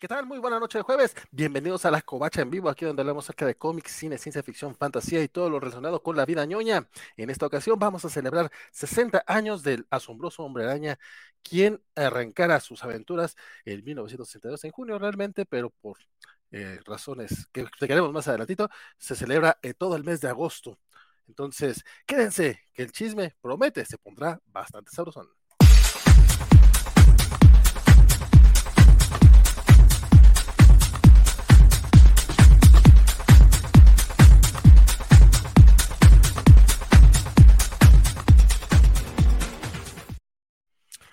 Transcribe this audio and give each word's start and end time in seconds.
¿Qué 0.00 0.06
tal? 0.06 0.26
Muy 0.26 0.38
buena 0.38 0.60
noche 0.60 0.78
de 0.78 0.82
jueves. 0.82 1.12
Bienvenidos 1.32 1.84
a 1.84 1.90
La 1.90 2.00
Covacha 2.02 2.40
en 2.40 2.50
vivo, 2.50 2.68
aquí 2.68 2.84
donde 2.84 3.02
hablamos 3.02 3.24
acerca 3.24 3.44
de 3.46 3.56
cómics, 3.56 3.90
cine, 3.90 4.16
ciencia 4.16 4.44
ficción, 4.44 4.76
fantasía 4.76 5.20
y 5.24 5.26
todo 5.28 5.50
lo 5.50 5.58
relacionado 5.58 6.00
con 6.04 6.16
la 6.16 6.24
vida 6.24 6.46
ñoña. 6.46 6.88
En 7.16 7.30
esta 7.30 7.46
ocasión 7.46 7.80
vamos 7.80 8.04
a 8.04 8.08
celebrar 8.08 8.52
60 8.70 9.24
años 9.26 9.64
del 9.64 9.88
asombroso 9.90 10.44
hombre 10.44 10.62
araña, 10.62 11.00
quien 11.42 11.82
arrancara 11.96 12.60
sus 12.60 12.84
aventuras 12.84 13.34
en 13.64 13.82
1962 13.82 14.62
en 14.62 14.70
junio 14.70 15.00
realmente, 15.00 15.44
pero 15.46 15.70
por 15.70 15.98
eh, 16.52 16.78
razones 16.86 17.48
que 17.50 17.62
explicaremos 17.62 18.12
más 18.12 18.28
adelantito, 18.28 18.70
se 18.98 19.16
celebra 19.16 19.58
eh, 19.62 19.74
todo 19.74 19.96
el 19.96 20.04
mes 20.04 20.20
de 20.20 20.28
agosto. 20.28 20.78
Entonces, 21.26 21.84
quédense, 22.06 22.60
que 22.72 22.82
el 22.84 22.92
chisme 22.92 23.36
promete, 23.40 23.84
se 23.84 23.98
pondrá 23.98 24.40
bastante 24.46 24.92
sabrosón. 24.92 25.37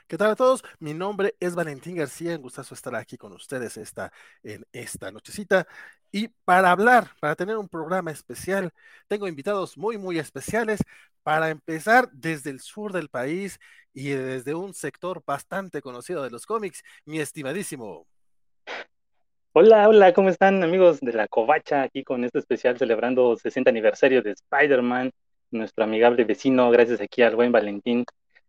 ¿Qué 0.07 0.19
tal 0.19 0.29
a 0.29 0.35
todos? 0.35 0.63
Mi 0.77 0.93
nombre 0.93 1.33
es 1.39 1.55
Valentín 1.55 1.95
García, 1.95 2.35
un 2.35 2.43
gustazo 2.43 2.75
estar 2.75 2.93
aquí 2.93 3.17
con 3.17 3.33
ustedes 3.33 3.75
esta, 3.75 4.11
en 4.43 4.63
esta 4.71 5.11
nochecita. 5.11 5.65
Y 6.11 6.27
para 6.27 6.69
hablar, 6.69 7.07
para 7.19 7.35
tener 7.35 7.57
un 7.57 7.67
programa 7.67 8.11
especial, 8.11 8.71
tengo 9.07 9.27
invitados 9.27 9.79
muy, 9.79 9.97
muy 9.97 10.19
especiales 10.19 10.79
para 11.23 11.49
empezar 11.49 12.07
desde 12.11 12.51
el 12.51 12.59
sur 12.59 12.93
del 12.93 13.09
país 13.09 13.59
y 13.95 14.09
desde 14.09 14.53
un 14.53 14.75
sector 14.75 15.23
bastante 15.25 15.81
conocido 15.81 16.21
de 16.21 16.29
los 16.29 16.45
cómics, 16.45 16.83
mi 17.05 17.17
estimadísimo. 17.17 18.05
Hola, 19.53 19.89
hola, 19.89 20.13
¿cómo 20.13 20.29
están 20.29 20.61
amigos 20.61 20.99
de 20.99 21.13
la 21.13 21.27
Covacha? 21.27 21.81
Aquí 21.81 22.03
con 22.03 22.23
este 22.23 22.37
especial 22.37 22.77
celebrando 22.77 23.35
60 23.37 23.71
aniversario 23.71 24.21
de 24.21 24.33
Spider-Man, 24.33 25.11
nuestro 25.49 25.83
amigable 25.83 26.25
vecino, 26.25 26.69
gracias 26.69 27.01
aquí 27.01 27.23
al 27.23 27.35
buen 27.35 27.51
Valentín 27.51 28.05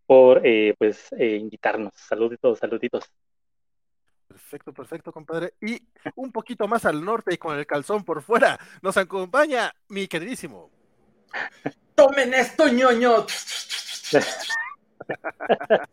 por 0.07 0.47
eh, 0.47 0.75
pues 0.79 1.13
eh, 1.19 1.37
invitarnos. 1.37 1.93
Saluditos, 1.95 2.59
saluditos. 2.59 3.05
Perfecto, 4.29 4.73
perfecto, 4.73 5.13
compadre. 5.13 5.55
Y 5.61 5.81
un 6.15 6.31
poquito 6.33 6.69
más 6.69 6.85
al 6.85 7.05
norte 7.05 7.35
y 7.35 7.39
con 7.39 7.59
el 7.59 7.67
calzón 7.67 8.05
por 8.05 8.23
fuera, 8.23 8.59
nos 8.83 8.97
acompaña 8.97 9.73
mi 9.89 10.07
queridísimo. 10.09 10.71
Tomen 11.95 12.35
esto, 12.35 12.69
ñoño. 12.69 13.27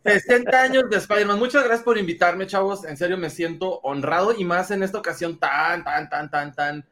60 0.04 0.60
años 0.60 0.90
de 0.90 0.96
Spider-Man. 0.96 1.38
Muchas 1.38 1.64
gracias 1.64 1.84
por 1.84 1.98
invitarme, 1.98 2.46
chavos. 2.46 2.84
En 2.84 2.96
serio 2.96 3.16
me 3.16 3.30
siento 3.30 3.80
honrado 3.80 4.34
y 4.36 4.44
más 4.44 4.70
en 4.70 4.82
esta 4.82 4.98
ocasión 4.98 5.38
tan, 5.38 5.84
tan, 5.84 6.08
tan, 6.08 6.30
tan, 6.30 6.52
tan 6.54 6.86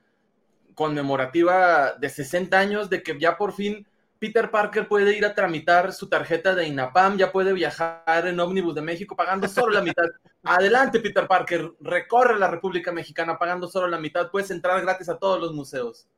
conmemorativa 0.75 1.95
de 1.95 2.09
60 2.09 2.59
años 2.59 2.91
de 2.91 3.03
que 3.03 3.19
ya 3.19 3.37
por 3.37 3.53
fin 3.53 3.87
Peter 4.23 4.53
Parker 4.53 4.87
puede 4.87 5.19
ir 5.19 5.27
a 5.27 5.35
tramitar 5.35 5.93
su 5.93 6.09
tarjeta 6.09 6.55
de 6.55 6.69
INAPAM, 6.69 7.19
ya 7.19 7.33
puede 7.33 7.53
viajar 7.53 8.25
en 8.29 8.39
ómnibus 8.39 8.73
de 8.73 8.81
México 8.81 9.17
pagando 9.17 9.49
solo 9.49 9.73
la 9.73 9.83
mitad. 9.83 10.05
Adelante, 10.45 11.01
Peter 11.01 11.27
Parker, 11.27 11.73
recorre 11.81 12.39
la 12.39 12.47
República 12.47 12.93
Mexicana 12.93 13.37
pagando 13.37 13.67
solo 13.67 13.89
la 13.89 13.99
mitad, 13.99 14.31
puedes 14.31 14.53
entrar 14.53 14.81
gratis 14.81 15.09
a 15.09 15.19
todos 15.19 15.41
los 15.41 15.53
museos. 15.53 16.09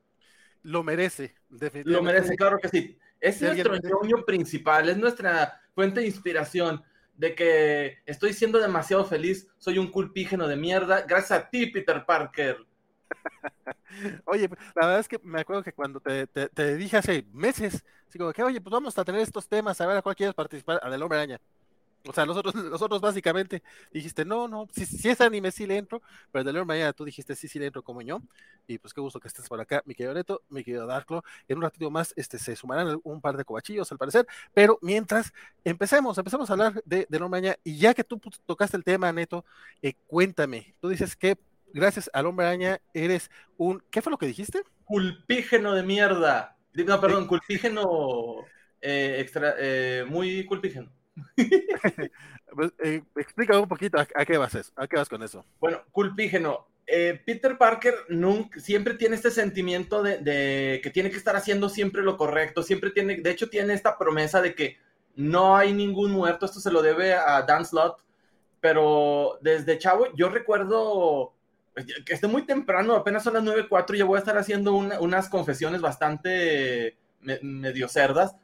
Lo 0.64 0.82
merece, 0.82 1.34
definitivamente. 1.48 1.91
Lo 1.91 2.02
merece, 2.02 2.36
claro 2.36 2.58
que 2.58 2.69
sí. 2.69 2.98
Es 3.19 3.41
nuestro 3.41 3.75
sueño 3.75 4.22
principal, 4.27 4.91
es 4.91 4.98
nuestra 4.98 5.62
fuente 5.75 6.00
de 6.00 6.06
inspiración 6.06 6.84
de 7.14 7.34
que 7.34 8.00
estoy 8.05 8.34
siendo 8.34 8.58
demasiado 8.58 9.06
feliz, 9.06 9.48
soy 9.56 9.78
un 9.78 9.91
culpígeno 9.91 10.47
de 10.47 10.56
mierda, 10.56 11.06
gracias 11.08 11.41
a 11.41 11.48
ti, 11.48 11.69
Peter 11.69 12.05
Parker. 12.05 12.66
Oye, 14.27 14.48
la 14.74 14.86
verdad 14.86 15.00
es 15.00 15.08
que 15.08 15.19
me 15.22 15.41
acuerdo 15.41 15.62
que 15.62 15.72
cuando 15.72 16.00
te, 16.00 16.27
te, 16.27 16.77
dije 16.77 16.97
hace 16.97 17.27
meses, 17.33 17.84
así 18.08 18.19
como 18.19 18.33
que, 18.33 18.42
oye, 18.42 18.60
pues 18.60 18.72
vamos 18.72 18.97
a 18.98 19.04
tener 19.04 19.20
estos 19.20 19.48
temas, 19.48 19.81
a 19.81 19.87
ver 19.87 19.97
a 19.97 20.03
cuál 20.03 20.16
quieres 20.16 20.34
participar, 20.34 20.81
a 20.82 20.91
del 20.91 21.03
hombre 21.03 21.19
araña. 21.19 21.41
O 22.06 22.12
sea, 22.12 22.26
nosotros, 22.26 22.54
nosotros 22.54 23.00
básicamente 23.00 23.62
dijiste, 23.91 24.26
no, 24.26 24.47
no, 24.47 24.69
si, 24.72 24.84
si 24.84 25.09
es 25.09 25.22
anime 25.22 25.50
sí 25.50 25.66
le 25.66 25.78
entro, 25.78 26.03
pero 26.31 26.44
del 26.44 26.59
hombre 26.59 26.76
araña 26.76 26.92
tú 26.92 27.04
dijiste, 27.04 27.34
sí, 27.34 27.48
sí 27.48 27.59
le 27.59 27.66
entro 27.66 27.82
como 27.82 28.03
yo. 28.03 28.20
Y 28.66 28.78
pues 28.78 28.92
qué 28.92 29.00
gusto 29.00 29.21
que 29.21 29.28
estés 29.28 29.48
por 29.48 29.59
acá, 29.60 29.82
mi 29.86 29.94
querido 29.94 30.12
Neto, 30.12 30.42
mi 30.50 30.62
querido 30.62 30.86
Darklo. 30.86 31.22
En 31.48 31.56
un 31.56 31.62
ratito 31.62 31.91
más 31.91 32.12
este, 32.16 32.38
se 32.38 32.56
sumarán 32.56 33.00
un 33.04 33.21
par 33.22 33.36
de 33.38 33.44
cobachillos 33.44 33.91
al 33.91 33.98
parecer, 33.98 34.26
pero 34.53 34.78
mientras 34.82 35.32
empecemos, 35.65 36.19
empecemos 36.19 36.50
a 36.50 36.53
hablar 36.53 36.82
de, 36.84 37.06
del 37.09 37.22
hombre 37.22 37.38
araña. 37.38 37.56
Y 37.65 37.78
ya 37.78 37.94
que 37.94 38.04
tú 38.04 38.21
tocaste 38.44 38.76
el 38.76 38.84
tema, 38.84 39.10
Neto, 39.10 39.44
eh, 39.81 39.94
cuéntame, 40.06 40.75
tú 40.81 40.91
dices 40.91 41.16
que 41.16 41.38
gracias 41.74 42.08
al 42.14 42.26
hombre 42.26 42.46
araña, 42.46 42.80
eres 42.94 43.30
un. 43.58 43.82
¿Qué 43.90 44.00
fue 44.00 44.10
lo 44.10 44.18
que 44.18 44.26
dijiste? 44.26 44.62
Culpígeno 44.84 45.74
de 45.74 45.82
mierda. 45.82 46.56
No, 46.72 47.00
perdón, 47.00 47.26
culpígeno 47.26 48.44
eh, 48.80 49.16
extra, 49.20 49.54
eh, 49.58 50.04
muy 50.08 50.44
culpígeno. 50.46 50.90
pues, 52.54 52.72
eh, 52.82 53.02
explícame 53.16 53.60
un 53.60 53.68
poquito 53.68 53.98
a, 53.98 54.24
qué 54.24 54.36
vas 54.38 54.54
eso, 54.54 54.72
a 54.76 54.86
qué 54.86 54.96
vas 54.96 55.08
con 55.08 55.22
eso. 55.22 55.44
Bueno, 55.60 55.82
culpígeno. 55.90 56.68
Peter 56.86 57.56
Parker 57.56 57.94
nunca, 58.10 58.60
siempre 58.60 58.92
tiene 58.92 59.16
este 59.16 59.30
sentimiento 59.30 60.02
de, 60.02 60.18
de, 60.18 60.80
que 60.82 60.91
tiene 60.91 61.10
que 61.10 61.16
estar 61.16 61.34
haciendo 61.34 61.70
siempre 61.70 62.02
lo 62.02 62.18
correcto, 62.18 62.62
siempre 62.62 62.91
tiene, 62.91 63.16
de 63.16 63.30
hecho 63.30 63.48
tiene 63.48 63.72
esta 63.72 63.96
promesa 63.96 64.42
de 64.42 64.54
que 64.54 64.76
no 65.16 65.56
hay 65.56 65.72
ningún 65.72 66.12
muerto, 66.12 66.44
esto 66.44 66.60
se 66.60 66.70
lo 66.70 66.82
debe 66.82 67.14
a 67.14 67.41
Dan 67.41 67.64
Slott, 67.64 68.04
pero 68.60 69.38
desde 69.41 69.78
chavo 69.78 70.08
yo 70.14 70.28
recuerdo 70.28 71.34
que 71.74 72.14
esté 72.14 72.26
muy 72.28 72.42
temprano, 72.42 72.94
apenas 72.94 73.24
son 73.24 73.34
las 73.34 73.42
9.04 73.42 73.94
y 73.94 73.98
ya 73.98 74.04
voy 74.04 74.16
a 74.16 74.20
estar 74.20 74.38
haciendo 74.38 74.74
unas 74.74 75.28
confesiones 75.28 75.80
bastante 75.80 76.96
medio 77.42 77.88
cerdas. 77.88 78.36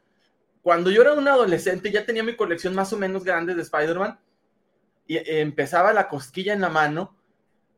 Cuando 0.62 0.90
yo 0.90 1.02
era 1.02 1.14
un 1.14 1.28
adolescente 1.28 1.90
ya 1.90 2.04
tenía 2.04 2.22
mi 2.22 2.36
colección 2.36 2.74
más 2.74 2.92
o 2.92 2.98
menos 2.98 3.24
grande 3.24 3.54
de 3.54 3.62
Spider-Man 3.62 4.18
y 5.06 5.16
eh, 5.16 5.40
empezaba 5.40 5.92
la 5.92 6.08
cosquilla 6.08 6.52
en 6.52 6.60
la 6.60 6.68
mano. 6.68 7.16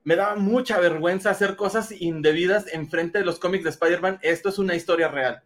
Me 0.05 0.17
daba 0.17 0.37
mucha 0.37 0.81
vergüenza 0.81 1.31
hacer 1.31 1.55
cosas 1.55 1.93
indebidas 1.93 2.67
en 2.73 2.89
frente 2.89 3.19
de 3.19 3.25
los 3.25 3.39
cómics 3.39 3.65
de 3.65 3.71
Spider-Man. 3.71 4.19
Esto 4.23 4.49
es 4.49 4.59
una 4.59 4.75
historia 4.75 5.09
real. 5.09 5.43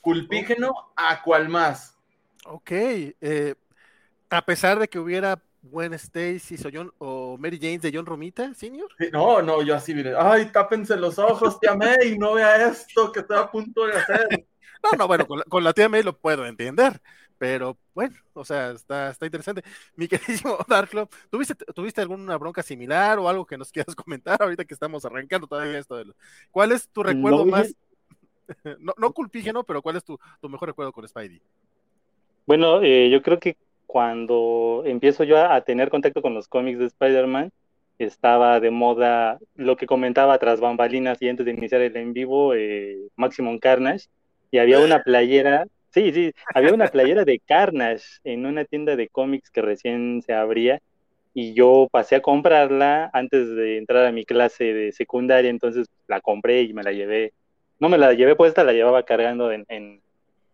Culpígeno 0.00 0.92
a 0.96 1.22
cual 1.22 1.48
más. 1.48 1.96
Ok. 2.44 2.70
Eh, 2.72 3.54
a 4.28 4.44
pesar 4.44 4.78
de 4.78 4.88
que 4.88 4.98
hubiera 4.98 5.42
Gwen 5.64 5.94
Stacy 5.94 6.56
o, 6.98 7.38
Mary 7.38 7.58
Jane 7.58 7.78
de 7.78 7.90
John 7.92 8.04
Romita, 8.04 8.52
señor. 8.54 8.90
No, 9.12 9.40
no, 9.40 9.62
yo 9.62 9.74
así 9.74 9.94
mire, 9.94 10.14
ay, 10.16 10.46
tápense 10.52 10.94
los 10.96 11.18
ojos, 11.18 11.58
tía 11.58 11.74
May, 11.74 12.18
no 12.18 12.34
vea 12.34 12.68
esto 12.68 13.10
que 13.10 13.20
estoy 13.20 13.38
a 13.38 13.50
punto 13.50 13.86
de 13.86 13.94
hacer. 13.94 14.46
No, 14.84 14.98
no, 14.98 15.06
bueno, 15.06 15.26
con 15.26 15.64
la, 15.64 15.72
tía 15.72 15.88
May 15.88 16.02
lo 16.02 16.14
puedo 16.14 16.44
entender, 16.44 17.00
pero 17.38 17.78
bueno, 17.94 18.14
o 18.34 18.44
sea, 18.44 18.72
está, 18.72 19.08
está 19.08 19.24
interesante. 19.24 19.64
Mi 19.96 20.06
queridísimo 20.08 20.58
Darklo, 20.68 21.08
¿tuviste, 21.30 21.54
¿tuviste 21.54 22.02
alguna 22.02 22.36
bronca 22.36 22.62
similar 22.62 23.18
o 23.18 23.26
algo 23.26 23.46
que 23.46 23.56
nos 23.56 23.72
quieras 23.72 23.94
comentar 23.96 24.42
ahorita 24.42 24.66
que 24.66 24.74
estamos 24.74 25.02
arrancando 25.06 25.46
todavía 25.46 25.78
esto? 25.78 26.02
¿Cuál 26.50 26.72
es 26.72 26.86
tu 26.90 27.02
recuerdo 27.02 27.46
más, 27.46 27.74
no, 28.78 28.92
no 28.98 29.12
culpígeno, 29.14 29.64
pero 29.64 29.80
cuál 29.80 29.96
es 29.96 30.04
tu, 30.04 30.20
tu 30.38 30.50
mejor 30.50 30.68
recuerdo 30.68 30.92
con 30.92 31.08
Spidey? 31.08 31.40
Bueno, 32.44 32.82
eh, 32.82 33.08
yo 33.08 33.22
creo 33.22 33.40
que 33.40 33.56
cuando 33.94 34.82
empiezo 34.86 35.22
yo 35.22 35.38
a, 35.38 35.60
tener 35.60 35.88
contacto 35.88 36.20
con 36.20 36.34
los 36.34 36.48
cómics 36.48 36.80
de 36.80 36.86
Spider-Man, 36.86 37.52
estaba 38.00 38.58
de 38.58 38.72
moda 38.72 39.38
lo 39.54 39.76
que 39.76 39.86
comentaba 39.86 40.36
tras 40.38 40.58
bambalinas 40.58 41.22
y 41.22 41.28
antes 41.28 41.46
de 41.46 41.52
iniciar 41.52 41.80
el 41.80 41.96
en 41.96 42.12
vivo, 42.12 42.54
eh, 42.54 43.06
Maximum 43.14 43.60
Carnage, 43.60 44.06
y 44.50 44.58
había 44.58 44.80
una 44.80 45.00
playera, 45.04 45.66
sí, 45.90 46.12
sí, 46.12 46.32
había 46.56 46.74
una 46.74 46.88
playera 46.88 47.24
de 47.24 47.38
Carnage 47.38 48.04
en 48.24 48.46
una 48.46 48.64
tienda 48.64 48.96
de 48.96 49.06
cómics 49.06 49.48
que 49.52 49.62
recién 49.62 50.22
se 50.26 50.34
abría, 50.34 50.82
y 51.32 51.54
yo 51.54 51.86
pasé 51.88 52.16
a 52.16 52.20
comprarla 52.20 53.10
antes 53.12 53.48
de 53.54 53.78
entrar 53.78 54.06
a 54.06 54.10
mi 54.10 54.24
clase 54.24 54.64
de 54.74 54.90
secundaria, 54.90 55.50
entonces 55.50 55.86
la 56.08 56.20
compré 56.20 56.62
y 56.62 56.72
me 56.72 56.82
la 56.82 56.90
llevé, 56.90 57.32
no 57.78 57.88
me 57.88 57.98
la 57.98 58.12
llevé 58.12 58.34
puesta, 58.34 58.64
la 58.64 58.72
llevaba 58.72 59.04
cargando 59.04 59.52
en, 59.52 59.64
en 59.68 60.00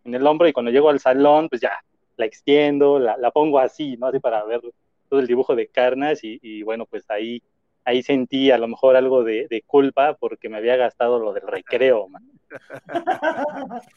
el 0.04 0.26
hombro, 0.26 0.46
y 0.46 0.52
cuando 0.52 0.70
llego 0.70 0.90
al 0.90 1.00
salón, 1.00 1.48
pues 1.48 1.62
ya, 1.62 1.72
la 2.20 2.26
extiendo, 2.26 3.00
la, 3.00 3.16
la, 3.16 3.32
pongo 3.32 3.58
así, 3.58 3.96
¿no? 3.96 4.06
Así 4.06 4.20
para 4.20 4.44
ver 4.44 4.60
todo 5.08 5.20
el 5.20 5.26
dibujo 5.26 5.56
de 5.56 5.66
Carnas 5.66 6.20
y, 6.22 6.62
bueno, 6.62 6.86
pues 6.86 7.04
ahí, 7.10 7.42
ahí 7.84 8.02
sentí 8.02 8.50
a 8.50 8.58
lo 8.58 8.68
mejor 8.68 8.96
algo 8.96 9.24
de, 9.24 9.64
culpa 9.66 10.14
porque 10.14 10.48
me 10.48 10.56
había 10.56 10.76
gastado 10.76 11.18
lo 11.18 11.32
del 11.32 11.46
recreo, 11.46 12.08
man. 12.08 12.30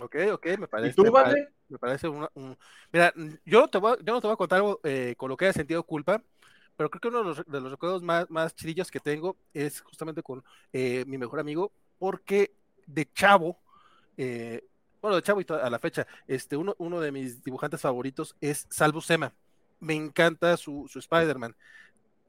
Ok, 0.00 0.16
ok, 0.32 0.46
me 0.58 0.66
parece. 0.66 1.00
¿Y 1.00 1.04
tú, 1.04 1.12
vale? 1.12 1.50
Me 1.68 1.78
parece 1.78 2.08
un... 2.08 2.26
Mira, 2.92 3.14
yo, 3.44 3.68
te 3.68 3.78
voy, 3.78 3.96
yo 4.02 4.12
no 4.12 4.20
te 4.20 4.26
voy 4.26 4.34
a 4.34 4.36
contar 4.36 4.56
algo 4.56 4.80
eh, 4.82 5.14
con 5.16 5.28
lo 5.28 5.36
que 5.36 5.44
haya 5.44 5.52
sentido 5.52 5.84
culpa, 5.84 6.20
pero 6.76 6.90
creo 6.90 7.00
que 7.00 7.08
uno 7.08 7.18
de 7.18 7.24
los, 7.24 7.46
de 7.46 7.60
los 7.60 7.70
recuerdos 7.70 8.02
más, 8.02 8.28
más 8.28 8.56
chidillos 8.56 8.90
que 8.90 8.98
tengo 8.98 9.36
es 9.52 9.80
justamente 9.82 10.20
con 10.20 10.42
eh, 10.72 11.04
mi 11.06 11.16
mejor 11.16 11.38
amigo, 11.38 11.70
porque 11.96 12.56
de 12.86 13.06
chavo, 13.12 13.60
eh, 14.16 14.64
bueno, 15.04 15.16
de 15.16 15.22
chavo 15.22 15.42
y 15.42 15.46
a 15.50 15.68
la 15.68 15.78
fecha, 15.78 16.06
este, 16.26 16.56
uno, 16.56 16.74
uno 16.78 16.98
de 16.98 17.12
mis 17.12 17.44
dibujantes 17.44 17.82
favoritos 17.82 18.36
es 18.40 18.66
Salvo 18.70 19.02
Sema. 19.02 19.34
Me 19.78 19.92
encanta 19.92 20.56
su, 20.56 20.86
su 20.88 20.98
Spider-Man. 20.98 21.54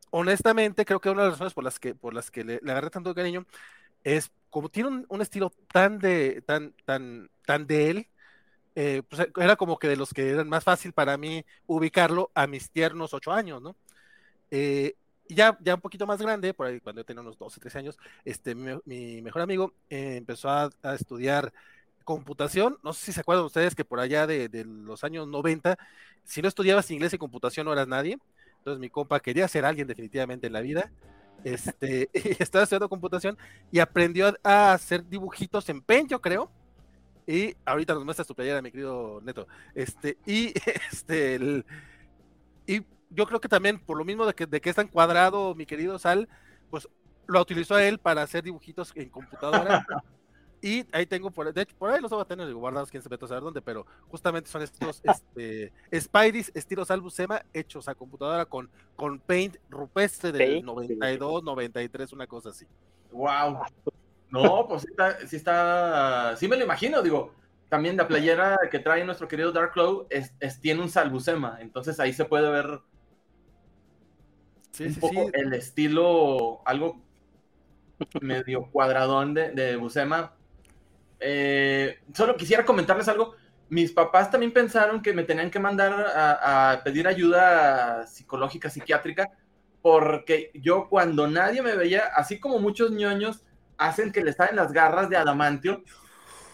honestamente, 0.10 0.84
creo 0.84 1.00
que 1.00 1.10
una 1.10 1.22
de 1.22 1.30
las 1.30 1.36
razones 1.36 1.54
por 1.54 1.64
las 1.64 1.80
que, 1.80 1.96
por 1.96 2.14
las 2.14 2.30
que 2.30 2.44
le, 2.44 2.56
agarré 2.70 2.90
tanto 2.90 3.16
cariño 3.16 3.46
es 4.04 4.30
como 4.50 4.68
tiene 4.68 5.06
un, 5.08 5.22
estilo 5.22 5.54
tan 5.72 6.00
de, 6.00 6.42
tan, 6.46 6.74
tan, 6.84 7.30
tan 7.46 7.66
de 7.66 7.92
él, 7.92 8.08
eh, 8.76 9.04
pues 9.08 9.26
era 9.38 9.56
como 9.56 9.80
que 9.80 9.88
de 9.88 9.96
los 9.96 10.14
que 10.14 10.32
eran 10.32 10.50
más 10.50 10.66
fácil 10.66 10.92
para 10.92 11.16
mí 11.16 11.46
ubicarlo 11.68 12.30
a 12.34 12.46
mis 12.46 12.70
tiernos 12.70 13.14
ocho 13.14 13.32
años, 13.32 13.62
¿no? 13.62 13.78
Eh, 14.52 14.96
ya, 15.30 15.58
ya 15.62 15.76
un 15.76 15.82
poquito 15.82 16.06
más 16.06 16.22
grande, 16.22 16.54
por 16.54 16.68
ahí 16.68 16.82
cuando 16.82 17.02
yo 17.02 17.06
tenía 17.06 17.22
unos 17.22 17.38
12, 17.38 17.62
13 17.62 17.80
años, 17.80 17.98
este, 18.26 18.54
mi, 18.54 19.22
mejor 19.22 19.42
amigo 19.44 19.74
eh, 19.90 20.18
empezó 20.18 20.50
a, 20.50 20.70
estudiar 20.94 21.54
computación. 22.06 22.78
No 22.84 22.94
sé 22.94 23.08
si 23.08 23.12
se 23.12 23.20
acuerdan 23.20 23.46
ustedes 23.46 23.76
que 23.76 23.84
por 23.84 24.00
allá 24.00 24.26
de, 24.26 24.50
los 24.66 25.04
años 25.04 25.28
90, 25.28 25.78
si 26.24 26.42
no 26.42 26.48
estudiabas 26.48 26.90
inglés 26.92 27.14
y 27.14 27.18
computación 27.18 27.66
no 27.66 27.74
eras 27.74 27.88
nadie. 27.88 28.18
Entonces 28.60 28.80
mi 28.80 28.90
compa 28.90 29.20
quería 29.20 29.48
ser 29.50 29.66
alguien 29.66 29.88
definitivamente 29.88 30.48
en 30.48 30.54
la 30.54 30.62
vida. 30.62 30.92
Este, 31.44 32.10
estaba 32.40 32.64
estudiando 32.64 32.88
computación 32.88 33.38
y 33.72 33.80
aprendió 33.80 34.34
a, 34.44 34.74
hacer 34.74 35.06
dibujitos 35.06 35.68
en 35.68 35.82
Paint, 35.82 36.12
yo 36.12 36.22
creo. 36.22 36.50
Y 37.28 37.56
ahorita 37.66 37.96
nos 37.96 38.06
muestra 38.06 38.24
su 38.24 38.36
playera, 38.36 38.62
mi 38.62 38.72
querido 38.72 39.20
Neto. 39.22 39.48
Este, 39.74 40.18
y 40.26 40.54
este, 40.92 41.66
y 42.68 42.82
yo 43.10 43.26
creo 43.26 43.42
que 43.42 43.50
también, 43.50 43.80
por 43.80 43.98
lo 43.98 44.06
mismo 44.06 44.26
de 44.26 44.34
que, 44.34 44.46
de 44.46 44.62
que 44.62 44.70
es 44.70 44.76
tan 44.76 44.88
cuadrado, 44.88 45.56
mi 45.56 45.66
querido 45.66 46.00
Sal, 46.00 46.30
pues 46.70 46.88
lo 47.28 47.42
utilizó 47.42 47.76
a 47.76 47.84
él 47.84 47.98
para 47.98 48.22
hacer 48.22 48.44
dibujitos 48.44 48.92
en 48.96 49.10
computadora. 49.10 49.86
Y 50.66 50.84
ahí 50.92 51.06
tengo, 51.06 51.30
por, 51.30 51.54
de 51.54 51.62
hecho, 51.62 51.76
por 51.78 51.92
ahí 51.92 52.02
los 52.02 52.10
voy 52.10 52.22
a 52.22 52.26
tener 52.26 52.52
guardados, 52.52 52.90
quién 52.90 53.04
se 53.04 53.08
a 53.14 53.28
saber 53.28 53.44
dónde, 53.44 53.62
pero 53.62 53.86
justamente 54.08 54.50
son 54.50 54.64
estos 54.64 55.00
este, 55.04 55.72
Spideys 55.94 56.52
estilos 56.56 56.90
Albusema 56.90 57.46
hechos 57.54 57.88
a 57.88 57.94
computadora 57.94 58.46
con, 58.46 58.68
con 58.96 59.20
Paint 59.20 59.58
rupestre 59.70 60.32
del 60.32 60.66
92, 60.66 61.44
93, 61.44 62.14
una 62.14 62.26
cosa 62.26 62.50
así. 62.50 62.66
¡Wow! 63.12 63.60
No, 64.32 64.68
pues 64.68 64.82
sí 64.82 64.88
está, 64.90 65.28
sí 65.28 65.36
está, 65.36 66.36
sí 66.36 66.48
me 66.48 66.58
lo 66.58 66.64
imagino, 66.64 67.04
digo, 67.04 67.36
también 67.70 67.96
la 67.96 68.08
playera 68.08 68.58
que 68.72 68.80
trae 68.80 69.06
nuestro 69.06 69.28
querido 69.28 69.52
Dark 69.52 69.72
Cloud 69.72 70.08
es, 70.10 70.34
tiene 70.62 70.82
un 70.82 70.90
salbucema, 70.90 71.60
entonces 71.62 72.00
ahí 72.00 72.12
se 72.12 72.26
puede 72.26 72.50
ver 72.50 72.82
un 74.80 74.96
poco 74.96 75.30
el 75.32 75.54
estilo, 75.54 76.64
algo 76.66 77.04
medio 78.20 78.66
cuadradón 78.72 79.36
de, 79.36 79.52
de 79.52 79.76
Buscema, 79.76 80.34
eh, 81.20 82.00
solo 82.14 82.36
quisiera 82.36 82.66
comentarles 82.66 83.08
algo. 83.08 83.36
Mis 83.70 83.92
papás 83.92 84.30
también 84.30 84.54
pensaron 84.54 85.02
que 85.02 85.14
me 85.14 85.24
tenían 85.24 85.50
que 85.50 85.60
mandar 85.60 85.94
a, 85.94 86.82
pedir 86.84 87.08
ayuda 87.08 88.06
psicológica, 88.06 88.70
psiquiátrica, 88.70 89.32
porque 89.82 90.52
yo 90.54 90.88
cuando 90.88 91.28
nadie 91.28 91.62
me 91.62 91.76
veía, 91.76 92.04
así 92.16 92.40
como 92.40 92.60
muchos 92.60 92.92
ñoños 92.92 93.44
hacen 93.78 94.12
que 94.12 94.24
le 94.24 94.36
en 94.50 94.56
las 94.56 94.72
garras 94.72 95.10
de 95.10 95.18
adamantio, 95.18 95.84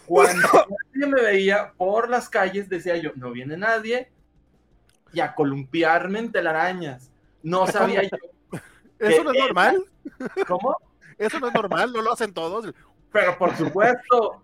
cuando 0.06 0.48
nadie 0.94 1.06
me 1.06 1.20
veía 1.20 1.72
por 1.76 2.08
las 2.08 2.28
calles, 2.28 2.68
decía 2.68 2.96
yo, 2.96 3.10
no 3.14 3.30
viene 3.30 3.56
nadie, 3.56 4.10
y 5.12 5.20
a 5.20 5.34
columpiarme 5.34 6.18
en 6.18 6.32
telarañas. 6.32 7.10
No 7.42 7.66
sabía 7.68 8.02
yo. 8.02 8.60
¿Eso 8.98 9.24
no 9.24 9.32
es 9.32 9.38
normal? 9.38 9.84
¿Cómo? 10.46 10.76
Eso 11.18 11.38
no 11.40 11.48
es 11.48 11.54
normal, 11.54 11.92
no 11.92 12.02
lo 12.02 12.12
hacen 12.12 12.32
todos. 12.32 12.72
Pero 13.12 13.36
por 13.36 13.54
supuesto, 13.56 14.41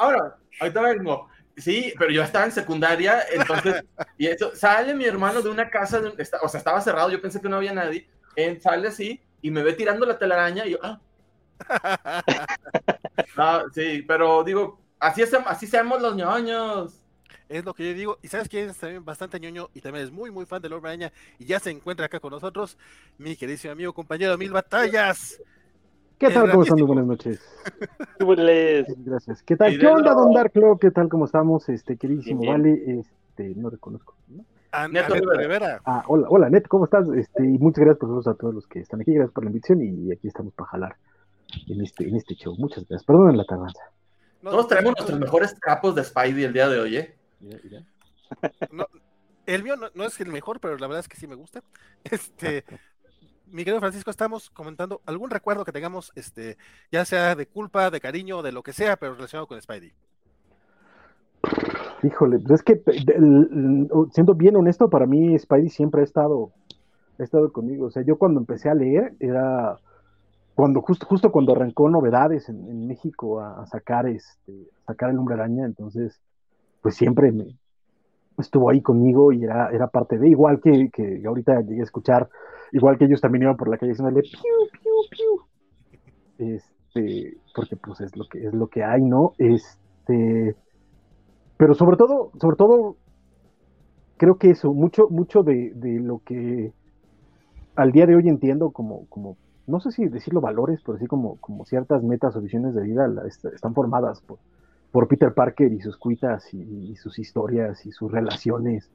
Ahora, 0.00 0.34
ahorita 0.58 0.80
vengo. 0.80 1.28
Sí, 1.58 1.92
pero 1.98 2.10
yo 2.10 2.22
estaba 2.22 2.46
en 2.46 2.52
secundaria, 2.52 3.22
entonces, 3.32 3.84
y 4.18 4.28
eso, 4.28 4.56
sale 4.56 4.94
mi 4.94 5.04
hermano 5.04 5.42
de 5.42 5.50
una 5.50 5.68
casa, 5.68 6.00
de, 6.00 6.08
o 6.08 6.48
sea, 6.48 6.58
estaba 6.58 6.80
cerrado, 6.80 7.10
yo 7.10 7.20
pensé 7.20 7.38
que 7.38 7.50
no 7.50 7.56
había 7.56 7.74
nadie, 7.74 8.08
él 8.34 8.62
sale 8.62 8.88
así 8.88 9.20
y 9.42 9.50
me 9.50 9.62
ve 9.62 9.74
tirando 9.74 10.06
la 10.06 10.18
telaraña 10.18 10.64
y 10.64 10.70
yo, 10.70 10.78
ah. 10.82 11.00
ah 13.36 13.64
sí, 13.74 14.02
pero 14.08 14.42
digo, 14.42 14.80
así, 14.98 15.20
es, 15.20 15.34
así 15.34 15.66
seamos 15.66 16.00
los 16.00 16.16
ñoños. 16.16 17.02
Es 17.50 17.62
lo 17.62 17.74
que 17.74 17.88
yo 17.88 17.94
digo, 17.94 18.18
y 18.22 18.28
sabes 18.28 18.48
quién 18.48 18.70
es 18.70 18.78
también 18.78 19.04
bastante 19.04 19.38
ñoño 19.38 19.68
y 19.74 19.82
también 19.82 20.06
es 20.06 20.10
muy, 20.10 20.30
muy 20.30 20.46
fan 20.46 20.62
de 20.62 20.70
Lord 20.70 20.86
Araña 20.86 21.12
y 21.38 21.44
ya 21.44 21.60
se 21.60 21.68
encuentra 21.68 22.06
acá 22.06 22.20
con 22.20 22.30
nosotros, 22.30 22.78
mi 23.18 23.36
queridísimo 23.36 23.72
amigo, 23.72 23.92
compañero 23.92 24.38
Mil 24.38 24.52
Batallas. 24.52 25.42
¿Qué 26.20 26.28
tal? 26.28 26.50
¿Cómo 26.50 26.64
están? 26.64 26.86
buenas 26.86 27.06
noches. 27.06 27.40
Gracias. 28.98 29.42
¿Qué 29.42 29.56
tal? 29.56 29.78
¿Qué 29.78 29.86
onda, 29.86 30.12
Don 30.12 30.34
Darklo? 30.34 30.76
¿Qué 30.78 30.90
tal? 30.90 31.08
¿Cómo 31.08 31.24
estamos? 31.24 31.66
Este, 31.70 31.96
queridísimo 31.96 32.44
Vale, 32.44 33.00
este, 33.00 33.54
no 33.56 33.70
reconozco. 33.70 34.14
¿no? 34.28 34.44
Ah, 34.70 34.86
Neto 34.86 35.14
Rivera. 35.14 35.80
Ah, 35.86 36.04
hola, 36.08 36.26
hola, 36.28 36.50
Neto, 36.50 36.68
¿cómo 36.68 36.84
estás? 36.84 37.08
Este, 37.16 37.42
y 37.42 37.56
muchas 37.56 37.86
gracias 37.86 38.00
por 38.00 38.28
a 38.28 38.34
todos 38.34 38.54
los 38.54 38.66
que 38.66 38.80
están 38.80 39.00
aquí, 39.00 39.14
gracias 39.14 39.32
por 39.32 39.44
la 39.44 39.50
invitación 39.50 39.80
y 39.82 40.12
aquí 40.12 40.28
estamos 40.28 40.52
para 40.52 40.68
jalar 40.68 40.96
en 41.66 41.80
este, 41.80 42.06
en 42.06 42.16
este 42.16 42.34
show. 42.34 42.54
Muchas 42.58 42.86
gracias. 42.86 43.04
Perdonen 43.06 43.38
la 43.38 43.44
tardanza. 43.44 43.80
Todos 44.42 44.68
traemos 44.68 44.92
nuestros 44.98 45.18
mejores 45.18 45.54
capos 45.58 45.94
de 45.94 46.04
Spidey 46.04 46.44
el 46.44 46.52
día 46.52 46.68
de 46.68 46.80
hoy, 46.80 46.96
¿eh? 46.98 47.16
el 49.46 49.62
mío 49.62 49.76
no, 49.76 49.88
no, 49.94 50.04
es 50.04 50.20
el 50.20 50.28
mejor, 50.28 50.60
pero 50.60 50.76
la 50.76 50.86
verdad 50.86 51.00
es 51.00 51.08
que 51.08 51.16
sí 51.16 51.26
me 51.26 51.34
gusta. 51.34 51.62
Este, 52.04 52.64
mi 53.50 53.64
querido 53.64 53.80
Francisco, 53.80 54.10
estamos 54.10 54.50
comentando 54.50 55.00
algún 55.06 55.30
recuerdo 55.30 55.64
que 55.64 55.72
tengamos, 55.72 56.12
este, 56.14 56.56
ya 56.90 57.04
sea 57.04 57.34
de 57.34 57.46
culpa, 57.46 57.90
de 57.90 58.00
cariño, 58.00 58.42
de 58.42 58.52
lo 58.52 58.62
que 58.62 58.72
sea, 58.72 58.96
pero 58.96 59.14
relacionado 59.14 59.46
con 59.46 59.60
Spidey. 59.60 59.92
Híjole, 62.02 62.38
pues 62.38 62.60
es 62.60 62.62
que 62.62 62.82
siendo 64.12 64.34
bien 64.34 64.56
honesto, 64.56 64.88
para 64.88 65.06
mí 65.06 65.38
Spidey 65.38 65.68
siempre 65.68 66.00
ha 66.00 66.04
estado, 66.04 66.52
ha 67.18 67.22
estado 67.22 67.52
conmigo. 67.52 67.86
O 67.86 67.90
sea, 67.90 68.02
yo 68.02 68.16
cuando 68.16 68.40
empecé 68.40 68.70
a 68.70 68.74
leer 68.74 69.14
era 69.20 69.76
cuando 70.54 70.82
justo, 70.82 71.06
justo 71.06 71.32
cuando 71.32 71.52
arrancó 71.52 71.88
novedades 71.88 72.48
en, 72.48 72.86
México 72.86 73.40
a, 73.40 73.66
sacar 73.66 74.06
este, 74.06 74.68
sacar 74.86 75.10
el 75.10 75.18
hombre 75.18 75.34
araña, 75.34 75.64
entonces, 75.64 76.20
pues 76.82 76.94
siempre 76.96 77.32
me 77.32 77.56
estuvo 78.40 78.70
ahí 78.70 78.80
conmigo 78.80 79.32
y 79.32 79.44
era, 79.44 79.70
era 79.70 79.86
parte 79.88 80.18
de, 80.18 80.28
igual 80.28 80.60
que, 80.60 80.90
que 80.90 81.22
ahorita 81.26 81.60
llegué 81.62 81.80
a 81.80 81.84
escuchar 81.84 82.28
Igual 82.72 82.98
que 82.98 83.04
ellos 83.04 83.20
también 83.20 83.42
iban 83.42 83.56
por 83.56 83.68
la 83.68 83.78
calle 83.78 83.90
diciéndole 83.90 84.22
piu, 84.22 84.40
piu, 84.72 84.92
piu. 85.10 86.56
Este, 86.56 87.36
porque 87.54 87.76
pues 87.76 88.00
es 88.00 88.16
lo 88.16 88.26
que 88.28 88.46
es 88.46 88.54
lo 88.54 88.68
que 88.68 88.84
hay, 88.84 89.02
¿no? 89.02 89.32
Este, 89.38 90.54
pero 91.56 91.74
sobre 91.74 91.96
todo, 91.96 92.30
sobre 92.40 92.56
todo, 92.56 92.96
creo 94.16 94.38
que 94.38 94.50
eso, 94.50 94.72
mucho, 94.72 95.08
mucho 95.10 95.42
de, 95.42 95.72
lo 96.00 96.20
que 96.24 96.72
al 97.74 97.92
día 97.92 98.06
de 98.06 98.16
hoy 98.16 98.28
entiendo 98.28 98.70
como, 98.70 99.06
como, 99.08 99.36
no 99.66 99.80
sé 99.80 99.90
si 99.90 100.06
decirlo 100.06 100.40
valores, 100.40 100.80
pero 100.84 100.98
sí 100.98 101.06
como, 101.06 101.36
como 101.36 101.64
ciertas 101.64 102.02
metas 102.02 102.36
o 102.36 102.40
visiones 102.40 102.74
de 102.74 102.82
vida 102.82 103.06
están 103.52 103.74
formadas 103.74 104.20
por, 104.22 104.38
por 104.92 105.08
Peter 105.08 105.32
Parker 105.32 105.72
y 105.72 105.80
sus 105.80 105.96
cuitas 105.96 106.52
y, 106.52 106.94
sus 106.96 107.18
historias 107.18 107.84
y 107.86 107.92
sus 107.92 108.10
relaciones 108.10 108.90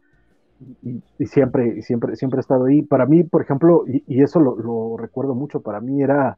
y, 0.83 1.25
siempre, 1.25 1.81
siempre, 1.81 2.15
siempre 2.15 2.39
he 2.39 2.41
estado 2.41 2.65
ahí. 2.65 2.81
Para 2.81 3.05
mí, 3.05 3.23
por 3.23 3.41
ejemplo, 3.41 3.83
y, 3.87 4.21
eso 4.21 4.39
lo, 4.39 4.97
recuerdo 4.97 5.35
mucho, 5.35 5.61
para 5.61 5.79
mí 5.79 6.01
era, 6.01 6.37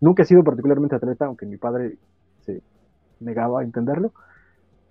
nunca 0.00 0.22
he 0.22 0.26
sido 0.26 0.42
particularmente 0.42 0.96
atleta, 0.96 1.26
aunque 1.26 1.46
mi 1.46 1.56
padre 1.56 1.96
se 2.40 2.62
negaba 3.20 3.60
a 3.60 3.64
entenderlo. 3.64 4.12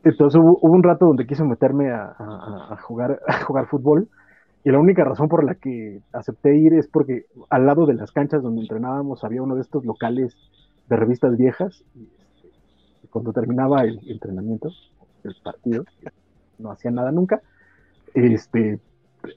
Entonces 0.03 0.39
hubo, 0.39 0.57
un 0.61 0.83
rato 0.83 1.05
donde 1.05 1.25
quise 1.25 1.43
meterme 1.43 1.91
a, 1.91 2.77
jugar, 2.83 3.19
a 3.27 3.43
jugar 3.43 3.67
fútbol 3.67 4.09
y 4.65 4.71
la 4.71 4.79
única 4.79 5.03
razón 5.03 5.27
por 5.27 5.43
la 5.43 5.55
que 5.55 6.01
acepté 6.13 6.55
ir 6.55 6.73
es 6.73 6.87
porque 6.87 7.25
al 7.49 7.65
lado 7.65 7.85
de 7.85 7.95
las 7.95 8.11
canchas 8.11 8.41
donde 8.41 8.61
entrenábamos 8.61 9.23
había 9.23 9.41
uno 9.41 9.55
de 9.55 9.61
estos 9.61 9.85
locales 9.85 10.35
de 10.87 10.95
revistas 10.95 11.37
viejas 11.37 11.83
cuando 13.13 13.31
terminaba 13.31 13.83
el 13.83 13.99
entrenamiento, 14.09 14.71
el 15.23 15.35
partido, 15.43 15.85
no 16.57 16.71
hacía 16.71 16.89
nada 16.89 17.11
nunca, 17.11 17.43
este, 18.15 18.79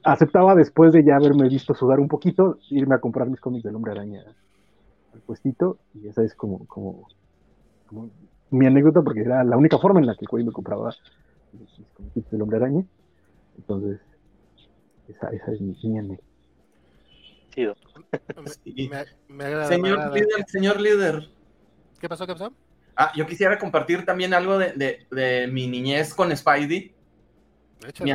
aceptaba 0.03 0.55
después 0.55 0.93
de 0.93 1.03
ya 1.03 1.15
haberme 1.15 1.47
visto 1.47 1.75
sudar 1.75 1.99
un 1.99 2.07
poquito, 2.07 2.57
irme 2.71 2.95
a 2.95 2.99
comprar 2.99 3.29
mis 3.29 3.39
cómics 3.39 3.63
del 3.63 3.75
Hombre 3.75 3.91
Araña 3.91 4.23
al 5.13 5.21
puestito, 5.21 5.77
y 5.93 6.07
esa 6.07 6.23
es 6.23 6.33
como, 6.33 6.65
como, 6.65 7.07
mi 8.49 8.65
anécdota, 8.65 9.03
porque 9.03 9.21
era 9.21 9.43
la 9.43 9.57
única 9.57 9.77
forma 9.77 9.99
en 9.99 10.07
la 10.07 10.15
que 10.15 10.25
el 10.31 10.45
me 10.45 10.51
compraba 10.51 10.91
mis 11.53 11.87
cómics 11.93 12.31
del 12.31 12.41
Hombre 12.41 12.57
Araña. 12.57 12.83
Entonces, 13.57 13.99
esa, 15.07 15.29
esa 15.29 15.51
es 15.51 15.61
mi, 15.61 15.99
anécdota. 15.99 16.23
señor 19.67 20.13
líder, 20.13 20.45
señor 20.47 20.81
líder. 20.81 21.29
¿Qué 21.99 22.09
pasó? 22.09 22.25
¿Qué 22.25 22.33
pasó? 22.33 22.51
Ah, 22.99 23.11
yo 23.15 23.27
quisiera 23.27 23.59
compartir 23.59 24.05
también 24.05 24.33
algo 24.33 24.57
de, 24.57 24.73
de, 24.73 25.05
de 25.11 25.47
mi 25.47 25.67
niñez 25.67 26.15
con 26.15 26.35
Spidey. 26.35 26.95
Mi, 27.99 28.11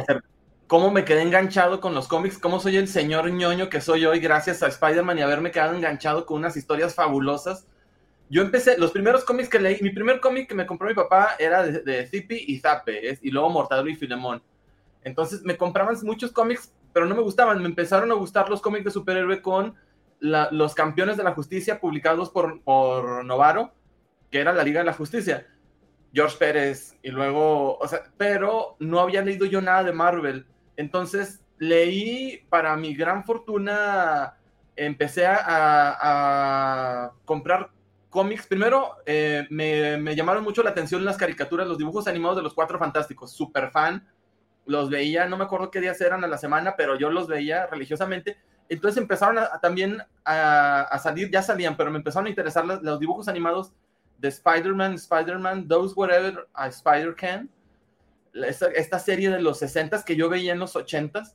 cómo 0.66 0.90
me 0.90 1.04
quedé 1.04 1.22
enganchado 1.22 1.80
con 1.80 1.94
los 1.94 2.08
cómics, 2.08 2.36
cómo 2.36 2.58
soy 2.58 2.78
el 2.78 2.88
señor 2.88 3.30
ñoño 3.30 3.68
que 3.68 3.80
soy 3.80 4.04
hoy 4.06 4.18
gracias 4.18 4.62
a 4.62 4.66
Spider-Man 4.66 5.18
y 5.18 5.22
haberme 5.22 5.52
quedado 5.52 5.76
enganchado 5.76 6.26
con 6.26 6.38
unas 6.38 6.56
historias 6.56 6.94
fabulosas. 6.94 7.68
Yo 8.28 8.42
empecé, 8.42 8.76
los 8.78 8.90
primeros 8.90 9.24
cómics 9.24 9.48
que 9.48 9.60
leí, 9.60 9.78
mi 9.82 9.90
primer 9.90 10.18
cómic 10.18 10.48
que 10.48 10.54
me 10.54 10.66
compró 10.66 10.88
mi 10.88 10.94
papá 10.94 11.36
era 11.38 11.62
de, 11.62 11.80
de 11.82 12.06
Zippy 12.06 12.46
y 12.48 12.58
Zappe, 12.58 13.18
y 13.22 13.30
luego 13.30 13.50
Mortadelo 13.50 13.88
y 13.88 13.94
Filemón. 13.94 14.42
Entonces 15.04 15.42
me 15.42 15.56
compraban 15.56 15.96
muchos 16.02 16.32
cómics, 16.32 16.72
pero 16.92 17.06
no 17.06 17.14
me 17.14 17.22
gustaban. 17.22 17.60
Me 17.60 17.68
empezaron 17.68 18.10
a 18.10 18.14
gustar 18.14 18.48
los 18.48 18.60
cómics 18.60 18.86
de 18.86 18.90
superhéroe 18.90 19.42
con 19.42 19.76
los 20.20 20.74
campeones 20.74 21.16
de 21.16 21.24
la 21.24 21.34
justicia 21.34 21.78
publicados 21.78 22.30
por, 22.30 22.62
por 22.62 23.24
Novaro, 23.24 23.72
que 24.32 24.40
era 24.40 24.52
la 24.52 24.64
Liga 24.64 24.80
de 24.80 24.86
la 24.86 24.94
Justicia. 24.94 25.46
George 26.12 26.36
Pérez 26.38 26.98
y 27.02 27.10
luego, 27.10 27.78
o 27.78 27.86
sea, 27.86 28.02
pero 28.16 28.76
no 28.80 28.98
había 28.98 29.22
leído 29.22 29.46
yo 29.46 29.60
nada 29.60 29.84
de 29.84 29.92
Marvel. 29.92 30.46
Entonces 30.76 31.44
leí, 31.58 32.44
para 32.48 32.76
mi 32.76 32.94
gran 32.94 33.24
fortuna, 33.24 34.36
empecé 34.74 35.26
a, 35.26 37.12
comprar 37.24 37.70
cómics. 38.10 38.46
Primero, 38.46 38.96
eh, 39.06 39.46
me, 39.50 39.96
me, 39.98 40.16
llamaron 40.16 40.42
mucho 40.42 40.62
la 40.62 40.70
atención 40.70 41.04
las 41.04 41.16
caricaturas, 41.16 41.68
los 41.68 41.78
dibujos 41.78 42.08
animados 42.08 42.36
de 42.36 42.42
los 42.42 42.54
Cuatro 42.54 42.78
Fantásticos. 42.78 43.32
Super 43.32 43.70
fan. 43.70 44.06
Los 44.66 44.90
veía, 44.90 45.26
no 45.26 45.36
me 45.36 45.44
acuerdo 45.44 45.70
qué 45.70 45.80
días 45.80 46.00
eran 46.00 46.24
a 46.24 46.28
la 46.28 46.38
semana, 46.38 46.74
pero 46.76 46.98
yo 46.98 47.10
los 47.10 47.26
veía 47.26 47.66
religiosamente. 47.66 48.38
Entonces 48.72 49.02
empezaron 49.02 49.36
también 49.60 50.02
a, 50.24 50.98
salir, 51.02 51.30
ya 51.30 51.42
salían, 51.42 51.76
pero 51.76 51.90
me 51.90 51.98
empezaron 51.98 52.26
a 52.26 52.30
interesar 52.30 52.64
los, 52.64 52.98
dibujos 52.98 53.28
animados 53.28 53.72
de 54.22 54.28
Spider-Man, 54.28 54.94
Spider-Man, 54.94 55.66
Those 55.66 55.94
Whatever 55.96 56.48
a 56.54 56.68
Spider-Can. 56.68 57.50
Esta, 58.32 58.98
serie 58.98 59.28
de 59.28 59.42
los 59.42 59.60
60s 59.60 60.04
que 60.04 60.16
yo 60.16 60.30
veía 60.30 60.52
en 60.52 60.60
los 60.60 60.76
80s. 60.76 61.34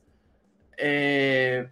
Eh, 0.78 1.68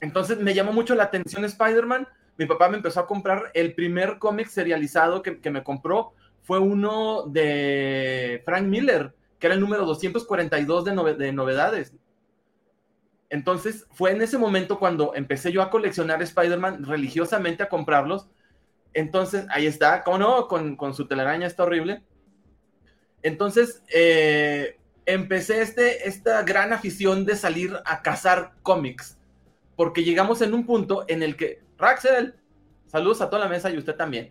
entonces 0.00 0.38
me 0.38 0.54
llamó 0.54 0.72
mucho 0.72 0.94
la 0.94 1.04
atención 1.04 1.44
Spider-Man. 1.44 2.08
Mi 2.38 2.46
papá 2.46 2.68
me 2.68 2.76
empezó 2.76 3.00
a 3.00 3.06
comprar 3.06 3.50
el 3.52 3.74
primer 3.74 4.18
cómic 4.18 4.46
serializado 4.46 5.22
que, 5.22 5.50
me 5.50 5.64
compró. 5.64 6.14
Fue 6.42 6.60
uno 6.60 7.24
de 7.26 8.40
Frank 8.44 8.64
Miller, 8.64 9.12
que 9.40 9.48
era 9.48 9.54
el 9.54 9.60
número 9.60 9.84
242 9.84 10.84
de, 10.84 11.14
de 11.14 11.32
novedades. 11.32 11.94
Entonces 13.28 13.86
fue 13.90 14.12
en 14.12 14.22
ese 14.22 14.38
momento 14.38 14.78
cuando 14.78 15.14
empecé 15.16 15.50
yo 15.50 15.62
a 15.62 15.70
coleccionar 15.70 16.22
Spider-Man 16.22 16.84
religiosamente 16.84 17.64
a 17.64 17.68
comprarlos. 17.68 18.28
Entonces 18.92 19.46
ahí 19.50 19.66
está, 19.66 20.02
¿cómo 20.02 20.18
no? 20.18 20.48
Con, 20.48 20.94
su 20.94 21.06
telaraña 21.06 21.46
está 21.46 21.62
horrible. 21.62 22.02
Entonces 23.22 23.82
eh, 23.92 24.78
empecé 25.06 25.62
este, 25.62 26.08
esta 26.08 26.42
gran 26.42 26.72
afición 26.72 27.24
de 27.24 27.36
salir 27.36 27.76
a 27.84 28.02
cazar 28.02 28.54
cómics 28.62 29.18
porque 29.80 30.04
llegamos 30.04 30.42
en 30.42 30.52
un 30.52 30.66
punto 30.66 31.06
en 31.08 31.22
el 31.22 31.38
que, 31.38 31.62
Raxel, 31.78 32.34
saludos 32.86 33.22
a 33.22 33.30
toda 33.30 33.44
la 33.44 33.48
mesa 33.48 33.70
y 33.70 33.78
usted 33.78 33.96
también. 33.96 34.30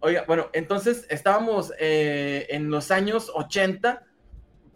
Oiga, 0.00 0.24
bueno, 0.26 0.50
entonces 0.52 1.06
estábamos 1.08 1.72
eh, 1.80 2.46
en 2.50 2.68
los 2.68 2.90
años 2.90 3.32
80, 3.34 4.04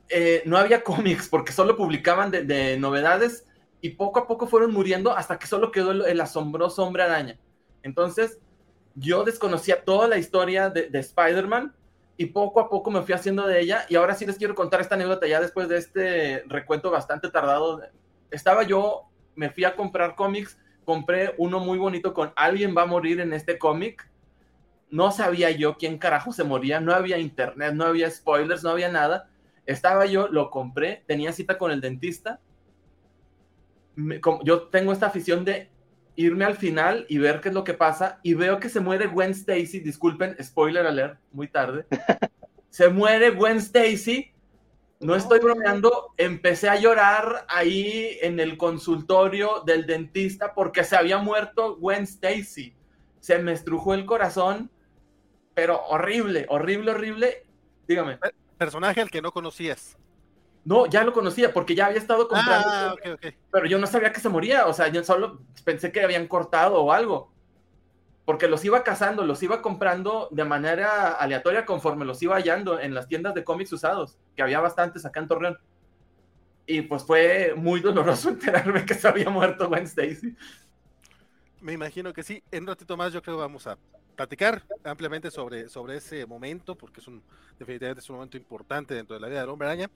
eh, 0.08 0.42
no 0.46 0.56
había 0.56 0.82
cómics 0.82 1.28
porque 1.28 1.52
solo 1.52 1.76
publicaban 1.76 2.30
de, 2.30 2.78
novedades 2.78 3.46
y 3.82 3.90
poco 3.90 4.20
a 4.20 4.26
poco 4.26 4.46
fueron 4.46 4.72
muriendo 4.72 5.14
hasta 5.14 5.38
que 5.38 5.46
solo 5.46 5.70
quedó 5.70 5.90
el, 5.90 6.20
asombroso 6.22 6.82
hombre 6.82 7.02
araña. 7.02 7.38
Entonces, 7.82 8.38
yo 8.94 9.24
desconocía 9.24 9.84
toda 9.84 10.08
la 10.08 10.18
historia 10.18 10.70
de, 10.70 10.88
de 10.88 10.98
Spider-Man 10.98 11.74
y 12.16 12.26
poco 12.26 12.60
a 12.60 12.68
poco 12.68 12.90
me 12.90 13.02
fui 13.02 13.14
haciendo 13.14 13.46
de 13.46 13.60
ella 13.60 13.84
y 13.88 13.96
ahora 13.96 14.14
sí 14.14 14.26
les 14.26 14.36
quiero 14.36 14.54
contar 14.54 14.80
esta 14.80 14.94
anécdota 14.94 15.26
ya 15.26 15.40
después 15.40 15.68
de 15.68 15.78
este 15.78 16.44
recuento 16.46 16.90
bastante 16.90 17.30
tardado. 17.30 17.80
Estaba 18.30 18.62
yo 18.62 19.08
me 19.34 19.50
fui 19.50 19.64
a 19.64 19.74
comprar 19.74 20.14
cómics, 20.14 20.58
compré 20.84 21.34
uno 21.38 21.58
muy 21.60 21.78
bonito 21.78 22.12
con 22.12 22.32
alguien 22.36 22.76
va 22.76 22.82
a 22.82 22.86
morir 22.86 23.20
en 23.20 23.32
este 23.32 23.58
cómic. 23.58 24.08
No 24.90 25.10
sabía 25.10 25.50
yo 25.50 25.76
quién 25.78 25.98
carajo 25.98 26.32
se 26.32 26.44
moría, 26.44 26.80
no 26.80 26.92
había 26.92 27.18
internet, 27.18 27.72
no 27.74 27.86
había 27.86 28.10
spoilers, 28.10 28.62
no 28.62 28.70
había 28.70 28.90
nada. 28.90 29.30
Estaba 29.64 30.06
yo, 30.06 30.28
lo 30.28 30.50
compré, 30.50 31.02
tenía 31.06 31.32
cita 31.32 31.56
con 31.56 31.70
el 31.70 31.80
dentista. 31.80 32.40
yo 34.44 34.68
tengo 34.68 34.92
esta 34.92 35.06
afición 35.06 35.44
de 35.44 35.71
irme 36.16 36.44
al 36.44 36.56
final 36.56 37.06
y 37.08 37.18
ver 37.18 37.40
qué 37.40 37.48
es 37.48 37.54
lo 37.54 37.64
que 37.64 37.74
pasa 37.74 38.20
y 38.22 38.34
veo 38.34 38.60
que 38.60 38.68
se 38.68 38.80
muere 38.80 39.06
Gwen 39.06 39.30
Stacy, 39.30 39.80
disculpen, 39.80 40.36
spoiler 40.42 40.86
alert, 40.86 41.18
muy 41.32 41.48
tarde. 41.48 41.86
se 42.70 42.88
muere 42.88 43.30
Gwen 43.30 43.58
Stacy 43.58 44.32
no 45.02 45.16
estoy 45.16 45.40
bromeando, 45.40 46.14
empecé 46.16 46.68
a 46.68 46.76
llorar 46.76 47.44
ahí 47.48 48.18
en 48.22 48.38
el 48.38 48.56
consultorio 48.56 49.64
del 49.66 49.84
dentista 49.84 50.54
porque 50.54 50.84
se 50.84 50.94
había 50.94 51.18
muerto 51.18 51.76
Gwen 51.76 52.04
Stacy. 52.04 52.76
Se 53.18 53.40
me 53.40 53.52
estrujó 53.52 53.94
el 53.94 54.06
corazón, 54.06 54.70
pero 55.54 55.82
horrible, 55.86 56.46
horrible, 56.48 56.92
horrible. 56.92 57.46
Dígame. 57.88 58.20
Personaje 58.56 59.00
al 59.00 59.10
que 59.10 59.20
no 59.20 59.32
conocías. 59.32 59.98
No, 60.64 60.86
ya 60.86 61.02
lo 61.02 61.12
conocía 61.12 61.52
porque 61.52 61.74
ya 61.74 61.86
había 61.86 61.98
estado 61.98 62.28
comprando. 62.28 62.68
Ah, 62.68 62.94
pero 63.50 63.66
yo 63.66 63.78
no 63.78 63.86
sabía 63.86 64.12
que 64.12 64.20
se 64.20 64.28
moría, 64.28 64.66
o 64.66 64.72
sea, 64.72 64.88
yo 64.88 65.02
solo 65.02 65.40
pensé 65.64 65.90
que 65.90 66.02
habían 66.02 66.28
cortado 66.28 66.80
o 66.80 66.92
algo 66.92 67.32
porque 68.24 68.48
los 68.48 68.64
iba 68.64 68.84
cazando, 68.84 69.24
los 69.24 69.42
iba 69.42 69.60
comprando 69.62 70.28
de 70.30 70.44
manera 70.44 71.12
aleatoria 71.12 71.64
conforme 71.64 72.04
los 72.04 72.22
iba 72.22 72.36
hallando 72.36 72.78
en 72.78 72.94
las 72.94 73.08
tiendas 73.08 73.34
de 73.34 73.44
cómics 73.44 73.72
usados, 73.72 74.16
que 74.36 74.42
había 74.42 74.60
bastantes 74.60 75.04
acá 75.04 75.20
en 75.20 75.28
Torreón. 75.28 75.58
Y 76.66 76.82
pues 76.82 77.02
fue 77.02 77.54
muy 77.56 77.80
doloroso 77.80 78.28
enterarme 78.30 78.86
que 78.86 78.94
se 78.94 79.08
había 79.08 79.28
muerto 79.28 79.68
Gwen 79.68 79.84
Stacy. 79.84 80.36
Me 81.60 81.72
imagino 81.72 82.12
que 82.12 82.22
sí. 82.22 82.42
En 82.50 82.62
un 82.62 82.68
ratito 82.68 82.96
más 82.96 83.12
yo 83.12 83.22
creo 83.22 83.36
que 83.36 83.42
vamos 83.42 83.66
a 83.66 83.76
platicar 84.14 84.62
ampliamente 84.84 85.30
sobre, 85.30 85.68
sobre 85.68 85.96
ese 85.96 86.24
momento, 86.26 86.76
porque 86.76 87.00
es 87.00 87.08
un, 87.08 87.22
definitivamente 87.58 88.00
es 88.00 88.10
un 88.10 88.16
momento 88.16 88.36
importante 88.36 88.94
dentro 88.94 89.14
de 89.14 89.20
la 89.20 89.28
vida 89.28 89.40
del 89.40 89.50
hombre 89.50 89.66
araña. 89.66 89.90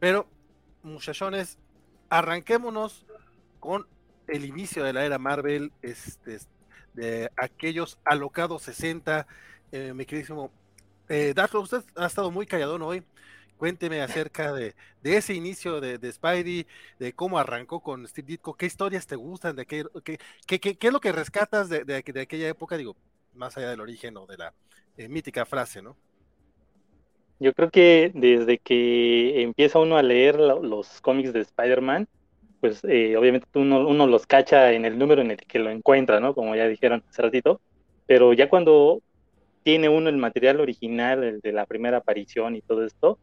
Pero, 0.00 0.26
muchachones, 0.82 1.58
arranquémonos 2.08 3.06
con 3.60 3.86
el 4.26 4.44
inicio 4.44 4.82
de 4.82 4.92
la 4.92 5.04
era 5.04 5.18
Marvel, 5.18 5.72
este, 5.82 6.38
de 6.94 7.30
aquellos 7.36 7.98
alocados 8.04 8.62
60. 8.62 9.26
Eh, 9.72 9.92
mi 9.94 10.06
queridísimo 10.06 10.50
eh, 11.08 11.34
usted 11.54 11.84
ha 11.96 12.06
estado 12.06 12.30
muy 12.30 12.46
calladón 12.46 12.82
hoy. 12.82 13.02
Cuénteme 13.58 14.00
acerca 14.00 14.54
de, 14.54 14.74
ese 15.02 15.34
inicio 15.34 15.82
de, 15.82 15.98
de, 15.98 16.12
Spidey, 16.12 16.66
de 16.98 17.12
cómo 17.12 17.38
arrancó 17.38 17.80
con 17.80 18.08
Steve 18.08 18.28
Ditko, 18.28 18.54
qué 18.54 18.64
historias 18.64 19.06
te 19.06 19.16
gustan, 19.16 19.54
de 19.54 19.66
qué, 19.66 19.84
qué, 20.02 20.18
qué, 20.58 20.78
qué 20.78 20.86
es 20.86 20.92
lo 20.92 21.00
que 21.00 21.12
rescatas 21.12 21.68
de, 21.68 21.94
aquella 21.94 22.48
época, 22.48 22.78
digo, 22.78 22.96
más 23.34 23.58
allá 23.58 23.68
del 23.68 23.82
origen 23.82 24.16
o 24.16 24.26
de 24.26 24.38
la 24.38 24.54
eh, 24.96 25.08
mítica 25.08 25.44
frase, 25.44 25.82
¿no? 25.82 25.94
Yo 27.40 27.54
creo 27.54 27.70
que 27.70 28.12
desde 28.14 28.58
que 28.58 29.42
empieza 29.42 29.78
uno 29.80 29.96
a 29.96 30.02
leer 30.02 30.36
los 30.38 31.00
cómics 31.00 31.32
de 31.32 31.40
Spider-Man, 31.40 32.06
pues 32.60 32.84
eh, 32.84 33.16
obviamente 33.16 33.48
uno, 33.54 33.88
uno 33.88 34.06
los 34.06 34.26
cacha 34.26 34.72
en 34.72 34.84
el 34.84 34.98
número 34.98 35.22
en 35.22 35.30
el 35.30 35.38
que 35.38 35.58
lo 35.58 35.70
encuentra, 35.70 36.20
¿no? 36.20 36.34
Como 36.34 36.54
ya 36.56 36.68
dijeron 36.68 37.02
hace 37.08 37.22
ratito, 37.22 37.60
pero 38.06 38.32
ya 38.34 38.48
cuando 38.50 39.02
tiene 39.64 39.88
uno 39.88 40.10
el 40.10 40.18
material 40.18 40.60
original, 40.60 41.24
el 41.24 41.40
de 41.40 41.52
la 41.52 41.66
primera 41.66 41.98
aparición 41.98 42.56
y 42.56 42.62
todo 42.62 42.84
esto, 42.86 43.18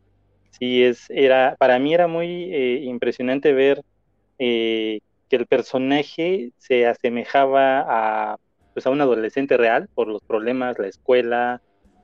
sí 0.51 0.83
es, 0.83 1.09
era, 1.09 1.55
para 1.59 1.79
mí 1.79 1.93
era 1.93 2.07
muy 2.07 2.27
eh, 2.53 2.81
impresionante 2.85 3.53
ver 3.53 3.83
eh, 4.39 4.99
que 5.29 5.35
el 5.37 5.47
personaje 5.47 6.51
se 6.57 6.87
asemejaba 6.87 8.33
a, 8.33 8.37
pues 8.73 8.87
a 8.87 8.91
un 8.91 9.01
adolescente 9.01 9.57
real 9.57 9.89
por 9.95 10.07
los 10.07 10.23
problemas, 10.23 10.79
la 10.79 10.87
escuela, 10.87 11.61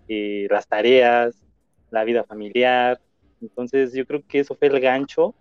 las 0.08 0.67
tareas, 0.67 1.43
la 1.94 2.04
vida 2.04 2.24
familiar. 2.24 3.00
Entonces 3.42 3.94
yo 3.94 4.06
creo 4.06 4.24
que 4.28 4.40
eso 4.40 4.56
fue 4.56 4.68
el 4.68 4.80
gancho 4.80 5.36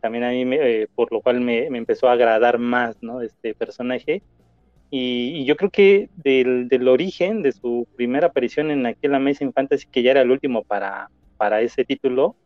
también 0.00 0.24
a 0.24 0.30
mí, 0.30 0.44
eh, 0.56 0.88
por 0.94 1.12
lo 1.12 1.20
cual 1.20 1.40
me, 1.40 1.66
empezó 1.66 2.08
a 2.08 2.12
agradar 2.12 2.58
más. 2.58 2.96
Este 3.22 3.54
personaje. 3.54 4.22
Y, 4.90 5.44
yo 5.44 5.56
creo 5.56 5.70
que 5.70 6.08
del, 6.16 6.68
del, 6.68 6.88
origen, 6.88 7.42
de 7.42 7.52
su 7.52 7.86
primera 7.96 8.28
aparición 8.28 8.70
en 8.70 8.86
aquel 8.86 9.14
Amazing 9.14 9.52
Fantasy, 9.52 9.86
que 9.90 10.02
ya 10.02 10.12
era 10.12 10.22
el 10.22 10.30
último 10.30 10.62
para, 10.62 11.10
para 11.36 11.60
ese 11.60 11.84
título, 11.84 12.36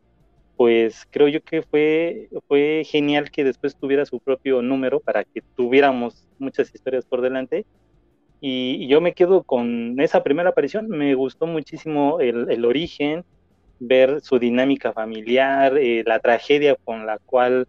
pues 0.57 1.07
creo 1.11 1.29
yo 1.29 1.43
que 1.43 1.63
fue, 1.63 2.29
fue 2.49 2.83
genial 2.85 3.31
que 3.31 3.45
después 3.45 3.77
tuviera 3.77 4.05
su 4.07 4.19
propio 4.19 4.63
número 4.63 4.99
para 4.99 5.23
que 5.25 5.43
tuviéramos 5.57 6.27
muchas 6.39 6.75
historias 6.75 7.05
por 7.05 7.21
delante. 7.21 7.67
Y, 8.41 8.87
yo 8.89 9.01
me 9.01 9.15
quedo 9.15 9.43
con 9.43 9.99
esa 10.01 10.23
primera 10.23 10.51
aparición, 10.51 10.89
me 10.89 11.15
gustó 11.15 11.47
muchísimo 11.47 12.21
el, 12.21 12.51
el 12.51 12.65
origen, 12.65 13.25
ver 13.81 14.21
su 14.21 14.39
dinámica 14.39 14.93
familiar, 14.93 15.77
eh, 15.79 16.03
la 16.07 16.19
tragedia 16.21 16.77
con 16.77 17.07
la 17.07 17.19
cual 17.19 17.67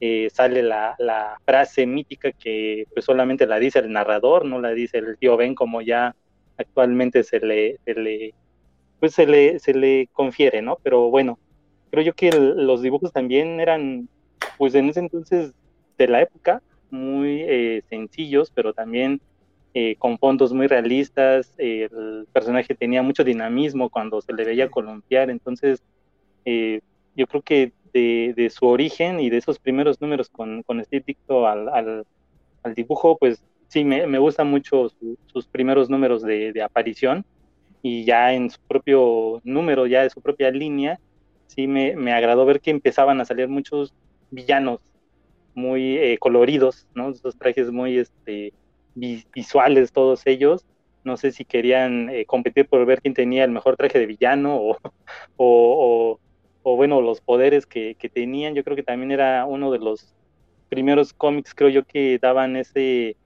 eh, 0.00 0.30
sale 0.32 0.62
la, 0.62 0.96
frase 1.44 1.86
mítica 1.86 2.32
que 2.32 2.86
pues 2.92 3.04
solamente 3.04 3.46
la 3.46 3.58
dice 3.58 3.80
el 3.80 3.92
narrador, 3.92 4.44
no 4.44 4.60
la 4.60 4.70
dice 4.70 4.98
el 4.98 5.18
tío 5.18 5.36
Ben 5.36 5.54
como 5.54 5.82
ya 5.82 6.14
actualmente 6.56 7.22
se 7.22 7.40
le, 7.40 7.78
se 7.84 7.94
le 7.94 8.34
pues 8.98 9.14
se 9.14 9.26
le, 9.26 9.58
se 9.58 9.74
le 9.74 10.08
confiere, 10.12 10.60
¿no? 10.62 10.78
Pero 10.82 11.10
bueno, 11.10 11.38
creo 11.90 12.04
yo 12.04 12.14
que 12.14 12.30
los 12.32 12.82
dibujos 12.82 13.12
también 13.12 13.60
eran, 13.60 14.08
pues 14.58 14.74
en 14.74 14.90
ese 14.90 15.00
entonces 15.00 15.52
de 15.96 16.08
la 16.08 16.22
época, 16.22 16.62
muy 16.90 17.42
eh, 17.42 17.82
sencillos, 17.88 18.50
pero 18.54 18.74
también 18.74 19.20
eh, 19.72 19.96
con 19.96 20.18
fondos 20.18 20.52
muy 20.52 20.66
realistas, 20.66 21.54
el 21.58 22.26
personaje 22.32 22.74
tenía 22.74 23.02
mucho 23.02 23.22
dinamismo 23.22 23.88
cuando 23.88 24.20
se 24.20 24.32
le 24.32 24.44
veía 24.44 24.70
columpiar, 24.70 25.30
entonces 25.30 25.82
eh, 26.44 26.80
yo 27.14 27.26
creo 27.26 27.42
que 27.42 27.72
de, 27.92 28.50
su 28.50 28.66
origen 28.66 29.20
y 29.20 29.30
de 29.30 29.36
esos 29.36 29.58
primeros 29.58 30.00
números 30.00 30.28
con, 30.28 30.62
con 30.62 30.84
Steve 30.84 31.04
Dicto 31.06 31.46
al, 31.46 31.68
al, 31.68 32.74
dibujo, 32.74 33.16
pues 33.18 33.42
sí, 33.68 33.84
me, 33.84 34.06
me 34.06 34.18
gustan 34.18 34.48
mucho 34.48 34.90
sus 35.26 35.46
primeros 35.46 35.90
números 35.90 36.22
de, 36.22 36.52
de, 36.52 36.62
aparición 36.62 37.24
y 37.82 38.04
ya 38.04 38.32
en 38.32 38.50
su 38.50 38.60
propio 38.60 39.40
número, 39.44 39.86
ya 39.86 40.02
de 40.02 40.10
su 40.10 40.20
propia 40.20 40.50
línea, 40.50 40.98
sí 41.46 41.66
me, 41.66 41.96
me 41.96 42.12
agradó 42.12 42.44
ver 42.44 42.60
que 42.60 42.70
empezaban 42.70 43.20
a 43.20 43.24
salir 43.24 43.48
muchos 43.48 43.92
villanos 44.30 44.80
muy 45.54 45.96
eh, 45.96 46.18
coloridos, 46.18 46.86
¿no? 46.94 47.10
Esos 47.10 47.36
trajes 47.36 47.70
muy 47.70 47.98
este, 47.98 48.52
visuales, 49.34 49.92
todos 49.92 50.26
ellos. 50.26 50.64
No 51.04 51.16
sé 51.16 51.32
si 51.32 51.44
querían 51.44 52.10
eh, 52.10 52.26
competir 52.26 52.68
por 52.68 52.84
ver 52.84 53.00
quién 53.00 53.14
tenía 53.14 53.44
el 53.44 53.50
mejor 53.50 53.76
traje 53.76 53.98
de 53.98 54.06
villano 54.06 54.56
o, 54.56 54.78
o, 55.36 56.20
o, 56.62 56.76
bueno, 56.76 57.00
los 57.00 57.20
poderes 57.20 57.66
que, 57.66 57.94
que, 57.94 58.08
tenían. 58.08 58.54
Yo 58.54 58.64
creo 58.64 58.76
que 58.76 58.82
también 58.82 59.10
era 59.10 59.46
uno 59.46 59.70
de 59.70 59.78
los 59.78 60.14
primeros 60.68 61.12
cómics, 61.12 61.54
creo 61.54 61.70
yo, 61.70 61.84
que 61.84 62.18
daban 62.20 62.56
ese 62.56 63.16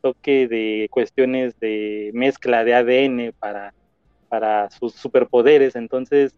toque 0.00 0.48
de 0.48 0.88
cuestiones 0.90 1.58
de 1.60 2.10
mezcla 2.14 2.64
de 2.64 2.74
ADN 2.74 3.32
para, 3.38 3.74
para 4.28 4.70
sus 4.70 4.94
superpoderes. 4.94 5.76
Entonces, 5.76 6.34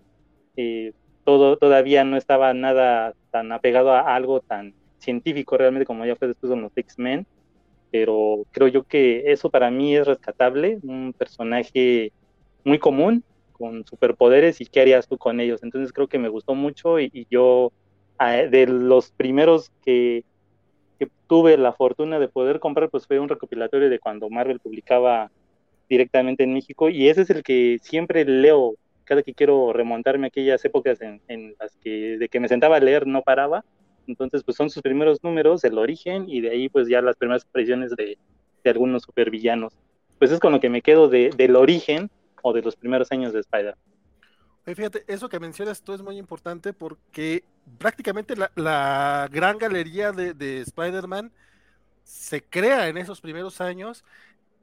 eh, 0.56 0.92
todo 1.24 1.56
todavía 1.56 2.04
no 2.04 2.16
estaba 2.16 2.52
nada 2.54 3.14
tan 3.30 3.52
apegado 3.52 3.92
a 3.92 4.14
algo 4.14 4.40
tan 4.40 4.74
científico 4.98 5.56
realmente 5.56 5.86
como 5.86 6.04
ya 6.04 6.16
fue 6.16 6.28
después 6.28 6.50
con 6.50 6.62
los 6.62 6.76
X-Men, 6.76 7.26
pero 7.90 8.46
creo 8.52 8.68
yo 8.68 8.84
que 8.84 9.32
eso 9.32 9.50
para 9.50 9.70
mí 9.70 9.96
es 9.96 10.06
rescatable, 10.06 10.78
un 10.82 11.12
personaje 11.12 12.12
muy 12.64 12.78
común, 12.78 13.24
con 13.52 13.84
superpoderes 13.86 14.60
y 14.60 14.66
qué 14.66 14.80
harías 14.80 15.06
tú 15.06 15.18
con 15.18 15.38
ellos. 15.38 15.62
Entonces 15.62 15.92
creo 15.92 16.08
que 16.08 16.18
me 16.18 16.30
gustó 16.30 16.54
mucho 16.54 16.98
y, 16.98 17.26
yo 17.30 17.72
de 18.18 18.66
los 18.66 19.12
primeros 19.12 19.70
que, 19.84 20.24
que, 20.98 21.08
tuve 21.26 21.56
la 21.56 21.72
fortuna 21.72 22.18
de 22.18 22.28
poder 22.28 22.60
comprar, 22.60 22.90
pues 22.90 23.06
fue 23.06 23.18
un 23.18 23.28
recopilatorio 23.28 23.88
de 23.88 23.98
cuando 23.98 24.28
Marvel 24.28 24.60
publicaba 24.60 25.30
directamente 25.88 26.44
en 26.44 26.52
México 26.52 26.88
y 26.88 27.08
ese 27.08 27.22
es 27.22 27.30
el 27.30 27.42
que 27.42 27.78
siempre 27.82 28.24
leo 28.24 28.74
cada 29.04 29.22
que 29.22 29.34
quiero 29.34 29.72
remontarme 29.72 30.26
a 30.26 30.28
aquellas 30.28 30.64
épocas 30.64 31.00
en, 31.00 31.20
en 31.28 31.54
las 31.58 31.76
que 31.78 32.16
de 32.18 32.28
que 32.28 32.40
me 32.40 32.48
sentaba 32.48 32.76
a 32.76 32.80
leer 32.80 33.06
no 33.06 33.22
paraba 33.22 33.64
entonces, 34.10 34.42
pues 34.42 34.56
son 34.56 34.70
sus 34.70 34.82
primeros 34.82 35.22
números, 35.22 35.64
el 35.64 35.78
origen, 35.78 36.28
y 36.28 36.40
de 36.40 36.50
ahí 36.50 36.68
pues 36.68 36.88
ya 36.88 37.00
las 37.00 37.16
primeras 37.16 37.44
apariciones 37.44 37.90
de, 37.96 38.18
algunos 38.64 39.02
supervillanos. 39.02 39.72
Pues 40.18 40.30
es 40.30 40.38
con 40.38 40.52
lo 40.52 40.60
que 40.60 40.68
me 40.68 40.82
quedo 40.82 41.08
de, 41.08 41.30
del 41.30 41.56
origen 41.56 42.10
o 42.42 42.52
de 42.52 42.62
los 42.62 42.76
primeros 42.76 43.10
años 43.10 43.32
de 43.32 43.40
Spider. 43.40 43.74
Oye, 44.66 44.74
fíjate, 44.74 45.04
eso 45.06 45.28
que 45.28 45.40
mencionas 45.40 45.82
tú 45.82 45.94
es 45.94 46.02
muy 46.02 46.18
importante 46.18 46.72
porque 46.72 47.44
prácticamente 47.78 48.36
la, 48.36 48.50
la 48.54 49.28
gran 49.32 49.56
galería 49.56 50.12
de, 50.12 50.34
de 50.34 50.60
Spider-Man 50.60 51.32
se 52.04 52.42
crea 52.42 52.88
en 52.88 52.98
esos 52.98 53.20
primeros 53.20 53.60
años 53.60 54.04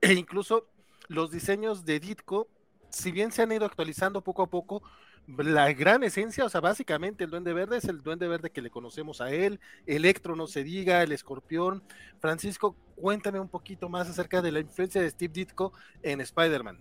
e 0.02 0.14
incluso 0.14 0.68
los 1.08 1.32
diseños 1.32 1.86
de 1.86 2.00
Ditko, 2.00 2.48
si 2.90 3.12
bien 3.12 3.32
se 3.32 3.42
han 3.42 3.52
ido 3.52 3.66
actualizando 3.66 4.22
poco 4.22 4.44
a 4.44 4.48
poco, 4.48 4.84
la 5.28 5.72
gran 5.74 6.04
esencia, 6.04 6.46
o 6.46 6.50
sea, 6.50 6.62
básicamente 6.62 7.26
el 7.26 7.30
Duende 7.30 7.54
Verde 7.54 7.78
es 7.78 7.86
el 7.86 8.02
Duende 8.02 8.28
Verde 8.28 8.50
que 8.50 8.62
le 8.62 8.70
conocemos 8.70 9.20
a 9.20 9.32
él, 9.32 9.60
Electro 9.86 10.36
no 10.36 10.48
se 10.48 10.64
diga, 10.64 11.04
el 11.04 11.12
Escorpión. 11.12 11.84
Francisco, 12.20 12.76
cuéntame 12.96 13.40
un 13.40 13.50
poquito 13.50 13.90
más 13.90 14.10
acerca 14.10 14.42
de 14.42 14.52
la 14.52 14.60
influencia 14.62 15.02
de 15.02 15.10
Steve 15.10 15.34
Ditko 15.34 15.74
en 16.02 16.22
Spider-Man. 16.22 16.80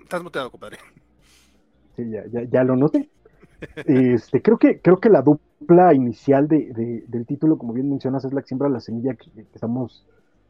Estás 0.00 0.22
muteado, 0.22 0.50
compadre. 0.50 0.78
Sí, 1.96 2.08
ya, 2.10 2.24
ya, 2.26 2.42
ya 2.42 2.64
lo 2.64 2.76
noté. 2.76 3.10
Este, 3.84 4.40
creo 4.40 4.58
que, 4.58 4.80
creo 4.80 5.00
que 5.00 5.10
la 5.10 5.22
dupla 5.22 5.92
inicial 5.92 6.48
de, 6.48 6.72
de, 6.72 7.04
del 7.06 7.26
título, 7.26 7.58
como 7.58 7.72
bien 7.72 7.90
mencionas, 7.90 8.24
es 8.24 8.32
la 8.32 8.40
que 8.40 8.48
siembra 8.48 8.68
la 8.68 8.80
semilla 8.80 9.14
que, 9.14 9.30
que 9.30 9.46
estamos 9.54 10.06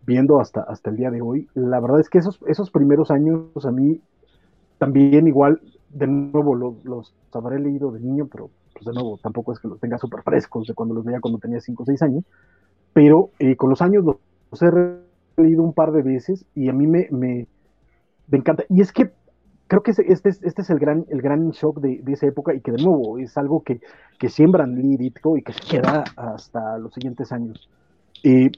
viendo 0.07 0.41
hasta, 0.41 0.63
hasta 0.63 0.91
el 0.91 0.97
día 0.97 1.11
de 1.11 1.23
hoy. 1.23 1.49
La 1.55 1.81
verdad 1.81 2.01
es 2.01 2.09
que 2.09 2.19
esos, 2.19 2.41
esos 2.47 2.71
primeros 2.71 3.11
años 3.11 3.65
a 3.65 3.71
mí 3.71 4.01
también 4.79 5.27
igual, 5.27 5.61
de 5.91 6.07
nuevo, 6.07 6.55
los, 6.55 6.85
los 6.85 7.15
habré 7.33 7.61
leído 7.61 7.91
de 7.93 8.01
niño, 8.01 8.27
pero 8.31 8.51
pues 8.73 8.87
de 8.87 8.93
nuevo, 8.93 9.19
tampoco 9.19 9.53
es 9.53 9.61
que 9.61 9.69
los 9.69 9.79
tenga 9.79 9.99
súper 9.99 10.23
frescos 10.23 10.67
de 10.67 10.75
cuando 10.75 10.95
los 10.95 11.05
veía 11.05 11.21
cuando 11.21 11.39
tenía 11.39 11.61
5 11.61 11.83
o 11.83 11.87
6 11.87 12.03
años, 12.03 12.25
pero 12.93 13.31
eh, 13.39 13.57
con 13.57 13.71
los 13.71 13.83
años 13.83 14.05
los, 14.05 14.17
los, 14.51 14.63
he 14.63 15.43
leído 15.43 15.63
un 15.63 15.75
par 15.75 15.93
de 15.93 16.03
veces 16.03 16.47
y 16.55 16.69
a 16.69 16.73
mí 16.73 16.87
me, 16.87 17.09
me, 17.11 17.47
me 18.29 18.39
encanta. 18.39 18.65
Y 18.69 18.81
es 18.81 18.93
que 18.93 19.11
creo 19.67 19.83
que 19.83 19.91
este 19.93 20.29
es, 20.29 20.43
este 20.43 20.63
es 20.63 20.71
el, 20.71 20.79
gran, 20.79 21.07
el 21.11 21.21
gran 21.23 21.51
shock 21.51 21.81
de, 21.81 22.01
de, 22.03 22.13
esa 22.13 22.27
época 22.27 22.55
y 22.55 22.61
que 22.61 22.73
de 22.73 22.83
nuevo 22.83 23.19
es 23.19 23.37
algo 23.37 23.63
que, 23.63 23.81
que 24.19 24.29
siembran 24.29 24.75
Lee 24.75 24.97
Ditko 24.97 25.37
y 25.37 25.43
que 25.43 25.53
se 25.53 25.61
queda 25.61 26.05
hasta 26.17 26.79
los 26.79 26.93
siguientes 26.95 27.33
años. 27.33 27.69
Eh, 28.25 28.51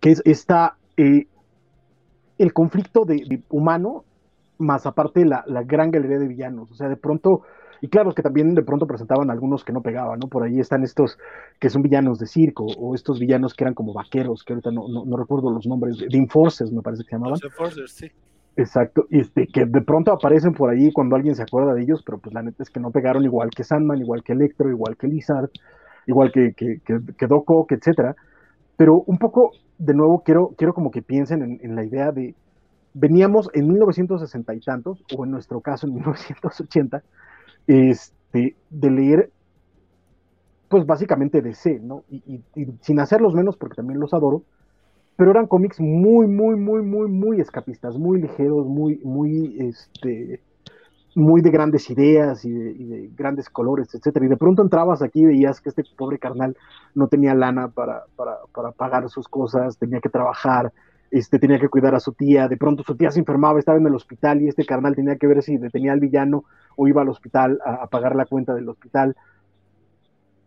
que 0.00 0.10
es 0.10 0.22
esta, 0.24 0.76
eh, 0.96 1.26
el 2.38 2.52
conflicto 2.52 3.04
de, 3.04 3.16
de, 3.28 3.42
humano, 3.50 4.04
más 4.58 4.86
aparte 4.86 5.24
la, 5.24 5.44
la, 5.46 5.62
gran 5.62 5.90
galería 5.90 6.18
de 6.18 6.28
villanos. 6.28 6.70
O 6.70 6.74
sea, 6.74 6.88
de 6.88 6.96
pronto, 6.96 7.42
y 7.80 7.88
claro 7.88 8.12
que 8.12 8.22
también 8.22 8.54
de 8.54 8.62
pronto 8.62 8.86
presentaban 8.86 9.30
algunos 9.30 9.64
que 9.64 9.72
no 9.72 9.82
pegaban, 9.82 10.18
¿no? 10.18 10.28
Por 10.28 10.44
ahí 10.44 10.58
están 10.58 10.82
estos 10.82 11.18
que 11.58 11.68
son 11.70 11.82
villanos 11.82 12.18
de 12.18 12.26
circo, 12.26 12.64
o 12.64 12.94
estos 12.94 13.18
villanos 13.18 13.54
que 13.54 13.64
eran 13.64 13.74
como 13.74 13.92
vaqueros, 13.92 14.42
que 14.44 14.54
ahorita 14.54 14.70
no, 14.70 14.88
no, 14.88 15.04
no 15.04 15.16
recuerdo 15.16 15.50
los 15.50 15.66
nombres, 15.66 15.98
de 15.98 16.18
Enforcers 16.18 16.72
me 16.72 16.82
parece 16.82 17.04
que 17.04 17.10
se 17.10 17.16
llamaban. 17.16 17.32
Los 17.32 17.44
Enforcers, 17.44 17.92
sí. 17.92 18.10
Exacto, 18.56 19.06
este, 19.10 19.46
que 19.46 19.64
de 19.64 19.80
pronto 19.82 20.12
aparecen 20.12 20.52
por 20.52 20.70
ahí 20.70 20.92
cuando 20.92 21.16
alguien 21.16 21.34
se 21.34 21.42
acuerda 21.42 21.72
de 21.72 21.82
ellos, 21.82 22.02
pero 22.04 22.18
pues 22.18 22.34
la 22.34 22.42
neta 22.42 22.62
es 22.62 22.68
que 22.68 22.80
no 22.80 22.90
pegaron 22.90 23.24
igual 23.24 23.48
que 23.50 23.64
Sandman, 23.64 24.00
igual 24.00 24.22
que 24.22 24.32
Electro, 24.32 24.68
igual 24.68 24.96
que 24.96 25.06
Lizard, 25.06 25.50
igual 26.06 26.32
que, 26.32 26.52
que, 26.54 26.80
que, 26.84 26.98
que 27.16 27.26
Doc 27.26 27.48
Ock, 27.48 27.72
etcétera. 27.72 28.16
Pero 28.76 29.02
un 29.06 29.18
poco 29.18 29.52
de 29.80 29.94
nuevo 29.94 30.22
quiero, 30.22 30.54
quiero 30.56 30.74
como 30.74 30.90
que 30.90 31.00
piensen 31.00 31.58
en, 31.62 31.74
la 31.74 31.82
idea 31.82 32.12
de, 32.12 32.34
veníamos 32.92 33.48
en 33.54 33.66
1960 33.66 34.54
y 34.54 34.60
tantos, 34.60 35.02
o 35.16 35.24
en 35.24 35.30
nuestro 35.30 35.60
caso 35.60 35.86
en 35.86 35.94
1980, 35.94 37.02
este, 37.66 38.56
de 38.68 38.90
leer, 38.90 39.30
pues 40.68 40.84
básicamente 40.86 41.40
DC, 41.40 41.80
¿no? 41.80 42.04
Y, 42.10 42.22
y, 42.26 42.60
y, 42.60 42.66
sin 42.82 43.00
hacerlos 43.00 43.34
menos, 43.34 43.56
porque 43.56 43.76
también 43.76 43.98
los 43.98 44.12
adoro, 44.12 44.42
pero 45.16 45.30
eran 45.30 45.46
cómics 45.46 45.80
muy, 45.80 46.26
muy, 46.26 46.56
muy, 46.56 46.82
muy, 46.82 47.08
muy 47.08 47.40
escapistas, 47.40 47.96
muy 47.96 48.20
ligeros, 48.20 48.66
muy, 48.66 49.00
muy, 49.02 49.56
este, 49.60 50.42
muy 51.14 51.40
de 51.40 51.50
grandes 51.50 51.90
ideas 51.90 52.44
y 52.44 52.52
de, 52.52 53.10
grandes 53.16 53.48
colores, 53.48 53.94
etcétera. 53.94 54.26
Y 54.26 54.28
de 54.28 54.36
pronto 54.36 54.62
entrabas 54.62 55.02
aquí 55.02 55.20
y 55.20 55.26
veías 55.26 55.60
que 55.60 55.70
este 55.70 55.82
pobre 55.96 56.18
carnal 56.18 56.56
no 56.94 57.08
tenía 57.08 57.34
lana 57.34 57.68
para, 57.68 58.04
para, 58.16 58.38
para, 58.52 58.72
pagar 58.72 59.08
sus 59.08 59.28
cosas, 59.28 59.76
tenía 59.78 60.00
que 60.00 60.08
trabajar, 60.08 60.72
este, 61.10 61.38
tenía 61.38 61.58
que 61.58 61.68
cuidar 61.68 61.94
a 61.94 62.00
su 62.00 62.12
tía, 62.12 62.48
de 62.48 62.56
pronto 62.56 62.84
su 62.84 62.96
tía 62.96 63.10
se 63.10 63.18
enfermaba, 63.18 63.58
estaba 63.58 63.78
en 63.78 63.86
el 63.86 63.94
hospital 63.94 64.40
y 64.42 64.48
este 64.48 64.64
carnal 64.64 64.94
tenía 64.94 65.16
que 65.16 65.26
ver 65.26 65.42
si 65.42 65.56
detenía 65.56 65.92
al 65.92 66.00
villano 66.00 66.44
o 66.76 66.86
iba 66.86 67.02
al 67.02 67.08
hospital 67.08 67.58
a, 67.64 67.86
pagar 67.88 68.14
la 68.14 68.26
cuenta 68.26 68.54
del 68.54 68.68
hospital. 68.68 69.16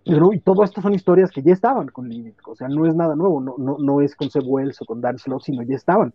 Y 0.06 0.39
todo 0.41 0.63
esto 0.63 0.82
son 0.82 0.93
historias 0.93 1.32
que 1.32 1.41
ya 1.41 1.54
estaban 1.54 1.88
con 1.88 2.10
Lilith, 2.10 2.39
o 2.45 2.56
sea, 2.56 2.67
no 2.67 2.86
es 2.86 2.93
nada 2.93 3.15
nuevo, 3.15 3.39
no, 3.39 3.56
no, 3.58 3.78
no 3.80 4.02
es 4.02 4.15
con 4.15 4.30
Seb 4.30 4.43
Wells 4.45 4.82
o 4.82 4.86
con 4.86 4.99
Dan 4.99 5.17
sino 5.17 5.62
ya 5.63 5.76
estaban 5.76 6.13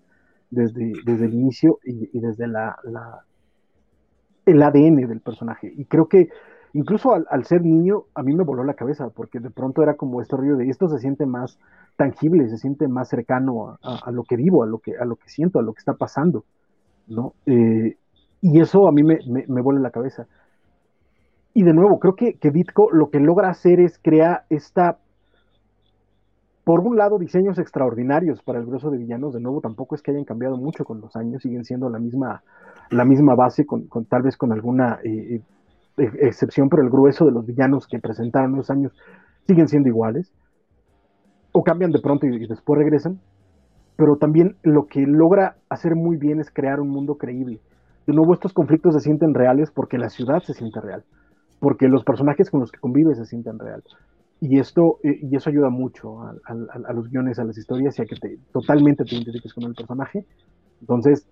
desde, 0.50 0.92
desde 1.04 1.24
el 1.24 1.34
inicio 1.34 1.78
y, 1.84 2.18
desde 2.20 2.46
la 2.46 2.76
el 4.50 4.62
ADN 4.62 5.06
del 5.08 5.20
personaje. 5.20 5.72
Y 5.76 5.84
creo 5.84 6.08
que 6.08 6.28
incluso 6.72 7.14
al, 7.14 7.44
ser 7.44 7.62
niño, 7.62 8.04
a 8.14 8.22
mí 8.22 8.34
me 8.34 8.44
voló 8.44 8.64
la 8.64 8.74
cabeza, 8.74 9.08
porque 9.10 9.40
de 9.40 9.50
pronto 9.50 9.82
era 9.82 9.94
como 9.94 10.20
este 10.20 10.36
rollo 10.36 10.56
de 10.56 10.68
esto 10.68 10.88
se 10.88 10.98
siente 10.98 11.26
más 11.26 11.58
tangible, 11.96 12.48
se 12.48 12.58
siente 12.58 12.88
más 12.88 13.08
cercano 13.08 13.78
a, 13.82 14.10
lo 14.10 14.24
que 14.24 14.36
vivo, 14.36 14.62
a 14.62 14.66
lo 14.66 14.78
que, 14.78 14.96
a 14.96 15.04
lo 15.04 15.16
que 15.16 15.28
siento, 15.28 15.58
a 15.58 15.62
lo 15.62 15.72
que 15.72 15.80
está 15.80 15.94
pasando, 15.94 16.44
¿no? 17.06 17.34
Eh, 17.46 17.96
y 18.40 18.60
eso 18.60 18.86
a 18.86 18.92
mí 18.92 19.02
me, 19.02 19.18
me, 19.26 19.80
la 19.80 19.90
cabeza. 19.90 20.26
Y 21.54 21.64
de 21.64 21.72
nuevo, 21.72 21.98
creo 21.98 22.14
que, 22.14 22.34
que 22.34 22.50
Ditko 22.50 22.90
lo 22.92 23.10
que 23.10 23.18
logra 23.18 23.50
hacer 23.50 23.80
es 23.80 23.98
crear 23.98 24.44
esta 24.48 24.98
por 26.68 26.80
un 26.80 26.98
lado, 26.98 27.18
diseños 27.18 27.58
extraordinarios 27.58 28.42
para 28.42 28.58
el 28.58 28.66
grueso 28.66 28.90
de 28.90 28.98
villanos, 28.98 29.32
de 29.32 29.40
nuevo, 29.40 29.62
tampoco 29.62 29.94
es 29.94 30.02
que 30.02 30.10
hayan 30.10 30.26
cambiado 30.26 30.58
mucho 30.58 30.84
con 30.84 31.00
los 31.00 31.16
años, 31.16 31.40
siguen 31.40 31.64
siendo 31.64 31.88
la 31.88 31.98
misma, 31.98 32.42
la 32.90 33.06
misma 33.06 33.34
base, 33.34 33.64
con, 33.64 33.88
tal 34.06 34.20
vez 34.20 34.36
con 34.36 34.52
alguna 34.52 34.98
eh, 35.02 35.40
eh, 35.96 36.10
excepción, 36.20 36.68
pero 36.68 36.82
el 36.82 36.90
grueso 36.90 37.24
de 37.24 37.32
los 37.32 37.46
villanos 37.46 37.86
que 37.86 37.98
presentaron 37.98 38.50
en 38.50 38.58
los 38.58 38.68
años 38.68 38.92
siguen 39.46 39.66
siendo 39.66 39.88
iguales, 39.88 40.30
o 41.52 41.64
cambian 41.64 41.90
de 41.90 42.02
pronto 42.02 42.26
y, 42.26 42.36
y 42.36 42.46
después 42.46 42.78
regresan, 42.78 43.18
pero 43.96 44.16
también 44.16 44.56
lo 44.62 44.84
que 44.88 45.06
logra 45.06 45.56
hacer 45.70 45.96
muy 45.96 46.18
bien 46.18 46.38
es 46.38 46.50
crear 46.50 46.80
un 46.80 46.90
mundo 46.90 47.14
creíble. 47.14 47.60
De 48.06 48.12
nuevo, 48.12 48.34
estos 48.34 48.52
conflictos 48.52 48.92
se 48.92 49.00
sienten 49.00 49.32
reales 49.32 49.70
porque 49.70 49.96
la 49.96 50.10
ciudad 50.10 50.42
se 50.42 50.52
siente 50.52 50.82
real, 50.82 51.02
porque 51.60 51.88
los 51.88 52.04
personajes 52.04 52.50
con 52.50 52.60
los 52.60 52.70
que 52.70 52.78
convive 52.78 53.14
se 53.14 53.24
sienten 53.24 53.58
real 53.58 53.82
y 54.40 54.58
esto 54.58 54.98
eh, 55.02 55.18
y 55.22 55.36
eso 55.36 55.50
ayuda 55.50 55.68
mucho 55.70 56.22
a, 56.22 56.34
a, 56.46 56.92
los 56.92 57.08
guiones, 57.10 57.38
a 57.38 57.44
las 57.44 57.58
historias 57.58 57.98
y 57.98 58.02
a 58.02 58.06
que 58.06 58.16
te, 58.16 58.38
totalmente 58.52 59.04
te 59.04 59.14
identifiques 59.14 59.52
con 59.52 59.64
el 59.64 59.74
personaje. 59.74 60.24
Entonces, 60.80 61.26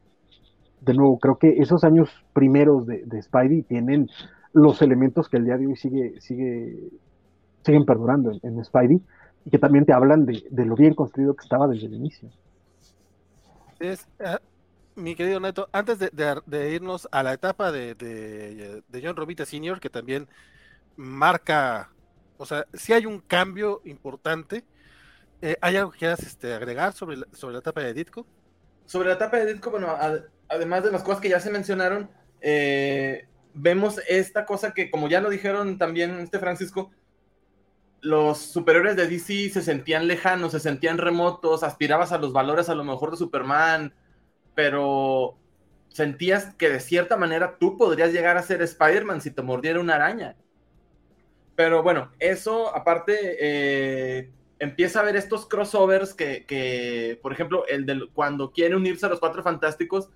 de 0.80 0.94
nuevo, 0.94 1.18
creo 1.18 1.38
que 1.38 1.56
esos 1.58 1.84
años 1.84 2.10
primeros 2.32 2.86
de, 2.86 3.04
de 3.04 3.22
Spidey 3.22 3.62
tienen 3.62 4.08
los 4.52 4.82
elementos 4.82 5.28
que 5.28 5.36
el 5.36 5.44
día 5.44 5.58
de 5.58 5.66
hoy 5.66 5.76
sigue, 5.76 6.20
sigue, 6.20 6.90
siguen 7.64 7.84
perdurando 7.84 8.32
en, 8.42 8.64
Spidey, 8.64 9.00
y 9.44 9.50
que 9.50 9.58
también 9.58 9.84
te 9.84 9.92
hablan 9.92 10.26
de, 10.26 10.44
de 10.50 10.64
lo 10.64 10.74
bien 10.74 10.94
construido 10.94 11.34
que 11.34 11.44
estaba 11.44 11.68
desde 11.68 11.86
el 11.86 11.94
inicio. 11.94 12.28
Es, 13.78 14.06
ah, 14.20 14.40
mi 14.94 15.14
querido 15.14 15.40
Neto, 15.40 15.68
antes 15.72 15.98
de, 15.98 16.10
de- 16.46 16.72
irnos 16.72 17.06
a 17.12 17.22
la 17.22 17.34
etapa 17.34 17.70
de 17.70 18.82
John 19.02 19.16
Romita 19.16 19.44
Sr., 19.44 19.78
que 19.78 19.90
también 19.90 20.26
marca, 20.96 21.90
o 22.38 22.46
sea, 22.46 22.66
si 22.74 22.92
hay 22.92 23.06
un 23.06 23.20
cambio 23.20 23.80
importante, 23.84 24.66
eh, 25.42 25.56
¿hay 25.62 25.76
algo 25.76 25.92
que 25.92 26.00
quieras 26.00 26.22
este, 26.24 26.54
agregar 26.54 26.94
sobre 26.94 27.18
la, 27.18 27.26
sobre 27.32 27.54
la 27.54 27.60
etapa 27.60 27.82
de 27.82 27.94
Ditko? 27.94 28.28
Sobre 28.84 29.08
la 29.08 29.14
etapa 29.14 29.38
de 29.38 29.46
Ditko, 29.54 29.70
bueno, 29.70 29.88
ad- 29.90 30.24
además 30.48 30.84
de 30.84 30.92
las 30.92 31.02
cosas 31.02 31.20
que 31.20 31.28
ya 31.28 31.40
se 31.40 31.50
mencionaron, 31.50 32.10
eh, 32.40 33.28
vemos 33.54 34.00
esta 34.08 34.46
cosa 34.46 34.72
que, 34.74 34.90
como 34.90 35.08
ya 35.08 35.20
lo 35.20 35.30
dijeron 35.30 35.78
también 35.78 36.18
este 36.20 36.38
Francisco, 36.38 36.90
los 38.00 38.38
superiores 38.38 38.96
de 38.96 39.08
DC 39.08 39.50
se 39.50 39.62
sentían 39.62 40.06
lejanos, 40.06 40.52
se 40.52 40.60
sentían 40.60 40.98
remotos, 40.98 41.62
aspirabas 41.62 42.12
a 42.12 42.18
los 42.18 42.32
valores 42.32 42.68
a 42.68 42.74
lo 42.74 42.84
mejor 42.84 43.10
de 43.10 43.16
Superman, 43.16 43.94
pero 44.54 45.38
sentías 45.88 46.54
que 46.56 46.68
de 46.70 46.80
cierta 46.80 47.16
manera 47.16 47.58
tú 47.58 47.76
podrías 47.76 48.12
llegar 48.12 48.36
a 48.36 48.42
ser 48.42 48.62
Spider-Man 48.62 49.20
si 49.20 49.30
te 49.32 49.42
mordiera 49.42 49.80
una 49.80 49.96
araña. 49.96 50.36
Pero 51.56 51.82
bueno, 51.82 52.12
eso 52.18 52.74
aparte 52.74 53.36
eh, 53.40 54.30
empieza 54.58 55.00
a 55.00 55.04
ver 55.04 55.16
estos 55.16 55.46
crossovers 55.46 56.14
que, 56.14 56.44
que, 56.46 57.18
por 57.22 57.32
ejemplo, 57.32 57.66
el 57.66 57.86
de 57.86 58.08
cuando 58.14 58.52
quiere 58.52 58.76
unirse 58.76 59.06
a 59.06 59.08
los 59.08 59.20
Cuatro 59.20 59.42
Fantásticos, 59.42 60.10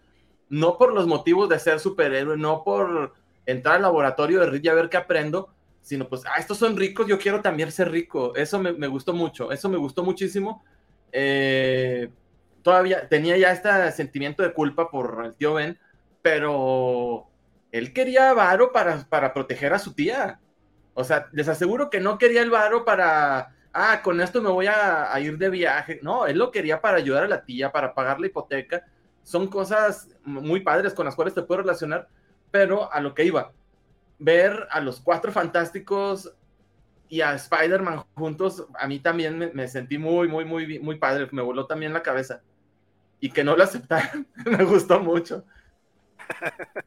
no 0.50 0.76
por 0.76 0.92
los 0.92 1.06
motivos 1.06 1.48
de 1.48 1.58
ser 1.58 1.80
superhéroe, 1.80 2.36
no 2.36 2.62
por 2.62 3.14
entrar 3.46 3.76
al 3.76 3.82
laboratorio 3.82 4.40
de 4.40 4.46
Reed 4.46 4.64
y 4.64 4.68
a 4.68 4.74
ver 4.74 4.88
qué 4.88 4.98
aprendo, 4.98 5.52
sino 5.80 6.08
pues, 6.08 6.22
ah, 6.26 6.38
estos 6.38 6.58
son 6.58 6.76
ricos, 6.76 7.06
yo 7.06 7.18
quiero 7.18 7.40
también 7.40 7.72
ser 7.72 7.90
rico. 7.90 8.34
Eso 8.36 8.58
me, 8.58 8.72
me 8.72 8.86
gustó 8.86 9.12
mucho, 9.12 9.50
eso 9.50 9.68
me 9.68 9.78
gustó 9.78 10.04
muchísimo. 10.04 10.62
Eh, 11.12 12.10
todavía 12.62 13.08
tenía 13.08 13.36
ya 13.36 13.52
este 13.52 13.92
sentimiento 13.92 14.42
de 14.42 14.52
culpa 14.52 14.90
por 14.90 15.22
el 15.24 15.34
tío 15.34 15.54
Ben, 15.54 15.78
pero 16.22 17.26
él 17.72 17.92
quería 17.92 18.32
varo 18.34 18.72
para, 18.72 19.06
para 19.08 19.32
proteger 19.32 19.72
a 19.72 19.78
su 19.78 19.94
tía. 19.94 20.40
O 20.94 21.04
sea, 21.04 21.28
les 21.32 21.48
aseguro 21.48 21.90
que 21.90 22.00
no 22.00 22.18
quería 22.18 22.42
el 22.42 22.50
varo 22.50 22.84
para, 22.84 23.54
ah, 23.72 24.00
con 24.02 24.20
esto 24.20 24.42
me 24.42 24.50
voy 24.50 24.66
a, 24.66 25.12
a 25.12 25.20
ir 25.20 25.38
de 25.38 25.50
viaje. 25.50 26.00
No, 26.02 26.26
él 26.26 26.38
lo 26.38 26.50
quería 26.50 26.80
para 26.80 26.98
ayudar 26.98 27.24
a 27.24 27.28
la 27.28 27.44
tía, 27.44 27.72
para 27.72 27.94
pagar 27.94 28.20
la 28.20 28.26
hipoteca. 28.26 28.84
Son 29.22 29.46
cosas 29.46 30.08
muy 30.24 30.60
padres 30.60 30.94
con 30.94 31.06
las 31.06 31.14
cuales 31.14 31.34
te 31.34 31.42
puedo 31.42 31.62
relacionar, 31.62 32.08
pero 32.50 32.92
a 32.92 33.00
lo 33.00 33.14
que 33.14 33.24
iba, 33.24 33.52
ver 34.18 34.66
a 34.70 34.80
los 34.80 35.00
cuatro 35.00 35.32
fantásticos 35.32 36.32
y 37.08 37.22
a 37.22 37.34
Spider-Man 37.34 38.04
juntos, 38.14 38.66
a 38.78 38.86
mí 38.86 39.00
también 39.00 39.36
me, 39.36 39.48
me, 39.48 39.66
sentí 39.66 39.98
muy, 39.98 40.28
muy, 40.28 40.44
muy, 40.44 40.78
muy 40.78 40.96
padre, 40.96 41.28
me 41.32 41.42
voló 41.42 41.66
también 41.66 41.92
la 41.92 42.02
cabeza. 42.02 42.42
Y 43.18 43.30
que 43.30 43.44
no 43.44 43.56
lo 43.56 43.64
aceptaran, 43.64 44.26
me 44.46 44.64
gustó 44.64 45.00
mucho. 45.00 45.44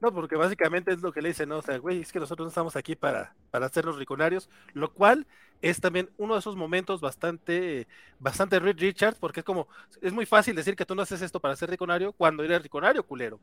No, 0.00 0.14
porque 0.14 0.36
básicamente 0.36 0.92
es 0.92 1.00
lo 1.00 1.12
que 1.12 1.20
le 1.20 1.30
dicen, 1.30 1.48
¿no? 1.48 1.58
O 1.58 1.62
sea, 1.62 1.78
güey, 1.78 2.00
es 2.00 2.12
que 2.12 2.20
nosotros 2.20 2.46
no 2.46 2.48
estamos 2.50 2.76
aquí 2.76 2.94
para, 2.94 3.34
para 3.50 3.66
hacernos 3.66 3.96
riconarios, 3.96 4.48
lo 4.72 4.92
cual 4.92 5.26
es 5.60 5.80
también 5.80 6.08
uno 6.18 6.34
de 6.34 6.40
esos 6.40 6.54
momentos 6.54 7.00
bastante, 7.00 7.88
bastante 8.20 8.60
Reed 8.60 8.78
Richards, 8.78 9.18
porque 9.18 9.40
es 9.40 9.44
como, 9.44 9.66
es 10.00 10.12
muy 10.12 10.24
fácil 10.24 10.54
decir 10.54 10.76
que 10.76 10.86
tú 10.86 10.94
no 10.94 11.02
haces 11.02 11.20
esto 11.20 11.40
para 11.40 11.56
ser 11.56 11.70
riconario 11.70 12.12
cuando 12.12 12.44
eres 12.44 12.62
riconario, 12.62 13.02
culero. 13.02 13.40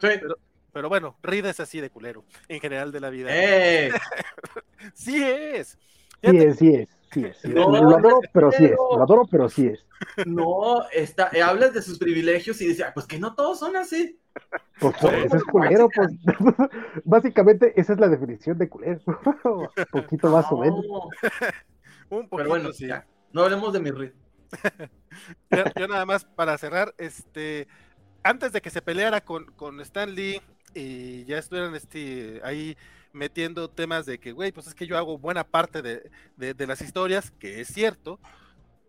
Sí. 0.00 0.08
Pero, 0.20 0.38
pero 0.72 0.88
bueno, 0.88 1.16
Reed 1.22 1.44
es 1.46 1.60
así 1.60 1.80
de 1.80 1.90
culero, 1.90 2.24
en 2.48 2.60
general 2.60 2.92
de 2.92 3.00
la 3.00 3.10
vida. 3.10 3.28
¡Eh! 3.30 3.90
sí 4.94 5.22
es. 5.22 5.76
Sí 6.22 6.36
es, 6.36 6.58
sí 6.58 6.74
es, 6.74 6.88
sí 7.12 7.24
es. 7.24 7.44
No, 7.44 7.70
lo 7.70 7.96
adoro, 7.96 8.20
pero 8.32 8.52
sí 8.52 8.64
es. 8.64 8.72
Lo 8.72 9.02
adoro, 9.02 9.26
pero 9.30 9.48
sí 9.48 9.66
es. 9.66 9.84
No, 10.26 10.88
está, 10.90 11.30
eh, 11.32 11.42
hablas 11.42 11.74
de 11.74 11.82
sus 11.82 11.98
privilegios 11.98 12.60
y 12.60 12.68
dices, 12.68 12.86
pues 12.94 13.06
que 13.06 13.18
no 13.18 13.34
todos 13.34 13.58
son 13.58 13.76
así. 13.76 14.18
Pues, 14.78 14.94
pues 15.00 15.24
ese 15.24 15.36
es 15.36 15.44
culero, 15.44 15.88
pues. 15.94 16.10
Básicamente 17.04 17.72
esa 17.78 17.92
es 17.92 17.98
la 17.98 18.08
definición 18.08 18.58
de 18.58 18.68
culero. 18.68 19.00
poquito 19.92 20.30
más 20.30 20.50
no. 20.50 20.56
o 20.56 20.60
menos. 20.60 20.86
Un 22.08 22.28
poquito, 22.28 22.36
Pero 22.36 22.48
bueno, 22.48 22.72
sí. 22.72 22.86
ya, 22.86 23.06
no 23.32 23.42
hablemos 23.42 23.72
de 23.72 23.80
mi 23.80 23.90
ritmo. 23.90 24.20
yo, 25.50 25.64
yo, 25.78 25.88
nada 25.88 26.04
más 26.06 26.24
para 26.24 26.58
cerrar, 26.58 26.94
este, 26.98 27.68
antes 28.22 28.52
de 28.52 28.60
que 28.60 28.70
se 28.70 28.82
peleara 28.82 29.20
con, 29.20 29.46
con 29.52 29.80
Stan 29.80 30.12
Lee 30.12 30.40
y 30.74 31.24
ya 31.24 31.38
estuvieran 31.38 31.74
este, 31.74 32.40
ahí 32.42 32.76
metiendo 33.12 33.68
temas 33.68 34.06
de 34.06 34.18
que, 34.18 34.32
güey, 34.32 34.52
pues 34.52 34.66
es 34.66 34.74
que 34.74 34.86
yo 34.86 34.96
hago 34.96 35.18
buena 35.18 35.44
parte 35.44 35.82
de, 35.82 36.10
de, 36.36 36.66
las 36.66 36.80
historias, 36.80 37.30
que 37.32 37.60
es 37.60 37.68
cierto, 37.68 38.18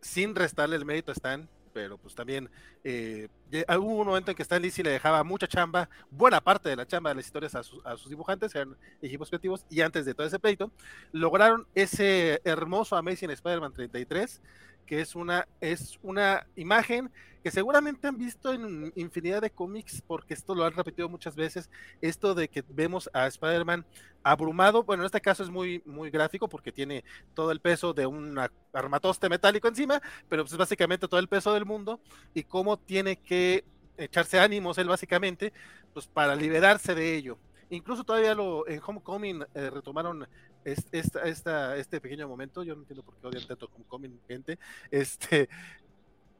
sin 0.01 0.35
restarle 0.35 0.75
el 0.75 0.85
mérito 0.85 1.11
a 1.11 1.13
Stan, 1.13 1.47
pero 1.73 1.97
pues 1.97 2.13
también 2.15 2.49
eh, 2.83 3.29
hubo 3.69 4.01
un 4.01 4.07
momento 4.07 4.31
en 4.31 4.35
que 4.35 4.43
Stan 4.43 4.61
Lee 4.61 4.71
sí 4.71 4.83
le 4.83 4.91
dejaba 4.91 5.23
mucha 5.23 5.47
chamba, 5.47 5.89
buena 6.09 6.41
parte 6.41 6.69
de 6.69 6.75
la 6.75 6.85
chamba 6.85 7.11
de 7.11 7.15
las 7.17 7.25
historias 7.25 7.55
a, 7.55 7.59
a 7.59 7.97
sus 7.97 8.09
dibujantes, 8.09 8.53
eran 8.53 8.75
equipos 9.01 9.29
creativos, 9.29 9.65
y 9.69 9.81
antes 9.81 10.05
de 10.05 10.13
todo 10.13 10.27
ese 10.27 10.39
pleito, 10.39 10.71
lograron 11.11 11.65
ese 11.73 12.41
hermoso 12.43 12.95
Amazing 12.95 13.31
Spider-Man 13.31 13.73
33, 13.73 14.41
que 14.85 15.01
es 15.01 15.15
una, 15.15 15.47
es 15.59 15.99
una 16.01 16.45
imagen 16.55 17.11
que 17.43 17.51
seguramente 17.51 18.07
han 18.07 18.17
visto 18.17 18.53
en 18.53 18.93
infinidad 18.95 19.41
de 19.41 19.49
cómics, 19.49 20.03
porque 20.05 20.33
esto 20.33 20.53
lo 20.53 20.63
han 20.63 20.73
repetido 20.73 21.09
muchas 21.09 21.35
veces, 21.35 21.69
esto 21.99 22.35
de 22.35 22.47
que 22.47 22.63
vemos 22.69 23.09
a 23.13 23.25
Spider-Man 23.27 23.85
abrumado, 24.23 24.83
bueno, 24.83 25.03
en 25.03 25.07
este 25.07 25.21
caso 25.21 25.41
es 25.43 25.49
muy, 25.49 25.81
muy 25.85 26.11
gráfico 26.11 26.47
porque 26.47 26.71
tiene 26.71 27.03
todo 27.33 27.51
el 27.51 27.59
peso 27.59 27.93
de 27.93 28.05
un 28.05 28.39
armatoste 28.73 29.27
metálico 29.29 29.67
encima, 29.67 30.01
pero 30.29 30.43
pues 30.43 30.55
básicamente 30.55 31.07
todo 31.07 31.19
el 31.19 31.27
peso 31.27 31.53
del 31.53 31.65
mundo 31.65 31.99
y 32.33 32.43
cómo 32.43 32.77
tiene 32.77 33.15
que 33.15 33.65
echarse 33.97 34.39
ánimos 34.39 34.77
él 34.77 34.87
básicamente, 34.87 35.51
pues 35.93 36.07
para 36.07 36.35
liberarse 36.35 36.93
de 36.93 37.15
ello. 37.15 37.37
Incluso 37.71 38.03
todavía 38.03 38.35
lo, 38.35 38.67
en 38.67 38.81
Homecoming 38.85 39.43
eh, 39.55 39.69
retomaron 39.69 40.27
esta, 40.63 41.77
este 41.77 42.01
pequeño 42.01 42.27
momento, 42.27 42.63
yo 42.63 42.75
no 42.75 42.81
entiendo 42.81 43.01
por 43.01 43.15
qué 43.15 43.27
odian 43.27 43.47
tanto 43.47 43.69
Homecoming, 43.73 44.19
gente, 44.27 44.59
este, 44.91 45.49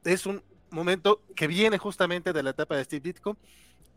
es 0.04 0.26
un 0.26 0.44
momento 0.70 1.22
que 1.34 1.48
viene 1.48 1.78
justamente 1.78 2.34
de 2.34 2.44
la 2.44 2.50
etapa 2.50 2.76
de 2.76 2.84
Steve 2.84 3.02
Ditko, 3.02 3.38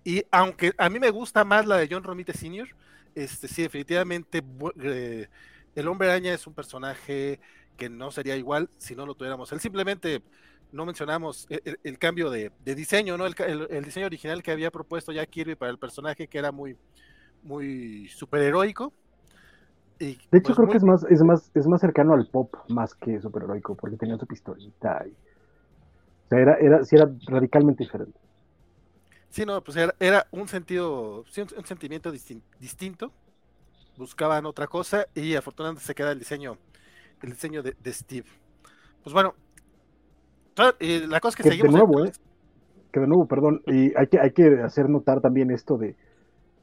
y 0.05 0.23
aunque 0.31 0.75
a 0.79 0.89
mí 0.89 1.01
me 1.01 1.11
gusta 1.11 1.45
más 1.45 1.67
la 1.67 1.77
de 1.77 1.89
John 1.91 2.05
Romita 2.05 2.33
Sr., 2.33 2.69
este, 3.17 3.49
sí, 3.49 3.63
definitivamente 3.63 4.43
eh, 4.81 5.29
el 5.75 5.89
hombre 5.89 6.11
araña 6.11 6.35
es 6.35 6.47
un 6.47 6.55
personaje 6.55 7.41
que 7.77 7.89
no 7.89 8.13
sería 8.13 8.37
igual 8.37 8.71
si 8.79 8.95
no 8.95 9.07
lo 9.07 9.15
tuviéramos. 9.15 9.51
Él 9.51 9.61
simplemente 9.61 10.23
no 10.73 10.87
mencionamos 10.87 11.47
el, 11.49 11.63
el, 11.65 11.79
el 11.83 11.99
cambio 11.99 12.31
de, 12.31 12.53
diseño, 12.65 13.17
¿no? 13.17 13.27
El, 13.27 13.35
el, 13.71 13.85
diseño 13.85 14.07
original 14.07 14.43
que 14.43 14.53
había 14.53 14.71
propuesto 14.71 15.13
ya 15.13 15.27
Kirby 15.27 15.55
para 15.55 15.71
el 15.71 15.79
personaje, 15.79 16.29
que 16.29 16.39
era 16.39 16.53
muy, 16.53 16.77
muy 17.45 18.09
superheroico. 18.09 18.93
Y, 19.99 20.19
de 20.31 20.39
hecho, 20.39 20.55
pues, 20.55 20.57
creo 20.57 20.67
muy... 20.67 20.73
que 20.73 20.79
es 20.79 20.85
más, 20.85 21.05
es, 21.09 21.23
más, 21.23 21.51
es 21.55 21.67
más 21.67 21.81
cercano 21.81 22.15
al 22.15 22.27
pop 22.27 22.53
más 22.69 22.95
que 22.95 23.21
superheroico, 23.21 23.77
porque 23.77 23.97
tenía 23.97 24.17
su 24.19 24.27
pistolita. 24.27 25.05
Y... 25.07 25.11
O 25.11 26.29
sea, 26.29 26.41
era, 26.41 26.57
era, 26.57 26.85
sí 26.85 26.97
era 26.97 27.09
radicalmente 27.29 27.85
diferente. 27.85 28.19
Sí, 29.31 29.45
no, 29.45 29.63
pues 29.63 29.77
era, 29.77 29.95
era 29.99 30.27
un 30.31 30.49
sentido, 30.49 31.25
sí, 31.29 31.43
un, 31.43 31.65
sentimiento 31.65 32.11
distin 32.11 32.43
distinto. 32.59 33.13
Buscaban 33.97 34.47
otra 34.47 34.67
cosa 34.67 35.07
y 35.15 35.37
afortunadamente 35.37 35.85
se 35.85 35.95
queda 35.95 36.13
el 36.13 36.19
diseño, 36.19 36.57
el 37.23 37.31
diseño 37.31 37.63
de, 37.63 37.77
de 37.81 37.93
Steve. 37.93 38.27
Pues 39.03 39.13
bueno, 39.13 39.35
eh, 40.81 41.07
la 41.09 41.21
cosa 41.21 41.37
que, 41.37 41.43
que 41.45 41.51
seguimos. 41.51 41.73
De 41.73 41.79
nuevo, 41.79 42.01
en... 42.01 42.07
eh, 42.09 42.13
que 42.93 43.01
de 43.01 43.07
nuevo, 43.07 43.27
perdón, 43.27 43.61
y 43.67 43.93
hay 43.97 44.07
que, 44.07 44.21
hay 44.21 44.31
que 44.31 44.63
hacer 44.63 44.89
notar 44.89 45.21
también 45.21 45.51
esto 45.51 45.77
de, 45.77 45.97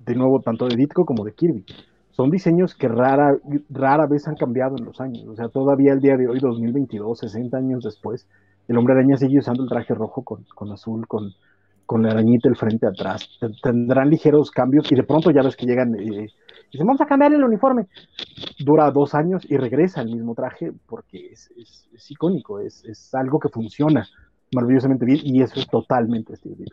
de 0.05 0.15
nuevo, 0.15 0.39
tanto 0.41 0.67
de 0.67 0.75
Ditko 0.75 1.05
como 1.05 1.23
de 1.23 1.33
Kirby. 1.33 1.65
Son 2.11 2.29
diseños 2.29 2.75
que 2.75 2.87
rara, 2.87 3.37
rara 3.69 4.05
vez 4.05 4.27
han 4.27 4.35
cambiado 4.35 4.75
en 4.77 4.85
los 4.85 4.99
años. 4.99 5.25
O 5.27 5.35
sea, 5.35 5.47
todavía 5.47 5.93
el 5.93 6.01
día 6.01 6.17
de 6.17 6.27
hoy, 6.27 6.39
2022, 6.39 7.19
60 7.19 7.57
años 7.57 7.83
después, 7.83 8.27
el 8.67 8.77
hombre 8.77 8.93
araña 8.93 9.17
sigue 9.17 9.39
usando 9.39 9.63
el 9.63 9.69
traje 9.69 9.93
rojo 9.93 10.23
con, 10.23 10.45
con 10.55 10.71
azul, 10.71 11.07
con, 11.07 11.33
con 11.85 12.03
la 12.03 12.11
arañita 12.11 12.49
el 12.49 12.55
frente 12.55 12.87
atrás. 12.87 13.27
Tendrán 13.61 14.09
ligeros 14.09 14.51
cambios 14.51 14.91
y 14.91 14.95
de 14.95 15.03
pronto 15.03 15.31
ya 15.31 15.41
ves 15.41 15.55
que 15.55 15.65
llegan 15.65 15.95
eh, 15.95 16.03
y 16.03 16.27
dicen, 16.71 16.87
vamos 16.87 17.01
a 17.01 17.05
cambiar 17.05 17.33
el 17.33 17.43
uniforme. 17.43 17.87
Dura 18.59 18.91
dos 18.91 19.13
años 19.13 19.43
y 19.49 19.57
regresa 19.57 20.01
el 20.01 20.07
mismo 20.07 20.35
traje 20.35 20.71
porque 20.85 21.31
es, 21.31 21.51
es, 21.57 22.11
icónico, 22.11 22.59
es, 22.59 22.83
es, 22.85 23.13
algo 23.13 23.39
que 23.39 23.49
funciona 23.49 24.07
maravillosamente 24.53 25.05
bien 25.05 25.19
y 25.23 25.41
eso 25.41 25.59
es 25.59 25.67
totalmente 25.67 26.35
Steve 26.35 26.65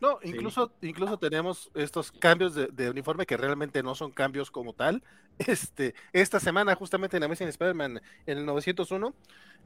No, 0.00 0.18
incluso, 0.22 0.72
sí. 0.80 0.88
incluso 0.88 1.18
tenemos 1.18 1.70
estos 1.74 2.12
cambios 2.12 2.54
de, 2.54 2.68
de, 2.68 2.90
uniforme 2.90 3.26
que 3.26 3.36
realmente 3.36 3.82
no 3.82 3.94
son 3.94 4.12
cambios 4.12 4.50
como 4.50 4.72
tal. 4.72 5.02
Este, 5.38 5.94
esta 6.12 6.40
semana, 6.40 6.74
justamente 6.74 7.16
en 7.16 7.22
Amazing 7.22 7.46
Spider-Man, 7.46 8.00
en 8.26 8.38
el 8.38 8.44
901, 8.44 9.14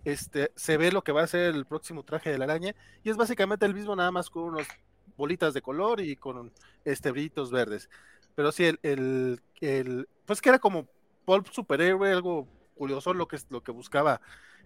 este, 0.04 0.52
se 0.54 0.76
ve 0.76 0.92
lo 0.92 1.02
que 1.02 1.12
va 1.12 1.22
a 1.22 1.26
ser 1.26 1.54
el 1.54 1.64
próximo 1.64 2.02
traje 2.02 2.30
de 2.30 2.36
la 2.36 2.44
araña, 2.44 2.74
y 3.02 3.08
es 3.08 3.16
básicamente 3.16 3.64
el 3.64 3.72
mismo, 3.72 3.96
nada 3.96 4.10
más 4.10 4.28
con 4.28 4.42
unas 4.44 4.68
bolitas 5.16 5.54
de 5.54 5.62
color 5.62 6.00
y 6.00 6.16
con 6.16 6.52
este 6.84 7.10
brillitos 7.10 7.50
verdes. 7.50 7.88
Pero 8.34 8.52
sí, 8.52 8.64
el, 8.64 8.80
el, 8.82 9.40
el 9.60 10.08
pues 10.26 10.42
que 10.42 10.50
era 10.50 10.58
como 10.58 10.86
pulp 11.24 11.46
superhéroe, 11.48 12.12
algo 12.12 12.48
curioso 12.74 13.14
lo 13.14 13.28
que, 13.28 13.38
lo 13.50 13.62
que 13.62 13.72
buscaba 13.72 14.20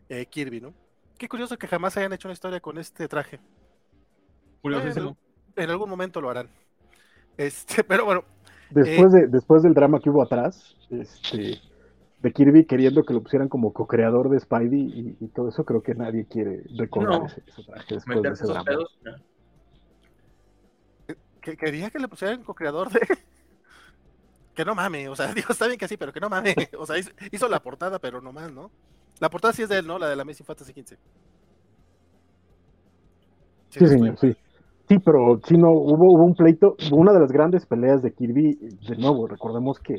eh, 0.08 0.26
Kirby, 0.26 0.60
¿no? 0.60 0.74
Qué 1.18 1.28
curioso 1.28 1.58
que 1.58 1.66
jamás 1.66 1.96
hayan 1.96 2.12
hecho 2.12 2.28
una 2.28 2.34
historia 2.34 2.60
con 2.60 2.78
este 2.78 3.08
traje. 3.08 3.40
Curiosísimo. 4.60 5.16
En 5.56 5.70
algún 5.70 5.88
momento 5.90 6.20
lo 6.20 6.30
harán. 6.30 6.48
Este, 7.36 7.84
pero 7.84 8.04
bueno, 8.04 8.24
Después, 8.70 9.12
de, 9.12 9.28
después 9.28 9.62
del 9.62 9.74
drama 9.74 10.00
que 10.00 10.10
hubo 10.10 10.22
atrás, 10.22 10.76
este, 10.90 11.60
de 12.20 12.32
Kirby 12.32 12.64
queriendo 12.66 13.04
que 13.04 13.14
lo 13.14 13.22
pusieran 13.22 13.48
como 13.48 13.72
co-creador 13.72 14.28
de 14.28 14.40
Spidey 14.40 14.80
y, 15.20 15.24
y 15.24 15.28
todo 15.28 15.48
eso, 15.50 15.64
creo 15.64 15.82
que 15.82 15.94
nadie 15.94 16.26
quiere 16.26 16.64
recordar 16.76 17.20
No. 17.20 17.26
ese, 17.26 17.42
ese 17.46 17.62
traje 17.64 17.94
después 17.94 18.22
de 18.22 18.32
ese 18.32 18.44
esos 18.44 18.48
drama. 18.48 18.64
pedos. 18.64 18.98
no. 19.04 19.12
que 21.40 21.56
quería 21.56 21.90
que 21.90 21.98
le 21.98 22.08
pusieran 22.08 22.42
co-creador 22.42 22.90
de. 22.90 23.00
Que 24.54 24.64
no 24.64 24.74
mame, 24.74 25.06
o 25.10 25.14
sea, 25.14 25.34
digo, 25.34 25.48
está 25.50 25.66
bien 25.66 25.78
que 25.78 25.86
sí, 25.86 25.96
pero 25.98 26.12
que 26.12 26.20
no 26.20 26.30
mame. 26.30 26.54
O 26.78 26.86
sea, 26.86 26.98
hizo, 26.98 27.10
hizo 27.30 27.46
la 27.48 27.60
portada, 27.62 27.98
pero 27.98 28.20
no 28.22 28.32
más, 28.32 28.50
¿no? 28.50 28.70
La 29.20 29.28
portada 29.30 29.52
sí 29.52 29.62
es 29.62 29.68
de 29.68 29.78
él, 29.78 29.86
¿no? 29.86 29.98
La 29.98 30.08
de 30.08 30.16
la 30.16 30.22
Amazing 30.22 30.46
Fantasy 30.46 30.72
15. 30.72 30.98
Sí, 33.70 33.78
no 33.80 33.88
señor, 33.88 34.18
sí. 34.18 34.36
Sí, 34.88 34.98
pero 35.00 35.40
sí, 35.44 35.56
no, 35.58 35.72
hubo, 35.72 36.12
hubo 36.14 36.24
un 36.24 36.34
pleito, 36.34 36.76
una 36.92 37.12
de 37.12 37.18
las 37.20 37.32
grandes 37.32 37.66
peleas 37.66 38.02
de 38.02 38.12
Kirby, 38.12 38.54
de 38.88 38.96
nuevo, 38.96 39.26
recordemos 39.26 39.80
que, 39.80 39.96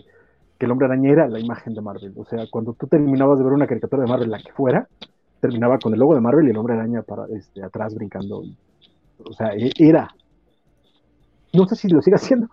que 0.58 0.66
el 0.66 0.72
hombre 0.72 0.88
araña 0.88 1.12
era 1.12 1.28
la 1.28 1.40
imagen 1.40 1.74
de 1.74 1.82
Marvel. 1.82 2.14
O 2.16 2.24
sea, 2.26 2.46
cuando 2.50 2.74
tú 2.74 2.88
terminabas 2.88 3.38
de 3.38 3.44
ver 3.44 3.54
una 3.54 3.68
caricatura 3.68 4.04
de 4.04 4.10
Marvel, 4.10 4.30
la 4.32 4.40
que 4.40 4.54
fuera, 4.54 4.88
terminaba 5.42 5.78
con 5.80 5.94
el 5.94 6.00
logo 6.00 6.16
de 6.16 6.22
Marvel 6.22 6.48
y 6.48 6.52
el 6.52 6.58
hombre 6.58 6.76
araña 6.76 7.02
para, 7.04 7.26
este, 7.36 7.64
atrás 7.64 7.96
brincando. 7.96 8.44
o 9.26 9.34
sea, 9.34 9.50
e- 9.56 9.72
era. 9.80 10.10
No 11.54 11.66
sé 11.68 11.76
si 11.76 11.88
lo 11.90 12.02
sigue 12.02 12.16
haciendo, 12.22 12.48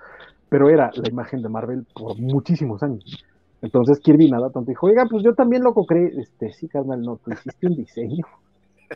pero 0.49 0.68
era 0.68 0.90
la 0.94 1.09
imagen 1.09 1.42
de 1.42 1.49
Marvel 1.49 1.87
por 1.94 2.18
muchísimos 2.18 2.83
años. 2.83 3.05
Entonces 3.62 4.01
Kirby 4.01 4.31
nada 4.31 4.51
tanto 4.51 4.70
dijo, 4.70 4.87
oiga, 4.87 5.07
pues 5.11 5.25
yo 5.25 5.35
también 5.35 5.62
lo 5.62 5.75
creé. 5.75 6.12
Este, 6.18 6.53
sí, 6.53 6.68
carnal, 6.68 7.03
no, 7.03 7.16
tú 7.18 7.33
hiciste 7.33 7.66
un 7.66 7.77
diseño. 7.77 8.25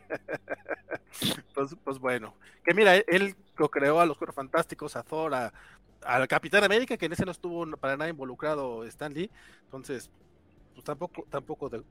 Pues, 1.55 1.75
pues 1.83 1.99
bueno. 1.99 2.35
Que 2.65 2.75
mira, 2.75 2.95
él- 2.97 3.05
él 3.09 3.35
lo 3.57 3.69
creó 3.71 3.99
a 4.01 4.07
los 4.07 4.17
Cuatro 4.17 4.33
Fantásticos, 4.33 4.95
a 4.97 5.03
Thor, 5.03 5.35
a, 5.35 5.53
Capitán 6.29 6.63
América, 6.63 6.97
que 6.97 7.07
en 7.07 7.13
ese 7.13 7.25
no 7.25 7.33
estuvo 7.33 7.67
para 7.77 7.97
nada 7.97 8.09
involucrado 8.11 8.85
Stan 8.85 9.13
Lee. 9.13 9.31
Entonces, 9.65 10.11
pues 10.75 10.85
tampoco, 10.85 11.25
tampoco 11.29 11.69
de- 11.69 11.83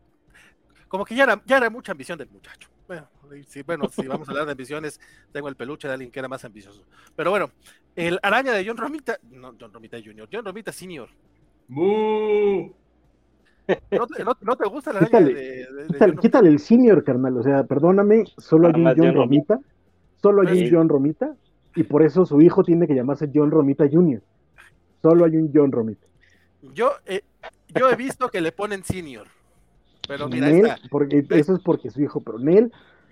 como 0.88 1.04
que 1.04 1.16
ya 1.16 1.24
era, 1.26 1.42
ya 1.46 1.58
era 1.58 1.70
mucha 1.70 1.92
ambición 1.92 2.18
del 2.18 2.30
muchacho. 2.30 2.70
Bueno, 2.88 3.10
si, 3.46 3.62
bueno, 3.64 3.90
si 3.90 4.08
vamos 4.08 4.30
a 4.30 4.32
hablar 4.32 4.46
de 4.46 4.54
ambiciones, 4.54 5.02
tengo 5.34 5.50
el 5.50 5.58
peluche 5.58 5.90
de 5.90 5.96
alguien 5.96 6.10
que 6.12 6.20
era 6.20 6.30
más 6.30 6.46
ambicioso. 6.46 6.86
Pero 7.16 7.30
bueno, 7.32 7.52
el 7.98 8.18
araña 8.24 8.54
de 8.54 8.66
John 8.66 8.78
Romita, 8.78 9.20
no, 9.24 9.54
John 9.60 9.74
Romita 9.74 9.98
Jr., 10.02 10.30
John 10.32 10.46
Romita 10.46 10.72
Sr. 10.72 11.10
¡Bú! 11.68 12.74
¿No 13.92 14.08
te, 14.08 14.24
no- 14.24 14.38
no 14.42 14.56
te 14.56 14.68
gusta 14.70 14.94
la 14.94 15.00
araña 15.00 15.08
Quítale, 15.20 15.34
de, 15.34 15.42
de- 15.42 15.66
de 15.66 15.88
Quítale, 15.88 16.12
John 16.14 16.22
quítale 16.22 16.50
el 16.50 16.60
senior, 16.60 17.04
carnal. 17.04 17.38
O 17.38 17.44
sea, 17.44 17.64
perdóname, 17.66 18.24
solo 18.38 18.68
hay 18.68 18.82
un 18.82 18.94
John 18.98 19.14
Romita. 19.16 19.60
Solo 20.22 20.42
hay 20.48 20.64
un 20.64 20.76
John 20.76 20.90
Romita. 20.90 21.36
Y 21.76 21.84
por 21.84 22.02
eso 22.04 22.26
su 22.26 22.42
hijo 22.42 22.64
tiene 22.64 22.88
que 22.88 22.96
llamarse 22.96 23.30
John 23.34 23.52
Romita 23.52 23.86
Jr. 23.92 24.22
Solo 25.02 25.26
hay 25.26 25.36
un 25.36 25.52
John 25.54 25.72
Romita. 25.72 26.08
Yo, 26.74 26.92
eh, 27.06 27.22
yo 27.76 27.90
he 27.90 27.96
visto 27.96 28.30
que 28.30 28.42
le 28.42 28.52
ponen 28.52 28.84
Senior. 28.84 29.28
Pero 30.08 30.28
mira, 30.28 30.48
Nel, 30.48 30.66
está. 30.66 30.80
porque, 30.90 31.26
eso 31.30 31.54
es 31.56 31.62
porque 31.62 31.92
su 31.92 32.02
hijo, 32.02 32.22
pero 32.22 32.40
Nel 32.40 32.72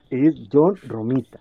es 0.09 0.33
John 0.51 0.77
Romita. 0.87 1.39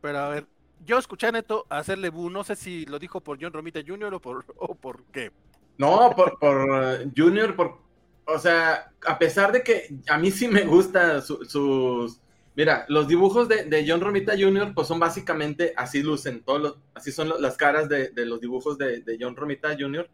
Pero 0.00 0.18
a 0.18 0.28
ver, 0.30 0.46
yo 0.84 0.98
escuché 0.98 1.26
a 1.28 1.32
Neto 1.32 1.66
hacerle 1.68 2.10
bu, 2.10 2.30
no 2.30 2.42
sé 2.42 2.56
si 2.56 2.86
lo 2.86 2.98
dijo 2.98 3.20
por 3.20 3.38
John 3.40 3.52
Romita 3.52 3.80
Jr. 3.86 4.14
o 4.14 4.20
por, 4.20 4.44
o 4.56 4.74
por 4.74 5.02
qué. 5.12 5.30
No, 5.78 6.10
por, 6.16 6.38
por 6.38 7.12
Junior, 7.16 7.54
por, 7.56 7.78
o 8.26 8.38
sea, 8.38 8.90
a 9.06 9.18
pesar 9.18 9.52
de 9.52 9.62
que 9.62 9.94
a 10.08 10.18
mí 10.18 10.30
sí 10.30 10.48
me 10.48 10.62
gustan 10.64 11.22
su- 11.22 11.44
sus... 11.44 12.20
Mira, 12.56 12.84
los 12.88 13.06
dibujos 13.06 13.48
de, 13.48 13.64
de 13.66 13.84
John 13.88 14.00
Romita 14.00 14.32
Jr. 14.36 14.72
pues 14.74 14.88
son 14.88 14.98
básicamente 14.98 15.72
así 15.76 16.02
lucen, 16.02 16.42
todos 16.44 16.60
los- 16.60 16.78
así 16.94 17.12
son 17.12 17.30
las 17.40 17.56
caras 17.56 17.88
de, 17.88 18.08
de 18.10 18.26
los 18.26 18.40
dibujos 18.40 18.76
de, 18.76 19.00
de 19.02 19.16
John 19.20 19.36
Romita 19.36 19.68
Jr. 19.78 20.08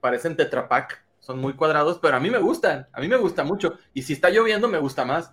Parecen 0.00 0.36
tetrapack, 0.36 1.04
son 1.20 1.38
muy 1.38 1.52
cuadrados, 1.54 1.98
pero 2.00 2.16
a 2.16 2.20
mí 2.20 2.28
me 2.30 2.38
gustan, 2.38 2.86
a 2.92 3.00
mí 3.00 3.06
me 3.08 3.16
gusta 3.16 3.44
mucho. 3.44 3.74
Y 3.94 4.02
si 4.02 4.12
está 4.14 4.30
lloviendo, 4.30 4.66
me 4.68 4.78
gusta 4.78 5.04
más. 5.04 5.32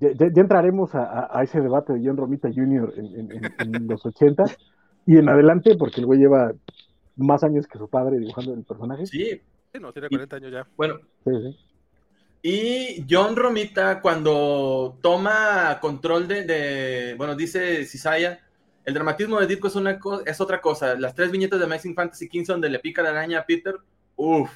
Ya, 0.00 0.08
entraremos 0.18 0.94
a, 0.94 1.28
a- 1.30 1.42
ese 1.42 1.60
debate 1.60 1.92
de 1.92 2.00
John 2.02 2.16
Romita 2.16 2.48
Jr. 2.48 2.94
en, 2.96 3.06
en- 3.20 3.32
en- 3.58 3.74
en 3.76 3.86
los 3.86 4.04
80 4.06 4.44
y 5.06 5.18
en 5.18 5.28
adelante, 5.28 5.76
porque 5.78 6.00
el 6.00 6.06
güey 6.06 6.20
lleva 6.20 6.52
más 7.16 7.42
años 7.44 7.66
que 7.66 7.78
su 7.78 7.88
padre 7.88 8.18
dibujando 8.18 8.54
el 8.54 8.64
personaje. 8.64 9.06
Sí, 9.06 9.40
Sí, 9.72 9.80
no, 9.80 9.92
tiene 9.92 10.08
40 10.08 10.36
años 10.36 10.52
ya. 10.52 10.66
bueno, 10.76 10.98
Sí, 11.24 11.30
sí. 11.42 11.58
Y 12.46 13.06
John 13.08 13.36
Romita, 13.36 14.00
cuando 14.02 14.98
toma 15.02 15.78
control 15.80 16.28
de, 16.28 16.44
de- 16.44 17.14
bueno, 17.16 17.34
dice 17.34 17.84
Cisaya, 17.86 18.40
el 18.84 18.92
dramatismo 18.94 19.40
de 19.40 19.46
Ditko 19.46 19.68
es, 19.68 19.76
una 19.76 19.98
co- 19.98 20.24
es 20.26 20.40
otra 20.42 20.60
cosa. 20.60 20.94
Las 20.94 21.14
tres 21.14 21.30
viñetas 21.30 21.58
de 21.58 21.64
Amazing 21.64 21.94
Fantasy 21.94 22.28
15 22.28 22.52
donde 22.52 22.68
le 22.68 22.78
pica 22.80 23.02
la 23.02 23.10
araña 23.10 23.38
a 23.40 23.46
Peter, 23.46 23.76
uff, 24.16 24.50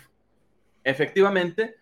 efectivamente. 0.85 1.77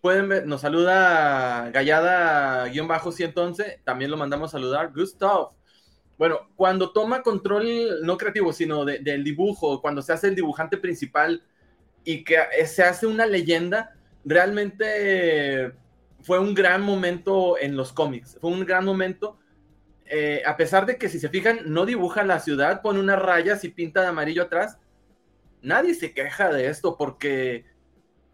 Pueden 0.00 0.30
ver, 0.30 0.46
nos 0.46 0.62
saluda 0.62 1.70
Gallada-111, 1.72 3.80
también 3.84 4.10
lo 4.10 4.16
mandamos 4.16 4.50
a 4.50 4.56
saludar, 4.58 4.92
Gustav. 4.94 5.50
Bueno, 6.20 6.50
cuando 6.54 6.92
toma 6.92 7.22
control, 7.22 8.02
no 8.02 8.18
creativo, 8.18 8.52
sino 8.52 8.84
de- 8.84 8.98
del 8.98 9.24
dibujo, 9.24 9.80
cuando 9.80 10.02
se 10.02 10.12
hace 10.12 10.28
el 10.28 10.34
dibujante 10.34 10.76
principal 10.76 11.42
y 12.04 12.24
que 12.24 12.36
se 12.66 12.82
hace 12.82 13.06
una 13.06 13.24
leyenda, 13.24 13.96
realmente 14.22 15.72
fue 16.20 16.38
un 16.38 16.52
gran 16.54 16.82
momento 16.82 17.56
en 17.58 17.74
los 17.74 17.94
cómics. 17.94 18.36
Fue 18.38 18.50
un 18.50 18.66
gran 18.66 18.84
momento. 18.84 19.38
eh, 20.12 20.42
a 20.44 20.56
pesar 20.56 20.86
de 20.86 20.98
que 20.98 21.08
si 21.08 21.20
se 21.20 21.28
fijan, 21.30 21.60
no 21.66 21.86
dibuja 21.86 22.24
la 22.24 22.40
ciudad, 22.40 22.82
pone 22.82 23.00
unas 23.00 23.18
rayas 23.22 23.64
y 23.64 23.68
pinta 23.70 24.02
de 24.02 24.08
amarillo 24.08 24.42
atrás. 24.42 24.78
Nadie 25.62 25.94
se 25.94 26.12
queja 26.14 26.50
de 26.52 26.66
esto 26.68 26.96
porque 26.98 27.64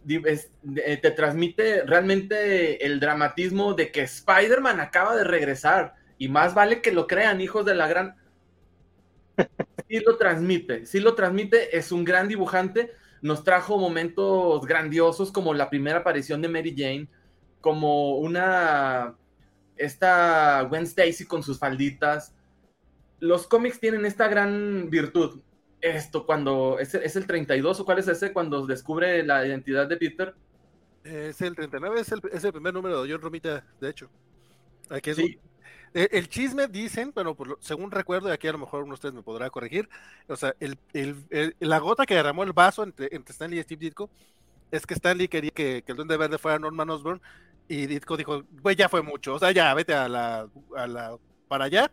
eh, 0.09 0.97
te 1.03 1.11
transmite 1.11 1.83
realmente 1.85 2.87
el 2.87 3.01
dramatismo 3.01 3.75
de 3.75 3.93
que 3.93 4.03
Spider-Man 4.03 4.81
acaba 4.81 5.17
de 5.17 5.25
regresar. 5.25 5.96
Y 6.19 6.29
más 6.29 6.55
vale 6.55 6.81
que 6.83 6.93
lo 6.93 7.07
crean, 7.07 7.41
hijos 7.41 7.65
de 7.67 7.75
la 7.75 7.89
gran. 7.89 8.17
Sí 9.89 10.01
lo 10.01 10.17
transmite, 10.17 10.87
sí 10.87 11.01
lo 11.01 11.15
transmite, 11.15 11.77
es 11.77 11.93
un 11.93 12.05
gran 12.05 12.27
dibujante 12.29 12.93
nos 13.23 13.43
trajo 13.45 13.79
momentos 13.79 14.65
grandiosos 14.67 15.33
como 15.33 15.55
la 15.55 15.69
primera 15.71 15.99
aparición 16.01 16.43
de 16.43 16.49
Mary 16.49 16.75
Jane, 16.77 17.09
como 17.61 18.17
una 18.19 19.17
esta 19.77 20.63
Gwen 20.63 20.85
Stacy 20.85 21.25
con 21.27 21.43
sus 21.43 21.59
falditas. 21.59 22.35
Los 23.19 23.47
cómics 23.47 23.81
tienen 23.81 24.07
esta 24.07 24.29
gran 24.29 24.91
virtud. 24.91 25.41
Esto 25.81 26.25
cuando 26.27 26.79
es, 26.79 26.95
es 26.95 27.17
el 27.17 27.27
32 27.27 27.81
o 27.81 27.85
cuál 27.85 27.99
es 27.99 28.09
ese 28.09 28.33
cuando 28.33 28.67
descubre 28.67 29.23
la 29.25 29.47
identidad 29.47 29.89
de 29.89 29.97
Peter. 29.97 30.35
Es 31.03 31.41
el 31.41 31.55
39, 31.57 32.01
es 32.01 32.13
el, 32.13 32.21
es 32.33 32.45
el 32.45 32.53
primer 32.53 32.75
número 32.75 33.03
de 33.03 33.11
John 33.13 33.21
Romita, 33.23 33.65
de 33.81 33.91
hecho. 33.91 34.09
Aquí 34.91 35.11
es 35.11 35.17
Sí. 35.17 35.41
un- 35.43 35.56
el 35.95 36.29
chisme 36.29 36.69
dicen, 36.69 37.13
bueno, 37.15 37.35
por 37.35 37.59
según 37.61 37.91
recuerdo, 37.91 38.29
y 38.29 38.33
aquí 38.33 38.49
a 38.49 38.53
lo 38.53 38.59
mejor 38.59 38.83
uno 38.83 38.91
de 38.91 38.95
ustedes 38.95 39.15
me 39.15 39.23
podrá 39.23 39.51
corregir, 39.51 39.89
o 40.29 40.37
sea, 40.37 40.55
el, 40.61 40.79
el- 40.93 41.25
el- 41.31 41.57
la 41.61 41.79
gota 41.79 42.07
que 42.07 42.15
derramó 42.15 42.43
el 42.43 42.53
vaso 42.53 42.83
entre, 42.83 43.09
entre 43.15 43.33
Stanley 43.33 43.59
y 43.61 43.63
Steve 43.63 43.81
Ditko 43.87 44.11
es 44.71 44.87
que 44.87 44.95
Stanley 44.95 45.29
quería 45.29 45.51
que, 45.53 45.83
que 45.83 45.93
el 45.93 45.97
Duende 45.97 46.17
Verde 46.17 46.39
fuera 46.39 46.59
Norman 46.59 46.91
Osborn 46.91 47.21
y 47.69 47.87
Ditko 47.87 48.17
dijo, 48.17 48.43
güey, 48.63 48.77
ya 48.77 48.89
fue 48.89 49.03
mucho, 49.03 49.35
o 49.35 49.39
sea, 49.39 49.53
ya, 49.53 49.73
vete 49.75 49.95
a 49.95 50.09
la, 50.09 50.49
a 50.77 50.87
la 50.87 51.19
para 51.49 51.65
allá. 51.67 51.91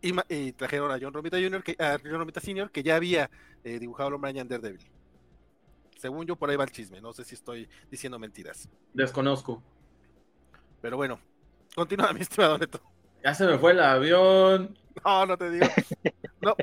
Y, 0.00 0.52
trajeron 0.52 0.90
a 0.90 0.98
John 1.00 1.12
Romita 1.12 1.38
Jr., 1.38 1.62
que, 1.62 1.76
a 1.78 1.96
John 2.02 2.18
Romita 2.18 2.40
Sr., 2.40 2.70
que 2.72 2.82
ya 2.82 2.96
había 2.96 3.30
eh, 3.62 3.78
dibujado 3.78 4.08
al 4.08 4.14
hombre 4.14 4.32
Daredevil. 4.32 4.84
Según 5.96 6.26
yo, 6.26 6.34
por 6.34 6.50
ahí 6.50 6.56
va 6.56 6.64
el 6.64 6.72
chisme, 6.72 7.00
no 7.00 7.12
sé 7.12 7.24
si 7.24 7.36
estoy 7.36 7.68
diciendo 7.88 8.18
mentiras. 8.18 8.68
Desconozco. 8.92 9.62
Pero 10.80 10.96
bueno, 10.96 11.20
continúa, 11.76 12.12
mi 12.12 12.20
estimado 12.22 12.58
Neto. 12.58 12.80
Ya 13.24 13.34
se 13.34 13.46
me 13.46 13.58
fue 13.58 13.72
el 13.72 13.80
avión. 13.80 14.76
No, 15.04 15.26
no 15.26 15.36
te 15.38 15.50
digo. 15.50 15.66
No, 16.40 16.56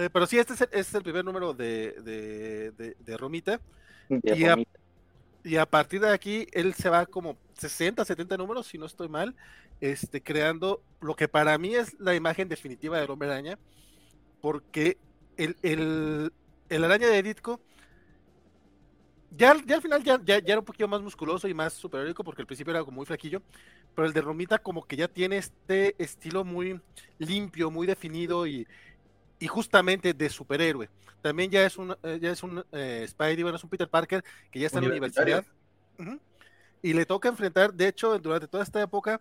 eh, 0.00 0.08
pero 0.12 0.26
sí, 0.26 0.38
este 0.38 0.54
es 0.54 0.60
el, 0.62 0.68
este 0.72 0.80
es 0.80 0.94
el 0.94 1.02
primer 1.02 1.24
número 1.24 1.52
de, 1.54 1.92
de, 2.02 2.70
de- 2.72 2.96
de 2.98 3.16
Romita. 3.16 3.60
De 4.08 4.36
Y 4.36 4.44
a-. 4.44 4.56
Y 5.44 5.56
a 5.58 5.66
partir 5.66 6.00
de 6.00 6.10
aquí, 6.10 6.48
él 6.52 6.74
se 6.74 6.88
va 6.90 7.06
como 7.06 7.36
60, 7.58 8.04
70 8.04 8.36
números, 8.36 8.66
si 8.66 8.78
no 8.78 8.86
estoy 8.86 9.08
mal, 9.08 9.36
este, 9.80 10.20
creando 10.20 10.82
lo 11.00 11.14
que 11.14 11.28
para 11.28 11.56
mí 11.56 11.74
es 11.76 11.94
la 12.00 12.14
imagen 12.16 12.48
definitiva 12.48 12.98
del 12.98 13.10
hombre 13.10 13.30
araña. 13.30 13.56
Porque 14.40 14.98
el, 15.36 15.56
el, 15.62 16.32
el 16.68 16.84
araña 16.84 17.08
de 17.08 17.22
Ditko. 17.22 17.60
Ya, 19.36 19.54
ya 19.66 19.76
al 19.76 19.82
final 19.82 20.02
ya, 20.02 20.18
ya, 20.24 20.38
ya 20.38 20.52
era 20.52 20.60
un 20.60 20.64
poquito 20.64 20.88
más 20.88 21.02
musculoso 21.02 21.46
y 21.46 21.54
más 21.54 21.74
superhéroico 21.74 22.24
porque 22.24 22.42
al 22.42 22.46
principio 22.46 22.70
era 22.70 22.82
como 22.82 22.96
muy 22.96 23.06
flaquillo, 23.06 23.42
pero 23.94 24.06
el 24.06 24.14
de 24.14 24.20
Romita 24.20 24.58
como 24.58 24.86
que 24.86 24.96
ya 24.96 25.08
tiene 25.08 25.36
este 25.36 25.94
estilo 25.98 26.44
muy 26.44 26.80
limpio, 27.18 27.70
muy 27.70 27.86
definido 27.86 28.46
y, 28.46 28.66
y 29.38 29.46
justamente 29.46 30.14
de 30.14 30.28
superhéroe. 30.30 30.88
También 31.20 31.50
ya 31.50 31.66
es 31.66 31.76
un, 31.76 31.96
eh, 32.02 32.18
ya 32.20 32.30
es 32.30 32.42
un 32.42 32.64
eh, 32.72 33.04
Spidey, 33.08 33.42
bueno, 33.42 33.56
es 33.56 33.64
un 33.64 33.70
Peter 33.70 33.88
Parker 33.88 34.24
que 34.50 34.60
ya 34.60 34.66
está 34.66 34.78
en 34.78 34.84
la 34.84 34.90
universidad. 34.90 35.44
Y 36.82 36.92
le 36.92 37.04
toca 37.04 37.28
enfrentar, 37.28 37.74
de 37.74 37.88
hecho, 37.88 38.18
durante 38.18 38.46
toda 38.46 38.62
esta 38.62 38.80
época, 38.80 39.20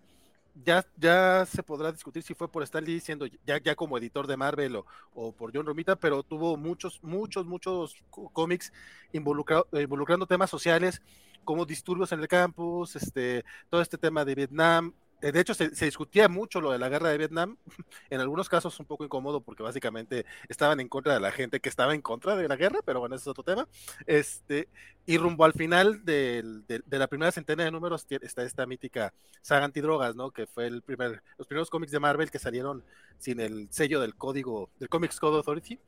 ya, 0.63 0.85
ya 0.97 1.45
se 1.45 1.63
podrá 1.63 1.91
discutir 1.91 2.23
si 2.23 2.33
fue 2.33 2.49
por 2.49 2.63
Stan 2.63 2.83
Lee 2.83 2.99
siendo 2.99 3.25
ya, 3.45 3.61
ya 3.61 3.75
como 3.75 3.97
editor 3.97 4.27
de 4.27 4.37
Marvel 4.37 4.81
o, 5.13 5.31
por 5.33 5.51
John 5.53 5.65
Romita, 5.65 5.95
pero 5.95 6.23
tuvo 6.23 6.55
muchos, 6.57 7.03
muchos, 7.03 7.45
muchos 7.45 7.95
cómics 8.09 8.71
involucrando 9.11 10.25
temas 10.27 10.49
sociales 10.49 11.01
como 11.43 11.65
disturbios 11.65 12.11
en 12.11 12.19
el 12.19 12.27
campus, 12.27 12.95
este, 12.95 13.45
todo 13.69 13.81
este 13.81 13.97
tema 13.97 14.25
de 14.25 14.35
Vietnam, 14.35 14.93
de 15.21 15.39
hecho, 15.39 15.53
se, 15.53 15.69
discutía 15.69 16.27
mucho 16.27 16.61
lo 16.61 16.71
de 16.71 16.79
la 16.79 16.89
guerra 16.89 17.09
de 17.09 17.17
Vietnam, 17.17 17.57
en 18.09 18.19
algunos 18.19 18.49
casos 18.49 18.79
un 18.79 18.85
poco 18.85 19.05
incómodo 19.05 19.41
porque 19.41 19.63
básicamente 19.63 20.25
estaban 20.49 20.79
en 20.79 20.89
contra 20.89 21.13
de 21.13 21.19
la 21.19 21.31
gente 21.31 21.59
que 21.59 21.69
estaba 21.69 21.95
en 21.95 22.01
contra 22.01 22.35
de 22.35 22.47
la 22.47 22.55
guerra, 22.55 22.79
pero 22.85 22.99
bueno, 22.99 23.15
ese 23.15 23.23
es 23.23 23.27
otro 23.27 23.43
tema. 23.43 23.67
Este, 24.05 24.67
y 25.05 25.17
rumbo 25.17 25.45
al 25.45 25.53
final 25.53 26.03
de, 26.03 26.63
la 26.89 27.07
primera 27.07 27.31
centena 27.31 27.63
de 27.63 27.71
números 27.71 28.05
está 28.09 28.43
esta 28.43 28.65
mítica 28.65 29.13
saga 29.41 29.65
antidrogas, 29.65 30.15
¿no? 30.15 30.31
Que 30.31 30.47
fue 30.47 30.67
el 30.67 30.81
primer, 30.81 31.21
los 31.37 31.47
primeros 31.47 31.69
cómics 31.69 31.91
de 31.91 31.99
Marvel 31.99 32.31
que 32.31 32.39
salieron 32.39 32.83
sin 33.17 33.39
el 33.39 33.67
sello 33.71 34.01
del 34.01 34.15
código, 34.15 34.69
del 34.79 34.89
Comics 34.89 35.19
Code 35.19 35.37
Authority, 35.37 35.79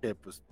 que 0.00 0.14
pues 0.14 0.42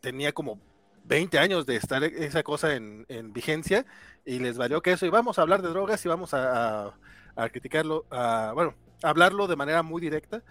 tenía 0.00 0.32
como 0.32 0.60
20 1.04 1.38
años 1.38 1.66
de 1.66 1.76
estar 1.76 2.04
esa 2.04 2.42
cosa 2.42 2.74
en, 2.74 3.06
vigencia 3.32 3.86
y 4.24 4.38
les 4.38 4.58
valió 4.58 4.82
que 4.82 4.92
eso, 4.92 5.06
y 5.06 5.10
vamos 5.10 5.38
a 5.38 5.42
hablar 5.42 5.62
de 5.62 5.68
drogas 5.68 6.04
y 6.04 6.08
vamos 6.08 6.34
a 6.34 6.94
criticarlo, 7.50 8.04
a, 8.10 8.52
bueno, 8.54 8.74
hablarlo 9.02 9.46
de 9.46 9.56
manera 9.56 9.82
muy 9.82 10.00
directa. 10.00 10.42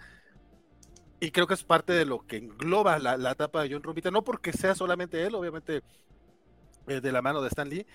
Y 1.20 1.30
creo 1.32 1.46
que 1.46 1.54
es 1.54 1.64
parte 1.64 1.92
de 1.92 2.06
lo 2.06 2.26
que 2.26 2.38
engloba 2.38 2.98
la, 2.98 3.16
la 3.18 3.32
etapa 3.32 3.62
de 3.62 3.70
John 3.70 3.82
Romita, 3.82 4.10
no 4.10 4.24
porque 4.24 4.52
sea 4.52 4.74
solamente 4.74 5.22
él, 5.26 5.34
obviamente 5.34 5.82
eh, 6.86 7.00
de 7.00 7.12
la 7.12 7.20
mano 7.20 7.42
de 7.42 7.48
Stan 7.48 7.68
Lee, 7.68 7.86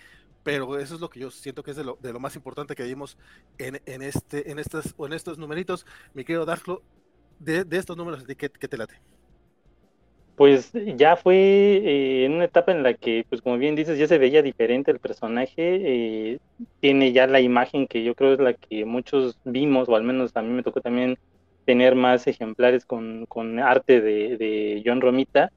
pero 0.44 0.78
eso 0.78 0.94
es 0.94 1.02
lo 1.02 1.10
que 1.10 1.20
yo 1.20 1.32
siento 1.32 1.64
que 1.64 1.72
es 1.72 1.78
de 1.78 1.84
lo, 1.84 1.98
de 2.02 2.14
lo 2.14 2.20
más 2.20 2.36
importante 2.36 2.76
que 2.76 2.84
vimos 2.84 3.18
en, 3.58 3.82
en, 3.88 4.04
este, 4.04 4.52
en, 4.52 4.60
estas, 4.60 4.94
en 5.00 5.14
estos 5.14 5.40
numeritos. 5.40 5.88
Mi 6.14 6.24
querido 6.24 6.46
Darklo, 6.46 6.84
de, 7.40 7.64
de 7.64 7.78
estos 7.78 7.98
números, 7.98 8.24
¿qué, 8.26 8.36
¿qué 8.36 8.68
te 8.68 8.78
late? 8.78 9.02
Pues 10.36 10.72
ya 10.98 11.16
fue 11.16 11.36
eh, 11.38 12.26
en 12.26 12.34
una 12.34 12.46
etapa 12.46 12.72
en 12.72 12.84
la 12.84 12.94
que, 12.94 13.26
pues 13.30 13.42
como 13.42 13.58
bien 13.58 13.76
dices, 13.76 13.98
ya 13.98 14.08
se 14.08 14.18
veía 14.18 14.42
diferente 14.42 14.92
el 14.92 15.00
personaje, 15.00 15.54
eh, 15.58 16.40
tiene 16.82 17.14
ya 17.14 17.28
la 17.28 17.40
imagen 17.40 17.88
que 17.88 18.04
yo 18.04 18.16
creo 18.16 18.34
es 18.34 18.40
la 18.40 18.54
que 18.54 18.86
muchos 18.86 19.40
vimos, 19.46 19.88
o 19.90 19.96
al 19.96 20.04
menos 20.04 20.36
a 20.36 20.42
mí 20.42 20.50
me 20.50 20.64
tocó 20.64 20.82
también 20.82 21.18
tener 21.66 21.96
más 21.96 22.28
ejemplares 22.28 22.86
con, 22.86 23.26
con 23.28 23.60
arte 23.60 24.02
de, 24.02 24.38
de, 24.38 24.84
John 24.86 25.02
Romita, 25.02 25.52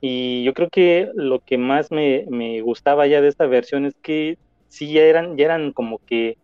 y 0.00 0.44
yo 0.44 0.54
creo 0.54 0.68
que 0.70 1.10
lo 1.14 1.40
que 1.40 1.58
más 1.58 1.90
me, 1.90 2.26
me 2.28 2.60
gustaba 2.62 3.06
ya 3.06 3.20
de 3.20 3.28
esta 3.28 3.46
versión 3.46 3.86
es 3.86 3.94
que 4.02 4.38
sí 4.68 4.92
ya 4.92 5.02
eran, 5.02 5.36
ya 5.36 5.46
eran 5.46 5.72
como 5.72 5.98
que 6.04 6.36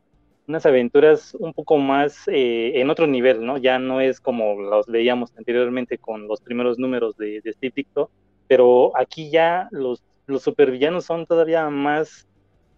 unas 0.46 0.66
aventuras 0.66 1.35
un 1.38 1.52
poco 1.52 1.78
más 1.78 2.26
eh, 2.28 2.81
en 2.81 2.90
otro 2.90 3.07
nivel, 3.07 3.44
¿no? 3.44 3.59
Ya 3.59 3.78
no 3.78 4.00
es 4.00 4.20
como 4.20 4.61
los 4.61 4.87
veíamos 4.87 5.33
anteriormente 5.37 5.98
con 5.98 6.26
los 6.26 6.40
primeros 6.40 6.78
números 6.78 7.16
de, 7.16 7.40
de 7.40 7.52
Steve 7.52 7.72
Dicto, 7.76 8.11
pero 8.48 8.96
aquí 8.96 9.31
ya 9.31 9.68
los, 9.70 10.02
los 10.26 10.42
supervillanos 10.42 11.05
son 11.05 11.26
todavía 11.26 11.68
más, 11.70 12.26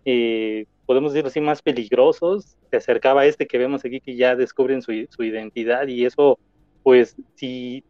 eh, 0.05 0.67
podemos 0.87 1.13
decirlo 1.13 1.29
así, 1.29 1.41
más 1.41 1.63
peligrosos. 1.63 2.57
Se 2.71 2.77
acercaba 2.77 3.23
a 3.23 3.27
este 3.27 3.47
que 3.47 3.59
vemos 3.59 3.85
aquí 3.85 4.01
que 4.01 4.17
ya 4.17 4.37
descubren 4.37 4.83
su, 4.83 4.93
su 5.09 5.23
identidad 5.25 5.87
y 5.87 6.05
eso, 6.05 6.39
pues, 6.83 7.17
si 7.35 7.83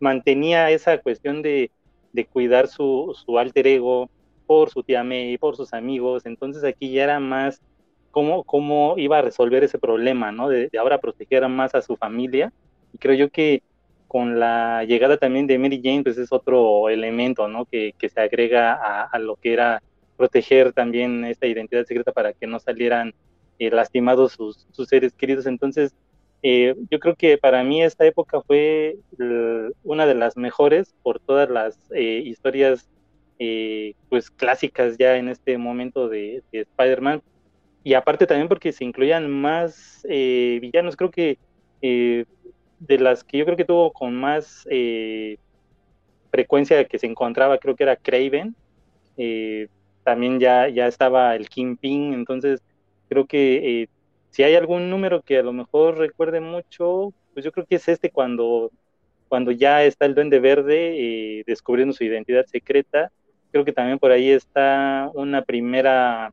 mantenía 0.00 0.70
esa 0.70 0.98
cuestión 0.98 1.40
de, 1.40 1.70
de 2.12 2.26
cuidar 2.26 2.68
su, 2.68 3.16
su 3.24 3.38
alter 3.38 3.66
ego 3.66 4.10
por 4.46 4.70
su 4.70 4.82
tía 4.82 5.04
May, 5.04 5.38
por 5.38 5.56
sus 5.56 5.72
amigos, 5.72 6.26
entonces 6.26 6.64
aquí 6.64 6.90
ya 6.92 7.04
era 7.04 7.20
más 7.20 7.62
cómo, 8.14 8.44
cómo 8.44 8.94
iba 8.96 9.18
a 9.18 9.22
resolver 9.22 9.64
ese 9.64 9.76
problema, 9.76 10.30
¿no? 10.30 10.48
De, 10.48 10.70
ahora 10.78 10.98
proteger 11.00 11.46
más 11.48 11.74
a 11.74 11.82
su 11.82 11.96
familia. 11.96 12.52
Y 12.92 12.98
creo 12.98 13.16
yo 13.16 13.28
que 13.28 13.60
con 14.06 14.38
la 14.38 14.84
llegada 14.84 15.16
también 15.16 15.48
de 15.48 15.58
Mary 15.58 15.80
Jane, 15.82 16.04
pues 16.04 16.16
es 16.16 16.30
otro 16.30 16.88
elemento, 16.88 17.48
¿no? 17.48 17.64
Que, 17.64 17.92
que 17.98 18.08
se 18.08 18.20
agrega 18.20 18.74
a, 19.02 19.18
lo 19.18 19.34
que 19.34 19.52
era 19.52 19.82
proteger 20.16 20.72
también 20.72 21.24
esta 21.24 21.48
identidad 21.48 21.84
secreta 21.86 22.12
para 22.12 22.32
que 22.32 22.46
no 22.46 22.60
salieran 22.60 23.12
eh, 23.58 23.68
lastimados 23.72 24.34
sus, 24.34 24.64
sus, 24.70 24.88
seres 24.88 25.12
queridos. 25.12 25.46
Entonces, 25.46 25.92
eh, 26.44 26.76
yo 26.92 27.00
creo 27.00 27.16
que 27.16 27.36
para 27.36 27.64
mí 27.64 27.82
esta 27.82 28.06
época 28.06 28.40
fue 28.42 28.96
una 29.82 30.06
de 30.06 30.14
las 30.14 30.36
mejores 30.36 30.94
por 31.02 31.18
todas 31.18 31.50
las 31.50 31.80
eh, 31.90 32.22
historias 32.24 32.88
pues 34.08 34.30
clásicas 34.30 34.96
ya 34.96 35.16
en 35.16 35.28
este 35.28 35.58
momento 35.58 36.08
de, 36.08 36.42
de 36.52 36.60
Spider-Man 36.60 37.20
y 37.84 37.92
aparte 37.92 38.26
también 38.26 38.48
porque 38.48 38.72
se 38.72 38.82
incluían 38.82 39.30
más 39.30 40.04
eh, 40.08 40.58
villanos, 40.60 40.96
creo 40.96 41.10
que 41.10 41.38
eh, 41.82 42.24
de 42.80 42.98
las 42.98 43.22
que 43.22 43.36
yo 43.36 43.44
creo 43.44 43.58
que 43.58 43.66
tuvo 43.66 43.92
con 43.92 44.16
más 44.16 44.66
eh, 44.70 45.36
frecuencia 46.30 46.82
que 46.86 46.98
se 46.98 47.06
encontraba, 47.06 47.58
creo 47.58 47.76
que 47.76 47.82
era 47.84 47.96
Craven, 47.96 48.56
también 50.02 50.40
ya, 50.40 50.68
ya 50.68 50.86
estaba 50.86 51.36
el 51.36 51.48
Kingpin, 51.48 52.14
entonces 52.14 52.62
creo 53.08 53.26
que 53.26 53.88
si 54.30 54.42
hay 54.42 54.54
algún 54.56 54.90
número 54.90 55.22
que 55.22 55.38
a 55.38 55.42
lo 55.42 55.52
mejor 55.52 55.98
recuerde 55.98 56.40
mucho, 56.40 57.12
pues 57.32 57.44
yo 57.44 57.52
creo 57.52 57.66
que 57.66 57.76
es 57.76 57.86
este 57.88 58.10
cuando, 58.10 58.72
cuando 59.28 59.52
ya 59.52 59.84
está 59.84 60.06
el 60.06 60.14
Duende 60.14 60.40
Verde 60.40 61.44
descubriendo 61.46 61.92
su 61.92 62.02
identidad 62.02 62.46
secreta, 62.46 63.12
creo 63.52 63.64
que 63.64 63.72
también 63.72 63.98
por 63.98 64.10
ahí 64.10 64.30
está 64.30 65.10
una 65.14 65.42
primera 65.42 66.32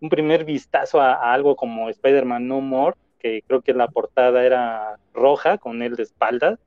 un 0.00 0.08
primer 0.08 0.44
vistazo 0.44 1.00
a, 1.00 1.32
algo 1.32 1.56
como 1.56 1.88
Spider-Man 1.88 2.48
No 2.48 2.60
More, 2.60 2.96
que 3.18 3.42
creo 3.46 3.60
que 3.60 3.74
la 3.74 3.88
portada 3.88 4.44
era 4.44 4.98
roja 5.12 5.58
con 5.58 5.82
él 5.82 5.96
de 5.96 6.04
espaldas. 6.04 6.58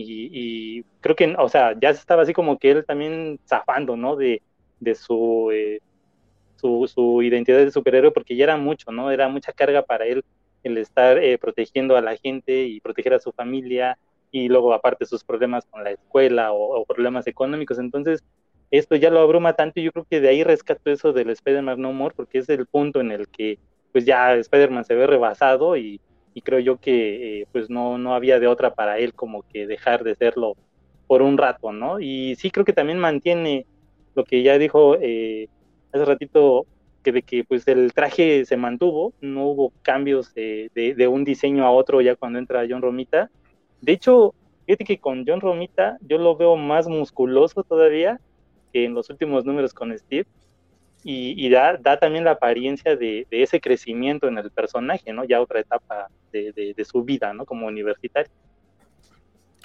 Y, 0.00 0.84
creo 1.00 1.16
que, 1.16 1.34
o 1.36 1.48
sea, 1.48 1.74
ya 1.80 1.90
estaba 1.90 2.22
así 2.22 2.32
como 2.32 2.56
que 2.56 2.70
él 2.70 2.84
también 2.86 3.40
zafando, 3.48 3.96
¿no? 3.96 4.14
De, 4.14 4.42
de 4.78 4.94
su, 4.94 5.50
eh, 5.52 5.80
su, 6.54 6.86
su, 6.86 7.20
identidad 7.22 7.58
de 7.58 7.72
superhéroe, 7.72 8.12
porque 8.12 8.36
ya 8.36 8.44
era 8.44 8.56
mucho, 8.56 8.92
¿no? 8.92 9.10
Era 9.10 9.28
mucha 9.28 9.52
carga 9.52 9.82
para 9.82 10.06
él 10.06 10.24
el 10.62 10.78
estar 10.78 11.18
eh, 11.18 11.36
protegiendo 11.36 11.96
a 11.96 12.00
la 12.00 12.16
gente 12.16 12.62
y 12.64 12.80
proteger 12.80 13.14
a 13.14 13.18
su 13.18 13.32
familia 13.32 13.98
y 14.30 14.48
luego 14.48 14.72
aparte 14.72 15.04
sus 15.04 15.24
problemas 15.24 15.64
con 15.66 15.82
la 15.82 15.90
escuela 15.90 16.52
o, 16.52 16.80
o 16.80 16.84
problemas 16.84 17.26
económicos. 17.26 17.80
Entonces, 17.80 18.22
esto 18.70 18.96
ya 18.96 19.10
lo 19.10 19.20
abruma 19.20 19.54
tanto 19.54 19.80
y 19.80 19.84
yo 19.84 19.92
creo 19.92 20.06
que 20.08 20.20
de 20.20 20.28
ahí 20.28 20.44
rescato 20.44 20.90
eso 20.90 21.12
del 21.12 21.30
Spider-Man 21.30 21.80
No 21.80 21.92
More 21.92 22.14
porque 22.14 22.38
es 22.38 22.48
el 22.48 22.66
punto 22.66 23.00
en 23.00 23.12
el 23.12 23.28
que 23.28 23.58
pues 23.92 24.04
ya 24.04 24.34
Spider-Man 24.34 24.84
se 24.84 24.94
ve 24.94 25.06
rebasado 25.06 25.76
y, 25.76 26.00
creo 26.44 26.60
yo 26.60 26.76
que 26.76 27.40
eh, 27.40 27.46
pues 27.50 27.68
no, 27.68 27.98
no 27.98 28.14
había 28.14 28.38
de 28.38 28.46
otra 28.46 28.72
para 28.72 28.98
él 28.98 29.12
como 29.12 29.42
que 29.42 29.66
dejar 29.66 30.04
de 30.04 30.14
serlo 30.14 30.54
por 31.08 31.20
un 31.20 31.36
rato, 31.36 31.72
¿no? 31.72 31.98
Y 31.98 32.36
sí 32.36 32.52
creo 32.52 32.64
que 32.64 32.72
también 32.72 33.00
mantiene 33.00 33.66
lo 34.14 34.22
que 34.22 34.44
ya 34.44 34.56
dijo 34.56 34.96
eh, 35.00 35.48
hace 35.92 36.04
ratito 36.04 36.64
que 37.02 37.10
de 37.10 37.22
que 37.22 37.42
pues 37.42 37.66
el 37.66 37.92
traje 37.92 38.44
se 38.44 38.56
mantuvo, 38.56 39.12
no 39.20 39.46
hubo 39.46 39.72
cambios 39.82 40.32
de, 40.32 40.70
de 40.74 41.08
un 41.08 41.24
diseño 41.24 41.66
a 41.66 41.72
otro 41.72 42.00
ya 42.02 42.14
cuando 42.14 42.38
entra 42.38 42.66
John 42.70 42.82
Romita. 42.82 43.32
De 43.80 43.90
hecho, 43.90 44.32
fíjate 44.64 44.84
que 44.84 44.98
con 44.98 45.24
John 45.26 45.40
Romita 45.40 45.98
yo 46.02 46.18
lo 46.18 46.36
veo 46.36 46.54
más 46.54 46.86
musculoso 46.86 47.64
todavía 47.64 48.20
que 48.72 48.84
en 48.84 48.94
los 48.94 49.10
últimos 49.10 49.44
números 49.44 49.72
con 49.72 49.96
Steve, 49.96 50.26
y, 51.04 51.48
da, 51.48 51.76
da, 51.78 51.98
también 51.98 52.24
la 52.24 52.32
apariencia 52.32 52.96
de, 52.96 53.26
ese 53.30 53.60
crecimiento 53.60 54.26
en 54.28 54.36
el 54.36 54.50
personaje, 54.50 55.12
¿no? 55.12 55.24
Ya 55.24 55.40
otra 55.40 55.60
etapa 55.60 56.08
de, 56.32 56.86
su 56.86 57.02
vida, 57.02 57.32
¿no? 57.32 57.46
Como 57.46 57.66
universitario. 57.66 58.30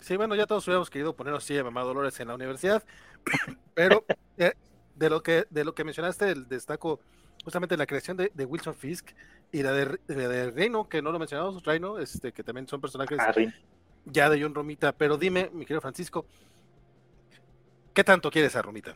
Sí, 0.01 0.15
bueno, 0.15 0.35
ya 0.35 0.45
todos 0.45 0.65
hubiéramos 0.67 0.89
querido 0.89 1.13
poner 1.13 1.33
así 1.33 1.57
a 1.57 1.63
Mamá 1.63 1.81
Dolores 1.81 2.17
en 2.19 2.27
la 2.27 2.35
universidad, 2.35 2.83
pero 3.73 4.05
eh, 4.37 4.53
de 4.95 5.09
lo 5.09 5.23
que 5.23 5.45
de 5.49 5.65
lo 5.65 5.73
que 5.73 5.83
mencionaste, 5.83 6.29
el 6.29 6.47
destaco 6.47 6.99
justamente 7.43 7.77
la 7.77 7.85
creación 7.85 8.17
de, 8.17 8.45
Wilson 8.45 8.75
Fisk 8.75 9.11
y 9.51 9.61
la 9.63 9.71
de, 9.71 10.51
Reino, 10.51 10.87
que 10.87 11.01
no 11.01 11.11
lo 11.11 11.19
mencionamos, 11.19 11.63
Reino, 11.63 11.99
este, 11.99 12.31
que 12.31 12.43
también 12.43 12.67
son 12.67 12.81
personajes 12.81 13.19
ah, 13.19 13.33
ya 14.05 14.29
de 14.29 14.41
John 14.41 14.55
Romita, 14.55 14.91
pero 14.93 15.17
dime, 15.17 15.49
mi 15.53 15.65
querido 15.65 15.81
Francisco, 15.81 16.25
¿Qué 17.93 18.03
tanto 18.03 18.31
quieres 18.31 18.55
a 18.55 18.61
Romita? 18.61 18.95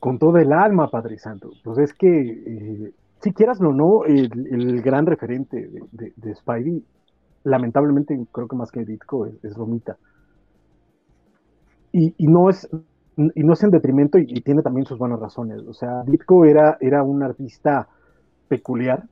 Con 0.00 0.18
todo 0.18 0.38
el 0.38 0.52
alma, 0.52 0.90
Padre 0.90 1.16
Santo. 1.18 1.52
Pues 1.62 1.78
es 1.78 1.94
que, 1.94 2.08
eh, 2.08 2.92
si 3.20 3.32
quieras 3.32 3.60
o 3.60 3.72
no, 3.72 4.04
el, 4.04 4.82
gran 4.82 5.06
referente 5.06 5.70
de, 5.92 6.34
Spidey, 6.34 6.84
lamentablemente 7.44 8.18
creo 8.32 8.48
que 8.48 8.56
más 8.56 8.72
que 8.72 8.84
Ditko 8.84 9.26
es, 9.26 9.54
Romita. 9.54 9.96
Y, 11.92 12.14
no 12.26 12.48
es 12.48 12.68
y 13.16 13.44
no 13.44 13.52
es 13.52 13.62
en 13.62 13.70
detrimento 13.70 14.18
y, 14.18 14.40
tiene 14.40 14.62
también 14.62 14.86
sus 14.86 14.98
buenas 14.98 15.20
razones. 15.20 15.60
O 15.68 15.74
sea, 15.74 16.02
Ditko 16.04 16.44
era, 16.44 16.78
era 16.80 17.04
un 17.04 17.22
artista 17.22 17.86
peculiar. 18.48 19.04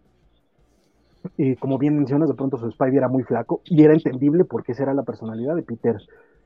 Y 1.36 1.54
como 1.56 1.78
bien 1.78 1.96
mencionas, 1.96 2.28
de 2.28 2.34
pronto 2.34 2.58
su 2.58 2.68
Spidey 2.72 2.96
era 2.96 3.08
muy 3.08 3.22
flaco 3.22 3.60
y 3.64 3.84
era 3.84 3.92
entendible 3.92 4.44
porque 4.44 4.72
esa 4.72 4.84
era 4.84 4.94
la 4.94 5.04
personalidad 5.04 5.54
de 5.54 5.62
Peter 5.62 5.98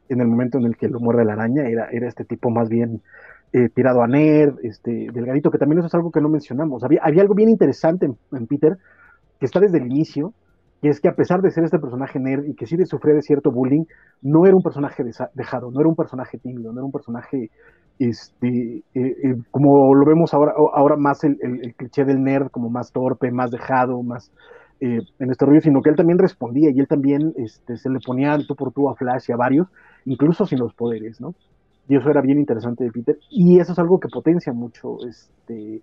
en 0.09 0.21
el 0.21 0.27
momento 0.27 0.59
en 0.59 0.65
el 0.65 0.77
que 0.77 0.89
lo 0.89 1.01
muerde 1.01 1.25
la 1.25 1.35
araña, 1.35 1.69
era, 1.69 1.89
era 1.91 2.09
este 2.09 2.25
tipo 2.25 2.51
más 2.51 2.69
bien 2.69 3.01
eh, 3.57 3.69
tirado 3.69 4.03
a 4.03 4.09
nerd, 4.09 4.57
este, 4.65 5.07
delgadito, 5.13 5.49
que 5.49 5.59
también 5.59 5.79
eso 5.79 5.87
es 5.87 5.95
algo 5.95 6.11
que 6.11 6.21
no 6.21 6.29
mencionamos. 6.29 6.83
Había, 6.83 7.01
había 7.05 7.23
algo 7.23 7.37
bien 7.37 7.49
interesante 7.49 8.07
en, 8.33 8.47
Peter, 8.49 8.79
que 9.39 9.47
está 9.47 9.61
desde 9.61 9.79
el 9.79 9.87
inicio, 9.87 10.35
que 10.83 10.89
es 10.89 11.01
que 11.01 11.07
a 11.07 11.15
pesar 11.15 11.41
de 11.41 11.53
ser 11.53 11.63
este 11.63 11.79
personaje 11.79 12.19
nerd 12.19 12.47
y 12.47 12.55
que 12.57 12.67
sí 12.67 12.77
de 12.77 12.85
sufrir 12.85 13.15
de 13.15 13.23
cierto 13.23 13.53
bullying, 13.53 13.85
no 14.23 14.45
era 14.45 14.57
un 14.57 14.63
personaje 14.65 15.05
dejado, 15.35 15.71
no 15.71 15.79
era 15.79 15.89
un 15.89 15.95
personaje 15.95 16.37
tímido, 16.37 16.73
no 16.73 16.81
era 16.81 16.85
un 16.85 16.91
personaje, 16.91 17.53
este, 18.01 18.49
eh, 18.49 18.83
eh, 18.95 19.37
como 19.53 19.95
lo 19.95 20.05
vemos 20.05 20.35
ahora, 20.35 20.55
ahora 20.57 20.97
más 20.97 21.23
el, 21.23 21.39
el, 21.41 21.75
cliché 21.77 22.05
del 22.05 22.25
nerd, 22.25 22.49
como 22.51 22.71
más 22.71 22.91
torpe, 22.91 23.31
más 23.31 23.53
dejado, 23.53 24.03
más 24.03 24.33
en 24.81 25.31
este 25.31 25.47
rollo, 25.47 25.61
sino 25.61 25.81
que 25.81 25.91
él 25.91 25.97
también 25.97 26.19
respondía 26.19 26.71
y 26.71 26.81
él 26.81 26.89
también 26.89 27.33
este, 27.37 27.77
se 27.77 27.89
le 27.89 28.01
ponía 28.05 28.37
tú 28.47 28.55
por 28.57 28.73
tú 28.73 28.91
a 28.91 28.97
Flash 28.97 29.27
y 29.29 29.33
a 29.33 29.37
varios, 29.37 29.69
incluso 30.05 30.47
sin 30.47 30.59
los 30.59 30.75
poderes, 30.75 31.21
¿no? 31.21 31.35
Y 31.89 31.97
eso 31.97 32.09
era 32.11 32.23
bien 32.23 32.39
interesante 32.39 32.85
de 32.85 32.91
Peter. 32.91 33.19
Y 33.31 33.59
eso 33.59 33.73
es 33.73 33.79
algo 33.79 34.01
que 34.01 34.09
potencia 34.09 34.53
mucho 34.53 34.99
este, 35.07 35.83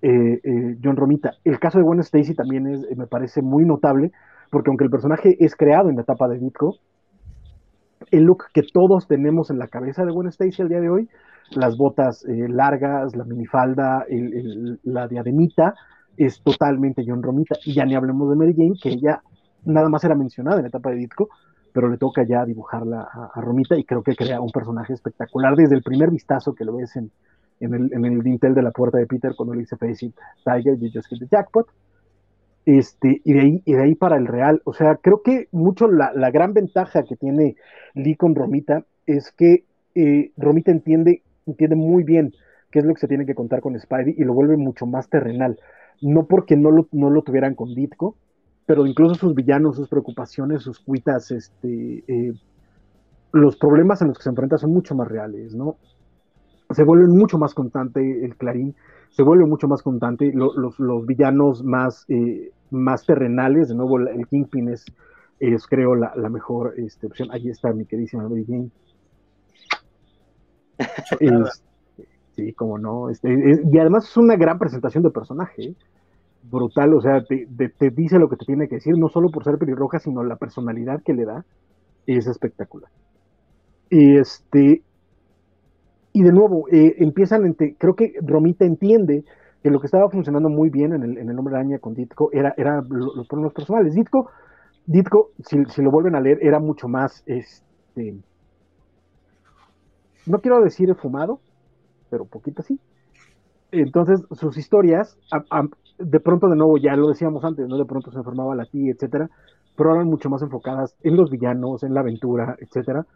eh, 0.00 0.40
eh, 0.42 0.76
John 0.82 0.96
Romita. 0.96 1.32
El 1.44 1.58
caso 1.58 1.78
de 1.78 1.84
Gwen 1.84 2.00
Stacy 2.00 2.34
también 2.34 2.66
es, 2.66 2.96
me 2.96 3.06
parece 3.06 3.42
muy 3.42 3.64
notable, 3.64 4.12
porque 4.50 4.70
aunque 4.70 4.84
el 4.84 4.90
personaje 4.90 5.36
es 5.38 5.54
creado 5.54 5.90
en 5.90 5.96
la 5.96 6.02
etapa 6.02 6.28
de 6.28 6.38
Ditko, 6.38 6.76
el 8.10 8.22
look 8.22 8.44
que 8.54 8.62
todos 8.62 9.06
tenemos 9.06 9.50
en 9.50 9.58
la 9.58 9.66
cabeza 9.66 10.04
de 10.04 10.12
Gwen 10.12 10.28
Stacy 10.28 10.62
al 10.62 10.68
día 10.68 10.80
de 10.80 10.88
hoy, 10.88 11.08
las 11.50 11.76
botas 11.76 12.24
eh, 12.24 12.48
largas, 12.48 13.16
la 13.16 13.24
minifalda, 13.24 14.06
la 14.84 15.08
diademita, 15.08 15.74
es 16.16 16.42
totalmente 16.42 17.04
John 17.06 17.22
Romita. 17.22 17.56
Y 17.64 17.74
ya 17.74 17.84
ni 17.84 17.94
hablemos 17.94 18.30
de 18.30 18.36
Mary 18.36 18.54
Jane, 18.56 18.78
que 18.80 18.90
ella 18.90 19.22
nada 19.64 19.88
más 19.88 20.04
era 20.04 20.14
mencionada 20.14 20.56
en 20.56 20.62
la 20.62 20.68
etapa 20.68 20.90
de 20.90 20.96
Ditko, 20.96 21.28
pero 21.72 21.88
le 21.88 21.98
toca 21.98 22.24
ya 22.24 22.44
dibujarla 22.44 23.08
a, 23.34 23.40
Romita 23.40 23.76
y 23.76 23.84
creo 23.84 24.02
que 24.02 24.16
crea 24.16 24.40
un 24.40 24.50
personaje 24.50 24.92
espectacular 24.92 25.54
desde 25.56 25.76
el 25.76 25.82
primer 25.82 26.10
vistazo 26.10 26.54
que 26.54 26.64
lo 26.64 26.76
ves 26.76 26.96
en, 26.96 27.10
el, 27.60 28.22
dintel 28.22 28.54
de 28.54 28.62
la 28.62 28.70
puerta 28.70 28.98
de 28.98 29.06
Peter 29.06 29.32
cuando 29.36 29.54
le 29.54 29.60
dice 29.60 29.76
Face 29.76 30.06
it, 30.06 30.14
Tiger, 30.44 30.78
you 30.78 30.90
just 30.92 31.08
hit 31.08 31.18
the 31.18 31.26
jackpot. 31.30 31.66
Este, 32.66 33.22
y, 33.24 33.32
de 33.32 33.40
ahí, 33.40 33.62
y 33.64 33.72
de 33.72 33.82
ahí 33.82 33.94
para 33.94 34.16
el 34.16 34.26
real. 34.26 34.60
O 34.64 34.74
sea, 34.74 34.96
creo 34.96 35.22
que 35.22 35.48
mucho 35.52 35.88
la, 35.88 36.12
la 36.14 36.30
gran 36.30 36.52
ventaja 36.52 37.02
que 37.02 37.16
tiene 37.16 37.56
Lee 37.94 38.14
con 38.14 38.34
Romita 38.34 38.84
es 39.06 39.32
que 39.32 39.64
eh, 39.94 40.32
Romita 40.36 40.70
entiende, 40.70 41.22
entiende 41.46 41.76
muy 41.76 42.04
bien 42.04 42.32
qué 42.70 42.80
es 42.80 42.84
lo 42.84 42.94
que 42.94 43.00
se 43.00 43.08
tiene 43.08 43.26
que 43.26 43.34
contar 43.34 43.60
con 43.60 43.78
Spidey 43.78 44.14
y 44.16 44.24
lo 44.24 44.34
vuelve 44.34 44.56
mucho 44.56 44.86
más 44.86 45.08
terrenal. 45.08 45.58
No 46.00 46.26
porque 46.26 46.56
no 46.56 46.70
lo, 46.70 46.88
no 46.92 47.10
lo 47.10 47.22
tuvieran 47.22 47.54
con 47.54 47.74
Ditko, 47.74 48.16
pero 48.68 48.86
incluso 48.86 49.14
sus 49.14 49.34
villanos, 49.34 49.76
sus 49.76 49.88
preocupaciones, 49.88 50.62
sus 50.62 50.78
cuitas, 50.78 51.30
este, 51.30 52.04
eh, 52.06 52.34
los 53.32 53.56
problemas 53.56 54.02
en 54.02 54.08
los 54.08 54.18
que 54.18 54.24
se 54.24 54.28
enfrenta 54.28 54.58
son 54.58 54.74
mucho 54.74 54.94
más 54.94 55.08
reales, 55.08 55.54
¿no? 55.54 55.78
Se 56.72 56.84
vuelve 56.84 57.06
mucho 57.08 57.38
más 57.38 57.54
constante 57.54 58.26
el 58.26 58.36
Clarín, 58.36 58.76
se 59.08 59.22
vuelve 59.22 59.46
mucho 59.46 59.68
más 59.68 59.82
constante 59.82 60.30
los, 60.34 60.78
los, 60.78 61.06
villanos 61.06 61.64
más, 61.64 62.04
eh, 62.08 62.52
más 62.70 63.06
terrenales, 63.06 63.68
de 63.70 63.74
nuevo 63.74 64.00
el 64.00 64.26
Kingpin 64.26 64.68
es, 64.68 64.84
es 65.40 65.66
creo, 65.66 65.94
la, 65.94 66.12
la 66.14 66.28
mejor 66.28 66.74
este, 66.76 67.06
opción. 67.06 67.30
Ahí 67.32 67.48
está 67.48 67.72
mi 67.72 67.86
queridísima 67.86 68.28
Mary 68.28 68.44
Jane. 68.46 68.70
sí, 72.36 72.52
como 72.52 72.76
no. 72.76 73.08
Este, 73.08 73.62
y 73.64 73.78
además 73.78 74.10
es 74.10 74.16
una 74.18 74.36
gran 74.36 74.58
presentación 74.58 75.02
de 75.04 75.10
personaje. 75.10 75.74
Brutal, 76.50 76.94
o 76.94 77.00
sea, 77.00 77.22
te, 77.24 77.46
dice 77.90 78.18
lo 78.18 78.28
que 78.28 78.36
te 78.36 78.46
tiene 78.46 78.68
que 78.68 78.76
decir, 78.76 78.96
no 78.96 79.08
solo 79.08 79.30
por 79.30 79.44
ser 79.44 79.58
pelirroja, 79.58 79.98
sino 79.98 80.22
la 80.24 80.36
personalidad 80.36 81.02
que 81.02 81.14
le 81.14 81.24
da 81.24 81.44
es 82.06 82.26
espectacular. 82.26 82.90
Y 83.90 84.16
este, 84.16 84.82
y 86.12 86.22
de 86.22 86.32
nuevo, 86.32 86.66
eh, 86.70 86.96
empiezan, 86.98 87.54
creo 87.54 87.94
que 87.94 88.14
Romita 88.22 88.64
entiende 88.64 89.24
que 89.62 89.70
lo 89.70 89.80
que 89.80 89.86
estaba 89.86 90.10
funcionando 90.10 90.48
muy 90.48 90.70
bien 90.70 90.92
en 90.92 91.02
el, 91.02 91.18
en 91.18 91.30
el 91.30 91.38
Hombre 91.38 91.78
con 91.80 91.94
Ditko 91.94 92.30
era, 92.32 92.54
era 92.56 92.82
los 92.88 93.26
problemas 93.28 93.52
personales. 93.52 93.94
Ditko, 93.94 94.30
Ditko 94.86 95.30
si, 95.44 95.64
si, 95.66 95.82
lo 95.82 95.90
vuelven 95.90 96.14
a 96.14 96.20
leer, 96.20 96.38
era 96.42 96.60
mucho 96.60 96.88
más, 96.88 97.22
este, 97.26 98.16
no 100.26 100.40
quiero 100.40 100.62
decir 100.62 100.94
fumado, 100.94 101.40
pero 102.10 102.24
poquito 102.24 102.62
así. 102.62 102.78
Entonces, 103.70 104.22
sus 104.32 104.56
historias, 104.56 105.18
de 105.98 106.20
pronto 106.20 106.48
de 106.48 106.56
nuevo, 106.56 106.78
ya 106.78 106.96
lo 106.96 107.08
decíamos 107.08 107.44
antes, 107.44 107.66
¿no? 107.68 107.76
De 107.76 107.84
pronto 107.84 108.10
se 108.10 108.18
enfermaba 108.18 108.54
la 108.54 108.64
tía, 108.64 108.92
etcétera, 108.92 109.28
pero 109.76 109.94
eran 109.94 110.08
mucho 110.08 110.28
más 110.30 110.42
enfocadas 110.42 110.94
en 111.02 111.16
los 111.16 111.30
villanos, 111.30 111.82
en 111.82 111.94
la 111.94 112.00
aventura, 112.00 112.56
etcétera. 112.58 113.06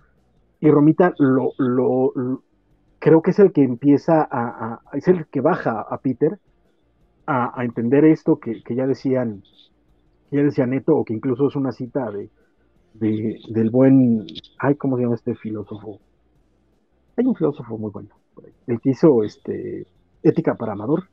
Y 0.60 0.70
Romita 0.70 1.12
lo, 1.18 1.52
lo, 1.58 2.12
creo 2.98 3.20
que 3.20 3.32
es 3.32 3.38
el 3.40 3.52
que 3.52 3.62
empieza 3.62 4.26
a, 4.30 4.80
es 4.92 5.08
el 5.08 5.26
que 5.26 5.40
baja 5.40 5.80
a 5.80 5.98
Peter 5.98 6.38
a, 7.26 7.64
entender 7.64 8.04
esto 8.04 8.36
que, 8.36 8.62
ya 8.74 8.86
decían, 8.86 9.42
que 10.30 10.36
ya 10.36 10.42
decía 10.42 10.66
Neto, 10.66 10.94
o 10.94 11.04
que 11.04 11.14
incluso 11.14 11.48
es 11.48 11.56
una 11.56 11.72
cita 11.72 12.10
de, 12.10 12.30
del 12.94 13.70
buen, 13.70 14.26
ay, 14.58 14.76
¿cómo 14.76 14.96
se 14.96 15.02
llama 15.02 15.16
este 15.16 15.34
filósofo? 15.34 15.98
Hay 17.16 17.26
un 17.26 17.34
filósofo 17.34 17.76
muy 17.76 17.90
bueno, 17.90 18.10
el 18.66 18.80
que 18.80 18.90
hizo 18.90 19.24
este 19.24 19.86
ética 20.22 20.54
para 20.54 20.72
Amador. 20.72 21.04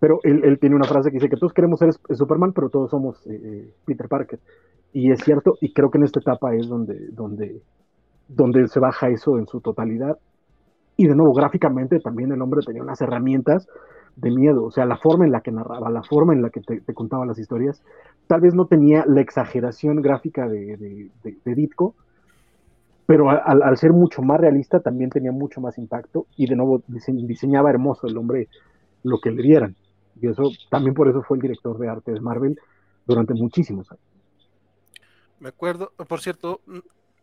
Pero 0.00 0.20
él, 0.22 0.58
tiene 0.60 0.76
una 0.76 0.86
frase 0.86 1.10
que 1.10 1.16
dice 1.16 1.28
que 1.28 1.36
todos 1.36 1.52
queremos 1.52 1.80
ser 1.80 1.92
Superman, 2.14 2.52
pero 2.52 2.68
todos 2.68 2.90
somos 2.90 3.26
eh, 3.26 3.40
eh, 3.42 3.74
Peter 3.84 4.08
Parker. 4.08 4.38
Y 4.92 5.10
es 5.10 5.20
cierto, 5.20 5.56
y 5.60 5.72
creo 5.72 5.90
que 5.90 5.98
en 5.98 6.04
esta 6.04 6.20
etapa 6.20 6.54
es 6.54 6.68
donde, 6.68 7.62
se 8.68 8.80
baja 8.80 9.08
eso 9.08 9.38
en 9.38 9.46
su 9.46 9.60
totalidad. 9.60 10.18
Y 10.96 11.06
de 11.06 11.14
nuevo, 11.14 11.32
gráficamente 11.32 12.00
también 12.00 12.32
el 12.32 12.40
hombre 12.42 12.60
tenía 12.64 12.82
unas 12.82 13.00
herramientas 13.00 13.68
de 14.16 14.30
miedo, 14.30 14.64
o 14.64 14.70
sea, 14.72 14.84
la 14.84 14.96
forma 14.96 15.24
en 15.24 15.32
la 15.32 15.42
que 15.42 15.52
narraba, 15.52 15.90
la 15.90 16.02
forma 16.02 16.32
en 16.32 16.42
la 16.42 16.50
que 16.50 16.60
te, 16.60 16.80
contaba 16.92 17.24
las 17.24 17.38
historias, 17.38 17.84
tal 18.26 18.40
vez 18.40 18.52
no 18.52 18.66
tenía 18.66 19.04
la 19.06 19.20
exageración 19.20 20.02
gráfica 20.02 20.48
de, 20.48 21.10
Ditko, 21.44 21.94
pero 23.06 23.30
al, 23.30 23.76
ser 23.76 23.92
mucho 23.92 24.22
más 24.22 24.40
realista 24.40 24.80
también 24.80 25.10
tenía 25.10 25.30
mucho 25.30 25.60
más 25.60 25.78
impacto 25.78 26.26
y 26.36 26.48
de 26.48 26.56
nuevo 26.56 26.82
diseñaba 26.88 27.70
hermoso 27.70 28.08
el 28.08 28.16
hombre 28.16 28.48
lo 29.04 29.18
que 29.18 29.30
le 29.30 29.42
dieran. 29.42 29.76
Y 30.20 30.28
eso 30.28 30.50
también 30.70 30.94
por 30.94 31.08
eso 31.08 31.22
fue 31.22 31.36
el 31.36 31.42
director 31.42 31.78
de 31.78 31.88
arte 31.88 32.12
de 32.12 32.20
Marvel 32.20 32.58
durante 33.06 33.34
muchísimos 33.34 33.90
años. 33.90 34.02
Me 35.40 35.50
acuerdo, 35.50 35.92
por 36.08 36.20
cierto, 36.20 36.60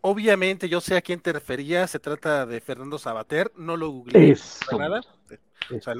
obviamente 0.01 0.69
yo 0.69 0.79
sé 0.79 0.95
a 0.95 1.01
quién 1.01 1.19
te 1.19 1.33
referías, 1.33 1.91
se 1.91 1.99
trata 1.99 2.45
de 2.45 2.61
Fernando 2.61 2.97
Sabater, 2.97 3.51
no 3.55 3.75
lo 3.75 3.89
googleé 3.89 4.35
nada. 4.77 5.01
O 5.75 5.81
sea, 5.81 5.95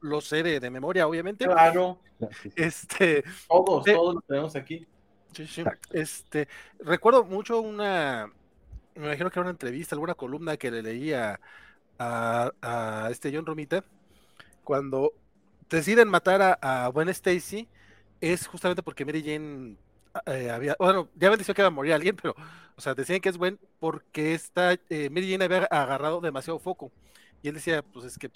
lo, 0.00 0.20
sé 0.20 0.42
de, 0.42 0.70
memoria, 0.70 1.06
obviamente. 1.06 1.44
Claro. 1.44 1.98
Este, 2.56 3.22
todos, 3.48 3.84
todos 3.84 4.14
lo 4.16 4.20
tenemos 4.22 4.56
aquí. 4.56 4.86
Sí, 5.32 5.46
sí. 5.46 5.64
Este, 5.92 6.48
recuerdo 6.80 7.24
mucho 7.24 7.60
una, 7.60 8.30
me 8.94 9.06
imagino 9.06 9.30
que 9.30 9.38
era 9.38 9.42
una 9.42 9.50
entrevista, 9.50 9.94
alguna 9.94 10.14
columna 10.14 10.56
que 10.56 10.70
le 10.70 10.82
leía 10.82 11.38
a, 11.98 13.08
este 13.10 13.34
John 13.34 13.46
Romita, 13.46 13.84
cuando 14.64 15.12
deciden 15.70 16.08
matar 16.08 16.42
a, 16.42 16.84
a 16.84 16.88
Gwen 16.88 17.08
Stacy, 17.08 17.68
es 18.20 18.46
justamente 18.46 18.82
porque 18.82 19.04
Mary 19.04 19.22
Jane 19.22 19.76
eh, 20.26 20.50
había, 20.50 20.76
bueno, 20.78 21.08
ya 21.14 21.30
me 21.30 21.36
dicho 21.36 21.52
que 21.54 21.60
iba 21.60 21.68
a 21.68 21.70
morir 21.70 21.92
alguien, 21.92 22.16
pero, 22.16 22.34
o 22.76 22.80
sea, 22.80 22.94
decían 22.94 23.20
que 23.20 23.28
es 23.28 23.36
Gwen 23.36 23.58
porque 23.78 24.34
esta, 24.34 24.72
eh, 24.72 25.10
Mary 25.10 25.30
Jane 25.30 25.44
había 25.44 25.64
agarrado 25.64 26.20
demasiado 26.20 26.58
foco. 26.58 26.90
Y 27.42 27.48
él 27.48 27.54
decía, 27.54 27.82
pues 27.82 28.06
es 28.06 28.18
que 28.18 28.30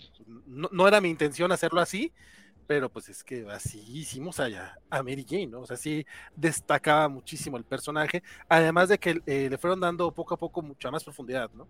no, 0.47 0.69
no 0.73 0.87
era 0.87 1.01
mi 1.01 1.09
intención 1.09 1.51
hacerlo 1.53 1.81
así, 1.81 2.13
pero 2.67 2.89
pues 2.89 3.09
es 3.09 3.25
que 3.25 3.45
así 3.51 3.81
hicimos 3.99 4.39
allá 4.39 4.79
a 4.91 5.03
Mary 5.03 5.27
Jane, 5.29 5.49
¿no? 5.49 5.61
O 5.61 5.67
sea, 5.67 5.77
sí 5.77 6.07
destacaba 6.37 7.09
muchísimo 7.09 7.57
el 7.57 7.65
personaje, 7.65 8.23
además 8.49 8.89
de 8.89 8.99
que 8.99 9.21
eh, 9.27 9.49
le 9.51 9.59
fueron 9.59 9.81
dando 9.81 10.13
poco 10.13 10.35
a 10.35 10.37
poco 10.37 10.63
mucha 10.63 10.91
más 10.91 11.03
profundidad, 11.03 11.51
¿no? 11.53 11.67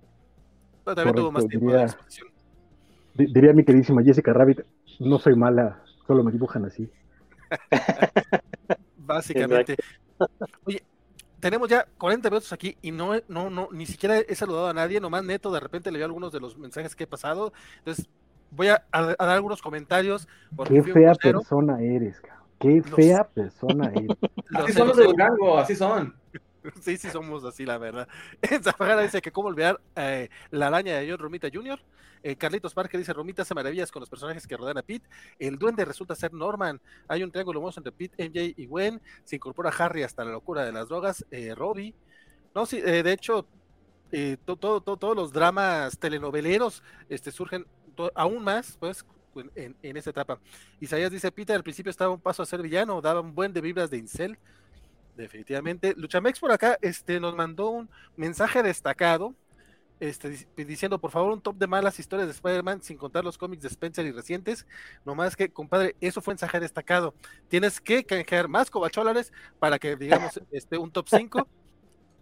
Pero 0.84 0.94
también 0.94 1.14
tuvo 1.16 1.32
más 1.32 1.46
tiempo 1.46 1.66
diría, 1.70 1.86
de 1.86 1.94
Diría 3.14 3.52
mi 3.52 3.64
queridísima 3.64 4.02
Jessica 4.02 4.32
Rabbit, 4.32 4.61
no 4.98 5.18
soy 5.18 5.34
mala, 5.34 5.82
solo 6.06 6.22
me 6.22 6.32
dibujan 6.32 6.64
así. 6.64 6.90
Básicamente. 8.96 9.76
Oye, 10.64 10.82
tenemos 11.40 11.68
ya 11.68 11.86
40 11.98 12.30
minutos 12.30 12.52
aquí 12.52 12.76
y 12.82 12.92
no, 12.92 13.12
no, 13.28 13.50
no, 13.50 13.68
ni 13.72 13.86
siquiera 13.86 14.18
he 14.18 14.34
saludado 14.34 14.68
a 14.68 14.74
nadie, 14.74 15.00
nomás 15.00 15.24
Neto 15.24 15.50
de 15.50 15.61
repente 15.61 15.90
leyó 15.90 16.04
algunos 16.04 16.32
de 16.32 16.40
los 16.40 16.56
mensajes 16.56 16.94
que 16.94 17.04
he 17.04 17.08
pasado. 17.08 17.52
Entonces, 17.78 18.08
voy 18.50 18.68
a, 18.68 18.84
dar 18.92 19.16
algunos 19.28 19.62
comentarios. 19.62 20.28
Qué 20.66 20.82
fea 20.82 21.14
persona 21.14 21.80
eres, 21.80 22.20
cabrón. 22.20 22.46
Qué 22.58 22.82
fea 22.82 23.24
persona 23.24 23.90
eres. 23.94 24.16
Así 24.54 24.72
son 24.72 24.88
los 24.88 24.96
de 24.96 25.04
Durango, 25.04 25.58
así 25.58 25.74
son. 25.74 26.14
Sí, 26.82 26.96
sí, 26.96 27.11
somos 27.11 27.44
así, 27.44 27.64
la 27.64 27.78
verdad. 27.78 28.08
Zafagara 28.62 29.02
dice 29.02 29.20
que 29.22 29.32
cómo 29.32 29.48
olvidar 29.48 29.80
eh, 29.96 30.28
la 30.50 30.66
araña 30.68 30.98
de 30.98 31.08
John 31.11 31.18
Romita 31.18 31.48
Jr. 31.52 31.80
Eh, 32.22 32.36
Carlitos 32.36 32.74
Parker 32.74 32.98
dice: 33.00 33.12
Romita 33.12 33.42
hace 33.42 33.54
maravillas 33.54 33.90
con 33.90 34.00
los 34.00 34.11
personajes 34.11 34.46
que 34.46 34.56
rodean 34.56 34.78
a 34.78 34.82
Pete. 34.82 35.08
El 35.38 35.58
duende 35.58 35.84
resulta 35.84 36.14
ser 36.14 36.32
Norman. 36.34 36.80
Hay 37.08 37.22
un 37.22 37.30
triángulo 37.30 37.61
hermoso 37.61 37.80
entre 37.80 37.92
Pete, 37.92 38.22
MJ 38.22 38.54
y 38.56 38.66
Gwen. 38.66 39.00
Se 39.24 39.36
incorpora 39.36 39.70
Harry 39.70 40.02
hasta 40.02 40.24
la 40.24 40.32
locura 40.32 40.64
de 40.64 40.72
las 40.72 40.88
drogas. 40.88 41.24
Eh, 41.30 41.54
Robbie. 41.54 41.94
No, 42.54 42.66
sí, 42.66 42.80
de 42.80 43.12
hecho, 43.12 43.46
eh, 44.12 44.36
to- 44.44 44.56
todo, 44.56 44.80
todo- 44.80 44.96
todos 44.96 45.16
los 45.16 45.32
dramas 45.32 45.98
telenoveleros 45.98 46.82
este, 47.08 47.30
surgen 47.30 47.66
aún 48.14 48.42
más, 48.42 48.76
pues, 48.80 49.04
en, 49.36 49.50
en- 49.54 49.76
en 49.82 49.96
esta 49.96 50.11
etapa. 50.11 50.40
Isaías 50.80 51.11
dice, 51.12 51.30
Peter 51.32 51.54
al 51.56 51.62
principio 51.62 51.90
estaba 51.90 52.12
un 52.12 52.20
paso 52.20 52.42
a 52.42 52.46
ser 52.46 52.62
villano, 52.62 53.00
daba 53.00 53.20
un 53.20 53.34
buen 53.34 53.52
de 53.52 53.61
vibras 53.61 53.90
de 53.90 53.98
incel. 53.98 54.38
Definitivamente. 55.20 55.94
Luchamex 55.96 56.40
por 56.40 56.50
acá 56.50 56.78
este, 56.80 57.20
nos 57.20 57.36
mandó 57.36 57.70
un 57.70 57.90
mensaje 58.16 58.62
destacado 58.62 59.34
este, 60.00 60.30
dic- 60.30 60.66
diciendo, 60.66 60.98
por 60.98 61.10
favor, 61.10 61.30
un 61.30 61.42
top 61.42 61.56
de 61.56 61.66
malas 61.66 61.98
historias 62.00 62.26
de 62.26 62.32
Spider-Man 62.32 62.80
sin 62.80 62.96
contar 62.96 63.22
los 63.22 63.36
cómics 63.36 63.62
de 63.62 63.68
Spencer 63.68 64.06
y 64.06 64.12
recientes. 64.12 64.66
Nomás 65.04 65.36
que, 65.36 65.50
compadre, 65.50 65.94
eso 66.00 66.22
fue 66.22 66.32
mensaje 66.32 66.58
destacado. 66.58 67.14
Tienes 67.48 67.80
que 67.82 68.02
canjear 68.04 68.48
más 68.48 68.70
cobacholares 68.70 69.30
para 69.58 69.78
que, 69.78 69.96
digamos, 69.96 70.40
este, 70.52 70.78
un 70.78 70.90
top 70.90 71.06
5. 71.08 71.46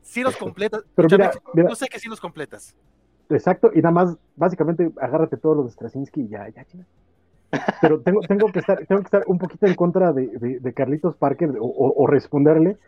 Si 0.02 0.22
los 0.22 0.36
completas. 0.36 0.82
Pero 0.96 1.08
mira, 1.08 1.26
Luchamex, 1.26 1.54
mira. 1.54 1.68
yo 1.68 1.74
sé 1.76 1.86
que 1.86 2.00
si 2.00 2.08
los 2.08 2.20
completas. 2.20 2.74
Exacto, 3.30 3.70
y 3.74 3.76
nada 3.82 3.92
más, 3.92 4.16
básicamente, 4.34 4.90
agárrate 5.00 5.36
todos 5.36 5.56
los 5.56 5.66
de 5.66 5.72
Straczynski 5.72 6.22
y 6.22 6.28
ya, 6.28 6.48
ya, 6.48 6.64
chinga. 6.64 6.86
Pero 7.80 8.02
tengo, 8.02 8.20
tengo, 8.22 8.52
que 8.52 8.58
estar, 8.60 8.84
tengo 8.86 9.00
que 9.02 9.06
estar 9.06 9.24
un 9.26 9.38
poquito 9.38 9.66
en 9.66 9.74
contra 9.74 10.12
de, 10.12 10.26
de- 10.60 10.74
Carlitos 10.74 11.16
Parker 11.16 11.50
o, 11.60 12.06
responderle, 12.06 12.78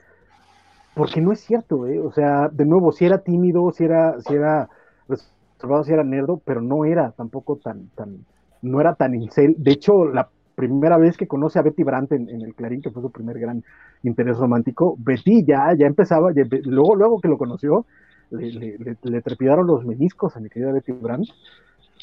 porque 0.94 1.20
no 1.20 1.32
es 1.32 1.40
cierto, 1.40 1.86
¿eh? 1.86 2.00
O 2.00 2.12
sea, 2.12 2.48
de 2.48 2.64
nuevo, 2.66 2.92
si 2.92 3.04
era 3.06 3.22
tímido, 3.22 3.70
si 3.72 3.84
era, 3.84 4.20
si 4.20 4.34
era 4.34 4.68
reservado, 5.08 5.84
si 5.84 5.92
era 5.92 6.04
nerdo, 6.04 6.42
pero 6.44 6.60
no 6.60 6.84
era 6.84 7.12
tampoco 7.12 7.58
tan, 7.62 7.90
tan, 7.90 8.26
no 8.62 8.80
era 8.80 8.94
tan 8.94 9.14
incel. 9.14 9.54
De 9.58 9.72
hecho, 9.72 10.06
la 10.06 10.30
primera 10.54 10.98
vez 10.98 11.16
que 11.16 11.28
conoce 11.28 11.58
a 11.58 11.62
Betty 11.62 11.84
Brandt 11.84 12.12
en, 12.12 12.28
el 12.28 12.54
Clarín, 12.54 12.82
que 12.82 12.90
fue 12.90 13.02
su 13.02 13.10
primer 13.12 13.38
gran 13.38 13.62
interés 14.02 14.36
romántico, 14.36 14.96
Betty 14.98 15.44
ya, 15.46 15.74
ya 15.78 15.86
empezaba, 15.86 16.32
ya 16.34 16.42
luego, 16.64 16.96
luego 16.96 17.20
que 17.20 17.28
lo 17.28 17.38
conoció, 17.38 17.86
le, 18.30 18.50
le- 18.52 18.78
le- 18.78 18.98
le 19.02 19.22
trepidaron 19.22 19.66
los 19.66 19.84
meniscos 19.84 20.36
a 20.36 20.40
mi 20.40 20.48
querida 20.50 20.72
Betty 20.72 20.92
Brandt, 20.92 21.28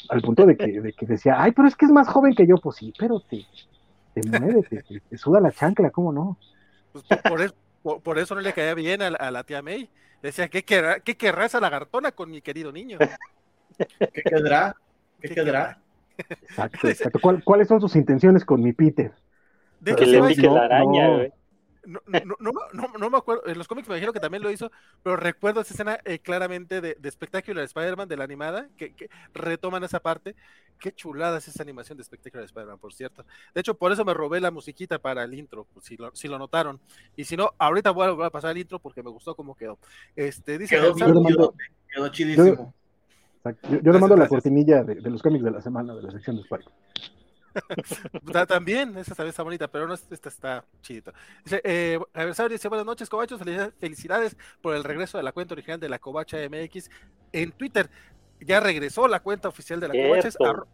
al 0.08 0.20
punto 0.22 0.46
de 0.46 0.56
que, 0.56 0.80
de 0.80 0.92
que 0.92 1.06
decía, 1.06 1.36
ay, 1.42 1.52
pero 1.52 1.68
es 1.68 1.76
que 1.76 1.86
es 1.86 1.92
más 1.92 2.08
joven 2.08 2.34
que 2.34 2.46
yo, 2.46 2.56
pues 2.56 2.76
sí, 2.76 2.92
pero 2.98 3.20
te, 3.20 3.44
te 4.14 4.22
mueve, 4.28 4.62
te, 4.62 4.82
te- 4.82 5.00
te 5.00 5.18
suda 5.18 5.40
la 5.40 5.52
chancla, 5.52 5.90
¿cómo 5.90 6.12
no? 6.12 6.36
Pues 6.92 7.04
por, 7.04 7.22
por 7.22 7.40
eso, 7.42 7.54
por, 7.82 8.00
por 8.02 8.18
eso 8.18 8.34
no 8.34 8.40
le 8.40 8.52
caía 8.52 8.74
bien 8.74 9.02
a, 9.02 9.10
la- 9.10 9.16
a 9.18 9.30
la 9.30 9.44
tía 9.44 9.62
May. 9.62 9.88
Decía, 10.22 10.48
¿qué 10.48 10.64
querrá, 10.64 11.00
¿qué 11.00 11.16
querrá 11.16 11.46
esa 11.46 11.60
lagartona 11.60 12.12
con 12.12 12.30
mi 12.30 12.40
querido 12.42 12.72
niño? 12.72 12.98
¿Qué 14.12 14.22
quedará? 14.22 14.74
¿Qué 15.20 15.28
¿Qué 15.28 15.34
quedará? 15.34 15.78
Exacto, 16.18 16.88
exacto. 16.88 17.18
¿Cuál- 17.20 17.44
¿Cuáles 17.44 17.68
son 17.68 17.80
sus 17.80 17.94
intenciones 17.96 18.44
con 18.44 18.60
mi 18.62 18.72
Peter? 18.72 19.12
De 19.80 19.94
Que 19.94 20.06
le 20.06 20.20
pique 20.22 20.42
no, 20.48 20.54
la 20.56 20.64
araña, 20.64 21.06
no. 21.06 21.14
güey. 21.18 21.28
no, 21.28 21.34
no, 21.88 22.36
no, 22.40 22.52
no- 22.72 22.92
no 22.98 23.10
me 23.10 23.16
acuerdo, 23.18 23.46
en 23.46 23.56
los 23.58 23.66
cómics 23.66 23.88
me 23.88 23.94
dijeron 23.94 24.12
que 24.12 24.20
también 24.20 24.42
lo 24.42 24.50
hizo, 24.50 24.70
pero 25.02 25.16
recuerdo 25.16 25.60
esa 25.60 25.72
escena 25.74 25.98
eh, 26.04 26.18
claramente 26.18 26.80
de, 26.80 26.94
de 26.98 27.10
Spectacular 27.10 27.64
Spider-Man, 27.64 28.08
de 28.08 28.16
la 28.16 28.24
animada, 28.24 28.68
que, 28.76 28.94
que 28.94 29.08
retoman 29.34 29.82
esa 29.84 30.00
parte. 30.00 30.34
Qué 30.78 30.92
chulada 30.92 31.38
es 31.38 31.48
esa 31.48 31.62
animación 31.64 31.98
de 31.98 32.04
Spectacular 32.04 32.44
Spider-Man, 32.44 32.78
por 32.78 32.92
cierto. 32.94 33.24
De 33.52 33.60
hecho, 33.60 33.74
por 33.74 33.90
eso 33.90 34.04
me 34.04 34.14
robé 34.14 34.40
la 34.40 34.50
musiquita 34.52 34.98
para 35.00 35.24
el 35.24 35.34
intro, 35.34 35.66
pues, 35.74 35.86
si, 35.86 35.96
lo, 35.96 36.14
si 36.14 36.28
lo 36.28 36.38
notaron. 36.38 36.78
Y 37.16 37.24
si 37.24 37.36
no, 37.36 37.50
ahorita 37.58 37.90
voy 37.90 38.06
a 38.06 38.10
volver 38.10 38.26
a 38.26 38.30
pasar 38.30 38.52
el 38.52 38.58
intro 38.58 38.78
porque 38.78 39.02
me 39.02 39.10
gustó 39.10 39.34
cómo 39.34 39.56
quedó. 39.56 39.78
Este, 40.14 40.56
dice 40.56 40.76
Quedó 40.76 40.94
bien 40.94 41.12
quedó 41.92 42.08
chidísimo. 42.08 42.74
Yo, 43.44 43.80
yo 43.80 43.92
le 43.92 43.98
mando 43.98 44.08
la 44.08 44.16
Gracias, 44.16 44.28
cortinilla 44.28 44.84
de, 44.84 44.96
de 44.96 45.10
los 45.10 45.22
cómics 45.22 45.42
de 45.44 45.50
la 45.50 45.60
semana 45.62 45.94
de 45.94 46.02
la 46.02 46.10
sección 46.10 46.36
de 46.36 46.42
Spike. 46.42 46.68
Ta- 48.32 48.46
También, 48.46 48.96
esa 48.98 49.14
también 49.14 49.30
está 49.30 49.42
bonita, 49.42 49.68
pero 49.68 49.86
no, 49.86 49.94
esta 49.94 50.28
está 50.28 50.64
chidita. 50.82 51.12
Dice, 51.44 51.60
eh, 51.64 51.98
Adversario 52.14 52.50
dice, 52.56 52.68
buenas 52.68 52.86
noches, 52.86 53.08
Cobachos, 53.08 53.40
felicidades, 53.78 54.36
por 54.60 54.74
el 54.74 54.84
regreso 54.84 55.16
de 55.18 55.24
la 55.24 55.32
cuenta 55.32 55.54
original 55.54 55.80
de 55.80 55.88
la 55.88 55.98
Covacha 55.98 56.38
MX 56.48 56.90
en 57.32 57.52
Twitter. 57.52 57.90
Ya 58.40 58.60
regresó 58.60 59.08
la 59.08 59.20
cuenta 59.20 59.48
oficial 59.48 59.80
de 59.80 59.88
la 59.88 59.94
arro- 60.38 60.66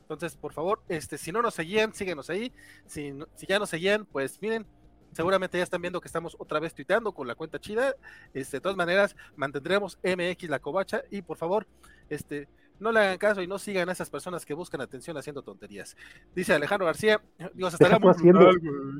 Entonces, 0.00 0.36
por 0.36 0.52
favor, 0.52 0.82
este, 0.88 1.18
si 1.18 1.32
no 1.32 1.42
nos 1.42 1.54
seguían, 1.54 1.94
síguenos 1.94 2.28
ahí. 2.30 2.52
Si, 2.86 3.12
si 3.34 3.46
ya 3.46 3.58
nos 3.58 3.70
seguían, 3.70 4.04
pues 4.04 4.40
miren, 4.42 4.66
seguramente 5.12 5.58
ya 5.58 5.64
están 5.64 5.80
viendo 5.82 6.00
que 6.00 6.06
estamos 6.08 6.36
otra 6.38 6.60
vez 6.60 6.74
tuiteando 6.74 7.12
con 7.12 7.26
la 7.26 7.34
cuenta 7.34 7.58
chida. 7.58 7.94
Este, 8.34 8.58
de 8.58 8.60
todas 8.60 8.76
maneras, 8.76 9.16
mantendremos 9.36 9.98
MX 10.02 10.48
la 10.50 10.58
Covacha 10.58 11.02
y 11.10 11.22
por 11.22 11.38
favor, 11.38 11.66
este, 12.08 12.46
no 12.80 12.90
le 12.92 13.00
hagan 13.00 13.18
caso 13.18 13.42
y 13.42 13.46
no 13.46 13.58
sigan 13.58 13.88
a 13.88 13.92
esas 13.92 14.10
personas 14.10 14.44
que 14.44 14.54
buscan 14.54 14.80
atención 14.80 15.16
haciendo 15.16 15.42
tonterías. 15.42 15.96
Dice 16.34 16.52
Alejandro 16.54 16.86
García, 16.86 17.20
Dios, 17.54 17.74
haciendo. 17.80 18.50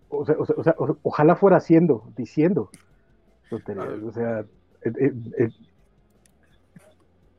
O 0.08 0.24
sea, 0.24 0.36
o 0.38 0.46
sea, 0.46 0.54
o 0.58 0.64
sea, 0.64 0.74
o- 0.78 0.98
ojalá 1.02 1.34
fuera 1.36 1.56
haciendo, 1.56 2.04
diciendo. 2.16 2.70
tonterías. 3.50 3.88
O 4.04 4.12
sea, 4.12 4.40
eh, 4.40 4.92
eh, 4.98 5.12
eh, 5.38 5.48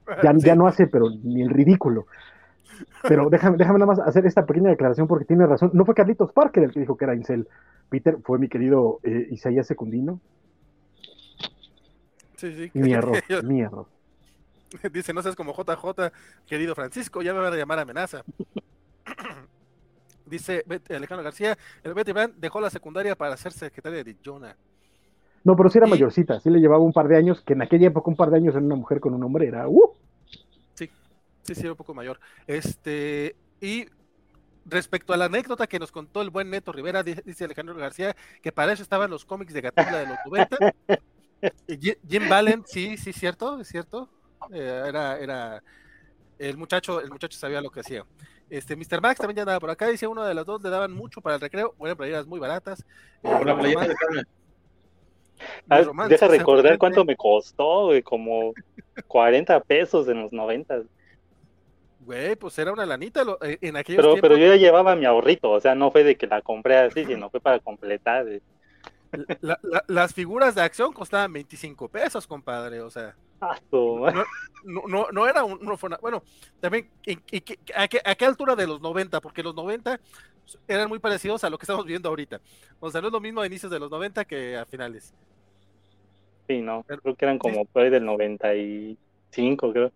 ya, 0.23 0.33
ya 0.37 0.55
no 0.55 0.67
hace, 0.67 0.87
pero 0.87 1.09
ni 1.23 1.41
el 1.41 1.49
ridículo. 1.49 2.07
Pero 3.03 3.29
déjame, 3.29 3.57
déjame 3.57 3.79
nada 3.79 3.91
más 3.93 3.99
hacer 3.99 4.25
esta 4.25 4.45
pequeña 4.45 4.69
declaración 4.69 5.07
porque 5.07 5.25
tiene 5.25 5.45
razón. 5.45 5.69
No 5.73 5.85
fue 5.85 5.93
Carlitos 5.95 6.31
Parker 6.33 6.63
el 6.63 6.71
que 6.71 6.79
dijo 6.81 6.97
que 6.97 7.05
era 7.05 7.15
Incel. 7.15 7.47
Peter 7.89 8.17
fue 8.23 8.39
mi 8.39 8.49
querido 8.49 8.99
eh, 9.03 9.27
Isaías 9.31 9.67
Secundino. 9.67 10.19
Sí, 12.37 12.53
sí. 12.53 12.71
Mi 12.73 12.93
error, 12.93 13.17
mi 13.43 13.61
error. 13.61 13.85
Dice, 14.91 15.13
no 15.13 15.21
seas 15.21 15.35
como 15.35 15.53
JJ, 15.53 16.11
querido 16.47 16.75
Francisco, 16.75 17.21
ya 17.21 17.33
me 17.33 17.39
van 17.39 17.53
a 17.53 17.57
llamar 17.57 17.79
amenaza. 17.79 18.23
Dice 20.25 20.63
Alejandro 20.89 21.23
García, 21.23 21.57
el 21.83 21.93
Betty 21.93 22.11
Brand 22.11 22.35
dejó 22.37 22.61
la 22.61 22.69
secundaria 22.69 23.15
para 23.15 23.35
ser 23.37 23.51
secretaria 23.51 24.03
de 24.03 24.15
Jonah. 24.23 24.55
No, 25.43 25.55
pero 25.55 25.69
sí 25.69 25.77
era 25.77 25.87
Y- 25.87 25.91
mayorcita, 25.91 26.39
sí 26.39 26.49
le 26.49 26.59
llevaba 26.59 26.81
un 26.83 26.93
par 26.93 27.07
de 27.07 27.17
años, 27.17 27.41
que 27.41 27.53
en 27.53 27.61
aquella 27.61 27.87
época 27.87 28.09
un 28.09 28.15
par 28.15 28.29
de 28.31 28.37
años 28.37 28.55
en 28.55 28.63
una 28.65 28.75
mujer 28.75 28.99
con 29.01 29.13
un 29.13 29.23
hombre 29.23 29.47
era, 29.47 29.67
¡uh! 29.67 29.91
Sí, 30.73 30.89
sí, 31.43 31.53
era 31.61 31.71
un 31.71 31.75
poco 31.77 31.93
mayor. 31.93 32.19
Este, 32.47 33.35
y 33.59 33.85
respecto 34.65 35.11
a 35.13 35.17
la 35.17 35.25
anécdota 35.25 35.67
que 35.67 35.77
nos 35.77 35.91
contó 35.91 36.21
el 36.21 36.29
buen 36.29 36.49
Neto 36.49 36.71
Rivera, 36.71 37.03
di- 37.03 37.15
dice 37.25 37.43
Alejandro 37.43 37.75
García, 37.75 38.15
que 38.41 38.53
para 38.53 38.71
eso 38.71 38.81
estaban 38.81 39.11
los 39.11 39.25
cómics 39.25 39.53
de 39.53 39.59
Gatula 39.61 39.97
de 39.99 40.07
los 40.07 40.17
90. 40.25 40.57
Y 41.67 41.77
Ji- 41.77 41.97
Jim 42.07 42.29
Valen, 42.29 42.63
sí, 42.65 42.95
sí, 42.95 43.11
cierto, 43.11 43.59
es 43.59 43.67
cierto. 43.67 44.07
Eh, 44.51 44.83
era, 44.87 45.19
era, 45.19 45.63
el 46.39 46.57
muchacho, 46.57 46.99
el 47.01 47.09
muchacho 47.09 47.37
sabía 47.37 47.61
lo 47.61 47.69
que 47.69 47.81
hacía. 47.81 48.05
Este, 48.49 48.75
Mr. 48.75 49.01
Max 49.01 49.19
también 49.19 49.37
ya 49.37 49.41
andaba 49.43 49.59
por 49.59 49.69
acá, 49.69 49.87
dice 49.87 50.05
uno 50.07 50.23
de 50.23 50.33
los 50.33 50.45
dos 50.45 50.61
le 50.61 50.69
daban 50.69 50.91
mucho 50.91 51.21
para 51.21 51.35
el 51.35 51.41
recreo, 51.41 51.73
bueno, 51.77 51.95
playeras 51.95 52.27
muy 52.27 52.39
baratas. 52.39 52.85
Eh, 53.23 53.29
Una 53.41 53.57
playera 53.57 53.87
de. 53.87 53.95
Ah, 55.69 55.81
deja 56.07 56.27
recordar 56.27 56.77
cuánto 56.77 57.03
me 57.03 57.15
costó, 57.15 57.85
güey, 57.85 58.01
como 58.03 58.53
40 59.07 59.59
pesos 59.61 60.07
en 60.07 60.21
los 60.21 60.31
90. 60.31 60.83
Güey, 62.01 62.35
pues 62.35 62.57
era 62.59 62.71
una 62.71 62.85
lanita 62.85 63.23
lo- 63.23 63.41
eh, 63.41 63.57
en 63.61 63.75
aquellos 63.77 64.01
Pero, 64.01 64.13
tiempos. 64.13 64.29
pero 64.29 64.37
yo 64.37 64.47
ya 64.53 64.57
llevaba 64.59 64.95
mi 64.95 65.05
ahorrito, 65.05 65.49
o 65.51 65.59
sea, 65.59 65.73
no 65.73 65.89
fue 65.91 66.03
de 66.03 66.15
que 66.17 66.27
la 66.27 66.41
compré 66.41 66.77
así, 66.77 67.05
sino 67.05 67.29
fue 67.29 67.39
para 67.39 67.59
completar. 67.59 68.25
La- 69.41 69.59
la- 69.61 69.83
las 69.87 70.13
figuras 70.13 70.55
de 70.55 70.61
acción 70.61 70.91
costaban 70.93 71.31
25 71.33 71.87
pesos, 71.89 72.25
compadre, 72.27 72.81
o 72.81 72.89
sea. 72.89 73.15
Ah, 73.41 73.57
no, 74.63 74.83
no, 74.87 75.07
no 75.11 75.27
era 75.27 75.43
un, 75.43 75.59
no 75.61 75.75
fue 75.77 75.87
una- 75.87 75.97
bueno, 75.97 76.23
también, 76.59 76.89
¿en- 77.05 77.21
en 77.31 77.41
qué- 77.41 77.59
a, 77.75 77.87
qué, 77.87 78.01
a 78.03 78.15
qué 78.15 78.25
altura 78.25 78.55
de 78.55 78.65
los 78.67 78.81
90? 78.81 79.19
Porque 79.21 79.43
los 79.43 79.53
90 79.53 79.99
eran 80.67 80.87
muy 80.89 80.99
parecidos 80.99 81.43
a 81.43 81.49
lo 81.49 81.57
que 81.57 81.63
estamos 81.63 81.85
viendo 81.85 82.09
ahorita. 82.09 82.39
O 82.79 82.89
sea, 82.89 83.01
no 83.01 83.07
es 83.07 83.13
lo 83.13 83.19
mismo 83.19 83.41
a 83.41 83.47
inicios 83.47 83.71
de 83.71 83.79
los 83.79 83.91
90 83.91 84.23
que 84.25 84.55
a 84.57 84.65
finales. 84.65 85.13
Sí, 86.47 86.61
no, 86.61 86.83
Pero- 86.87 87.01
creo 87.01 87.15
que 87.15 87.25
eran 87.25 87.37
como 87.39 87.65
por 87.65 87.83
ahí 87.83 87.89
del 87.89 88.05
95, 88.05 89.71
creo. 89.71 89.91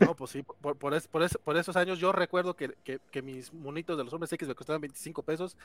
No, 0.00 0.14
pues 0.14 0.30
sí, 0.30 0.42
por, 0.42 0.76
por, 0.76 0.94
es- 0.94 1.06
por 1.06 1.22
es- 1.22 1.38
por 1.44 1.56
esos 1.56 1.76
años 1.76 1.98
yo 1.98 2.10
recuerdo 2.12 2.54
que, 2.54 2.70
que- 2.84 2.98
que 3.10 3.22
mis 3.22 3.52
monitos 3.52 3.96
de 3.98 4.04
los 4.04 4.12
hombres 4.12 4.32
X 4.32 4.48
me 4.48 4.54
costaban 4.54 4.80
25 4.80 5.22
pesos 5.22 5.56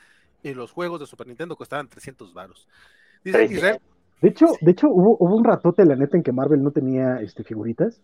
y 0.44 0.54
los 0.54 0.72
juegos 0.72 1.00
de 1.00 1.06
Super 1.06 1.28
Nintendo 1.28 1.56
costaban 1.56 1.88
300 1.88 2.34
varos. 2.34 2.68
Dice. 3.24 3.46
Israel, 3.46 3.80
De 4.22 4.30
hecho, 4.30 4.48
de 4.62 4.72
hecho 4.72 4.90
hubo, 4.90 5.18
hubo 5.20 5.36
un 5.36 5.44
ratote, 5.44 5.86
la 5.86 5.96
neta, 5.96 6.18
en 6.18 6.24
que 6.24 6.32
Marvel 6.32 6.62
no 6.64 6.72
tenía 6.72 7.22
este, 7.22 7.44
figuritas. 7.44 8.00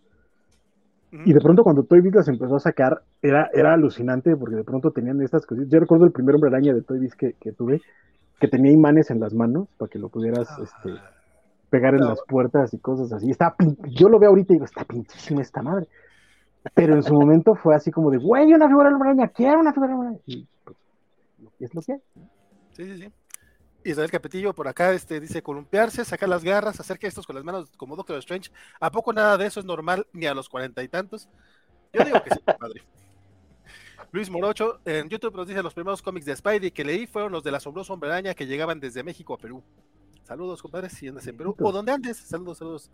Y 1.26 1.34
de 1.34 1.40
pronto 1.42 1.62
cuando 1.62 1.82
Toy 1.82 2.00
Biz 2.00 2.14
las 2.14 2.28
empezó 2.28 2.56
a 2.56 2.60
sacar, 2.60 3.02
era, 3.20 3.50
era 3.52 3.74
alucinante 3.74 4.34
porque 4.34 4.56
de 4.56 4.64
pronto 4.64 4.92
tenían 4.92 5.20
estas 5.20 5.44
cositas. 5.44 5.68
Yo 5.70 5.78
recuerdo 5.78 6.06
el 6.06 6.12
primer 6.12 6.34
hombre 6.34 6.48
araña 6.48 6.72
de 6.72 6.80
Toy 6.80 6.98
Biz 7.00 7.14
que, 7.16 7.34
que 7.34 7.52
tuve, 7.52 7.82
que 8.40 8.48
tenía 8.48 8.72
imanes 8.72 9.10
en 9.10 9.20
las 9.20 9.34
manos 9.34 9.68
para 9.76 9.90
que 9.90 9.98
lo 9.98 10.08
pudieras 10.08 10.48
este, 10.58 10.94
pegar 11.68 11.92
en 11.94 12.00
No. 12.00 12.08
las 12.08 12.20
puertas 12.26 12.72
y 12.72 12.78
cosas 12.78 13.12
así. 13.12 13.30
Está 13.30 13.54
yo 13.90 14.08
lo 14.08 14.18
veo 14.18 14.30
ahorita 14.30 14.54
y 14.54 14.56
digo, 14.56 14.64
está 14.64 14.84
pinchísima 14.84 15.42
esta 15.42 15.60
madre. 15.60 15.86
Pero 16.74 16.94
en 16.94 17.02
su 17.02 17.12
momento 17.14 17.54
fue 17.54 17.74
así 17.74 17.90
como 17.90 18.10
de, 18.10 18.18
güey, 18.18 18.52
una 18.52 18.68
figura 18.68 18.90
de 18.90 18.96
araña, 18.96 19.28
quiero 19.28 19.60
una 19.60 19.72
figura 19.72 19.94
de 19.94 20.00
araña. 20.00 20.18
Y 20.26 20.46
pues, 20.64 20.76
es 21.60 21.74
lo 21.74 21.82
que. 21.82 22.00
Sí, 22.72 22.84
sí, 22.84 22.98
sí. 22.98 23.12
Israel 23.84 24.10
Capetillo 24.10 24.54
por 24.54 24.68
acá 24.68 24.92
este, 24.92 25.18
dice 25.20 25.42
columpiarse, 25.42 26.04
sacar 26.04 26.28
las 26.28 26.44
garras, 26.44 26.78
hacer 26.78 26.98
gestos 26.98 27.26
con 27.26 27.34
las 27.34 27.44
manos 27.44 27.70
como 27.76 27.96
Doctor 27.96 28.18
Strange. 28.18 28.50
¿A 28.80 28.90
poco 28.90 29.12
nada 29.12 29.36
de 29.36 29.46
eso 29.46 29.60
es 29.60 29.66
normal 29.66 30.06
ni 30.12 30.26
a 30.26 30.34
los 30.34 30.48
cuarenta 30.48 30.82
y 30.82 30.88
tantos? 30.88 31.28
Yo 31.92 32.04
digo 32.04 32.22
que 32.22 32.30
sí, 32.30 32.40
padre. 32.58 32.82
Luis 34.12 34.30
Morocho 34.30 34.80
en 34.84 35.08
YouTube 35.08 35.34
nos 35.34 35.46
dice 35.46 35.62
los 35.62 35.74
primeros 35.74 36.02
cómics 36.02 36.26
de 36.26 36.36
Spidey 36.36 36.70
que 36.70 36.84
leí 36.84 37.06
fueron 37.06 37.32
los 37.32 37.42
del 37.42 37.54
asombroso 37.54 37.94
hombre 37.94 38.10
araña 38.10 38.34
que 38.34 38.46
llegaban 38.46 38.78
desde 38.78 39.02
México 39.02 39.34
a 39.34 39.38
Perú. 39.38 39.62
Saludos, 40.24 40.62
compadres, 40.62 40.92
si 40.92 41.08
andas 41.08 41.26
en 41.26 41.36
Perú 41.36 41.54
o 41.58 41.72
donde 41.72 41.92
andes. 41.92 42.16
Saludos, 42.16 42.58
saludos. 42.58 42.90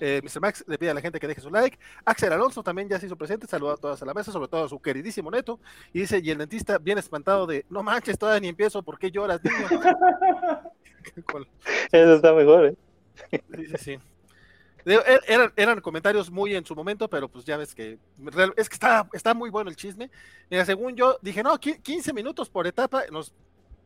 Eh, 0.00 0.20
Mr. 0.22 0.40
Max 0.40 0.64
le 0.66 0.78
pide 0.78 0.90
a 0.90 0.94
la 0.94 1.00
gente 1.00 1.18
que 1.18 1.26
deje 1.26 1.40
su 1.40 1.50
like. 1.50 1.78
Axel 2.04 2.32
Alonso 2.32 2.62
también 2.62 2.88
ya 2.88 2.98
se 2.98 3.06
hizo 3.06 3.16
presente. 3.16 3.46
Saluda 3.46 3.74
a 3.74 3.76
todas 3.76 4.00
a 4.02 4.06
la 4.06 4.14
mesa, 4.14 4.30
sobre 4.30 4.48
todo 4.48 4.64
a 4.64 4.68
su 4.68 4.80
queridísimo 4.80 5.30
neto. 5.30 5.58
Y 5.92 6.00
dice: 6.00 6.20
Y 6.22 6.30
el 6.30 6.38
dentista 6.38 6.78
bien 6.78 6.98
espantado 6.98 7.46
de: 7.46 7.66
No 7.70 7.82
manches, 7.82 8.18
todavía 8.18 8.40
ni 8.40 8.48
empiezo. 8.48 8.82
¿Por 8.82 8.98
qué 8.98 9.10
lloras, 9.10 9.40
niño? 9.42 9.56
Eso 11.92 12.14
está 12.14 12.32
mejor, 12.32 12.66
¿eh? 12.66 12.74
Sí, 13.30 13.66
sí, 13.66 13.76
sí. 13.78 13.98
Er, 14.84 15.20
eran, 15.26 15.52
eran, 15.56 15.80
comentarios 15.80 16.30
muy 16.30 16.54
en 16.54 16.64
su 16.64 16.74
momento, 16.74 17.08
pero 17.08 17.28
pues 17.28 17.44
ya 17.44 17.56
ves 17.56 17.74
que 17.74 17.98
es 18.56 18.68
que 18.68 18.74
está, 18.74 19.08
está 19.12 19.34
muy 19.34 19.50
bueno 19.50 19.68
el 19.68 19.76
chisme. 19.76 20.10
Mira, 20.48 20.64
según 20.64 20.96
yo 20.96 21.18
dije, 21.20 21.42
no, 21.42 21.58
15 21.58 22.12
minutos 22.12 22.48
por 22.48 22.66
etapa, 22.66 23.04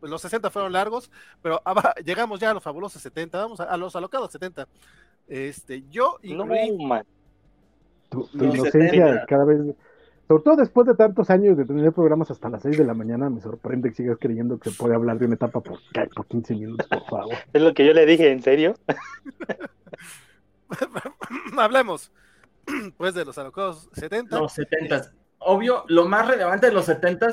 los, 0.04 0.10
los 0.10 0.22
60 0.22 0.50
fueron 0.50 0.72
largos, 0.72 1.10
pero 1.42 1.60
llegamos 2.04 2.40
ya 2.40 2.50
a 2.50 2.54
los 2.54 2.62
fabulosos 2.62 3.02
70, 3.02 3.38
vamos 3.38 3.60
a, 3.60 3.76
los 3.76 3.94
alocados 3.96 4.30
70. 4.32 4.68
Este, 5.26 5.84
yo 5.90 6.18
incluí... 6.22 6.76
No, 6.76 7.02
tu, 8.08 8.26
tu 8.26 8.44
inocencia 8.44 9.24
cada 9.26 9.44
vez, 9.44 9.74
sobre 10.28 10.42
todo 10.42 10.56
después 10.56 10.86
de 10.86 10.94
tantos 10.94 11.28
años 11.30 11.56
de 11.56 11.64
tener 11.64 11.92
programas 11.92 12.30
hasta 12.30 12.48
las 12.48 12.62
6 12.62 12.78
de 12.78 12.84
la 12.84 12.94
mañana, 12.94 13.28
me 13.28 13.40
sorprende 13.40 13.90
que 13.90 13.96
sigas 13.96 14.18
creyendo 14.20 14.58
que 14.58 14.70
se 14.70 14.76
puede 14.76 14.94
hablar 14.94 15.18
de 15.18 15.26
una 15.26 15.34
etapa 15.34 15.60
por, 15.60 15.78
por 16.14 16.26
15 16.26 16.54
minutos, 16.54 16.86
por 16.86 17.04
favor. 17.06 17.34
Es 17.52 17.62
lo 17.62 17.74
que 17.74 17.86
yo 17.86 17.92
le 17.92 18.06
dije, 18.06 18.30
¿en 18.30 18.42
serio? 18.42 18.74
Hablemos 21.58 22.10
pues 22.96 23.14
de 23.14 23.24
los 23.24 23.36
alocados 23.38 23.88
70. 23.92 24.38
Los 24.38 24.52
70. 24.52 25.12
Obvio, 25.38 25.84
lo 25.88 26.08
más 26.08 26.26
relevante 26.26 26.66
de 26.66 26.72
los 26.72 26.86
70 26.86 27.28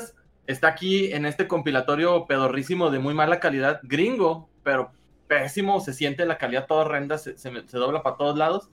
está 0.46 0.68
aquí 0.68 1.12
en 1.12 1.26
este 1.26 1.46
compilatorio 1.46 2.26
pedorrísimo 2.26 2.90
de 2.90 2.98
muy 2.98 3.14
mala 3.14 3.40
calidad, 3.40 3.80
gringo, 3.82 4.48
pero 4.62 4.92
pésimo, 5.28 5.80
se 5.80 5.92
siente 5.92 6.26
la 6.26 6.38
calidad 6.38 6.66
toda 6.66 6.84
horrenda, 6.84 7.18
se, 7.18 7.34
dobla 7.72 8.02
para 8.02 8.16
todos 8.16 8.36
lados. 8.36 8.70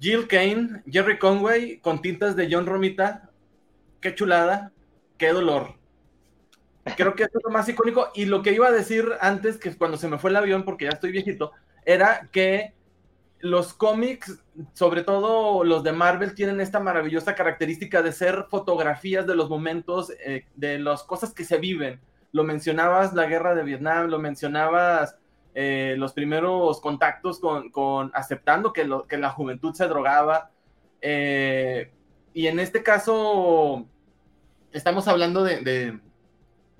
Jill 0.00 0.26
Kane, 0.26 0.82
Jerry 0.90 1.18
Conway 1.18 1.78
con 1.78 2.02
tintas 2.02 2.36
de 2.36 2.48
John 2.50 2.66
Romita, 2.66 3.30
qué 4.00 4.14
chulada, 4.14 4.72
qué 5.16 5.28
dolor. 5.28 5.74
Creo 6.96 7.14
que 7.14 7.22
es 7.22 7.30
lo 7.42 7.50
más 7.50 7.68
icónico. 7.68 8.10
Y 8.14 8.26
lo 8.26 8.42
que 8.42 8.52
iba 8.52 8.68
a 8.68 8.72
decir 8.72 9.08
antes, 9.20 9.56
que 9.56 9.74
cuando 9.74 9.96
se 9.96 10.08
me 10.08 10.18
fue 10.18 10.30
el 10.30 10.36
avión, 10.36 10.64
porque 10.64 10.84
ya 10.84 10.90
estoy 10.90 11.12
viejito, 11.12 11.52
era 11.86 12.28
que 12.30 12.74
los 13.44 13.74
cómics, 13.74 14.42
sobre 14.72 15.02
todo 15.02 15.64
los 15.64 15.82
de 15.82 15.92
Marvel, 15.92 16.34
tienen 16.34 16.62
esta 16.62 16.80
maravillosa 16.80 17.34
característica 17.34 18.00
de 18.00 18.10
ser 18.10 18.46
fotografías 18.48 19.26
de 19.26 19.36
los 19.36 19.50
momentos, 19.50 20.10
eh, 20.24 20.46
de 20.56 20.78
las 20.78 21.02
cosas 21.02 21.34
que 21.34 21.44
se 21.44 21.58
viven. 21.58 22.00
Lo 22.32 22.42
mencionabas 22.42 23.12
la 23.12 23.26
guerra 23.26 23.54
de 23.54 23.62
Vietnam, 23.62 24.08
lo 24.08 24.18
mencionabas 24.18 25.18
eh, 25.54 25.94
los 25.98 26.14
primeros 26.14 26.80
contactos 26.80 27.38
con, 27.38 28.10
aceptando 28.14 28.72
que, 28.72 28.90
que, 29.10 29.18
la 29.18 29.28
juventud 29.28 29.74
se 29.74 29.88
drogaba. 29.88 30.50
Eh, 31.02 31.92
y 32.32 32.46
en 32.46 32.58
este 32.58 32.82
caso, 32.82 33.86
estamos 34.72 35.06
hablando 35.06 35.44
de, 35.44 36.00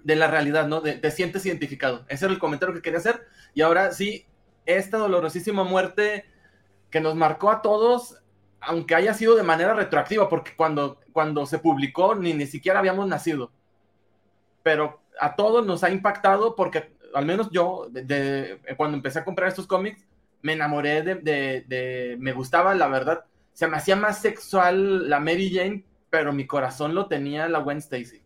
la 0.03 0.29
realidad, 0.29 0.67
¿no? 0.67 0.81
De, 0.81 0.95
te 0.95 1.11
sientes 1.11 1.45
identificado. 1.45 2.07
Ese 2.09 2.25
era 2.25 2.33
el 2.33 2.41
comentario 2.41 2.75
que 2.75 2.81
quería 2.81 3.01
hacer. 3.01 3.27
Y 3.53 3.61
ahora 3.61 3.93
sí, 3.93 4.25
esta 4.65 4.97
dolorosísima 4.97 5.62
muerte 5.62 6.25
que 6.95 7.01
nos 7.01 7.17
marcó 7.17 7.51
a 7.51 7.61
todos, 7.61 8.23
aunque 8.61 8.95
haya 8.95 9.15
sido 9.15 9.35
de 9.35 9.43
manera 9.43 9.75
retroactiva, 9.75 10.29
porque 10.29 10.53
cuando, 10.55 11.01
cuando 11.13 11.45
se 11.45 11.59
publicó 11.59 12.15
ni, 12.15 12.35
ni 12.35 12.47
siquiera 12.47 12.79
habíamos 12.79 13.09
nacido. 13.09 13.51
Pero 14.63 15.01
a 15.19 15.35
todos 15.35 15.67
nos 15.67 15.83
ha 15.83 15.91
impactado 15.91 16.55
porque, 16.55 16.95
al 17.13 17.27
menos 17.27 17.51
yo, 17.51 17.89
de, 17.91 18.61
cuando 18.77 18.97
empecé 18.97 19.19
a 19.19 19.25
comprar 19.25 19.49
estos 19.49 19.67
cómics, 19.67 20.07
me 20.43 20.53
enamoré 20.53 21.03
de, 21.03 21.17
de, 21.17 22.17
me 22.21 22.31
gustaba, 22.31 22.77
la 22.77 22.87
verdad, 22.87 23.25
se 23.55 23.67
me 23.67 23.77
hacía 23.77 23.97
más 23.97 24.21
sexual 24.21 25.11
la 25.11 25.19
Mary 25.19 25.53
Jane, 25.53 25.85
pero 26.11 26.33
mi 26.33 26.47
corazón 26.47 26.95
lo 26.95 27.09
tenía 27.09 27.49
la 27.49 27.59
Gwen 27.59 27.79
Stacy. 27.79 28.23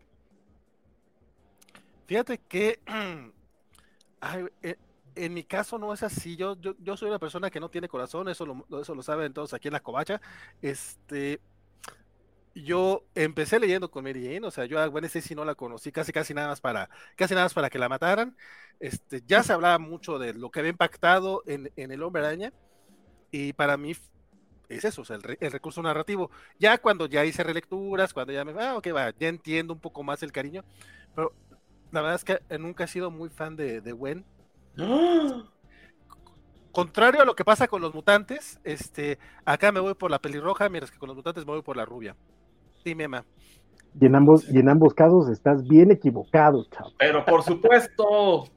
Fíjate 2.05 2.37
que 2.47 2.81
eh, 4.61 4.75
en 5.15 5.33
mi 5.33 5.43
caso 5.43 5.77
no 5.77 5.93
es 5.93 6.03
así. 6.03 6.35
Yo, 6.35 6.55
yo, 6.59 6.97
soy 6.97 7.09
una 7.09 7.19
persona 7.19 7.49
que 7.49 7.59
no 7.59 7.69
tiene 7.69 7.87
corazón, 7.87 8.29
eso 8.29 8.45
lo, 8.45 8.81
eso 8.81 8.95
lo 8.95 9.03
saben 9.03 9.33
todos 9.33 9.53
aquí 9.53 9.67
en 9.67 9.73
la 9.73 9.79
covacha. 9.79 10.21
Este, 10.61 11.39
yo 12.55 13.05
empecé 13.15 13.59
leyendo 13.59 13.89
con 13.91 14.03
Mary 14.03 14.23
Jane, 14.23 14.45
o 14.45 14.51
sea, 14.51 14.65
yo 14.65 14.79
a 14.79 14.87
Gwen 14.87 15.05
Stacy 15.05 15.35
no 15.35 15.45
la 15.45 15.55
conocí 15.55 15.91
casi 15.91 16.11
casi 16.11 16.33
nada 16.33 16.49
más 16.49 16.61
para 16.61 16.89
casi 17.15 17.33
nada 17.33 17.45
más 17.45 17.53
para 17.53 17.69
que 17.69 17.79
la 17.79 17.89
mataran. 17.89 18.35
Este, 18.79 19.21
ya 19.25 19.43
se 19.43 19.53
hablaba 19.53 19.77
mucho 19.79 20.19
de 20.19 20.33
lo 20.33 20.51
que 20.51 20.59
había 20.59 20.71
impactado 20.71 21.43
en, 21.45 21.71
el 21.75 22.03
Hombre 22.03 22.25
Araña 22.25 22.53
y 23.31 23.53
para 23.53 23.77
mí 23.77 23.95
es 24.69 24.85
eso, 24.85 25.01
o 25.01 25.05
sea, 25.05 25.17
el, 25.17 25.51
recurso 25.51 25.81
narrativo. 25.81 26.31
Ya 26.59 26.77
cuando 26.77 27.07
ya 27.07 27.25
hice 27.25 27.43
relecturas, 27.43 28.13
cuando 28.13 28.33
ya 28.33 28.45
me, 28.45 28.53
ah, 28.61 28.77
ok, 28.77 28.87
va, 28.95 29.11
ya 29.17 29.27
entiendo 29.27 29.73
un 29.73 29.79
poco 29.79 30.03
más 30.03 30.23
el 30.23 30.31
cariño, 30.31 30.63
pero 31.15 31.33
la 31.91 32.01
verdad 32.01 32.15
es 32.15 32.23
que 32.23 32.57
nunca 32.57 32.85
he 32.85 32.87
sido 32.87 33.11
muy 33.11 33.29
fan 33.29 33.55
de, 33.55 33.81
de 33.81 33.91
Gwen 33.91 34.25
Contrario 36.71 37.21
a 37.21 37.25
lo 37.25 37.35
que 37.35 37.43
pasa 37.43 37.67
con 37.67 37.81
los 37.81 37.93
mutantes, 37.93 38.59
este, 38.63 39.17
acá 39.43 39.71
me 39.71 39.79
voy 39.79 39.95
por 39.95 40.11
la 40.11 40.19
pelirroja, 40.19 40.69
mientras 40.69 40.91
que 40.91 40.99
con 40.99 41.07
los 41.07 41.15
mutantes 41.15 41.45
me 41.45 41.53
voy 41.53 41.61
por 41.61 41.75
la 41.75 41.83
rubia. 41.83 42.15
Dime, 42.85 43.07
ma. 43.07 43.25
Y 43.99 44.05
en 44.05 44.15
ambos, 44.15 44.47
y 44.49 44.59
en 44.59 44.69
ambos 44.69 44.93
casos 44.93 45.29
estás 45.29 45.67
bien 45.67 45.91
equivocado, 45.91 46.65
chavo. 46.71 46.91
Pero 46.97 47.25
por 47.25 47.43
supuesto. 47.43 48.45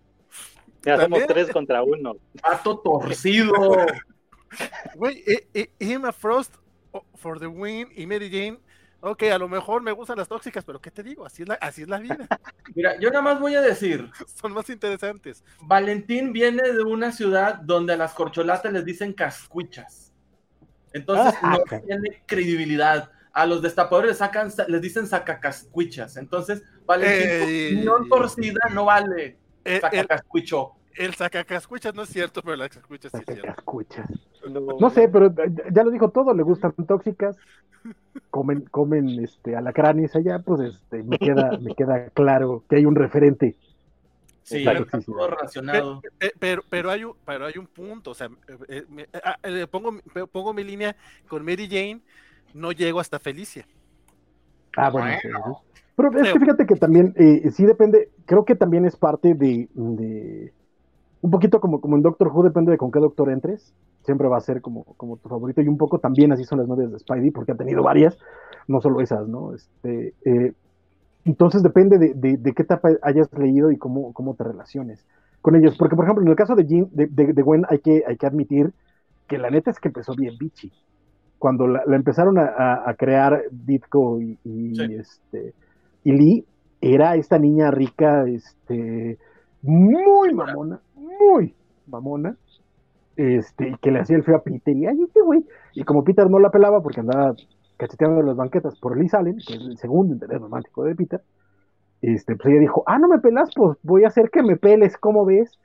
Ya 0.85 1.01
somos 1.01 1.25
tres 1.29 1.49
contra 1.53 1.81
uno. 1.85 2.15
Pato 2.43 2.77
torcido. 2.81 3.53
Güey, 4.97 5.23
eh, 5.27 5.47
eh, 5.55 5.71
Emma 5.79 6.11
Frost 6.11 6.57
oh, 6.91 7.05
for 7.15 7.39
the 7.39 7.47
win 7.47 7.87
y 7.95 8.05
Mary 8.05 8.29
Jane 8.29 8.59
Ok, 9.05 9.25
a 9.25 9.39
lo 9.39 9.49
mejor 9.49 9.83
me 9.83 9.91
gustan 9.91 10.17
las 10.17 10.29
tóxicas, 10.29 10.65
pero 10.65 10.81
¿qué 10.81 10.93
te 10.93 11.03
digo? 11.03 11.27
Así 11.27 11.43
es 11.43 11.49
la, 11.49 11.55
así 11.55 11.83
es 11.83 11.89
la 11.89 11.99
vida. 11.99 12.19
Mira, 12.77 12.97
yo 13.01 13.11
nada 13.11 13.21
más 13.21 13.41
voy 13.41 13.57
a 13.57 13.61
decir. 13.61 14.09
Son 14.41 14.53
más 14.53 14.71
interesantes. 14.71 15.43
Valentín 15.63 16.33
viene 16.33 16.63
de 16.73 16.85
una 16.85 17.11
ciudad 17.11 17.57
donde 17.57 17.95
a 17.95 17.97
las 17.97 18.15
corcholatas 18.15 18.73
les 18.73 18.85
dicen 18.85 19.13
cascuchas. 19.13 20.13
Entonces 20.93 21.35
ah, 21.43 21.59
no 21.59 21.81
tiene 21.81 22.23
credibilidad. 22.27 23.11
A 23.33 23.45
los 23.45 23.61
destapadores 23.61 24.11
les, 24.11 24.19
sacan, 24.19 24.53
les 24.69 24.81
dicen 24.81 25.09
sacacascuichas. 25.09 26.17
Entonces, 26.17 26.63
Valentín, 26.87 27.85
no 27.85 28.07
torcida 28.09 28.61
no 28.73 28.85
vale. 28.85 29.37
Eh, 29.65 29.81
sacacascuicho. 29.81 30.75
El 30.95 31.15
sacacascuchas 31.15 31.95
no 31.95 32.03
es 32.03 32.11
cierto, 32.11 32.43
pero 32.43 32.57
las 32.57 32.69
cascuchas 32.69 33.13
sí 33.13 33.19
es 33.27 33.41
cierto. 33.41 33.63
No, 34.51 34.61
no 34.79 34.91
sé, 34.91 35.09
pero 35.09 35.33
ya 35.73 35.85
lo 35.85 35.91
dijo 35.91 36.11
todo, 36.11 36.35
le 36.35 36.43
gustan 36.43 36.73
tóxicas, 36.87 37.37
comen, 38.31 38.63
comen 38.63 39.09
este, 39.23 39.57
alacranes 39.57 40.15
allá, 40.17 40.41
pues 40.41 40.75
este, 40.75 41.03
me 41.03 41.19
queda, 41.19 41.59
me 41.59 41.75
queda 41.75 42.11
claro 42.11 42.65
que 42.69 42.77
hay 42.77 42.85
un 42.85 42.95
referente. 42.95 43.57
Sí, 44.43 44.65
todo 45.07 45.29
relacionado. 45.29 46.03
Pero, 46.39 46.63
pero, 46.69 46.91
hay 46.91 47.05
un, 47.05 47.15
pero 47.25 47.47
hay 47.47 47.57
un 47.57 47.67
punto, 47.67 48.11
o 48.11 48.15
sea, 48.15 48.29
eh, 48.69 48.85
eh, 48.97 49.07
ah, 49.25 49.39
eh, 49.45 49.67
pongo, 49.71 49.99
pongo 50.31 50.53
mi 50.53 50.65
línea 50.65 50.97
con 51.29 51.45
Mary 51.45 51.69
Jane, 51.69 52.01
no 52.53 52.73
llego 52.73 52.99
hasta 52.99 53.21
Felicia. 53.21 53.67
Ah, 54.77 54.91
bueno, 54.91 55.63
pero 55.95 56.19
es 56.19 56.33
que 56.33 56.41
fíjate 56.41 56.67
que 56.67 56.75
también, 56.77 57.15
sí 57.53 57.65
depende, 57.65 58.11
creo 58.27 58.45
que 58.45 58.57
también 58.57 58.85
es 58.85 58.97
parte 58.97 59.35
de, 59.35 59.69
de 59.75 60.53
un 61.23 61.31
poquito 61.31 61.61
como, 61.61 61.81
como 61.81 61.97
en 61.97 62.03
Doctor 62.03 62.29
Who, 62.29 62.43
depende 62.43 62.73
de 62.73 62.79
con 62.79 62.91
qué 62.91 62.99
doctor 62.99 63.31
entres 63.31 63.73
siempre 64.05 64.29
va 64.29 64.37
a 64.37 64.41
ser 64.41 64.61
como, 64.61 64.85
como 64.97 65.17
tu 65.17 65.29
favorito 65.29 65.63
y 65.63 65.69
un 65.69 65.79
poco 65.79 65.99
también 65.99 66.33
así 66.33 66.45
son 66.45 66.59
las 66.59 66.67
novias 66.67 66.91
de 66.91 66.99
Spidey 66.99 67.31
porque 67.31 67.53
ha 67.53 67.57
tenido 67.57 67.83
varias, 67.83 68.19
no 68.67 68.81
solo 68.81 69.01
esas, 69.01 69.29
¿no? 69.29 69.55
Este, 69.55 70.15
eh, 70.25 70.53
entonces 71.25 71.63
depende 71.63 71.99
de, 71.99 72.15
de, 72.15 72.53
qué 72.53 72.63
etapa 72.63 72.91
hayas 73.03 73.33
leído 73.33 73.71
y 73.71 73.79
cómo, 73.79 74.13
cómo 74.13 74.35
te 74.35 74.43
relaciones 74.43 75.07
con 75.41 75.55
ellos, 75.55 75.77
porque 75.79 75.95
por 75.95 76.05
ejemplo 76.05 76.25
en 76.25 76.31
el 76.31 76.37
caso 76.37 76.57
de, 76.57 76.67
Jean, 76.67 76.89
de, 76.93 77.07
de, 77.07 77.43
Gwen 77.43 77.65
hay 77.69 77.79
que, 77.79 78.03
hay 78.07 78.17
que 78.17 78.27
admitir 78.27 78.73
que 79.29 79.39
la 79.39 79.51
neta 79.51 79.71
es 79.71 79.79
que 79.79 79.89
empezó 79.89 80.15
bien 80.17 80.37
bichi. 80.39 80.73
Cuando 81.39 81.67
la, 81.67 81.83
empezaron 81.87 82.39
a, 82.39 82.83
a, 82.87 82.95
crear 82.95 83.43
Ditko 83.51 84.21
y, 84.21 84.39
este, 84.93 85.55
y 86.05 86.13
Lee, 86.13 86.47
era 86.81 87.17
esta 87.17 87.39
niña 87.39 87.71
rica, 87.73 88.25
este, 88.29 89.19
muy 89.63 90.35
mamona, 90.35 90.81
muy 91.21 91.55
mamona, 91.87 92.37
este, 93.17 93.77
que 93.81 93.91
le 93.91 94.01
hacía 94.01 94.17
el 94.17 94.25
feo 94.25 94.37
a 94.37 94.43
Peter, 94.43 94.77
y 94.77 94.87
ay, 94.87 95.03
este 95.03 95.21
güey, 95.21 95.47
y 95.75 95.85
como 95.85 96.05
Peter 96.05 96.29
no 96.31 96.39
la 96.39 96.51
pelaba 96.51 96.83
porque 96.83 97.01
andaba 97.01 97.35
cacheteando 97.77 98.23
las 98.23 98.37
banquetas 98.37 98.79
por 98.79 98.97
Lee 98.97 99.09
Allen, 99.13 99.39
que 99.47 99.55
es 99.55 99.61
el 99.61 99.79
segundo 99.79 100.15
interés 100.15 100.41
romántico 100.41 100.85
de 100.85 100.95
Peter, 100.95 101.23
este, 102.01 102.37
pues 102.37 102.49
ella 102.49 102.61
dijo, 102.61 102.83
ah, 102.87 102.99
no 102.99 103.09
me 103.09 103.19
pelas, 103.19 103.51
pues 103.55 103.79
voy 103.83 104.05
a 104.05 104.09
hacer 104.09 104.31
que 104.31 104.43
me 104.43 104.57
peles, 104.57 104.97
¿cómo 104.97 105.25
ves? 105.25 105.59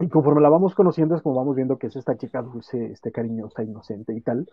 Y 0.00 0.08
conforme 0.08 0.40
la 0.40 0.48
vamos 0.48 0.74
conociendo 0.74 1.14
es 1.14 1.22
como 1.22 1.36
vamos 1.36 1.54
viendo 1.54 1.78
que 1.78 1.86
es 1.86 1.96
esta 1.96 2.16
chica 2.16 2.42
dulce, 2.42 2.86
este 2.86 3.12
cariñosa, 3.12 3.62
inocente 3.62 4.12
y 4.14 4.20
tal, 4.20 4.48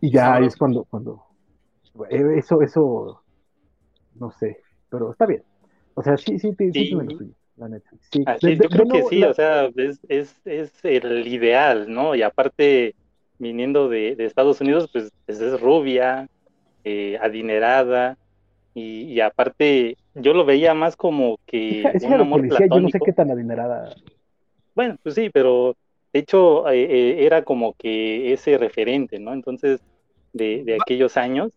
y 0.00 0.10
ya 0.10 0.38
es 0.38 0.56
cuando, 0.56 0.84
cuando, 0.84 1.24
eso, 2.08 2.62
eso, 2.62 3.22
no 4.14 4.30
sé, 4.32 4.58
pero 4.88 5.12
está 5.12 5.26
bien, 5.26 5.42
o 5.94 6.02
sea, 6.02 6.16
sí, 6.16 6.38
sí, 6.38 6.54
sí, 6.56 6.72
sí, 6.72 6.86
sí. 6.86 6.96
me 6.96 7.04
lo 7.04 7.18
la 7.56 7.68
Netflix. 7.68 8.08
Sí, 8.10 8.22
Así, 8.26 8.46
De- 8.48 8.56
yo 8.56 8.62
de- 8.62 8.68
creo 8.68 8.84
de 8.86 8.92
que 8.92 9.02
sí, 9.04 9.20
la- 9.20 9.30
o 9.30 9.34
sea, 9.34 9.70
es, 9.76 10.00
es, 10.08 10.34
es 10.44 10.72
el 10.84 11.26
ideal, 11.26 11.92
¿no? 11.92 12.14
Y 12.14 12.22
aparte, 12.22 12.94
viniendo 13.38 13.88
de, 13.88 14.16
Estados 14.18 14.60
Unidos, 14.60 14.88
pues, 14.92 15.10
pues 15.26 15.40
es 15.40 15.60
rubia, 15.60 16.26
eh, 16.84 17.18
adinerada, 17.20 18.16
y, 18.74 19.02
y 19.12 19.20
aparte, 19.20 19.96
yo 20.14 20.34
lo 20.34 20.44
veía 20.44 20.74
más 20.74 20.96
como 20.96 21.38
que 21.46 21.82
es 21.94 22.02
un 22.02 22.14
amor 22.14 22.42
decía, 22.42 22.66
yo 22.66 22.80
no 22.80 22.88
sé 22.88 22.98
qué 23.04 23.12
tan 23.12 23.30
adinerada. 23.30 23.94
Bueno, 24.74 24.96
pues 25.02 25.14
sí, 25.14 25.28
pero 25.30 25.74
de 26.12 26.20
hecho 26.20 26.68
eh, 26.70 26.82
eh, 26.84 27.26
era 27.26 27.42
como 27.44 27.74
que 27.74 28.32
ese 28.32 28.56
referente, 28.58 29.18
¿no? 29.18 29.32
Entonces, 29.32 29.80
de, 30.32 30.64
de 30.64 30.78
aquellos 30.80 31.16
años, 31.16 31.52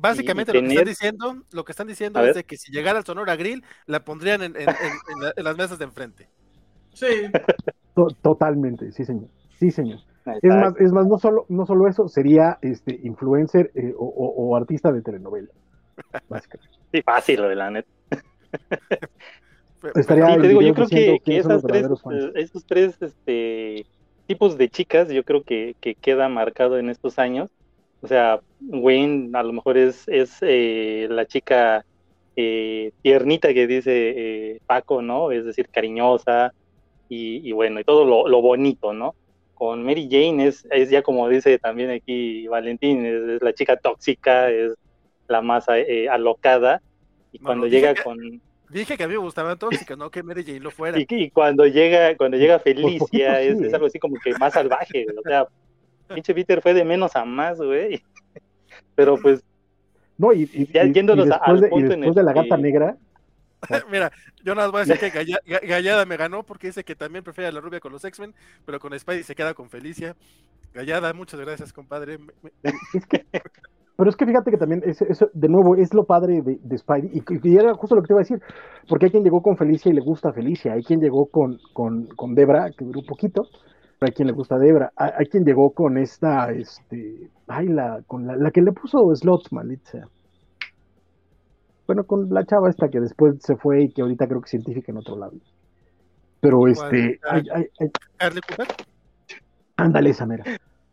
Básicamente 0.00 0.52
lo 0.52 0.60
que 0.60 0.68
están 0.68 0.84
diciendo, 0.84 1.36
lo 1.52 1.64
que 1.64 1.72
están 1.72 1.86
diciendo 1.86 2.24
es 2.24 2.34
de 2.34 2.44
que 2.44 2.56
si 2.56 2.72
llegara 2.72 2.98
al 2.98 3.04
Sonora 3.04 3.36
Grill, 3.36 3.64
la 3.86 4.04
pondrían 4.04 4.42
en, 4.42 4.56
en- 4.56 4.68
en- 4.68 4.68
en 4.68 5.20
la- 5.22 5.32
en 5.36 5.44
las 5.44 5.56
mesas 5.56 5.78
de 5.78 5.84
enfrente. 5.84 6.28
Sí. 6.94 7.06
To- 7.94 8.08
totalmente, 8.22 8.92
sí, 8.92 9.04
señor. 9.04 9.28
Sí, 9.58 9.70
señor. 9.70 10.00
Es 10.42 10.54
más, 10.54 10.74
es 10.78 10.92
más, 10.92 11.06
no 11.06 11.18
solo, 11.18 11.46
no 11.48 11.64
solo 11.64 11.88
eso, 11.88 12.06
sería 12.08 12.58
este 12.60 13.00
influencer 13.02 13.70
eh, 13.74 13.94
o, 13.96 14.04
o- 14.04 14.48
o 14.48 14.56
artista 14.56 14.92
de 14.92 15.00
telenovela. 15.02 15.48
Básicamente. 16.28 16.76
sí, 16.92 17.02
fácil 17.02 17.42
lo 17.42 17.48
de 17.48 17.56
la 17.56 17.70
neta. 17.70 17.88
Pe- 19.80 19.92
Estaría 19.94 20.26
Sí, 20.26 20.32
el 20.32 20.42
te 20.42 20.48
digo, 20.48 20.62
yo 20.62 20.74
creo 20.74 20.88
que, 20.88 21.20
que 21.24 21.38
esas 21.38 21.62
tres, 21.62 21.86
eh, 21.86 22.32
esos 22.34 22.64
tres 22.66 23.00
este, 23.00 23.86
tipos 24.26 24.58
de 24.58 24.68
chicas, 24.68 25.08
yo 25.08 25.24
creo 25.24 25.42
que, 25.44 25.76
que 25.80 25.94
queda 25.94 26.28
marcado 26.28 26.78
en 26.78 26.90
estos 26.90 27.18
años. 27.18 27.50
O 28.00 28.06
sea, 28.08 28.40
Wayne 28.60 29.30
a 29.36 29.42
lo 29.42 29.52
mejor 29.52 29.76
es, 29.76 30.06
es 30.08 30.36
eh, 30.42 31.06
la 31.10 31.26
chica 31.26 31.84
eh, 32.36 32.92
tiernita 33.02 33.52
que 33.52 33.66
dice 33.66 33.90
eh, 34.16 34.60
Paco, 34.66 35.02
¿no? 35.02 35.32
Es 35.32 35.44
decir, 35.44 35.68
cariñosa 35.68 36.52
y, 37.08 37.48
y 37.48 37.52
bueno, 37.52 37.80
y 37.80 37.84
todo 37.84 38.04
lo, 38.04 38.28
lo 38.28 38.40
bonito, 38.40 38.92
¿no? 38.92 39.14
Con 39.54 39.82
Mary 39.84 40.08
Jane 40.10 40.46
es, 40.46 40.64
es 40.70 40.90
ya 40.90 41.02
como 41.02 41.28
dice 41.28 41.58
también 41.58 41.90
aquí 41.90 42.46
Valentín, 42.46 43.04
es, 43.04 43.22
es 43.36 43.42
la 43.42 43.52
chica 43.52 43.76
tóxica, 43.76 44.50
es 44.50 44.74
la 45.26 45.40
más 45.42 45.66
eh, 45.68 46.08
alocada. 46.08 46.80
Y 47.32 47.40
cuando 47.40 47.66
llega 47.66 47.94
que- 47.94 48.02
con, 48.02 48.40
Dije 48.70 48.98
que 48.98 49.02
a 49.04 49.08
mí 49.08 49.14
me 49.14 49.18
gustaba 49.20 49.56
tóxica, 49.56 49.96
no 49.96 50.10
que 50.10 50.22
Mary 50.22 50.44
Jane 50.44 50.60
lo 50.60 50.70
fuera. 50.70 51.00
y, 51.00 51.06
y 51.08 51.30
cuando 51.30 51.66
llega, 51.66 52.14
cuando 52.16 52.36
llega 52.36 52.58
Felicia, 52.60 53.40
sí, 53.40 53.46
es, 53.48 53.60
¿eh? 53.62 53.66
es 53.66 53.74
algo 53.74 53.86
así 53.86 53.98
como 53.98 54.16
que 54.22 54.32
más 54.38 54.52
salvaje. 54.52 55.06
O 55.18 55.22
sea, 55.22 55.46
pinche 56.08 56.34
Peter 56.34 56.60
fue 56.62 56.74
de 56.74 56.84
menos 56.84 57.14
a 57.16 57.24
más, 57.24 57.58
güey. 57.60 58.02
Pero 58.94 59.16
pues, 59.16 59.42
No, 60.16 60.32
y, 60.32 60.42
y- 60.52 60.66
Ya 60.72 60.84
y 60.84 60.90
a- 60.90 60.92
después, 60.92 61.30
al 61.42 61.60
de, 61.60 61.66
y 61.66 61.70
punto 61.70 61.92
en 61.94 62.00
después 62.00 62.08
el 62.08 62.14
de 62.14 62.22
la 62.22 62.32
gata 62.32 62.56
que- 62.56 62.62
negra, 62.62 62.96
Mira, 63.90 64.12
yo 64.44 64.54
nada 64.54 64.68
más 64.68 64.72
voy 64.72 64.80
a 64.82 64.84
decir 64.84 65.00
que 65.12 65.18
Galla- 65.18 65.40
Ga- 65.44 65.66
Gallada 65.66 66.04
me 66.06 66.16
ganó 66.16 66.44
porque 66.44 66.68
dice 66.68 66.84
que 66.84 66.94
también 66.94 67.24
prefiere 67.24 67.48
a 67.48 67.52
la 67.52 67.60
rubia 67.60 67.80
con 67.80 67.90
los 67.92 68.04
X-Men, 68.04 68.32
pero 68.64 68.78
con 68.78 68.96
Spidey 68.96 69.24
se 69.24 69.34
queda 69.34 69.52
con 69.52 69.68
Felicia. 69.68 70.14
Gallada, 70.72 71.12
muchas 71.12 71.40
gracias, 71.40 71.72
compadre. 71.72 72.18
Es 72.94 73.04
que, 73.06 73.26
pero 73.96 74.10
es 74.10 74.14
que 74.16 74.26
fíjate 74.26 74.52
que 74.52 74.58
también, 74.58 74.82
eso, 74.86 75.04
eso, 75.08 75.28
de 75.32 75.48
nuevo, 75.48 75.74
es 75.74 75.92
lo 75.92 76.04
padre 76.04 76.40
de, 76.40 76.60
de 76.62 76.78
Spidey, 76.78 77.10
y, 77.12 77.48
y 77.50 77.56
era 77.56 77.74
justo 77.74 77.96
lo 77.96 78.02
que 78.02 78.06
te 78.06 78.12
iba 78.12 78.20
a 78.20 78.22
decir, 78.22 78.40
porque 78.88 79.06
hay 79.06 79.10
quien 79.10 79.24
llegó 79.24 79.42
con 79.42 79.56
Felicia 79.56 79.90
y 79.90 79.94
le 79.94 80.02
gusta 80.02 80.32
Felicia, 80.32 80.74
hay 80.74 80.84
quien 80.84 81.00
llegó 81.00 81.26
con, 81.26 81.58
con, 81.72 82.06
con 82.06 82.36
Debra, 82.36 82.70
que 82.70 82.84
duró 82.84 83.00
un 83.00 83.06
poquito, 83.06 83.48
hay 84.00 84.12
quien 84.12 84.28
le 84.28 84.32
gusta 84.32 84.58
Debra, 84.58 84.92
hay, 84.96 85.26
quien 85.26 85.44
llegó 85.44 85.70
con 85.72 85.98
esta, 85.98 86.52
este, 86.52 87.30
ay, 87.48 87.68
la, 87.68 88.02
con 88.06 88.26
la, 88.26 88.36
la 88.36 88.50
que 88.50 88.62
le 88.62 88.72
puso 88.72 89.14
Slots, 89.14 89.52
maldita 89.52 89.90
sea. 89.90 90.08
Bueno, 91.86 92.04
con 92.04 92.28
la 92.30 92.44
chava 92.44 92.68
esta 92.68 92.88
que 92.88 93.00
después 93.00 93.36
se 93.40 93.56
fue 93.56 93.84
y 93.84 93.88
que 93.90 94.02
ahorita 94.02 94.28
creo 94.28 94.42
que 94.42 94.50
científica 94.50 94.92
en 94.92 94.98
otro 94.98 95.16
lado. 95.16 95.32
Pero 96.40 96.68
este, 96.68 97.18
Cooper. 97.18 98.68
Ándale, 99.76 100.10
esa 100.10 100.26
mera. 100.26 100.44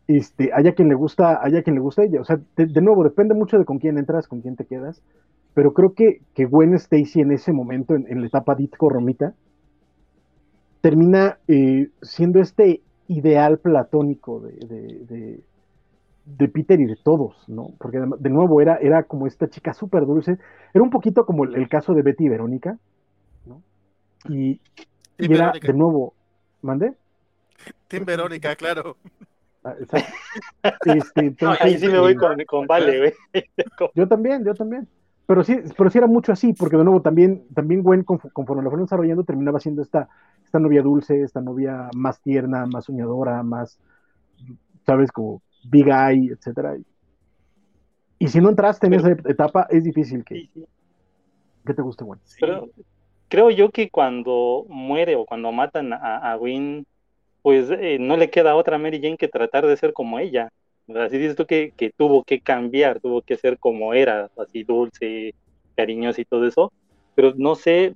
Este, 0.08 0.50
haya 0.54 0.74
quien 0.74 0.88
le 0.88 0.94
gusta, 0.94 1.40
haya 1.42 1.62
quien 1.62 1.74
le 1.74 1.82
gusta 1.82 2.02
ella. 2.02 2.20
O 2.20 2.24
sea, 2.24 2.38
de, 2.56 2.66
de 2.66 2.80
nuevo, 2.80 3.04
depende 3.04 3.34
mucho 3.34 3.58
de 3.58 3.64
con 3.64 3.78
quién 3.78 3.98
entras, 3.98 4.26
con 4.26 4.40
quién 4.40 4.56
te 4.56 4.64
quedas. 4.64 5.02
Pero 5.52 5.72
creo 5.74 5.92
que, 5.92 6.22
que 6.34 6.46
Gwen 6.46 6.74
Stacy 6.74 7.20
en 7.20 7.32
ese 7.32 7.52
momento, 7.52 7.94
en, 7.94 8.06
en 8.08 8.20
la 8.20 8.26
etapa 8.28 8.54
Ditko 8.54 8.88
Romita, 8.88 9.34
termina 10.80 11.38
eh, 11.48 11.88
siendo 12.00 12.40
este 12.40 12.80
ideal 13.08 13.58
platónico 13.58 14.40
de, 14.40 14.52
de, 14.66 15.04
de- 15.06 15.40
de 16.26 16.48
Peter 16.48 16.80
y 16.80 16.86
de 16.86 16.96
todos, 16.96 17.36
¿no? 17.48 17.70
Porque 17.78 17.98
de 18.00 18.30
nuevo 18.30 18.60
era, 18.60 18.76
era 18.78 19.04
como 19.04 19.26
esta 19.28 19.48
chica 19.48 19.72
súper 19.72 20.04
dulce. 20.06 20.38
Era 20.74 20.82
un 20.82 20.90
poquito 20.90 21.24
como 21.24 21.44
el, 21.44 21.54
el 21.54 21.68
caso 21.68 21.94
de 21.94 22.02
Betty 22.02 22.24
y 22.24 22.28
Verónica, 22.28 22.78
¿no? 23.46 23.62
Y, 24.28 24.60
era 25.18 25.28
Verónica. 25.46 25.66
de 25.68 25.72
nuevo, 25.78 26.14
¿mande? 26.62 26.94
Tim 27.88 28.04
Verónica, 28.04 28.56
claro. 28.56 28.96
Ah, 29.62 29.74
exacto. 29.80 30.12
Este, 30.84 31.20
entonces, 31.26 31.60
ahí 31.62 31.78
sí 31.78 31.88
me 31.88 32.00
voy 32.00 32.16
con, 32.16 32.36
con 32.44 32.66
Vale, 32.66 32.98
güey. 32.98 33.14
Yo 33.94 34.08
también, 34.08 34.44
yo 34.44 34.54
también. 34.54 34.88
Pero 35.26 35.42
sí, 35.42 35.58
pero 35.76 35.90
sí 35.90 35.98
era 35.98 36.06
mucho 36.06 36.32
así, 36.32 36.52
porque 36.52 36.76
de 36.76 36.84
nuevo 36.84 37.02
también, 37.02 37.44
también 37.52 37.82
Gwen, 37.82 38.04
conf- 38.04 38.30
conforme 38.32 38.62
la 38.62 38.70
fueron 38.70 38.86
desarrollando, 38.86 39.24
terminaba 39.24 39.58
siendo 39.58 39.82
esta, 39.82 40.08
esta 40.44 40.58
novia 40.60 40.82
dulce, 40.82 41.20
esta 41.22 41.40
novia 41.40 41.90
más 41.96 42.20
tierna, 42.20 42.64
más 42.66 42.84
soñadora, 42.84 43.42
más, 43.42 43.78
¿sabes? 44.84 45.10
Como 45.10 45.42
big 45.68 45.88
eye, 45.88 46.32
etcétera. 46.32 46.76
Y 48.18 48.28
si 48.28 48.40
no 48.40 48.50
entraste 48.50 48.86
en 48.86 48.92
Pero- 48.92 49.08
esa 49.12 49.28
etapa, 49.30 49.66
es 49.68 49.84
difícil 49.84 50.24
que, 50.24 50.48
que 51.66 51.74
te 51.74 51.82
guste 51.82 52.04
Gwen. 52.04 52.20
Pero 52.40 52.68
creo 53.28 53.50
yo 53.50 53.70
que 53.70 53.90
cuando 53.90 54.64
muere 54.68 55.16
o 55.16 55.26
cuando 55.26 55.50
matan 55.52 55.92
a, 55.92 56.32
a 56.32 56.36
Gwen, 56.36 56.86
pues 57.42 57.68
eh, 57.70 57.98
no 58.00 58.16
le 58.16 58.30
queda 58.30 58.54
otra 58.54 58.76
a 58.76 58.78
Mary 58.78 59.00
Jane 59.02 59.16
que 59.16 59.28
tratar 59.28 59.66
de 59.66 59.76
ser 59.76 59.92
como 59.92 60.18
ella. 60.18 60.50
Así 60.94 61.18
dices 61.18 61.34
tú 61.36 61.46
que, 61.46 61.72
que 61.76 61.90
tuvo 61.90 62.22
que 62.22 62.40
cambiar, 62.40 63.00
tuvo 63.00 63.22
que 63.22 63.36
ser 63.36 63.58
como 63.58 63.92
era, 63.92 64.30
así 64.38 64.62
dulce, 64.62 65.34
cariñosa 65.74 66.20
y 66.20 66.24
todo 66.24 66.46
eso. 66.46 66.72
Pero 67.14 67.32
no 67.36 67.54
sé 67.56 67.94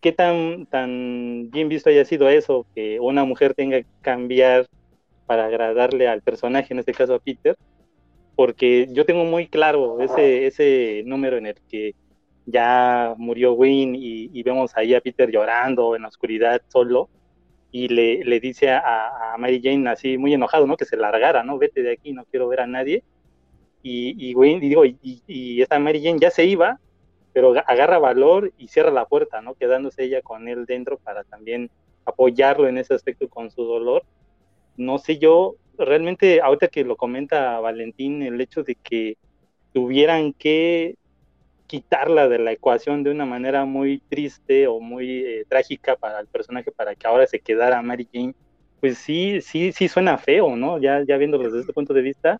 qué 0.00 0.12
tan, 0.12 0.66
tan 0.66 1.50
bien 1.50 1.68
visto 1.68 1.88
haya 1.88 2.04
sido 2.04 2.28
eso, 2.28 2.66
que 2.74 3.00
una 3.00 3.24
mujer 3.24 3.54
tenga 3.54 3.80
que 3.80 3.86
cambiar 4.02 4.66
para 5.26 5.46
agradarle 5.46 6.08
al 6.08 6.20
personaje, 6.22 6.74
en 6.74 6.80
este 6.80 6.92
caso 6.92 7.14
a 7.14 7.20
Peter, 7.20 7.56
porque 8.34 8.88
yo 8.90 9.06
tengo 9.06 9.24
muy 9.24 9.46
claro 9.46 10.00
ese, 10.00 10.46
ese 10.46 11.02
número 11.06 11.38
en 11.38 11.46
el 11.46 11.56
que 11.70 11.94
ya 12.44 13.14
murió 13.16 13.52
Wayne 13.52 13.96
y 13.98 14.42
vemos 14.42 14.76
ahí 14.76 14.94
a 14.94 15.00
Peter 15.00 15.30
llorando 15.30 15.94
en 15.94 16.02
la 16.02 16.08
oscuridad 16.08 16.60
solo 16.68 17.08
y 17.72 17.88
le, 17.88 18.24
le 18.24 18.40
dice 18.40 18.70
a, 18.70 19.34
a 19.34 19.38
Mary 19.38 19.60
Jane 19.64 19.90
así 19.90 20.18
muy 20.18 20.34
enojado, 20.34 20.66
¿no? 20.68 20.78
Que 20.78 20.86
se 20.86 20.98
largara, 20.98 21.44
¿no? 21.44 21.58
Vete 21.58 21.82
de 21.82 21.92
aquí, 21.94 22.14
no 22.14 22.26
quiero 22.26 22.48
ver 22.48 22.62
a 22.62 22.68
nadie. 22.68 23.04
Y, 23.82 24.14
y 24.30 24.34
Wayne, 24.34 24.60
digo, 24.60 24.84
y, 24.84 24.98
y 25.26 25.62
esta 25.62 25.78
Mary 25.78 26.02
Jane 26.02 26.20
ya 26.20 26.30
se 26.30 26.44
iba, 26.46 26.80
pero 27.32 27.50
aga- 27.52 27.64
agarra 27.66 27.98
valor 27.98 28.52
y 28.58 28.68
cierra 28.68 28.90
la 28.92 29.06
puerta, 29.06 29.42
¿no? 29.42 29.54
Quedándose 29.54 30.04
ella 30.04 30.22
con 30.22 30.48
él 30.48 30.66
dentro 30.66 30.98
para 30.98 31.24
también 31.24 31.70
apoyarlo 32.04 32.68
en 32.68 32.78
ese 32.78 32.94
aspecto 32.94 33.28
con 33.28 33.50
su 33.50 33.64
dolor. 33.64 34.04
No 34.76 34.98
sé 34.98 35.18
yo, 35.18 35.56
realmente, 35.78 36.40
ahorita 36.40 36.68
que 36.68 36.84
lo 36.84 36.96
comenta 36.96 37.60
Valentín, 37.60 38.22
el 38.22 38.40
hecho 38.40 38.62
de 38.62 38.76
que 38.76 39.16
tuvieran 39.72 40.32
que 40.34 40.96
quitarla 41.72 42.28
de 42.28 42.38
la 42.38 42.52
ecuación 42.52 43.02
de 43.02 43.10
una 43.10 43.24
manera 43.24 43.64
muy 43.64 43.98
triste 44.10 44.66
o 44.66 44.78
muy 44.78 45.24
eh, 45.24 45.46
trágica 45.48 45.96
para 45.96 46.20
el 46.20 46.26
personaje 46.26 46.70
para 46.70 46.94
que 46.94 47.06
ahora 47.06 47.26
se 47.26 47.40
quedara 47.40 47.80
Mary 47.80 48.06
Jane, 48.12 48.34
pues 48.78 48.98
sí, 48.98 49.40
sí, 49.40 49.72
sí 49.72 49.88
suena 49.88 50.18
feo, 50.18 50.54
¿no? 50.54 50.78
Ya, 50.78 51.02
ya 51.02 51.16
viéndolo 51.16 51.44
desde 51.44 51.60
este 51.60 51.72
punto 51.72 51.94
de 51.94 52.02
vista, 52.02 52.38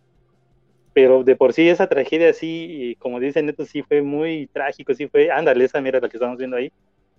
pero 0.92 1.24
de 1.24 1.34
por 1.34 1.54
sí 1.54 1.66
esa 1.66 1.86
tragedia 1.86 2.34
sí, 2.34 2.94
como 2.98 3.20
dice 3.20 3.42
Neto, 3.42 3.64
sí 3.64 3.82
fue 3.82 4.02
muy 4.02 4.48
trágico, 4.52 4.92
sí 4.92 5.08
fue, 5.08 5.30
ándale, 5.30 5.64
esa 5.64 5.80
mira 5.80 5.98
la 5.98 6.10
que 6.10 6.18
estamos 6.18 6.36
viendo 6.36 6.58
ahí. 6.58 6.70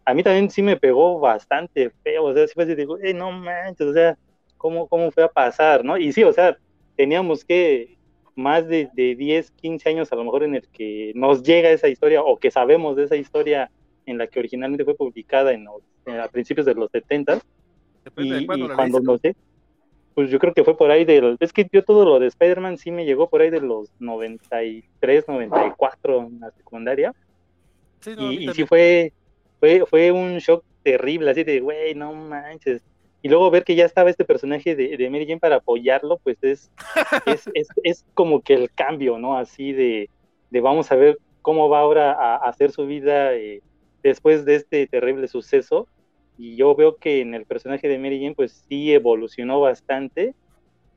A 0.05 0.13
mí 0.13 0.21
también 0.21 0.51
sí 0.51 0.61
me 0.61 0.77
pegó 0.77 1.19
bastante 1.19 1.89
feo, 2.03 2.25
o 2.25 2.33
sea, 2.35 2.45
sí 2.45 2.53
fue 2.53 2.65
así, 2.65 2.75
digo, 2.75 2.99
eh, 2.99 3.15
no 3.15 3.31
manches, 3.31 3.87
o 3.87 3.93
sea, 3.93 4.15
¿cómo, 4.57 4.87
¿cómo 4.87 5.09
fue 5.09 5.23
a 5.23 5.29
pasar, 5.29 5.83
no? 5.83 5.97
Y 5.97 6.13
sí, 6.13 6.23
o 6.23 6.31
sea, 6.31 6.55
teníamos 6.95 7.43
que 7.43 7.97
más 8.35 8.67
de, 8.67 8.89
de 8.93 9.15
10, 9.15 9.51
15 9.51 9.89
años 9.89 10.11
a 10.11 10.15
lo 10.15 10.23
mejor 10.23 10.43
en 10.43 10.55
el 10.55 10.67
que 10.69 11.11
nos 11.15 11.43
llega 11.43 11.69
esa 11.69 11.87
historia 11.87 12.23
o 12.23 12.37
que 12.37 12.51
sabemos 12.51 12.95
de 12.95 13.03
esa 13.03 13.15
historia 13.15 13.69
en 14.05 14.17
la 14.17 14.27
que 14.27 14.39
originalmente 14.39 14.83
fue 14.85 14.95
publicada 14.95 15.53
en 15.53 15.65
los, 15.65 15.81
eh, 16.05 16.19
a 16.19 16.27
principios 16.27 16.65
de 16.65 16.75
los 16.75 16.91
70 16.91 17.39
Depende 18.03 18.37
y, 18.37 18.39
de 18.41 18.45
cuándo 18.45 18.65
y 18.65 18.75
cuando 18.75 18.99
nos 18.99 19.21
sé, 19.21 19.35
pues 20.13 20.29
yo 20.29 20.39
creo 20.39 20.53
que 20.53 20.63
fue 20.63 20.77
por 20.77 20.91
ahí 20.91 21.05
del, 21.05 21.37
es 21.39 21.53
que 21.53 21.67
yo 21.71 21.83
todo 21.83 22.05
lo 22.05 22.19
de 22.19 22.27
Spider-Man 22.27 22.77
sí 22.77 22.91
me 22.91 23.05
llegó 23.05 23.29
por 23.29 23.41
ahí 23.41 23.49
de 23.49 23.61
los 23.61 23.89
93, 23.99 25.27
94 25.27 26.19
en 26.19 26.39
la 26.39 26.51
secundaria. 26.51 27.13
Sí, 28.01 28.13
no, 28.15 28.31
y, 28.31 28.49
y 28.49 28.53
sí 28.53 28.65
fue, 28.65 29.13
fue, 29.59 29.85
fue 29.87 30.11
un 30.11 30.37
shock 30.39 30.63
terrible, 30.83 31.31
así 31.31 31.43
de, 31.43 31.61
güey, 31.61 31.95
no 31.95 32.13
manches. 32.13 32.83
Y 33.23 33.29
luego 33.29 33.49
ver 33.49 33.63
que 33.63 33.75
ya 33.75 33.85
estaba 33.85 34.09
este 34.09 34.25
personaje 34.25 34.75
de, 34.75 34.97
de 34.97 35.09
Mary 35.09 35.25
Jane 35.25 35.39
para 35.39 35.55
apoyarlo, 35.55 36.19
pues 36.23 36.37
es, 36.43 36.69
es, 37.25 37.49
es, 37.53 37.67
es 37.83 38.05
como 38.13 38.41
que 38.41 38.53
el 38.53 38.69
cambio, 38.69 39.17
¿no? 39.17 39.37
Así 39.37 39.71
de, 39.71 40.09
de 40.51 40.61
vamos 40.61 40.91
a 40.91 40.95
ver 40.95 41.17
cómo 41.41 41.69
va 41.69 41.79
ahora 41.79 42.11
a, 42.11 42.35
a 42.35 42.49
hacer 42.49 42.71
su 42.71 42.85
vida 42.85 43.33
eh, 43.33 43.61
después 44.03 44.43
de 44.43 44.55
este 44.55 44.87
terrible 44.87 45.29
suceso. 45.29 45.87
Y 46.37 46.57
yo 46.57 46.75
veo 46.75 46.97
que 46.97 47.21
en 47.21 47.33
el 47.33 47.45
personaje 47.45 47.87
de 47.87 47.97
Mary 47.97 48.19
Jane, 48.19 48.35
pues 48.35 48.65
sí 48.67 48.93
evolucionó 48.93 49.61
bastante 49.61 50.35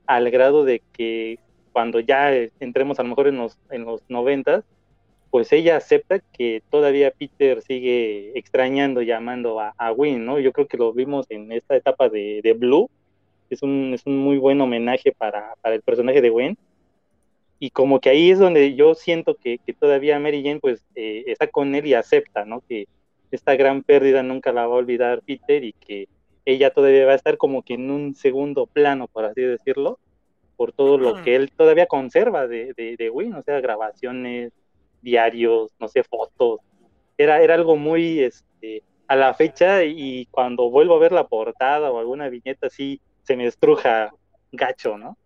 al 0.06 0.30
grado 0.30 0.64
de 0.64 0.82
que 0.92 1.38
cuando 1.72 2.00
ya 2.00 2.32
entremos 2.58 2.98
a 2.98 3.04
lo 3.04 3.10
mejor 3.10 3.28
en 3.28 3.36
los, 3.36 3.56
en 3.70 3.84
los 3.84 4.02
90, 4.08 4.64
pues 5.36 5.52
ella 5.52 5.76
acepta 5.76 6.20
que 6.32 6.62
todavía 6.70 7.10
Peter 7.10 7.60
sigue 7.60 8.32
extrañando, 8.38 9.02
llamando 9.02 9.60
a, 9.60 9.74
a 9.76 9.92
Win, 9.92 10.24
¿no? 10.24 10.38
Yo 10.38 10.50
creo 10.50 10.66
que 10.66 10.78
lo 10.78 10.94
vimos 10.94 11.26
en 11.28 11.52
esta 11.52 11.76
etapa 11.76 12.08
de, 12.08 12.40
de 12.42 12.54
Blue, 12.54 12.88
es 13.50 13.62
un, 13.62 13.92
es 13.92 14.06
un 14.06 14.16
muy 14.16 14.38
buen 14.38 14.58
homenaje 14.62 15.12
para, 15.12 15.54
para 15.60 15.74
el 15.74 15.82
personaje 15.82 16.22
de 16.22 16.30
Gwen. 16.30 16.56
Y 17.58 17.68
como 17.68 18.00
que 18.00 18.08
ahí 18.08 18.30
es 18.30 18.38
donde 18.38 18.76
yo 18.76 18.94
siento 18.94 19.34
que, 19.34 19.58
que 19.58 19.74
todavía 19.74 20.18
Mary 20.18 20.42
Jane 20.42 20.58
pues 20.58 20.82
eh, 20.94 21.24
está 21.26 21.48
con 21.48 21.74
él 21.74 21.84
y 21.84 21.92
acepta, 21.92 22.46
¿no? 22.46 22.62
Que 22.66 22.86
esta 23.30 23.56
gran 23.56 23.82
pérdida 23.82 24.22
nunca 24.22 24.54
la 24.54 24.66
va 24.66 24.76
a 24.76 24.78
olvidar 24.78 25.20
Peter 25.20 25.62
y 25.62 25.74
que 25.74 26.08
ella 26.46 26.70
todavía 26.70 27.04
va 27.04 27.12
a 27.12 27.16
estar 27.16 27.36
como 27.36 27.60
que 27.60 27.74
en 27.74 27.90
un 27.90 28.14
segundo 28.14 28.64
plano, 28.64 29.06
por 29.06 29.26
así 29.26 29.42
decirlo, 29.42 29.98
por 30.56 30.72
todo 30.72 30.96
lo 30.96 31.22
que 31.22 31.36
él 31.36 31.52
todavía 31.52 31.84
conserva 31.84 32.46
de, 32.46 32.72
de, 32.72 32.96
de 32.96 33.10
Win, 33.10 33.34
o 33.34 33.42
sea, 33.42 33.60
grabaciones, 33.60 34.54
diarios, 35.02 35.72
no 35.78 35.88
sé, 35.88 36.02
fotos. 36.02 36.60
Era, 37.18 37.40
era 37.40 37.54
algo 37.54 37.76
muy 37.76 38.20
este, 38.20 38.82
a 39.08 39.16
la 39.16 39.34
fecha 39.34 39.84
y 39.84 40.26
cuando 40.26 40.70
vuelvo 40.70 40.96
a 40.96 41.00
ver 41.00 41.12
la 41.12 41.26
portada 41.26 41.90
o 41.90 41.98
alguna 41.98 42.28
viñeta 42.28 42.66
así, 42.66 43.00
se 43.22 43.36
me 43.36 43.46
estruja 43.46 44.10
gacho, 44.52 44.98
¿no? 44.98 45.16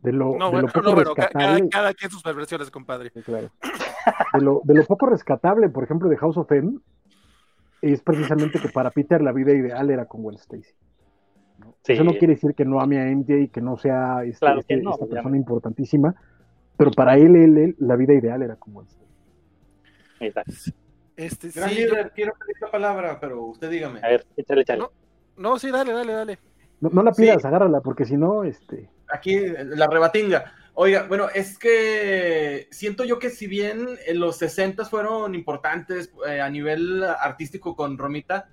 De 0.00 0.12
lo, 0.12 0.36
No, 0.36 0.46
de 0.46 0.50
bueno, 0.52 0.68
lo 0.68 0.72
poco 0.72 0.90
no, 0.90 0.94
rescatable, 0.96 1.58
cada, 1.58 1.68
cada 1.70 1.94
quien 1.94 2.10
sus 2.10 2.22
perversiones, 2.22 2.70
compadre. 2.70 3.10
Claro. 3.10 3.50
De 4.34 4.40
lo, 4.40 4.60
de 4.64 4.74
lo 4.74 4.84
poco 4.84 5.06
rescatable, 5.06 5.68
por 5.68 5.84
ejemplo, 5.84 6.08
de 6.08 6.16
House 6.16 6.36
of 6.36 6.50
M, 6.52 6.78
es 7.82 8.00
precisamente 8.02 8.60
que 8.60 8.68
para 8.68 8.90
Peter 8.90 9.20
la 9.22 9.32
vida 9.32 9.52
ideal 9.52 9.90
era 9.90 10.06
con 10.06 10.22
Gwen 10.22 10.36
Stacy. 10.36 10.70
Sí, 11.82 11.92
Eso 11.94 12.04
no 12.04 12.12
quiere 12.12 12.34
decir 12.34 12.54
que 12.54 12.64
no 12.64 12.80
ame 12.80 12.98
a 13.00 13.06
MJ 13.10 13.38
y 13.38 13.48
que 13.48 13.60
no 13.60 13.76
sea 13.78 14.22
este- 14.24 14.38
Claro 14.40 14.56
que 14.62 14.74
este- 14.74 14.82
no, 14.84 14.92
esta 14.92 15.06
persona 15.06 15.36
importantísima, 15.36 16.14
pero 16.76 16.90
para 16.90 17.16
él, 17.16 17.34
él, 17.36 17.58
él, 17.58 17.76
la 17.78 17.96
vida 17.96 18.14
ideal 18.14 18.42
era 18.42 18.54
Stacy. 18.54 18.96
exacto. 20.20 20.52
Este, 21.16 21.48
Gran 21.50 21.70
sí, 21.70 21.76
yo- 21.80 21.86
líder, 21.88 22.12
quiero 22.14 22.34
pedir 22.38 22.56
la 22.60 22.70
palabra, 22.70 23.18
pero 23.20 23.42
usted 23.44 23.70
dígame. 23.70 24.00
A 24.02 24.08
ver, 24.08 24.26
échale, 24.36 24.60
échale. 24.62 24.80
No. 24.80 24.90
no, 25.36 25.58
sí, 25.58 25.70
dale, 25.70 25.92
dale, 25.92 26.12
dale. 26.12 26.38
No, 26.80 26.90
no 26.90 27.02
la 27.02 27.14
Sí. 27.14 27.22
pidas, 27.22 27.44
agárrala, 27.44 27.80
porque 27.80 28.04
si 28.04 28.16
no, 28.16 28.44
este, 28.44 28.90
Aquí 29.08 29.38
la 29.38 29.86
rebatinga. 29.86 30.52
Oiga, 30.74 31.06
bueno, 31.08 31.28
es 31.32 31.58
que 31.58 32.68
siento 32.70 33.04
yo 33.04 33.18
que 33.18 33.30
si 33.30 33.46
bien 33.46 33.86
en 34.06 34.20
los 34.20 34.36
60 34.36 34.84
fueron 34.84 35.34
importantes 35.34 36.12
eh, 36.28 36.40
a 36.42 36.50
nivel 36.50 37.02
artístico 37.04 37.74
con 37.74 37.96
Romita, 37.96 38.50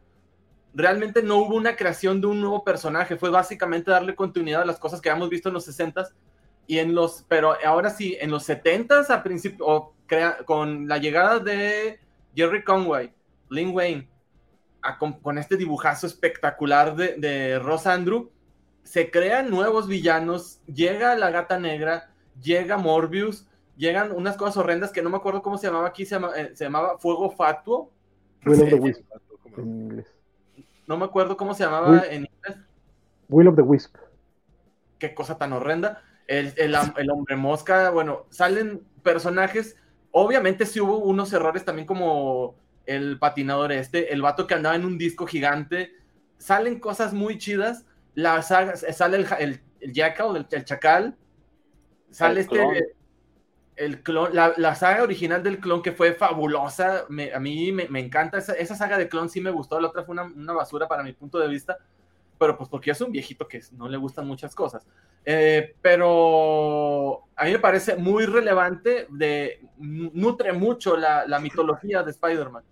realmente 0.73 1.21
no 1.21 1.37
hubo 1.37 1.55
una 1.55 1.75
creación 1.75 2.21
de 2.21 2.27
un 2.27 2.39
nuevo 2.39 2.63
personaje, 2.63 3.17
fue 3.17 3.29
básicamente 3.29 3.91
darle 3.91 4.15
continuidad 4.15 4.61
a 4.61 4.65
las 4.65 4.79
cosas 4.79 5.01
que 5.01 5.09
habíamos 5.09 5.29
visto 5.29 5.49
en 5.49 5.55
los 5.55 5.65
60 5.65 6.07
y 6.67 6.79
en 6.79 6.95
los, 6.95 7.25
pero 7.27 7.55
ahora 7.65 7.89
sí, 7.89 8.17
en 8.19 8.31
los 8.31 8.43
70 8.43 9.01
a 9.09 9.23
principio, 9.23 9.65
o 9.65 9.93
crea- 10.07 10.37
con 10.45 10.87
la 10.87 10.97
llegada 10.97 11.39
de 11.39 11.99
Jerry 12.35 12.63
Conway, 12.63 13.13
Lin 13.49 13.73
Wayne, 13.75 14.07
a- 14.81 14.97
con, 14.97 15.13
con 15.13 15.37
este 15.37 15.57
dibujazo 15.57 16.07
espectacular 16.07 16.95
de, 16.95 17.15
de 17.17 17.59
Ross 17.59 17.87
Andrew, 17.87 18.29
se 18.83 19.09
crean 19.11 19.49
nuevos 19.49 19.87
villanos, 19.87 20.59
llega 20.65 21.15
la 21.15 21.31
gata 21.31 21.57
negra, 21.59 22.11
llega 22.41 22.77
Morbius, 22.77 23.47
llegan 23.77 24.11
unas 24.11 24.35
cosas 24.37 24.57
horrendas 24.57 24.91
que 24.91 25.01
no 25.01 25.09
me 25.09 25.17
acuerdo 25.17 25.41
cómo 25.41 25.57
se 25.57 25.67
llamaba 25.67 25.87
aquí, 25.87 26.05
se, 26.05 26.15
llama- 26.15 26.31
eh, 26.35 26.51
se 26.53 26.65
llamaba 26.65 26.97
Fuego 26.97 27.29
Fatuo, 27.31 27.91
Will 28.45 28.61
of 28.61 28.69
the. 28.69 28.75
Wisp 28.75 29.01
en 29.57 29.81
inglés. 29.81 30.07
no 30.87 30.97
me 30.97 31.05
acuerdo 31.05 31.37
cómo 31.37 31.53
se 31.53 31.63
llamaba 31.63 31.89
Will- 31.91 32.03
en 32.09 32.25
inglés, 32.25 32.57
Will 33.29 33.47
of 33.47 33.55
the 33.55 33.61
Wisp. 33.61 33.95
qué 34.99 35.13
cosa 35.15 35.37
tan 35.37 35.53
horrenda. 35.53 36.01
El, 36.39 36.53
el, 36.57 36.75
el 36.97 37.09
hombre 37.11 37.35
mosca, 37.35 37.89
bueno, 37.91 38.25
salen 38.29 38.83
personajes, 39.03 39.75
obviamente 40.11 40.65
sí 40.65 40.79
hubo 40.79 40.97
unos 40.99 41.33
errores 41.33 41.65
también 41.65 41.85
como 41.87 42.55
el 42.85 43.19
patinador 43.19 43.71
este, 43.71 44.13
el 44.13 44.21
vato 44.21 44.47
que 44.47 44.53
andaba 44.55 44.75
en 44.75 44.85
un 44.85 44.97
disco 44.97 45.25
gigante, 45.27 45.93
salen 46.37 46.79
cosas 46.79 47.13
muy 47.13 47.37
chidas, 47.37 47.85
la 48.15 48.41
saga, 48.41 48.75
sale 48.77 49.17
el, 49.17 49.27
el, 49.39 49.61
el 49.81 49.93
Jackal, 49.93 50.35
el, 50.37 50.47
el 50.51 50.65
chacal, 50.65 51.17
sale 52.11 52.39
El 52.39 52.41
este, 52.41 52.59
clon. 52.59 52.75
el 53.75 54.03
clon, 54.03 54.35
la, 54.35 54.53
la 54.57 54.75
saga 54.75 55.03
original 55.03 55.41
del 55.43 55.59
clon 55.59 55.81
que 55.81 55.91
fue 55.93 56.13
fabulosa, 56.13 57.05
me- 57.09 57.33
a 57.33 57.39
mí 57.39 57.71
me, 57.71 57.87
me 57.89 57.99
encanta, 57.99 58.37
esa, 58.37 58.53
esa 58.53 58.75
saga 58.75 58.97
de 58.97 59.09
clon 59.09 59.29
sí 59.29 59.41
me 59.41 59.49
gustó, 59.51 59.79
la 59.79 59.87
otra 59.87 60.03
fue 60.03 60.13
una, 60.13 60.23
una 60.25 60.53
basura 60.53 60.87
para 60.87 61.03
mi 61.03 61.13
punto 61.13 61.39
de 61.39 61.47
vista, 61.47 61.77
pero 62.39 62.57
pues 62.57 62.69
porque 62.69 62.93
soy 62.95 63.07
un 63.07 63.13
viejito 63.13 63.47
que 63.47 63.61
no 63.73 63.87
le 63.89 63.97
gustan 63.97 64.27
muchas 64.27 64.53
cosas. 64.55 64.85
Eh, 65.25 65.75
pero 65.81 67.23
a 67.35 67.45
mí 67.45 67.51
me 67.51 67.59
parece 67.59 67.95
muy 67.95 68.25
relevante, 68.25 69.07
de, 69.09 69.59
nutre 69.77 70.53
mucho 70.53 70.97
la, 70.97 71.25
la 71.27 71.39
mitología 71.39 72.03
de 72.03 72.11
Spider-Man. 72.11 72.63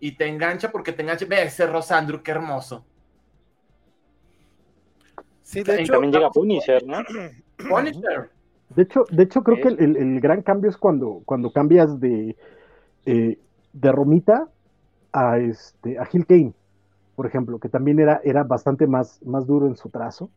Y 0.00 0.12
te 0.16 0.26
engancha 0.26 0.72
porque 0.72 0.92
te 0.92 1.02
engancha. 1.02 1.26
Ve 1.26 1.42
ese 1.42 1.66
Rosandro, 1.66 2.22
qué 2.22 2.32
hermoso. 2.32 2.84
Sí, 5.42 5.62
de 5.62 5.80
Y 5.80 5.82
hecho, 5.82 5.92
También 5.92 6.12
llega 6.12 6.30
Punisher, 6.30 6.86
¿no? 6.86 6.98
Punisher. 7.68 8.30
De 8.74 8.82
hecho, 8.82 9.04
de 9.10 9.22
hecho 9.24 9.42
creo 9.42 9.60
que 9.60 9.68
el, 9.68 9.80
el- 9.80 9.96
el 9.96 10.20
gran 10.20 10.42
cambio 10.42 10.70
es 10.70 10.76
cuando, 10.76 11.22
cuando 11.24 11.52
cambias 11.52 11.98
de, 12.00 12.36
eh, 13.06 13.38
de 13.72 13.92
Romita 13.92 14.48
a, 15.12 15.38
este, 15.38 15.98
a 15.98 16.04
Gil 16.06 16.26
Kane, 16.26 16.54
por 17.16 17.26
ejemplo, 17.26 17.58
que 17.58 17.68
también 17.68 17.98
era, 18.00 18.20
era 18.24 18.44
bastante 18.44 18.86
más, 18.86 19.20
más 19.24 19.46
duro 19.46 19.66
en 19.66 19.76
su 19.76 19.90
trazo, 19.90 20.30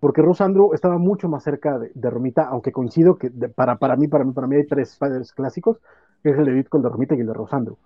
porque 0.00 0.22
Rosandro 0.22 0.74
estaba 0.74 0.98
mucho 0.98 1.28
más 1.28 1.44
cerca 1.44 1.78
de, 1.78 2.10
Romita, 2.10 2.44
aunque 2.48 2.72
coincido 2.72 3.16
que 3.16 3.30
para, 3.30 3.76
para 3.76 3.96
mí, 3.96 4.08
para 4.08 4.24
mí, 4.24 4.32
para 4.32 4.46
mí 4.46 4.56
hay 4.56 4.66
tres 4.66 4.92
Spiders 4.92 5.32
clásicos, 5.32 5.78
que 6.22 6.30
es 6.30 6.38
el 6.38 6.46
de 6.46 6.54
Ditko, 6.54 6.78
el 6.78 6.82
de 6.82 6.88
Romita 6.88 7.14
y 7.14 7.20
el 7.20 7.26
de 7.26 7.34
Rosandro, 7.34 7.78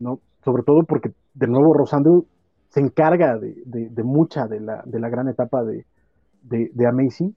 ¿no? 0.00 0.20
Sobre 0.44 0.64
todo 0.64 0.82
porque, 0.84 1.12
de 1.34 1.46
nuevo, 1.46 1.72
Rosandro 1.72 2.24
se 2.68 2.80
encarga 2.80 3.38
de, 3.38 3.54
de- 3.64 4.02
mucha 4.02 4.48
de 4.48 4.60
la, 4.60 4.82
de 4.84 4.98
la 4.98 5.08
gran 5.08 5.28
etapa 5.28 5.62
de 5.62 6.86
Amazing, 6.86 7.34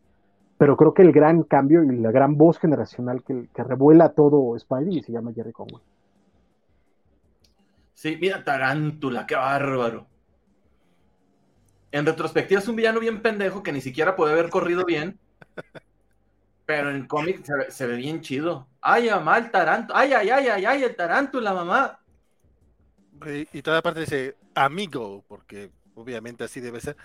pero 0.57 0.77
creo 0.77 0.93
que 0.93 1.01
el 1.01 1.11
gran 1.11 1.43
cambio 1.43 1.83
y 1.83 1.97
la 1.97 2.11
gran 2.11 2.37
voz 2.37 2.59
generacional 2.59 3.23
que, 3.23 3.47
que 3.53 3.63
revuela 3.63 4.09
todo 4.09 4.57
Spidey 4.57 5.01
se 5.01 5.11
llama 5.11 5.33
Jerry 5.33 5.51
Conway. 5.51 5.83
Sí, 7.93 8.17
mira, 8.19 8.43
Tarántula, 8.43 9.25
qué 9.25 9.35
bárbaro. 9.35 10.07
En 11.95 12.05
retrospectiva 12.05 12.59
es 12.59 12.67
un 12.67 12.75
villano 12.75 12.99
bien 12.99 13.21
pendejo 13.21 13.63
que 13.63 13.71
ni 13.71 13.79
siquiera 13.79 14.17
puede 14.17 14.33
haber 14.33 14.49
corrido 14.49 14.83
bien. 14.83 15.17
Pero 16.65 16.89
en 16.89 16.97
el 16.97 17.07
cómic 17.07 17.45
se, 17.45 17.55
ve- 17.55 17.71
se 17.71 17.87
ve 17.87 17.95
bien 17.95 18.19
chido. 18.19 18.67
Ay, 18.81 19.09
mamá, 19.09 19.37
el 19.37 19.49
tarántula. 19.49 19.97
Ay, 19.97 20.11
ay, 20.11 20.29
ay, 20.29 20.47
ay, 20.49 20.65
ay, 20.65 20.83
el 20.83 20.93
tarántula, 20.93 21.53
mamá. 21.53 21.97
Y, 23.25 23.57
y 23.57 23.61
toda 23.61 23.81
parte 23.81 24.01
dice 24.01 24.35
amigo, 24.55 25.23
porque 25.29 25.71
obviamente 25.93 26.43
así 26.43 26.59
debe 26.59 26.81
ser. 26.81 26.97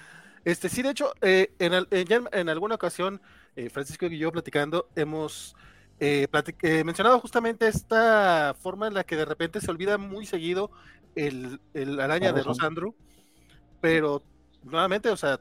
Este, 0.44 0.68
sí, 0.68 0.82
de 0.82 0.90
hecho, 0.90 1.12
eh, 1.20 1.52
en, 1.60 1.72
al- 1.72 1.88
eh, 1.92 2.04
ya 2.04 2.16
en, 2.16 2.28
en 2.32 2.48
alguna 2.48 2.74
ocasión, 2.74 3.20
eh, 3.54 3.70
Francisco 3.70 4.06
y 4.06 4.18
yo 4.18 4.32
platicando, 4.32 4.88
hemos 4.96 5.54
eh, 6.00 6.26
platic- 6.32 6.84
mencionado 6.84 7.20
justamente 7.20 7.68
esta 7.68 8.56
forma 8.60 8.88
en 8.88 8.94
la 8.94 9.04
que 9.04 9.14
de 9.14 9.24
repente 9.24 9.60
se 9.60 9.70
olvida 9.70 9.98
muy 9.98 10.26
seguido 10.26 10.72
el, 11.14 11.60
el 11.74 12.00
araña 12.00 12.32
de. 12.32 12.42
Rosandro, 12.42 12.96
pero 13.80 14.24
nuevamente, 14.62 15.08
o 15.10 15.16
sea, 15.16 15.40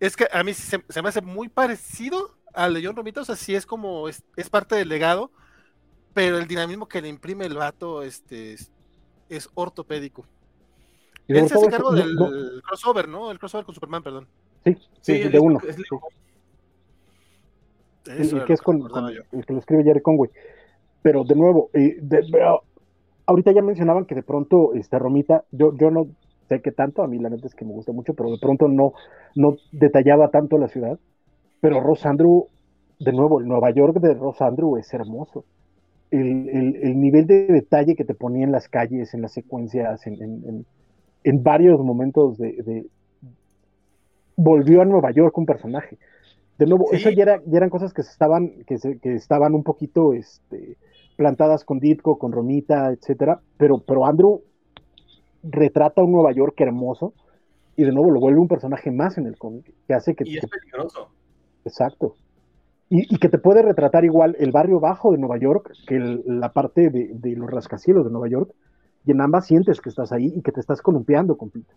es 0.00 0.16
que 0.16 0.26
a 0.32 0.42
mí 0.44 0.52
se, 0.54 0.82
se 0.88 1.02
me 1.02 1.08
hace 1.08 1.20
muy 1.22 1.48
parecido 1.48 2.36
al 2.54 2.74
de 2.74 2.84
John 2.84 2.96
Romita, 2.96 3.20
o 3.20 3.24
sea, 3.24 3.36
sí 3.36 3.54
es 3.54 3.66
como, 3.66 4.08
es, 4.08 4.22
es 4.36 4.48
parte 4.50 4.74
del 4.76 4.88
legado, 4.88 5.30
pero 6.14 6.38
el 6.38 6.46
dinamismo 6.46 6.88
que 6.88 7.02
le 7.02 7.08
imprime 7.08 7.44
el 7.46 7.54
vato, 7.54 8.02
este, 8.02 8.54
es, 8.54 8.70
es 9.28 9.48
ortopédico. 9.54 10.26
Y 11.28 11.36
Él 11.36 11.48
se 11.48 11.54
hace 11.54 11.68
cargo 11.68 11.92
del 11.92 12.14
no- 12.14 12.30
no- 12.30 12.62
crossover, 12.62 13.08
¿no? 13.08 13.30
El 13.30 13.38
crossover 13.38 13.64
con 13.66 13.74
Superman, 13.74 14.02
perdón. 14.02 14.28
sí, 14.64 14.76
sí, 15.00 15.18
de 15.18 15.38
uno. 15.38 15.60
es- 15.66 15.76
sí. 15.76 15.82
Eso 18.06 18.36
el, 18.38 18.44
que 18.44 18.52
es 18.52 18.60
con, 18.62 18.80
con- 18.88 19.08
el 19.08 19.44
que 19.46 19.52
lo 19.52 19.58
escribe 19.58 19.82
Jerry 19.82 20.00
Conway. 20.00 20.30
Pero 21.02 21.24
de 21.24 21.34
nuevo, 21.34 21.70
eh, 21.72 21.96
de- 22.00 22.24
ahorita 23.26 23.52
ya 23.52 23.62
mencionaban 23.62 24.04
que 24.06 24.14
de 24.14 24.22
pronto 24.22 24.74
este 24.74 24.98
Romita, 24.98 25.44
yo, 25.50 25.76
yo 25.76 25.90
no 25.90 26.06
sé 26.48 26.60
qué 26.62 26.72
tanto, 26.72 27.02
a 27.02 27.08
mí 27.08 27.18
la 27.18 27.30
neta 27.30 27.46
es 27.46 27.54
que 27.54 27.64
me 27.64 27.72
gusta 27.72 27.92
mucho, 27.92 28.14
pero 28.14 28.30
de 28.30 28.38
pronto 28.38 28.68
no, 28.68 28.92
no 29.34 29.56
detallaba 29.72 30.30
tanto 30.30 30.58
la 30.58 30.68
ciudad. 30.68 30.98
Pero 31.60 31.80
Ross 31.80 32.06
Andrew, 32.06 32.46
de 33.00 33.12
nuevo, 33.12 33.40
el 33.40 33.46
Nueva 33.48 33.70
York 33.70 33.98
de 34.00 34.14
Ross 34.14 34.40
Andrew 34.42 34.76
es 34.76 34.92
hermoso. 34.94 35.44
El, 36.10 36.48
el- 36.50 36.76
el 36.76 37.00
nivel 37.00 37.26
de 37.26 37.46
detalle 37.46 37.96
que 37.96 38.04
te 38.04 38.14
ponía 38.14 38.44
en 38.44 38.52
las 38.52 38.68
calles, 38.68 39.14
en 39.14 39.22
las 39.22 39.32
secuencias, 39.32 40.06
en, 40.06 40.14
en- 40.22 40.44
en- 40.48 40.66
en 41.24 41.42
varios 41.42 41.80
momentos 41.80 42.38
de, 42.38 42.52
de- 42.62 42.86
volvió 44.36 44.82
a 44.82 44.84
Nueva 44.84 45.10
York 45.12 45.36
un 45.38 45.46
personaje. 45.46 45.98
De 46.58 46.66
nuevo, 46.66 46.86
Sí. 46.90 46.96
eso 46.96 47.10
ya, 47.10 47.22
era- 47.24 47.42
ya 47.46 47.58
eran 47.58 47.70
cosas 47.70 47.94
que 47.94 48.02
se 48.02 48.10
estaban, 48.10 48.64
que 48.66 48.78
se, 48.78 48.98
que 48.98 49.14
estaban 49.14 49.54
un 49.54 49.62
poquito 49.64 50.14
este, 50.14 50.76
plantadas 51.16 51.64
con 51.64 51.80
Ditko, 51.80 52.18
con 52.18 52.32
Romita, 52.32 52.92
etcétera, 52.92 53.40
pero, 53.58 53.78
pero 53.78 54.06
Andrew 54.06 54.42
retrata 55.42 56.02
un 56.02 56.12
Nueva 56.12 56.32
York 56.32 56.54
hermoso 56.58 57.14
y 57.76 57.84
de 57.84 57.92
nuevo 57.92 58.10
lo 58.10 58.20
vuelve 58.20 58.40
un 58.40 58.48
personaje 58.48 58.90
más 58.90 59.18
en 59.18 59.26
el 59.26 59.36
cómic, 59.38 59.72
que 59.86 59.94
hace 59.94 60.14
que... 60.14 60.24
Y 60.26 60.38
es 60.38 60.46
peligroso. 60.46 61.10
Exacto. 61.64 62.14
Y, 62.88 63.14
y, 63.14 63.18
que 63.18 63.28
te 63.28 63.38
puede 63.38 63.62
retratar 63.62 64.04
igual 64.04 64.36
el 64.38 64.52
barrio 64.52 64.80
bajo 64.80 65.12
de 65.12 65.18
Nueva 65.18 65.38
York 65.38 65.72
que 65.86 65.96
el, 65.96 66.22
la 66.24 66.52
parte 66.52 66.88
de, 66.88 67.10
de, 67.14 67.36
los 67.36 67.50
rascacielos 67.50 68.04
de 68.04 68.12
Nueva 68.12 68.28
York, 68.28 68.52
y 69.04 69.10
en 69.10 69.20
ambas 69.20 69.46
sientes 69.46 69.80
que 69.80 69.88
estás 69.88 70.12
ahí 70.12 70.32
y 70.34 70.42
que 70.42 70.52
te 70.52 70.60
estás 70.60 70.80
columpiando 70.80 71.36
con 71.36 71.50
Peter. 71.50 71.74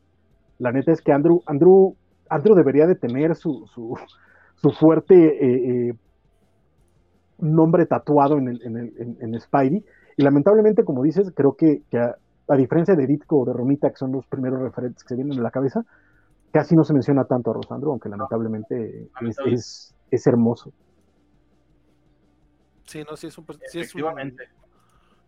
La 0.59 0.71
neta 0.71 0.91
es 0.91 1.01
que 1.01 1.11
Andrew, 1.11 1.41
Andrew, 1.47 1.95
Andrew 2.29 2.55
debería 2.55 2.85
de 2.85 2.95
tener 2.95 3.35
su, 3.35 3.65
su, 3.73 3.97
su 4.55 4.71
fuerte 4.71 5.15
eh, 5.15 5.89
eh, 5.89 5.93
nombre 7.39 7.85
tatuado 7.85 8.37
en, 8.37 8.49
el, 8.49 8.61
en, 8.63 8.77
el, 8.77 8.93
en, 8.99 9.17
en, 9.21 9.39
Spidey, 9.39 9.83
y 10.17 10.23
lamentablemente, 10.23 10.83
como 10.83 11.01
dices, 11.01 11.31
creo 11.35 11.55
que, 11.55 11.81
que 11.89 11.97
a, 11.97 12.15
a, 12.49 12.55
diferencia 12.55 12.95
de 12.95 13.07
Ditko 13.07 13.41
o 13.41 13.45
de 13.45 13.53
Romita, 13.53 13.89
que 13.89 13.97
son 13.97 14.11
los 14.11 14.25
primeros 14.25 14.59
referentes 14.61 15.03
que 15.03 15.09
se 15.09 15.15
vienen 15.15 15.39
a 15.39 15.43
la 15.43 15.51
cabeza, 15.51 15.85
casi 16.51 16.75
no 16.75 16.83
se 16.83 16.93
menciona 16.93 17.25
tanto 17.25 17.51
a 17.51 17.53
Rosandro, 17.53 17.91
aunque 17.91 18.09
lamentablemente 18.09 19.09
es, 19.21 19.37
es, 19.45 19.95
es 20.09 20.27
hermoso. 20.27 20.71
Sí, 22.85 23.03
no, 23.07 23.15
sí 23.15 23.27
es 23.27 23.37
un. 23.37 23.45
Sí 23.67 23.79
es 23.79 23.93
un 23.95 24.33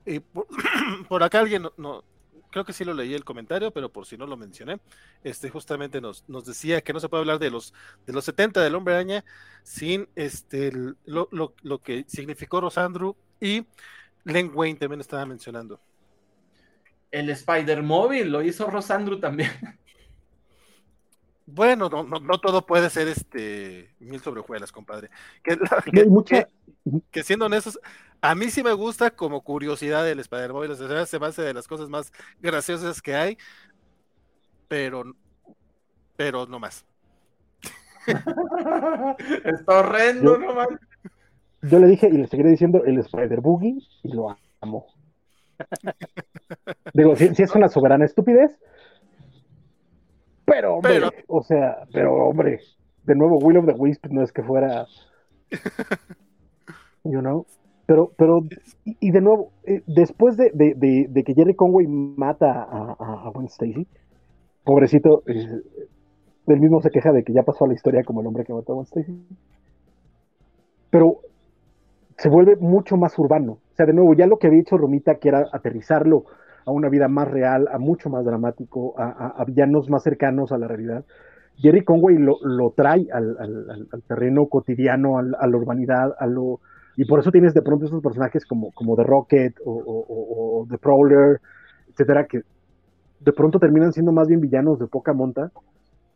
y 0.06 0.20
por, 0.20 0.48
por, 1.08 1.24
acá 1.24 1.40
alguien 1.40 1.62
no, 1.62 1.74
no, 1.78 2.04
creo 2.52 2.66
que 2.66 2.74
sí 2.74 2.84
lo 2.84 2.94
leí 2.94 3.14
el 3.14 3.24
comentario, 3.24 3.72
pero 3.72 3.92
por 3.92 4.06
si 4.06 4.18
no 4.18 4.26
lo 4.26 4.38
mencioné, 4.38 4.80
este 5.24 5.50
justamente 5.50 6.02
nos, 6.02 6.28
nos 6.28 6.46
decía 6.46 6.82
que 6.82 6.94
no 6.94 7.00
se 7.00 7.10
puede 7.10 7.22
hablar 7.22 7.40
de 7.40 7.50
los 7.50 7.74
de 8.06 8.14
los 8.14 8.26
70 8.26 8.62
del 8.62 8.76
hombre 8.76 8.96
araña 8.96 9.24
sin 9.64 10.08
este 10.16 10.72
lo, 11.06 11.28
lo, 11.32 11.54
lo 11.62 11.80
que 11.80 12.04
significó 12.08 12.62
Rosandro 12.62 13.16
y 13.40 13.66
Len 14.24 14.52
Wayne 14.54 14.80
también 14.80 15.02
estaba 15.02 15.26
mencionando. 15.26 15.80
El 17.12 17.30
Spider 17.30 17.84
Móvil 17.84 18.32
lo 18.32 18.42
hizo 18.42 18.70
Rosandro 18.70 19.20
también. 19.20 19.52
Bueno, 21.54 21.90
no, 21.90 22.04
no, 22.04 22.22
no, 22.22 22.40
todo 22.40 22.66
puede 22.66 22.90
ser 22.90 23.10
este 23.10 23.94
mil 24.00 24.22
sobrejuelas, 24.22 24.72
compadre. 24.72 25.10
Que, 25.44 25.58
que, 25.92 26.06
mucha... 26.06 26.44
que, 26.46 27.02
que, 27.12 27.24
siendo 27.24 27.48
honestos, 27.48 27.78
a 28.22 28.36
mí 28.36 28.50
sí 28.50 28.64
me 28.64 28.72
gusta 28.72 29.12
como 29.12 29.42
curiosidad 29.42 30.08
el 30.08 30.20
Spider-Móvil, 30.20 30.78
se 30.78 31.20
me 31.20 31.26
hace 31.26 31.42
de 31.42 31.54
las 31.54 31.68
cosas 31.68 31.90
más 31.90 32.14
graciosas 32.40 33.02
que 33.02 33.16
hay, 33.16 33.38
pero, 34.70 35.04
pero 36.16 36.46
no 36.46 36.60
más. 36.60 36.86
Está 39.44 39.80
horrendo, 39.80 40.34
yo, 40.34 40.38
no 40.38 40.56
más. 40.56 40.68
Yo 41.64 41.80
le 41.80 41.88
dije 41.88 42.08
y 42.08 42.18
le 42.18 42.28
seguiré 42.28 42.52
diciendo 42.52 42.84
el 42.86 43.00
Spider-Boogie 43.00 43.86
y 44.04 44.14
lo 44.14 44.38
amo. 44.62 44.88
Digo, 46.94 47.16
si, 47.16 47.34
si 47.36 47.44
es 47.44 47.56
una 47.56 47.68
soberana 47.68 48.06
estupidez, 48.06 48.58
pero, 50.46 50.76
hombre, 50.76 50.94
pero, 50.94 51.12
o 51.28 51.44
sea, 51.44 51.84
pero, 51.94 52.14
hombre, 52.14 52.60
de 53.04 53.16
nuevo, 53.16 53.38
Will 53.38 53.58
of 53.58 53.66
the 53.66 53.74
Wisp 53.74 54.08
no 54.08 54.22
es 54.22 54.32
que 54.32 54.44
fuera, 54.44 54.86
you 57.04 57.20
know, 57.20 57.46
pero, 57.86 58.12
pero, 58.18 58.42
y, 58.84 59.12
de 59.12 59.22
nuevo, 59.22 59.52
eh, 59.64 59.82
después 59.88 60.38
de, 60.38 60.52
de, 60.54 60.74
de, 60.76 61.08
de, 61.10 61.24
que 61.24 61.34
Jerry 61.34 61.56
Conway 61.56 61.88
mata 61.88 62.52
a, 62.52 62.96
a, 63.00 63.28
a 63.28 63.32
Gwen 63.34 63.48
Stacy, 63.48 63.88
pobrecito, 64.64 65.24
eh, 65.28 65.62
él 66.48 66.60
mismo 66.60 66.82
se 66.82 66.90
queja 66.90 67.12
de 67.12 67.24
que 67.24 67.34
ya 67.34 67.44
pasó 67.44 67.66
a 67.66 67.68
la 67.68 67.74
historia 67.74 68.04
como 68.04 68.22
el 68.22 68.28
hombre 68.28 68.44
que 68.44 68.54
mató 68.54 68.74
a 68.74 68.76
Gwen 68.76 68.86
Stacy, 68.88 69.26
pero 70.90 71.22
se 72.22 72.30
vuelve 72.30 72.56
mucho 72.56 72.98
más 72.98 73.18
urbano, 73.18 73.54
o 73.54 73.76
sea, 73.76 73.88
de 73.88 73.94
nuevo, 73.94 74.14
ya 74.14 74.28
lo 74.28 74.38
que 74.38 74.46
había 74.46 74.62
hecho 74.62 74.78
Romita, 74.78 75.16
que 75.16 75.30
era 75.30 75.48
aterrizarlo 75.52 76.26
a 76.68 76.70
una 76.70 76.88
vida 76.88 77.08
más 77.08 77.28
real, 77.28 77.68
a 77.72 77.80
mucho 77.80 78.12
más 78.12 78.24
dramático, 78.24 78.94
a, 78.96 79.44
villanos 79.48 79.90
más 79.90 80.04
cercanos 80.04 80.52
a 80.52 80.60
la 80.60 80.68
realidad. 80.68 81.04
Jerry 81.58 81.84
Conway 81.84 82.18
lo, 82.20 82.38
lo 82.44 82.74
trae 82.78 83.08
al, 83.12 83.36
al, 83.40 83.88
al, 83.92 84.04
terreno 84.04 84.46
cotidiano, 84.46 85.18
a 85.18 85.48
la 85.48 85.58
urbanidad, 85.58 86.14
a 86.20 86.28
lo, 86.28 86.60
y 86.96 87.06
por 87.06 87.22
eso 87.22 87.32
tienes 87.32 87.56
de 87.56 87.64
pronto 87.64 87.88
esos 87.88 88.04
personajes 88.04 88.46
como, 88.46 88.72
como 88.74 88.96
The 88.96 89.04
Rocket 89.04 89.56
o, 89.66 89.72
o, 89.72 90.62
o, 90.62 90.68
The 90.70 90.78
Prowler, 90.78 91.42
etcétera, 91.90 92.28
que 92.28 92.42
de 93.20 93.34
pronto 93.34 93.58
terminan 93.58 93.94
siendo 93.94 94.12
más 94.12 94.28
bien 94.28 94.42
villanos 94.42 94.78
de 94.78 94.86
poca 94.86 95.14
monta, 95.14 95.50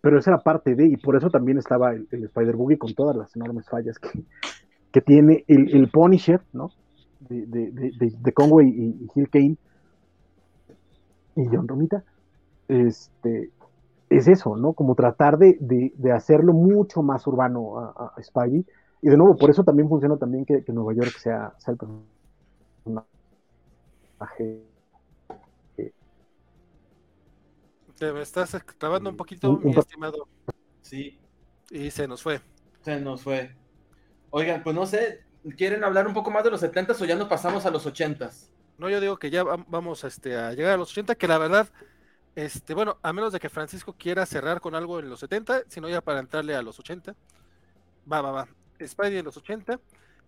pero 0.01 0.19
esa 0.19 0.29
era 0.29 0.43
parte 0.43 0.75
de, 0.75 0.85
y 0.85 0.97
por 0.97 1.15
eso 1.15 1.31
también 1.31 1.57
estaba 1.57 1.93
el, 1.93 2.07
el 2.11 2.25
Spider-Boogie 2.25 2.77
con 2.77 2.93
todas 2.93 3.15
las 3.15 3.35
enormes 3.35 3.67
fallas 3.67 3.97
que, 3.97 4.23
que 4.95 5.01
tiene 5.01 5.43
el, 5.49 5.75
el 5.75 5.89
Punisher, 5.89 6.41
¿no? 6.53 6.71
De, 7.19 7.45
de, 7.47 7.69
de, 7.69 8.13
de 8.17 8.31
Conway 8.31 8.65
y, 8.69 8.85
y 9.03 9.09
Hill 9.13 9.29
Kane, 9.29 9.57
y 11.35 11.45
John 11.51 11.67
Romita, 11.67 12.05
este, 12.69 13.51
es 14.09 14.29
eso, 14.29 14.55
¿no? 14.55 14.71
Como 14.71 14.95
tratar 14.95 15.37
de, 15.37 15.57
de, 15.59 15.91
de 15.97 16.11
hacerlo 16.13 16.53
mucho 16.53 17.03
más 17.03 17.27
urbano 17.27 17.77
a, 17.77 18.13
a, 18.15 18.23
Spidey. 18.23 18.65
Y 19.01 19.09
de 19.09 19.17
nuevo, 19.17 19.35
por 19.35 19.49
eso 19.49 19.65
también 19.65 19.89
funciona 19.89 20.15
también 20.15 20.45
que, 20.45 20.63
que 20.63 20.71
Nueva 20.71 20.93
York 20.93 21.17
sea, 21.19 21.53
sea 21.57 21.73
el 21.73 21.77
personaje. 22.85 24.61
Te 27.99 28.13
me 28.13 28.21
estás 28.21 28.57
trabando 28.77 29.09
un 29.09 29.17
poquito, 29.17 29.51
un, 29.51 29.59
mi 29.59 29.71
un, 29.71 29.77
estimado. 29.77 30.25
Sí. 30.79 31.19
Y 31.69 31.91
se 31.91 32.07
nos 32.07 32.23
fue. 32.23 32.39
Se 32.79 32.97
nos 33.01 33.23
fue. 33.23 33.64
Oigan, 34.37 34.63
pues 34.63 34.75
no 34.75 34.85
sé, 34.85 35.21
¿quieren 35.55 35.85
hablar 35.85 36.05
un 36.07 36.13
poco 36.13 36.29
más 36.29 36.43
de 36.43 36.51
los 36.51 36.61
70s 36.61 36.99
o 37.01 37.05
ya 37.05 37.15
nos 37.15 37.29
pasamos 37.29 37.65
a 37.65 37.71
los 37.71 37.87
80s? 37.87 38.49
No, 38.77 38.89
yo 38.89 38.99
digo 38.99 39.15
que 39.15 39.29
ya 39.29 39.45
vamos 39.45 40.03
este, 40.03 40.35
a 40.35 40.51
llegar 40.51 40.73
a 40.73 40.77
los 40.77 40.91
80, 40.91 41.15
que 41.15 41.25
la 41.25 41.37
verdad, 41.37 41.69
este, 42.35 42.73
bueno, 42.73 42.97
a 43.01 43.13
menos 43.13 43.31
de 43.31 43.39
que 43.39 43.47
Francisco 43.47 43.95
quiera 43.97 44.25
cerrar 44.25 44.59
con 44.59 44.75
algo 44.75 44.99
en 44.99 45.09
los 45.09 45.21
70, 45.21 45.61
sino 45.69 45.87
ya 45.87 46.01
para 46.01 46.19
entrarle 46.19 46.53
a 46.53 46.61
los 46.61 46.77
80. 46.77 47.15
Va, 48.11 48.19
va, 48.19 48.31
va. 48.31 48.47
Spidey 48.85 49.19
en 49.19 49.23
los 49.23 49.37
80. 49.37 49.79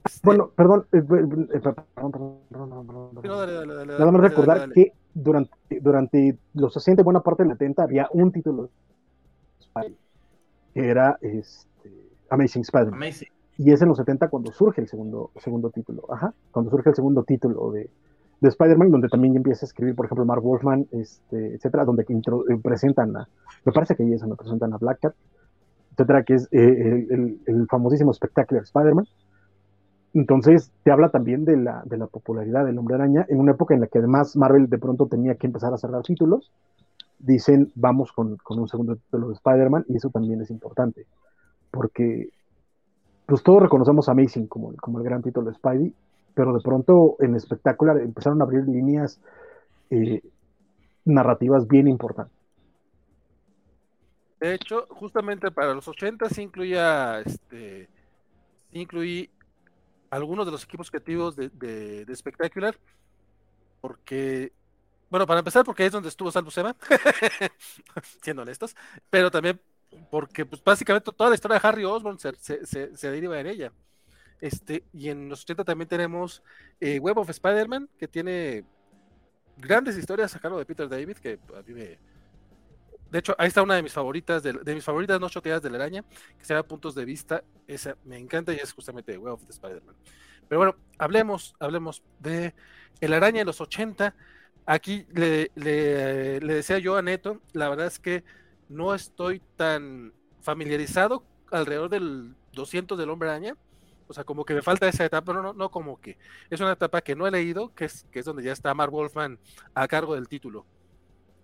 Este... 0.05 0.21
Bueno, 0.23 0.51
perdón, 0.55 0.87
eh, 0.93 1.01
perdón, 1.01 1.49
perdón, 1.49 1.75
perdón, 1.93 2.39
perdón, 2.49 2.87
perdón. 2.87 3.25
No, 3.25 3.39
dale, 3.39 3.51
dale, 3.51 3.73
dale, 3.73 3.91
Nada 3.99 4.11
más 4.11 4.21
recordar 4.21 4.59
dale, 4.59 4.73
que 4.73 4.93
durante, 5.13 5.81
durante 5.81 6.37
los 6.53 6.71
60 6.71 7.03
buena 7.03 7.19
parte 7.19 7.43
del 7.43 7.51
70 7.51 7.83
había 7.83 8.07
un 8.13 8.31
título 8.31 8.63
de 8.63 8.69
Spidey, 9.65 9.97
que 10.73 10.87
era 10.87 11.17
este, 11.21 11.91
Amazing 12.29 12.61
Spider-Man. 12.61 13.03
Amazing. 13.03 13.36
Y 13.57 13.71
es 13.71 13.81
en 13.81 13.87
los 13.87 13.97
70 13.97 14.29
cuando 14.29 14.51
surge 14.51 14.81
el 14.81 14.87
segundo, 14.87 15.31
segundo 15.37 15.71
título, 15.71 16.03
ajá, 16.09 16.33
cuando 16.51 16.69
surge 16.69 16.89
el 16.89 16.95
segundo 16.95 17.23
título 17.23 17.71
de, 17.71 17.89
de 18.39 18.49
Spider-Man, 18.49 18.91
donde 18.91 19.07
también 19.07 19.35
empieza 19.35 19.65
a 19.65 19.67
escribir, 19.67 19.95
por 19.95 20.05
ejemplo, 20.05 20.25
Mark 20.25 20.43
Wolfman, 20.43 20.87
este, 20.91 21.55
etcétera, 21.55 21.85
donde 21.85 22.03
eh, 22.03 22.57
presentan 22.61 23.17
a, 23.17 23.27
me 23.65 23.71
parece 23.71 23.95
que 23.95 24.03
ahí 24.03 24.13
es 24.13 24.21
donde 24.21 24.35
presentan 24.35 24.73
a 24.73 24.77
Black 24.77 24.99
Cat, 25.01 25.15
etcétera, 25.93 26.23
que 26.23 26.35
es 26.35 26.47
eh, 26.51 26.59
el, 26.61 27.11
el, 27.11 27.39
el, 27.47 27.67
famosísimo 27.67 28.13
Spectacular 28.13 28.63
Spider-Man. 28.63 29.07
Entonces, 30.13 30.71
te 30.83 30.91
habla 30.91 31.09
también 31.09 31.43
de 31.43 31.57
la, 31.57 31.83
de 31.85 31.97
la 31.97 32.07
popularidad 32.07 32.65
del 32.65 32.77
Hombre 32.77 32.95
Araña, 32.95 33.25
en 33.27 33.39
una 33.39 33.51
época 33.53 33.73
en 33.73 33.81
la 33.81 33.87
que 33.87 33.97
además 33.97 34.35
Marvel 34.35 34.69
de 34.69 34.77
pronto 34.77 35.07
tenía 35.07 35.35
que 35.35 35.47
empezar 35.47 35.73
a 35.73 35.77
cerrar 35.77 36.03
títulos. 36.03 36.51
Dicen, 37.19 37.71
vamos 37.75 38.11
con, 38.11 38.37
con 38.37 38.59
un 38.59 38.67
segundo 38.67 38.95
título 38.95 39.29
de 39.29 39.33
Spider-Man, 39.33 39.85
y 39.87 39.97
eso 39.97 40.11
también 40.11 40.41
es 40.41 40.51
importante, 40.51 41.07
porque 41.71 42.29
pues 43.27 43.43
todos 43.43 43.61
reconocemos 43.61 44.07
Amazing 44.09 44.47
como, 44.47 44.73
como 44.77 44.99
el 44.99 45.03
gran 45.03 45.21
título 45.21 45.51
de 45.51 45.55
Spidey, 45.55 45.93
pero 46.33 46.53
de 46.53 46.61
pronto 46.61 47.17
en 47.19 47.35
espectacular 47.35 47.97
empezaron 47.97 48.41
a 48.41 48.45
abrir 48.45 48.65
líneas 48.67 49.19
eh, 49.89 50.21
narrativas 51.03 51.67
bien 51.67 51.87
importantes. 51.89 52.33
De 54.39 54.53
hecho, 54.53 54.85
justamente 54.91 55.51
para 55.51 55.73
los 55.73 55.87
80 55.87 56.29
sí 56.29 56.43
incluía, 56.43 57.19
este, 57.19 57.89
incluí 58.71 59.29
algunos 60.09 60.45
de 60.45 60.53
los 60.53 60.63
equipos 60.63 60.89
creativos 60.89 61.35
de, 61.35 61.49
de, 61.49 62.15
Spectacular, 62.15 62.77
porque, 63.81 64.53
bueno, 65.09 65.27
para 65.27 65.39
empezar, 65.39 65.65
porque 65.65 65.85
es 65.85 65.91
donde 65.91 66.07
estuvo 66.07 66.31
Salvo 66.31 66.51
Sema, 66.51 66.77
siendo 68.21 68.43
honestos, 68.43 68.75
pero 69.09 69.29
también 69.31 69.59
porque 70.09 70.45
pues, 70.45 70.63
básicamente 70.63 71.11
toda 71.11 71.29
la 71.29 71.35
historia 71.35 71.59
de 71.59 71.67
Harry 71.67 71.85
Osborn 71.85 72.19
se, 72.19 72.33
se, 72.35 72.65
se, 72.65 72.95
se 72.95 73.11
deriva 73.11 73.39
en 73.39 73.47
ella. 73.47 73.73
Este, 74.39 74.83
y 74.93 75.09
en 75.09 75.29
los 75.29 75.43
80 75.43 75.63
también 75.63 75.87
tenemos 75.87 76.43
eh, 76.79 76.99
Web 76.99 77.17
of 77.17 77.29
Spider-Man, 77.29 77.89
que 77.97 78.07
tiene 78.07 78.65
grandes 79.57 79.97
historias 79.97 80.35
a 80.35 80.39
cargo 80.39 80.59
de 80.59 80.65
Peter 80.65 80.87
David, 80.87 81.17
que 81.17 81.39
a 81.55 81.61
mí 81.61 81.73
me... 81.73 81.99
De 83.09 83.19
hecho, 83.19 83.33
ahí 83.37 83.47
está 83.47 83.63
una 83.63 83.75
de 83.75 83.83
mis 83.83 83.93
favoritas, 83.93 84.43
de, 84.43 84.53
de 84.53 84.75
mis 84.75 84.83
favoritas 84.83 85.19
no 85.19 85.29
choteadas 85.29 85.61
de 85.61 85.69
la 85.69 85.77
araña, 85.77 86.03
que 86.37 86.43
se 86.43 86.53
llama 86.53 86.67
Puntos 86.67 86.93
de 86.93 87.05
Vista. 87.05 87.43
Esa 87.65 87.95
me 88.03 88.17
encanta 88.17 88.53
y 88.53 88.57
es 88.57 88.73
justamente 88.73 89.17
Web 89.17 89.35
of 89.35 89.49
Spider-Man. 89.49 89.95
Pero 90.47 90.59
bueno, 90.59 90.75
hablemos, 90.97 91.55
hablemos 91.59 92.03
de 92.19 92.53
El 92.99 93.13
Araña 93.13 93.39
de 93.39 93.45
los 93.45 93.61
80. 93.61 94.13
Aquí 94.65 95.05
le, 95.13 95.51
le, 95.55 96.41
le 96.41 96.53
decía 96.53 96.79
yo 96.79 96.97
a 96.97 97.01
Neto, 97.01 97.41
la 97.53 97.69
verdad 97.69 97.87
es 97.87 97.99
que 97.99 98.23
no 98.69 98.93
estoy 98.93 99.41
tan 99.55 100.13
familiarizado 100.41 101.23
alrededor 101.51 101.89
del 101.89 102.35
200 102.53 102.97
del 102.97 103.09
Hombre 103.09 103.29
Araña 103.29 103.55
O 104.07 104.13
sea, 104.13 104.23
como 104.23 104.45
que 104.45 104.53
me 104.53 104.61
falta 104.61 104.87
esa 104.87 105.05
etapa, 105.05 105.25
pero 105.33 105.41
no, 105.41 105.53
no 105.53 105.69
como 105.69 105.99
que. 105.99 106.17
Es 106.49 106.59
una 106.61 106.73
etapa 106.73 107.01
que 107.01 107.15
no 107.15 107.27
he 107.27 107.31
leído, 107.31 107.73
que 107.73 107.85
es, 107.85 108.05
que 108.11 108.19
es 108.19 108.25
donde 108.25 108.43
ya 108.43 108.53
está 108.53 108.73
Mark 108.73 108.91
Wolfman 108.91 109.39
a 109.73 109.87
cargo 109.87 110.15
del 110.15 110.27
título. 110.27 110.65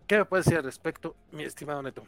¿Qué 0.07 0.17
me 0.17 0.25
puedes 0.25 0.45
decir 0.45 0.57
al 0.57 0.63
respecto, 0.63 1.15
mi 1.31 1.43
estimado 1.43 1.81
Neto? 1.81 2.03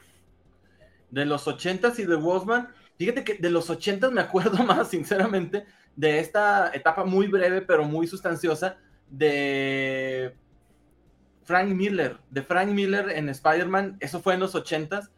De 1.12 1.26
los 1.26 1.48
ochentas 1.48 2.00
y 2.00 2.06
de 2.06 2.16
Wolfman, 2.16 2.70
fíjate 2.98 3.24
que 3.24 3.36
de 3.36 3.50
los 3.50 3.70
ochentas 3.70 4.12
me 4.12 4.22
acuerdo 4.22 4.64
más, 4.64 4.90
sinceramente, 4.90 5.66
de 5.96 6.20
esta 6.20 6.72
etapa 6.74 7.06
muy 7.06 7.28
breve, 7.28 7.62
pero 7.62 7.86
muy 7.86 8.08
sustanciosa, 8.08 8.78
de 9.10 10.36
Frank 11.46 11.70
Miller, 11.70 12.18
de 12.30 12.42
Frank 12.42 12.70
Miller 12.70 13.10
en 13.10 13.30
Spider-Man, 13.30 13.98
eso 14.02 14.20
fue 14.22 14.34
en 14.34 14.42
los 14.42 14.56
ochentas, 14.56 15.12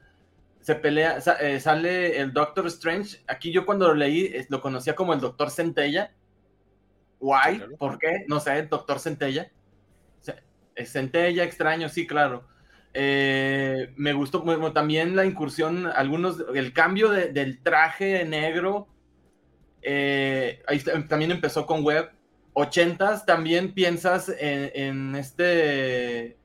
se 0.61 0.75
pelea, 0.75 1.19
eh, 1.39 1.59
sale 1.61 2.19
el 2.19 2.34
Doctor 2.34 2.67
Strange. 2.67 3.23
Aquí 3.28 3.53
yo 3.53 3.65
cuando 3.65 3.88
lo 3.88 3.93
leí 3.93 4.34
lo 4.49 4.59
conocía 4.59 4.95
como 4.95 5.13
el 5.13 5.21
Doctor 5.21 5.49
Centella. 5.49 6.11
Why? 7.21 7.63
¿Por 7.80 7.97
qué? 7.97 8.25
No 8.28 8.41
sé, 8.41 8.59
el 8.59 8.67
Doctor 8.67 8.99
Centella. 8.99 9.49
Centella, 10.86 11.45
extraño, 11.45 11.88
sí, 11.88 12.05
claro. 12.05 12.45
Eh, 12.93 13.93
me 13.95 14.11
gustó 14.11 14.43
también 14.73 15.15
la 15.15 15.25
incursión, 15.25 15.88
algunos, 15.88 16.43
el 16.53 16.73
cambio 16.73 17.11
del 17.11 17.63
traje 17.63 18.25
negro. 18.25 18.89
Eh, 19.82 20.61
ahí 20.67 20.80
también 21.07 21.32
empezó 21.32 21.65
con 21.65 21.84
Web. 21.84 22.11
Ochentas, 22.60 23.24
también 23.24 23.72
piensas 23.72 24.30
en, 24.30 24.72
en 24.74 25.16
este. 25.16 26.38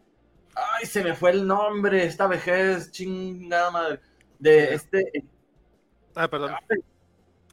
Ay, 0.55 0.85
se 0.85 1.03
me 1.03 1.15
fue 1.15 1.31
el 1.31 1.47
nombre, 1.47 2.05
esta 2.05 2.27
vejez, 2.27 2.93
chingada 2.93 3.71
madre 3.71 4.01
de 4.39 4.75
este. 4.75 5.25
Ah, 6.15 6.29
perdón. 6.29 6.53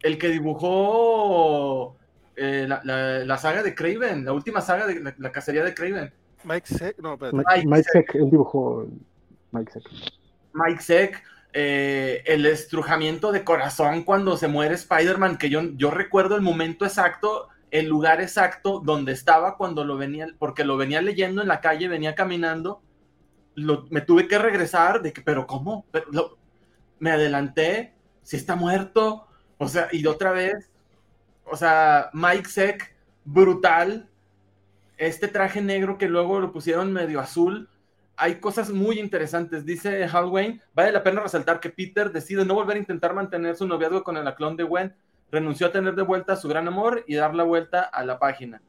El 0.01 0.17
que 0.17 0.27
dibujó 0.27 1.95
eh, 2.35 2.67
la, 2.67 3.37
saga 3.37 3.63
de 3.63 3.73
Craven, 3.73 4.25
la 4.25 4.33
última 4.33 4.59
saga 4.59 4.87
de 4.87 5.13
la, 5.17 5.31
cacería 5.31 5.63
de 5.63 5.73
Craven. 5.73 6.11
Mike 6.43 6.67
Seck, 6.67 6.97
no, 6.99 7.17
Mike, 7.17 7.65
Mike 7.65 7.87
Seck, 7.93 8.15
él 8.15 8.29
dibujó 8.29 8.87
Mike 9.51 9.71
Seck. 9.71 9.83
Mike 10.51 10.81
Seck, 10.81 11.23
eh, 11.53 12.23
el 12.25 12.45
estrujamiento 12.45 13.31
de 13.31 13.45
corazón 13.45 14.03
cuando 14.03 14.35
se 14.35 14.49
muere 14.49 14.75
Spider-Man, 14.75 15.37
que 15.37 15.49
yo, 15.49 15.61
yo 15.75 15.91
recuerdo 15.91 16.35
el 16.35 16.41
momento 16.41 16.83
exacto, 16.83 17.47
el 17.71 17.87
lugar 17.87 18.21
exacto 18.21 18.79
donde 18.79 19.11
estaba 19.11 19.57
cuando 19.57 19.85
lo 19.85 19.97
venía, 19.97 20.27
porque 20.37 20.63
lo 20.63 20.77
venía 20.77 21.01
leyendo 21.01 21.41
en 21.41 21.47
la 21.47 21.61
calle, 21.61 21.87
venía 21.87 22.15
caminando, 22.15 22.81
me 23.55 24.01
tuve 24.01 24.27
que 24.27 24.37
regresar 24.37 25.01
de 25.01 25.13
que, 25.13 25.21
pero 25.21 25.45
¿cómo? 25.45 25.85
Pero, 25.91 26.37
me 26.99 27.11
adelanté, 27.11 27.93
si 28.23 28.37
está 28.37 28.55
muerto, 28.55 29.27
o 29.57 29.67
sea, 29.67 29.87
y 29.91 30.05
otra 30.05 30.31
vez, 30.31 30.69
o 31.45 31.55
sea, 31.55 32.09
Mike 32.13 32.49
Seck, 32.49 32.95
brutal, 33.23 34.09
este 34.97 35.27
traje 35.27 35.61
negro 35.61 35.97
que 35.97 36.09
luego 36.09 36.39
lo 36.39 36.51
pusieron 36.51 36.91
medio 36.91 37.19
azul, 37.19 37.69
hay 38.19 38.35
cosas 38.35 38.69
muy 38.69 38.99
interesantes. 38.99 39.65
Dice 39.65 40.03
Hal 40.03 40.25
Wayne, 40.25 40.61
vale 40.73 40.91
la 40.91 41.03
pena 41.03 41.21
resaltar 41.21 41.61
que 41.61 41.69
Peter 41.69 42.11
decide 42.11 42.43
no 42.43 42.53
volver 42.53 42.75
a 42.75 42.79
intentar 42.79 43.13
mantener 43.13 43.55
su 43.55 43.65
noviazgo 43.65 44.03
con 44.03 44.17
el 44.17 44.27
aclón 44.27 44.57
de 44.57 44.63
Gwen, 44.63 44.93
renunció 45.31 45.67
a 45.67 45.71
tener 45.71 45.95
de 45.95 46.03
vuelta 46.03 46.35
su 46.35 46.47
gran 46.47 46.67
amor 46.67 47.03
y 47.07 47.15
dar 47.15 47.35
la 47.35 47.43
vuelta 47.43 47.83
a 47.83 48.03
la 48.03 48.19
página. 48.19 48.61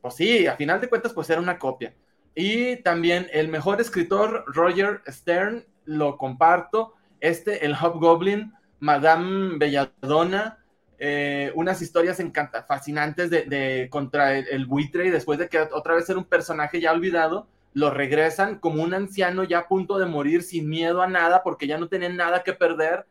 Pues 0.00 0.14
sí, 0.14 0.46
a 0.46 0.56
final 0.56 0.80
de 0.80 0.88
cuentas, 0.88 1.12
pues 1.12 1.30
era 1.30 1.40
una 1.40 1.58
copia. 1.58 1.94
Y 2.34 2.76
también 2.82 3.28
el 3.32 3.48
mejor 3.48 3.80
escritor, 3.80 4.44
Roger 4.46 5.02
Stern, 5.06 5.64
lo 5.84 6.16
comparto. 6.16 6.94
Este, 7.20 7.64
el 7.64 7.74
Hobgoblin, 7.74 8.52
Madame 8.80 9.58
Belladonna, 9.58 10.58
eh, 10.98 11.52
unas 11.54 11.82
historias 11.82 12.22
fascinantes 12.66 13.28
de, 13.30 13.88
contra 13.90 14.38
el, 14.38 14.66
buitre 14.66 15.06
y 15.06 15.10
después 15.10 15.38
de 15.38 15.48
que 15.48 15.58
otra 15.58 15.94
vez 15.94 16.08
era 16.08 16.18
un 16.18 16.24
personaje 16.24 16.80
ya 16.80 16.92
olvidado, 16.92 17.48
lo 17.74 17.90
regresan 17.90 18.60
como 18.60 18.82
un 18.82 18.94
anciano 18.94 19.44
ya 19.44 19.58
a 19.58 19.68
punto 19.68 19.98
de 19.98 20.06
morir 20.06 20.42
sin 20.42 20.68
miedo 20.68 21.02
a 21.02 21.08
nada 21.08 21.42
porque 21.42 21.66
ya 21.66 21.76
no 21.76 21.88
tienen 21.88 22.16
nada 22.16 22.42
que 22.42 22.52
perder. 22.52 23.06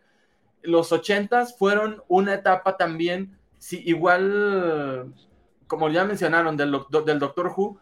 Los 0.64 0.92
ochentas 0.92 1.58
fueron 1.58 2.04
una 2.08 2.34
etapa 2.34 2.78
también, 2.78 3.38
sí, 3.58 3.82
igual, 3.86 5.14
como 5.68 5.90
ya 5.90 6.04
mencionaron, 6.06 6.58
del, 6.58 6.78
del 7.06 7.20
Doctor 7.20 7.54
Who, 7.56 7.80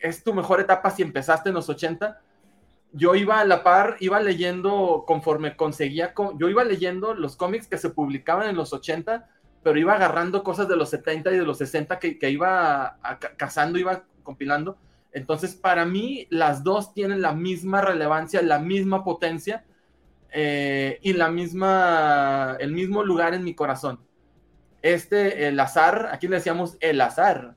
es 0.00 0.22
tu 0.22 0.34
mejor 0.34 0.60
etapa 0.60 0.90
si 0.90 1.02
empezaste 1.02 1.48
en 1.48 1.54
los 1.54 1.68
80, 1.68 2.20
yo 2.92 3.14
iba 3.14 3.40
a 3.40 3.44
la 3.44 3.62
par, 3.62 3.96
iba 4.00 4.20
leyendo 4.20 5.04
conforme 5.06 5.56
conseguía, 5.56 6.14
yo 6.38 6.48
iba 6.48 6.64
leyendo 6.64 7.14
los 7.14 7.36
cómics 7.36 7.66
que 7.66 7.78
se 7.78 7.90
publicaban 7.90 8.48
en 8.48 8.56
los 8.56 8.72
80, 8.72 9.28
pero 9.62 9.78
iba 9.78 9.94
agarrando 9.94 10.42
cosas 10.42 10.68
de 10.68 10.76
los 10.76 10.90
70 10.90 11.32
y 11.32 11.38
de 11.38 11.44
los 11.44 11.58
60 11.58 11.98
que, 11.98 12.30
iba 12.30 12.98
cazando, 13.36 13.78
iba 13.78 14.04
compilando. 14.22 14.78
Entonces, 15.12 15.54
para 15.54 15.84
mí, 15.84 16.26
las 16.30 16.62
dos 16.62 16.94
tienen 16.94 17.20
la 17.20 17.32
misma 17.32 17.80
relevancia, 17.80 18.40
la 18.42 18.58
misma 18.58 19.02
potencia 19.04 19.64
eh, 20.38 20.98
y 21.02 21.14
la 21.14 21.30
misma, 21.30 22.56
el 22.60 22.72
mismo 22.72 23.02
lugar 23.02 23.32
en 23.32 23.42
mi 23.42 23.54
corazón. 23.54 24.00
Este, 24.82 25.48
el 25.48 25.58
azar, 25.58 26.10
aquí 26.12 26.28
le 26.28 26.36
decíamos 26.36 26.76
el 26.80 27.00
azar. 27.00 27.56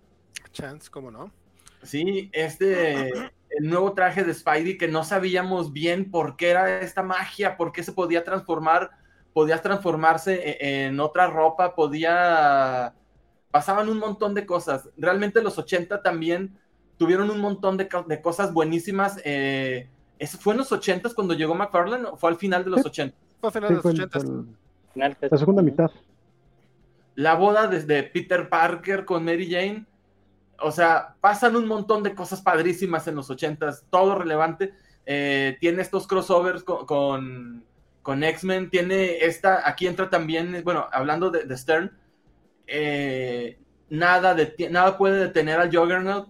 Chance, 0.54 0.90
¿cómo 0.90 1.12
no? 1.12 1.32
Sí, 1.84 2.30
este 2.34 3.12
el 3.50 3.70
nuevo 3.70 3.94
traje 3.94 4.24
de 4.24 4.34
Spidey 4.34 4.78
que 4.78 4.88
no 4.88 5.04
sabíamos 5.04 5.74
bien 5.74 6.12
por 6.12 6.38
qué 6.38 6.50
era 6.50 6.80
esta 6.82 7.04
magia, 7.04 7.58
por 7.58 7.72
qué 7.72 7.84
se 7.84 7.92
podía 7.92 8.24
transformar, 8.24 8.92
podía 9.34 9.62
transformarse 9.62 10.36
e-, 10.36 10.86
en, 10.86 11.00
otra 11.00 11.28
ropa, 11.28 11.76
podía... 11.76 12.96
Pasaban 13.52 13.90
un 13.90 13.98
montón 13.98 14.36
de 14.36 14.46
cosas. 14.46 14.90
Realmente 14.96 15.42
los 15.42 15.58
80 15.58 16.04
también 16.04 16.60
tuvieron 16.98 17.32
un 17.32 17.40
montón 17.40 17.78
de, 17.78 17.90
cosas 18.22 18.54
buenísimas. 18.54 19.20
Eh, 19.26 19.90
¿Fue 20.40 20.54
en 20.54 20.60
los 20.60 20.72
80 20.72 21.10
cuando 21.16 21.34
llegó 21.34 21.56
McFarlane 21.56 22.06
o 22.06 22.18
fue 22.18 22.30
al 22.30 22.38
final 22.38 22.64
de 22.64 22.72
los 22.72 22.86
80? 22.86 23.16
Fue 23.40 23.48
al 23.48 23.54
final 23.54 23.70
de 23.70 23.76
los 23.76 23.86
80. 23.86 24.20
La 25.30 25.38
segunda 25.38 25.62
mitad. 25.62 25.92
La 27.16 27.36
boda 27.36 27.68
desde 27.68 28.04
Peter 28.04 28.50
Parker 28.50 29.06
con 29.06 29.26
Mary 29.26 29.50
Jane 29.50 29.86
o 30.62 30.72
sea, 30.72 31.16
pasan 31.22 31.56
un 31.56 31.68
montón 31.68 32.04
de 32.04 32.14
cosas 32.14 32.42
padrísimas 32.42 33.08
en 33.08 33.16
los 33.16 33.30
ochentas, 33.30 33.86
todo 33.90 34.16
relevante. 34.16 34.74
Eh, 35.06 35.58
tiene 35.60 35.82
estos 35.82 36.08
crossovers 36.08 36.64
con, 36.64 37.64
con, 38.02 38.24
X-Men, 38.24 38.70
tiene 38.70 39.20
esta, 39.26 39.68
aquí 39.68 39.88
entra 39.88 40.10
también, 40.10 40.62
bueno, 40.64 40.88
hablando 40.92 41.30
de, 41.32 41.58
Stern, 41.58 41.92
eh, 42.68 43.58
nada, 43.90 44.36
de, 44.36 44.56
nada 44.70 44.98
puede 44.98 45.20
detener 45.20 45.60
al 45.60 45.76
Juggernaut. 45.76 46.28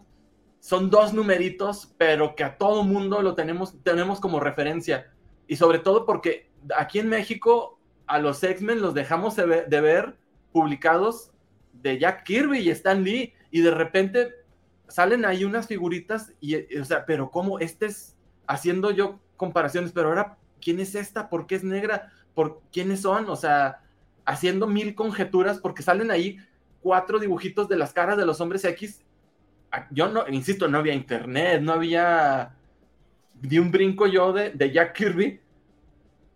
Son 0.60 0.90
dos 0.90 1.14
numeritos, 1.14 1.94
pero 1.98 2.36
que 2.36 2.44
a 2.44 2.58
todo 2.58 2.84
mundo 2.84 3.22
lo 3.22 3.36
tenemos, 3.36 3.82
tenemos 3.84 4.20
como 4.20 4.40
referencia. 4.40 5.12
Y 5.48 5.56
sobre 5.56 5.80
todo 5.80 6.06
porque 6.06 6.52
aquí 6.78 7.00
en 7.00 7.10
México 7.10 7.80
a 8.08 8.20
los 8.20 8.44
X-Men 8.44 8.82
los 8.82 8.94
dejamos 8.94 9.36
de 9.36 9.82
ver 9.82 10.18
publicados 10.52 11.32
de 11.74 12.00
Jack 12.00 12.24
Kirby 12.24 12.60
y 12.60 12.70
Stan 12.72 13.04
Lee 13.04 13.34
y 13.52 13.62
de 13.62 13.72
repente 13.72 14.34
salen 14.88 15.26
ahí 15.26 15.46
unas 15.46 15.68
figuritas 15.68 16.34
y, 16.40 16.78
o 16.78 16.86
sea, 16.86 17.06
pero 17.06 17.32
¿cómo? 17.32 17.60
Este 17.60 17.86
es 17.86 18.18
haciendo 18.48 18.92
yo 18.92 19.20
comparaciones, 19.38 19.92
pero 19.92 20.10
ahora, 20.10 20.38
¿quién 20.60 20.80
es 20.80 20.96
esta? 20.96 21.30
¿Por 21.30 21.48
qué 21.48 21.56
es 21.56 21.64
negra? 21.64 22.12
¿Por 22.34 22.62
quiénes 22.72 23.02
son? 23.02 23.30
O 23.30 23.36
sea, 23.36 23.84
haciendo 24.26 24.68
mil 24.68 24.96
conjeturas 24.96 25.60
porque 25.60 25.84
salen 25.84 26.12
ahí 26.12 26.38
cuatro 26.82 27.20
dibujitos 27.20 27.70
de 27.70 27.78
las 27.78 27.94
caras 27.94 28.18
de 28.18 28.26
los 28.26 28.42
hombres 28.42 28.66
X. 28.66 29.04
Yo 29.92 30.10
no, 30.10 30.28
insisto, 30.28 30.68
no 30.68 30.80
había 30.80 30.94
internet, 30.94 31.62
no 31.62 31.74
había... 31.74 32.56
Di 33.34 33.58
un 33.58 33.72
brinco 33.72 34.06
yo 34.08 34.34
de, 34.34 34.52
de 34.52 34.72
Jack 34.72 34.98
Kirby 34.98 35.40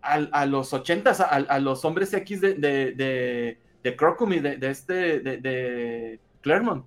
a, 0.02 0.46
los 0.46 0.74
ochentas, 0.74 1.20
a, 1.22 1.60
los 1.60 1.84
hombres 1.86 2.14
X 2.14 2.42
de, 2.42 2.54
de, 2.56 2.92
de, 2.94 3.58
de 3.84 4.58
de, 4.58 4.70
este, 4.70 5.20
de 5.20 6.20
Claremont. 6.42 6.86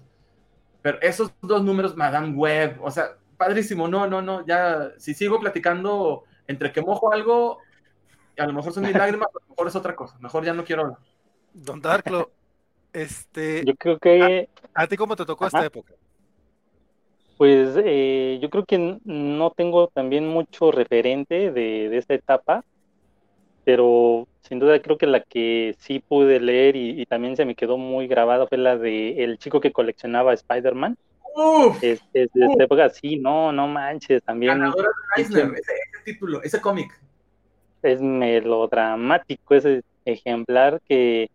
Pero 0.83 1.01
esos 1.01 1.33
dos 1.43 1.65
números, 1.65 1.97
Madame 1.97 2.29
Web, 2.35 2.79
o 2.81 2.91
sea, 2.91 3.17
padrísimo, 3.37 3.89
no, 3.89 4.07
no, 4.07 4.23
no, 4.23 4.47
ya, 4.47 4.93
si 4.99 5.15
sigo 5.15 5.41
platicando 5.41 6.23
entre 6.47 6.71
que 6.71 6.81
mojo 6.81 7.13
algo, 7.13 7.59
a 8.39 8.47
lo 8.47 8.53
mejor 8.53 8.73
son 8.73 8.85
mis 8.85 8.93
lágrimas, 8.95 9.29
a 9.29 9.41
lo 9.41 9.49
mejor 9.49 9.67
es 9.67 9.75
otra 9.75 9.97
cosa, 9.97 10.17
mejor 10.21 10.45
ya 10.45 10.55
no 10.55 10.65
quiero 10.65 10.83
hablar. 10.83 10.99
Don 11.53 11.81
Darklo, 11.81 12.31
este... 12.93 13.65
Yo 13.65 13.75
creo 13.75 13.99
que... 13.99 14.49
¿A, 14.75 14.87
ti 14.87 14.97
cómo 14.97 15.17
te 15.17 15.25
tocó 15.25 15.47
esta 15.47 15.65
época? 15.65 15.95
Pues 17.37 17.77
eh, 17.85 18.39
yo 18.41 18.49
creo 18.49 18.65
que 18.65 18.99
no 19.05 19.51
tengo 19.51 19.89
también 19.89 20.27
mucho 20.27 20.73
referente 20.73 21.53
de, 21.53 21.89
de 21.91 21.99
esta 21.99 22.15
etapa, 22.15 22.65
pero 23.65 24.27
sin 24.43 24.59
duda 24.59 24.81
creo 24.81 24.97
que 24.97 25.07
la 25.07 25.21
que 25.21 25.75
sí 25.79 25.99
pude 25.99 26.41
leer 26.41 26.77
y, 26.77 27.05
también 27.07 27.37
se 27.37 27.45
me 27.45 27.55
quedó 27.55 27.77
muy 27.77 28.07
grabada 28.07 28.47
fue 28.47 28.59
la 28.59 28.79
de 28.79 29.25
El 29.25 29.39
chico 29.39 29.61
que 29.61 29.73
coleccionaba 29.73 30.33
Spider-Man. 30.33 30.97
Es, 31.83 32.01
es, 32.15 32.33
de 32.33 32.47
esta 32.47 32.65
época, 32.65 32.89
sí, 32.89 33.17
no, 33.17 33.53
no 33.53 33.69
manches, 33.69 34.23
también. 34.23 34.59
Ganadora 34.59 34.89
de 35.17 35.23
Eisner, 35.23 35.53
ese, 35.53 35.73
título, 36.05 36.43
ese 36.43 36.61
cómic. 36.61 36.99
Es 37.83 38.01
melodramático 38.01 39.55
ese 39.55 39.83
ejemplar 40.07 40.81
que 40.89 41.29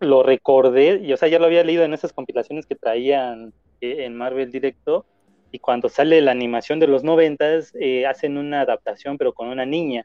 lo 0.00 0.22
recordé, 0.22 1.00
y 1.02 1.12
o 1.12 1.16
sea, 1.16 1.28
ya 1.28 1.38
lo 1.38 1.46
había 1.46 1.64
leído 1.64 1.84
en 1.84 1.94
esas 1.94 2.12
compilaciones 2.12 2.66
que 2.66 2.74
traían 2.74 3.54
eh, 3.80 4.04
en 4.04 4.16
Marvel 4.16 4.50
Directo, 4.50 5.06
y 5.54 5.60
cuando 5.60 5.88
sale 5.88 6.20
la 6.20 6.32
animación 6.32 6.80
de 6.80 6.88
los 6.88 7.04
noventas, 7.04 7.72
eh, 7.78 8.06
hacen 8.06 8.38
una 8.38 8.62
adaptación, 8.62 9.16
pero 9.16 9.32
con 9.32 9.46
una 9.46 9.64
niña. 9.64 10.04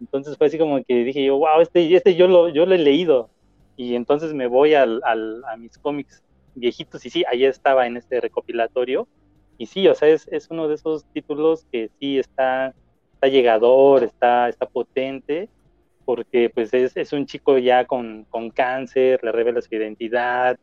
Entonces 0.00 0.38
fue 0.38 0.46
así 0.46 0.56
como 0.56 0.82
que 0.82 1.04
dije 1.04 1.22
yo, 1.22 1.36
wow, 1.36 1.60
este, 1.60 1.94
este 1.94 2.14
yo 2.14 2.26
lo, 2.26 2.48
yo 2.48 2.64
lo 2.64 2.74
he 2.74 2.78
leído. 2.78 3.28
Y 3.76 3.94
entonces 3.96 4.32
me 4.32 4.46
voy 4.46 4.72
al, 4.72 5.02
al, 5.04 5.44
a 5.44 5.58
mis 5.58 5.76
cómics 5.76 6.22
viejitos, 6.54 7.04
y 7.04 7.10
sí, 7.10 7.22
ahí 7.28 7.44
estaba 7.44 7.86
en 7.86 7.98
este 7.98 8.18
recopilatorio. 8.18 9.06
Y 9.58 9.66
sí, 9.66 9.86
o 9.88 9.94
sea, 9.94 10.08
es, 10.08 10.26
es 10.28 10.48
uno 10.48 10.68
de 10.68 10.76
esos 10.76 11.04
títulos 11.12 11.66
que 11.70 11.90
sí 12.00 12.18
está, 12.18 12.74
está 13.12 13.28
llegador, 13.28 14.04
está, 14.04 14.48
está 14.48 14.64
potente, 14.64 15.50
porque 16.06 16.48
pues 16.48 16.72
es, 16.72 16.96
es 16.96 17.12
un 17.12 17.26
chico 17.26 17.58
ya 17.58 17.84
con, 17.84 18.24
con, 18.30 18.48
cáncer, 18.48 19.20
le 19.22 19.32
revela 19.32 19.60
su 19.60 19.74
identidad, 19.74 20.58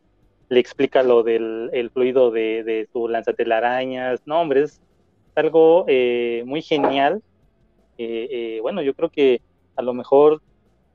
le 0.50 0.60
explica 0.60 1.04
lo 1.04 1.24
del 1.24 1.70
el 1.74 1.90
fluido 1.90 2.32
de, 2.32 2.64
de 2.64 2.88
su 2.92 3.08
lanzatelarañas. 3.08 4.22
No, 4.26 4.42
hombre, 4.42 4.64
es 4.64 4.82
algo 5.36 5.86
eh, 5.88 6.44
muy 6.46 6.62
genial. 6.62 7.22
Eh, 7.98 8.28
eh, 8.30 8.60
bueno, 8.62 8.82
yo 8.82 8.94
creo 8.94 9.10
que 9.10 9.42
a 9.76 9.82
lo 9.82 9.94
mejor 9.94 10.42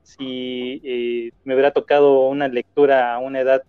si 0.03 0.81
eh, 0.83 1.31
me 1.43 1.53
hubiera 1.53 1.71
tocado 1.71 2.27
una 2.27 2.47
lectura 2.47 3.13
a 3.13 3.19
una 3.19 3.41
edad 3.41 3.63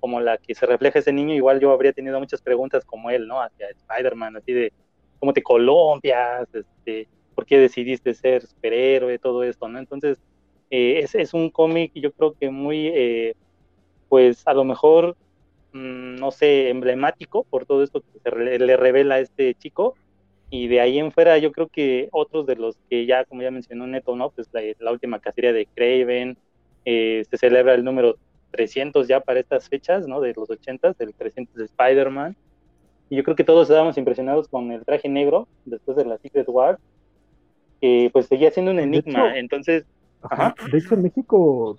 como 0.00 0.20
la 0.20 0.38
que 0.38 0.54
se 0.54 0.66
refleja 0.66 0.98
ese 0.98 1.12
niño, 1.12 1.34
igual 1.34 1.60
yo 1.60 1.72
habría 1.72 1.92
tenido 1.92 2.18
muchas 2.20 2.42
preguntas 2.42 2.84
como 2.84 3.10
él, 3.10 3.26
¿no? 3.26 3.40
Hacia 3.40 3.70
Spider-Man, 3.70 4.36
así 4.36 4.52
de 4.52 4.72
cómo 5.18 5.32
te 5.32 5.42
colombias, 5.42 6.46
este, 6.52 7.08
por 7.34 7.46
qué 7.46 7.58
decidiste 7.58 8.12
ser 8.12 8.46
superhéroe, 8.46 9.18
todo 9.18 9.42
esto, 9.42 9.66
¿no? 9.66 9.78
Entonces, 9.78 10.18
es, 10.68 11.14
es, 11.14 11.32
un 11.32 11.48
cómic, 11.48 11.92
yo 11.94 12.12
creo 12.12 12.34
que 12.34 12.50
muy, 12.50 12.88
pues 14.14 14.46
a 14.46 14.54
lo 14.54 14.62
mejor, 14.62 15.16
mmm, 15.72 16.14
no 16.14 16.30
sé, 16.30 16.68
emblemático 16.68 17.42
por 17.50 17.66
todo 17.66 17.82
esto 17.82 18.00
que 18.00 18.20
se 18.20 18.30
re 18.30 18.60
le 18.60 18.76
revela 18.76 19.16
a 19.16 19.18
este 19.18 19.56
chico. 19.56 19.96
Y 20.50 20.68
de 20.68 20.80
ahí 20.80 21.00
en 21.00 21.10
fuera, 21.10 21.36
yo 21.38 21.50
creo 21.50 21.66
que 21.66 22.10
otros 22.12 22.46
de 22.46 22.54
los 22.54 22.76
que 22.88 23.06
ya, 23.06 23.24
como 23.24 23.42
ya 23.42 23.50
mencionó 23.50 23.88
Neto, 23.88 24.14
¿no? 24.14 24.30
Pues 24.30 24.48
la, 24.52 24.60
la 24.78 24.92
última 24.92 25.18
cacería 25.18 25.52
de 25.52 25.66
Craven, 25.66 26.36
eh, 26.84 27.24
se 27.28 27.36
celebra 27.36 27.74
el 27.74 27.82
número 27.82 28.16
300 28.52 29.08
ya 29.08 29.18
para 29.18 29.40
estas 29.40 29.68
fechas, 29.68 30.06
¿no? 30.06 30.20
De 30.20 30.32
los 30.32 30.48
80, 30.48 30.92
del 30.92 31.12
300 31.12 31.52
de 31.56 31.64
Spider-Man. 31.64 32.36
Y 33.10 33.16
yo 33.16 33.24
creo 33.24 33.34
que 33.34 33.42
todos 33.42 33.68
estábamos 33.68 33.98
impresionados 33.98 34.46
con 34.46 34.70
el 34.70 34.84
traje 34.84 35.08
negro 35.08 35.48
después 35.64 35.96
de 35.96 36.04
la 36.04 36.18
Secret 36.18 36.48
War 36.48 36.78
que 37.80 38.10
pues 38.12 38.26
seguía 38.26 38.52
siendo 38.52 38.70
un 38.70 38.78
enigma. 38.78 39.30
Hecho, 39.30 39.38
Entonces, 39.38 39.84
ajá. 40.22 40.54
de 40.70 40.78
hecho, 40.78 40.94
en 40.94 41.02
México 41.02 41.76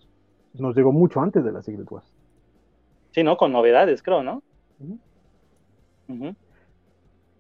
nos 0.60 0.76
llegó 0.76 0.92
mucho 0.92 1.22
antes 1.22 1.44
de 1.44 1.52
la 1.52 1.62
Secret 1.62 1.90
Wars. 1.90 2.06
Sí, 3.16 3.24
¿no? 3.24 3.38
Con 3.38 3.54
novedades, 3.54 4.04
creo, 4.04 4.22
¿no? 4.22 4.44
Uh 4.78 4.84
-huh. 4.84 5.00
Uh 6.10 6.14
-huh. 6.14 6.36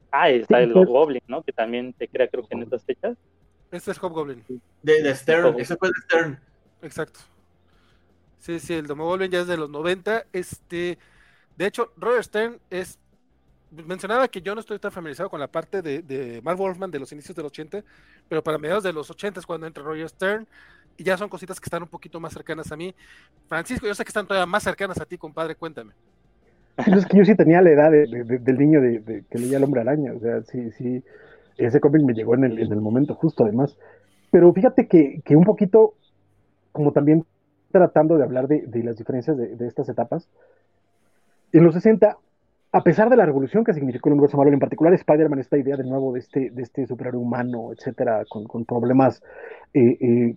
Ah, 0.09 0.29
está 0.29 0.59
sí, 0.59 0.63
el 0.63 0.71
pues... 0.71 0.87
Goblin, 0.87 1.21
¿no? 1.27 1.43
Que 1.43 1.51
también 1.51 1.91
te 1.91 2.07
crea, 2.07 2.29
creo 2.29 2.47
que 2.47 2.55
en 2.55 2.63
estas 2.63 2.85
fechas. 2.85 3.17
Este 3.71 3.91
es 3.91 3.99
Hobgoblin. 4.01 4.41
De, 4.81 5.03
de 5.03 5.13
Stern, 5.13 5.59
ese 5.59 5.75
fue 5.75 5.89
de 5.89 5.95
Stern. 6.05 6.39
Exacto. 6.81 7.19
Sí, 8.39 8.57
sí, 8.61 8.73
el 8.73 8.87
Goblin 8.87 9.29
ya 9.29 9.41
es 9.41 9.47
de 9.47 9.57
los 9.57 9.69
90. 9.69 10.27
Este, 10.31 10.97
de 11.57 11.65
hecho, 11.65 11.91
Roger 11.97 12.23
Stern 12.23 12.59
es 12.69 12.97
mencionaba 13.71 14.29
que 14.29 14.41
yo 14.41 14.55
no 14.55 14.61
estoy 14.61 14.79
tan 14.79 14.93
familiarizado 14.93 15.29
con 15.29 15.41
la 15.41 15.47
parte 15.47 15.81
de, 15.81 16.01
de 16.01 16.41
Mark 16.41 16.57
Wolfman 16.57 16.89
de 16.89 16.99
los 16.99 17.11
inicios 17.11 17.35
de 17.35 17.43
los 17.43 17.51
80, 17.51 17.83
pero 18.29 18.41
para 18.41 18.57
mediados 18.57 18.83
de 18.83 18.93
los 18.93 19.09
80 19.09 19.41
es 19.41 19.45
cuando 19.45 19.67
entra 19.67 19.83
Roger 19.83 20.07
Stern, 20.07 20.47
y 20.97 21.03
ya 21.03 21.17
son 21.17 21.29
cositas 21.29 21.59
que 21.59 21.65
están 21.65 21.83
un 21.83 21.89
poquito 21.89 22.19
más 22.19 22.33
cercanas 22.33 22.71
a 22.71 22.75
mí. 22.75 22.93
Francisco, 23.47 23.85
yo 23.87 23.95
sé 23.95 24.03
que 24.03 24.09
están 24.09 24.27
todavía 24.27 24.45
más 24.45 24.63
cercanas 24.63 24.99
a 24.99 25.05
ti, 25.05 25.17
compadre, 25.17 25.55
cuéntame. 25.55 25.93
Es 26.77 27.05
que 27.05 27.17
yo 27.17 27.25
sí 27.25 27.35
tenía 27.35 27.61
la 27.61 27.69
edad 27.69 27.91
de, 27.91 28.05
de, 28.05 28.39
del 28.39 28.57
niño 28.57 28.81
que 29.29 29.37
leía 29.37 29.57
El 29.57 29.63
Hombre 29.63 29.81
Araña, 29.81 30.13
o 30.13 30.19
sea, 30.19 30.41
sí, 30.43 30.71
sí, 30.71 31.03
ese 31.57 31.79
cómic 31.79 32.03
me 32.03 32.13
llegó 32.13 32.35
en 32.35 32.43
el, 32.43 32.59
en 32.59 32.71
el, 32.71 32.81
momento 32.81 33.15
justo, 33.15 33.43
además. 33.43 33.77
Pero 34.29 34.51
fíjate 34.53 34.87
que, 34.87 35.21
que, 35.23 35.35
un 35.35 35.45
poquito, 35.45 35.93
como 36.73 36.91
también 36.91 37.25
tratando 37.71 38.17
de 38.17 38.23
hablar 38.23 38.47
de, 38.47 38.83
las 38.83 38.97
diferencias 38.97 39.37
de, 39.37 39.67
estas 39.67 39.87
etapas, 39.89 40.27
en 41.51 41.63
los 41.63 41.73
60 41.73 42.17
a 42.71 42.83
pesar 42.83 43.09
de 43.09 43.15
la 43.15 43.25
revolución 43.25 43.63
que 43.63 43.73
significó 43.73 44.09
el 44.09 44.13
universo 44.13 44.35
Marvel, 44.35 44.55
en 44.55 44.59
particular 44.59 44.93
Spider-Man, 44.93 45.39
esta 45.39 45.57
idea 45.57 45.77
de 45.77 45.85
nuevo 45.85 46.11
de 46.11 46.19
este, 46.19 46.49
de 46.49 46.61
este 46.61 46.85
superhéroe 46.85 47.21
humano, 47.21 47.71
etcétera, 47.71 48.25
con, 48.27 48.43
con 48.43 48.65
problemas 48.65 49.23
eh, 49.73 49.97
eh, 50.01 50.35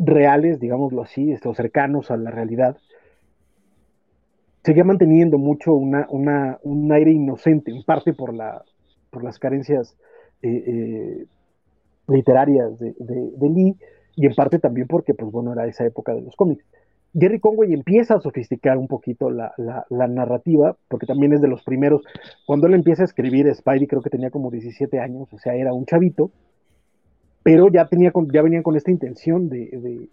reales, 0.00 0.58
digámoslo 0.58 1.02
así, 1.02 1.30
estos 1.30 1.56
cercanos 1.56 2.10
a 2.10 2.16
la 2.16 2.30
realidad, 2.30 2.76
seguía 4.64 4.84
manteniendo 4.84 5.38
mucho 5.38 5.74
una, 5.74 6.06
una, 6.10 6.58
un 6.62 6.90
aire 6.92 7.12
inocente, 7.12 7.70
en 7.70 7.82
parte 7.82 8.14
por, 8.14 8.34
la, 8.34 8.62
por 9.10 9.22
las 9.22 9.38
carencias 9.38 9.96
eh, 10.42 11.26
literarias 12.08 12.78
de, 12.78 12.94
de, 12.98 13.30
de, 13.36 13.48
Lee, 13.48 13.76
y 14.16 14.26
en 14.26 14.34
parte 14.34 14.58
también 14.58 14.86
porque, 14.86 15.14
pues 15.14 15.30
bueno, 15.30 15.52
era 15.52 15.66
esa 15.66 15.84
época 15.84 16.14
de 16.14 16.22
los 16.22 16.34
cómics. 16.34 16.64
Jerry 17.12 17.40
Conway 17.40 17.72
empieza 17.72 18.14
a 18.14 18.20
sofisticar 18.20 18.78
un 18.78 18.86
poquito 18.86 19.30
la, 19.30 19.52
la, 19.56 19.84
la, 19.90 20.06
narrativa, 20.06 20.76
porque 20.88 21.06
también 21.06 21.32
es 21.32 21.40
de 21.40 21.48
los 21.48 21.62
primeros. 21.64 22.02
Cuando 22.46 22.68
él 22.68 22.74
empieza 22.74 23.02
a 23.02 23.06
escribir 23.06 23.52
Spidey, 23.52 23.86
creo 23.88 24.00
que 24.00 24.10
tenía 24.10 24.30
como 24.30 24.50
17 24.50 25.00
años, 25.00 25.32
o 25.32 25.38
sea, 25.38 25.54
era 25.54 25.72
un 25.72 25.86
chavito, 25.86 26.30
pero 27.42 27.68
ya, 27.68 27.86
tenía, 27.86 28.12
ya 28.32 28.42
venían 28.42 28.62
con 28.62 28.76
esta 28.76 28.90
intención 28.90 29.48
de, 29.48 30.08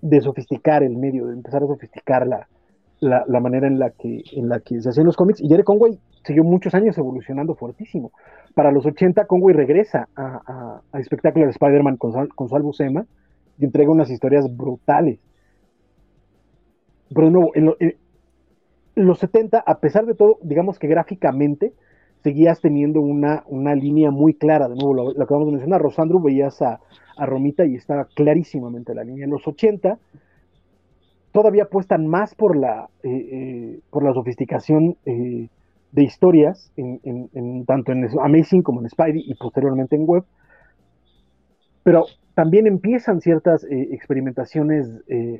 de, 0.00 0.20
sofisticar 0.20 0.82
el 0.82 0.96
medio, 0.96 1.26
de 1.26 1.34
empezar 1.34 1.62
a 1.62 1.66
sofisticar 1.66 2.26
la, 2.26 2.48
la, 3.00 3.40
manera 3.40 3.66
en 3.66 3.78
la, 3.78 3.90
que, 3.90 4.22
en 4.32 4.48
la 4.48 4.60
que 4.60 4.80
se 4.80 4.88
hacían 4.88 5.06
los 5.06 5.16
cómics. 5.16 5.40
Y 5.40 5.48
Jerry 5.48 5.62
Conway 5.62 5.98
siguió 6.24 6.44
muchos 6.44 6.74
años 6.74 6.98
evolucionando 6.98 7.54
fuertísimo. 7.54 8.12
Para 8.54 8.72
los 8.72 8.86
80, 8.86 9.26
Conway 9.26 9.54
regresa 9.54 10.08
a, 10.16 10.40
a, 10.46 10.82
a 10.92 11.02
Spectacular 11.02 11.48
Spider-Man 11.48 11.96
con, 11.96 12.28
con 12.28 12.48
Sal 12.48 12.62
Buscema 12.62 13.06
y 13.58 13.64
entrega 13.64 13.90
unas 13.90 14.10
historias 14.10 14.44
brutales 14.56 15.20
pero 17.14 17.26
de 17.26 17.32
nuevo, 17.32 17.52
en, 17.54 17.74
en, 17.78 17.96
los 18.96 19.18
70, 19.18 19.58
a 19.58 19.78
pesar 19.80 20.06
de 20.06 20.14
todo, 20.14 20.38
digamos 20.42 20.78
que 20.78 20.86
gráficamente 20.86 21.72
seguías 22.24 22.62
teniendo 22.62 23.02
una, 23.02 23.44
una 23.46 23.74
línea 23.74 24.10
muy 24.10 24.32
clara. 24.32 24.66
De 24.66 24.76
nuevo, 24.76 24.94
lo, 24.94 25.12
lo 25.12 25.22
acabamos 25.22 25.48
de 25.48 25.52
mencionar, 25.52 25.82
Rosandro, 25.82 26.20
veías 26.20 26.60
a, 26.62 26.80
a, 27.18 27.26
Romita 27.26 27.66
y 27.66 27.74
estaba 27.74 28.06
clarísimamente 28.06 28.94
la 28.94 29.04
línea. 29.04 29.24
En 29.26 29.30
los 29.30 29.46
80 29.46 29.98
todavía 31.32 31.64
apuestan 31.64 32.06
más 32.06 32.34
por 32.34 32.56
la, 32.56 32.88
eh, 33.02 33.10
eh, 33.10 33.80
por 33.90 34.04
la 34.04 34.14
sofisticación 34.14 34.96
eh, 35.04 35.48
de 35.92 36.02
historias, 36.02 36.72
en, 36.76 37.64
tanto 37.66 37.92
en 37.92 38.08
Amazing 38.18 38.62
como 38.62 38.80
en 38.80 38.88
Spidey 38.88 39.22
y 39.26 39.34
posteriormente 39.34 39.94
en 39.94 40.06
Web. 40.06 40.24
Pero 41.82 42.06
también 42.34 42.66
empiezan 42.66 43.20
ciertas 43.20 43.64
experimentaciones 43.68 44.88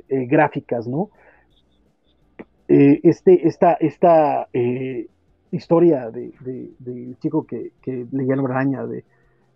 gráficas, 0.08 0.86
¿no? 0.86 1.08
este, 2.68 3.48
esta, 3.48 3.72
esta 3.74 4.48
historia 5.54 6.10
de, 6.10 6.32
de, 6.40 7.16
chico 7.20 7.46
que, 7.46 7.72
leía 8.10 8.34
araña, 8.34 8.86
de, 8.86 9.04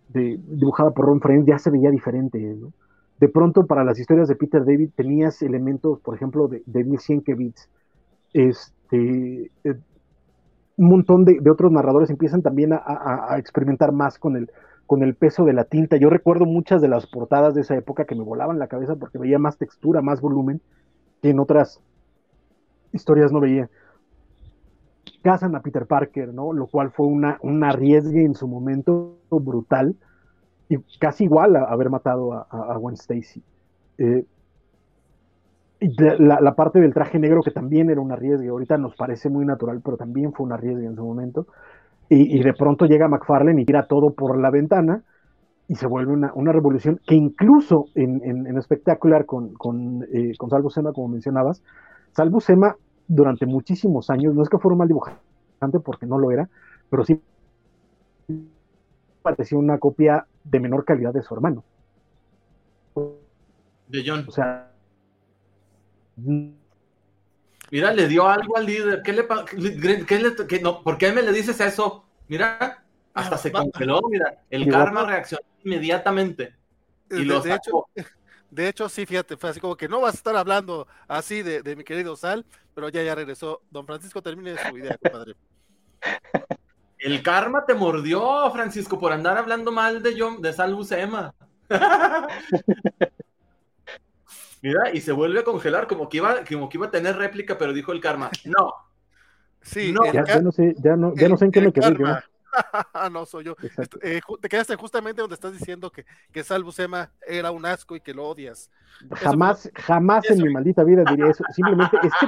de, 0.09 0.39
dibujada 0.47 0.91
por 0.91 1.05
Ron 1.05 1.21
Friend, 1.21 1.47
ya 1.47 1.59
se 1.59 1.69
veía 1.69 1.91
diferente. 1.91 2.39
¿no? 2.39 2.71
De 3.19 3.27
pronto, 3.27 3.65
para 3.65 3.83
las 3.83 3.99
historias 3.99 4.27
de 4.27 4.35
Peter 4.35 4.63
David, 4.63 4.91
tenías 4.95 5.41
elementos, 5.41 5.99
por 5.99 6.15
ejemplo, 6.15 6.47
de, 6.47 6.63
de 6.65 6.83
Bill 6.83 6.99
Sienkiewicz, 6.99 7.69
este, 8.33 9.51
eh, 9.63 9.75
un 10.77 10.89
montón 10.89 11.25
de, 11.25 11.39
de, 11.41 11.51
otros 11.51 11.71
narradores 11.71 12.09
empiezan 12.09 12.41
también 12.41 12.71
a, 12.71 12.77
a, 12.77 13.33
a, 13.33 13.37
experimentar 13.37 13.91
más 13.91 14.17
con 14.17 14.37
el, 14.37 14.49
con 14.85 15.03
el 15.03 15.15
peso 15.15 15.43
de 15.43 15.53
la 15.53 15.65
tinta. 15.65 15.97
Yo 15.97 16.09
recuerdo 16.09 16.45
muchas 16.45 16.81
de 16.81 16.87
las 16.87 17.05
portadas 17.07 17.53
de 17.53 17.61
esa 17.61 17.75
época 17.75 18.05
que 18.05 18.15
me 18.15 18.23
volaban 18.23 18.59
la 18.59 18.67
cabeza 18.67 18.95
porque 18.95 19.17
veía 19.17 19.37
más 19.37 19.57
textura, 19.57 20.01
más 20.01 20.21
volumen 20.21 20.61
que 21.21 21.31
en 21.31 21.39
otras 21.39 21.81
historias 22.93 23.31
no 23.31 23.41
veía. 23.41 23.69
Cazan 25.21 25.55
a 25.55 25.61
Peter 25.61 25.85
Parker, 25.85 26.33
¿no? 26.33 26.53
Lo 26.53 26.67
cual 26.67 26.91
fue 26.91 27.07
una, 27.07 27.37
un 27.41 27.63
arriesgue 27.63 28.23
en 28.23 28.35
su 28.35 28.47
momento 28.47 29.17
brutal 29.29 29.95
y 30.69 30.77
casi 30.99 31.25
igual 31.25 31.55
a 31.55 31.63
haber 31.63 31.89
matado 31.89 32.33
a, 32.33 32.47
a 32.49 32.77
Gwen 32.77 32.95
Stacy. 32.95 33.43
Eh, 33.97 34.23
la, 36.19 36.39
la, 36.41 36.55
parte 36.55 36.79
del 36.79 36.93
traje 36.93 37.19
negro 37.19 37.41
que 37.41 37.51
también 37.51 37.89
era 37.89 38.01
un 38.01 38.11
arriesgue, 38.11 38.49
ahorita 38.49 38.77
nos 38.77 38.95
parece 38.95 39.29
muy 39.29 39.45
natural, 39.45 39.81
pero 39.83 39.97
también 39.97 40.33
fue 40.33 40.45
un 40.45 40.51
arriesgue 40.51 40.85
en 40.85 40.95
su 40.95 41.03
momento. 41.03 41.47
Y, 42.11 42.41
de 42.41 42.53
pronto 42.53 42.85
llega 42.85 43.07
McFarlane 43.07 43.61
y 43.61 43.65
tira 43.65 43.85
todo 43.85 44.13
por 44.13 44.39
la 44.39 44.49
ventana 44.49 45.03
y 45.67 45.75
se 45.75 45.85
vuelve 45.85 46.11
una, 46.11 46.31
una 46.33 46.51
revolución 46.51 46.99
que 47.05 47.13
incluso 47.13 47.85
en, 47.93 48.21
en, 48.23 48.47
en 48.47 48.57
espectacular 48.57 49.27
con, 49.27 49.53
con, 49.53 50.03
eh, 50.11 50.31
con 50.39 50.49
Salvo 50.49 50.71
Sema, 50.71 50.91
como 50.91 51.09
mencionabas, 51.09 51.61
Salvo 52.13 52.39
Sema 52.39 52.75
durante 53.09 53.45
muchísimos 53.45 54.09
años, 54.09 54.33
no 54.33 54.43
es 54.43 54.49
que 54.49 54.59
fuera 54.59 54.73
un 54.73 54.79
mal 54.79 54.87
dibujante 54.87 55.79
porque 55.83 56.05
no 56.05 56.17
lo 56.17 56.31
era, 56.31 56.47
pero 56.89 57.03
sí 57.03 57.19
parecía 59.21 59.57
una 59.57 59.79
copia 59.79 60.25
de 60.43 60.59
menor 60.59 60.85
calidad 60.85 61.13
de 61.13 61.21
su 61.21 61.33
hermano. 61.33 61.63
De 63.87 64.03
John. 64.05 64.23
O 64.27 64.31
sea, 64.31 64.71
Mira, 67.71 67.93
le 67.93 68.07
dio 68.07 68.27
algo 68.27 68.57
al 68.57 68.65
líder. 68.65 69.01
¿Qué 69.03 69.13
le, 69.13 69.25
qué 70.05 70.19
le 70.19 70.35
qué, 70.47 70.59
no, 70.59 70.81
¿Por 70.83 70.97
qué 70.97 71.11
me 71.11 71.21
le 71.21 71.31
dices 71.31 71.59
eso? 71.61 72.05
Mira, 72.27 72.83
hasta 73.13 73.37
se 73.37 73.51
congeló, 73.51 74.01
mira. 74.09 74.43
El 74.49 74.69
karma 74.69 75.05
reaccionó 75.05 75.43
inmediatamente. 75.63 76.55
Y 77.11 77.23
lo 77.23 77.41
de, 77.41 77.55
hecho, 77.55 77.87
de 78.51 78.67
hecho, 78.67 78.89
sí, 78.89 79.05
fíjate, 79.05 79.37
fue 79.37 79.49
así 79.49 79.59
como 79.59 79.75
que 79.75 79.87
no 79.87 80.01
vas 80.01 80.15
a 80.15 80.17
estar 80.17 80.35
hablando 80.35 80.87
así 81.07 81.43
de, 81.43 81.61
de 81.61 81.75
mi 81.75 81.83
querido 81.83 82.15
Sal, 82.15 82.45
pero 82.73 82.89
ya 82.89 83.03
ya 83.03 83.15
regresó. 83.15 83.61
Don 83.69 83.85
Francisco, 83.85 84.21
termine 84.21 84.55
su 84.57 84.77
idea, 84.77 84.97
compadre. 84.97 85.35
El 86.99 87.23
karma 87.23 87.65
te 87.65 87.73
mordió, 87.73 88.51
Francisco, 88.51 88.99
por 88.99 89.13
andar 89.13 89.37
hablando 89.37 89.71
mal 89.71 90.03
de, 90.03 90.15
John, 90.19 90.41
de 90.41 90.51
Sal 90.51 90.75
Buscema. 90.75 91.33
Mira, 94.61 94.93
y 94.93 94.99
se 94.99 95.13
vuelve 95.13 95.39
a 95.39 95.43
congelar, 95.45 95.87
como 95.87 96.09
que, 96.09 96.17
iba, 96.17 96.43
como 96.43 96.67
que 96.67 96.77
iba 96.77 96.87
a 96.87 96.91
tener 96.91 97.15
réplica, 97.15 97.57
pero 97.57 97.71
dijo 97.71 97.93
el 97.93 98.01
karma, 98.01 98.29
no. 98.43 98.73
Sí, 99.61 99.93
no. 99.93 100.11
Ya, 100.11 100.41
no 100.41 100.51
sé, 100.51 100.75
ya 100.79 100.97
no, 100.97 101.13
ya 101.15 101.29
no 101.29 101.37
sé 101.37 101.45
en 101.45 101.51
qué 101.51 101.61
me 101.61 101.71
quedé 101.71 101.95
yo. 101.97 102.05
no 103.11 103.25
soy 103.25 103.45
yo. 103.45 103.55
Eh, 104.01 104.21
te 104.41 104.49
quedaste 104.49 104.75
justamente 104.75 105.21
donde 105.21 105.35
estás 105.35 105.53
diciendo 105.53 105.91
que, 105.91 106.05
que 106.31 106.43
Sal 106.43 106.63
Buscema 106.63 107.11
era 107.27 107.51
un 107.51 107.65
asco 107.65 107.95
y 107.95 108.01
que 108.01 108.13
lo 108.13 108.27
odias. 108.27 108.69
Jamás, 109.11 109.71
jamás 109.75 110.29
en 110.29 110.41
mi 110.41 110.51
maldita 110.51 110.83
vida 110.83 111.03
diría 111.09 111.27
eso. 111.27 111.43
Simplemente 111.53 111.97
es 112.03 112.11
que 112.19 112.27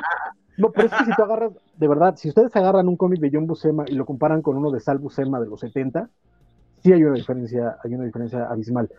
no, 0.58 0.72
pero 0.72 0.88
es 0.88 0.94
que 0.94 1.06
si 1.06 1.16
tú 1.16 1.24
agarras, 1.24 1.54
de 1.78 1.88
verdad, 1.88 2.16
si 2.18 2.30
ustedes 2.30 2.56
agarran 2.56 2.88
un 2.88 2.98
cómic 2.98 3.20
de 3.20 3.32
John 3.34 3.48
Buscema 3.48 3.86
y 3.88 3.96
lo 3.96 4.06
comparan 4.06 4.42
con 4.42 4.58
uno 4.58 4.70
de 4.72 4.80
Sal 4.80 5.00
Buscema 5.00 5.40
de 5.40 5.48
los 5.48 5.60
70, 5.62 6.10
sí 6.84 6.94
hay 6.94 7.04
una 7.04 7.16
diferencia, 7.16 7.78
hay 7.84 7.96
una 7.96 8.06
diferencia 8.06 8.46
abismal. 8.46 8.90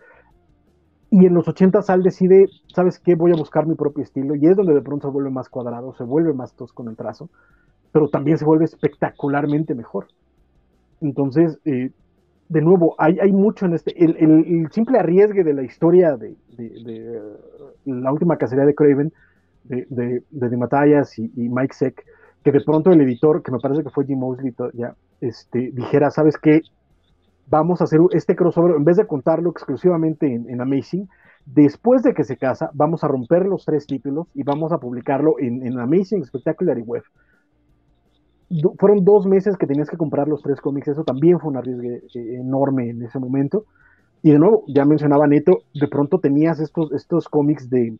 Y 1.09 1.25
en 1.25 1.33
los 1.33 1.47
80 1.47 1.81
Sal 1.83 2.01
decide, 2.01 2.49
¿sabes 2.73 2.99
qué? 2.99 3.15
Voy 3.15 3.31
a 3.31 3.35
buscar 3.35 3.67
mi 3.67 3.75
propio 3.75 4.03
estilo 4.03 4.35
y 4.35 4.47
es 4.47 4.55
donde 4.55 4.73
de 4.73 4.81
pronto 4.81 5.07
se 5.07 5.13
vuelve 5.13 5.29
más 5.29 5.47
cuadrado, 5.47 5.93
se 5.93 6.03
vuelve 6.03 6.33
más 6.33 6.53
tosco 6.53 6.81
en 6.83 6.89
el 6.89 6.95
trazo, 6.95 7.29
pero 7.91 8.09
también 8.09 8.37
se 8.37 8.45
vuelve 8.45 8.65
espectacularmente 8.65 9.75
mejor. 9.75 10.07
Entonces, 11.03 11.59
eh, 11.65 11.91
de 12.49 12.61
nuevo, 12.61 12.95
hay, 12.97 13.19
hay, 13.19 13.31
mucho 13.31 13.65
en 13.65 13.73
este. 13.73 13.93
El, 14.03 14.67
simple 14.71 14.97
arriesgue 14.97 15.43
de 15.43 15.53
la 15.53 15.63
historia 15.63 16.17
de, 16.17 16.35
de, 16.57 17.21
la 17.85 18.11
última 18.11 18.37
cacería 18.37 18.65
de 18.65 18.75
Craven 18.75 19.11
de, 19.63 19.87
de, 19.89 20.23
de 20.29 20.57
Matthias 20.57 21.17
y, 21.17 21.29
Mike 21.35 21.73
Seck, 21.73 22.05
que 22.43 22.51
de 22.51 22.61
pronto 22.61 22.91
el 22.91 23.01
editor, 23.01 23.41
que 23.41 23.51
me 23.51 23.59
parece 23.59 23.83
que 23.83 23.89
fue 23.89 24.05
Jim 24.05 24.19
Mosley, 24.19 24.53
ya, 24.73 24.95
este, 25.21 25.71
dijera, 25.71 26.11
¿sabes 26.11 26.37
qué? 26.37 26.61
Vamos 27.47 27.81
a 27.81 27.85
hacer 27.85 27.99
este 28.11 28.35
crossover, 28.35 28.75
en 28.75 28.85
vez 28.85 28.97
de 28.97 29.07
contarlo 29.07 29.49
exclusivamente 29.49 30.33
en, 30.33 30.61
Amazing, 30.61 31.07
después 31.45 32.03
de 32.03 32.13
que 32.13 32.23
se 32.23 32.37
casa, 32.37 32.69
vamos 32.73 33.03
a 33.03 33.07
romper 33.07 33.45
los 33.45 33.65
tres 33.65 33.85
títulos 33.85 34.27
y 34.33 34.43
vamos 34.43 34.71
a 34.71 34.77
publicarlo 34.77 35.35
en, 35.39 35.77
Amazing, 35.77 36.25
Spectacular 36.25 36.77
y 36.77 36.81
Web. 36.81 37.03
Fueron 38.77 39.03
dos 39.03 39.25
meses 39.25 39.57
que 39.57 39.67
tenías 39.67 39.89
que 39.89 39.97
comprar 39.97 40.27
los 40.27 40.41
tres 40.41 40.61
cómics, 40.61 40.87
eso 40.87 41.03
también 41.03 41.39
fue 41.39 41.51
un 41.51 41.57
arriesgue 41.57 42.03
eh, 42.13 42.35
enorme 42.39 42.89
en 42.89 43.01
ese 43.03 43.19
momento. 43.19 43.65
Y 44.21 44.31
de 44.31 44.39
nuevo, 44.39 44.63
ya 44.67 44.85
mencionaba 44.85 45.27
Neto, 45.27 45.63
de 45.73 45.87
pronto 45.87 46.19
tenías 46.19 46.59
estos, 46.59 46.91
estos 46.93 47.27
cómics 47.27 47.69
de, 47.69 47.97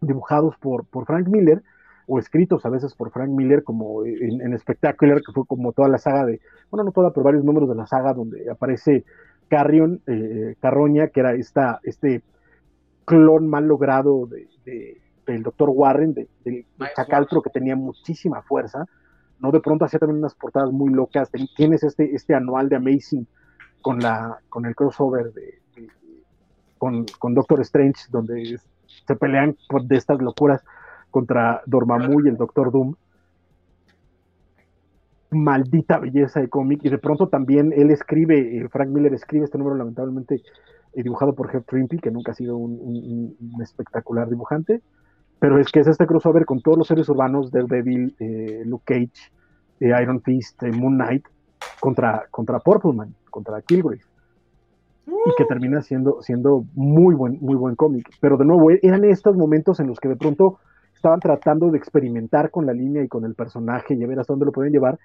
dibujados 0.00 0.56
por, 0.56 0.86
por 0.86 1.06
Frank 1.06 1.28
Miller 1.28 1.62
o 2.06 2.18
escritos 2.18 2.64
a 2.64 2.68
veces 2.68 2.94
por 2.94 3.10
Frank 3.10 3.30
Miller 3.30 3.64
como 3.64 4.04
en, 4.04 4.40
en, 4.40 4.58
Spectacular, 4.58 5.20
que 5.22 5.32
fue 5.32 5.44
como 5.46 5.72
toda 5.72 5.88
la 5.88 5.98
saga 5.98 6.24
de, 6.24 6.40
bueno, 6.70 6.84
no 6.84 6.92
toda, 6.92 7.12
pero 7.12 7.24
varios 7.24 7.44
números 7.44 7.68
de 7.68 7.74
la 7.74 7.86
saga 7.86 8.14
donde 8.14 8.48
aparece 8.50 9.04
Carrion, 9.48 10.00
eh, 10.06 10.56
Carroña, 10.60 11.08
que 11.08 11.20
era 11.20 11.34
esta, 11.34 11.80
este 11.82 12.22
clon 13.04 13.48
mal 13.48 13.66
logrado 13.66 14.26
de, 14.26 15.00
del 15.26 15.42
Dr. 15.42 15.70
Warren, 15.70 16.14
de, 16.14 16.28
del 16.44 16.64
Chacaltro, 16.94 17.42
que 17.42 17.50
tenía 17.50 17.76
muchísima 17.76 18.42
fuerza, 18.42 18.86
¿no? 19.40 19.50
De 19.50 19.60
pronto 19.60 19.84
hacía 19.84 19.98
también 19.98 20.18
unas 20.18 20.34
portadas 20.34 20.72
muy 20.72 20.90
locas, 20.92 21.30
tienes 21.56 21.82
este, 21.82 22.14
este 22.14 22.34
anual 22.34 22.68
de 22.68 22.76
Amazing 22.76 23.26
con, 23.82 24.00
la, 24.00 24.38
con 24.48 24.66
el 24.66 24.74
crossover 24.74 25.32
de, 25.32 25.60
con, 26.78 27.06
con 27.18 27.34
Doctor 27.34 27.60
Strange, 27.60 28.04
donde 28.10 28.58
se 29.06 29.16
pelean 29.16 29.56
de 29.84 29.96
estas 29.96 30.20
locuras 30.20 30.62
contra 31.10 31.62
Dormammu 31.66 32.20
y 32.24 32.28
el 32.28 32.36
Doctor 32.36 32.70
Doom. 32.70 32.94
Maldita 35.30 35.98
belleza 35.98 36.40
de 36.40 36.48
cómic. 36.48 36.80
Y 36.84 36.88
de 36.88 36.98
pronto 36.98 37.28
también 37.28 37.72
él 37.74 37.90
escribe, 37.90 38.58
eh, 38.58 38.68
Frank 38.68 38.88
Miller 38.88 39.14
escribe 39.14 39.44
este 39.44 39.58
número 39.58 39.76
lamentablemente 39.76 40.42
eh, 40.92 41.02
dibujado 41.02 41.34
por 41.34 41.50
Jeff 41.50 41.64
Trimpe, 41.66 41.98
que 41.98 42.10
nunca 42.10 42.32
ha 42.32 42.34
sido 42.34 42.56
un, 42.56 43.36
espectacular 43.62 44.28
dibujante. 44.28 44.82
Pero 45.38 45.58
es 45.58 45.70
que 45.70 45.80
es 45.80 45.86
este 45.86 46.06
crossover 46.06 46.44
con 46.46 46.60
todos 46.60 46.78
los 46.78 46.86
seres 46.86 47.08
urbanos, 47.08 47.50
Daredevil, 47.50 48.14
eh, 48.18 48.62
Luke 48.64 48.84
Cage, 48.86 49.30
Iron 49.80 50.22
Fist, 50.22 50.62
Moon 50.62 50.94
Knight, 50.94 51.26
contra, 51.80 52.26
contra 52.30 52.58
Purple 52.60 52.92
Man, 52.92 53.14
contra 53.30 53.60
Kilgrave 53.62 54.00
y 55.06 55.34
que 55.36 55.44
termina 55.44 55.82
siendo, 55.82 56.20
siendo 56.22 56.64
muy 56.74 57.14
buen, 57.14 57.38
muy 57.40 57.54
buen 57.54 57.76
cómic. 57.76 58.08
Pero 58.20 58.36
de 58.36 58.44
nuevo, 58.44 58.70
e-, 58.70 58.80
eran 58.82 59.04
estos 59.04 59.36
momentos 59.36 59.80
en 59.80 59.86
los 59.86 60.00
que 60.00 60.08
de 60.08 60.16
pronto 60.16 60.58
estaban 60.94 61.20
tratando 61.20 61.70
de 61.70 61.78
experimentar 61.78 62.50
con 62.50 62.66
la 62.66 62.72
línea 62.72 63.02
y 63.02 63.08
con 63.08 63.24
el 63.24 63.34
personaje 63.34 63.94
y 63.94 64.02
a 64.02 64.06
ver 64.06 64.18
hasta 64.18 64.32
dónde 64.32 64.46
lo 64.46 64.52
pueden 64.52 64.72
llevar. 64.72 64.98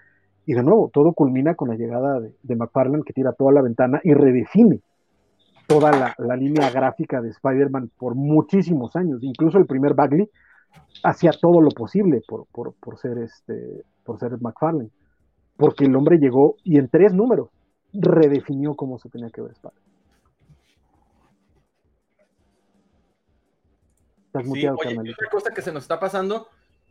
Y 0.45 0.53
de 0.53 0.63
nuevo, 0.63 0.89
todo 0.91 1.13
culmina 1.13 1.53
con 1.55 1.69
la 1.69 1.75
llegada 1.75 2.19
de, 2.19 2.33
de 2.41 2.55
McFarlane 2.55 3.03
que 3.03 3.13
tira 3.13 3.33
toda 3.33 3.51
la 3.51 3.61
ventana 3.61 4.01
y 4.03 4.13
redefine 4.13 4.79
toda 5.71 6.15
la, 6.17 6.35
línea 6.35 6.69
gráfica 6.69 7.21
de 7.21 7.29
Spider-Man 7.29 7.91
por 7.97 8.15
muchísimos 8.15 8.95
años. 8.95 9.23
Incluso 9.23 9.57
el 9.57 9.65
primer 9.65 9.93
Bagley 9.93 10.29
hacía 11.03 11.31
todo 11.31 11.61
lo 11.61 11.69
posible 11.69 12.21
por, 12.27 12.45
por, 12.47 12.73
por 12.73 12.97
ser 12.97 13.17
este 13.19 13.83
por 14.03 14.19
ser 14.19 14.39
McFarlane. 14.41 14.89
Porque 15.55 15.85
el 15.85 15.95
hombre 15.95 16.17
llegó 16.17 16.55
y 16.63 16.77
en 16.77 16.89
tres 16.89 17.13
números 17.13 17.49
redefinió 17.93 18.75
cómo 18.75 18.97
se 18.97 19.09
tenía 19.09 19.29
que 19.29 19.41
ver 19.41 19.51
Spider-Man. 19.51 19.81
sí, 24.53 24.67
oye, 24.67 25.11
otra 25.11 25.29
cosa 25.29 25.53
que 25.53 25.61
se 25.61 25.71
nos 25.71 25.83
está 25.83 25.99
pasando, 25.99 26.47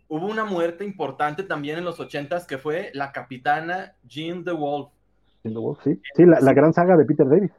hubo 0.09 0.27
una 0.27 0.45
muerte 0.45 0.85
importante 0.85 1.43
también 1.43 1.79
en 1.79 1.85
los 1.85 1.99
ochentas 2.01 2.47
que 2.47 2.59
fue 2.59 2.91
la 2.95 3.13
capitana 3.13 3.95
Jean 4.07 4.45
the 4.45 4.53
Wolf. 4.53 4.91
Jean 5.43 5.55
the 5.55 5.61
Wolf, 5.61 5.81
sí, 5.83 6.01
sí, 6.15 6.25
la, 6.27 6.53
gran 6.53 6.73
saga 6.73 6.97
de 6.97 7.05
Peter 7.05 7.27
Davis. 7.29 7.53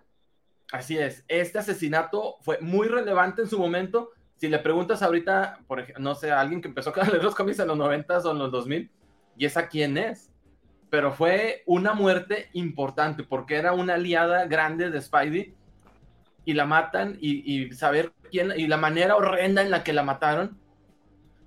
Así 0.72 0.98
es, 0.98 1.26
este 1.28 1.60
asesinato 1.60 2.38
fue 2.42 2.60
muy 2.62 2.88
relevante 2.88 3.42
en 3.42 3.50
su 3.50 3.60
momento. 3.60 4.12
Si 4.38 4.48
le 4.48 4.58
preguntas 4.60 5.04
ahorita, 5.04 5.60
por 5.68 5.82
ejemplo, 5.82 6.02
no 6.02 6.16
sé, 6.16 6.32
a 6.32 6.40
alguien 6.40 6.62
que 6.62 6.70
empezó 6.70 6.94
a 6.96 7.06
leer 7.10 7.24
los 7.24 7.36
cómics 7.36 7.60
en 7.60 7.68
los 7.68 7.78
noventas 7.78 8.26
o 8.26 8.32
en 8.32 8.40
los 8.40 8.52
2000, 8.52 8.90
y 9.38 9.46
esa 9.46 9.68
quién 9.68 9.98
es. 9.98 10.32
Pero 10.90 11.12
fue 11.12 11.64
una 11.66 11.94
muerte 11.94 12.50
importante 12.54 13.24
porque 13.24 13.56
era 13.56 13.74
una 13.74 13.96
aliada 13.96 14.46
grande 14.46 14.90
de 14.90 15.02
Spidey 15.02 15.54
y 16.44 16.54
la 16.54 16.66
matan 16.66 17.18
y, 17.22 17.72
saber 17.74 18.14
quién 18.30 18.52
y 18.56 18.68
la 18.68 18.78
manera 18.78 19.16
horrenda 19.16 19.62
en 19.62 19.72
la 19.72 19.84
que 19.84 19.94
la 19.94 20.04
mataron 20.04 20.58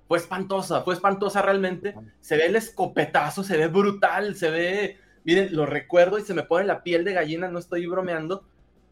fue 0.07 0.17
espantosa, 0.19 0.81
fue 0.81 0.93
espantosa 0.93 1.41
realmente. 1.41 1.95
Se 2.19 2.37
ve 2.37 2.45
el 2.45 2.55
escopetazo, 2.55 3.43
se 3.43 3.57
ve 3.57 3.67
brutal, 3.67 4.35
se 4.35 4.49
ve, 4.49 4.97
miren, 5.23 5.55
lo 5.55 5.65
recuerdo 5.65 6.19
y 6.19 6.23
se 6.23 6.33
me 6.33 6.43
pone 6.43 6.65
la 6.65 6.83
piel 6.83 7.03
de 7.03 7.13
gallina, 7.13 7.47
no 7.47 7.59
estoy 7.59 7.85
bromeando, 7.87 8.45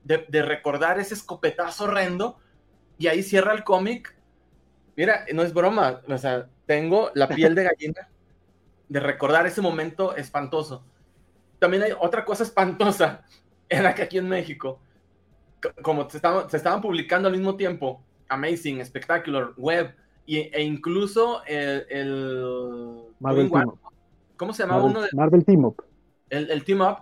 de, 0.03 0.25
de 0.27 0.41
recordar 0.41 0.99
ese 0.99 1.13
escopetazo 1.13 1.85
horrendo 1.85 2.37
y 2.97 3.07
ahí 3.07 3.23
cierra 3.23 3.53
el 3.53 3.63
cómic. 3.63 4.15
Mira, 4.95 5.25
no 5.33 5.43
es 5.43 5.53
broma, 5.53 6.01
o 6.07 6.17
sea, 6.17 6.47
tengo 6.65 7.11
la 7.15 7.27
piel 7.27 7.55
de 7.55 7.63
gallina 7.63 8.09
de 8.89 8.99
recordar 8.99 9.47
ese 9.47 9.61
momento 9.61 10.15
espantoso. 10.15 10.85
También 11.59 11.83
hay 11.83 11.93
otra 11.99 12.25
cosa 12.25 12.43
espantosa, 12.43 13.23
era 13.69 13.95
que 13.95 14.03
aquí 14.03 14.17
en 14.17 14.29
México 14.29 14.79
como 15.81 16.09
se 16.09 16.17
estaban, 16.17 16.49
se 16.49 16.57
estaban 16.57 16.81
publicando 16.81 17.27
al 17.27 17.35
mismo 17.35 17.55
tiempo, 17.55 18.03
Amazing, 18.29 18.83
Spectacular, 18.85 19.51
Web, 19.57 19.95
e 20.25 20.63
incluso 20.63 21.43
el... 21.45 23.05
Marvel 23.19 23.49
Team 23.49 23.67
Up. 23.67 23.79
¿Cómo 24.37 24.53
se 24.53 24.63
llamaba 24.63 24.83
uno 24.83 25.01
de... 25.01 25.09
Marvel 25.13 25.45
Team 25.45 25.65
Up. 25.65 25.83
El, 26.29 26.63
Team 26.63 26.81
Up. 26.81 26.97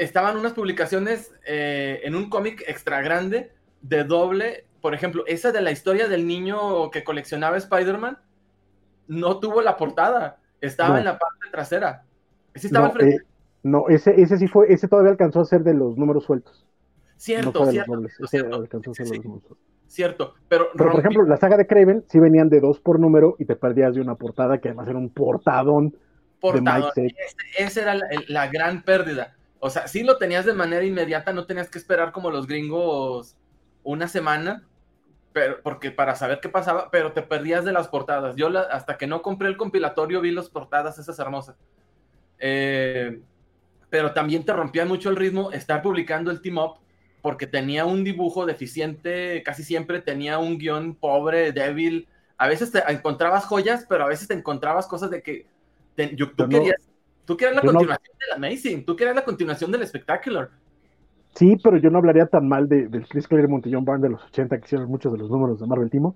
Estaban 0.00 0.36
unas 0.38 0.54
publicaciones 0.54 1.34
eh, 1.46 2.00
en 2.04 2.14
un 2.14 2.30
cómic 2.30 2.64
extra 2.66 3.02
grande 3.02 3.52
de 3.82 4.04
doble. 4.04 4.64
Por 4.80 4.94
ejemplo, 4.94 5.24
esa 5.26 5.52
de 5.52 5.60
la 5.60 5.72
historia 5.72 6.08
del 6.08 6.26
niño 6.26 6.90
que 6.90 7.04
coleccionaba 7.04 7.58
Spider-Man 7.58 8.18
no 9.08 9.40
tuvo 9.40 9.60
la 9.60 9.76
portada. 9.76 10.38
Estaba 10.62 10.98
en 10.98 11.04
la 11.04 11.18
parte 11.18 11.46
trasera. 11.52 12.04
Ese 12.54 12.68
estaba 12.68 12.88
no, 12.88 12.94
frente. 12.94 13.16
Eh, 13.16 13.26
no, 13.62 13.88
ese, 13.88 14.18
ese 14.20 14.38
sí 14.38 14.48
fue, 14.48 14.72
ese 14.72 14.88
todavía 14.88 15.10
alcanzó 15.10 15.40
a 15.40 15.44
ser 15.44 15.64
de 15.64 15.74
los 15.74 15.98
números 15.98 16.24
sueltos. 16.24 16.66
Cierto, 17.16 17.66
cierto, 19.86 20.34
Pero, 20.48 20.70
por 20.72 20.98
ejemplo, 20.98 21.24
la 21.24 21.36
saga 21.36 21.58
de 21.58 21.66
Craven 21.66 22.04
sí 22.08 22.18
venían 22.18 22.48
de 22.48 22.60
dos 22.60 22.80
por 22.80 22.98
número 22.98 23.36
y 23.38 23.44
te 23.44 23.56
perdías 23.56 23.94
de 23.94 24.00
una 24.00 24.14
portada 24.14 24.58
que 24.58 24.68
además 24.68 24.88
era 24.88 24.96
un 24.96 25.10
portadón. 25.10 25.94
Portadón. 26.40 26.90
esa 27.58 27.82
era 27.82 27.96
la, 28.28 28.46
gran 28.46 28.82
pérdida. 28.82 29.36
O 29.60 29.70
sea, 29.70 29.86
sí 29.86 30.02
lo 30.02 30.16
tenías 30.16 30.44
de 30.46 30.54
manera 30.54 30.84
inmediata, 30.84 31.32
no 31.32 31.46
tenías 31.46 31.70
que 31.70 31.78
esperar 31.78 32.12
como 32.12 32.30
los 32.30 32.46
gringos 32.46 33.36
una 33.82 34.08
semana. 34.08 34.66
pero, 35.32 35.62
porque 35.62 35.90
para 35.90 36.16
saber 36.16 36.40
qué 36.40 36.48
pasaba, 36.48 36.90
pero 36.90 37.12
te 37.12 37.22
perdías 37.22 37.64
de 37.64 37.72
las 37.72 37.88
portadas. 37.88 38.36
Yo 38.36 38.48
hasta 38.70 38.96
que 38.98 39.06
no 39.06 39.22
compré 39.22 39.48
el 39.48 39.56
compilatorio 39.56 40.20
vi 40.20 40.32
las 40.32 40.48
portadas 40.48 40.98
esas 40.98 41.18
hermosas. 41.18 41.56
Eh, 42.38 43.20
pero 43.90 44.12
también 44.12 44.44
te 44.44 44.52
rompía 44.52 44.86
mucho 44.86 45.10
el 45.10 45.16
ritmo 45.16 45.52
estar 45.52 45.82
publicando 45.82 46.30
el 46.30 46.40
team 46.40 46.58
up 46.58 46.78
porque 47.22 47.46
tenía 47.46 47.84
un 47.84 48.02
dibujo 48.02 48.46
deficiente, 48.46 49.42
casi 49.44 49.62
siempre 49.62 50.00
tenía 50.00 50.38
un 50.38 50.58
guion 50.58 50.94
pobre, 50.94 51.52
débil. 51.52 52.08
A 52.38 52.48
veces 52.48 52.72
te 52.72 52.82
encontrabas 52.88 53.44
joyas, 53.44 53.84
pero 53.88 54.04
a 54.04 54.08
veces 54.08 54.28
te 54.28 54.34
encontrabas 54.34 54.86
cosas 54.86 55.10
de 55.10 55.22
que 55.22 55.46
tú, 56.16 56.48
querías, 56.48 56.89
tú 57.30 57.36
querías 57.36 57.54
la 57.54 57.62
continuación 57.62 58.16
del 58.18 58.44
Amazing, 58.44 58.84
tú 58.84 58.96
querías 58.96 59.14
la 59.14 59.24
continuación 59.24 59.70
del 59.70 59.86
Spectacular. 59.86 60.50
Sí, 61.36 61.56
pero 61.62 61.76
yo 61.76 61.88
no 61.88 61.98
hablaría 61.98 62.26
tan 62.26 62.48
mal 62.48 62.68
de, 62.68 62.88
del 62.88 63.06
Chris 63.06 63.28
Claremont 63.28 63.64
y 63.68 63.72
John 63.72 63.84
Byrne 63.84 64.02
de 64.02 64.08
los 64.08 64.24
80 64.24 64.58
que 64.58 64.64
hicieron 64.64 64.88
muchos 64.88 65.12
de 65.12 65.18
los 65.18 65.30
números 65.30 65.60
de 65.60 65.66
Marvel 65.68 65.88
Team. 65.90 66.12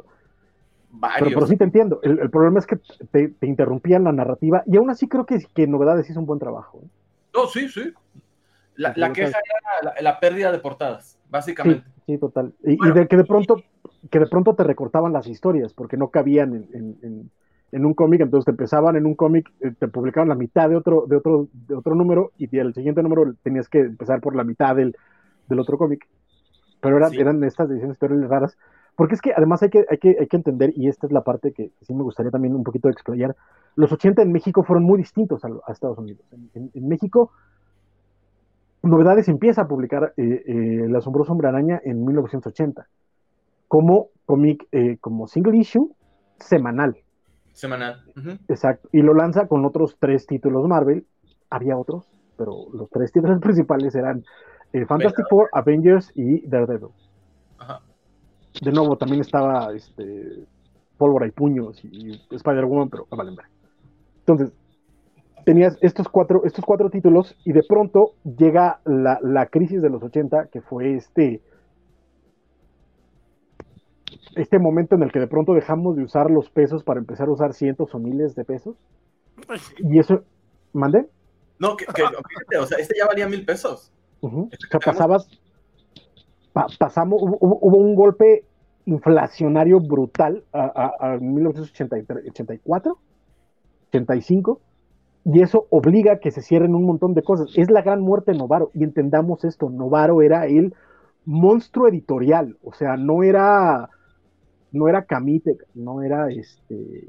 Pero, 1.19 1.27
pero, 1.27 1.47
sí 1.47 1.57
te 1.57 1.63
entiendo. 1.63 2.01
El, 2.03 2.31
problema 2.31 2.59
es 2.59 2.67
que 2.67 2.81
te, 3.13 3.47
interrumpían 3.47 4.03
la 4.03 4.11
narrativa 4.11 4.65
y 4.67 4.77
aún 4.77 4.91
así 4.91 5.07
creo 5.07 5.25
que, 5.25 5.39
que 5.55 5.69
Novedades 5.69 6.11
hizo 6.11 6.19
un 6.19 6.27
buen 6.27 6.41
trabajo. 6.41 6.81
¿eh? 6.83 6.89
No, 7.33 7.47
sí, 7.47 7.69
sí. 7.69 7.93
La, 8.75 8.93
queja 9.13 9.39
era 9.39 9.95
la, 10.01 10.19
pérdida 10.19 10.51
de 10.51 10.59
portadas, 10.59 11.17
básicamente. 11.31 11.89
Sí, 12.07 12.19
total. 12.19 12.53
Y, 12.65 12.77
de 12.91 13.07
que 13.07 13.17
de 13.17 13.25
pronto 13.25 13.63
que 14.11 14.19
de 14.19 14.27
pronto 14.27 14.57
te 14.57 14.65
recortaban 14.65 15.13
las 15.13 15.29
historias 15.29 15.73
porque 15.73 15.97
no 15.97 16.09
cabían 16.09 16.67
en, 16.73 17.31
un 17.85 17.95
cómic, 17.95 18.21
entonces 18.21 18.45
te 18.45 18.51
empezaban 18.51 18.97
en 18.97 19.07
un 19.07 19.15
cómic, 19.15 19.51
eh, 19.61 19.73
te 19.79 19.89
publicaban 19.89 20.29
la 20.29 20.35
mitad 20.35 20.69
de 20.69 20.77
otro, 20.77 21.07
de 21.09 21.17
otro, 21.17 21.49
de 21.53 21.75
otro 21.75 21.95
número 21.95 22.33
y 22.37 22.57
el 22.59 22.75
siguiente 22.75 23.03
número 23.03 23.35
tenías 23.43 23.69
que 23.69 23.81
empezar 23.81 24.21
por 24.21 24.37
la 24.37 24.45
mitad 24.45 24.77
del, 24.77 24.95
otro 25.59 25.79
cómic. 25.79 26.07
Pero 26.81 26.99
eran, 26.99 27.15
eran 27.15 27.43
estas 27.43 27.71
ediciones 27.71 27.95
historias 27.95 28.29
raras. 28.29 28.57
Porque 28.97 29.15
es 29.15 29.21
que 29.21 29.33
además 29.37 29.63
hay 29.63 29.71
que, 29.71 29.85
hay, 29.91 29.99
que, 29.99 30.17
hay 30.21 30.27
que 30.29 30.37
entender, 30.37 30.73
y 30.77 30.89
esta 30.89 31.07
es 31.07 31.13
la 31.13 31.23
parte 31.23 31.53
que 31.53 31.73
sí 31.81 31.95
me 31.95 32.05
gustaría 32.05 32.31
también 32.31 32.55
un 32.55 32.63
poquito 32.63 32.89
explayar, 32.89 33.35
los 33.77 33.91
80 33.91 34.23
en 34.23 34.33
México 34.33 34.63
fueron 34.63 34.85
muy 34.85 34.99
distintos 34.99 35.45
a, 35.45 35.73
Estados 35.73 35.99
Unidos. 35.99 36.25
En, 36.55 36.89
México, 36.89 37.33
Novedades 38.83 39.29
empieza 39.29 39.63
a 39.63 39.69
publicar 39.69 40.13
eh, 40.17 40.45
eh, 40.47 40.83
El 40.85 40.95
asombroso 40.95 41.33
hombre 41.33 41.49
araña 41.49 41.81
en 41.85 42.05
1980, 42.05 42.87
como 43.67 44.11
cómic, 44.27 44.67
eh, 44.71 44.99
como 45.01 45.27
single 45.27 45.57
issue, 45.57 45.91
semanal. 46.39 46.97
Semanal. 47.55 48.05
Exacto. 48.49 48.89
Y 48.93 49.01
lo 49.01 49.15
lanza 49.15 49.49
con 49.49 49.65
otros 49.65 49.97
tres 49.99 50.27
títulos 50.27 50.69
Marvel. 50.69 51.07
Había 51.49 51.79
otros, 51.79 52.05
pero 52.37 52.67
los 52.75 52.91
tres 52.91 53.11
títulos 53.11 53.41
principales 53.43 53.95
eran 53.95 54.25
Fantastic 54.87 55.27
Four, 55.31 55.49
Avengers 55.53 56.13
y 56.15 56.47
Daredevil. 56.47 56.91
Ajá 57.59 57.81
de 58.63 58.73
nuevo 58.73 58.97
también 58.97 59.21
estaba 59.21 59.73
este, 59.73 60.45
Pólvora 60.97 61.27
y 61.27 61.31
Puños 61.31 61.85
y, 61.85 62.21
Spider-Woman, 62.31 62.89
pero 62.89 63.07
a 63.11 63.17
vale, 63.17 63.33
Entonces, 64.21 64.53
tenías 65.45 65.77
estos 65.81 66.09
cuatro, 66.09 66.43
estos 66.45 66.65
cuatro 66.65 66.91
títulos 66.91 67.37
y 67.45 67.53
de 67.53 67.63
pronto 67.63 68.15
llega 68.25 68.81
la, 68.85 69.47
crisis 69.47 69.83
de 69.83 69.91
los 69.91 70.03
80, 70.03 70.47
que 70.47 70.61
fue 70.61 70.95
este, 70.95 71.43
este 74.37 74.59
momento 74.59 74.95
en 74.95 75.03
el 75.03 75.13
que 75.13 75.21
de 75.21 75.27
pronto 75.27 75.55
dejamos 75.55 75.97
de 75.97 76.05
usar 76.05 76.31
los 76.31 76.51
pesos 76.51 76.83
para 76.85 77.01
empezar 77.01 77.29
a 77.29 77.33
usar 77.33 77.55
cientos 77.55 77.95
o 77.95 77.99
miles 77.99 78.35
de 78.35 78.45
pesos. 78.45 78.77
Y 79.79 79.99
eso, 79.99 80.23
¿mande? 80.73 81.07
No, 81.59 81.77
que, 81.77 81.87
fíjate, 81.87 82.59
o 82.59 82.67
sea, 82.67 82.79
este 82.79 82.95
ya 82.99 83.07
valía 83.07 83.29
mil 83.29 83.45
pesos. 83.45 83.93
O 84.21 84.49
sea, 84.71 84.81
pasabas, 84.81 85.29
pasamos, 86.79 87.21
hubo, 87.23 87.77
un 87.77 87.95
golpe 87.95 88.45
inflacionario 88.87 89.81
brutal 89.81 90.45
a, 90.53 91.19
1984, 91.21 92.99
85, 93.89 94.61
y 95.27 95.43
eso 95.43 95.67
obliga 95.71 96.15
a 96.15 96.19
que 96.19 96.31
se 96.31 96.43
cierren 96.43 96.75
un 96.75 96.85
montón 96.85 97.15
de 97.15 97.23
cosas. 97.23 97.49
Es 97.57 97.71
la 97.71 97.83
gran 97.83 98.01
muerte 98.01 98.33
de 98.33 98.39
Novaro, 98.39 98.71
y 98.75 98.85
entendamos 98.85 99.45
esto, 99.45 99.71
Novaro 99.71 100.23
era 100.23 100.47
el 100.47 100.75
monstruo 101.25 101.89
editorial, 101.89 102.59
o 102.63 102.73
sea, 102.73 102.97
no 102.97 103.23
era, 103.23 103.89
no 104.75 104.89
era 104.89 105.05
Camite, 105.05 105.57
no 105.75 106.03
era 106.03 106.29
este, 106.31 107.09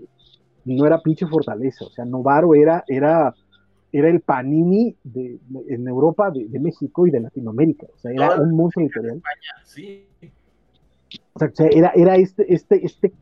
no 0.66 0.86
era 0.86 1.02
pinche 1.02 1.28
Fortaleza, 1.28 1.86
o 1.86 1.90
sea, 1.90 2.06
Novaro 2.06 2.56
era, 2.56 2.84
era 2.88 3.34
era 3.98 4.10
el 4.10 4.20
Panini 4.20 4.94
de, 5.06 5.40
en 5.70 5.88
Europa, 5.88 6.30
de, 6.30 6.60
México 6.60 7.08
y 7.08 7.12
de 7.12 7.22
Latinoamérica. 7.22 7.88
O 7.96 7.98
sea, 7.98 8.12
era 8.12 8.42
un 8.42 8.54
monstruo 8.54 8.84
editorial. 8.84 9.22
O 11.32 11.40
sea, 11.40 11.50
era, 11.72 11.94
era 11.96 12.18
este, 12.18 12.54
este, 12.54 12.86
este 12.86 13.14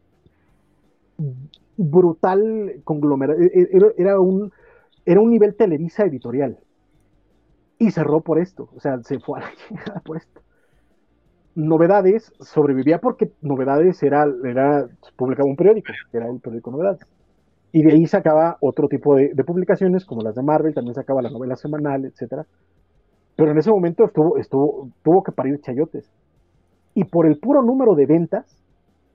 brutal 1.78 2.82
conglomerado. 2.84 3.40
E, 3.40 3.52
e, 3.53 3.94
era, 3.98 4.20
un, 4.20 4.52
era 5.06 5.22
un 5.22 5.30
nivel 5.30 5.53
Televisa 5.53 6.06
editorial. 6.06 6.57
Y 7.78 7.91
cerró 7.91 8.22
por 8.22 8.40
esto. 8.40 8.68
O 8.76 8.80
sea, 8.80 8.99
se 9.03 9.20
fue 9.20 9.41
a 9.41 9.44
la 9.94 9.99
por 10.03 10.18
esto. 10.18 10.41
Novedades 11.56 12.34
sobrevivía 12.40 13.00
porque 13.00 13.32
Novedades 13.42 14.02
era, 14.02 14.26
era 14.44 14.88
publicaba 15.16 15.48
un 15.48 15.56
periódico, 15.56 15.92
era 16.12 16.28
el 16.28 16.40
periódico 16.40 16.72
Novedades. 16.72 17.02
Y 17.72 17.84
de 17.84 17.94
ahí 17.94 18.06
sacaba 18.06 18.58
otro 18.60 18.88
tipo 18.88 19.16
de, 19.16 19.34
publicaciones, 19.44 20.06
como 20.06 20.22
las 20.22 20.36
de 20.36 20.44
Marvel, 20.44 20.74
también 20.74 20.94
sacaba 20.94 21.22
la 21.22 21.30
novela 21.30 21.56
semanal, 21.56 22.06
etc. 22.06 22.46
Pero 23.36 23.52
en 23.52 23.58
ese 23.58 23.72
momento 23.72 24.06
estuvo, 24.06 24.38
estuvo, 24.38 24.90
tuvo 25.04 25.24
que 25.24 25.32
parir 25.32 25.60
chayotes. 25.62 26.12
Y 26.94 27.06
por 27.06 27.26
el 27.26 27.40
puro 27.40 27.64
número 27.64 27.96
de 27.96 28.06
ventas, 28.06 28.46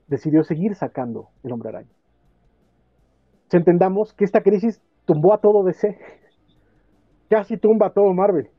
decidió 0.07 0.43
seguir 0.43 0.75
sacando 0.75 1.29
el 1.43 1.53
hombre 1.53 1.69
araña. 1.69 1.89
Entendamos 3.51 4.13
que 4.13 4.25
esta 4.25 4.41
crisis 4.41 4.81
tumbó 5.05 5.33
a 5.33 5.39
todo 5.39 5.63
DC, 5.63 5.97
casi 7.29 7.57
tumba 7.57 7.87
a 7.87 7.93
todo 7.93 8.13
Marvel. 8.13 8.49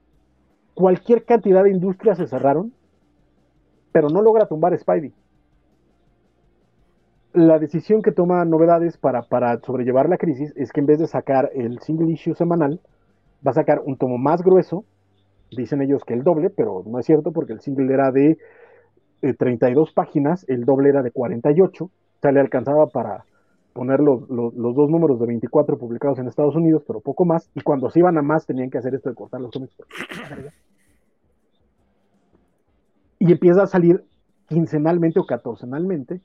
Cualquier 0.75 1.25
cantidad 1.25 1.63
de 1.63 1.71
industrias 1.71 2.19
se 2.19 2.27
cerraron, 2.27 2.73
pero 3.93 4.09
no 4.09 4.23
logra 4.23 4.47
tumbar 4.47 4.77
Spidey. 4.79 5.13
La 7.33 7.59
decisión 7.59 8.03
que 8.03 8.11
toma 8.11 8.45
Novedades 8.45 8.99
para, 8.99 9.23
para 9.23 9.61
sobrellevar 9.61 10.09
la 10.09 10.19
crisis 10.19 10.53
es 10.57 10.73
que 10.73 10.81
en 10.81 10.87
vez 10.87 10.99
de 10.99 11.07
sacar 11.07 11.51
el 11.55 11.79
single 11.81 12.13
issue 12.13 12.35
semanal, 12.35 12.81
va 13.47 13.53
a 13.53 13.55
sacar 13.55 13.81
un 13.85 13.97
tomo 13.97 14.19
más 14.19 14.43
grueso, 14.43 14.85
dicen 15.51 15.83
ellos 15.83 16.03
que 16.05 16.15
el 16.15 16.23
doble, 16.23 16.51
pero 16.51 16.83
no 16.87 16.99
es 16.99 17.07
cierto 17.07 17.33
porque 17.33 17.53
el 17.53 17.61
single 17.61 17.93
era 17.93 18.11
de 18.11 18.39
32 19.39 19.89
eh, 19.89 19.93
páginas, 19.95 20.45
el 20.49 20.65
doble 20.65 20.89
era 20.89 21.03
de 21.03 21.11
48, 21.11 21.85
o 21.85 21.91
sea, 22.21 22.33
le 22.33 22.41
alcanzaba 22.41 22.89
para 22.89 23.25
poner 23.73 24.01
los, 24.01 24.29
los, 24.29 24.75
dos 24.75 24.91
números 24.91 25.21
de 25.21 25.27
24 25.27 25.79
publicados 25.79 26.19
en 26.19 26.27
Estados 26.27 26.57
Unidos, 26.57 26.83
pero 26.87 27.01
poco 27.01 27.25
más, 27.25 27.49
y 27.55 27.61
cuando 27.61 27.91
se 27.91 28.01
iban 28.01 28.19
a 28.19 28.23
más 28.23 28.47
tenían 28.47 28.71
que 28.71 28.79
hacer 28.79 28.95
esto 28.95 29.09
de 29.09 29.15
cortar 29.15 29.41
los 29.41 29.53
cómics. 29.53 29.77
Y 33.21 33.31
empieza 33.31 33.63
a 33.63 33.67
salir 33.69 34.05
quincenalmente 34.49 35.21
o 35.21 35.27
catorcenalmente 35.27 36.21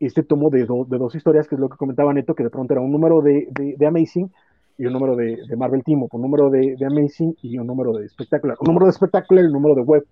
este 0.00 0.22
tomo 0.22 0.48
de, 0.50 0.60
de, 0.60 0.98
dos 0.98 1.14
historias, 1.14 1.46
que 1.46 1.54
es 1.54 1.60
lo 1.60 1.68
que 1.68 1.76
comentaba 1.76 2.12
Neto, 2.12 2.34
que 2.34 2.42
de 2.42 2.50
pronto 2.50 2.72
era 2.72 2.80
un 2.80 2.90
número 2.90 3.20
de, 3.20 3.46
de, 3.50 3.86
Amazing 3.86 4.32
y 4.78 4.86
un 4.86 4.94
número 4.94 5.14
de, 5.14 5.38
Marvel 5.56 5.84
Team, 5.84 6.06
un 6.10 6.22
número 6.22 6.48
de, 6.48 6.74
Amazing 6.84 7.36
y 7.42 7.58
un 7.58 7.66
número 7.66 7.92
de 7.92 8.08
Spectacular. 8.08 8.56
Un 8.60 8.68
número 8.68 8.86
de 8.86 8.92
Spectacular 8.92 9.44
y 9.44 9.46
un 9.48 9.52
número 9.52 9.74
de 9.74 9.82
Web. 9.82 10.06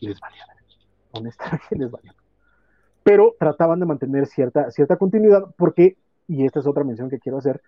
Les 0.00 0.20
valía, 0.20 0.44
honestamente 1.12 1.76
les 1.76 1.90
valía. 1.90 2.14
Pero 3.02 3.34
trataban 3.38 3.80
de 3.80 3.86
mantener 3.86 4.26
cierta, 4.26 4.70
cierta 4.70 4.96
continuidad 4.96 5.44
porque, 5.56 5.96
y 6.28 6.44
esta 6.44 6.60
es 6.60 6.66
otra 6.66 6.84
mención 6.84 7.08
que 7.08 7.18
quiero 7.18 7.38
hacer, 7.38 7.62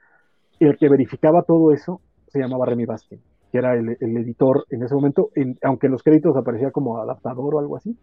el 0.60 0.76
que 0.76 0.88
verificaba 0.90 1.42
todo 1.42 1.72
eso 1.72 2.00
se 2.28 2.38
llamaba 2.38 2.66
Remy 2.66 2.84
Baskin, 2.84 3.20
que 3.56 3.58
era 3.58 3.74
el, 3.74 3.96
el 4.00 4.16
editor 4.18 4.64
en 4.70 4.82
ese 4.82 4.94
momento, 4.94 5.30
aunque 5.62 5.86
en 5.86 5.92
los 5.92 6.02
créditos 6.02 6.36
aparecía 6.36 6.70
como 6.70 6.98
adaptador 6.98 7.54
o 7.54 7.58
algo 7.58 7.76
así, 7.76 7.96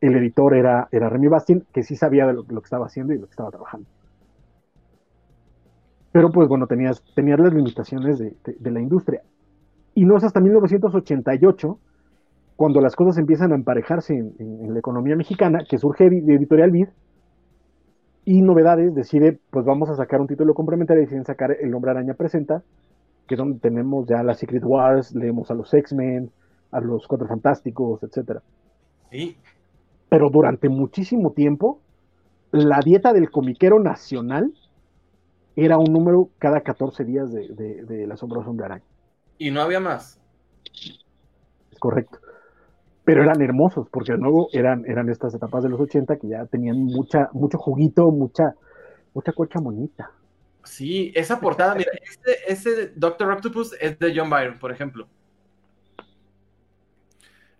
el 0.00 0.16
editor 0.16 0.54
era, 0.54 0.88
era 0.90 1.08
Remy 1.08 1.28
Bastin, 1.28 1.64
que 1.72 1.82
sí 1.82 1.96
sabía 1.96 2.26
de 2.26 2.34
lo, 2.34 2.44
que 2.44 2.64
estaba 2.64 2.86
haciendo 2.86 3.12
y 3.12 3.18
lo 3.18 3.26
que 3.26 3.30
estaba 3.30 3.50
trabajando. 3.50 3.88
Pero 6.12 6.30
pues 6.30 6.48
bueno, 6.48 6.66
tenías, 6.66 7.02
tenías 7.14 7.40
las 7.40 7.52
limitaciones 7.52 8.18
de, 8.18 8.70
la 8.70 8.80
industria. 8.80 9.22
Y 9.94 10.04
no 10.04 10.16
es 10.16 10.24
hasta 10.24 10.40
1988 10.40 11.78
cuando 12.56 12.80
las 12.80 12.94
cosas 12.94 13.18
empiezan 13.18 13.52
a 13.52 13.56
emparejarse 13.56 14.14
en, 14.14 14.72
la 14.72 14.78
economía 14.78 15.16
mexicana, 15.16 15.60
que 15.68 15.78
surge 15.78 16.06
Editorial 16.06 16.70
Vid, 16.70 16.88
y 18.26 18.40
Novedades 18.42 18.94
decide, 18.94 19.38
pues 19.50 19.66
vamos 19.66 19.90
a 19.90 19.96
sacar 19.96 20.20
un 20.20 20.26
título 20.26 20.54
complementario, 20.54 21.02
deciden 21.02 21.24
sacar 21.24 21.50
El 21.60 21.74
Hombre 21.74 21.90
Araña 21.90 22.14
Presenta, 22.14 22.62
que 23.26 23.34
es 23.34 23.38
donde 23.38 23.58
tenemos 23.58 24.06
ya 24.06 24.22
las 24.22 24.38
Secret 24.38 24.62
Wars, 24.64 25.14
leemos 25.14 25.50
a 25.50 25.54
los 25.54 25.72
X-Men, 25.72 26.30
a 26.70 26.80
los 26.80 27.06
Cuatro 27.06 27.26
Fantásticos, 27.28 28.02
etc. 28.02 28.40
Sí, 29.10 29.36
pero 30.14 30.30
durante 30.30 30.68
muchísimo 30.68 31.32
tiempo, 31.32 31.80
la 32.52 32.78
dieta 32.78 33.12
del 33.12 33.32
comiquero 33.32 33.80
nacional 33.80 34.54
era 35.56 35.76
un 35.76 35.92
número 35.92 36.30
cada 36.38 36.60
14 36.60 37.04
días 37.04 37.32
de, 37.32 37.48
de, 37.48 38.06
la 38.06 38.16
sombra 38.16 38.44
Araña. 38.64 38.84
Y 39.38 39.50
no 39.50 39.60
había 39.60 39.80
más. 39.80 40.20
Es 41.72 41.78
correcto. 41.80 42.20
pero 43.04 43.24
eran 43.24 43.42
hermosos, 43.42 43.88
porque 43.90 44.12
de 44.12 44.18
nuevo 44.18 44.46
eran, 44.52 44.84
eran 44.86 45.08
estas 45.08 45.34
etapas 45.34 45.64
de 45.64 45.70
los 45.70 45.80
80 45.80 46.16
que 46.16 46.28
ya 46.28 46.46
tenían 46.46 46.84
mucha, 46.84 47.28
mucho 47.32 47.58
juguito, 47.58 48.12
mucha, 48.12 48.54
mucha 49.14 49.32
cocha 49.32 49.58
bonita. 49.58 50.12
Sí, 50.64 51.12
esa 51.14 51.38
portada, 51.38 51.74
mira, 51.74 51.92
ese, 52.02 52.38
ese 52.48 52.92
Doctor 52.96 53.30
Octopus 53.30 53.74
es 53.80 53.98
de 53.98 54.14
John 54.16 54.30
Byron, 54.30 54.58
por 54.58 54.72
ejemplo. 54.72 55.06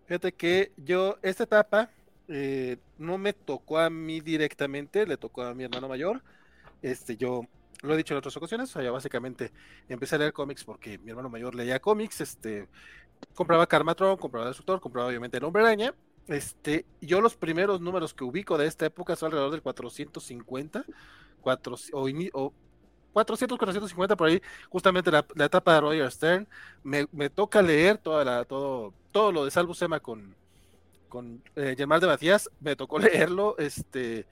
Fíjate 0.06 0.32
que 0.32 0.72
yo, 0.76 1.18
esta 1.22 1.44
etapa 1.44 1.90
eh, 2.28 2.78
no 2.98 3.18
me 3.18 3.32
tocó 3.32 3.78
a 3.78 3.90
mí 3.90 4.20
directamente, 4.20 5.06
le 5.06 5.16
tocó 5.16 5.42
a 5.42 5.54
mi 5.54 5.64
hermano 5.64 5.88
mayor. 5.88 6.22
Este, 6.82 7.16
yo 7.16 7.42
lo 7.82 7.94
he 7.94 7.96
dicho 7.96 8.14
en 8.14 8.18
otras 8.18 8.36
ocasiones, 8.36 8.74
o 8.74 8.80
sea, 8.80 8.90
básicamente 8.90 9.52
empecé 9.88 10.16
a 10.16 10.18
leer 10.18 10.32
cómics 10.32 10.64
porque 10.64 10.98
mi 10.98 11.10
hermano 11.10 11.28
mayor 11.28 11.54
leía 11.54 11.80
cómics, 11.80 12.20
este, 12.20 12.68
compraba 13.34 13.66
Karmatron, 13.66 14.16
compraba 14.16 14.46
Destructor, 14.46 14.80
compraba 14.80 15.08
obviamente 15.08 15.38
el 15.38 15.44
Hombre 15.44 15.62
Araña. 15.62 15.94
Este, 16.26 16.86
yo 17.02 17.20
los 17.20 17.36
primeros 17.36 17.80
números 17.80 18.14
que 18.14 18.24
ubico 18.24 18.56
de 18.56 18.66
esta 18.66 18.86
época 18.86 19.16
son 19.16 19.26
alrededor 19.26 19.50
del 19.52 19.62
450, 19.62 20.84
4, 21.42 21.76
o, 21.92 22.08
o 22.32 22.52
400, 23.14 23.56
450 23.56 24.16
por 24.16 24.28
ahí, 24.28 24.42
justamente 24.68 25.10
la, 25.10 25.24
etapa 25.46 25.74
de 25.74 25.80
Roger 25.80 26.10
Stern. 26.10 26.48
Me, 26.82 27.06
me, 27.12 27.30
toca 27.30 27.62
leer 27.62 27.96
toda 27.96 28.24
la, 28.24 28.44
todo, 28.44 28.92
todo 29.12 29.32
lo 29.32 29.44
de 29.44 29.52
Salvo 29.52 29.72
Sema 29.72 30.00
con, 30.00 30.34
con 31.08 31.42
eh, 31.54 31.76
de 31.76 31.86
Matías, 31.86 32.50
me 32.60 32.74
tocó 32.74 32.98
leerlo, 32.98 33.56
este, 33.58 34.26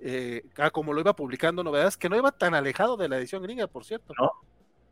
eh, 0.00 0.44
como 0.72 0.92
lo 0.92 1.00
iba 1.00 1.16
publicando 1.16 1.64
novedades, 1.64 1.96
que 1.96 2.08
no 2.08 2.16
iba 2.16 2.30
tan 2.30 2.54
alejado 2.54 2.96
de 2.96 3.08
la 3.08 3.18
edición 3.18 3.42
gringa, 3.42 3.66
por 3.66 3.84
cierto. 3.84 4.14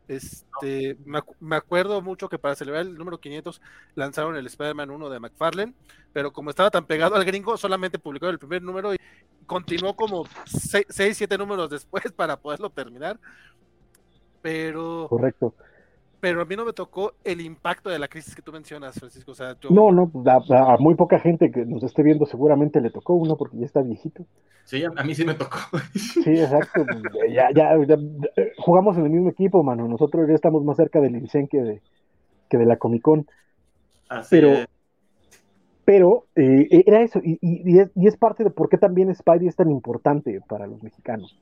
Este, 0.07 0.97
me, 1.05 1.55
acuerdo 1.55 2.01
mucho 2.01 2.29
que 2.29 2.39
para 2.39 2.55
celebrar 2.55 2.85
el 2.85 2.97
número 2.97 3.19
500 3.19 3.61
lanzaron 3.95 4.37
el 4.37 4.47
Spider-Man 4.47 4.89
1 4.89 5.09
de 5.09 5.19
McFarlane, 5.19 5.73
pero 6.13 6.31
como 6.31 6.49
estaba 6.49 6.71
tan 6.71 6.85
pegado 6.85 7.15
al 7.15 7.25
gringo, 7.25 7.57
solamente 7.57 7.99
publicó 7.99 8.29
el 8.29 8.39
primer 8.39 8.61
número 8.61 8.93
y 8.93 8.97
continuó 9.45 9.95
como 9.95 10.25
6, 10.45 10.87
7 10.89 11.37
números 11.37 11.69
después 11.69 12.11
para 12.15 12.37
poderlo 12.37 12.69
terminar. 12.69 13.19
Pero. 14.41 15.07
Correcto 15.09 15.53
pero 16.19 16.41
a 16.41 16.45
mí 16.45 16.55
no 16.55 16.65
me 16.65 16.73
tocó 16.73 17.13
el 17.23 17.41
impacto 17.41 17.89
de 17.89 17.99
la 17.99 18.07
crisis 18.07 18.35
que 18.35 18.41
tú 18.41 18.51
mencionas, 18.51 18.95
Francisco. 18.95 19.31
O 19.31 19.35
sea, 19.35 19.55
No, 19.69 19.91
no, 19.91 20.11
a, 20.25 20.77
muy 20.79 20.95
poca 20.95 21.19
gente 21.19 21.51
que 21.51 21.65
nos 21.65 21.83
esté 21.83 22.01
viendo 22.01 22.25
seguramente 22.25 22.81
le 22.81 22.89
tocó 22.89 23.13
uno 23.13 23.37
porque 23.37 23.57
ya 23.57 23.65
está 23.65 23.81
viejito. 23.81 24.25
Sí, 24.63 24.83
a, 24.83 25.03
mí 25.03 25.15
sí 25.15 25.23
me 25.25 25.35
tocó. 25.35 25.57
Sí, 25.95 26.31
exacto. 26.31 26.85
Ya, 27.29 27.49
ya, 27.53 27.75
jugamos 28.57 28.97
en 28.97 29.05
el 29.05 29.11
mismo 29.11 29.29
equipo, 29.29 29.63
mano. 29.63 29.87
Nosotros 29.87 30.27
ya 30.27 30.35
estamos 30.35 30.63
más 30.63 30.77
cerca 30.77 30.99
del 30.99 31.15
INSEN 31.15 31.47
que 31.47 31.61
de, 31.61 31.81
que 32.49 32.57
de 32.57 32.65
la 32.65 32.77
Comic 32.77 33.01
Con. 33.01 33.27
Así 34.09 34.29
pero, 34.31 34.65
pero 35.85 36.25
eh, 36.35 36.83
era 36.85 37.01
eso, 37.01 37.19
y, 37.23 37.37
y, 37.41 37.79
es, 37.79 37.91
y 37.95 38.07
es 38.07 38.17
parte 38.17 38.43
de 38.43 38.49
por 38.49 38.69
qué 38.69 38.77
también 38.77 39.13
Spidey 39.13 39.47
es 39.47 39.55
tan 39.55 39.69
importante 39.69 40.41
para 40.47 40.65
los 40.65 40.81
mexicanos. 40.81 41.37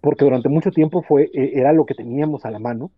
Porque 0.00 0.24
durante 0.24 0.48
mucho 0.48 0.70
tiempo 0.70 1.02
fue, 1.02 1.30
e, 1.32 1.58
era 1.58 1.72
lo 1.72 1.86
que 1.86 1.94
teníamos 1.94 2.44
a 2.44 2.50
la 2.50 2.58
mano 2.58 2.90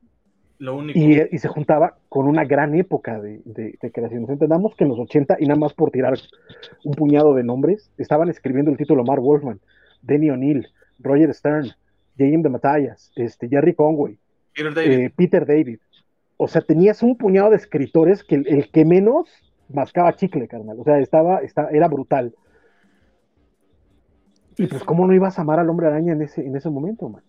y, 0.95 1.39
se 1.39 1.49
juntaba 1.49 1.97
con 2.09 2.27
una 2.27 2.45
gran 2.45 2.75
época 2.75 3.19
de, 3.19 3.79
creación. 3.93 4.27
Entendamos 4.29 4.75
que 4.75 4.85
en 4.85 4.91
los 4.91 4.99
80, 4.99 5.39
y 5.41 5.47
nada 5.47 5.59
más 5.59 5.73
por 5.73 5.91
tirar 5.91 6.15
un 6.85 6.93
puñado 6.93 7.35
de 7.35 7.45
nombres, 7.45 7.91
estaban 7.97 8.29
escribiendo 8.29 8.71
el 8.71 8.77
título 8.77 9.03
Mark 9.05 9.23
Wolfman, 9.23 9.61
Denny 10.03 10.31
O'Neill, 10.31 10.69
Roger 10.99 11.33
Stern, 11.33 11.71
James 12.19 12.43
de 12.43 12.49
Matallas, 12.51 13.11
este, 13.17 13.49
Jerry 13.49 13.75
Conway, 13.75 14.19
Peter 15.17 15.47
David. 15.47 15.79
O 16.37 16.47
sea, 16.47 16.61
tenías 16.61 17.03
un 17.03 17.17
puñado 17.17 17.51
de 17.51 17.57
escritores 17.57 18.23
que 18.23 18.35
el, 18.37 18.71
que 18.71 18.85
menos 18.85 19.29
mascaba 19.69 20.15
chicle, 20.17 20.47
carnal. 20.47 20.79
O 20.79 20.85
sea, 20.85 20.99
estaba, 20.99 21.39
estaba, 21.39 21.71
era 21.71 21.89
brutal. 21.89 22.35
Y 24.59 24.67
pues, 24.67 24.85
¿cómo 24.85 25.07
no 25.07 25.15
ibas 25.15 25.39
a 25.39 25.43
amar 25.43 25.59
al 25.59 25.71
hombre 25.71 25.87
araña 25.87 26.13
en 26.13 26.23
ese, 26.23 26.47
en 26.47 26.55
ese 26.55 26.69
momento, 26.69 27.09
man? 27.09 27.23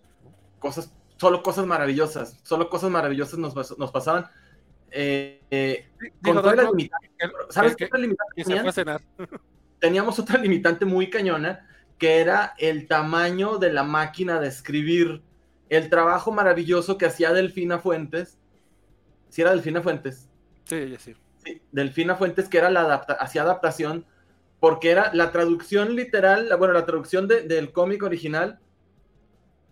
Cosas 0.59 0.93
solo 1.21 1.43
cosas 1.43 1.67
maravillosas, 1.67 2.39
solo 2.41 2.67
cosas 2.67 2.89
maravillosas 2.89 3.37
nos, 3.37 3.77
nos 3.77 3.91
pasaban. 3.91 4.25
Eh, 4.89 5.39
eh, 5.51 5.87
con 6.23 6.41
¿Sabes 7.51 7.75
qué 7.75 7.85
otra 7.85 7.99
limitante 7.99 8.83
Teníamos 9.79 10.17
otra 10.17 10.39
limitante 10.39 10.83
muy 10.83 11.11
cañona, 11.11 11.69
que 11.99 12.21
era 12.21 12.55
el 12.57 12.87
tamaño 12.87 13.59
de 13.59 13.71
la 13.71 13.83
máquina 13.83 14.39
de 14.39 14.47
escribir, 14.47 15.21
el 15.69 15.91
trabajo 15.91 16.31
maravilloso 16.31 16.97
que 16.97 17.05
hacía 17.05 17.31
Delfina 17.33 17.77
Fuentes. 17.77 18.39
Si 19.29 19.43
era 19.43 19.51
Delfina 19.51 19.83
Fuentes. 19.83 20.27
Sí, 20.63 20.97
sí. 20.97 21.15
sí 21.45 21.61
Delfina 21.71 22.15
Fuentes, 22.15 22.49
que 22.49 22.57
era 22.57 22.71
la 22.71 22.81
adapta 22.81 23.13
hacía 23.13 23.43
adaptación, 23.43 24.07
porque 24.59 24.89
era 24.89 25.13
la 25.13 25.31
traducción 25.31 25.95
literal, 25.95 26.49
bueno, 26.57 26.73
la 26.73 26.87
traducción 26.87 27.27
del 27.27 27.71
cómic 27.71 28.01
original 28.01 28.59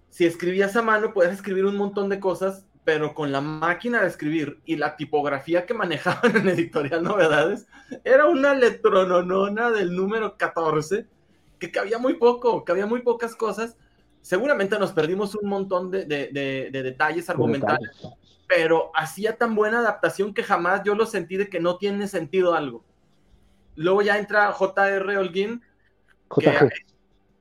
si 0.09 0.25
escribías 0.25 0.75
a 0.75 0.81
mano, 0.81 1.13
puedes 1.13 1.33
escribir 1.33 1.65
un 1.65 1.77
montón 1.77 2.09
de 2.09 2.19
cosas, 2.19 2.65
pero 2.83 3.13
con 3.13 3.31
la 3.31 3.41
máquina 3.41 4.01
de 4.01 4.07
escribir 4.07 4.59
y 4.65 4.75
la 4.75 4.95
tipografía 4.95 5.65
que 5.65 5.73
manejaban 5.75 6.35
en 6.35 6.49
Editorial 6.49 7.03
Novedades, 7.03 7.67
era 8.03 8.27
una 8.27 8.53
letrononona 8.53 9.71
del 9.71 9.95
número 9.95 10.37
14, 10.37 11.05
que 11.59 11.71
cabía 11.71 11.97
muy 11.97 12.15
poco, 12.15 12.63
cabía 12.63 12.85
muy 12.85 13.01
pocas 13.01 13.35
cosas. 13.35 13.77
Seguramente 14.21 14.77
nos 14.79 14.91
perdimos 14.91 15.35
un 15.35 15.47
montón 15.49 15.91
de, 15.91 16.05
detalles 16.05 17.29
argumentales, 17.29 17.89
pero 18.47 18.91
hacía 18.95 19.37
tan 19.37 19.55
buena 19.55 19.79
adaptación 19.79 20.33
que 20.33 20.43
jamás 20.43 20.81
yo 20.83 20.95
lo 20.95 21.05
sentí 21.05 21.37
de 21.37 21.49
que 21.49 21.59
no 21.59 21.77
tiene 21.77 22.07
sentido 22.07 22.53
algo. 22.53 22.83
Luego 23.75 24.01
ya 24.01 24.17
entra 24.17 24.51
J.R. 24.51 25.17
Holguín, 25.17 25.61
que 26.37 26.49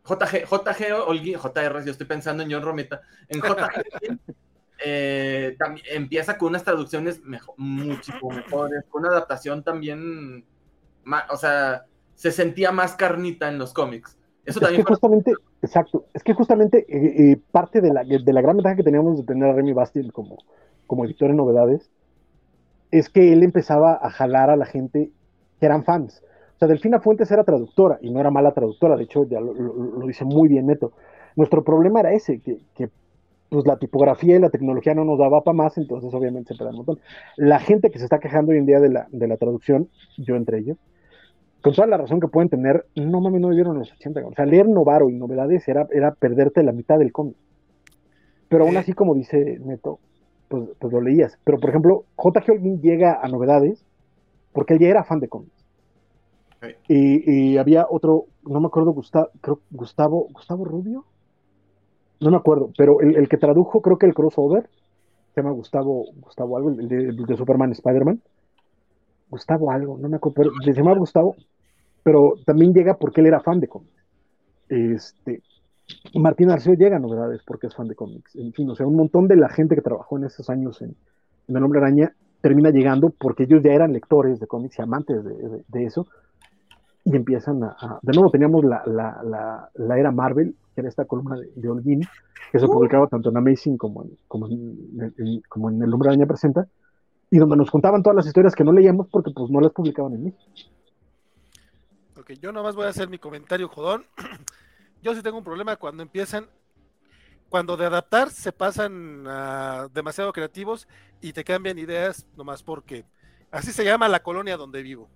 JG, 0.09 0.47
JG 0.47 1.37
JR, 1.37 1.85
yo 1.85 1.93
estoy 1.93 2.07
pensando 2.07 2.43
en 2.43 2.53
John 2.53 2.63
Romita, 2.63 3.03
en 3.29 3.41
JG 3.41 4.19
eh, 4.85 5.57
también 5.59 5.87
empieza 5.91 6.39
con 6.39 6.49
unas 6.49 6.65
traducciones 6.65 7.21
muchísimo 7.57 8.31
mejores, 8.31 8.85
con 8.89 9.03
una 9.03 9.11
adaptación 9.11 9.63
también, 9.63 10.45
o 11.31 11.37
sea, 11.37 11.85
se 12.15 12.33
sentía 12.33 12.73
más 12.73 12.95
carnita 12.95 13.49
en 13.49 13.59
los 13.59 13.73
cómics. 13.73 14.17
Eso 14.45 14.61
también 14.61 14.81
es 14.81 14.87
que 14.87 14.93
justamente, 14.93 15.33
exacto, 15.61 16.07
es 16.15 16.23
que 16.23 16.33
justamente 16.33 16.87
eh, 16.89 17.33
eh, 17.33 17.41
parte 17.51 17.81
de 17.81 17.93
la, 17.93 18.03
de 18.03 18.33
la 18.33 18.41
gran 18.41 18.57
ventaja 18.57 18.77
que 18.77 18.83
teníamos 18.83 19.19
de 19.19 19.25
tener 19.25 19.51
a 19.51 19.53
Remy 19.53 19.75
Bastien 19.75 20.11
como, 20.11 20.39
como 20.87 21.05
editor 21.05 21.31
en 21.31 21.37
novedades 21.37 21.91
es 22.91 23.09
que 23.09 23.33
él 23.33 23.43
empezaba 23.43 23.99
a 24.01 24.11
jalar 24.11 24.51
a 24.51 24.57
la 24.57 24.67
gente 24.67 25.13
que 25.61 25.67
eran 25.67 25.85
fans. 25.85 26.23
O 26.59 26.61
sea, 26.61 26.67
Delfina 26.67 26.99
Fuentes 26.99 27.31
era 27.31 27.45
traductora 27.45 28.01
y 28.03 28.11
no 28.11 28.19
era 28.19 28.33
mala 28.33 28.51
traductora, 28.51 28.97
de 28.97 29.05
hecho 29.05 29.23
ya 29.29 29.41
lo, 29.41 29.55
dice 30.09 30.25
muy 30.25 30.49
bien 30.49 30.67
Neto. 30.67 30.91
Nuestro 31.37 31.63
problema 31.63 32.01
era 32.01 32.13
ese, 32.13 32.41
que, 32.41 32.91
pues 33.49 33.65
la 33.65 33.77
tipografía 33.77 34.35
y 34.35 34.41
la 34.41 34.51
tecnología 34.51 34.93
no 34.93 35.05
nos 35.05 35.21
daba 35.21 35.45
para 35.45 35.57
más, 35.57 35.79
entonces 35.79 36.13
obviamente 36.13 36.55
se 36.55 36.59
perdía 36.59 36.73
un 36.73 36.79
montón. 36.79 36.99
La 37.37 37.61
gente 37.61 37.91
que 37.93 38.01
se 38.01 38.05
está 38.07 38.19
quejando 38.19 38.51
hoy 38.51 38.59
en 38.59 38.67
día 38.67 38.81
de 38.81 38.89
la, 38.89 39.07
de 39.13 39.29
la 39.29 39.37
traducción, 39.37 39.89
yo 40.17 40.35
entre 40.35 40.59
ellos, 40.59 40.79
con 41.61 41.75
toda 41.75 41.87
la 41.87 41.97
razón 41.97 42.19
que 42.19 42.27
pueden 42.27 42.49
tener, 42.49 42.87
no 42.97 43.21
mames, 43.21 43.41
no 43.41 43.51
vivieron 43.51 43.79
los 43.79 43.93
80. 43.93 44.27
O 44.27 44.35
sea, 44.35 44.45
leer 44.45 44.69
Novaro 44.69 45.11
y 45.11 45.15
novedades 45.15 45.69
era, 45.69 45.87
era 45.93 46.11
perderte 46.11 46.65
la 46.65 46.73
mitad 46.73 46.99
del 46.99 47.13
cómic. 47.13 47.37
Pero 48.49 48.65
aún 48.65 48.77
así, 48.77 48.95
como 48.95 49.15
dice 49.15 49.61
Neto, 49.61 50.01
pues, 50.49 50.71
pues 50.81 50.93
lo 50.93 51.01
leías. 51.01 51.39
Pero 51.45 51.61
por 51.61 51.71
ejemplo, 51.71 52.05
J.G. 52.17 52.51
Holguín 52.51 52.81
llega 52.81 53.21
a 53.23 53.29
novedades 53.29 53.85
porque 54.53 54.75
él 54.75 54.81
ya 54.81 54.89
era 54.89 55.05
fan 55.05 55.21
de 55.21 55.29
cómics. 55.29 55.58
Y, 56.89 57.57
había 57.57 57.87
otro, 57.89 58.27
no 58.45 58.61
me 58.61 58.67
acuerdo, 58.67 58.93
Gustavo, 58.93 59.29
creo, 59.41 59.61
Gustavo, 59.71 60.29
Gustavo 60.33 60.65
Rubio, 60.65 61.05
no 62.21 62.31
me 62.31 62.37
acuerdo, 62.37 62.73
pero 62.77 63.01
el, 63.01 63.29
que 63.29 63.37
tradujo, 63.37 63.81
creo 63.81 63.99
que 63.99 64.07
el 64.07 64.15
crossover, 64.15 64.69
se 65.35 65.41
llama 65.41 65.55
Gustavo, 65.55 66.07
Gustavo 66.17 66.57
algo, 66.57 66.71
el 66.71 66.89
de, 66.89 67.37
Superman, 67.37 67.73
Spider-Man, 67.73 68.21
Gustavo 69.31 69.71
algo, 69.71 69.99
no 69.99 70.09
me 70.09 70.17
acuerdo, 70.17 70.37
pero 70.37 70.51
se 70.65 70.73
llama 70.73 70.97
Gustavo, 70.97 71.37
pero 72.03 72.35
también 72.45 72.73
llega 72.73 72.95
porque 72.95 73.21
él 73.21 73.29
era 73.29 73.41
fan 73.41 73.61
de 73.61 73.69
cómics. 73.69 74.05
Este, 74.69 75.43
Martín 76.15 76.51
Arceo 76.51 76.75
llega 76.75 76.97
a 76.97 77.01
novedades 77.01 77.43
porque 77.47 77.69
es 77.69 77.75
fan 77.75 77.89
de 77.89 77.95
cómics. 77.95 78.35
En 78.35 78.53
fin, 78.53 78.69
o 78.69 78.75
sea, 78.75 78.87
un 78.87 78.97
montón 78.97 79.29
de 79.29 79.37
la 79.37 79.49
gente 79.49 79.75
que 79.75 79.83
trabajó 79.83 80.19
en 80.19 80.25
esos 80.25 80.51
años 80.51 80.83
en, 80.83 80.97
El 81.47 81.63
Hombre 81.63 81.81
Araña 81.81 82.13
termina 82.41 82.71
llegando 82.71 83.11
porque 83.11 83.45
ellos 83.45 83.63
ya 83.63 83.73
eran 83.73 83.93
lectores 83.93 84.41
de 84.41 84.47
cómics 84.47 84.79
y 84.79 84.83
amantes 84.83 85.23
de 85.25 85.85
eso, 85.85 86.07
y 87.09 87.17
empiezan 87.17 87.63
a, 87.65 87.99
de 88.03 88.13
nuevo 88.13 88.31
teníamos 88.31 88.63
la, 88.65 88.83
la, 88.85 89.71
la, 89.75 89.99
era 89.99 90.11
Marvel, 90.11 90.55
que 90.75 90.83
era 90.83 90.91
esta 90.91 91.07
columna 91.07 91.37
de, 91.37 91.51
de 91.55 91.69
Holguín, 91.69 92.07
que 92.53 92.59
se 92.59 92.67
uh. 92.67 92.71
publicaba 92.71 93.07
tanto 93.07 93.31
en 93.31 93.37
Amazing 93.39 93.79
como 93.79 94.03
en, 94.03 94.19
como 94.29 94.47
en, 94.47 95.43
como 95.49 95.71
en 95.71 95.83
El 95.83 95.95
Hombre 95.95 96.11
Araña 96.11 96.27
Presenta, 96.27 96.69
y 97.31 97.39
donde 97.39 97.57
nos 97.57 97.71
contaban 97.71 98.03
todas 98.03 98.17
las 98.17 98.27
historias 98.27 98.55
que 98.55 98.63
no 98.63 98.73
leíamos 98.73 99.09
porque 99.09 99.31
pues 99.31 99.51
no 99.51 99.59
las 99.61 99.73
publicaban 99.73 100.13
en 100.13 100.25
México. 100.25 100.45
Ok, 102.19 102.33
yo 102.43 102.53
nomás 102.53 102.77
voy 102.77 102.85
a 102.85 102.91
hacer 102.91 103.09
mi 103.09 103.19
comentario, 103.19 103.69
jodón. 103.69 104.05
Yo 105.01 105.15
sí 105.15 105.23
tengo 105.23 105.39
un 105.39 105.45
problema 105.45 105.77
cuando 105.77 106.03
empiezan, 106.03 106.47
cuando 107.49 107.77
de 107.77 107.87
adaptar 107.87 108.31
se 108.31 108.51
pasan 108.51 109.25
a 109.29 109.87
demasiado 109.95 110.33
creativos 110.33 110.89
y 111.21 111.33
te 111.33 111.45
cambian 111.45 111.79
ideas 111.79 112.27
nomás 112.37 112.65
porque 112.65 113.05
así 113.53 113.71
se 113.71 113.85
llama 113.85 114.09
la 114.09 114.25
colonia 114.25 114.57
donde 114.57 114.83
vivo. 114.83 115.09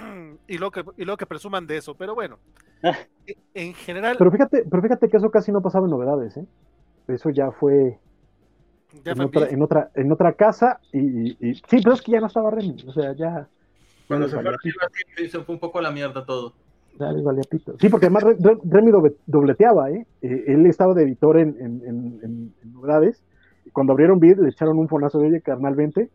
y 0.48 0.58
lo 0.58 0.70
que 0.70 0.84
y 0.96 1.04
lo 1.04 1.16
que 1.16 1.26
presuman 1.26 1.66
de 1.66 1.76
eso, 1.78 1.94
pero 1.94 2.14
bueno. 2.14 2.38
e- 3.26 3.36
en 3.54 3.74
general 3.74 4.16
Pero 4.18 4.30
fíjate, 4.30 4.64
pero 4.70 4.82
fíjate 4.82 5.08
que 5.08 5.16
eso 5.16 5.30
casi 5.30 5.52
no 5.52 5.60
pasaba 5.62 5.86
en 5.86 5.90
novedades, 5.90 6.36
¿eh? 6.36 6.46
Eso 7.08 7.30
ya 7.30 7.50
fue 7.50 7.98
ya 9.04 9.12
en 9.12 9.16
fue 9.18 9.26
otra, 9.26 9.48
en 9.48 9.62
otra, 9.62 9.90
en 9.94 10.12
otra 10.12 10.32
casa 10.32 10.80
y, 10.92 10.98
y- 11.30 11.36
y- 11.40 11.54
sí, 11.54 11.80
pero 11.82 11.92
es 11.94 12.02
que 12.02 12.12
ya 12.12 12.20
no 12.20 12.26
estaba 12.26 12.50
Remy, 12.50 12.76
o 12.86 12.92
sea, 12.92 13.12
ya, 13.14 13.48
Cuando 14.08 14.28
se 14.28 14.36
fue 14.40 15.28
se 15.28 15.40
fue 15.40 15.54
un 15.54 15.60
poco 15.60 15.78
a 15.78 15.82
la 15.82 15.90
mierda 15.90 16.24
todo. 16.24 16.54
ya 16.98 17.12
les 17.12 17.22
valía 17.22 17.42
pito. 17.48 17.74
Sí, 17.78 17.88
porque 17.88 18.06
además 18.06 18.24
Re- 18.24 18.36
Re- 18.40 18.58
Remy 18.64 18.90
doble- 18.90 19.16
dobleteaba, 19.26 19.90
¿eh? 19.90 20.06
Eh, 20.22 20.44
Él 20.48 20.66
estaba 20.66 20.94
de 20.94 21.04
editor 21.04 21.38
en, 21.38 21.56
en- 21.60 21.82
en- 22.22 22.54
novedades 22.72 23.22
y 23.64 23.70
cuando 23.70 23.92
abrieron 23.92 24.18
Vid 24.18 24.38
le 24.38 24.48
echaron 24.48 24.78
un 24.78 24.88
fonazo 24.88 25.18
de 25.18 25.28
oye, 25.28 25.40
carnal, 25.40 25.74
vente. 25.74 26.08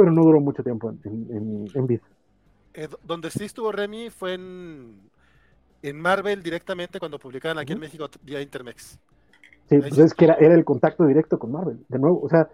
Pero 0.00 0.12
no 0.12 0.22
duró 0.22 0.40
mucho 0.40 0.62
tiempo 0.62 0.90
en, 0.90 1.00
en, 1.04 1.68
en, 1.74 1.86
Vid. 1.86 2.00
Eh, 2.74 2.88
do- 2.88 2.98
donde 3.04 3.30
sí 3.30 3.44
estuvo 3.44 3.70
Remy 3.72 4.10
fue 4.10 4.34
en, 4.34 4.94
en 5.82 6.00
Marvel 6.00 6.42
directamente 6.42 6.98
cuando 6.98 7.18
publicaban 7.18 7.58
aquí 7.58 7.72
en. 7.72 7.80
México 7.80 8.08
vía 8.22 8.40
Intermex. 8.40 8.98
Sí, 9.68 9.78
pues 9.78 9.94
sí. 9.94 10.00
es 10.02 10.14
que 10.14 10.24
era, 10.24 10.34
era 10.34 10.54
el 10.54 10.64
contacto 10.64 11.04
directo 11.06 11.38
con 11.38 11.52
Marvel, 11.52 11.78
de 11.88 11.98
nuevo, 11.98 12.20
o 12.22 12.28
sea, 12.28 12.48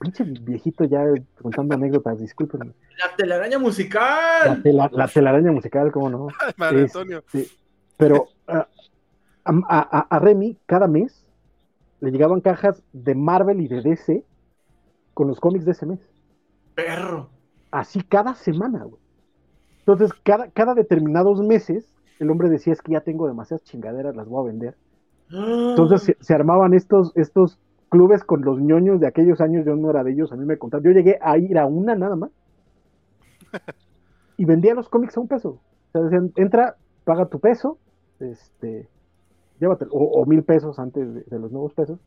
pinche 0.00 0.24
viejito 0.24 0.84
ya 0.84 1.04
contando 1.40 1.74
anécdotas, 1.74 2.18
discúlpenme. 2.18 2.72
La 2.98 3.14
telaraña 3.16 3.58
La, 3.58 3.58
musical. 3.58 4.62
tela- 4.62 4.90
la 4.92 5.08
telaraña 5.08 5.52
musical, 5.52 5.92
¿cómo 5.92 6.10
no? 6.10 6.28
Madre 6.56 6.82
Es- 6.84 6.96
Antonio. 6.96 7.22
Pero 7.96 8.26
ah, 8.48 8.66
a, 9.44 9.50
a- 9.68 9.98
a- 9.98 10.06
a 10.10 10.18
Remy, 10.18 10.56
cada 10.66 10.88
mes, 10.88 11.24
le 12.00 12.10
llegaban 12.10 12.40
cajas 12.40 12.82
de 12.92 13.14
Marvel 13.14 13.60
y 13.60 13.68
de 13.68 13.82
DC 13.82 14.24
con 15.14 15.28
los 15.28 15.40
cómics 15.40 15.64
de 15.64 15.72
ese 15.72 15.86
mes. 15.86 16.00
Perro. 16.74 17.30
Así 17.70 18.02
cada 18.02 18.34
semana, 18.34 18.84
güey. 18.84 19.00
Entonces, 19.80 20.12
cada, 20.22 20.48
cada 20.50 20.74
determinados 20.74 21.40
meses, 21.40 21.88
el 22.18 22.30
hombre 22.30 22.48
decía, 22.48 22.72
es 22.72 22.82
que 22.82 22.92
ya 22.92 23.00
tengo 23.00 23.26
demasiadas 23.26 23.64
chingaderas, 23.64 24.16
las 24.16 24.28
voy 24.28 24.42
a 24.42 24.50
vender. 24.50 24.76
Entonces 25.30 26.02
se, 26.02 26.16
se 26.20 26.34
armaban 26.34 26.74
estos, 26.74 27.12
estos 27.16 27.58
clubes 27.88 28.24
con 28.24 28.42
los 28.42 28.60
ñoños 28.60 29.00
de 29.00 29.06
aquellos 29.06 29.40
años, 29.40 29.64
yo 29.66 29.74
no 29.76 29.90
era 29.90 30.04
de 30.04 30.12
ellos, 30.12 30.32
a 30.32 30.36
mí 30.36 30.44
me 30.44 30.58
contaron. 30.58 30.84
Yo 30.84 30.90
llegué 30.92 31.18
a 31.20 31.38
ir 31.38 31.58
a 31.58 31.66
una 31.66 31.94
nada 31.94 32.16
más 32.16 32.30
y 34.36 34.44
vendía 34.44 34.74
los 34.74 34.88
cómics 34.88 35.16
a 35.16 35.20
un 35.20 35.28
peso. 35.28 35.48
O 35.48 35.92
sea, 35.92 36.02
decían, 36.02 36.32
entra, 36.36 36.76
paga 37.04 37.26
tu 37.26 37.40
peso, 37.40 37.78
este, 38.20 38.88
llévate, 39.60 39.86
o, 39.90 39.98
o 39.98 40.26
mil 40.26 40.42
pesos 40.42 40.78
antes 40.78 41.12
de, 41.14 41.22
de 41.22 41.38
los 41.38 41.52
nuevos 41.52 41.72
pesos, 41.74 41.98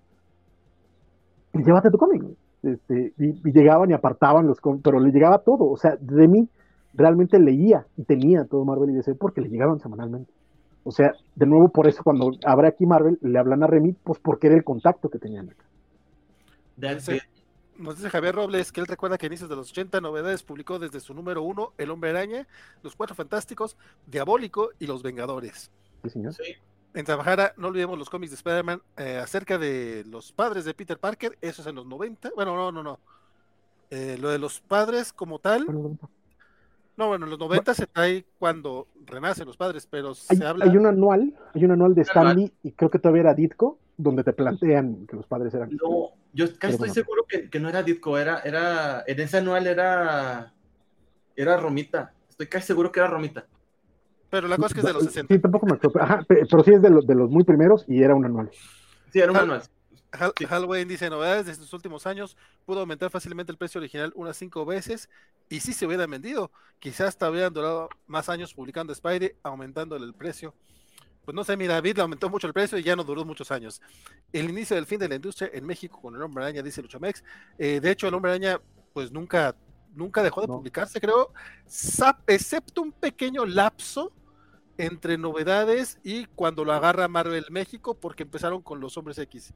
y 1.54 1.64
llévate 1.64 1.90
tu 1.90 1.98
cómic. 1.98 2.24
Este, 2.68 3.14
y, 3.18 3.30
y 3.48 3.52
llegaban 3.52 3.90
y 3.90 3.94
apartaban 3.94 4.48
los 4.48 4.60
cómics, 4.62 4.84
pero 4.84 5.00
le 5.00 5.12
llegaba 5.12 5.40
todo. 5.40 5.70
O 5.70 5.78
sea, 5.78 5.98
de 6.00 6.28
mí 6.28 6.50
realmente 6.94 7.40
leía 7.40 7.86
y 7.96 8.04
tenía 8.04 8.46
todo 8.46 8.66
Marvel 8.66 8.90
y 8.90 8.94
DC 8.94 9.16
porque 9.16 9.42
le 9.42 9.50
llegaban 9.50 9.80
semanalmente. 9.80 10.32
O 10.84 10.92
sea, 10.92 11.14
de 11.36 11.46
nuevo, 11.46 11.70
por 11.70 11.88
eso 11.88 12.04
cuando 12.04 12.32
abre 12.46 12.70
aquí 12.70 12.86
Marvel, 12.86 13.20
le 13.22 13.38
hablan 13.38 13.64
a 13.64 13.68
Remy, 13.68 13.94
pues 14.04 14.20
porque 14.20 14.48
era 14.48 14.56
el 14.56 14.64
contacto 14.64 15.10
que 15.10 15.20
tenían 15.20 15.50
acá. 15.50 15.66
Nos 17.78 17.98
dice 17.98 18.10
Javier 18.10 18.34
Robles 18.34 18.72
que 18.72 18.80
él 18.80 18.88
recuerda 18.88 19.18
que 19.18 19.26
a 19.26 19.28
inicios 19.28 19.50
de 19.50 19.56
los 19.56 19.70
80 19.72 20.02
Novedades 20.02 20.42
publicó 20.44 20.80
desde 20.80 21.00
su 21.00 21.14
número 21.14 21.44
uno 21.44 21.74
El 21.78 21.92
Hombre 21.92 22.10
Araña, 22.10 22.48
Los 22.82 22.96
Cuatro 22.96 23.16
Fantásticos, 23.16 23.78
Diabólico 24.08 24.70
y 24.80 24.88
Los 24.88 25.04
Vengadores. 25.04 25.72
Sí, 26.04 26.10
señor. 26.10 26.34
Sí. 26.34 26.56
En 26.94 27.06
Trabajara, 27.06 27.54
no 27.58 27.68
olvidemos 27.68 27.98
los 27.98 28.10
cómics 28.10 28.32
de 28.32 28.36
Spider-Man 28.36 28.82
eh, 28.98 29.20
acerca 29.22 29.58
de 29.58 30.04
los 30.08 30.32
padres 30.32 30.66
de 30.66 30.74
Peter 30.74 30.98
Parker, 30.98 31.38
eso 31.42 31.62
es 31.62 31.68
en 31.68 31.76
los 31.76 31.86
90. 31.86 32.32
Bueno, 32.36 32.56
no, 32.56 32.72
no, 32.72 32.82
no. 32.82 33.00
Eh, 33.90 34.18
lo 34.20 34.30
de 34.30 34.40
los 34.40 34.60
padres 34.62 35.14
como 35.14 35.40
tal, 35.40 35.66
no, 36.98 37.08
bueno, 37.10 37.26
en 37.26 37.30
los 37.30 37.40
90 37.40 37.74
se 37.76 37.86
trae 37.86 38.26
cuando 38.40 38.88
renacen 39.06 39.46
los 39.46 39.56
padres, 39.56 39.88
pero 39.90 40.14
Hay, 40.30 40.38
se 40.38 40.46
habla. 40.46 40.66
hay 40.66 40.76
un 40.76 40.88
anual, 40.88 41.32
hay 41.54 41.64
un 41.64 41.72
anual 41.72 41.94
de. 41.94 42.02
Stanley 42.02 42.52
y 42.64 42.72
creo 42.72 42.90
que 42.90 42.98
todavía 42.98 43.22
era 43.22 43.34
Ditko, 43.36 43.78
donde 43.96 44.24
te 44.24 44.34
plantean 44.34 45.06
que 45.06 45.16
los 45.16 45.28
padres 45.28 45.54
eran. 45.54 45.70
No, 45.70 46.10
yo 46.34 46.48
casi 46.48 46.58
Pero 46.60 46.72
estoy 46.72 46.78
bueno. 46.78 46.94
seguro 46.94 47.26
que, 47.30 47.50
que 47.52 47.60
no 47.60 47.70
era 47.70 47.84
Ditko, 47.84 48.18
era, 48.18 48.40
era, 48.40 49.04
en 49.06 49.20
ese 49.20 49.38
anual 49.38 49.68
era, 49.68 50.52
era 51.36 51.58
Romita. 51.58 52.14
Estoy 52.28 52.48
casi 52.48 52.66
seguro 52.66 52.92
que 52.92 53.00
era 53.00 53.10
Romita. 53.10 53.46
Pero 54.30 54.48
la 54.48 54.58
cosa 54.58 54.68
es 54.68 54.74
que 54.74 54.80
es 54.82 54.86
de 54.86 54.94
los 54.94 55.04
60. 55.06 55.34
Sí, 55.34 55.40
tampoco 55.42 55.66
me 55.68 55.74
acuerdo. 55.74 56.02
Ajá, 56.02 56.24
pe- 56.28 56.44
pero 56.50 56.64
sí 56.64 56.72
es 56.72 56.82
de, 56.82 56.90
los 56.90 57.08
de 57.08 57.16
los 57.16 57.30
muy 57.30 57.44
primeros 57.44 57.86
y 57.88 58.02
era 58.04 58.14
un 58.16 58.26
anual. 58.26 58.50
Sí, 59.14 59.20
era 59.20 59.32
un 59.32 59.38
anual. 59.38 59.62
Hal- 60.12 60.34
Sí. 60.38 60.46
Halloween 60.46 60.88
dice 60.88 61.10
novedades 61.10 61.46
de 61.48 61.52
estos 61.52 61.72
últimos 61.74 62.08
años 62.08 62.38
pudo 62.66 62.80
aumentar 62.80 63.10
fácilmente 63.12 63.52
el 63.52 63.58
precio 63.58 63.80
original 63.80 64.14
unas 64.16 64.38
cinco 64.38 64.66
veces 64.66 65.10
y 65.50 65.60
si 65.60 65.74
se 65.74 65.86
hubieran 65.86 66.10
vendido, 66.10 66.50
quizás 66.80 67.10
hasta 67.10 67.30
hubieran 67.30 67.54
durado 67.54 67.90
más 68.08 68.30
años 68.30 68.54
publicando 68.54 68.96
Spidey, 68.96 69.34
aumentándole 69.44 70.06
el 70.06 70.14
precio. 70.14 70.54
Pues 71.26 71.36
no 71.36 71.44
sé, 71.44 71.58
mira, 71.58 71.74
David 71.74 71.98
le 71.98 72.02
aumentó 72.04 72.30
mucho 72.30 72.48
el 72.48 72.54
precio 72.54 72.78
y 72.78 72.84
ya 72.84 72.96
no 72.96 73.04
duró 73.04 73.26
muchos 73.26 73.52
años. 73.52 73.82
El 74.32 74.50
inicio 74.50 74.78
del 74.78 74.86
fin 74.86 74.98
de 74.98 75.10
la 75.10 75.16
industria 75.16 75.50
en 75.54 75.66
México 75.66 76.00
con 76.02 76.16
el 76.16 76.22
Hombre 76.22 76.46
Araña, 76.46 76.64
dice 76.64 76.82
Luchamex. 76.82 77.22
Eh, 77.58 77.82
de 77.82 77.92
hecho, 77.92 78.08
el 78.08 78.14
Hombre 78.14 78.32
Araña, 78.32 78.62
pues 78.94 79.12
nunca, 79.12 79.54
nunca 79.98 80.24
dejó 80.24 80.42
de 80.42 80.48
No. 80.48 80.58
publicarse, 80.58 81.02
creo, 81.02 81.32
excepto 82.28 82.82
un 82.82 82.92
pequeño 82.92 83.46
lapso 83.46 84.12
entre 84.78 85.18
novedades 85.18 86.00
y 86.04 86.26
cuando 86.36 86.64
lo 86.64 86.72
agarra 86.72 87.08
Marvel 87.08 87.46
México, 87.50 87.96
porque 87.96 88.24
empezaron 88.24 88.62
con 88.62 88.80
los 88.80 88.96
Hombres 88.98 89.18
X. 89.18 89.54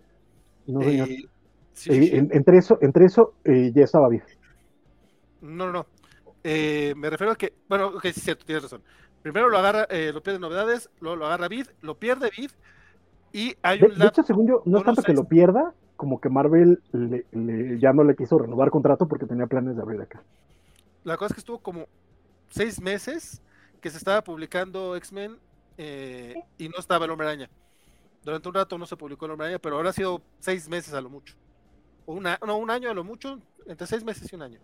No, 0.65 0.81
señor. 0.81 1.07
Eh, 1.09 1.25
sí, 1.73 1.89
Eh, 1.91 1.93
sí, 1.93 2.07
sí. 2.07 2.15
en- 2.15 2.29
entre 2.33 2.57
eso, 2.57 2.77
entre 2.81 3.05
eso 3.05 3.35
eh, 3.45 3.71
ya 3.73 3.83
estaba 3.83 4.09
bien. 4.09 4.23
No, 5.41 5.67
no, 5.67 5.71
no. 5.71 5.85
Eh, 6.43 6.93
me 6.97 7.09
refiero 7.09 7.31
a 7.31 7.35
que, 7.35 7.53
bueno, 7.69 7.87
ok, 7.87 8.01
sí, 8.03 8.09
es 8.09 8.23
cierto, 8.23 8.45
tienes 8.45 8.63
razón. 8.63 8.81
Primero 9.21 9.49
lo 9.49 9.57
agarra, 9.59 9.85
eh, 9.89 10.11
lo 10.11 10.23
pierde 10.23 10.39
novedades, 10.39 10.89
luego 10.99 11.15
lo 11.17 11.27
agarra 11.27 11.47
Vid, 11.47 11.67
lo 11.81 11.99
pierde 11.99 12.31
Vid, 12.35 12.49
y 13.31 13.55
hay 13.61 13.79
De, 13.79 13.85
un 13.87 13.99
de 13.99 14.07
hecho, 14.07 14.23
según 14.23 14.47
yo, 14.47 14.63
no 14.65 14.79
es 14.79 14.83
tanto 14.83 15.03
que 15.03 15.13
lo 15.13 15.25
pierda, 15.25 15.75
como 16.01 16.19
que 16.19 16.29
Marvel 16.29 16.81
le- 16.93 17.27
le- 17.31 17.79
ya 17.79 17.93
no 17.93 18.03
le 18.03 18.15
quiso 18.15 18.39
renovar 18.39 18.71
contrato 18.71 19.07
porque 19.07 19.27
tenía 19.27 19.45
planes 19.45 19.75
de 19.75 19.83
abrir 19.83 20.01
acá. 20.01 20.23
La 21.03 21.15
cosa 21.15 21.27
es 21.27 21.33
que 21.35 21.41
estuvo 21.41 21.59
como 21.59 21.85
seis 22.49 22.81
meses 22.81 23.39
que 23.81 23.91
se 23.91 23.97
estaba 23.99 24.23
publicando 24.23 24.95
X-Men 24.95 25.37
eh, 25.77 26.33
y 26.57 26.69
no 26.69 26.79
estaba 26.79 27.05
el 27.05 27.11
Hombre 27.11 27.27
Araña. 27.27 27.51
Durante 28.25 28.47
un 28.47 28.55
rato 28.55 28.79
no 28.79 28.87
se 28.87 28.97
publicó 28.97 29.25
el 29.25 29.33
Hombre 29.33 29.45
Araña, 29.45 29.59
pero 29.59 29.75
ahora 29.75 29.91
ha 29.91 29.93
sido 29.93 30.21
seis 30.39 30.67
meses 30.67 30.95
a 30.95 31.01
lo 31.01 31.11
mucho. 31.11 31.35
O 32.07 32.13
una, 32.15 32.39
no, 32.47 32.57
un 32.57 32.71
año 32.71 32.89
a 32.89 32.95
lo 32.95 33.03
mucho, 33.03 33.37
entre 33.67 33.85
seis 33.85 34.03
meses 34.03 34.27
y 34.33 34.35
un 34.35 34.41
año. 34.41 34.59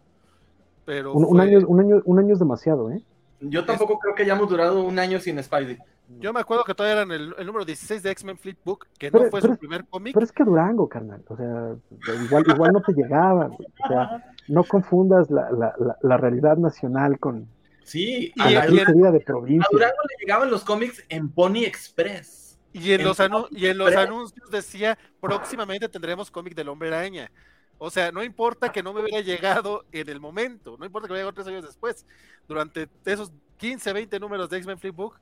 Pero 0.86 1.14
Un, 1.14 1.40
año, 1.40 1.60
un, 1.68 1.80
año, 1.82 2.02
un 2.04 2.18
año 2.18 2.34
es 2.34 2.40
demasiado, 2.40 2.90
¿eh? 2.90 3.04
Yo 3.42 3.64
tampoco 3.64 4.00
creo 4.00 4.16
que 4.16 4.24
hayamos 4.24 4.50
durado 4.50 4.82
un 4.84 4.98
año 4.98 5.20
sin 5.20 5.38
Spidey. 5.44 5.78
Yo 6.20 6.34
me 6.34 6.40
acuerdo 6.40 6.64
que 6.64 6.74
todavía 6.74 7.02
eran 7.02 7.12
el, 7.12 7.36
el 7.38 7.46
número 7.46 7.66
16 7.66 8.02
de 8.04 8.12
X-Men 8.12 8.38
Flipbook, 8.38 8.88
que 8.98 9.12
no 9.12 9.20
fue 9.30 9.42
pero- 9.42 9.54
su 9.54 9.60
primer 9.60 9.86
cómic. 9.86 10.14
Pero 10.14 10.26
es 10.26 10.32
que 10.32 10.44
Durango, 10.44 10.88
carnal. 10.88 11.24
O 11.28 11.36
sea, 11.38 11.76
igual, 12.24 12.44
igual 12.48 12.72
no 12.74 12.82
te 12.82 12.94
llegaba. 12.94 13.48
güey. 13.48 13.68
O 13.84 13.88
sea, 13.88 14.34
no 14.48 14.64
confundas 14.64 15.30
la, 15.30 15.52
la, 15.52 15.74
la, 15.78 15.98
la 16.02 16.18
realidad 16.18 16.58
nacional 16.58 17.20
con 17.20 17.48
Sí, 17.84 18.34
Y 18.36 18.42
a, 18.42 18.50
la- 18.50 18.68
y 18.70 18.76
de 18.76 18.82
a 18.82 19.20
provincia. 19.26 19.68
Durango 19.72 19.96
le 20.10 20.16
llegaban 20.26 20.52
los 20.52 20.64
cómics 20.66 21.04
en 21.10 21.30
Pony 21.30 21.64
Express. 21.66 22.60
Y 22.74 22.92
en, 22.92 23.00
En 23.02 23.08
los, 23.08 23.20
anu- 23.22 23.48
y 23.52 23.68
en 23.68 23.78
los 23.78 23.88
Express. 23.88 24.08
anuncios 24.08 24.52
decía, 24.52 24.98
próximamente 25.22 25.88
tendremos 25.90 26.30
cómic 26.30 26.54
del 26.54 26.68
Hombre 26.70 26.90
Araña. 26.90 27.32
O 27.80 27.90
sea, 27.90 28.12
no 28.12 28.24
importa 28.24 28.72
que 28.72 28.82
no 28.84 28.92
me 28.94 29.02
hubiera 29.02 29.22
llegado 29.22 29.86
en 29.92 30.10
el 30.10 30.20
momento, 30.20 30.76
no 30.80 30.86
importa 30.86 31.08
que 31.08 31.14
me 31.14 31.20
haya 31.20 31.26
llegado 31.28 31.36
tres 31.44 31.48
años 31.48 31.64
después, 31.66 32.06
durante 32.48 32.90
esos 33.06 33.32
15, 33.58 33.94
20 33.94 34.20
números 34.20 34.50
de 34.50 34.58
X-Men 34.58 34.80
Flipbook, 34.80 35.18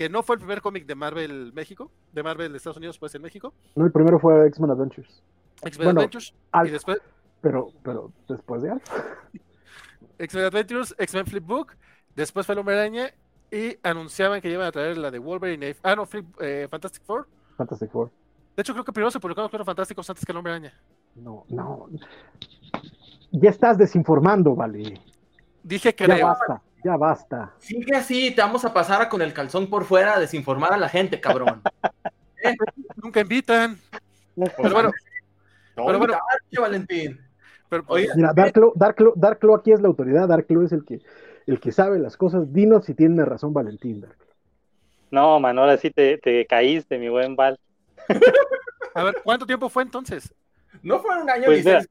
que 0.00 0.08
no 0.08 0.22
fue 0.22 0.36
el 0.36 0.40
primer 0.40 0.62
cómic 0.62 0.86
de 0.86 0.94
Marvel 0.94 1.52
México, 1.52 1.90
de 2.14 2.22
Marvel 2.22 2.50
de 2.52 2.56
Estados 2.56 2.78
Unidos, 2.78 2.98
pues 2.98 3.14
en 3.14 3.20
México, 3.20 3.52
No, 3.74 3.84
el 3.84 3.92
primero 3.92 4.18
fue 4.18 4.46
X-Men 4.46 4.70
Adventures. 4.70 5.22
X-Men 5.60 5.88
Bueno, 5.88 6.00
Adventures, 6.00 6.34
y 6.64 6.70
después 6.70 7.02
pero, 7.42 7.70
pero 7.82 8.10
después 8.26 8.62
de. 8.62 8.70
X-Men 10.18 10.44
Adventures, 10.46 10.94
X-Men 10.96 11.26
Flipbook, 11.26 11.74
después 12.16 12.46
fue 12.46 12.54
el 12.54 12.60
Hombre 12.60 12.78
Araña, 12.78 13.10
y 13.50 13.76
anunciaban 13.82 14.40
que 14.40 14.50
iban 14.50 14.66
a 14.68 14.72
traer 14.72 14.96
la 14.96 15.10
de 15.10 15.18
Wolverine, 15.18 15.76
ah, 15.82 15.94
no, 15.94 16.06
Flip- 16.06 16.34
eh, 16.40 16.66
Fantastic 16.70 17.02
Four. 17.04 17.28
Fantastic 17.58 17.90
Four. 17.90 18.10
De 18.56 18.62
hecho, 18.62 18.72
creo 18.72 18.86
que 18.86 18.92
primero 18.92 19.10
se 19.10 19.20
publicaron 19.20 19.44
los 19.44 19.50
Cuatro 19.50 19.66
Fantásticos 19.66 20.08
antes 20.08 20.24
que 20.24 20.32
el 20.32 20.38
Hombre 20.38 20.54
Araña. 20.54 20.72
No, 21.14 21.44
no. 21.50 21.90
Ya 23.32 23.50
estás 23.50 23.76
desinformando, 23.76 24.54
vale. 24.54 24.98
Dije 25.62 25.94
que 25.94 26.06
Ya 26.06 26.24
basta, 26.24 26.62
ya 26.84 26.96
basta. 26.96 27.54
Sigue 27.58 27.96
así, 27.96 28.30
te 28.34 28.40
vamos 28.42 28.64
a 28.64 28.72
pasar 28.72 29.02
a 29.02 29.08
con 29.08 29.22
el 29.22 29.32
calzón 29.32 29.68
por 29.68 29.84
fuera 29.84 30.16
a 30.16 30.20
desinformar 30.20 30.72
a 30.72 30.76
la 30.76 30.88
gente, 30.88 31.20
cabrón. 31.20 31.62
nunca 33.02 33.20
invitan. 33.20 33.78
Pues, 34.34 34.52
Pero 34.56 34.70
bueno, 34.74 34.90
pero 35.74 35.98
bueno. 35.98 36.14
Valentín. 36.58 37.20
pero, 37.68 37.84
pues, 37.84 38.04
Oiga, 38.04 38.14
Mira, 38.16 38.32
Darklo, 38.34 38.72
Darklo, 38.74 39.12
Darklo 39.16 39.54
aquí 39.54 39.72
es 39.72 39.80
la 39.80 39.88
autoridad. 39.88 40.28
Darklo 40.28 40.62
es 40.64 40.72
el 40.72 40.84
que, 40.84 41.00
el 41.46 41.60
que 41.60 41.72
sabe 41.72 41.98
las 41.98 42.16
cosas. 42.16 42.52
Dinos 42.52 42.86
si 42.86 42.94
tiene 42.94 43.24
razón 43.24 43.52
Valentín, 43.52 44.00
Darklo. 44.00 44.26
No, 45.10 45.40
man, 45.40 45.58
ahora 45.58 45.76
sí 45.76 45.90
te, 45.90 46.18
te 46.18 46.46
caíste, 46.46 46.98
mi 46.98 47.08
buen 47.08 47.34
Val. 47.36 47.58
A 48.94 49.04
ver, 49.04 49.16
¿cuánto 49.22 49.46
tiempo 49.46 49.68
fue 49.68 49.82
entonces? 49.82 50.32
no 50.82 51.00
fue 51.00 51.20
un 51.20 51.28
año 51.28 51.44
Pues 51.46 51.64
mira. 51.64 51.80
seis. 51.80 51.90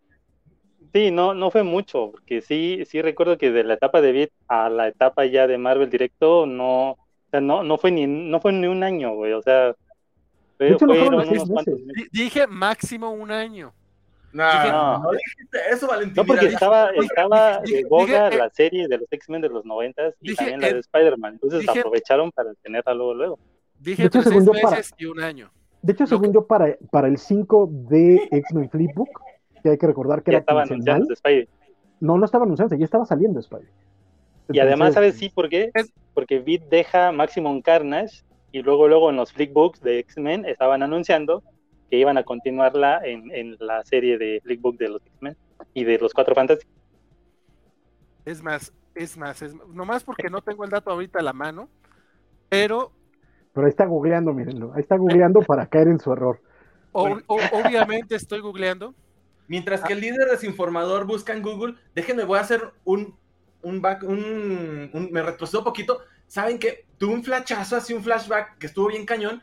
Sí, 0.94 1.12
no, 1.12 1.34
no 1.36 1.52
fue 1.52 1.64
mucho, 1.64 2.12
porque 2.12 2.42
sí, 2.42 2.84
sí 2.88 3.02
recuerdo 3.02 3.38
que 3.38 3.52
de 3.52 3.64
la 3.64 3.76
etapa 3.76 4.02
de 4.02 4.12
Beat 4.12 4.30
a 4.48 4.70
la 4.70 4.88
etapa 4.88 5.26
ya 5.26 5.46
de 5.46 5.58
Marvel 5.58 5.90
directo, 5.90 6.46
no, 6.48 6.92
o 6.92 6.98
sea, 7.30 7.42
no, 7.42 7.64
no 7.64 7.78
fue 7.78 7.92
ni, 7.92 8.08
no 8.08 8.40
fue 8.42 8.52
ni 8.54 8.66
un 8.68 8.82
año, 8.84 9.14
güey, 9.14 9.34
o 9.34 9.42
sea, 9.44 9.76
fue- 10.58 10.68
De 10.68 10.74
hecho, 10.74 10.88
no 10.88 10.94
fueron 10.96 11.08
fueron 11.14 11.26
seis 11.30 11.42
unos 11.44 11.50
cuantos 11.52 11.74
meses. 11.76 11.88
meses. 11.88 12.12
Di- 12.12 12.24
Dije 12.24 12.48
máximo 12.48 13.12
un 13.12 13.32
año. 13.32 13.72
No, 14.32 14.44
Dije- 14.52 14.72
no, 14.72 15.00
no. 15.04 15.12
dijiste 15.12 15.58
eso, 15.72 15.88
Valentín. 15.88 16.14
No, 16.16 16.26
porque 16.26 16.42
mira, 16.46 16.54
estaba, 16.54 16.92
dije- 16.92 17.06
estaba 17.06 17.62
dije- 17.62 17.76
de 17.78 17.86
boga 17.86 18.06
dije, 18.30 18.36
eh, 18.36 18.38
la 18.40 18.50
serie 18.50 18.88
de 18.88 18.98
los 18.98 19.08
X-Men 19.12 19.42
de 19.42 19.50
los 19.50 19.66
noventas 19.66 20.14
y 20.22 20.30
dije, 20.30 20.36
también 20.38 20.62
la 20.62 20.68
eh, 20.70 20.74
de 20.74 20.80
Spider-Man, 20.82 21.34
entonces 21.34 21.62
dije- 21.62 21.80
aprovecharon 21.80 22.32
para 22.32 22.54
tenerla 22.56 22.94
luego, 22.96 23.14
luego. 23.14 23.40
Dije 23.80 24.04
De 24.04 24.08
hecho, 24.08 24.22
seis 24.24 24.46
yo, 24.46 24.52
para- 24.54 24.78
meses 24.78 24.94
y 24.98 25.06
un 25.06 25.20
año. 25.22 25.52
De 25.82 25.94
hecho, 25.94 26.06
según 26.08 26.28
que- 26.28 26.34
yo, 26.34 26.46
para, 26.46 26.76
para 26.92 27.08
el 27.08 27.18
5 27.18 27.70
de 27.72 28.28
X-Men 28.32 28.70
Flipbook, 28.70 29.22
que 29.62 29.70
hay 29.70 29.78
que 29.78 29.88
recordar 29.88 30.24
que 30.24 30.32
Ya 30.32 30.38
era 30.38 30.40
estaba 30.42 30.64
quincenal, 30.64 31.08
Spider. 31.12 31.48
no, 32.00 32.18
no 32.18 32.26
estaba 32.26 32.46
anunciando, 32.46 32.76
ya 32.76 32.86
estaba 32.86 33.06
saliendo 33.06 33.40
Spider. 33.40 33.70
Y 34.52 34.60
además, 34.60 34.94
¿sabes 34.96 35.16
sí 35.16 35.30
por 35.30 35.48
qué? 35.50 35.72
Porque 36.14 36.40
Beat 36.40 36.64
deja 36.70 37.12
Maximum 37.12 37.62
Carnage 37.62 38.24
y 38.52 38.62
luego 38.64 38.88
luego 38.88 39.10
en 39.12 39.16
los 39.18 39.32
flickbooks 39.32 39.80
de 39.82 40.00
X-Men 40.00 40.46
estaban 40.46 40.82
anunciando 40.82 41.44
que 41.90 41.98
iban 41.98 42.18
a 42.18 42.24
continuarla 42.24 43.02
en, 43.04 43.32
en 43.32 43.56
la 43.60 43.84
serie 43.84 44.18
de 44.18 44.42
flickbook 44.44 44.78
de 44.78 44.90
los 44.90 45.06
X-Men 45.06 45.38
y 45.74 45.84
de 45.84 45.98
los 46.00 46.14
Cuatro 46.14 46.34
Fantásticos. 46.34 46.74
Es 48.26 48.42
más, 48.44 48.74
es 48.96 49.18
más, 49.18 49.42
es 49.42 49.56
nomás 49.74 50.04
porque 50.04 50.30
no 50.30 50.42
tengo 50.42 50.64
el 50.64 50.70
dato 50.70 50.92
ahorita 50.92 51.20
a 51.20 51.24
la 51.24 51.34
mano, 51.34 51.70
pero 52.50 52.92
Pero 53.54 53.66
ahí 53.66 53.70
está 53.70 53.86
googleando, 53.86 54.34
mírenlo. 54.34 54.74
Ahí 54.74 54.82
está 54.82 54.98
googleando 54.98 55.42
para 55.42 55.68
caer 55.68 55.88
en 55.90 56.00
su 56.00 56.12
error. 56.12 56.42
o- 56.92 57.02
Bueno. 57.02 57.22
o- 57.28 57.40
obviamente 57.64 58.16
estoy 58.16 58.40
googleando. 58.42 58.94
Mientras 59.50 59.82
que 59.82 59.92
el 59.94 60.00
líder 60.00 60.30
desinformador 60.30 61.06
busca 61.06 61.34
en 61.34 61.42
Google, 61.42 61.76
déjenme, 61.94 62.24
voy 62.24 62.38
a 62.38 62.42
hacer 62.42 62.72
un, 62.86 63.18
un 63.62 63.82
back, 63.82 64.04
un, 64.04 64.90
un- 64.94 65.10
me 65.12 65.22
retrocedo 65.22 65.66
poquito. 65.66 66.00
¿Saben 66.28 66.58
que 66.60 66.88
Tuve 67.00 67.14
un 67.14 67.24
flashazo, 67.24 67.78
así 67.78 67.94
un 67.94 68.04
flashback 68.04 68.58
que 68.58 68.68
estuvo 68.68 68.90
bien 68.90 69.06
cañón. 69.06 69.42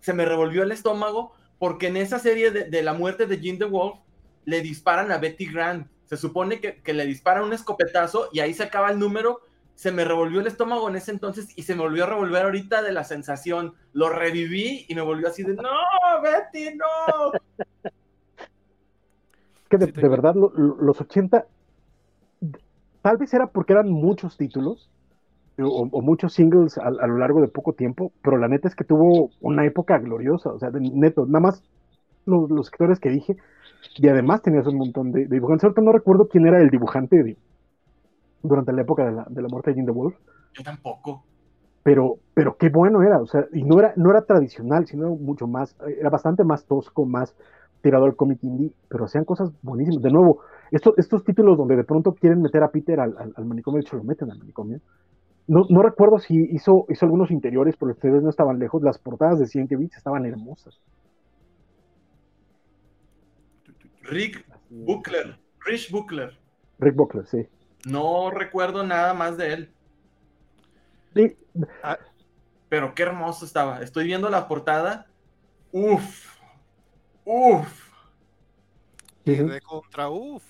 Se 0.00 0.12
me 0.12 0.24
revolvió 0.24 0.64
el 0.64 0.72
estómago 0.72 1.32
porque 1.60 1.86
en 1.86 1.96
esa 1.96 2.18
serie 2.18 2.50
de, 2.50 2.82
la 2.82 2.92
muerte 2.92 3.26
de 3.26 3.40
Jean 3.40 3.56
the 3.56 3.64
Wolf 3.66 4.00
le 4.44 4.60
disparan 4.60 5.12
a 5.12 5.18
Betty 5.18 5.46
Grant. 5.46 5.86
Se 6.06 6.16
supone 6.16 6.60
que, 6.60 6.82
que 6.82 6.92
le 6.92 7.06
disparan 7.06 7.44
un 7.44 7.52
escopetazo 7.52 8.30
y 8.32 8.40
ahí 8.40 8.52
se 8.52 8.64
acaba 8.64 8.90
el 8.90 8.98
número. 8.98 9.42
Se 9.76 9.92
me 9.92 10.04
revolvió 10.04 10.40
el 10.40 10.48
estómago 10.48 10.88
en 10.88 10.96
ese 10.96 11.12
entonces 11.12 11.50
y 11.54 11.62
se 11.62 11.76
me 11.76 11.82
volvió 11.82 12.02
a 12.02 12.08
revolver 12.08 12.42
ahorita 12.42 12.82
de 12.82 12.90
la 12.90 13.04
sensación. 13.04 13.74
Lo 13.92 14.08
reviví 14.08 14.86
y 14.88 14.94
me 14.96 15.02
volvió 15.02 15.28
así 15.28 15.44
de, 15.44 15.54
no, 15.54 15.70
Betty, 16.20 16.74
no. 16.74 17.30
Que 19.70 19.78
de, 19.78 19.86
Sí, 19.86 19.92
verdad, 20.08 20.34
lo- 20.34 20.52
lo- 20.54 20.76
los 20.76 21.00
80, 21.00 21.46
tal 23.02 23.16
vez 23.16 23.32
era 23.34 23.48
porque 23.48 23.72
eran 23.72 23.90
muchos 23.90 24.36
títulos 24.36 24.90
o, 25.58 25.88
o 25.92 26.02
muchos 26.02 26.34
singles 26.34 26.78
a, 26.78 26.88
a 26.88 27.08
lo 27.08 27.18
largo 27.18 27.40
de 27.42 27.48
poco 27.48 27.74
tiempo, 27.74 28.14
pero 28.22 28.38
la 28.38 28.48
neta 28.48 28.68
es 28.68 28.76
que 28.76 28.84
tuvo 28.84 29.34
una 29.40 29.66
época 29.66 29.98
gloriosa, 29.98 30.50
o 30.52 30.58
sea, 30.60 30.70
de- 30.70 30.80
neto, 30.80 31.26
nada 31.26 31.40
más 31.40 31.64
los, 32.26 32.50
los 32.50 32.66
sectores 32.68 33.00
que 33.00 33.10
dije, 33.10 33.36
y 33.96 34.08
además 34.08 34.42
tenías 34.42 34.66
un 34.68 34.76
montón 34.78 35.12
de, 35.12 35.22
de 35.26 35.36
dibujantes. 35.36 35.64
Ahorita 35.64 35.82
no 35.82 35.92
recuerdo 35.92 36.28
quién 36.28 36.46
era 36.46 36.60
el 36.62 36.70
dibujante 36.70 37.22
de- 37.24 37.38
durante 38.42 38.72
la 38.72 38.82
época 38.82 39.04
de 39.06 39.12
la, 39.12 39.26
de 39.30 39.42
la 39.42 39.48
muerte 39.48 39.70
de 39.70 39.76
Jim 39.76 39.86
the 39.86 39.92
Wolf, 39.92 40.16
Yo 40.52 40.62
tampoco. 40.62 41.24
pero, 41.82 42.20
pero 42.34 42.56
qué 42.56 42.68
bueno 42.68 43.02
era, 43.02 43.20
o 43.20 43.26
sea, 43.26 43.46
y 43.52 43.62
no 43.64 43.78
era, 43.80 43.92
no 43.96 44.10
era 44.10 44.22
tradicional, 44.26 44.86
sino 44.86 45.10
mucho 45.16 45.46
más, 45.46 45.74
era 45.98 46.10
bastante 46.10 46.44
más 46.44 46.66
tosco, 46.66 47.06
más 47.06 47.34
tirado 47.82 48.04
al 48.04 48.16
cómic 48.16 48.42
indie, 48.42 48.72
pero 48.88 49.04
hacían 49.04 49.24
cosas 49.24 49.50
buenísimas. 49.62 50.02
De 50.02 50.10
nuevo, 50.10 50.40
estos, 50.70 50.94
estos 50.98 51.24
títulos 51.24 51.56
donde 51.56 51.76
de 51.76 51.84
pronto 51.84 52.14
quieren 52.14 52.42
meter 52.42 52.62
a 52.62 52.70
Peter 52.70 53.00
al, 53.00 53.16
al, 53.18 53.32
al 53.36 53.44
manicomio, 53.44 53.78
de 53.78 53.86
hecho 53.86 53.96
lo 53.96 54.04
meten 54.04 54.30
al 54.30 54.38
manicomio. 54.38 54.80
No, 55.46 55.64
no 55.70 55.82
recuerdo 55.82 56.18
si 56.18 56.36
hizo, 56.52 56.84
hizo 56.90 57.06
algunos 57.06 57.30
interiores, 57.30 57.74
pero 57.78 57.92
ustedes 57.92 58.22
no 58.22 58.28
estaban 58.28 58.58
lejos. 58.58 58.82
Las 58.82 58.98
portadas 58.98 59.38
de 59.38 59.46
100 59.46 59.68
bits 59.68 59.96
estaban 59.96 60.26
hermosas. 60.26 60.78
Rick 64.02 64.44
Buckler, 64.68 65.38
Rich 65.64 65.90
Buckler. 65.90 66.38
Rick 66.78 66.96
Buckler, 66.96 67.26
sí. 67.26 67.46
No 67.86 68.30
recuerdo 68.30 68.84
nada 68.84 69.14
más 69.14 69.36
de 69.38 69.52
él, 69.54 69.70
Sí, 71.14 71.36
pero 72.68 72.94
qué 72.94 73.02
hermoso 73.02 73.44
estaba. 73.44 73.80
Estoy 73.80 74.04
viendo 74.04 74.28
la 74.28 74.46
portada. 74.46 75.06
Uf, 75.72 76.37
uf. 77.28 77.88
Y 79.24 79.34
sí. 79.36 79.42
de 79.44 79.60
contra 79.60 80.08
uf. 80.08 80.42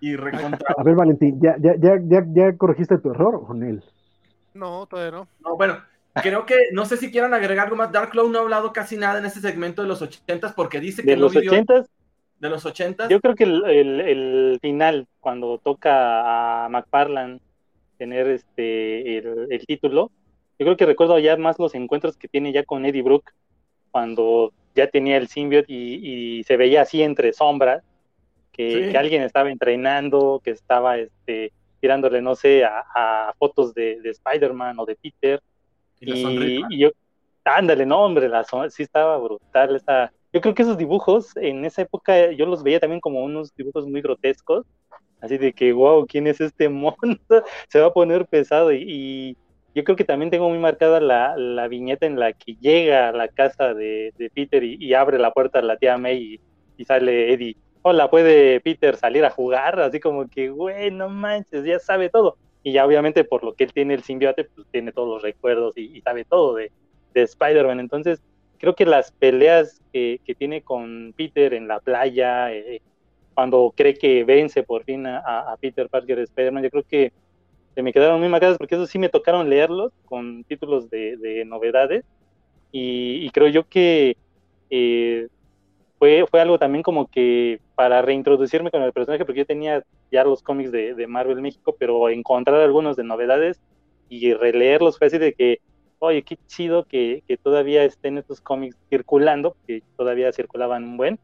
Y 0.00 0.16
recontra. 0.16 0.74
A 0.76 0.82
ver, 0.82 0.94
Valentín, 0.94 1.40
¿ya, 1.40 1.56
ya, 1.58 1.74
ya, 1.78 1.98
ya, 2.02 2.24
ya 2.32 2.56
corregiste 2.56 2.98
tu 2.98 3.10
error, 3.10 3.44
Jonel? 3.46 3.82
No, 4.52 4.86
todavía 4.86 5.10
no. 5.18 5.28
No, 5.40 5.56
bueno, 5.56 5.78
creo 6.14 6.44
que 6.46 6.54
no 6.72 6.84
sé 6.84 6.96
si 6.98 7.10
quieran 7.10 7.32
agregar 7.34 7.64
algo 7.66 7.76
más. 7.76 7.90
Dark 7.90 8.10
Cloud 8.10 8.30
no 8.30 8.38
ha 8.38 8.42
hablado 8.42 8.72
casi 8.72 8.96
nada 8.96 9.18
en 9.18 9.24
este 9.24 9.40
segmento 9.40 9.82
de 9.82 9.88
los 9.88 10.02
ochentas 10.02 10.52
porque 10.52 10.78
dice 10.80 11.02
que 11.02 11.10
De 11.12 11.16
los 11.16 11.34
ochentas, 11.34 11.86
de 12.38 12.48
los 12.50 12.64
ochentas. 12.66 13.08
yo 13.08 13.20
creo 13.20 13.34
que 13.34 13.44
el, 13.44 13.64
el- 13.64 14.00
el 14.00 14.58
final, 14.60 15.06
cuando 15.20 15.58
toca 15.58 16.64
a 16.64 16.68
McFarlane 16.68 17.40
tener 17.96 18.26
este 18.28 19.18
el, 19.18 19.46
el 19.50 19.66
título, 19.66 20.10
yo 20.58 20.66
creo 20.66 20.76
que 20.76 20.86
recuerdo 20.86 21.18
ya 21.18 21.36
más 21.36 21.58
los 21.58 21.74
encuentros 21.74 22.16
que 22.16 22.28
tiene 22.28 22.52
ya 22.52 22.64
con 22.64 22.84
Eddie 22.84 23.02
Brook, 23.02 23.30
cuando 23.90 24.52
ya 24.74 24.86
tenía 24.88 25.16
el 25.16 25.28
symbiote 25.28 25.72
y, 25.72 26.38
y 26.38 26.44
se 26.44 26.56
veía 26.56 26.82
así 26.82 27.02
entre 27.02 27.32
sombras, 27.32 27.82
que, 28.52 28.84
Sí. 28.86 28.90
que 28.92 28.98
alguien 28.98 29.22
estaba 29.22 29.50
entrenando, 29.50 30.40
que 30.44 30.50
estaba 30.50 30.98
este, 30.98 31.52
tirándole, 31.80 32.22
no 32.22 32.34
sé, 32.34 32.64
a, 32.64 32.84
a 32.94 33.34
fotos 33.38 33.74
de, 33.74 34.00
de 34.00 34.10
Spider-Man 34.10 34.78
o 34.78 34.86
de 34.86 34.96
Peter. 34.96 35.40
Y 36.00 36.62
Y, 36.70 36.78
yo, 36.78 36.90
ándale, 37.44 37.84
no, 37.86 38.04
hombre, 38.04 38.28
la 38.28 38.44
sí 38.70 38.82
estaba 38.82 39.16
brutal. 39.18 39.76
Esa, 39.76 40.12
yo 40.32 40.40
creo 40.40 40.54
que 40.54 40.62
esos 40.62 40.78
dibujos 40.78 41.36
en 41.36 41.64
esa 41.64 41.82
época 41.82 42.32
yo 42.32 42.46
los 42.46 42.62
veía 42.62 42.80
también 42.80 43.00
como 43.00 43.22
unos 43.24 43.54
dibujos 43.54 43.86
muy 43.86 44.00
grotescos, 44.02 44.66
así 45.20 45.38
de 45.38 45.52
que, 45.52 45.72
wow, 45.72 46.06
¿quién 46.06 46.26
es 46.26 46.40
este 46.40 46.68
monstruo? 46.70 47.42
Se 47.68 47.80
va 47.80 47.86
a 47.86 47.92
poner 47.92 48.26
pesado. 48.26 48.72
Y, 48.72 48.84
y 48.86 49.36
yo 49.74 49.82
creo 49.82 49.96
que 49.96 50.04
también 50.04 50.30
tengo 50.30 50.48
muy 50.48 50.58
marcada 50.58 51.00
la, 51.00 51.68
viñeta 51.68 52.06
en 52.06 52.18
la 52.18 52.32
que 52.32 52.54
llega 52.60 53.08
a 53.08 53.12
la 53.12 53.28
casa 53.28 53.74
de, 53.74 54.12
Peter 54.32 54.62
y, 54.62 54.94
abre 54.94 55.18
la 55.18 55.32
puerta 55.32 55.58
a 55.58 55.62
la 55.62 55.76
tía 55.76 55.98
May 55.98 56.40
y, 56.76 56.84
sale 56.84 57.32
Eddie. 57.32 57.56
Hola, 57.82 58.08
¿puede 58.08 58.60
Peter 58.60 58.96
salir 58.96 59.24
a 59.24 59.30
jugar? 59.30 59.80
Así 59.80 60.00
como 60.00 60.28
que, 60.28 60.48
güey, 60.48 60.90
no 60.90 61.08
manches, 61.08 61.64
ya 61.64 61.78
sabe 61.78 62.08
todo. 62.08 62.36
Y 62.62 62.72
ya 62.72 62.86
obviamente 62.86 63.24
por 63.24 63.44
lo 63.44 63.54
que 63.54 63.64
él 63.64 63.72
tiene 63.72 63.94
el 63.94 64.02
simbiote, 64.02 64.44
pues 64.44 64.66
tiene 64.70 64.92
todos 64.92 65.08
los 65.08 65.22
recuerdos 65.22 65.76
y, 65.76 66.00
sabe 66.02 66.24
todo 66.24 66.54
de, 66.54 66.70
de 67.12 67.22
Spider-Man. 67.22 67.80
Entonces, 67.80 68.22
creo 68.58 68.74
que 68.74 68.86
las 68.86 69.10
peleas 69.12 69.82
que, 69.92 70.20
que 70.24 70.34
tiene 70.36 70.62
con 70.62 71.12
Peter 71.16 71.52
en 71.52 71.66
la 71.66 71.80
playa, 71.80 72.52
eh, 72.52 72.80
cuando 73.34 73.74
cree 73.76 73.94
que 73.94 74.22
vence 74.24 74.62
por 74.62 74.84
fin 74.84 75.06
a, 75.06 75.18
a 75.18 75.56
Peter 75.56 75.88
Parker 75.88 76.20
Spider-Man, 76.20 76.62
yo 76.62 76.70
creo 76.70 76.84
que 76.84 77.12
me 77.82 77.92
quedaron 77.92 78.20
muy 78.20 78.28
marcadas 78.28 78.58
porque 78.58 78.74
eso 78.74 78.86
sí 78.86 78.98
me 78.98 79.08
tocaron 79.08 79.48
leerlos 79.50 79.92
con 80.04 80.44
títulos 80.44 80.90
de, 80.90 81.16
de 81.16 81.44
novedades. 81.44 82.04
Y, 82.72 83.24
y 83.24 83.30
creo 83.30 83.48
yo 83.48 83.68
que 83.68 84.16
eh, 84.70 85.28
fue, 85.98 86.26
fue 86.28 86.40
algo 86.40 86.58
también 86.58 86.82
como 86.82 87.06
que 87.06 87.60
para 87.74 88.02
reintroducirme 88.02 88.70
con 88.70 88.82
el 88.82 88.92
personaje, 88.92 89.24
porque 89.24 89.40
yo 89.40 89.46
tenía 89.46 89.84
ya 90.10 90.24
los 90.24 90.42
cómics 90.42 90.72
de, 90.72 90.94
de 90.94 91.06
Marvel 91.06 91.40
México, 91.40 91.74
pero 91.78 92.08
encontrar 92.08 92.60
algunos 92.60 92.96
de 92.96 93.04
novedades 93.04 93.60
y 94.08 94.32
releerlos 94.34 94.98
fue 94.98 95.06
así 95.06 95.18
de 95.18 95.32
que, 95.32 95.60
oye, 95.98 96.22
qué 96.22 96.36
chido 96.46 96.84
que, 96.84 97.22
que 97.26 97.36
todavía 97.36 97.84
estén 97.84 98.18
estos 98.18 98.40
cómics 98.40 98.76
circulando, 98.90 99.56
que 99.66 99.82
todavía 99.96 100.32
circulaban 100.32 100.84
un 100.84 100.96
buen, 100.96 101.18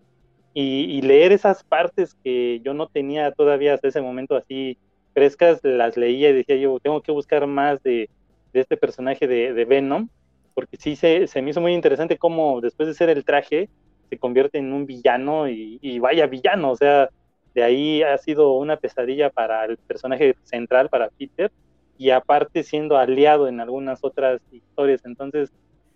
y, 0.54 0.84
y 0.84 1.02
leer 1.02 1.32
esas 1.32 1.62
partes 1.62 2.14
que 2.24 2.60
yo 2.64 2.74
no 2.74 2.88
tenía 2.88 3.30
todavía 3.32 3.74
hasta 3.74 3.88
ese 3.88 4.00
momento 4.00 4.34
así 4.34 4.78
frescas, 5.12 5.60
las 5.62 5.96
leía 5.96 6.30
y 6.30 6.34
decía 6.34 6.56
yo, 6.56 6.78
tengo 6.80 7.00
que 7.02 7.12
buscar 7.12 7.46
más 7.46 7.82
de, 7.82 8.08
de 8.52 8.60
este 8.60 8.76
personaje 8.76 9.26
de, 9.26 9.52
de 9.52 9.64
Venom, 9.64 10.08
porque 10.54 10.76
sí 10.76 10.96
se, 10.96 11.26
se 11.26 11.42
me 11.42 11.50
hizo 11.50 11.60
muy 11.60 11.72
interesante 11.72 12.18
cómo 12.18 12.60
después 12.60 12.88
de 12.88 12.94
ser 12.94 13.08
el 13.10 13.24
traje, 13.24 13.68
se 14.08 14.18
convierte 14.18 14.58
en 14.58 14.72
un 14.72 14.86
villano 14.86 15.48
y, 15.48 15.78
y 15.80 15.98
vaya 15.98 16.26
villano, 16.26 16.72
o 16.72 16.76
sea, 16.76 17.08
de 17.54 17.62
ahí 17.62 18.02
ha 18.02 18.16
sido 18.18 18.52
una 18.54 18.76
pesadilla 18.76 19.30
para 19.30 19.64
el 19.64 19.76
personaje 19.76 20.36
central, 20.44 20.88
para 20.88 21.08
Peter, 21.10 21.50
y 21.98 22.10
aparte 22.10 22.62
siendo 22.62 22.96
aliado 22.96 23.48
en 23.48 23.60
algunas 23.60 24.02
otras 24.02 24.40
historias, 24.50 25.04
entonces 25.04 25.52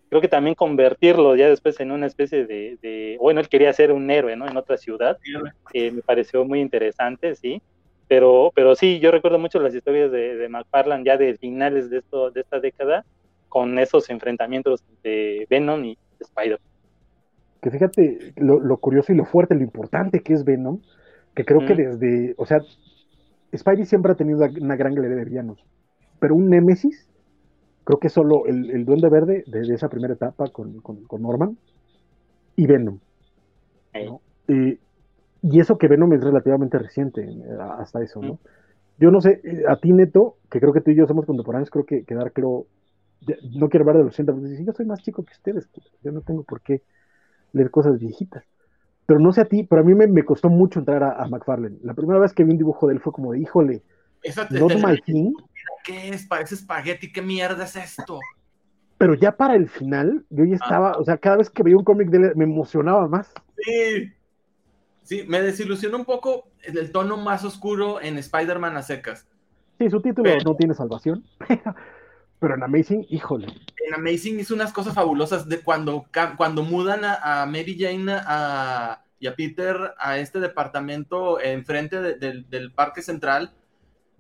creo 0.09 0.21
que 0.21 0.29
también 0.29 0.55
convertirlo 0.55 1.35
ya 1.35 1.49
después 1.49 1.81
en 1.81 1.91
una 1.91 2.07
especie 2.07 2.47
de, 2.47 2.79
de 2.83 3.17
bueno, 3.21 3.41
él 3.41 3.49
quería 3.49 3.73
ser 3.73 3.91
un 3.91 4.09
héroe, 4.11 4.37
¿no? 4.37 4.47
En 4.47 4.57
otra 4.57 4.77
ciudad, 4.77 5.19
eh, 5.73 5.91
me 5.91 6.03
pareció 6.03 6.45
muy 6.45 6.61
interesante, 6.61 7.35
sí, 7.35 7.61
pero, 8.09 8.53
pero 8.55 8.75
sí, 8.75 9.01
yo 9.01 9.11
recuerdo 9.11 9.39
mucho 9.39 9.61
las 9.61 9.75
historias 9.75 10.11
de, 10.13 10.37
de 10.37 10.49
McFarlane 10.49 11.05
ya 11.05 11.17
de 11.17 11.37
finales 11.37 11.91
de, 11.91 11.99
esto, 11.99 12.31
de 12.31 12.41
esta 12.41 12.61
década, 12.61 13.05
con 13.49 13.79
esos 13.79 14.11
enfrentamientos 14.11 14.83
de 15.03 15.47
Venom 15.49 15.85
y 15.85 15.99
Spider. 16.21 16.61
Que 17.63 17.71
fíjate 17.71 18.33
lo, 18.37 18.61
lo 18.61 18.77
curioso 18.79 19.13
y 19.13 19.17
lo 19.17 19.25
fuerte, 19.25 19.55
lo 19.55 19.63
importante 19.63 20.21
que 20.21 20.35
es 20.35 20.45
Venom, 20.45 20.81
que 21.35 21.45
creo 21.45 21.65
que 21.65 21.75
Mm. 21.75 21.77
desde, 21.77 22.35
o 22.37 22.47
sea, 22.47 22.61
Spidey 23.57 23.87
siempre 23.87 24.13
ha 24.13 24.17
tenido 24.17 24.41
una 24.61 24.77
gran 24.77 24.95
galería 24.95 25.17
de 25.17 25.25
villanos, 25.25 25.65
pero 26.19 26.35
un 26.35 26.51
Némesis, 26.51 27.09
creo 27.85 27.99
que 27.99 28.09
solo 28.09 28.47
el, 28.47 28.71
el 28.71 28.85
Duende 28.85 29.09
Verde 29.09 29.45
de, 29.47 29.61
de 29.63 29.75
esa 29.75 29.89
primera 29.89 30.15
etapa 30.15 30.49
con, 30.49 30.81
con- 30.81 31.05
con 31.05 31.23
Norman 31.23 31.57
y 32.57 32.67
Venom. 32.67 32.99
¿no? 33.95 34.21
Y 34.49 34.79
eso 35.53 35.79
que 35.79 35.89
Venom 35.89 36.13
es 36.15 36.23
relativamente 36.23 36.79
reciente, 36.79 37.23
eh, 37.23 37.59
hasta 37.79 38.03
eso, 38.03 38.21
¿no? 38.23 38.39
Yo 38.99 39.11
no 39.11 39.21
sé, 39.21 39.41
eh, 39.45 39.65
a 39.69 39.77
ti 39.77 39.93
Neto, 39.93 40.39
que 40.51 40.61
creo 40.61 40.73
que 40.73 40.81
tú 40.81 40.91
y 40.93 40.97
yo 40.97 41.07
somos 41.07 41.27
contemporáneos, 41.27 41.71
creo 41.71 41.87
que, 41.87 42.05
que 42.05 42.15
Darklo, 42.15 42.67
ya- 43.23 43.37
no 43.55 43.69
quiero 43.69 43.83
hablar 43.85 43.99
de 43.99 44.05
los 44.05 44.15
80, 44.15 44.33
porque 44.33 44.49
dice, 44.51 44.65
yo 44.65 44.73
soy 44.73 44.87
más 44.87 45.03
chico 45.03 45.25
que 45.25 45.33
ustedes, 45.33 45.69
pues, 45.75 45.87
yo 46.03 46.13
no 46.13 46.23
tengo 46.23 46.45
por 46.45 46.63
qué 46.63 46.83
leer 47.53 47.71
cosas 47.71 47.99
viejitas. 47.99 48.45
Pero 49.07 49.21
no 49.21 49.33
sé 49.33 49.43
a 49.43 49.47
ti, 49.47 49.65
pero 49.65 49.83
a 49.83 49.85
mí 49.85 49.95
me, 49.95 50.07
me 50.07 50.25
costó 50.25 50.51
mucho 50.51 50.79
entrar 50.81 51.03
a, 51.03 51.13
a 51.23 51.29
McFarlane. 51.29 51.79
La 51.83 51.95
primera 51.95 52.21
vez 52.21 52.33
que 52.35 52.45
vi 52.45 52.53
un 52.53 52.59
dibujo 52.59 52.89
de 52.89 52.95
él 52.95 53.01
fue 53.01 53.13
como 53.13 53.33
de, 53.33 53.41
híjole, 53.41 53.83
te- 54.23 54.59
not 54.61 54.69
te- 54.69 54.77
my 54.77 54.97
thing. 54.99 55.33
¿Qué 55.85 56.09
es? 56.11 56.27
Parece 56.27 56.55
espagueti. 56.55 57.13
¿Qué 57.13 57.23
mierda 57.23 57.65
es 57.65 57.77
esto? 57.77 58.21
Pero 58.99 59.15
ya 59.15 59.37
para 59.37 59.57
el 59.57 59.69
final, 59.69 60.25
yo 60.31 60.45
ya 60.45 60.55
estaba, 60.57 60.97
o 60.99 61.05
sea, 61.05 61.19
cada 61.19 61.37
vez 61.37 61.51
que 61.51 61.63
veía 61.63 61.77
un 61.77 61.85
cómic 61.85 62.09
de 62.09 62.19
él 62.19 62.33
me 62.37 62.45
emocionaba 62.45 63.09
más. 63.09 63.33
Sí. 63.57 64.13
Sí, 65.05 65.25
me 65.29 65.41
desilusionó 65.41 65.99
un 65.99 66.05
poco 66.05 66.49
el 66.63 66.91
tono 66.91 67.17
más 67.17 67.45
oscuro 67.45 68.01
en 68.01 68.19
Spider-Man 68.19 68.77
a 68.77 68.83
secas. 68.83 69.27
Sí, 69.79 69.89
su 69.91 70.01
título 70.01 70.25
Pero- 70.25 70.45
no 70.45 70.57
tiene 70.57 70.75
salvación, 70.75 71.25
pero 72.41 72.55
en 72.55 72.63
Amazing, 72.63 73.07
híjole. 73.11 73.47
En 73.87 73.95
Amazing 73.95 74.41
hizo 74.41 74.55
unas 74.55 74.73
cosas 74.73 74.95
fabulosas 74.95 75.49
de 75.49 75.61
cuando, 75.61 76.07
cuando 76.37 76.63
mudan 76.63 77.05
a, 77.05 77.43
a 77.43 77.47
Mary 77.47 77.77
Jane 77.79 78.13
a, 78.27 79.03
y 79.21 79.27
a 79.27 79.35
Peter 79.37 79.95
a 79.99 80.19
este 80.19 80.41
departamento 80.41 81.41
enfrente 81.41 82.01
de- 82.01 82.15
del- 82.15 82.49
del 82.51 82.73
Parque 82.73 83.03
Central. 83.03 83.53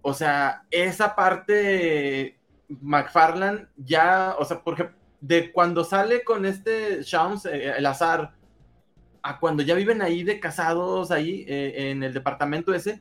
O 0.02 0.12
sea, 0.12 0.65
esa 0.70 1.15
parte 1.16 2.39
McFarland 2.69 3.69
ya, 3.77 4.35
o 4.39 4.44
sea, 4.44 4.61
porque 4.62 4.90
de 5.20 5.51
cuando 5.52 5.82
sale 5.85 6.23
con 6.24 6.44
este 6.44 7.02
Shams, 7.02 7.47
eh, 7.47 7.73
el 7.78 7.86
azar, 7.86 8.32
a 9.24 9.40
cuando 9.40 9.62
ya 9.64 9.74
viven 9.74 10.02
ahí 10.02 10.22
de 10.22 10.38
casados 10.38 11.10
ahí 11.10 11.44
eh, 11.48 11.90
en 11.90 12.02
el 12.05 12.12
departamento 12.14 12.72
ese, 12.74 13.01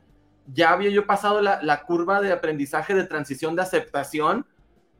ya 0.53 0.71
había 0.71 0.89
yo 0.89 1.05
pasado 1.05 1.41
la, 1.41 1.61
la 1.61 1.83
curva 1.83 2.21
de 2.21 2.31
aprendizaje 2.31 2.95
de 2.95 3.03
transición 3.05 3.55
de 3.55 3.61
aceptación 3.61 4.45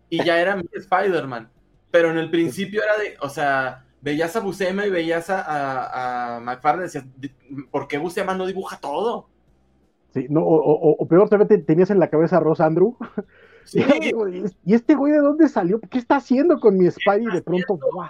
y 0.09 0.23
ya 0.23 0.39
era 0.39 0.55
mi 0.55 0.63
Spider-Man. 0.71 1.49
Pero 1.91 2.11
en 2.11 2.17
el 2.17 2.29
principio 2.29 2.81
era 2.83 2.97
de, 2.97 3.15
o 3.21 3.29
sea, 3.29 3.85
veías 4.01 4.35
a 4.35 4.41
Buscema 4.41 4.85
y 4.85 4.89
veías 4.89 5.29
a, 5.29 5.41
a, 5.41 6.35
a 6.37 6.39
McFarlane 6.41 6.83
y 6.83 6.87
decías, 6.87 7.05
¿por 7.71 7.87
qué 7.87 7.97
Buscema 7.97 8.35
no 8.35 8.45
dibuja 8.45 8.77
todo? 8.77 9.27
Sí, 10.13 10.27
no, 10.29 10.41
o, 10.41 10.55
o- 10.55 10.95
o 10.99 11.07
peor, 11.07 11.27
te- 11.47 11.57
tenías 11.59 11.89
en 11.89 11.99
la 11.99 12.09
cabeza 12.09 12.37
a 12.37 12.39
Ross 12.39 12.59
Andrew. 12.61 12.95
Sí, 13.63 13.79
Y 14.01 14.09
¿y 14.09 14.43
¿Y 14.65 14.73
este 14.73 14.93
güey 14.95 15.13
de 15.13 15.19
dónde 15.19 15.47
salió? 15.49 15.79
¿Qué 15.79 15.97
está 15.99 16.17
haciendo 16.17 16.59
con 16.59 16.77
mi 16.77 16.89
Spidey? 16.91 17.25
De 17.27 17.41
pronto, 17.41 17.79
¡guau! 17.93 18.09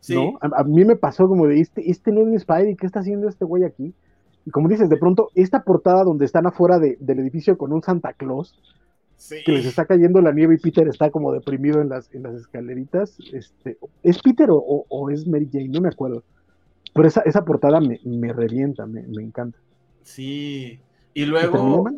Sí. 0.00 0.14
¿no? 0.14 0.38
A, 0.40 0.60
a 0.60 0.64
mí 0.64 0.84
me 0.84 0.96
pasó 0.96 1.28
como 1.28 1.46
de, 1.46 1.60
este, 1.60 1.90
este 1.90 2.12
no 2.12 2.20
es 2.22 2.26
mi 2.26 2.38
Spidey, 2.38 2.76
¿qué 2.76 2.86
está 2.86 3.00
haciendo 3.00 3.28
este 3.28 3.44
güey 3.44 3.64
aquí? 3.64 3.94
Y 4.46 4.50
como 4.50 4.68
dices, 4.68 4.88
de 4.88 4.96
pronto, 4.96 5.30
esta 5.34 5.62
portada 5.62 6.02
donde 6.04 6.24
están 6.24 6.46
afuera 6.46 6.78
de- 6.78 6.96
del 7.00 7.18
edificio 7.20 7.56
con 7.58 7.72
un 7.72 7.82
Santa 7.82 8.12
Claus, 8.14 8.58
sí. 9.16 9.36
que 9.44 9.52
les 9.52 9.66
está 9.66 9.84
cayendo 9.84 10.20
la 10.22 10.32
nieve 10.32 10.54
y 10.54 10.58
Peter 10.58 10.88
está 10.88 11.10
como 11.10 11.32
deprimido 11.32 11.80
en 11.82 11.90
las, 11.90 12.12
en 12.14 12.22
las 12.22 12.34
escaleritas, 12.34 13.18
este, 13.32 13.76
¿es 14.02 14.20
Peter 14.22 14.50
o, 14.50 14.56
o- 14.56 14.86
o 14.88 15.10
es 15.10 15.26
Mary 15.26 15.48
Jane? 15.52 15.68
No 15.68 15.80
me 15.82 15.88
acuerdo. 15.88 16.22
Pero 16.94 17.06
esa, 17.06 17.20
esa 17.20 17.44
portada 17.44 17.80
me, 17.80 18.00
me 18.04 18.32
revienta, 18.32 18.86
me, 18.86 19.02
me 19.02 19.22
encanta. 19.22 19.58
Sí. 20.02 20.80
Y 21.12 21.22
¿Y 21.22 21.30
termina 21.30 21.50
luego, 21.50 21.90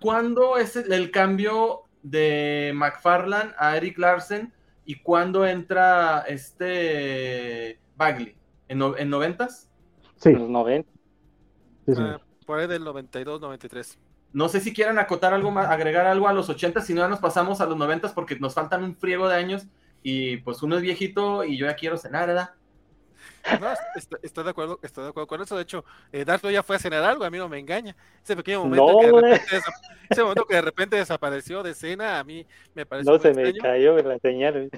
¿cuándo 0.00 0.56
es 0.58 0.76
el, 0.76 0.92
el 0.92 1.10
cambio 1.10 1.82
de 2.02 2.72
McFarlane 2.74 3.52
a 3.58 3.76
Eric 3.76 3.98
Larsen 3.98 4.52
y 4.84 4.96
cuándo 4.96 5.46
entra 5.46 6.20
este 6.28 7.80
Bagley? 7.96 8.36
¿En, 8.68 8.78
no- 8.78 8.96
en 8.96 9.10
noventas? 9.10 9.70
Sí, 10.16 10.30
en 10.30 10.38
los 10.38 10.48
90. 10.50 10.90
sí. 11.86 11.94
Ah, 11.98 12.20
por 12.46 12.58
ahí 12.60 12.66
del 12.66 12.84
92, 12.84 13.40
93. 13.40 13.98
No 14.32 14.48
sé 14.48 14.60
si 14.60 14.74
quieran 14.74 14.98
acotar 14.98 15.32
algo 15.32 15.50
más, 15.50 15.68
agregar 15.68 16.06
algo 16.06 16.28
a 16.28 16.32
los 16.32 16.48
80, 16.48 16.80
si 16.80 16.92
no 16.92 17.02
ya 17.02 17.08
nos 17.08 17.20
pasamos 17.20 17.60
a 17.60 17.66
los 17.66 17.76
90 17.76 18.12
porque 18.14 18.36
nos 18.38 18.54
faltan 18.54 18.82
un 18.82 18.94
friego 18.96 19.28
de 19.28 19.36
años 19.36 19.66
y 20.02 20.38
pues 20.38 20.62
uno 20.62 20.76
es 20.76 20.82
viejito 20.82 21.44
y 21.44 21.56
yo 21.56 21.66
ya 21.66 21.76
quiero 21.76 21.96
cenar, 21.96 22.26
¿verdad? 22.26 22.50
No, 23.60 23.70
est- 23.94 24.14
estoy 24.22 24.44
de 24.44 24.50
acuerdo, 24.50 24.78
estoy 24.82 25.04
de 25.04 25.10
acuerdo 25.10 25.26
con 25.26 25.40
eso. 25.42 25.56
De 25.56 25.62
hecho, 25.62 25.84
eh, 26.12 26.24
Darklo 26.24 26.50
ya 26.50 26.62
fue 26.62 26.76
a 26.76 26.78
cenar 26.78 27.04
algo, 27.04 27.24
a 27.24 27.30
mí 27.30 27.38
no 27.38 27.48
me 27.48 27.58
engaña. 27.58 27.94
Ese 28.22 28.34
pequeño 28.36 28.64
momento 28.64 28.86
No, 28.92 28.98
que 28.98 29.06
de 29.06 29.12
repente, 29.12 29.56
desa- 29.56 29.72
ese 30.08 30.22
momento 30.22 30.44
que 30.46 30.54
de 30.54 30.62
repente 30.62 30.96
desapareció 30.96 31.62
de 31.62 31.70
escena, 31.72 32.18
a 32.18 32.24
mí 32.24 32.46
me 32.74 32.86
parece 32.86 33.10
No 33.10 33.18
se 33.18 33.32
me 33.34 33.52
cayó 33.54 33.96
la 34.02 34.18
señal. 34.18 34.70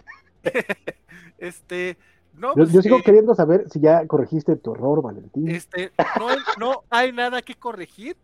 Este, 1.39 1.97
no, 2.35 2.49
Yo, 2.51 2.55
pues, 2.65 2.73
yo 2.73 2.83
sigo 2.83 2.97
eh, 2.99 3.03
queriendo 3.03 3.35
saber 3.35 3.69
si 3.71 3.81
ya 3.81 4.07
corregiste 4.07 4.57
tu 4.57 4.75
error, 4.75 5.03
Valentín. 5.03 5.49
Este, 5.51 5.93
no, 6.19 6.29
hay, 6.29 6.39
no 6.59 6.85
hay 6.91 7.13
nada 7.13 7.43
que 7.43 7.55
corregir. 7.55 8.17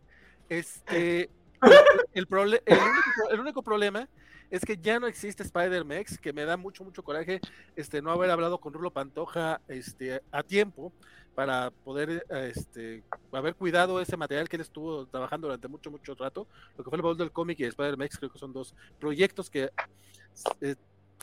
Este, 0.49 1.31
el, 2.15 2.27
el, 2.29 2.29
único, 2.31 3.31
el 3.31 3.41
único 3.41 3.63
problema 3.63 4.09
es 4.53 4.67
que 4.67 4.77
ya 4.77 5.01
no 5.01 5.07
existe 5.07 5.43
Spider-Mex, 5.43 6.19
que 6.19 6.35
me 6.35 6.45
da 6.45 6.59
mucho, 6.59 6.85
mucho 6.85 7.03
coraje 7.03 7.41
este, 7.75 8.03
no 8.03 8.11
haber 8.11 8.31
hablado 8.31 8.59
con 8.59 8.75
Rulo 8.75 8.91
Pantoja 8.91 9.63
este, 9.67 10.21
a 10.31 10.43
tiempo 10.43 10.93
para 11.35 11.71
poder 11.71 12.27
este, 12.29 13.03
haber 13.33 13.55
cuidado 13.55 13.99
ese 13.99 14.19
material 14.19 14.51
que 14.51 14.57
él 14.57 14.63
estuvo 14.63 15.07
trabajando 15.07 15.49
durante 15.49 15.69
mucho, 15.69 15.91
mucho 15.91 16.15
rato. 16.15 16.47
Lo 16.77 16.85
que 16.85 16.91
fue 16.91 16.99
el 16.99 17.03
baúl 17.03 17.17
del 17.17 17.33
cómic 17.33 17.61
y 17.61 17.65
Spider-Mex 17.65 18.19
creo 18.19 18.31
que 18.31 18.39
son 18.39 18.53
dos 18.53 18.75
proyectos 19.01 19.49
que 19.49 19.71
eh, 20.61 20.75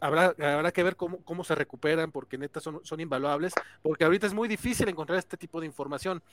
habrá, 0.01 0.33
habrá 0.39 0.71
que 0.71 0.81
ver 0.81 0.95
cómo, 0.95 1.23
cómo 1.23 1.43
se 1.43 1.53
recuperan, 1.53 2.11
porque 2.11 2.35
neta 2.35 2.59
son, 2.59 2.83
son 2.83 2.99
invaluables, 2.99 3.53
porque 3.83 4.05
ahorita 4.05 4.25
es 4.25 4.33
muy 4.33 4.47
difícil 4.47 4.89
encontrar 4.89 5.19
este 5.19 5.37
tipo 5.37 5.59
de 5.59 5.67
información. 5.67 6.23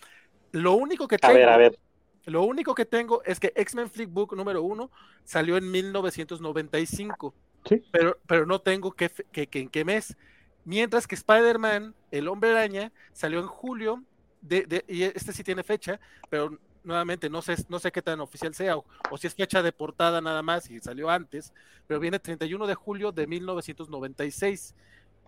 Lo 0.52 0.72
único 0.72 1.06
que 1.06 1.16
A 1.16 1.18
tengo, 1.18 1.34
ver, 1.34 1.48
a 1.50 1.56
ver. 1.58 1.78
Lo 2.26 2.42
único 2.44 2.74
que 2.74 2.84
tengo 2.84 3.22
es 3.24 3.40
que 3.40 3.52
X-Men 3.56 3.88
Flickbook 3.90 4.34
número 4.34 4.62
uno 4.62 4.90
salió 5.24 5.56
en 5.56 5.70
1995, 5.70 7.34
Sí. 7.64 7.82
pero, 7.90 8.16
pero 8.28 8.46
no 8.46 8.60
tengo 8.60 8.92
que, 8.92 9.08
fe- 9.08 9.26
que, 9.32 9.46
que 9.48 9.60
en 9.60 9.68
qué 9.68 9.84
mes. 9.84 10.16
Mientras 10.64 11.06
que 11.06 11.14
Spider-Man, 11.16 11.94
el 12.12 12.28
hombre 12.28 12.50
araña, 12.50 12.92
salió 13.12 13.40
en 13.40 13.46
julio, 13.46 14.02
de, 14.40 14.62
de- 14.66 14.84
y 14.88 15.02
este 15.02 15.32
sí 15.32 15.42
tiene 15.42 15.62
fecha, 15.64 15.98
pero 16.30 16.56
nuevamente 16.84 17.28
no 17.28 17.42
sé, 17.42 17.56
no 17.68 17.80
sé 17.80 17.90
qué 17.90 18.02
tan 18.02 18.20
oficial 18.20 18.54
sea, 18.54 18.76
o, 18.76 18.84
o 19.10 19.16
si 19.18 19.26
es 19.26 19.34
fecha 19.34 19.62
de 19.62 19.72
portada 19.72 20.20
nada 20.20 20.42
más 20.42 20.70
y 20.70 20.78
salió 20.78 21.10
antes, 21.10 21.52
pero 21.88 21.98
viene 21.98 22.18
31 22.20 22.66
de 22.68 22.74
julio 22.76 23.10
de 23.10 23.26
1996, 23.26 24.74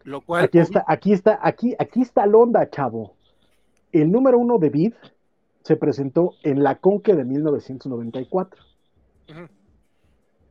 lo 0.04 0.20
cual... 0.20 0.44
Aquí 0.44 0.58
está, 0.58 0.84
aquí 0.86 1.12
está, 1.12 1.38
aquí, 1.42 1.74
aquí 1.78 2.02
está 2.02 2.26
la 2.26 2.36
onda, 2.38 2.70
chavo. 2.70 3.14
El 3.90 4.12
número 4.12 4.38
uno 4.38 4.58
de 4.58 4.70
Vid 4.70 4.94
se 5.68 5.76
presentó 5.76 6.32
en 6.44 6.62
la 6.62 6.76
Conque 6.76 7.14
de 7.14 7.26
1994. 7.26 8.64
Ujú. 9.28 9.40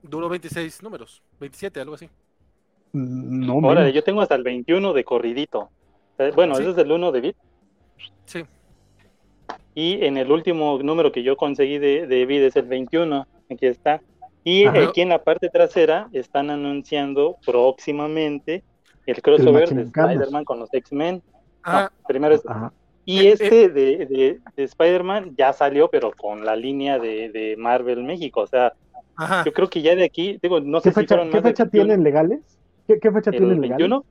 Duró 0.03 0.29
26 0.29 0.83
números, 0.83 1.23
27, 1.39 1.81
algo 1.81 1.95
así. 1.95 2.05
Mm, 2.93 3.47
No, 3.47 3.55
Órale, 3.55 3.79
menos. 3.87 3.95
yo 3.95 4.03
tengo 4.03 4.21
hasta 4.21 4.35
el 4.35 4.43
21 4.43 4.93
de 4.93 5.03
corridito. 5.03 5.69
Eh, 6.19 6.31
Bueno, 6.35 6.53
Sí. 6.53 6.61
ese 6.61 6.71
es 6.71 6.77
el 6.77 6.91
1 6.91 7.11
de 7.11 7.21
Bit. 7.21 7.35
Sí. 8.25 8.43
Y 9.73 10.05
en 10.05 10.17
el 10.17 10.31
último 10.31 10.77
número 10.83 11.11
que 11.11 11.23
yo 11.23 11.35
conseguí 11.35 11.79
de, 11.79 12.05
de 12.05 12.25
Bit 12.27 12.41
es 12.43 12.55
el 12.55 12.67
21. 12.67 13.25
Aquí 13.51 13.65
está. 13.65 14.01
Y 14.43 14.65
Ajá. 14.65 14.83
aquí 14.89 15.01
en 15.01 15.09
la 15.09 15.23
parte 15.23 15.49
trasera 15.49 16.09
están 16.13 16.51
anunciando 16.51 17.37
próximamente 17.43 18.63
el 19.07 19.19
crossover 19.23 19.67
de. 19.69 19.81
Spider-Man 19.81 20.45
con 20.45 20.59
los 20.59 20.71
X-Men. 20.71 21.23
Ah, 21.63 21.89
No, 21.91 22.07
primero 22.07 22.35
es- 22.35 22.45
Ajá. 22.47 22.71
Y 23.09 23.19
Eh, 23.19 23.31
este 23.31 23.69
de, 23.69 24.05
de- 24.05 24.39
de 24.55 24.63
Spider-Man 24.63 25.33
ya 25.37 25.53
salió, 25.53 25.89
pero 25.89 26.11
con 26.11 26.43
la 26.45 26.55
línea 26.57 26.99
de, 26.99 27.29
de 27.31 27.55
Marvel 27.57 28.03
México. 28.03 28.41
O 28.41 28.47
sea, 28.47 28.73
ajá. 29.15 29.43
yo 29.45 29.53
creo 29.53 29.69
que 29.69 29.81
ya 29.81 29.95
de 29.95 30.03
aquí, 30.03 30.37
digo, 30.41 30.59
no 30.59 30.81
sé 30.81 30.89
¿Qué 30.89 30.93
si 30.93 30.99
fecha, 31.01 31.15
fueron 31.15 31.31
¿qué 31.31 31.37
de 31.37 31.43
fecha 31.49 31.63
21, 31.63 31.85
tienen 31.85 32.03
legales? 32.03 32.39
¿Qué, 32.85 32.99
qué 32.99 33.11
fecha 33.11 33.31
tienen 33.31 33.61
legales? 33.61 33.89
21. 33.89 34.05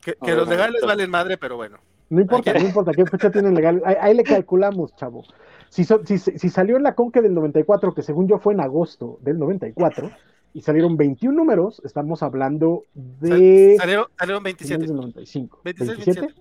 Que, 0.00 0.10
A 0.12 0.14
que 0.14 0.30
ver, 0.30 0.38
los 0.40 0.48
legales 0.48 0.72
momento. 0.72 0.86
valen 0.86 1.10
madre, 1.10 1.36
pero 1.36 1.56
bueno. 1.56 1.76
No 2.08 2.20
importa, 2.22 2.52
no 2.54 2.60
importa 2.60 2.92
qué 2.92 3.04
fecha 3.06 3.30
tienen 3.30 3.54
legales. 3.54 3.82
Ahí, 3.84 3.96
ahí 4.00 4.14
le 4.14 4.22
calculamos, 4.24 4.96
chavo. 4.96 5.24
Si, 5.68 5.84
son- 5.84 6.06
si, 6.06 6.18
si 6.18 6.48
salió 6.48 6.76
en 6.78 6.82
la 6.82 6.94
Conque 6.94 7.20
del 7.22 7.34
94, 7.34 7.94
que 7.94 8.02
según 8.02 8.28
yo 8.28 8.38
fue 8.38 8.54
en 8.54 8.60
agosto 8.60 9.18
del 9.20 9.38
94, 9.38 10.10
y 10.54 10.60
salieron 10.62 10.96
21 10.96 11.34
números, 11.36 11.80
estamos 11.84 12.22
hablando 12.22 12.84
de... 12.94 13.76
Salieron, 13.78 14.06
salieron 14.18 14.42
finales 14.42 14.58
27. 14.68 14.86
del 14.86 14.96
95. 14.96 15.60
26, 15.64 15.96
27, 16.06 16.34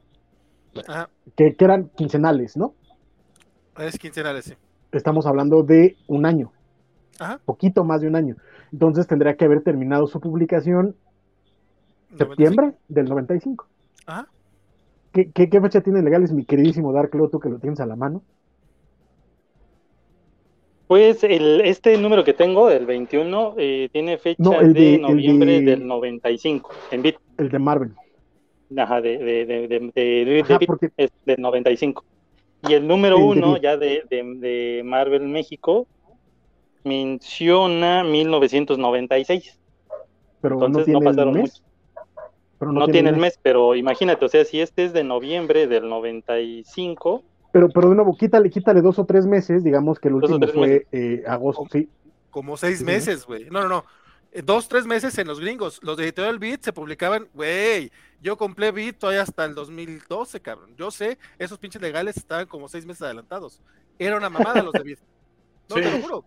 Ajá. 0.88 1.10
Que, 1.36 1.56
que 1.56 1.66
eran 1.66 1.90
quincenales, 1.96 2.56
¿no? 2.58 2.74
Es 3.78 3.98
quincenales, 3.98 4.46
sí. 4.46 4.54
Estamos 4.92 5.26
hablando 5.26 5.64
de 5.64 5.96
un 6.08 6.26
año, 6.26 6.52
Ajá. 7.20 7.40
poquito 7.46 7.84
más 7.84 8.02
de 8.02 8.08
un 8.08 8.16
año. 8.16 8.36
Entonces 8.72 9.08
tendría 9.08 9.36
que 9.36 9.46
haber 9.46 9.62
terminado 9.64 10.08
su 10.08 10.20
publicación 10.20 10.96
95. 12.12 12.26
septiembre 12.26 12.74
del 12.88 13.06
95. 13.06 13.68
Ajá. 14.06 14.28
¿Qué, 15.14 15.30
qué, 15.32 15.50
qué 15.50 15.60
fecha 15.62 15.82
tienen 15.82 16.06
legales, 16.06 16.32
mi 16.32 16.46
queridísimo 16.46 16.94
Dark 16.94 17.14
Loto, 17.16 17.40
que 17.40 17.50
lo 17.50 17.60
tienes 17.60 17.80
a 17.82 17.86
la 17.86 17.96
mano? 17.98 18.22
Pues 20.88 21.24
el, 21.24 21.62
este 21.62 21.98
número 21.98 22.24
que 22.26 22.34
tengo, 22.34 22.70
el 22.70 22.86
21, 22.86 23.56
eh, 23.58 23.90
tiene 23.94 24.18
fecha 24.18 24.44
No, 24.44 24.60
el 24.60 24.74
de, 24.74 24.80
de- 24.82 24.96
el 24.96 25.02
noviembre 25.02 25.52
de- 25.62 25.62
del 25.62 25.88
95 25.88 26.70
en 26.92 27.02
bit. 27.02 27.16
El 27.38 27.50
de 27.50 27.60
Marvel. 27.60 27.94
Ajá, 28.78 29.02
de, 29.02 29.18
de, 29.18 29.46
de, 29.46 29.68
de, 29.68 29.92
de- 29.94 30.26
de 30.26 30.42
Ajá, 30.42 30.58
bit 30.58 30.68
porque 30.68 30.90
es 30.98 31.10
del 31.26 31.42
95. 31.42 32.04
Y 32.64 32.74
el 32.74 32.88
número 32.88 33.18
uno 33.18 33.58
ya 33.58 33.76
de, 33.78 34.04
de, 34.10 34.24
de 34.38 34.84
Marvel 34.86 35.24
México 35.24 35.88
menciona 36.84 38.04
1996. 38.04 39.60
pero 40.42 40.56
Entonces 40.56 40.88
no 40.94 41.00
no 41.00 41.06
pasaron 41.06 41.34
mes. 41.34 41.42
mucho. 41.42 41.62
Pero 42.60 42.72
No, 42.72 42.88
tiene 42.88 43.10
el 43.10 43.18
mes, 43.18 43.40
pero 43.42 43.76
imagínate, 43.76 44.24
o 44.26 44.30
sea, 44.30 44.46
si 44.46 44.62
este 44.62 44.86
es 44.86 44.94
de 44.94 45.04
noviembre 45.04 45.68
del 45.68 45.90
95, 45.90 47.24
Pero, 47.52 47.70
pero 47.70 47.90
de 47.90 47.96
nuevo, 47.96 48.16
quítale, 48.16 48.50
quítale 48.50 48.82
dos 48.82 49.00
o 49.00 49.06
tres 49.06 49.26
meses, 49.26 49.64
digamos 49.64 50.00
que 50.00 50.08
el 50.08 50.16
último 50.16 50.48
fue 50.48 50.88
eh, 50.92 51.24
agosto, 51.28 51.66
sí. 51.72 51.90
Como 52.30 52.56
seis 52.56 52.80
Sí. 52.80 52.86
meses, 52.86 53.26
güey. 53.26 53.46
No, 53.50 53.62
no, 53.62 53.68
no. 53.68 53.86
Dos, 54.46 54.70
tres 54.70 54.86
meses 54.86 55.18
en 55.18 55.28
los 55.28 55.40
gringos. 55.40 55.80
Los 55.84 55.98
de 55.98 56.04
Editorial 56.04 56.40
Beat 56.40 56.62
se 56.64 56.72
publicaban, 56.74 57.28
güey. 57.34 57.92
Yo 58.22 58.38
compré 58.38 58.72
Beat 58.72 58.98
todavía 58.98 59.24
hasta 59.24 59.44
el 59.46 59.56
2012, 59.56 60.40
cabrón. 60.42 60.74
Yo 60.78 60.90
sé, 60.92 61.18
esos 61.38 61.58
pinches 61.58 61.82
legales 61.82 62.16
estaban 62.18 62.46
como 62.46 62.70
seis 62.70 62.86
meses 62.86 63.02
adelantados. 63.02 63.62
Era 64.00 64.16
una 64.18 64.30
mamada 64.30 64.62
los 64.64 64.74
de 64.74 64.84
Beat. 64.84 65.00
No, 65.70 65.76
Sí. 65.78 65.82
te 65.84 65.92
lo 65.92 66.02
juro. 66.04 66.26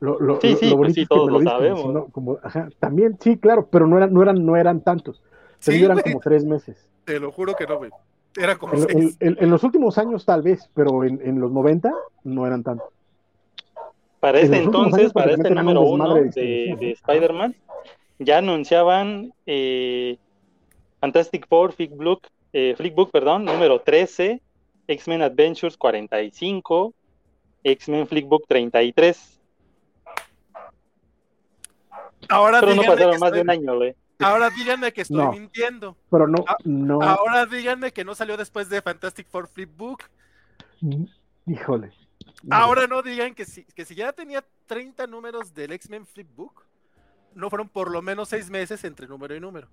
Lo, 0.00 0.18
lo, 0.20 0.40
Sí, 0.40 0.50
lo- 0.50 0.56
sí, 0.58 0.70
lo 0.70 0.76
pues 0.76 0.78
bonito 0.78 0.94
sí, 0.94 1.00
es 1.02 1.08
que 1.08 1.14
todos 1.14 1.30
lo 1.30 1.40
sabemos. 1.50 2.06
como- 2.12 2.38
ajá, 2.42 2.68
también, 2.80 3.16
sí, 3.20 3.36
claro, 3.38 3.68
pero 3.70 3.86
no 3.86 3.96
eran, 3.96 4.12
no 4.12 4.22
eran, 4.22 4.44
no 4.44 4.56
eran 4.56 4.80
tantos. 4.82 5.22
Sí, 5.60 5.82
eran 5.84 5.98
güey. 5.98 6.12
como 6.12 6.20
tres 6.20 6.44
meses. 6.44 6.76
Te 7.04 7.20
lo 7.20 7.30
juro 7.30 7.54
que 7.54 7.66
no, 7.66 7.78
güey. 7.78 7.90
Era 8.36 8.56
como 8.56 8.72
En, 8.74 8.80
seis. 8.88 9.16
en- 9.20 9.28
en- 9.36 9.44
en 9.44 9.50
los 9.50 9.62
últimos 9.62 9.98
años 9.98 10.24
tal 10.24 10.42
vez, 10.42 10.68
pero 10.74 11.04
en, 11.04 11.20
en 11.22 11.38
los 11.40 11.52
90 11.52 11.92
no 12.24 12.44
eran 12.46 12.62
tantos. 12.64 12.88
Para 14.22 14.38
este 14.38 14.56
entonces, 14.56 15.12
para 15.12 15.32
este 15.32 15.50
número 15.50 15.80
uno 15.80 16.14
de, 16.14 16.76
de. 16.78 16.92
Spider-Man, 16.92 17.56
ya 18.20 18.38
anunciaban 18.38 19.34
eh, 19.46 20.16
Fantastic 21.00 21.48
Four, 21.48 21.72
Flickbook, 21.72 22.28
eh, 22.52 22.74
Flickbook, 22.76 23.10
perdón, 23.10 23.44
número 23.44 23.80
13, 23.80 24.40
X-Men 24.86 25.22
Adventures 25.22 25.76
45, 25.76 26.94
X-Men 27.64 28.06
Flickbook 28.06 28.44
33, 28.46 29.40
Ahora 32.28 32.60
pero 32.60 32.74
no 32.76 32.82
díganme 32.82 32.94
pasaron 32.96 33.12
que 33.14 33.18
más 33.18 33.32
de 33.32 33.38
estoy- 33.40 33.42
un 33.42 33.50
año, 33.50 33.76
güey. 33.76 33.94
Ahora 34.20 34.50
díganme 34.50 34.92
que 34.92 35.00
estoy 35.00 35.16
No. 35.16 35.32
mintiendo. 35.32 35.96
Pero 36.10 36.28
no, 36.28 36.44
Ah, 36.46 36.56
no, 36.64 37.02
Ahora 37.02 37.44
díganme 37.46 37.90
que 37.92 38.04
no 38.04 38.14
salió 38.14 38.36
después 38.36 38.68
de 38.68 38.80
Fantastic 38.80 39.26
Four 39.26 39.48
Flipbook. 39.48 40.04
híjole. 41.46 41.90
Ahora 42.50 42.86
no 42.86 43.02
digan 43.02 43.34
que 43.34 43.44
si, 43.44 43.64
que 43.64 43.84
si 43.84 43.94
ya 43.94 44.12
tenía 44.12 44.44
30 44.66 45.06
números 45.06 45.54
del 45.54 45.72
X-Men 45.72 46.06
Flipbook, 46.06 46.64
no 47.34 47.48
fueron 47.48 47.68
por 47.68 47.90
lo 47.90 48.02
menos 48.02 48.28
seis 48.28 48.50
meses 48.50 48.82
entre 48.84 49.06
número 49.06 49.34
y 49.36 49.40
número. 49.40 49.68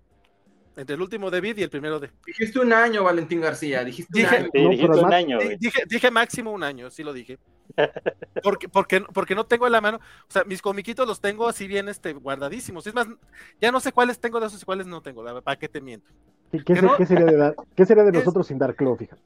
Entre 0.78 0.96
el 0.96 1.02
último 1.02 1.30
de 1.32 1.42
Vid 1.42 1.58
y 1.58 1.64
el 1.64 1.70
primero 1.70 2.00
de. 2.00 2.10
Dijiste 2.26 2.60
un 2.60 2.72
año, 2.72 3.04
Valentín 3.04 3.42
García. 3.42 3.84
Dijiste 3.84 4.12
Dije- 4.14 4.38
un 4.38 4.44
año. 4.44 4.50
Sí, 4.54 4.64
No, 4.64 4.70
dijiste 4.70 5.00
un 5.00 5.14
año. 5.14 5.40
Dije, 5.60 5.84
dije 5.88 6.12
máximo 6.12 6.52
un 6.52 6.64
año, 6.64 6.90
sí 6.90 7.04
lo 7.04 7.12
dije. 7.12 7.38
Porque, 8.44 8.68
porque, 8.70 9.02
porque 9.14 9.36
no 9.36 9.46
tengo 9.46 9.66
en 9.68 9.72
la 9.74 9.82
mano, 9.82 9.98
o 9.98 10.32
sea, 10.32 10.44
mis 10.44 10.62
comiquitos 10.62 11.08
los 11.08 11.20
tengo 11.22 11.48
así 11.48 11.68
bien 11.68 11.88
este, 11.90 12.14
guardadísimos. 12.14 12.86
Es 12.88 12.94
más, 12.94 13.08
ya 13.62 13.72
no 13.72 13.80
sé 13.80 13.92
cuáles 13.92 14.20
tengo 14.20 14.40
de 14.40 14.48
esos 14.48 14.62
y 14.62 14.66
cuáles 14.66 14.88
no 14.88 15.02
tengo, 15.02 15.24
¿para 15.42 15.60
qué 15.60 15.68
te 15.70 15.80
miento? 15.82 16.10
¿Qué, 16.52 16.60
qué 16.60 16.64
que 16.64 16.76
se- 16.76 16.82
no- 16.82 16.98
qué 16.98 17.06
sería 17.06 17.26
de, 17.26 17.56
qué 17.76 17.86
sería 17.86 18.04
de 18.04 18.10
Es- 18.12 18.16
nosotros 18.16 18.48
sin 18.48 18.58
dar 18.58 18.76
Claw, 18.76 18.96
fíjate? 18.96 19.22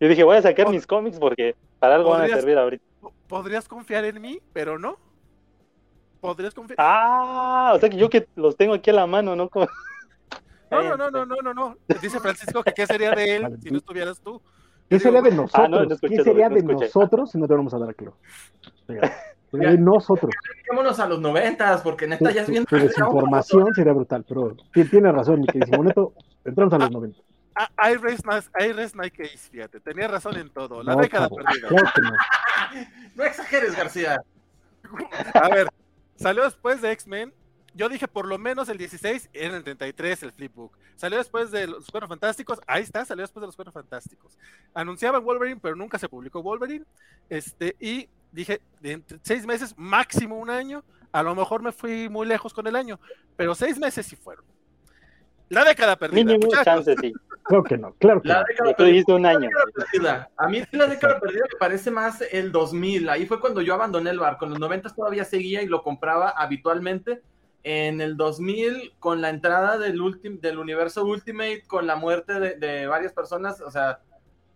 Yo 0.00 0.08
dije, 0.08 0.22
voy 0.24 0.36
a 0.36 0.42
sacar 0.42 0.68
mis 0.70 0.86
cómics 0.86 1.18
porque 1.18 1.54
para 1.84 1.94
algo 1.96 2.10
van 2.10 2.20
a 2.20 2.24
podrías- 2.24 2.40
servir 2.40 2.58
ahorita. 2.58 2.84
Podrías 3.28 3.68
confiar 3.68 4.04
en 4.04 4.20
mí, 4.20 4.40
pero 4.52 4.78
no. 4.78 4.96
Podrías 6.20 6.54
confiar. 6.54 6.76
Ah, 6.80 7.72
o 7.74 7.78
sea 7.78 7.90
que 7.90 7.96
yo 7.96 8.08
que 8.08 8.26
los 8.36 8.56
tengo 8.56 8.74
aquí 8.74 8.90
a 8.90 8.94
la 8.94 9.06
mano, 9.06 9.36
¿no? 9.36 9.48
Como- 9.48 9.66
No, 10.70 10.82
no, 10.82 10.96
no, 10.96 11.10
no, 11.10 11.24
no, 11.26 11.36
no, 11.42 11.54
no. 11.54 11.76
Dice 12.02 12.18
Francisco 12.18 12.62
que 12.64 12.72
qué 12.72 12.86
sería 12.86 13.12
de 13.12 13.36
él 13.36 13.58
si 13.62 13.70
no 13.70 13.78
estuvieras 13.78 14.20
tú. 14.20 14.40
¿Qué 14.88 14.98
sería 14.98 15.22
de 15.22 15.30
nosotros? 15.30 15.64
Ah, 15.64 15.68
no, 15.68 15.84
no 15.84 15.94
escuché, 15.94 16.16
¿Qué 16.16 16.22
sería 16.24 16.48
no 16.48 16.56
de 16.56 16.62
nosotros 16.62 17.30
si 17.30 17.38
no 17.38 17.46
te 17.46 17.54
vamos 17.54 17.72
a 17.74 17.78
dar 17.78 17.94
sería 19.50 19.70
de 19.70 19.78
nosotros. 19.78 20.30
Vámonos 20.68 20.98
a 20.98 21.06
los 21.06 21.20
noventas, 21.20 21.80
porque 21.82 22.06
neta 22.06 22.30
ya 22.32 22.42
es 22.42 22.48
bien. 22.48 22.64
tu 22.66 22.76
desinformación 22.76 23.72
sería 23.74 23.92
brutal, 23.92 24.24
pero 24.28 24.56
ti- 24.72 24.84
tiene 24.84 25.12
razón, 25.12 25.40
mi 25.40 25.46
queridísimo 25.46 25.84
Neto. 25.84 26.12
Entramos 26.44 26.74
a 26.74 26.78
los 26.78 26.90
90. 26.90 27.18
I 27.78 27.94
rest 27.96 28.24
my, 28.26 28.40
I 28.58 28.72
rest 28.72 28.94
my 28.96 29.10
case, 29.10 29.48
fíjate. 29.50 29.80
Tenía 29.80 30.08
razón 30.08 30.36
en 30.36 30.50
todo. 30.50 30.82
La 30.82 30.94
No, 30.94 31.00
década 31.02 31.28
perdida. 31.28 31.68
no. 31.70 31.76
No 33.14 33.24
exageres, 33.24 33.76
García. 33.76 34.20
A 35.34 35.48
ver, 35.48 35.68
salió 36.16 36.42
después 36.44 36.82
de 36.82 36.90
X-Men. 36.92 37.32
Yo 37.76 37.88
dije 37.88 38.06
por 38.06 38.26
lo 38.26 38.38
menos 38.38 38.68
el 38.68 38.78
16, 38.78 39.30
era 39.32 39.56
el 39.56 39.64
33 39.64 40.22
el 40.24 40.32
flipbook. 40.32 40.76
Salió 40.96 41.18
después 41.18 41.50
de 41.50 41.66
los 41.66 41.90
Cuatro 41.90 42.06
Fantásticos, 42.08 42.60
ahí 42.68 42.82
está, 42.84 43.04
salió 43.04 43.22
después 43.22 43.40
de 43.42 43.46
los 43.46 43.56
Cuatro 43.56 43.72
Fantásticos. 43.72 44.38
Anunciaban 44.74 45.24
Wolverine, 45.24 45.58
pero 45.60 45.74
nunca 45.74 45.98
se 45.98 46.08
publicó 46.08 46.40
Wolverine. 46.42 46.84
Este, 47.28 47.74
y 47.80 48.08
dije, 48.30 48.60
de 48.80 48.92
entre 48.92 49.18
seis 49.22 49.44
meses, 49.44 49.74
máximo 49.76 50.38
un 50.38 50.50
año. 50.50 50.84
A 51.10 51.22
lo 51.22 51.34
mejor 51.34 51.62
me 51.62 51.72
fui 51.72 52.08
muy 52.08 52.26
lejos 52.26 52.52
con 52.54 52.66
el 52.68 52.76
año, 52.76 52.98
pero 53.36 53.54
seis 53.56 53.78
meses 53.78 54.06
sí 54.06 54.14
fueron. 54.16 54.44
La 55.54 55.64
década 55.64 55.96
perdida. 55.96 56.24
Mínimo 56.24 56.46
muchachos. 56.46 56.64
chance, 56.64 56.94
sí. 57.00 57.12
Claro 57.46 57.62
que 57.62 57.76
no, 57.76 57.92
claro 57.98 58.22
que 58.22 58.28
La 58.28 58.38
no. 58.40 58.44
década 58.48 58.72
Tú 58.74 58.84
dijiste 58.84 59.12
un 59.12 59.26
año. 59.26 59.40
década 59.40 59.64
perdida. 59.74 60.30
A 60.38 60.48
mí 60.48 60.62
la 60.72 60.86
década 60.86 61.20
perdida 61.20 61.42
me 61.52 61.58
parece 61.58 61.90
más 61.90 62.24
el 62.32 62.50
2000. 62.50 63.06
Ahí 63.10 63.26
fue 63.26 63.38
cuando 63.38 63.60
yo 63.60 63.74
abandoné 63.74 64.08
el 64.08 64.18
barco. 64.18 64.46
En 64.46 64.52
los 64.52 64.60
90 64.60 64.88
todavía 64.94 65.26
seguía 65.26 65.60
y 65.60 65.66
lo 65.66 65.82
compraba 65.82 66.30
habitualmente. 66.30 67.20
En 67.62 68.00
el 68.00 68.16
2000, 68.16 68.94
con 68.98 69.20
la 69.20 69.28
entrada 69.28 69.76
del, 69.76 70.00
ultim- 70.00 70.40
del 70.40 70.58
universo 70.58 71.04
Ultimate, 71.04 71.64
con 71.66 71.86
la 71.86 71.96
muerte 71.96 72.40
de, 72.40 72.56
de 72.56 72.86
varias 72.86 73.12
personas, 73.12 73.60
o 73.60 73.70
sea, 73.70 74.00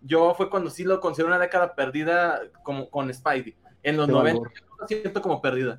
yo 0.01 0.33
fue 0.35 0.49
cuando 0.49 0.70
sí 0.70 0.83
lo 0.85 0.99
considero 0.99 1.29
una 1.29 1.39
década 1.39 1.75
perdida 1.75 2.41
como 2.62 2.89
con 2.89 3.12
Spidey. 3.12 3.55
En 3.83 3.99
los 3.99 4.07
Qué 4.07 4.12
90 4.12 4.41
valor. 4.41 4.53
yo 4.55 4.66
lo 4.81 4.87
siento 4.87 5.20
como 5.20 5.43
perdida. 5.43 5.79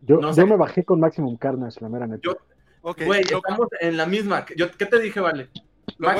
Yo, 0.00 0.16
no 0.16 0.32
yo 0.34 0.46
me 0.46 0.56
bajé 0.56 0.84
con 0.84 0.98
Maximum 0.98 1.36
Carnage, 1.36 1.78
la 1.80 1.88
mera 1.88 2.06
neta. 2.08 2.20
Yo- 2.24 2.36
Ok, 2.82 3.02
Güey, 3.04 3.24
lo- 3.24 3.38
estamos 3.38 3.68
en 3.80 3.96
la 3.96 4.06
misma. 4.06 4.44
Yo, 4.56 4.70
¿Qué 4.72 4.86
te 4.86 4.98
dije, 4.98 5.20
Vale? 5.20 5.48
Lo 5.98 6.08
a- 6.08 6.16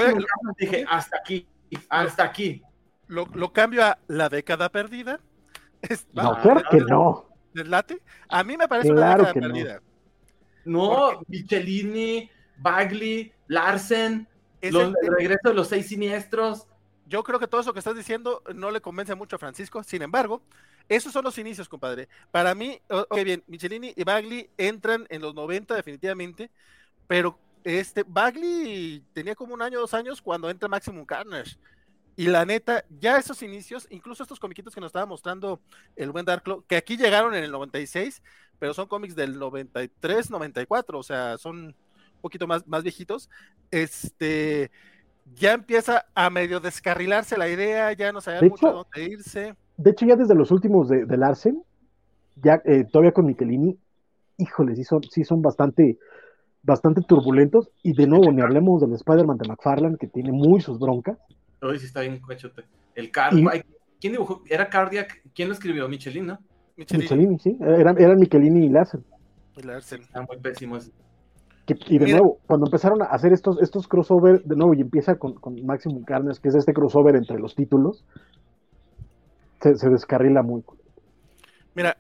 dije, 0.59 0.85
hasta 0.89 1.17
aquí, 1.19 1.47
hasta 1.89 2.25
aquí. 2.25 2.63
lo, 3.09 3.27
lo 3.35 3.53
cambio 3.53 3.85
a 3.85 3.99
la 4.09 4.29
década 4.29 4.69
perdida. 4.71 5.21
Es- 5.83 6.07
no, 6.13 6.41
claro 6.41 6.63
que 6.71 6.79
¿les 6.79 6.87
no. 6.89 7.27
late? 7.55 8.01
A 8.29 8.45
mí 8.45 8.57
me 8.57 8.69
parece 8.69 8.91
Claro 8.93 9.23
una 9.25 9.33
década 9.33 9.49
no. 9.49 9.55
perdida. 9.55 9.81
No, 10.65 11.21
Michelini, 11.27 12.31
Bagley, 12.59 13.33
Larsen, 13.49 14.29
Es 14.61 14.73
los- 14.73 14.85
el- 14.85 14.95
el 15.03 15.15
regreso 15.17 15.49
de 15.49 15.55
los 15.55 15.69
seis 15.69 15.89
siniestros. 15.89 16.67
Yo 17.13 17.23
creo 17.23 17.39
que 17.39 17.47
todo 17.47 17.61
eso 17.61 17.75
que 17.75 17.79
estás 17.79 17.95
diciendo 17.95 18.43
no 18.55 18.71
le 18.71 18.81
convence 18.81 19.15
mucho 19.15 19.37
a 19.37 19.39
Francisco. 19.39 19.83
Sin 19.83 20.01
embargo, 20.01 20.41
esos 20.89 21.13
son 21.13 21.25
los 21.25 21.37
inicios, 21.37 21.69
compadre. 21.69 22.09
Para 22.31 22.55
mí, 22.55 22.81
ok, 22.89 23.23
bien, 23.23 23.45
Michelini 23.49 23.93
y 23.95 24.03
Bagley 24.03 24.49
entran 24.57 25.07
en 25.11 25.21
los 25.21 25.35
90 25.35 25.75
definitivamente, 25.75 26.51
pero 27.07 27.39
este 27.65 28.03
Bagley 28.09 29.05
tenía 29.13 29.35
como 29.35 29.53
un 29.53 29.61
año, 29.61 29.79
dos 29.79 29.93
años 29.93 30.23
cuando 30.23 30.49
entra 30.49 30.71
Maximum 30.71 31.05
Carnage. 31.05 31.59
Y 32.17 32.29
la 32.29 32.47
neta, 32.47 32.83
ya 32.99 33.19
esos 33.19 33.43
inicios, 33.43 33.87
incluso 33.91 34.23
estos 34.23 34.41
comiquitos 34.41 34.75
que 34.75 34.81
nos 34.81 34.89
estaba 34.89 35.05
mostrando 35.05 35.61
el 35.97 36.13
buen 36.13 36.25
Darklo, 36.25 36.65
que 36.67 36.77
aquí 36.77 36.97
llegaron 36.97 37.35
en 37.35 37.45
el 37.45 37.51
96, 37.51 38.23
pero 38.59 38.73
son 38.73 38.87
cómics 38.87 39.15
del 39.15 39.39
93, 39.39 40.31
94, 40.31 40.99
o 40.99 41.03
sea, 41.03 41.37
son 41.37 41.59
un 41.59 42.21
poquito 42.23 42.47
más, 42.47 42.67
más 42.67 42.83
viejitos. 42.83 43.29
Este, 43.71 44.71
ya 45.35 45.53
empieza 45.53 46.05
a 46.15 46.31
medio 46.31 46.61
descarrilarse 46.61 47.37
la 47.37 47.49
idea, 47.49 47.93
ya 47.93 48.13
no 48.13 48.21
sabía 48.21 48.41
De 48.41 48.49
mucho 48.51 48.69
a 48.69 48.73
dónde 48.73 49.05
irse. 49.05 49.55
De 49.77 49.91
hecho, 49.91 50.07
ya 50.07 50.17
desde 50.17 50.35
los 50.35 50.51
últimos 50.51 50.89
de, 50.89 51.05
de 51.07 51.17
Larsen, 51.17 51.63
ya 52.37 52.61
eh, 52.65 52.85
todavía 52.91 53.13
con 53.13 53.27
Michelini, 53.27 53.79
híjole, 54.39 54.77
sí 54.77 54.85
son, 54.85 55.03
sí 55.05 55.25
son 55.25 55.43
bastante, 55.43 55.99
bastante 56.63 57.03
turbulentos. 57.03 57.71
Y 57.83 57.95
de 57.95 58.07
nuevo, 58.07 58.31
ni 58.33 58.43
hablemos 58.43 58.81
del 58.81 58.93
Spider-Man 58.95 59.39
de 59.39 59.49
McFarlane, 59.49 59.97
que 59.99 60.07
tiene 60.07 60.33
muy 60.33 60.61
sus 60.61 60.79
broncas. 60.79 61.19
Uy, 61.63 61.79
sí 61.79 61.87
está 61.87 62.01
bien 62.01 62.21
cochote. 62.21 62.65
El 62.95 63.11
Car 63.11 63.33
Y- 63.35 63.47
¿Quién 64.01 64.15
dibujó? 64.15 64.43
Era 64.49 64.69
Cardiac. 64.69 65.23
¿Quién 65.33 65.49
lo 65.49 65.55
escribió? 65.55 65.89
Michelin, 65.89 66.27
¿no? 66.27 66.39
Michelini 66.77 67.05
Michelini, 67.05 67.39
sí, 67.39 67.57
eran, 67.61 68.01
eran 68.01 68.19
Michelini 68.19 68.67
y 68.67 68.69
Larsen. 68.69 69.05
y 69.57 69.63
Larsen. 69.63 70.03
Está 70.03 70.23
muy 70.23 70.39
pésimo 70.39 70.77
ese. 70.77 70.91
Que- 71.75 71.95
y 71.95 71.99
de 71.99 72.07
Mira. 72.07 72.19
nuevo, 72.19 72.39
cuando 72.47 72.67
empezaron 72.67 73.03
a 73.03 73.07
hacer 73.07 73.33
estos, 73.33 73.61
estos 73.61 73.89
crossover, 73.89 74.43
de 74.45 74.57
nuevo, 74.57 74.75
y 74.75 74.81
empieza 74.81 75.17
con, 75.17 75.35
con 75.35 75.65
Maximum 75.65 76.05
Carnage, 76.05 76.41
que 76.41 76.49
es 76.49 76.55
este 76.55 76.73
crossover 76.73 77.17
entre 77.17 77.39
los 77.39 77.55
títulos, 77.55 78.05
se, 79.61 79.77
se 79.77 79.89
descarrila 79.91 80.43
muy. 80.43 80.65
Mira, 81.75 81.97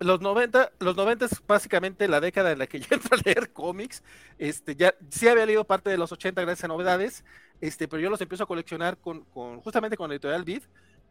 los 0.00 0.20
90, 0.20 0.72
los 0.80 0.96
90 0.96 1.24
es 1.26 1.42
básicamente 1.46 2.08
la 2.08 2.20
década 2.20 2.52
en 2.52 2.58
la 2.58 2.66
que 2.66 2.80
yo 2.80 2.86
entro 2.90 3.16
a 3.16 3.20
leer 3.24 3.52
cómics. 3.52 4.02
Este, 4.38 4.76
ya 4.76 4.94
sí 5.10 5.28
había 5.28 5.46
leído 5.46 5.64
parte 5.64 5.90
de 5.90 5.98
los 5.98 6.12
80 6.12 6.40
gracias 6.42 6.64
a 6.64 6.68
novedades, 6.68 7.24
este, 7.60 7.88
pero 7.88 8.02
yo 8.02 8.10
los 8.10 8.20
empiezo 8.20 8.44
a 8.44 8.46
coleccionar 8.46 8.98
con, 8.98 9.22
con 9.24 9.60
justamente 9.60 9.96
con 9.96 10.10
Editorial 10.12 10.44
Beat. 10.44 10.62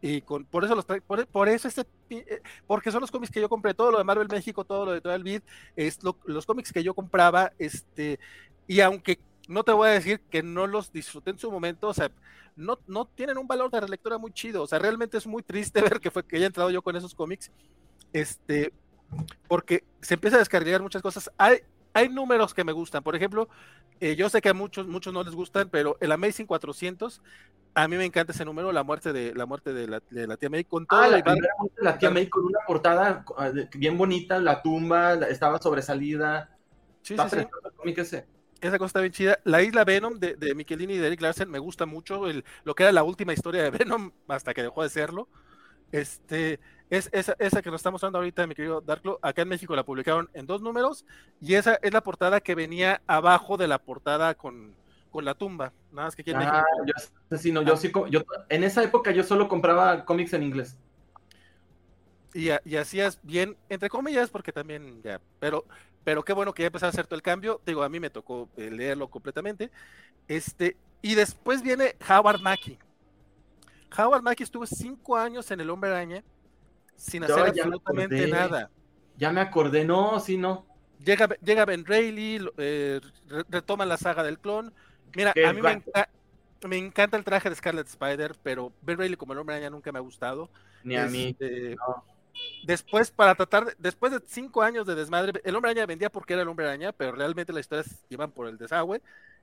Y 0.06 0.20
con, 0.20 0.44
por 0.44 0.66
eso 0.66 0.74
los 0.74 0.84
por, 0.84 1.26
por, 1.28 1.48
eso 1.48 1.66
este, 1.66 1.86
eh, 2.10 2.42
porque 2.66 2.90
son 2.90 3.00
los 3.00 3.10
cómics 3.10 3.32
que 3.32 3.40
yo 3.40 3.48
compré, 3.48 3.72
todo 3.72 3.90
lo 3.90 3.96
de 3.96 4.04
Marvel 4.04 4.28
México, 4.28 4.62
todo 4.62 4.84
lo 4.84 4.92
de 4.92 5.00
todo 5.00 5.14
el 5.14 5.24
Beat, 5.24 5.42
es 5.76 5.98
los 6.26 6.44
cómics 6.44 6.74
que 6.74 6.82
yo 6.82 6.92
compraba, 6.92 7.54
este, 7.58 8.20
y 8.66 8.80
aunque 8.80 9.18
no 9.48 9.64
te 9.64 9.72
voy 9.72 9.88
a 9.88 9.92
decir 9.92 10.20
que 10.28 10.42
no 10.42 10.66
los 10.66 10.92
disfruté 10.92 11.30
en 11.30 11.38
su 11.38 11.50
momento, 11.50 11.88
o 11.88 11.94
sea, 11.94 12.10
no, 12.54 12.78
no 12.86 13.06
tienen 13.06 13.38
un 13.38 13.46
valor 13.46 13.70
de 13.70 13.80
relectura 13.80 14.18
muy 14.18 14.30
chido, 14.30 14.64
o 14.64 14.66
sea, 14.66 14.78
realmente 14.78 15.16
es 15.16 15.26
muy 15.26 15.42
triste 15.42 15.80
ver 15.80 15.98
que 16.00 16.10
fue 16.10 16.22
que 16.22 16.36
haya 16.36 16.48
entrado 16.48 16.68
yo 16.68 16.82
con 16.82 16.94
esos 16.96 17.14
cómics, 17.14 17.50
este, 18.12 18.74
porque 19.48 19.84
se 20.02 20.14
empieza 20.14 20.36
a 20.36 20.40
descargar 20.40 20.82
muchas 20.82 21.00
cosas. 21.00 21.30
Hay, 21.38 21.62
hay 21.94 22.08
números 22.08 22.52
que 22.52 22.64
me 22.64 22.72
gustan, 22.72 23.02
por 23.02 23.16
ejemplo, 23.16 23.48
eh, 24.00 24.16
yo 24.16 24.28
sé 24.28 24.42
que 24.42 24.50
a 24.50 24.54
muchos, 24.54 24.86
muchos 24.86 25.14
no 25.14 25.22
les 25.22 25.34
gustan, 25.34 25.68
pero 25.70 25.96
el 26.00 26.12
Amazing 26.12 26.46
400 26.46 27.22
a 27.74 27.88
mí 27.88 27.96
me 27.96 28.04
encanta 28.04 28.32
ese 28.32 28.44
número, 28.44 28.70
la 28.72 28.84
muerte 28.84 29.12
de 29.12 29.34
la 29.34 29.46
muerte 29.46 29.72
de 29.72 29.88
la, 29.88 30.02
de 30.10 30.26
la 30.26 30.36
tía 30.36 30.50
May 30.50 30.64
con 30.64 30.86
todo. 30.86 31.00
Ah, 31.00 31.08
la, 31.08 31.22
la 31.78 31.98
tía 31.98 32.10
May 32.10 32.28
con 32.28 32.44
una 32.44 32.60
portada 32.66 33.24
ah, 33.36 33.50
bien 33.74 33.98
bonita, 33.98 34.38
la 34.38 34.62
tumba 34.62 35.14
estaba 35.28 35.60
sobresalida. 35.60 36.56
Sí, 37.02 37.16
sí, 37.16 37.24
sí. 37.30 38.00
Ese. 38.00 38.26
Esa 38.60 38.78
cosa 38.78 38.86
está 38.86 39.00
bien 39.00 39.12
chida. 39.12 39.38
La 39.44 39.60
isla 39.60 39.84
Venom 39.84 40.18
de, 40.18 40.36
de 40.36 40.54
Michelini 40.54 40.94
y 40.94 40.98
de 40.98 41.08
Eric 41.08 41.20
Larsen 41.20 41.50
me 41.50 41.58
gusta 41.58 41.84
mucho. 41.84 42.28
El, 42.28 42.44
lo 42.64 42.74
que 42.74 42.84
era 42.84 42.92
la 42.92 43.02
última 43.02 43.32
historia 43.32 43.62
de 43.62 43.70
Venom 43.78 44.12
hasta 44.28 44.54
que 44.54 44.62
dejó 44.62 44.82
de 44.82 44.88
serlo. 44.88 45.28
Este, 45.92 46.60
es 46.90 47.08
esa, 47.12 47.34
esa 47.38 47.62
que 47.62 47.70
nos 47.70 47.80
está 47.80 47.90
mostrando 47.90 48.18
ahorita, 48.18 48.46
mi 48.46 48.54
querido 48.54 48.80
Darklo. 48.80 49.18
Acá 49.22 49.42
en 49.42 49.48
México 49.48 49.74
la 49.74 49.84
publicaron 49.84 50.28
en 50.34 50.46
dos 50.46 50.60
números. 50.60 51.04
Y 51.40 51.54
esa 51.54 51.78
es 51.82 51.92
la 51.92 52.02
portada 52.02 52.40
que 52.40 52.54
venía 52.54 53.00
abajo 53.06 53.56
de 53.56 53.68
la 53.68 53.78
portada 53.78 54.34
con, 54.34 54.74
con 55.10 55.24
la 55.24 55.34
tumba. 55.34 55.72
Nada 55.90 56.08
más 56.08 56.16
que 56.16 56.22
aquí 56.22 56.30
en 56.32 56.36
ah, 56.38 56.64
Yo, 57.30 57.38
sí, 57.38 57.52
no, 57.52 57.62
yo 57.62 57.74
ah. 57.74 57.76
sí, 57.76 57.90
yo, 58.10 58.22
en 58.48 58.64
esa 58.64 58.82
época 58.82 59.12
yo 59.12 59.22
solo 59.22 59.48
compraba 59.48 60.04
cómics 60.04 60.32
en 60.34 60.42
inglés. 60.42 60.76
Y, 62.34 62.48
y 62.64 62.76
hacías 62.76 63.20
bien, 63.22 63.56
entre 63.68 63.88
comillas, 63.88 64.28
porque 64.28 64.52
también 64.52 65.00
ya, 65.02 65.20
pero, 65.38 65.64
pero 66.02 66.24
qué 66.24 66.32
bueno 66.32 66.52
que 66.52 66.64
ya 66.64 66.66
empezó 66.66 66.86
a 66.86 66.88
hacer 66.88 67.06
todo 67.06 67.14
el 67.14 67.22
cambio. 67.22 67.60
Digo, 67.64 67.82
a 67.82 67.88
mí 67.88 68.00
me 68.00 68.10
tocó 68.10 68.48
eh, 68.56 68.70
leerlo 68.70 69.08
completamente. 69.08 69.70
Este, 70.28 70.76
y 71.00 71.14
después 71.14 71.62
viene 71.62 71.96
Howard 72.08 72.40
Mackie. 72.40 72.78
Howard 73.96 74.22
Mackie 74.22 74.42
estuvo 74.42 74.66
cinco 74.66 75.16
años 75.16 75.48
en 75.52 75.60
el 75.60 75.70
Hombre 75.70 75.90
Araña 75.90 76.24
sin 76.96 77.24
hacer 77.24 77.48
absolutamente 77.48 78.26
nada. 78.28 78.70
Ya 79.16 79.30
me 79.30 79.40
acordé, 79.40 79.84
no, 79.84 80.18
sí, 80.20 80.36
no. 80.36 80.66
Llega, 81.04 81.28
llega 81.42 81.64
Ben 81.64 81.84
Reilly, 81.84 82.48
eh, 82.56 83.00
retoma 83.48 83.84
la 83.84 83.96
saga 83.96 84.22
del 84.22 84.38
clon, 84.38 84.72
Mira, 85.14 85.32
a 85.46 85.52
mí 85.52 85.60
me, 86.68 86.76
encanta 86.78 87.16
el 87.16 87.24
traje 87.24 87.48
de 87.48 87.56
Scarlet 87.56 87.86
Spider, 87.86 88.34
pero 88.42 88.72
Ben 88.82 88.98
Reilly 88.98 89.16
como 89.16 89.32
el 89.32 89.38
hombre 89.38 89.56
araña 89.56 89.70
nunca 89.70 89.92
me 89.92 89.98
ha 89.98 90.02
gustado. 90.02 90.50
Ni 90.82 90.96
a 90.96 91.06
mí. 91.06 91.36
Este, 91.38 91.76
después, 92.64 93.10
para 93.10 93.34
tratar, 93.34 93.76
después 93.78 94.12
de 94.12 94.20
cinco 94.26 94.62
años 94.62 94.86
de 94.86 94.94
desmadre, 94.94 95.40
el 95.44 95.54
hombre 95.54 95.70
araña 95.70 95.86
vendía 95.86 96.10
porque 96.10 96.32
era 96.32 96.42
el 96.42 96.48
hombre 96.48 96.66
araña, 96.66 96.92
pero 96.92 97.12
realmente 97.12 97.52
las 97.52 97.60
historias 97.60 98.04
iban 98.10 98.30
por 98.30 98.48
el 98.48 98.58
desagüe. 98.58 99.00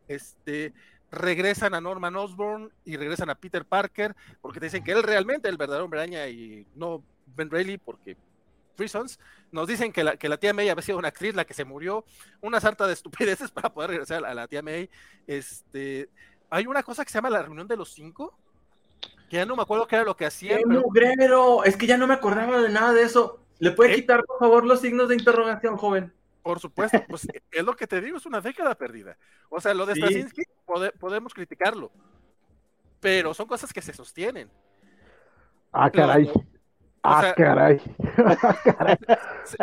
Este, 0.08 0.74
regresan 1.12 1.74
a 1.74 1.82
Norman 1.82 2.16
Osborn 2.16 2.72
y 2.86 2.98
regresan 2.98 3.30
a 3.30 3.36
Peter 3.36 3.66
Parker, 3.66 4.16
porque 4.42 4.60
dicen 4.60 4.84
que 4.84 4.92
él 4.92 5.04
realmente 5.04 5.48
es 5.48 5.52
el 5.52 5.58
verdadero 5.58 5.86
hombre 5.86 6.02
araña 6.02 6.28
y 6.28 6.66
no 6.76 7.04
Ben 7.36 7.50
Reilly, 7.50 7.78
porque 7.78 8.18
Reasons, 8.78 9.20
nos 9.52 9.68
dicen 9.68 9.92
que 9.92 10.04
la, 10.04 10.18
que 10.18 10.30
la 10.30 10.38
tía 10.38 10.54
May 10.54 10.70
había 10.70 10.82
sido 10.82 10.98
una 10.98 11.10
actriz 11.10 11.36
la 11.36 11.46
que 11.46 11.54
se 11.54 11.66
murió, 11.66 12.06
una 12.42 12.60
sarta 12.60 12.88
de 12.88 12.94
estupideces 12.94 13.52
para 13.52 13.74
poder 13.74 13.92
regresar 13.92 14.26
a 14.26 14.34
la 14.34 14.48
tía 14.48 14.62
May. 14.62 14.90
Este, 15.28 16.10
hay 16.50 16.68
una 16.68 16.84
cosa 16.84 17.04
que 17.04 17.12
se 17.12 17.18
llama 17.18 17.30
la 17.30 17.42
reunión 17.42 17.68
de 17.68 17.78
los 17.78 17.94
cinco, 17.94 18.34
que 19.30 19.38
ya 19.38 19.46
no 19.46 19.56
me 19.56 19.62
acuerdo 19.62 19.88
qué 19.88 19.96
era 19.96 20.06
lo 20.06 20.18
que 20.18 20.26
hacía. 20.26 20.60
Pero... 21.18 21.64
Es 21.64 21.78
que 21.78 21.88
ya 21.88 21.98
no 21.98 22.08
me 22.08 22.14
acordaba 22.14 22.62
de 22.62 22.70
nada 22.70 22.94
de 22.94 23.04
eso. 23.04 23.40
¿Le 23.60 23.72
puede 23.72 23.94
¿Eh? 23.94 23.96
quitar, 23.96 24.26
por 24.26 24.40
favor, 24.40 24.66
los 24.66 24.82
signos 24.82 25.08
de 25.10 25.16
interrogación, 25.16 25.78
joven? 25.78 26.12
Por 26.42 26.60
supuesto, 26.60 27.04
pues 27.08 27.28
es 27.52 27.64
lo 27.64 27.76
que 27.76 27.88
te 27.88 28.02
digo, 28.02 28.18
es 28.18 28.26
una 28.26 28.42
década 28.42 28.76
perdida. 28.76 29.18
O 29.50 29.62
sea, 29.62 29.74
lo 29.74 29.86
de 29.86 29.96
Straczynski 29.96 30.44
podemos 31.00 31.34
criticarlo, 31.34 31.92
pero 33.00 33.34
son 33.34 33.46
cosas 33.46 33.72
que 33.72 33.82
se 33.82 33.94
sostienen. 33.94 34.50
Ah, 35.72 35.90
caray. 35.90 36.30
Ah, 37.04 37.34
caray. 37.36 37.82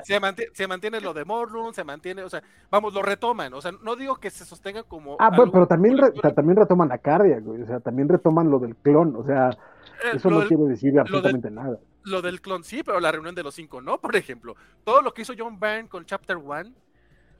Se, 0.02 0.66
mantiene, 0.66 1.00
lo 1.00 1.14
de 1.14 1.24
Morroom, 1.24 1.72
se 1.72 1.84
mantiene, 1.84 2.24
o 2.24 2.28
sea, 2.28 2.42
vamos, 2.68 2.92
lo 2.92 3.00
retoman, 3.00 3.54
o 3.54 3.60
sea, 3.60 3.70
no 3.80 3.94
digo 3.94 4.16
que 4.16 4.28
se 4.28 4.44
sostenga 4.44 4.82
como. 4.82 5.16
Ah, 5.20 5.30
bueno, 5.30 5.52
pero 5.52 5.66
también, 5.68 5.96
también 6.34 6.56
retoman 6.56 6.88
la 6.88 6.98
cardia, 6.98 7.38
güey, 7.38 7.62
o 7.62 7.66
sea, 7.66 7.78
también 7.78 8.08
retoman 8.08 8.50
lo 8.50 8.58
del 8.58 8.74
clon, 8.74 9.14
o 9.14 9.24
sea, 9.24 9.50
eh, 9.50 10.16
eso 10.16 10.30
no 10.30 10.44
quiere 10.48 10.64
decir 10.64 10.98
absolutamente 10.98 11.48
nada. 11.48 11.78
Lo 12.02 12.22
del 12.22 12.40
clon 12.40 12.64
sí, 12.64 12.82
pero 12.82 12.98
la 12.98 13.12
reunión 13.12 13.36
de 13.36 13.44
los 13.44 13.54
cinco 13.54 13.80
no, 13.80 14.00
por 14.00 14.16
ejemplo. 14.16 14.56
Todo 14.82 15.00
lo 15.00 15.14
que 15.14 15.22
hizo 15.22 15.34
John 15.38 15.60
Byrne 15.60 15.88
con 15.88 16.06
Chapter 16.06 16.38
One. 16.38 16.72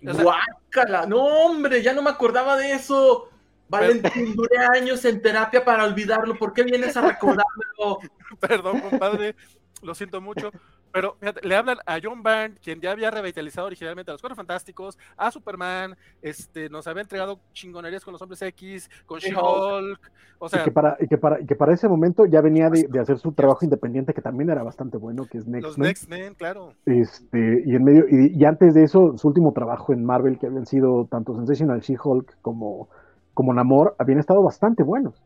Guácala, 0.00 1.06
no, 1.06 1.24
hombre, 1.24 1.82
ya 1.82 1.92
no 1.92 2.02
me 2.02 2.10
acordaba 2.10 2.56
de 2.56 2.72
eso. 2.72 3.30
Valentín, 3.68 4.34
duré 4.34 4.58
años 4.58 5.04
en 5.04 5.20
terapia 5.20 5.64
para 5.64 5.84
olvidarlo. 5.84 6.36
¿Por 6.36 6.52
qué 6.52 6.62
vienes 6.62 6.96
a 6.96 7.02
recordármelo? 7.02 7.98
Perdón, 8.40 8.80
compadre 8.80 9.34
lo 9.82 9.94
siento 9.94 10.20
mucho, 10.20 10.50
pero 10.92 11.16
le 11.42 11.54
hablan 11.54 11.78
a 11.86 11.98
John 12.02 12.22
Byrne, 12.22 12.56
quien 12.62 12.80
ya 12.80 12.92
había 12.92 13.10
revitalizado 13.10 13.66
originalmente 13.66 14.10
a 14.10 14.14
los 14.14 14.20
Cuatro 14.20 14.36
Fantásticos, 14.36 14.98
a 15.16 15.30
Superman, 15.30 15.96
este, 16.22 16.68
nos 16.68 16.86
había 16.86 17.02
entregado 17.02 17.40
chingonerías 17.52 18.04
con 18.04 18.12
los 18.12 18.22
Hombres 18.22 18.42
X, 18.42 18.90
con 19.06 19.18
She-Hulk, 19.18 20.10
o 20.38 20.48
sea... 20.48 20.62
Y 20.62 20.64
que, 20.64 20.70
para, 20.70 20.96
y, 21.00 21.08
que 21.08 21.18
para, 21.18 21.38
que 21.38 21.54
para 21.54 21.74
ese 21.74 21.88
momento 21.88 22.26
ya 22.26 22.40
venía 22.40 22.70
de, 22.70 22.86
hacer 23.00 23.18
su 23.18 23.32
trabajo 23.32 23.64
independiente, 23.64 24.14
que 24.14 24.22
también 24.22 24.50
era 24.50 24.62
bastante 24.62 24.96
bueno, 24.96 25.26
que 25.26 25.38
es 25.38 25.46
Next 25.46 25.66
Los 25.66 25.78
Next 25.78 26.08
Men, 26.08 26.34
claro. 26.34 26.72
Este, 26.86 27.62
y 27.66 27.74
en 27.74 27.84
medio, 27.84 28.06
y, 28.08 28.44
antes 28.44 28.74
de 28.74 28.84
eso, 28.84 29.16
su 29.16 29.28
último 29.28 29.52
trabajo 29.52 29.92
en 29.92 30.04
Marvel, 30.04 30.38
que 30.38 30.46
habían 30.46 30.66
sido 30.66 31.06
tanto 31.10 31.34
Sensational 31.34 31.80
She-Hulk 31.80 32.38
como, 32.40 32.88
como 33.34 33.52
Namor, 33.52 33.94
habían 33.98 34.18
estado 34.18 34.42
bastante 34.42 34.82
buenos. 34.82 35.22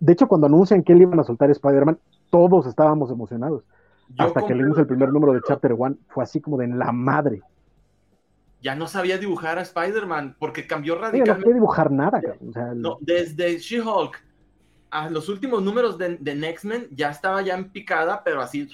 De 0.00 0.12
hecho, 0.12 0.28
cuando 0.28 0.46
anuncian 0.46 0.82
que 0.82 0.92
él 0.92 1.02
iban 1.02 1.18
a 1.20 1.24
soltar 1.24 1.50
Spider-Man, 1.50 1.98
todos 2.30 2.66
estábamos 2.66 3.10
emocionados 3.10 3.62
hasta 4.18 4.46
que 4.46 4.54
leímos 4.54 4.78
el 4.78 4.86
primer 4.86 5.12
número 5.12 5.32
de 5.32 5.40
Chapter 5.46 5.74
One, 5.76 5.96
fue 6.08 6.24
así 6.24 6.40
como 6.40 6.56
de 6.56 6.64
en 6.64 6.78
la 6.78 6.92
madre. 6.92 7.42
Ya 8.62 8.74
no 8.74 8.86
sabía 8.86 9.18
dibujar 9.18 9.58
a 9.58 9.62
Spider-Man 9.62 10.36
porque 10.38 10.66
cambió 10.66 10.94
radicalmente. 10.94 11.30
no 11.30 11.40
sabía 11.40 11.54
dibujar 11.54 11.90
nada. 11.90 12.20
no, 12.74 12.98
desde 13.00 13.58
She-Hulk 13.58 14.22
a 14.90 15.10
los 15.10 15.28
últimos 15.28 15.62
números 15.62 15.98
de, 15.98 16.16
de 16.16 16.34
Next 16.34 16.64
Men 16.64 16.88
ya 16.90 17.10
estaba 17.10 17.42
ya 17.42 17.54
en 17.54 17.70
picada, 17.70 18.22
pero 18.24 18.40
así. 18.40 18.68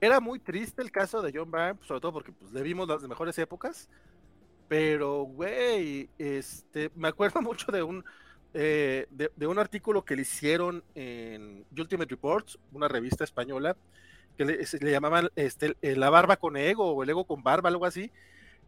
Era 0.00 0.18
muy 0.18 0.38
triste 0.38 0.82
el 0.82 0.90
caso 0.90 1.22
de 1.22 1.32
John 1.34 1.50
Byrne, 1.50 1.78
sobre 1.82 2.00
todo 2.00 2.12
porque 2.12 2.32
pues, 2.32 2.52
le 2.52 2.62
vimos 2.62 2.88
las 2.88 3.02
mejores 3.06 3.38
épocas. 3.38 3.88
Pero, 4.66 5.24
güey, 5.24 6.08
este, 6.18 6.90
me 6.94 7.08
acuerdo 7.08 7.40
mucho 7.42 7.70
de 7.70 7.82
un, 7.82 8.04
eh, 8.54 9.06
de, 9.10 9.46
un 9.46 9.58
artículo 9.58 10.04
que 10.04 10.14
le 10.14 10.22
hicieron 10.22 10.84
en 10.94 11.64
Ultimate 11.76 12.10
Reports, 12.10 12.58
una 12.72 12.88
revista 12.88 13.24
española, 13.24 13.76
que 14.36 14.44
le, 14.44 14.90
llamaban 14.90 15.30
este, 15.36 15.76
La 15.80 16.10
barba 16.10 16.36
con 16.36 16.56
ego 16.56 16.90
o 16.90 17.02
el 17.02 17.10
ego 17.10 17.24
con 17.24 17.42
barba, 17.42 17.68
algo 17.68 17.86
así, 17.86 18.10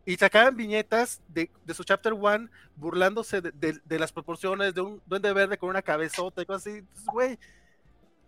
y 0.06 0.16
sacaban 0.16 0.56
viñetas 0.56 1.20
de, 1.28 1.50
su 1.74 1.84
chapter 1.84 2.12
one 2.12 2.48
burlándose 2.76 3.40
de, 3.40 3.98
las 3.98 4.12
proporciones 4.12 4.74
de 4.74 4.80
un 4.80 5.02
duende 5.06 5.32
verde 5.32 5.58
con 5.58 5.70
una 5.70 5.82
cabezota 5.82 6.42
y 6.42 6.46
cosas 6.46 6.66
así. 6.66 6.82
güey, 7.12 7.38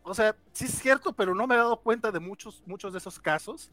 o 0.03 0.15
sea, 0.15 0.37
sí 0.53 0.66
es 0.66 0.78
cierto, 0.78 1.12
pero 1.12 1.35
no 1.35 1.47
me 1.47 1.55
he 1.55 1.59
dado 1.59 1.77
cuenta 1.78 2.12
de 2.12 2.20
muchos, 2.20 2.62
muchos 2.66 2.93
de 2.93 2.99
esos 2.99 3.19
casos. 3.19 3.70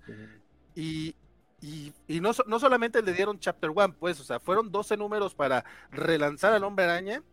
Y, 0.74 1.16
y, 1.62 2.20
no, 2.20 2.32
no, 2.48 2.60
solamente 2.60 3.02
le 3.02 3.14
dieron 3.14 3.40
Chapter 3.40 3.72
One, 3.74 3.94
pues, 4.00 4.20
o 4.20 4.24
sea, 4.24 4.40
fueron 4.40 4.72
12 4.72 4.98
números 4.98 5.34
para 5.34 5.64
relanzar 5.92 6.54
al 6.54 6.64
Hombre 6.64 6.86
Araña 6.86 7.24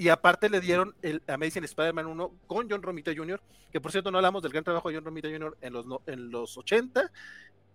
y 0.00 0.08
aparte 0.08 0.48
le 0.48 0.62
dieron 0.62 0.94
el 1.02 1.22
Amazing 1.28 1.64
Spider-Man 1.64 2.06
1 2.06 2.30
con 2.46 2.70
John 2.70 2.80
Romita 2.80 3.12
Jr., 3.14 3.38
que 3.70 3.82
por 3.82 3.92
cierto 3.92 4.10
no 4.10 4.16
hablamos 4.16 4.42
del 4.42 4.50
gran 4.50 4.64
trabajo 4.64 4.88
de 4.88 4.94
John 4.94 5.04
Romita 5.04 5.28
Jr. 5.28 5.58
en 5.60 5.72
los, 5.74 5.84
en 6.06 6.30
los 6.30 6.56
80 6.56 7.10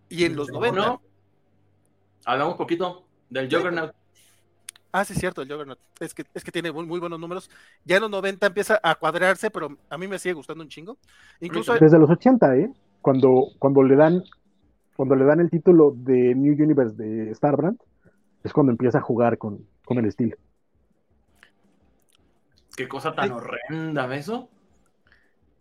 y 0.10 0.26
en 0.26 0.36
los 0.36 0.50
90. 0.50 1.00
Hablamos 2.26 2.54
un 2.54 2.58
poquito 2.58 3.06
del 3.30 3.48
Juggernaut. 3.48 3.94
Ah, 4.92 5.06
sí, 5.06 5.14
cierto, 5.14 5.44
el 5.44 5.48
Juggernaut. 5.48 5.78
Es 6.00 6.16
que, 6.16 6.24
es 6.34 6.44
que 6.44 6.52
tiene 6.52 6.72
muy, 6.72 7.00
buenos 7.00 7.20
números. 7.20 7.48
Ya 7.84 7.98
en 7.98 8.02
los 8.02 8.10
90 8.10 8.48
empieza 8.48 8.80
a 8.82 8.96
cuadrarse, 8.96 9.52
pero 9.52 9.78
a 9.88 9.96
mí 10.00 10.08
me 10.08 10.18
sigue 10.18 10.34
gustando 10.34 10.64
un 10.64 10.70
chingo. 10.70 10.98
Incluso 11.42 11.76
Desde 11.76 12.00
los 12.00 12.10
80, 12.10 12.58
¿eh? 12.58 12.74
Cuando, 13.02 13.50
cuando 13.60 13.84
le 13.84 13.96
dan 13.96 14.24
cuando 14.96 15.14
le 15.14 15.26
dan 15.26 15.42
el 15.42 15.52
título 15.52 15.94
de 15.96 16.34
New 16.34 16.54
Universe 16.54 16.96
de 16.96 17.36
Starbrand, 17.36 17.78
es 18.44 18.52
cuando 18.52 18.72
empieza 18.72 18.98
a 18.98 19.02
jugar 19.02 19.38
con, 19.38 19.68
con 19.84 20.00
el 20.00 20.08
estilo. 20.08 20.38
Qué 22.76 22.88
cosa 22.88 23.14
tan 23.14 23.32
horrenda, 23.32 24.14
eso? 24.16 24.50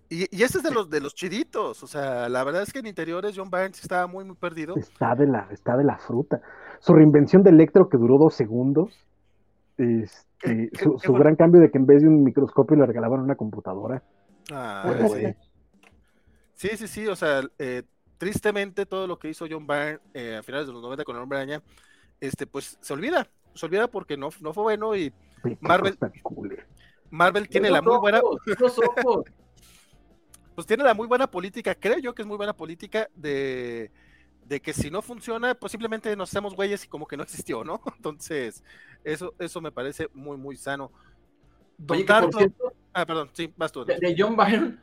Y, 0.08 0.24
y 0.36 0.42
ese 0.42 0.58
es 0.58 0.64
de 0.64 0.70
los 0.70 0.90
de 0.90 1.00
los 1.00 1.14
chiditos, 1.14 1.82
o 1.82 1.86
sea, 1.86 2.28
la 2.28 2.44
verdad 2.44 2.62
es 2.62 2.72
que 2.72 2.80
en 2.80 2.86
interiores 2.86 3.34
John 3.36 3.50
Barnes 3.50 3.82
estaba 3.82 4.06
muy 4.06 4.24
muy 4.24 4.36
perdido. 4.36 4.76
Está 4.76 5.14
de 5.14 5.26
la, 5.26 5.48
está 5.50 5.76
de 5.76 5.84
la 5.84 5.98
fruta. 5.98 6.40
Su 6.80 6.92
reinvención 6.92 7.42
de 7.42 7.50
Electro 7.50 7.88
que 7.88 7.96
duró 7.96 8.18
dos 8.18 8.34
segundos. 8.34 8.92
Este, 9.76 10.70
su, 10.78 11.12
gran 11.14 11.34
cambio 11.36 11.60
de 11.60 11.70
que 11.70 11.78
en 11.78 11.86
vez 11.86 12.02
de 12.02 12.08
un 12.08 12.22
microscopio 12.22 12.76
le 12.76 12.86
regalaban 12.86 13.20
una 13.20 13.34
computadora. 13.34 14.02
Ah, 14.52 14.82
Puede 14.84 15.08
sí. 15.08 15.14
ser. 15.14 15.36
Sí, 16.54 16.76
sí, 16.76 16.86
sí, 16.86 17.06
o 17.08 17.16
sea, 17.16 17.42
eh, 17.58 17.82
tristemente 18.18 18.86
todo 18.86 19.06
lo 19.06 19.18
que 19.18 19.28
hizo 19.28 19.46
John 19.50 19.66
Byrne 19.66 19.98
eh, 20.12 20.36
a 20.36 20.42
finales 20.42 20.66
de 20.66 20.72
los 20.72 20.82
90 20.82 21.04
con 21.04 21.16
el 21.16 21.22
Hombre 21.22 21.38
Araña, 21.38 21.62
este, 22.20 22.46
pues 22.46 22.78
se 22.80 22.92
olvida, 22.92 23.26
se 23.54 23.66
olvida 23.66 23.88
porque 23.88 24.16
no, 24.16 24.28
no 24.40 24.52
fue 24.52 24.62
bueno 24.62 24.94
y 24.94 25.12
Marvel-. 25.60 25.98
Marvel 27.14 27.48
tiene 27.48 27.70
la 27.70 27.80
muy 27.80 27.96
buena, 27.98 28.20
ojos, 28.20 28.40
los 28.58 28.78
ojos. 28.78 29.24
pues 30.54 30.66
tiene 30.66 30.82
la 30.82 30.94
muy 30.94 31.06
buena 31.06 31.30
política, 31.30 31.74
creo 31.74 31.98
yo 31.98 32.14
que 32.14 32.22
es 32.22 32.28
muy 32.28 32.36
buena 32.36 32.56
política 32.56 33.08
de, 33.14 33.92
de 34.44 34.60
que 34.60 34.72
si 34.72 34.90
no 34.90 35.00
funciona, 35.00 35.54
pues 35.54 35.70
simplemente 35.70 36.14
nos 36.16 36.30
hacemos 36.30 36.54
güeyes 36.54 36.84
y 36.84 36.88
como 36.88 37.06
que 37.06 37.16
no 37.16 37.22
existió, 37.22 37.62
¿no? 37.62 37.80
Entonces, 37.96 38.64
eso, 39.04 39.32
eso 39.38 39.60
me 39.60 39.70
parece 39.70 40.08
muy, 40.12 40.36
muy 40.36 40.56
sano. 40.56 40.90
Don 41.78 41.96
Oye, 41.96 42.06
cierto, 42.06 42.72
ah, 42.92 43.06
perdón, 43.06 43.30
sí, 43.32 43.52
vas 43.56 43.70
tú. 43.70 43.84
de, 43.84 43.96
de 43.96 44.14
John 44.16 44.36
Byron, 44.36 44.80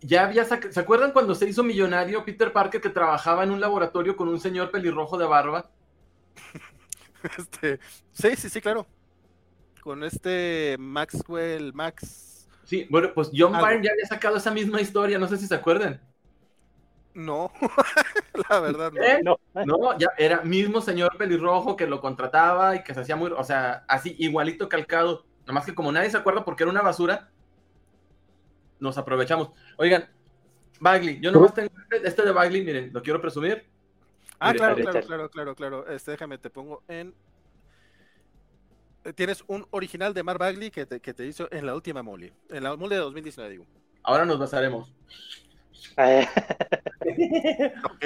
ya 0.00 0.24
había 0.24 0.44
¿Se 0.44 0.80
acuerdan 0.80 1.12
cuando 1.12 1.34
se 1.34 1.48
hizo 1.48 1.62
millonario 1.64 2.24
Peter 2.24 2.52
Parker 2.52 2.80
que 2.80 2.90
trabajaba 2.90 3.42
en 3.44 3.50
un 3.50 3.60
laboratorio 3.60 4.16
con 4.16 4.28
un 4.28 4.40
señor 4.40 4.70
pelirrojo 4.70 5.18
de 5.18 5.26
barba? 5.26 5.70
Este, 7.38 7.78
sí, 8.10 8.34
sí, 8.34 8.48
sí, 8.48 8.60
claro. 8.60 8.84
Con 9.82 10.04
este 10.04 10.76
Maxwell, 10.78 11.72
Max. 11.74 12.48
Sí, 12.62 12.86
bueno, 12.88 13.10
pues 13.12 13.30
John. 13.36 13.52
Byrne 13.52 13.84
ya 13.84 13.90
había 13.90 14.06
sacado 14.06 14.36
esa 14.36 14.52
misma 14.52 14.80
historia, 14.80 15.18
no 15.18 15.26
sé 15.26 15.36
si 15.36 15.48
se 15.48 15.56
acuerdan. 15.56 16.00
No, 17.14 17.50
la 18.48 18.60
verdad 18.60 18.92
no. 18.92 19.02
¿Eh? 19.02 19.20
No, 19.24 19.38
No, 19.66 19.98
ya 19.98 20.06
era 20.16 20.42
mismo 20.42 20.80
señor 20.80 21.16
pelirrojo 21.18 21.76
que 21.76 21.88
lo 21.88 22.00
contrataba 22.00 22.76
y 22.76 22.84
que 22.84 22.94
se 22.94 23.00
hacía 23.00 23.16
muy, 23.16 23.32
o 23.32 23.42
sea, 23.42 23.84
así 23.88 24.14
igualito 24.20 24.68
calcado. 24.68 25.26
Nomás 25.46 25.66
que 25.66 25.74
como 25.74 25.90
nadie 25.90 26.10
se 26.10 26.16
acuerda 26.16 26.44
porque 26.44 26.62
era 26.62 26.70
una 26.70 26.80
basura, 26.82 27.28
nos 28.78 28.96
aprovechamos. 28.98 29.50
Oigan, 29.78 30.08
Bagley, 30.78 31.18
yo 31.20 31.32
nomás 31.32 31.54
tengo 31.54 31.70
este- 31.90 32.06
este 32.08 32.22
de 32.22 32.30
Bagley, 32.30 32.64
miren, 32.64 32.90
lo 32.92 33.02
quiero 33.02 33.20
presumir. 33.20 33.66
Ah, 34.38 34.54
claro, 34.54 34.76
claro, 34.76 35.00
claro, 35.02 35.28
claro, 35.28 35.54
claro. 35.56 35.88
Este, 35.88 36.12
déjame, 36.12 36.38
te 36.38 36.50
pongo 36.50 36.84
en. 36.86 37.12
Tienes 39.14 39.44
un 39.48 39.64
original 39.70 40.14
de 40.14 40.22
Mark 40.22 40.38
Bagley 40.38 40.70
que 40.70 40.86
te, 40.86 41.00
que 41.00 41.12
te 41.12 41.26
hizo 41.26 41.48
en 41.50 41.66
la 41.66 41.74
última 41.74 42.02
mole. 42.02 42.32
En 42.50 42.62
la 42.62 42.76
mole 42.76 42.94
de 42.94 43.00
2019, 43.00 43.50
digo. 43.50 43.64
Ahora 44.04 44.24
nos 44.24 44.38
basaremos. 44.38 44.92
eh, 45.96 46.26
Ok. 47.84 48.04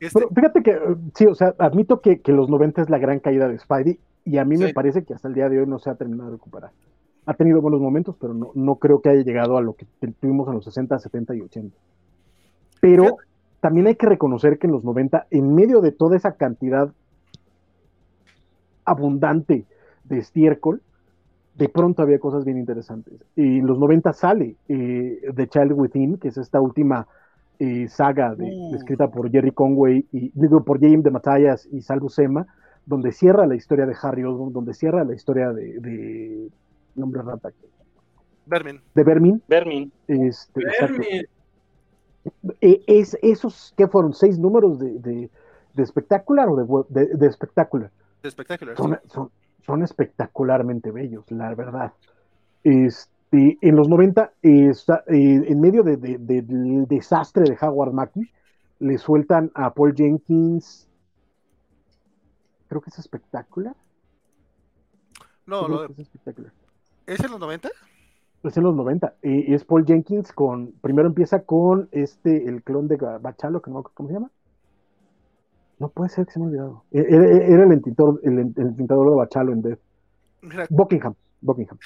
Este, 0.00 0.18
Pero 0.18 0.28
fíjate 0.34 0.62
que, 0.62 0.78
sí, 1.14 1.26
o 1.26 1.34
sea, 1.34 1.54
admito 1.58 2.00
que, 2.00 2.20
que 2.20 2.32
los 2.32 2.48
90 2.48 2.82
es 2.82 2.90
la 2.90 2.98
gran 2.98 3.20
caída 3.20 3.48
de 3.48 3.58
Spidey 3.58 3.98
y 4.24 4.38
a 4.38 4.44
mí 4.44 4.56
me 4.56 4.72
parece 4.72 5.04
que 5.04 5.14
hasta 5.14 5.28
el 5.28 5.34
día 5.34 5.48
de 5.48 5.60
hoy 5.60 5.66
no 5.66 5.78
se 5.78 5.90
ha 5.90 5.94
terminado 5.94 6.30
de 6.30 6.36
recuperar. 6.36 6.70
Ha 7.26 7.34
tenido 7.34 7.60
buenos 7.62 7.80
momentos, 7.80 8.16
pero 8.20 8.34
no, 8.34 8.50
no 8.54 8.76
creo 8.76 9.00
que 9.00 9.08
haya 9.08 9.22
llegado 9.22 9.56
a 9.56 9.62
lo 9.62 9.74
que 9.74 9.86
tuvimos 10.20 10.46
en 10.48 10.54
los 10.54 10.64
60, 10.64 10.98
70 10.98 11.34
y 11.36 11.40
80. 11.40 11.76
Pero 12.80 13.16
también 13.60 13.86
hay 13.86 13.94
que 13.94 14.06
reconocer 14.06 14.58
que 14.58 14.66
en 14.66 14.74
los 14.74 14.84
90, 14.84 15.26
en 15.30 15.54
medio 15.54 15.80
de 15.80 15.92
toda 15.92 16.16
esa 16.16 16.32
cantidad 16.32 16.92
abundante 18.84 19.64
de 20.04 20.18
estiércol, 20.18 20.80
de 21.56 21.68
pronto 21.68 22.02
había 22.02 22.18
cosas 22.18 22.44
bien 22.44 22.58
interesantes. 22.58 23.14
Y 23.36 23.58
en 23.58 23.66
los 23.66 23.78
90 23.78 24.12
sale 24.12 24.56
eh, 24.68 25.20
The 25.34 25.48
Child 25.48 25.72
Within, 25.72 26.18
que 26.18 26.28
es 26.28 26.36
esta 26.36 26.60
última 26.60 27.06
eh, 27.60 27.86
saga 27.88 28.34
de- 28.34 28.70
escrita 28.74 29.08
por 29.08 29.30
Jerry 29.30 29.52
Conway 29.52 30.06
y 30.12 30.30
digo 30.34 30.64
por 30.64 30.80
James 30.80 31.04
de 31.04 31.10
Matthias 31.12 31.68
y 31.70 31.80
Sal 31.82 32.00
Buscema, 32.00 32.46
donde 32.86 33.12
cierra 33.12 33.46
la 33.46 33.54
historia 33.54 33.86
de 33.86 33.94
Harry 34.02 34.24
Osborn, 34.24 34.52
donde 34.52 34.74
cierra 34.74 35.04
la 35.04 35.14
historia 35.14 35.52
de, 35.52 35.78
de 35.78 36.48
nombre 36.96 37.22
rata, 37.22 37.50
Vermin. 38.46 38.80
de 38.94 39.04
Vermin. 39.04 39.42
Vermin. 39.48 39.92
Este. 40.08 40.60
Vermin. 40.80 41.22
Eh, 42.60 42.82
es, 42.86 43.16
esos 43.22 43.74
que 43.76 43.86
fueron 43.86 44.12
seis 44.14 44.38
números 44.38 44.78
de, 44.78 44.98
de, 44.98 45.30
de 45.74 45.82
espectacular 45.82 46.48
o 46.48 46.84
de, 46.88 47.06
de, 47.06 47.14
de 47.16 47.26
espectacular. 47.26 47.90
De 48.24 48.30
Spectacular. 48.30 48.74
son, 48.78 48.98
son, 49.06 49.30
son 49.66 49.82
espectacularmente 49.82 50.90
bellos, 50.90 51.30
la 51.30 51.54
verdad. 51.54 51.92
Este, 52.62 53.58
en 53.60 53.76
los 53.76 53.86
90, 53.86 54.32
eh, 54.42 54.72
en 55.08 55.60
medio 55.60 55.82
de- 55.82 55.98
de- 55.98 56.16
de- 56.16 56.40
del 56.40 56.86
desastre 56.86 57.44
de 57.44 57.58
Howard 57.60 57.92
Mackie, 57.92 58.30
le 58.78 58.96
sueltan 58.96 59.50
a 59.54 59.74
Paul 59.74 59.94
Jenkins, 59.94 60.88
creo 62.68 62.80
que 62.80 62.88
es 62.88 62.98
espectacular. 62.98 63.76
No, 65.44 65.68
lo 65.68 65.84
es 65.84 65.98
espectacular. 65.98 66.50
¿es 67.06 67.20
en 67.22 67.30
los 67.30 67.38
90? 67.40 67.68
Es 68.42 68.56
en 68.56 68.62
los 68.62 68.74
90. 68.74 69.16
eh, 69.20 69.44
es 69.48 69.64
Paul 69.64 69.84
Jenkins 69.84 70.32
con. 70.32 70.72
Primero 70.80 71.08
empieza 71.08 71.42
con 71.42 71.90
este, 71.92 72.48
el 72.48 72.62
clon 72.62 72.88
de 72.88 72.96
Bachalo, 72.96 73.60
que 73.60 73.70
no 73.70 73.74
me 73.74 73.80
acuerdo 73.80 73.94
cómo 73.94 74.08
se 74.08 74.14
llama. 74.14 74.30
No 75.78 75.88
puede 75.88 76.08
ser 76.10 76.26
que 76.26 76.32
se 76.32 76.38
me 76.38 76.44
ha 76.46 76.48
olvidado. 76.48 76.84
E- 76.92 77.06
Era, 77.08 77.24
era 77.30 77.64
el, 77.64 77.72
entintor, 77.72 78.20
el, 78.22 78.38
el 78.38 78.52
entintador 78.56 79.10
de 79.10 79.16
Bachalo 79.16 79.52
en 79.52 79.62
Death. 79.62 79.78
Buckingham. 80.70 81.14
Buckingham. 81.40 81.78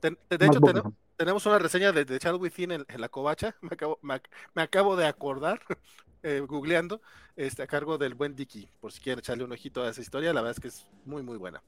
ten- 0.00 0.18
de 0.28 0.46
hecho, 0.46 0.60
ten- 0.60 0.82
tenemos 1.16 1.44
una 1.46 1.58
reseña 1.58 1.92
de, 1.92 2.04
de 2.04 2.32
Within 2.32 2.72
en, 2.72 2.84
en 2.88 3.00
la 3.00 3.08
covacha. 3.08 3.54
Me 3.62 3.70
acabo, 3.72 3.98
me, 4.02 4.14
ac- 4.14 4.28
me 4.54 4.62
acabo 4.62 4.96
de 4.96 5.06
acordar, 5.06 5.60
eh, 6.22 6.40
googleando, 6.46 7.00
este, 7.36 7.62
a 7.62 7.66
cargo 7.66 7.98
del 7.98 8.14
buen 8.14 8.34
Dicky. 8.36 8.68
Por 8.80 8.92
si 8.92 9.00
quieren 9.00 9.20
echarle 9.20 9.44
un 9.44 9.52
ojito 9.52 9.82
a 9.82 9.90
esa 9.90 10.00
historia, 10.00 10.32
la 10.32 10.40
verdad 10.42 10.56
es 10.56 10.60
que 10.60 10.68
es 10.68 10.86
muy, 11.04 11.22
muy 11.22 11.36
buena. 11.38 11.62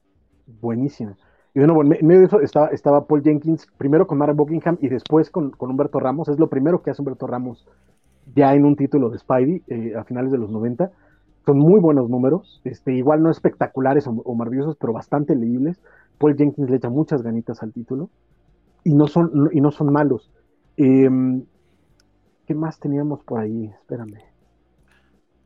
Buenísima. 0.61 1.15
Y 1.55 1.59
bueno, 1.59 1.79
en 1.81 1.87
me- 1.89 1.99
en 1.99 2.07
medio 2.07 2.21
de 2.21 2.27
eso 2.27 2.39
estaba, 2.41 2.67
estaba 2.69 3.05
Paul 3.05 3.21
Jenkins, 3.23 3.67
primero 3.77 4.07
con 4.07 4.17
Mark 4.17 4.35
Buckingham 4.35 4.77
y 4.81 4.89
después 4.89 5.29
con, 5.29 5.51
con 5.51 5.69
Humberto 5.69 5.99
Ramos. 5.99 6.27
Es 6.29 6.39
lo 6.39 6.49
primero 6.49 6.81
que 6.81 6.89
hace 6.91 7.01
Humberto 7.01 7.27
Ramos 7.27 7.67
ya 8.35 8.55
en 8.55 8.65
un 8.65 8.75
título 8.75 9.09
de 9.09 9.19
Spidey 9.19 9.63
eh, 9.67 9.93
a 9.95 10.03
finales 10.03 10.31
de 10.31 10.37
los 10.37 10.49
90. 10.49 10.91
Son 11.45 11.57
muy 11.57 11.79
buenos 11.79 12.09
números, 12.09 12.61
este, 12.63 12.93
igual 12.93 13.21
no 13.23 13.29
espectaculares 13.31 14.07
o, 14.07 14.11
o 14.11 14.35
maravillosos, 14.35 14.77
pero 14.79 14.93
bastante 14.93 15.35
leíbles. 15.35 15.81
Paul 16.17 16.35
Jenkins 16.37 16.69
le 16.69 16.77
echa 16.77 16.89
muchas 16.89 17.21
ganitas 17.23 17.61
al 17.63 17.73
título 17.73 18.11
y 18.83 18.93
no 18.95 19.07
son, 19.07 19.31
no- 19.33 19.49
y 19.51 19.61
no 19.61 19.71
son 19.71 19.91
malos. 19.93 20.31
Em, 20.77 21.45
¿Qué 22.45 22.55
más 22.55 22.79
teníamos 22.79 23.21
por 23.25 23.41
ahí? 23.41 23.65
Espérame. 23.65 24.21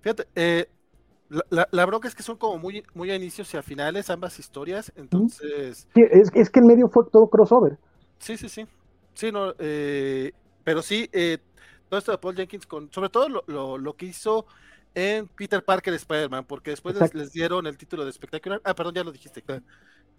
Fíjate, 0.02 0.28
eh, 0.36 0.72
la, 1.30 1.44
la- 1.50 1.70
la 1.72 1.86
bronca 1.86 2.08
es 2.08 2.16
que 2.16 2.24
son 2.24 2.38
como 2.38 2.58
muy, 2.60 2.84
muy 2.94 3.12
a 3.12 3.16
inicios 3.16 3.54
y 3.54 3.58
a 3.58 3.64
finales 3.64 4.10
ambas 4.10 4.40
historias. 4.40 4.92
Entonces, 4.96 5.88
Sí, 5.94 6.02
Es, 6.10 6.32
es 6.34 6.50
que 6.50 6.60
en 6.62 6.68
medio 6.68 6.88
fue 6.88 7.04
todo 7.12 7.30
crossover. 7.30 7.78
sí, 8.20 8.38
sí, 8.38 8.50
sí. 8.50 8.66
Sí, 9.14 9.32
no, 9.32 9.54
eh, 9.60 10.34
pero 10.64 10.82
sí, 10.82 11.10
eh, 11.14 11.40
todo 11.90 11.98
esto 12.00 12.12
de 12.12 12.18
Paul 12.20 12.36
Jenkins, 12.36 12.68
con, 12.68 12.92
sobre 12.92 13.10
todo 13.10 13.30
lo, 13.30 13.44
lo- 13.48 13.78
lo 13.78 13.96
que 13.96 14.06
hizo 14.08 14.46
en 14.98 15.28
Peter 15.28 15.64
Parker 15.64 15.94
Spider-Man, 15.94 16.46
porque 16.46 16.72
después 16.72 16.96
les, 17.14 17.32
dieron 17.32 17.68
el 17.68 17.78
título 17.78 18.04
de 18.04 18.10
espectacular. 18.10 18.60
Ah, 18.64 18.74
perdón, 18.74 18.96
ya 18.96 19.04
lo 19.04 19.12
dijiste. 19.12 19.44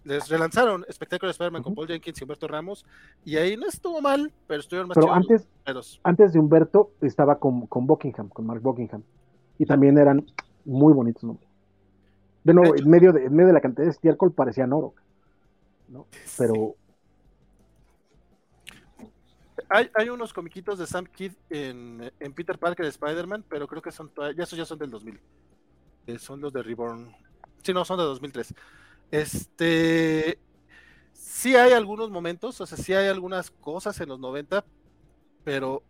Les 0.05 0.29
relanzaron 0.29 0.85
Spectacular 0.89 1.31
Spider-Man 1.31 1.63
con. 1.63 1.75
Paul 1.75 1.87
Jenkins 1.87 2.21
y 2.21 2.23
Humberto 2.23 2.47
Ramos, 2.47 2.85
y 3.25 3.35
ahí 3.35 3.57
no 3.57 3.67
estuvo 3.67 3.99
mal, 3.99 4.31
pero 4.47 4.61
estuvieron 4.61 4.87
más 4.87 4.95
Pero 4.95 5.07
los 5.07 5.17
antes, 5.17 5.49
antes 6.03 6.31
de 6.31 6.39
Humberto 6.39 6.93
estaba 7.01 7.39
con, 7.39 7.67
con 7.67 7.85
Buckingham, 7.87 8.29
con 8.29 8.45
Mark 8.45 8.61
Buckingham. 8.61 9.03
Y 9.57 9.65
también 9.65 9.97
eran 9.97 10.25
muy 10.63 10.93
bonitos 10.93 11.25
nombres. 11.25 11.49
De 12.45 12.53
nuevo, 12.53 12.73
De 12.73 12.79
en 12.79 12.89
medio 12.89 13.11
de, 13.11 13.25
en 13.25 13.33
medio 13.33 13.47
de 13.47 13.53
la 13.53 13.61
cantidad 13.61 13.83
de 13.83 13.91
estiércol 13.91 14.31
parecían 14.31 14.71
oro. 14.71 14.93
¿no? 15.89 16.07
Pero 16.37 16.75
Hay, 19.69 19.89
hay 19.93 20.09
unos 20.09 20.33
comiquitos 20.33 20.79
de 20.79 20.87
Sam 20.87 21.05
Kidd 21.05 21.33
en, 21.49 22.11
en 22.19 22.33
Peter 22.33 22.57
Parker 22.57 22.85
de 22.85 22.89
Spider-Man, 22.89 23.45
pero 23.47 23.67
creo 23.67 23.81
que 23.81 23.91
son 23.91 24.11
ya 24.35 24.43
esos 24.43 24.57
ya 24.57 24.65
son 24.65 24.79
del 24.79 24.89
2000. 24.89 25.19
Eh, 26.07 26.17
son 26.19 26.41
los 26.41 26.51
de 26.53 26.63
Reborn. 26.63 27.15
Sí, 27.63 27.73
no, 27.73 27.85
son 27.85 27.97
de 27.99 28.03
2003. 28.03 28.53
Este. 29.11 30.39
Sí 31.13 31.55
hay 31.55 31.73
algunos 31.73 32.09
momentos, 32.09 32.59
o 32.61 32.65
sea, 32.65 32.77
sí 32.77 32.93
hay 32.93 33.07
algunas 33.07 33.51
cosas 33.51 33.99
en 34.01 34.09
los 34.09 34.19
90, 34.19 34.65
pero 35.43 35.83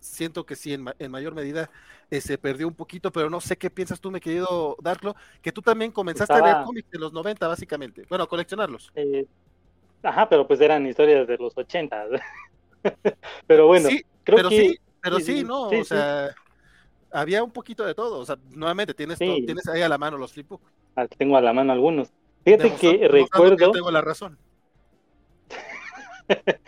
siento 0.00 0.46
que 0.46 0.56
sí, 0.56 0.74
en, 0.74 0.82
ma- 0.84 0.96
en 0.98 1.10
mayor 1.10 1.34
medida 1.34 1.70
eh, 2.10 2.20
se 2.20 2.38
perdió 2.38 2.68
un 2.68 2.74
poquito, 2.74 3.12
pero 3.12 3.30
no 3.30 3.40
sé 3.40 3.56
qué 3.58 3.70
piensas 3.70 4.00
tú, 4.00 4.10
mi 4.10 4.20
querido 4.20 4.76
Darklo, 4.82 5.16
que 5.42 5.52
tú 5.52 5.62
también 5.62 5.92
comenzaste 5.92 6.38
a 6.38 6.42
leer 6.42 6.58
cómics 6.58 6.90
de 6.90 6.98
los 6.98 7.12
90, 7.12 7.48
básicamente. 7.48 8.06
Bueno, 8.08 8.24
a 8.24 8.28
coleccionarlos. 8.28 8.92
eh, 8.94 9.26
ajá, 10.02 10.28
pero 10.28 10.46
pues 10.46 10.60
eran 10.60 10.86
historias 10.86 11.26
de 11.26 11.36
los 11.38 11.56
80. 11.56 12.06
pero 13.46 13.66
bueno, 13.66 13.88
sí, 13.88 14.02
creo 14.24 14.36
pero 14.38 14.48
que 14.48 14.56
sí, 14.60 14.78
pero 15.00 15.16
sí, 15.18 15.24
sí, 15.24 15.38
sí, 15.40 15.44
no, 15.44 15.70
sí, 15.70 15.76
o 15.76 15.84
sí. 15.84 15.88
sea, 15.88 16.34
había 17.10 17.42
un 17.42 17.50
poquito 17.50 17.84
de 17.84 17.94
todo, 17.94 18.18
o 18.18 18.24
sea, 18.24 18.36
nuevamente 18.50 18.94
tienes, 18.94 19.18
Sí. 19.18 19.26
todo- 19.26 19.36
tienes 19.44 19.66
ahí 19.68 19.82
a 19.82 19.88
la 19.88 19.98
mano 19.98 20.18
los 20.18 20.32
flipbooks. 20.32 20.72
ah, 20.96 21.06
tengo 21.08 21.36
a 21.36 21.40
la 21.40 21.52
mano 21.52 21.72
algunos. 21.72 22.10
Fíjate 22.44 22.74
que 22.76 23.08
recuerdo, 23.08 23.56
yo 23.56 23.70
tengo 23.72 23.90
la 23.90 24.00
razón. 24.00 24.38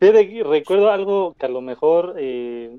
fíjate 0.00 0.28
que 0.28 0.44
recuerdo 0.44 0.90
algo 0.90 1.34
que 1.38 1.46
a 1.46 1.48
lo 1.48 1.60
mejor 1.60 2.14
eh, 2.18 2.78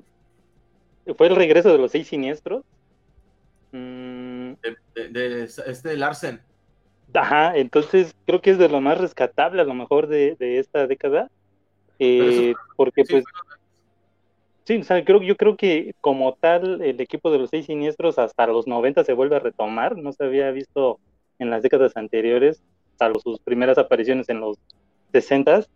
fue 1.16 1.26
el 1.28 1.36
regreso 1.36 1.70
de 1.70 1.78
los 1.78 1.90
seis 1.90 2.08
siniestros. 2.08 2.62
Mm, 3.72 4.52
De, 4.62 4.76
de- 4.94 5.08
de 5.08 5.44
este 5.44 5.96
Larsen. 5.96 6.42
Ajá, 7.14 7.56
entonces 7.56 8.14
creo 8.26 8.40
que 8.40 8.50
es 8.50 8.58
de 8.58 8.68
lo 8.68 8.80
más 8.80 8.98
rescatable 8.98 9.60
a 9.62 9.66
lo 9.66 9.74
mejor 9.74 10.06
de, 10.06 10.36
de 10.38 10.58
esta 10.58 10.86
década. 10.86 11.30
Eh, 12.04 12.54
porque 12.76 13.04
Sí, 13.04 13.12
pues 13.12 13.24
Sí, 14.64 14.76
o 14.76 14.84
sea, 14.84 15.04
creo, 15.04 15.20
yo 15.22 15.36
creo 15.36 15.56
que 15.56 15.94
como 16.00 16.34
tal 16.34 16.82
el 16.82 17.00
equipo 17.00 17.32
de 17.32 17.38
los 17.38 17.50
seis 17.50 17.66
siniestros 17.66 18.18
hasta 18.18 18.46
los 18.46 18.68
90 18.68 19.02
se 19.02 19.12
vuelve 19.12 19.34
a 19.36 19.40
retomar, 19.40 19.96
no 19.96 20.12
se 20.12 20.24
había 20.24 20.50
visto 20.52 21.00
en 21.40 21.50
las 21.50 21.62
décadas 21.62 21.96
anteriores, 21.96 22.62
salvo 22.96 23.18
sus 23.18 23.40
primeras 23.40 23.76
apariciones 23.78 24.28
en 24.28 24.40
los 24.40 24.58
60 25.10 25.66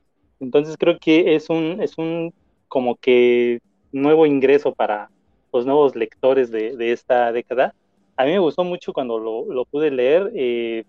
entonces 0.40 0.76
creo 0.78 0.98
que 0.98 1.34
es 1.34 1.48
un, 1.50 1.80
es 1.80 1.96
un 1.98 2.32
como 2.68 2.96
que 2.96 3.60
nuevo 3.92 4.26
ingreso 4.26 4.72
para 4.72 5.10
los 5.52 5.64
nuevos 5.64 5.96
lectores 5.96 6.50
de, 6.50 6.76
de 6.76 6.92
esta 6.92 7.32
década. 7.32 7.74
A 8.16 8.24
mí 8.24 8.32
me 8.32 8.38
gustó 8.38 8.64
mucho 8.64 8.92
cuando 8.92 9.18
lo, 9.18 9.52
lo 9.52 9.64
pude 9.64 9.90
leer, 9.90 10.30
eh, 10.34 10.84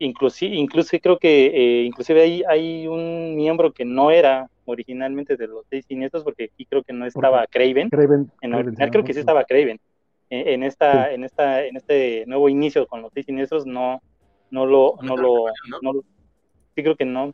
inclusive, 0.00 0.54
inclusive 0.56 1.00
creo 1.00 1.18
que 1.18 1.46
eh, 1.46 1.84
inclusive 1.84 2.20
hay, 2.22 2.42
hay 2.48 2.86
un 2.88 3.36
miembro 3.36 3.72
que 3.72 3.84
no 3.84 4.10
era 4.10 4.48
originalmente 4.64 5.36
de 5.36 5.46
los 5.46 5.64
seis 5.70 5.84
siniestros, 5.86 6.24
porque 6.24 6.44
aquí 6.52 6.64
creo 6.66 6.82
que 6.82 6.92
no 6.92 7.06
estaba 7.06 7.46
Craven. 7.46 7.88
Craven, 7.90 8.20
en 8.40 8.50
Craven, 8.50 8.66
original 8.66 8.90
creo 8.90 9.04
que 9.04 9.14
sí 9.14 9.20
estaba 9.20 9.44
Craven. 9.44 9.78
En, 10.30 10.48
en 10.48 10.62
esta, 10.64 11.08
Sí. 11.08 11.14
en 11.14 11.24
esta, 11.24 11.64
en 11.64 11.76
este 11.76 12.24
nuevo 12.26 12.48
inicio 12.48 12.86
con 12.86 13.02
los 13.02 13.12
seis 13.12 13.26
siniestros 13.26 13.66
no, 13.66 14.00
no 14.50 14.66
lo, 14.66 14.94
no 15.02 15.16
lo, 15.16 15.46
no 15.82 15.92
lo- 15.92 16.02
sí 16.74 16.82
creo 16.82 16.96
que 16.96 17.04
no. 17.04 17.32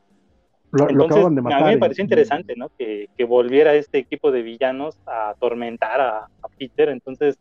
Lo, 0.73 0.85
lo 0.87 0.91
Entonces, 0.91 1.17
acaban 1.19 1.35
de 1.37 1.41
a 1.41 1.43
matar. 1.43 1.63
mí 1.65 1.71
me 1.75 1.79
pareció 1.79 2.03
interesante, 2.03 2.55
¿no? 2.57 2.69
Que, 2.77 3.07
que 3.17 3.25
volviera 3.25 3.75
este 3.75 3.99
equipo 3.99 4.31
de 4.33 4.43
villanos 4.43 4.99
a 5.07 5.31
atormentar 5.31 6.01
a, 6.01 6.19
a 6.25 6.49
Peter. 6.59 6.89
Entonces, 6.89 7.39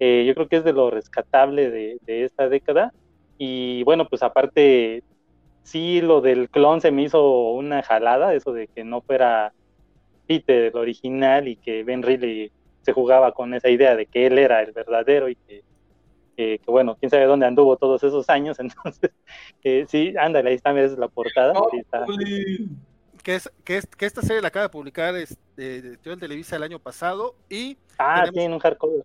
eh, 0.00 0.24
yo 0.26 0.34
creo 0.34 0.48
que 0.48 0.56
es 0.56 0.64
de 0.64 0.72
lo 0.72 0.90
rescatable 0.90 1.70
de, 1.70 1.98
de 2.06 2.24
esta 2.24 2.48
década. 2.48 2.92
Y 3.38 3.82
bueno, 3.84 4.06
pues 4.08 4.22
aparte, 4.22 5.02
sí, 5.62 6.00
lo 6.00 6.20
del 6.20 6.48
clon 6.50 6.80
se 6.80 6.90
me 6.90 7.02
hizo 7.02 7.50
una 7.52 7.82
jalada, 7.82 8.34
eso 8.34 8.52
de 8.52 8.68
que 8.68 8.84
no 8.84 9.00
fuera 9.00 9.52
Peter 10.26 10.64
el 10.72 10.76
original 10.76 11.48
y 11.48 11.56
que 11.56 11.82
Ben 11.84 12.02
Reilly 12.02 12.50
se 12.82 12.92
jugaba 12.92 13.32
con 13.32 13.54
esa 13.54 13.68
idea 13.68 13.96
de 13.96 14.06
que 14.06 14.26
él 14.26 14.38
era 14.38 14.60
el 14.62 14.72
verdadero 14.72 15.28
y 15.28 15.36
que, 15.36 15.62
que- 16.36 16.58
que, 16.58 16.70
bueno, 16.70 16.96
quién 16.98 17.10
sabe 17.10 17.24
dónde 17.26 17.46
anduvo 17.46 17.76
todos 17.76 18.02
esos 18.02 18.28
años. 18.28 18.58
Entonces, 18.60 19.10
eh, 19.64 19.84
sí, 19.88 20.14
ándale, 20.18 20.50
ahí 20.50 20.56
está, 20.56 20.78
es 20.80 20.96
la 20.98 21.08
portada. 21.08 21.52
Sí 21.70 21.78
está. 21.78 22.06
Que, 23.22 23.34
es, 23.36 23.50
que, 23.64 23.76
es- 23.76 23.86
que 23.86 24.06
esta 24.06 24.22
serie 24.22 24.42
la 24.42 24.48
acaba 24.48 24.64
de 24.64 24.70
publicar 24.70 25.14
este, 25.16 25.96
Tío 25.98 26.16
Televisa 26.16 26.56
el 26.56 26.62
año 26.64 26.78
pasado 26.78 27.34
y 27.48 27.76
Ah, 27.98 28.14
tenemos- 28.24 28.32
tiene 28.34 28.54
un 28.54 28.60
hardcover. 28.60 29.04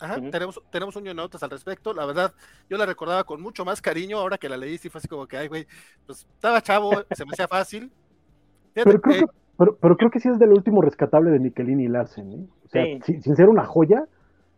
Ajá, 0.00 0.18
Ujú. 0.18 0.30
tenemos, 0.30 0.62
tenemos 0.70 0.96
un 0.96 1.04
notas 1.04 1.42
al 1.42 1.50
respecto. 1.50 1.92
La 1.92 2.06
verdad, 2.06 2.32
yo 2.68 2.76
la 2.76 2.86
recordaba 2.86 3.24
con 3.24 3.40
mucho 3.40 3.64
más 3.64 3.80
cariño. 3.82 4.18
Ahora 4.18 4.38
que 4.38 4.48
la 4.48 4.56
leí, 4.56 4.78
sí 4.78 4.88
fue 4.88 4.98
así 4.98 5.08
como 5.08 5.26
que, 5.26 5.36
ay, 5.36 5.48
güey, 5.48 5.66
pues 6.06 6.26
estaba 6.34 6.60
chavo, 6.62 6.92
se 7.10 7.24
me 7.24 7.32
hacía 7.32 7.48
fácil. 7.48 7.90
Fíjate 8.74 8.90
Pero 8.90 9.00
creo, 9.00 9.14
que- 9.14 9.20
que, 9.26 9.32
pero, 9.56 9.76
pero 9.76 9.96
creo 9.96 10.10
que 10.10 10.20
sí 10.20 10.28
es 10.28 10.38
del 10.38 10.52
último 10.52 10.82
rescatable 10.82 11.30
de 11.30 11.38
Michelini 11.40 11.84
y 11.84 11.88
Larsen. 11.88 12.32
¿eh? 12.32 12.46
O 12.64 12.68
sea, 12.68 12.84
Sí. 12.84 13.00
sin, 13.04 13.22
sin 13.22 13.36
ser 13.36 13.48
una 13.48 13.64
joya, 13.64 14.04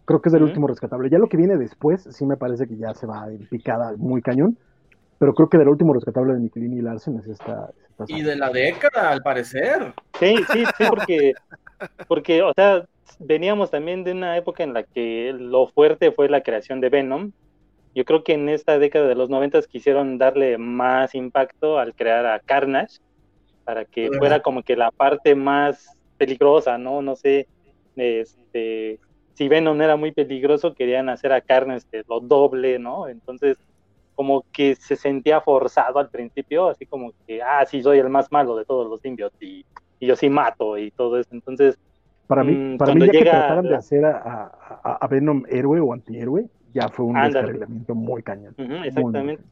creo 0.04 0.20
que 0.20 0.28
es 0.28 0.32
del 0.32 0.42
Ujú. 0.42 0.50
último 0.50 0.66
rescatable. 0.66 1.08
Ya 1.10 1.18
lo 1.18 1.28
que 1.28 1.36
viene 1.36 1.56
después, 1.56 2.02
sí 2.10 2.26
me 2.26 2.36
parece 2.36 2.66
que 2.66 2.76
ya 2.76 2.92
se 2.94 3.06
va 3.06 3.28
en 3.28 3.46
picada 3.46 3.94
muy 3.96 4.20
cañón. 4.22 4.58
Pero 5.18 5.34
creo 5.34 5.48
que 5.50 5.58
del 5.58 5.68
último 5.68 5.92
rescatable 5.92 6.32
de 6.32 6.40
Michelini 6.40 6.78
y 6.78 6.80
Larsen 6.80 7.18
es 7.18 7.26
esta. 7.26 7.70
es 7.78 7.90
esta 7.90 8.04
Y 8.08 8.22
de 8.22 8.36
la 8.36 8.48
década, 8.50 9.10
al 9.10 9.20
parecer. 9.22 9.92
Sí, 10.18 10.34
sí, 10.50 10.64
sí, 10.78 10.84
porque, 10.88 11.32
porque, 12.08 12.42
o 12.42 12.52
sea, 12.54 12.86
veníamos 13.18 13.70
también 13.70 14.04
de 14.04 14.12
una 14.12 14.36
época 14.36 14.62
en 14.62 14.72
la 14.72 14.82
que 14.82 15.34
lo 15.36 15.66
fuerte 15.66 16.12
fue 16.12 16.28
la 16.28 16.42
creación 16.42 16.80
de 16.80 16.88
Venom. 16.88 17.32
Yo 17.94 18.04
creo 18.04 18.22
que 18.22 18.34
en 18.34 18.48
esta 18.48 18.78
década 18.78 19.08
de 19.08 19.14
los 19.14 19.30
noventas 19.30 19.66
quisieron 19.66 20.18
darle 20.18 20.58
más 20.58 21.14
impacto 21.14 21.78
al 21.78 21.94
crear 21.94 22.26
a 22.26 22.38
Carnage 22.38 22.98
para 23.64 23.84
que 23.84 24.10
fuera 24.18 24.40
como 24.40 24.62
que 24.62 24.76
la 24.76 24.90
parte 24.90 25.34
más 25.34 25.96
peligrosa, 26.16 26.78
¿no? 26.78 27.02
No 27.02 27.16
sé, 27.16 27.48
este, 27.96 29.00
si 29.34 29.48
Venom 29.48 29.80
era 29.80 29.96
muy 29.96 30.12
peligroso, 30.12 30.74
querían 30.74 31.08
hacer 31.08 31.32
a 31.32 31.40
Carnage 31.40 31.78
este, 31.78 32.02
lo 32.08 32.20
doble, 32.20 32.78
¿no? 32.78 33.08
Entonces, 33.08 33.58
como 34.14 34.44
que 34.52 34.74
se 34.74 34.96
sentía 34.96 35.40
forzado 35.40 35.98
al 35.98 36.10
principio, 36.10 36.68
así 36.68 36.86
como 36.86 37.12
que, 37.26 37.42
ah, 37.42 37.64
sí, 37.66 37.82
soy 37.82 37.98
el 37.98 38.08
más 38.08 38.30
malo 38.30 38.54
de 38.56 38.64
todos 38.64 38.88
los 38.88 39.00
symbiotes 39.00 39.40
y, 39.40 39.64
y 39.98 40.06
yo 40.06 40.14
sí 40.16 40.28
mato 40.28 40.76
y 40.76 40.90
todo 40.90 41.18
eso. 41.18 41.30
Entonces, 41.32 41.78
Para 42.30 42.44
mí, 42.44 42.54
Mm, 42.54 42.78
para 42.78 42.94
mí 42.94 43.06
ya 43.06 43.10
que 43.12 43.22
trataran 43.22 43.64
de 43.64 43.74
hacer 43.74 44.04
a, 44.04 44.52
a- 44.84 44.98
a 45.00 45.06
Venom 45.08 45.42
héroe 45.48 45.80
o 45.80 45.92
antihéroe, 45.92 46.46
ya 46.72 46.88
fue 46.88 47.04
un 47.06 47.16
Ándale. 47.16 47.34
descarrilamiento 47.48 47.92
muy 47.96 48.22
cañón. 48.22 48.54
ujú, 48.56 48.68
Muy, 48.68 48.78
muy 48.78 48.86
exactamente. 48.88 49.42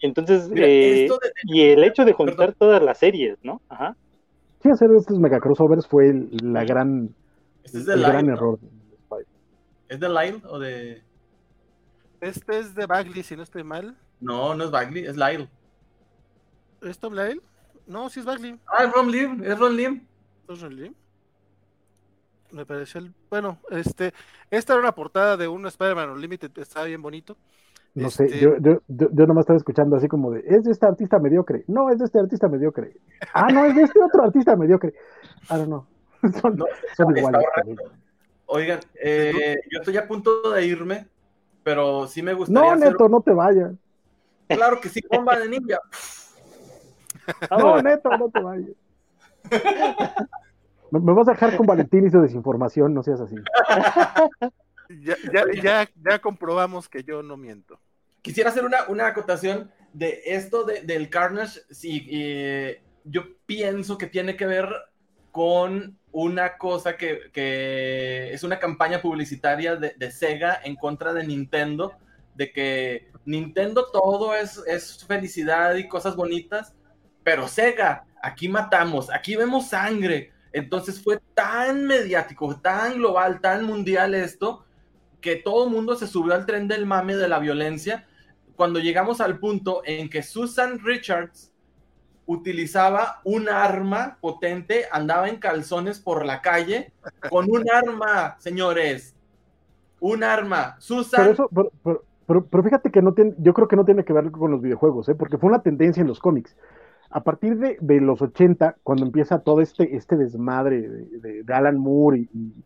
Entonces, 0.00 0.48
Mira, 0.48 0.64
eh, 0.64 1.08
de- 1.08 1.18
y 1.46 1.60
el 1.62 1.82
hecho 1.82 2.04
de 2.04 2.12
juntar 2.12 2.36
Perdón. 2.36 2.54
todas 2.56 2.82
las 2.84 2.98
series, 2.98 3.36
¿no? 3.42 3.60
Ajá. 3.68 3.96
Sí, 4.62 4.70
hacer 4.70 4.88
estos 4.92 5.18
mega 5.18 5.40
crossovers 5.40 5.88
fue 5.88 6.10
el, 6.10 6.30
la 6.40 6.64
gran, 6.64 7.12
Este 7.64 7.78
es 7.78 7.86
de 7.86 7.94
el 7.94 8.02
gran 8.02 8.14
Lyle, 8.26 8.28
¿no? 8.28 8.34
error. 8.34 8.58
de 8.60 8.94
Spider. 8.94 9.26
¿Es 9.88 9.98
de 9.98 10.08
Lyle 10.08 10.40
o 10.48 10.58
de.? 10.60 11.02
este 12.20 12.58
es 12.60 12.76
de 12.76 12.86
Bagley, 12.86 13.24
si 13.24 13.34
no 13.34 13.42
estoy 13.42 13.64
mal. 13.64 13.96
No, 14.20 14.54
no 14.54 14.62
es 14.62 14.70
Bagley, 14.70 15.04
es 15.04 15.16
Lyle. 15.16 15.48
¿Es 16.82 16.96
Tom 17.00 17.14
Lyle? 17.14 17.40
No, 17.88 18.08
sí 18.08 18.20
es 18.20 18.26
Bagley. 18.26 18.56
Ah, 18.68 18.84
es 18.84 18.92
Ron 18.92 19.10
Lim, 19.10 19.42
es 19.42 19.58
Ron 19.58 19.76
Lim. 19.76 20.06
¿No 20.46 20.54
es 20.54 20.60
Ron 20.60 20.76
Lim? 20.76 20.94
Me 22.52 22.64
pareció 22.64 23.00
el. 23.00 23.12
Bueno, 23.30 23.58
este. 23.70 24.12
Esta 24.50 24.72
era 24.74 24.80
una 24.82 24.92
portada 24.94 25.36
de 25.36 25.48
un 25.48 25.66
Spider-Man 25.66 26.10
Unlimited, 26.10 26.50
estaba 26.58 26.86
bien 26.86 27.02
bonito. 27.02 27.36
No 27.94 28.08
Este- 28.08 28.28
sé, 28.28 28.38
yo, 28.38 28.56
yo, 28.60 28.80
yo, 28.86 29.08
yo 29.12 29.26
nomás 29.26 29.42
estaba 29.42 29.56
escuchando 29.56 29.96
así 29.96 30.08
como 30.08 30.30
de, 30.30 30.44
es 30.46 30.64
de 30.64 30.72
este 30.72 30.86
artista 30.86 31.18
mediocre. 31.18 31.64
No, 31.66 31.90
es 31.90 31.98
de 31.98 32.04
este 32.04 32.18
artista 32.18 32.48
mediocre. 32.48 32.94
Ah, 33.34 33.48
no, 33.52 33.64
es 33.64 33.74
de 33.74 33.82
este 33.82 34.00
otro 34.00 34.22
artista 34.24 34.54
mediocre. 34.56 34.94
I 35.50 35.54
don't 35.54 35.66
know. 35.66 35.86
Son, 36.40 36.56
No, 36.56 36.64
son 36.96 37.16
iguales. 37.16 37.44
Oigan, 38.46 38.80
eh, 39.02 39.56
yo 39.70 39.78
estoy 39.80 39.96
a 39.98 40.06
punto 40.08 40.50
de 40.52 40.66
irme, 40.66 41.06
pero 41.62 42.06
sí 42.06 42.22
me 42.22 42.32
gustaría 42.34 42.60
No, 42.62 42.74
hacer. 42.74 42.92
Neto, 42.92 43.08
no 43.08 43.20
te 43.20 43.32
vayas. 43.32 43.72
Claro 44.48 44.80
que 44.80 44.88
sí, 44.88 45.00
bomba 45.10 45.38
de 45.38 45.48
ninja. 45.48 45.78
No. 47.50 47.82
Neto, 47.82 48.08
no 48.16 48.30
te 48.30 48.40
vayas. 48.40 48.70
Me, 50.90 51.00
me 51.00 51.12
vas 51.12 51.28
a 51.28 51.32
dejar 51.32 51.56
con 51.56 51.66
Valentín 51.66 52.06
y 52.06 52.10
su 52.10 52.20
desinformación, 52.20 52.94
no 52.94 53.02
seas 53.02 53.20
así. 53.20 53.36
Ya, 55.02 55.16
ya, 55.32 55.44
ya, 55.62 55.88
ya 56.02 56.18
comprobamos 56.18 56.88
que 56.88 57.02
yo 57.04 57.22
no 57.22 57.36
miento. 57.36 57.78
Quisiera 58.22 58.50
hacer 58.50 58.64
una, 58.64 58.84
una 58.88 59.06
acotación 59.06 59.70
de 59.92 60.22
esto 60.24 60.64
de- 60.64 60.82
del 60.82 61.10
Carnage. 61.10 61.60
Sí, 61.70 62.06
eh, 62.10 62.82
yo 63.04 63.22
pienso 63.46 63.98
que 63.98 64.06
tiene 64.06 64.36
que 64.36 64.46
ver 64.46 64.68
con 65.30 65.98
una 66.10 66.56
cosa 66.56 66.96
que, 66.96 67.30
que 67.32 68.32
es 68.32 68.42
una 68.44 68.58
campaña 68.58 69.00
publicitaria 69.02 69.76
de, 69.76 69.94
de 69.96 70.10
Sega 70.10 70.58
en 70.64 70.74
contra 70.76 71.12
de 71.12 71.26
Nintendo, 71.26 71.92
de 72.34 72.50
que 72.50 73.08
Nintendo 73.26 73.90
todo 73.92 74.34
es, 74.34 74.62
es 74.66 75.04
felicidad 75.04 75.74
y 75.76 75.86
cosas 75.86 76.16
bonitas, 76.16 76.74
pero 77.22 77.46
Sega, 77.46 78.04
aquí 78.22 78.48
matamos, 78.48 79.10
aquí 79.12 79.36
vemos 79.36 79.68
sangre. 79.68 80.32
Entonces 80.52 81.02
fue 81.02 81.20
tan 81.34 81.86
mediático, 81.86 82.58
tan 82.60 82.94
global, 82.94 83.40
tan 83.40 83.64
mundial 83.64 84.14
esto, 84.14 84.64
que 85.20 85.36
todo 85.36 85.66
el 85.66 85.70
mundo 85.70 85.96
se 85.96 86.06
subió 86.06 86.34
al 86.34 86.46
tren 86.46 86.68
del 86.68 86.86
mame 86.86 87.16
de 87.16 87.28
la 87.28 87.38
violencia 87.38 88.06
cuando 88.58 88.80
llegamos 88.80 89.20
al 89.20 89.38
punto 89.38 89.82
en 89.84 90.10
que 90.10 90.22
Susan 90.22 90.80
Richards 90.80 91.52
utilizaba 92.26 93.20
un 93.22 93.48
arma 93.48 94.18
potente, 94.20 94.84
andaba 94.90 95.28
en 95.28 95.36
calzones 95.36 96.00
por 96.00 96.26
la 96.26 96.42
calle 96.42 96.92
con 97.30 97.46
un 97.48 97.64
arma, 97.70 98.36
señores. 98.40 99.14
Un 100.00 100.24
arma. 100.24 100.76
Susan. 100.80 101.20
Pero 101.22 101.32
eso, 101.32 102.02
pero, 102.26 102.62
fíjate 102.62 102.90
que 102.90 103.00
no 103.00 103.14
tiene, 103.14 103.34
yo 103.38 103.54
creo 103.54 103.68
que 103.68 103.76
no 103.76 103.84
tiene 103.84 104.04
que 104.04 104.12
ver 104.12 104.30
con 104.30 104.50
los 104.50 104.60
videojuegos, 104.60 105.08
¿eh? 105.08 105.14
porque 105.14 105.38
fue 105.38 105.48
una 105.48 105.62
tendencia 105.62 106.00
en 106.00 106.08
los 106.08 106.18
cómics. 106.18 106.56
A 107.10 107.22
partir 107.22 107.58
de, 107.58 107.78
de 107.80 108.00
los 108.00 108.20
80, 108.20 108.76
cuando 108.82 109.06
empieza 109.06 109.38
todo 109.40 109.60
este, 109.60 109.96
este 109.96 110.16
desmadre 110.16 110.82
de, 110.88 111.18
de- 111.20 111.42
de 111.42 111.54
Alan 111.54 111.78
Moore 111.78 112.18
y, 112.20 112.28
y- 112.32 112.64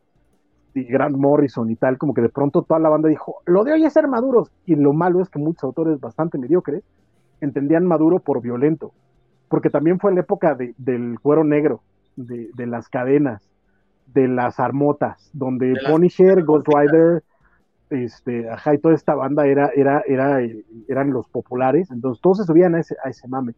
y 0.74 0.84
Grant 0.84 1.16
Morrison 1.16 1.70
y 1.70 1.76
tal, 1.76 1.98
como 1.98 2.14
que 2.14 2.22
de 2.22 2.28
pronto 2.30 2.62
toda 2.62 2.80
la 2.80 2.88
banda 2.88 3.08
dijo, 3.08 3.36
lo 3.46 3.62
de 3.62 3.72
hoy 3.72 3.84
es 3.84 3.92
ser 3.92 4.08
maduros. 4.08 4.50
Y 4.66 4.74
lo 4.74 4.92
malo 4.94 5.20
es 5.20 5.28
que 5.28 5.38
muchos 5.38 5.62
autores 5.64 6.00
bastante 6.00 6.38
mediocres 6.38 6.82
entendían 7.40 7.86
maduro 7.86 8.20
por 8.20 8.40
violento, 8.40 8.92
porque 9.48 9.70
también 9.70 10.00
fue 10.00 10.14
la 10.14 10.20
época 10.20 10.54
de- 10.54 10.74
del 10.78 11.18
cuero 11.20 11.44
negro, 11.44 11.82
de, 12.16 12.50
de 12.54 12.66
las 12.66 12.88
cadenas, 12.88 13.42
de 14.06 14.28
las 14.28 14.58
armotas, 14.60 15.30
donde 15.32 15.68
De 15.68 15.72
las- 15.74 15.92
Punisher, 15.92 16.42
Ghost 16.44 16.66
Rider, 16.68 17.22
este, 17.90 18.48
ajá, 18.50 18.74
y 18.74 18.78
toda 18.78 18.94
esta 18.94 19.14
banda 19.14 19.46
era, 19.46 19.70
era, 19.76 20.02
era, 20.06 20.40
eran 20.88 21.10
los 21.12 21.28
populares, 21.28 21.90
entonces 21.90 22.20
todos 22.22 22.38
se 22.38 22.44
subían 22.44 22.74
a 22.74 22.80
ese, 22.80 22.96
a 23.04 23.10
ese 23.10 23.28
mame. 23.28 23.54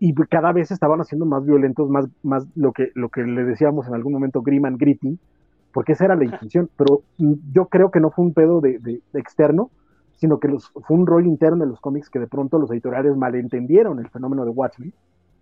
Y 0.00 0.14
cada 0.14 0.50
vez 0.52 0.70
estaban 0.70 1.00
haciendo 1.00 1.26
más 1.26 1.44
violentos, 1.46 1.88
más, 1.90 2.06
más 2.22 2.46
lo 2.56 2.72
que, 2.72 2.90
lo 2.94 3.10
que 3.10 3.20
le 3.22 3.44
decíamos 3.44 3.86
en 3.86 3.94
algún 3.94 4.14
momento, 4.14 4.40
grim 4.42 4.64
and 4.64 4.78
gritty, 4.80 5.18
porque 5.72 5.92
esa 5.92 6.06
era 6.06 6.16
la 6.16 6.24
intención, 6.24 6.68
pero 6.76 7.02
mm, 7.18 7.34
yo 7.52 7.66
creo 7.66 7.90
que 7.90 8.00
no 8.00 8.10
fue 8.10 8.24
un 8.24 8.32
pedo 8.34 8.60
de, 8.60 8.78
de- 8.78 9.02
de 9.12 9.20
externo, 9.20 9.70
sino 10.16 10.40
que 10.40 10.48
los, 10.48 10.70
fue 10.86 10.96
un 10.96 11.06
rol 11.06 11.26
interno 11.26 11.64
de 11.64 11.70
los 11.70 11.80
cómics 11.80 12.08
que 12.10 12.18
de 12.18 12.26
pronto 12.26 12.58
los 12.58 12.70
editoriales 12.70 13.14
malentendieron 13.16 13.98
el 14.00 14.08
fenómeno 14.08 14.44
de 14.44 14.50
Watchmen. 14.50 14.92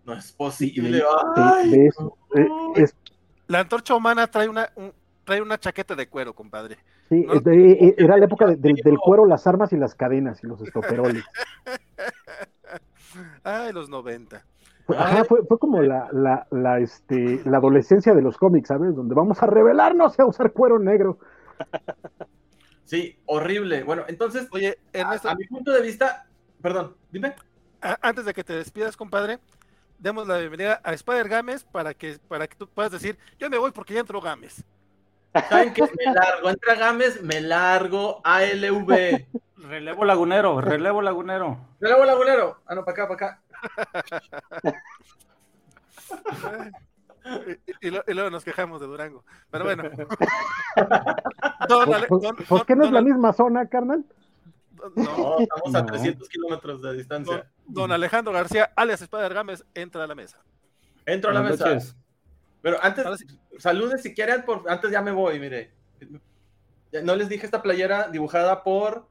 No 0.05 0.13
es 0.13 0.33
posible. 0.33 0.91
de, 0.91 1.03
Ay, 1.37 1.71
de 1.71 1.87
eso. 1.87 2.17
Eh, 2.35 2.49
es, 2.77 2.95
La 3.47 3.61
antorcha 3.61 3.95
humana 3.95 4.27
trae 4.27 4.49
una, 4.49 4.69
un- 4.77 4.93
trae 5.25 5.41
una 5.41 5.59
chaqueta 5.59 5.95
de 5.95 6.09
cuero, 6.09 6.33
compadre. 6.35 6.79
Sí, 7.09 7.25
¿No? 7.27 7.35
eh, 7.53 7.95
era 7.97 8.17
la 8.17 8.25
época 8.25 8.47
de- 8.47 8.57
del, 8.57 8.75
del 8.77 8.99
cuero, 8.99 9.25
las 9.25 9.47
armas 9.47 9.73
y 9.73 9.77
las 9.77 9.95
cadenas 9.95 10.43
y 10.43 10.47
los 10.49 10.61
estoperoles. 10.63 11.25
Ay, 13.45 13.73
los 13.73 13.89
90. 13.89 14.45
Fue, 14.87 14.97
ajá, 14.97 15.25
fue, 15.25 15.45
fue 15.47 15.59
como 15.59 15.83
la, 15.83 16.09
la, 16.13 16.47
la, 16.51 16.79
este, 16.81 17.43
la 17.45 17.59
adolescencia 17.59 18.15
de 18.15 18.23
los 18.23 18.39
cómics, 18.39 18.69
¿sabes? 18.69 18.95
Donde 18.95 19.15
vamos 19.15 19.43
a 19.43 19.47
revelarnos 19.47 20.19
a 20.19 20.25
usar 20.27 20.53
cuero 20.53 20.79
negro. 20.79 21.19
Sí, 22.85 23.19
horrible. 23.27 23.83
Bueno, 23.85 24.05
entonces, 24.09 24.49
Oye, 24.51 24.79
a, 24.95 24.99
Ernesto, 24.99 25.29
a 25.29 25.35
mi 25.35 25.47
punto 25.47 25.73
de 25.73 25.83
vista, 25.83 26.27
perdón, 26.63 26.97
dime. 27.11 27.35
a- 27.83 27.99
antes 28.01 28.25
de 28.25 28.33
que 28.33 28.43
te 28.43 28.55
despidas, 28.55 28.97
compadre, 28.97 29.41
demos 29.99 30.27
la 30.27 30.39
bienvenida 30.39 30.81
a 30.83 30.95
Spider 30.95 31.29
Games 31.29 31.65
para 31.65 31.93
que, 31.93 32.19
para 32.29 32.47
que 32.49 32.57
tú 32.57 32.67
puedas 32.67 32.91
decir, 32.91 33.19
yo 33.39 33.51
me 33.51 33.59
voy 33.59 33.73
porque 33.73 33.93
ya 33.93 34.01
entró 34.01 34.23
Games. 34.23 34.65
¿Saben 35.49 35.73
qué? 35.75 35.83
Me 35.83 36.13
largo, 36.13 36.49
entra 36.51 36.75
Games, 36.75 37.23
me 37.23 37.41
largo 37.41 38.21
ALV. 38.25 39.27
Relevo 39.59 40.05
lagunero, 40.05 40.61
relevo 40.61 41.03
lagunero. 41.03 41.59
Largo 41.81 42.05
lagunero. 42.05 42.61
Ah, 42.67 42.75
no, 42.75 42.85
para 42.85 42.93
acá, 43.05 43.09
para 43.09 43.15
acá. 43.27 43.43
Y, 47.83 47.89
y 47.89 47.91
lo- 47.91 48.03
y 48.07 48.15
luego 48.15 48.31
nos 48.31 48.43
quejamos 48.43 48.81
de 48.81 48.87
Durango. 48.87 49.23
Pero 49.51 49.65
bueno. 49.65 49.83
Don 51.69 51.91
¿Por, 52.09 52.23
don- 52.23 52.37
por 52.37 52.65
qué 52.65 52.75
no 52.75 52.85
es 52.85 52.91
la 52.91 53.01
don- 53.01 53.05
misma 53.11 53.35
zona, 53.35 53.67
carnal? 53.69 54.03
no, 54.97 55.05
No, 55.05 55.39
estamos 55.41 55.75
a 55.75 55.81
No. 55.83 55.87
300 55.87 56.27
kilómetros 56.29 56.81
de 56.81 56.95
distancia. 56.95 57.47
don 57.67 57.93
Alejandro 57.93 58.33
García, 58.33 58.71
alias 58.77 59.03
Spider 59.03 59.35
Games, 59.35 59.63
entra 59.75 60.05
a 60.05 60.07
la 60.07 60.15
mesa. 60.15 60.39
Entro 61.05 61.31
a 61.31 61.35
la 61.35 61.41
Buenas 61.41 61.59
mesa. 61.61 61.75
noches. 61.75 61.97
Pero 62.63 62.79
antes, 62.83 63.05
saludes 63.59 64.03
si 64.03 64.15
quieren, 64.15 64.45
por, 64.45 64.69
antes 64.71 64.91
ya 64.91 65.01
me 65.03 65.13
voy, 65.13 65.39
mire. 65.39 65.73
No 67.05 67.15
les 67.17 67.29
dije 67.29 67.45
esta 67.45 67.63
playera 67.63 68.09
dibujada 68.09 68.63
por 68.65 69.09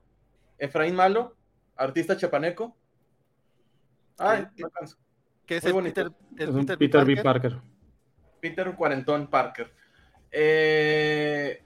Efraín 0.58 0.96
Malo, 0.96 1.36
artista 1.76 2.18
chapaneco. 2.18 2.76
Ay, 4.18 4.48
Sí. 4.56 4.64
me 4.64 4.70
canso. 4.72 4.98
Que 5.46 5.58
es 5.58 5.64
Muy 5.64 5.70
el 5.70 5.74
bonito. 5.74 6.04
Peter, 6.04 6.18
el 6.38 6.50
Es 6.50 6.56
un 6.56 6.66
Peter 6.66 6.78
Peter 6.78 7.06
B. 7.06 7.24
Parker. 7.24 7.52
Parker. 7.54 7.62
Peter 8.42 8.76
Cuarentón 8.76 9.28
Parker. 9.28 9.72
Eh, 10.32 11.64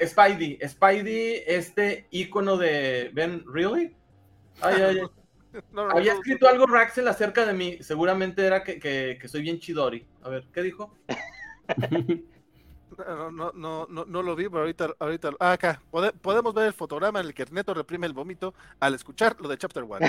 Spidey, 0.00 0.58
Spidey, 0.66 1.42
este 1.46 2.06
ícono 2.10 2.56
de 2.56 3.10
Ben, 3.14 3.44
¿really? 3.46 3.96
Ay, 4.60 4.82
ay, 4.82 4.98
ay. 5.00 5.06
No, 5.72 5.86
no, 5.86 5.90
Había 5.96 6.14
no, 6.14 6.18
escrito 6.20 6.48
algo 6.48 6.66
Raxel 6.66 7.06
acerca 7.08 7.46
de 7.46 7.52
mí. 7.52 7.78
Seguramente 7.80 8.44
era 8.44 8.62
que, 8.64 8.78
que- 8.78 9.18
que 9.20 9.28
soy 9.28 9.42
bien 9.42 9.58
chidori. 9.60 10.06
A 10.22 10.28
ver, 10.28 10.46
¿qué 10.52 10.62
dijo? 10.62 10.94
No, 12.96 13.28
no, 13.28 13.50
no, 13.54 13.86
no, 13.90 14.04
no 14.04 14.22
lo 14.22 14.36
vi, 14.36 14.48
pero 14.48 14.60
ahorita, 14.60 14.94
ahorita, 15.00 15.30
ah, 15.40 15.52
acá, 15.52 15.82
Pode- 15.90 16.12
podemos 16.12 16.54
ver 16.54 16.66
el 16.66 16.72
fotograma 16.72 17.18
en 17.18 17.26
el 17.26 17.34
que 17.34 17.44
Neto 17.50 17.74
reprime 17.74 18.06
el 18.06 18.12
vómito 18.12 18.54
al 18.78 18.94
escuchar 18.94 19.34
lo 19.40 19.48
de 19.48 19.58
Chapter 19.58 19.82
One. 19.82 20.08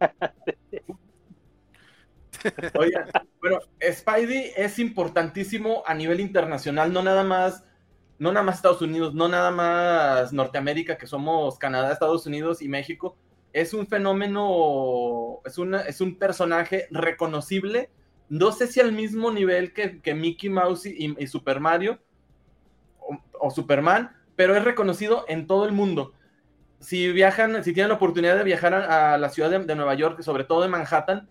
Oigan, 2.78 3.10
bueno, 3.40 3.58
Spidey 3.82 4.52
es 4.56 4.78
importantísimo 4.78 5.82
a 5.86 5.92
nivel 5.92 6.20
internacional, 6.20 6.90
no 6.92 7.02
nada 7.02 7.22
más, 7.22 7.64
no 8.18 8.32
nada 8.32 8.44
más 8.46 8.56
Estados 8.56 8.80
Unidos, 8.80 9.12
no 9.14 9.28
nada 9.28 9.50
más 9.50 10.32
Norteamérica, 10.32 10.96
que 10.96 11.06
somos 11.06 11.58
Canadá, 11.58 11.92
Estados 11.92 12.24
Unidos 12.26 12.62
y 12.62 12.68
México. 12.68 13.18
Es 13.52 13.74
un 13.74 13.86
fenómeno, 13.86 15.40
es, 15.44 15.58
una, 15.58 15.80
es 15.82 16.00
un 16.00 16.16
personaje 16.16 16.86
reconocible, 16.90 17.90
no 18.28 18.50
sé 18.52 18.66
si 18.66 18.80
al 18.80 18.92
mismo 18.92 19.30
nivel 19.30 19.72
que, 19.72 20.00
que 20.00 20.14
Mickey 20.14 20.48
Mouse 20.48 20.86
y, 20.86 21.26
Super 21.26 21.60
Mario 21.60 21.98
o, 23.38 23.50
Superman, 23.50 24.16
pero 24.36 24.56
es 24.56 24.64
reconocido 24.64 25.26
en 25.28 25.46
todo 25.46 25.66
el 25.66 25.72
mundo. 25.72 26.14
Si 26.80 27.12
viajan, 27.12 27.62
si 27.62 27.74
tienen 27.74 27.90
la 27.90 27.96
oportunidad 27.96 28.36
de 28.36 28.44
viajar 28.44 28.72
a, 28.72 29.14
a 29.14 29.18
la 29.18 29.28
ciudad 29.28 29.50
de, 29.50 29.58
de 29.58 29.74
Nueva 29.74 29.94
York, 29.94 30.22
sobre 30.22 30.44
todo 30.44 30.62
de 30.62 30.68
Manhattan, 30.68 31.28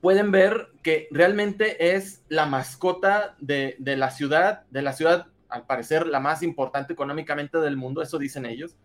pueden 0.00 0.30
ver 0.30 0.68
que 0.82 1.08
realmente 1.10 1.94
es 1.94 2.22
la 2.28 2.46
mascota 2.46 3.36
de, 3.38 3.76
de, 3.78 3.96
la 3.96 4.10
ciudad, 4.10 4.64
de 4.70 4.82
la 4.82 4.92
ciudad, 4.92 5.26
al 5.48 5.66
parecer, 5.66 6.06
la 6.06 6.20
más 6.20 6.42
importante 6.42 6.92
económicamente 6.92 7.58
del 7.58 7.76
mundo, 7.76 8.02
eso 8.02 8.18
dicen 8.18 8.46
ellos. 8.46 8.76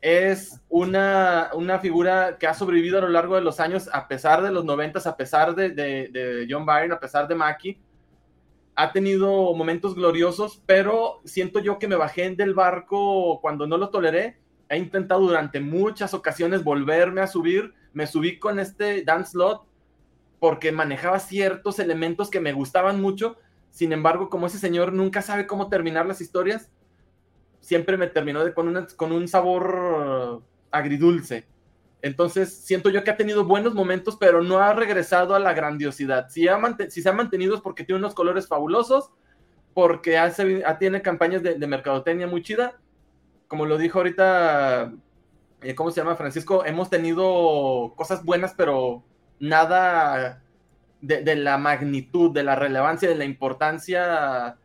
Es 0.00 0.60
una, 0.68 1.50
una 1.54 1.78
figura 1.78 2.36
que 2.38 2.46
ha 2.46 2.54
sobrevivido 2.54 2.98
a 2.98 3.00
lo 3.00 3.08
largo 3.08 3.34
de 3.34 3.40
los 3.40 3.60
años, 3.60 3.88
a 3.92 4.08
pesar 4.08 4.42
de 4.42 4.52
los 4.52 4.64
noventas, 4.64 5.06
a 5.06 5.16
pesar 5.16 5.54
de, 5.54 5.70
de, 5.70 6.46
John 6.48 6.66
Byrne, 6.66 6.94
a 6.94 7.00
pesar 7.00 7.26
de 7.26 7.34
Mackie. 7.34 7.80
Ha 8.74 8.92
tenido 8.92 9.54
momentos 9.54 9.94
gloriosos, 9.94 10.62
pero 10.66 11.20
siento 11.24 11.60
yo 11.60 11.78
que 11.78 11.88
me 11.88 11.96
bajé 11.96 12.30
del 12.30 12.54
barco 12.54 13.40
cuando 13.40 13.66
no 13.66 13.78
lo 13.78 13.88
toleré. 13.88 14.38
He 14.68 14.76
intentado 14.76 15.20
durante 15.22 15.60
muchas 15.60 16.12
ocasiones 16.12 16.62
volverme 16.62 17.22
a 17.22 17.26
subir. 17.26 17.72
Me 17.92 18.06
subí 18.06 18.38
con 18.38 18.58
este 18.58 19.02
Dan 19.02 19.24
Slot 19.24 19.66
porque 20.38 20.72
manejaba 20.72 21.18
ciertos 21.18 21.78
elementos 21.78 22.30
que 22.30 22.40
me 22.40 22.52
gustaban 22.52 23.00
mucho. 23.00 23.36
Sin 23.70 23.92
embargo, 23.92 24.28
como 24.28 24.46
ese 24.46 24.58
señor 24.58 24.92
nunca 24.92 25.22
sabe 25.22 25.46
cómo 25.46 25.68
terminar 25.68 26.06
las 26.06 26.20
historias, 26.20 26.70
siempre 27.66 27.96
me 27.96 28.06
terminó 28.06 28.44
de, 28.44 28.54
con, 28.54 28.68
una, 28.68 28.86
con, 28.96 29.10
un 29.10 29.26
sabor 29.26 30.40
agridulce. 30.70 31.48
Entonces, 32.00 32.54
siento 32.54 32.90
yo 32.90 33.02
que 33.02 33.10
ha 33.10 33.16
tenido 33.16 33.44
buenos 33.44 33.74
momentos, 33.74 34.16
pero 34.16 34.40
no 34.40 34.58
ha 34.58 34.72
regresado 34.72 35.34
a 35.34 35.40
la 35.40 35.52
grandiosidad. 35.52 36.28
Si, 36.28 36.46
ha 36.46 36.60
si 36.88 37.02
se 37.02 37.08
ha 37.08 37.12
mantenido 37.12 37.56
es 37.56 37.60
porque 37.60 37.82
tiene 37.82 37.98
unos 37.98 38.14
colores 38.14 38.46
fabulosos, 38.46 39.10
porque 39.74 40.16
hace, 40.16 40.62
tiene 40.78 41.02
campañas 41.02 41.42
de, 41.42 41.56
de 41.56 41.66
mercadotecnia 41.66 42.28
muy 42.28 42.40
chida. 42.40 42.78
Como 43.48 43.66
lo 43.66 43.78
dijo 43.78 43.98
ahorita, 43.98 44.92
eh, 45.62 45.74
¿cómo 45.74 45.90
se 45.90 46.00
llama 46.00 46.14
Francisco? 46.14 46.64
Hemos 46.64 46.88
tenido 46.88 47.94
cosas 47.96 48.24
buenas, 48.24 48.54
pero 48.56 49.02
nada 49.40 50.40
de, 51.00 51.22
de, 51.22 51.34
la 51.34 51.58
magnitud, 51.58 52.30
de 52.32 52.44
la 52.44 52.54
relevancia, 52.54 53.08
de 53.08 53.16
la 53.16 53.24
importancia 53.24 54.56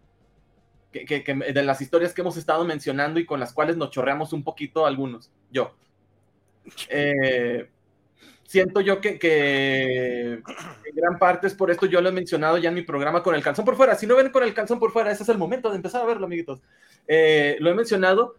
de 0.92 1.64
las 1.64 1.82
historias 1.82 2.14
que 2.14 2.22
hemos 2.22 2.38
estado 2.38 2.66
mencionando 2.66 3.20
y 3.20 3.26
con 3.26 3.40
las 3.40 3.54
cuales 3.54 3.78
nos 3.78 3.92
chorreamos 3.92 4.34
un 4.34 4.44
poquito 4.44 4.86
algunos. 4.86 5.32
Yo. 5.50 5.74
Eh, 6.90 7.70
siento 8.52 8.82
yo 8.82 9.00
que, 9.00 9.18
que, 9.18 10.34
en 10.34 10.96
gran 10.96 11.18
parte 11.18 11.48
es 11.48 11.54
por 11.54 11.72
esto, 11.72 11.86
yo 11.86 12.02
lo 12.02 12.10
he 12.10 12.12
mencionado 12.12 12.58
ya 12.58 12.68
en 12.68 12.76
mi 12.76 12.82
programa 12.82 13.24
con 13.24 13.34
el 13.34 13.42
calzón 13.42 13.64
por 13.64 13.78
fuera. 13.78 13.96
Si 13.96 14.06
no 14.06 14.18
ven 14.18 14.30
con 14.30 14.44
el 14.44 14.54
calzón 14.54 14.80
por 14.80 14.92
fuera, 14.92 15.12
ese 15.12 15.24
es 15.24 15.30
el 15.30 15.38
momento 15.38 15.70
de 15.70 15.78
empezar 15.78 16.02
a 16.02 16.06
verlo, 16.06 16.26
amiguitos. 16.26 16.62
Eh, 17.08 17.56
lo 17.60 17.70
he 17.70 17.74
mencionado 17.74 18.36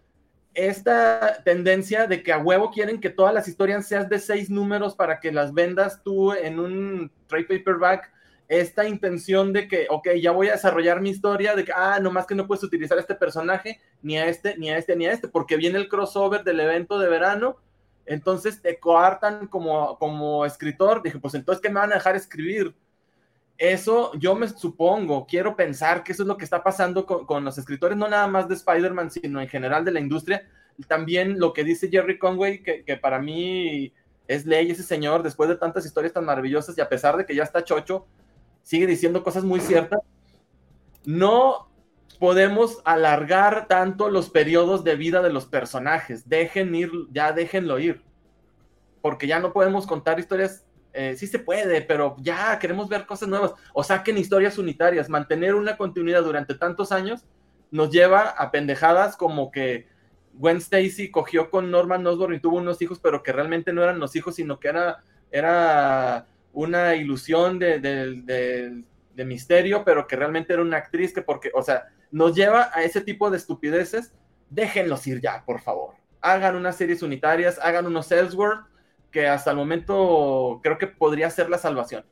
esta 0.55 1.43
tendencia 1.45 2.07
de 2.07 2.23
que 2.23 2.33
a 2.33 2.39
huevo 2.39 2.71
quieren 2.71 3.01
que 3.01 3.09
todas 3.09 3.33
las 3.33 3.49
historias 3.49 3.89
sean 3.89 4.09
de 4.11 4.19
seis 4.19 4.51
números 4.51 4.95
para 4.95 5.19
que 5.19 5.33
las 5.33 5.55
vendas 5.55 6.03
tú 6.03 6.33
en 6.35 6.61
un 6.61 7.11
trade 7.27 7.45
paperback. 7.45 8.12
Esta 8.53 8.87
intención 8.87 9.55
de 9.55 9.67
que, 9.67 9.87
ok, 9.89 10.11
ya 10.21 10.31
voy 10.31 10.49
a 10.49 10.53
desarrollar 10.53 11.01
mi 11.01 11.09
historia, 11.09 11.57
de 11.57 11.65
que, 11.65 11.73
ah, 11.75 11.99
nomás 12.03 12.27
que 12.27 12.35
no 12.35 12.47
puedes 12.47 12.63
utilizar 12.63 12.99
a 12.99 13.01
este 13.01 13.15
personaje, 13.15 13.81
ni 14.03 14.19
a 14.19 14.27
este, 14.27 14.59
ni 14.59 14.71
a 14.71 14.77
este, 14.77 14.95
ni 14.95 15.07
a 15.07 15.13
este, 15.13 15.27
porque 15.27 15.57
viene 15.57 15.79
el 15.79 15.89
crossover 15.89 16.45
del 16.45 16.61
evento 16.61 16.99
de 16.99 17.09
verano, 17.09 17.57
entonces 18.05 18.61
te 18.61 18.79
coartan 18.79 19.47
como, 19.47 19.99
como 19.99 20.45
escritor. 20.45 21.03
Dije, 21.03 21.19
pues 21.19 21.33
entonces, 21.33 21.63
¿qué 21.63 21.71
me 21.71 21.81
van 21.81 21.93
a 21.93 21.95
dejar 21.95 22.15
escribir? 22.15 22.75
Eso 23.57 24.13
yo 24.19 24.35
me 24.35 24.47
supongo, 24.47 25.27
quiero 25.27 25.57
pensar 25.57 26.05
que 26.05 26.13
eso 26.13 26.23
es 26.25 26.29
lo 26.29 26.37
que 26.37 26.45
está 26.45 26.63
pasando 26.63 27.07
con, 27.07 27.25
con 27.25 27.47
los 27.47 27.57
escritores, 27.57 27.97
no 27.97 28.07
nada 28.07 28.27
más 28.27 28.49
de 28.49 28.55
Spider-Man, 28.57 29.11
sino 29.11 29.41
en 29.41 29.49
general 29.49 29.83
de 29.83 29.93
la 29.93 30.01
industria. 30.01 30.47
También 30.89 31.39
lo 31.39 31.55
que 31.55 31.65
dice 31.65 31.89
Jerry 31.89 32.19
Conway, 32.19 32.63
que, 32.63 32.85
que, 32.85 32.99
para 32.99 33.19
mí 33.19 33.95
es 34.29 34.45
ley 34.45 34.71
ese 34.71 34.83
señor, 34.83 35.23
después 35.23 35.49
de 35.49 35.57
tantas 35.57 35.87
historias 35.87 36.13
tan 36.13 36.27
maravillosas 36.27 36.77
y 36.77 36.83
a 36.83 36.89
pesar 36.91 37.17
de 37.17 37.25
que 37.25 37.35
ya 37.35 37.45
está 37.45 37.65
chocho, 37.65 38.07
sigue 38.63 38.87
diciendo 38.87 39.23
cosas 39.23 39.45
muy 39.45 39.61
ciertas. 39.61 40.01
No 41.05 41.69
podemos 42.19 42.81
alargar 42.85 43.67
tanto 43.67 44.09
los 44.09 44.31
periodos 44.31 44.85
de 44.85 44.97
vida 44.97 45.23
de 45.23 45.33
los 45.33 45.47
personajes. 45.47 46.29
Dejen 46.29 46.75
ir, 46.75 46.91
ya 47.11 47.33
déjenlo 47.33 47.79
ir. 47.79 48.03
Porque 49.01 49.27
ya 49.27 49.41
no 49.41 49.53
podemos 49.53 49.87
contar 49.87 50.21
historias 50.21 50.65
eh, 50.95 51.17
sí 51.17 51.27
se 51.27 51.39
puede, 51.39 51.81
pero 51.81 52.17
ya 52.19 52.59
queremos 52.59 52.89
ver 52.89 53.07
cosas 53.07 53.29
nuevas 53.29 53.55
o 53.73 53.83
saquen 53.83 54.19
historias 54.19 54.59
unitarias. 54.59 55.09
Mantener 55.09 55.55
una 55.55 55.77
continuidad 55.77 56.23
durante 56.23 56.55
tantos 56.55 56.93
años 56.93 57.25
nos 57.71 57.91
lleva 57.91 58.29
a 58.29 58.51
pendejadas 58.51 59.17
como 59.17 59.51
que 59.51 59.89
Gwen 60.35 60.59
Stacy 60.59 61.11
cogió 61.11 61.51
con 61.51 61.71
Norman 61.71 62.07
Osborn 62.07 62.35
y 62.35 62.41
tuvo 62.41 62.59
unos 62.59 62.81
hijos, 62.83 62.99
pero 63.01 63.23
que 63.23 63.33
realmente 63.33 63.73
no 63.73 63.83
eran 63.83 63.99
los 63.99 64.15
hijos, 64.17 64.35
sino 64.35 64.61
que 64.61 64.69
era, 64.69 65.03
era 65.31 66.27
una 66.53 66.95
ilusión 66.95 67.59
de, 67.59 68.85
misterio, 69.17 69.85
pero 69.85 70.07
que 70.07 70.17
realmente 70.17 70.53
era 70.53 70.63
una 70.63 70.79
actriz 70.79 71.13
que 71.13 71.23
porque, 71.23 71.51
o 71.55 71.63
sea, 71.63 71.85
nos 72.11 72.35
lleva 72.35 72.71
a 72.73 72.83
ese 72.83 73.01
tipo 73.01 73.31
de 73.31 73.37
estupideces. 73.37 74.13
Déjenlos 74.51 75.07
ir 75.07 75.21
ya, 75.21 75.43
por 75.45 75.61
favor. 75.61 75.95
Hagan 76.21 76.57
unas 76.57 76.77
series 76.77 77.03
unitarias, 77.03 77.59
hagan 77.63 77.87
unos 77.87 78.11
Ellsworth 78.13 78.67
que 79.11 79.29
hasta 79.29 79.51
el 79.51 79.57
momento 79.57 80.61
creo 80.63 80.79
que 80.79 80.87
podría 80.87 81.31
ser 81.31 81.51
la 81.51 81.59
salvación. 81.59 82.05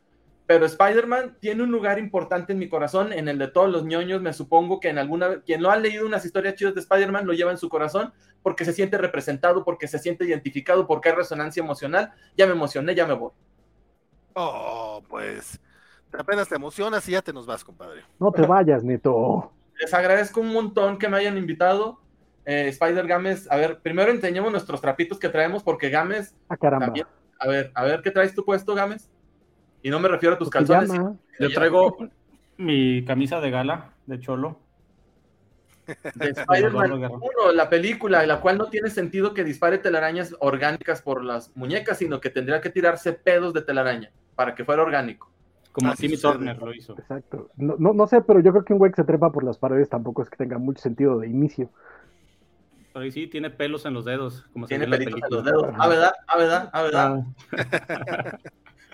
pero 0.47 0.67
Spider-Man 0.67 1.37
tiene 1.41 1.63
un 1.63 1.71
lugar 1.71 1.99
importante 2.01 2.53
en 2.53 2.59
mi 2.59 2.69
corazón, 2.69 3.13
en 3.13 3.29
el 3.29 3.39
de 3.39 3.47
todos 3.47 3.71
los 3.71 3.85
ñoños, 3.85 4.21
me 4.21 4.33
supongo 4.33 4.81
que 4.81 4.89
en 4.89 4.99
alguna, 4.99 5.43
quien 5.43 5.63
lo 5.63 5.71
ha 5.71 5.77
leído 5.77 6.05
unas 6.05 6.25
historias 6.25 6.57
chidas 6.57 6.75
de 6.75 6.81
Spider-Man 6.81 7.25
lo 7.25 7.35
lleva 7.35 7.53
en 7.53 7.57
su 7.57 7.69
corazón 7.69 8.13
porque 8.43 8.65
se 8.65 8.73
siente 8.73 8.99
representado, 8.99 9.65
porque 9.65 9.87
se 9.87 10.01
siente 10.01 10.25
identificado, 10.25 10.87
porque 10.87 11.11
hay 11.11 11.15
resonancia 11.15 11.63
emocional. 11.63 12.13
Ya 12.37 12.47
me 12.47 12.53
emocioné, 12.53 12.95
ya 12.95 13.07
me 13.07 13.15
voy. 13.15 13.31
Oh, 14.35 15.03
pues 15.09 15.61
apenas 16.19 16.49
te 16.49 16.57
emocionas 16.57 17.09
y 17.09 17.13
ya 17.13 17.23
te 17.23 17.33
nos 17.33 17.47
vas, 17.47 17.65
compadre. 17.65 18.03
No 18.19 18.33
te 18.33 18.43
vayas, 18.43 18.83
Neto. 18.83 19.53
Les 19.79 19.93
agradezco 19.95 20.41
un 20.41 20.53
montón 20.53 20.99
que 20.99 21.09
me 21.09 21.17
hayan 21.17 21.39
invitado. 21.39 22.01
Eh, 22.45 22.69
Spider 22.69 23.07
Games, 23.07 23.51
a 23.51 23.57
ver, 23.57 23.81
primero 23.81 24.11
enseñemos 24.11 24.51
nuestros 24.51 24.81
trapitos 24.81 25.19
que 25.19 25.29
traemos 25.29 25.63
porque 25.63 25.91
Games... 25.91 26.35
Ah, 26.49 26.57
caramba. 26.57 26.87
También, 26.87 27.07
a 27.39 27.47
ver, 27.47 27.71
a 27.75 27.85
ver, 27.85 28.03
¿qué 28.03 28.11
traes 28.11 28.35
tú 28.35 28.45
puesto, 28.45 28.75
Games? 28.75 29.11
Y 29.83 29.91
no 29.91 30.01
me 30.01 30.09
refiero 30.09 30.35
a 30.35 30.39
tus 30.39 30.51
calzones. 30.51 30.91
Yo 31.39 31.51
traigo 31.53 31.97
mi 32.57 33.05
camisa 33.05 33.41
de 33.41 33.51
gala 33.51 33.95
de 34.07 34.21
Cholo. 34.21 34.59
De 36.15 36.31
Spider-Man 36.31 36.93
1, 36.93 37.53
la 37.53 37.69
película, 37.69 38.23
en 38.23 38.29
la 38.29 38.41
cual 38.41 38.59
no 38.59 38.67
tiene 38.67 38.91
sentido 38.91 39.35
que 39.35 39.43
dispare 39.43 39.79
telarañas 39.79 40.37
orgánicas 40.39 41.03
por 41.03 41.25
las 41.25 41.57
muñecas, 41.57 41.99
sino 41.99 42.21
que 42.21 42.31
tendría 42.31 42.61
que 42.61 42.71
tirarse 42.71 43.13
pedos 43.13 43.55
de 43.55 43.63
telaraña 43.63 44.13
para 44.41 44.55
que 44.55 44.65
fuera 44.65 44.81
orgánico. 44.81 45.31
Como 45.71 45.95
Timmy 45.95 46.17
Turner 46.17 46.57
lo 46.57 46.73
hizo. 46.73 46.95
Exacto. 46.99 47.51
No, 47.59 47.75
no, 47.79 47.93
no, 47.93 48.07
sé, 48.07 48.23
pero 48.23 48.41
yo 48.41 48.53
creo 48.53 48.65
que 48.65 48.73
un 48.73 48.79
güey 48.79 48.91
que 48.91 48.97
se 48.97 49.05
trepa 49.05 49.31
por 49.31 49.45
las 49.45 49.59
paredes 49.59 49.91
tampoco 49.91 50.23
es 50.23 50.31
que 50.31 50.39
tenga 50.39 50.57
mucho 50.57 50.81
sentido 50.81 51.19
de 51.19 51.29
inicio. 51.29 51.69
Pero 52.95 53.05
ahí 53.05 53.11
sí 53.11 53.27
tiene 53.27 53.51
pelos 53.51 53.85
en 53.85 53.93
los 53.93 54.07
dedos. 54.07 54.47
Como 54.55 54.67
tiene 54.67 54.89
pelitos 54.89 55.21
en 55.23 55.37
los 55.37 55.45
dedos. 55.45 55.75
Ah, 55.77 55.89
verdad, 55.89 56.13
ah, 56.27 56.39
verdad, 56.39 56.71
ah, 56.73 56.83
verdad. 56.83 57.25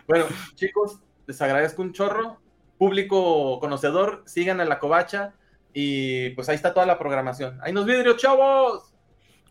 bueno, 0.08 0.24
chicos, 0.56 0.98
les 1.28 1.40
agradezco 1.40 1.80
un 1.82 1.92
chorro. 1.92 2.38
Público 2.76 3.60
conocedor, 3.60 4.24
sigan 4.26 4.60
a 4.60 4.64
la 4.64 4.80
covacha 4.80 5.34
y 5.72 6.30
pues 6.30 6.48
ahí 6.48 6.56
está 6.56 6.74
toda 6.74 6.86
la 6.86 6.98
programación. 6.98 7.60
¡Ahí 7.62 7.72
nos 7.72 7.86
vidrio, 7.86 8.16
chavos! 8.16 8.92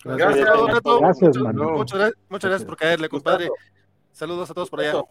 Gracias, 0.03 0.45
gracias, 0.45 1.38
Muchas, 1.38 1.97
gracias, 1.97 2.19
muchas 2.27 2.49
gracias 2.49 2.67
por 2.67 2.76
caerle, 2.76 3.07
compadre. 3.07 3.47
Saludos 4.11 4.51
a 4.51 4.53
todos 4.53 4.69
por 4.69 4.81
allá. 4.81 5.01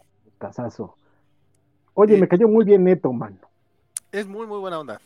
Oye, 1.93 2.17
me 2.17 2.27
cayó 2.27 2.47
muy 2.47 2.65
bien 2.65 2.83
Neto, 2.83 3.11
mano. 3.13 3.37
Es 4.11 4.27
muy, 4.27 4.45
muy 4.47 4.59
buena 4.59 4.79
onda. 4.79 5.01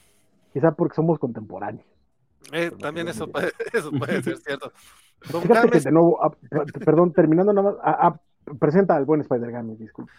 Quizá 0.54 0.72
porque 0.72 0.96
somos 0.96 1.20
contemporáneos. 1.20 1.86
Eh, 2.52 2.72
también 2.80 3.08
eso 3.08 3.28
puede, 3.28 3.52
eso 3.74 3.92
puede 3.92 4.24
ser 4.24 4.38
cierto. 4.38 4.72
Fíjate 5.22 5.70
que 5.70 5.80
de 5.80 5.92
nuevo, 5.92 6.24
ah, 6.24 6.34
perdón, 6.86 7.14
terminando 7.14 7.54
nada 7.54 7.72
más, 7.72 7.80
ah, 7.84 7.98
ah, 8.02 8.54
presenta 8.58 8.96
al 8.96 9.06
buen 9.06 9.22
Spider-Games, 9.22 9.78
disculpe 9.80 10.12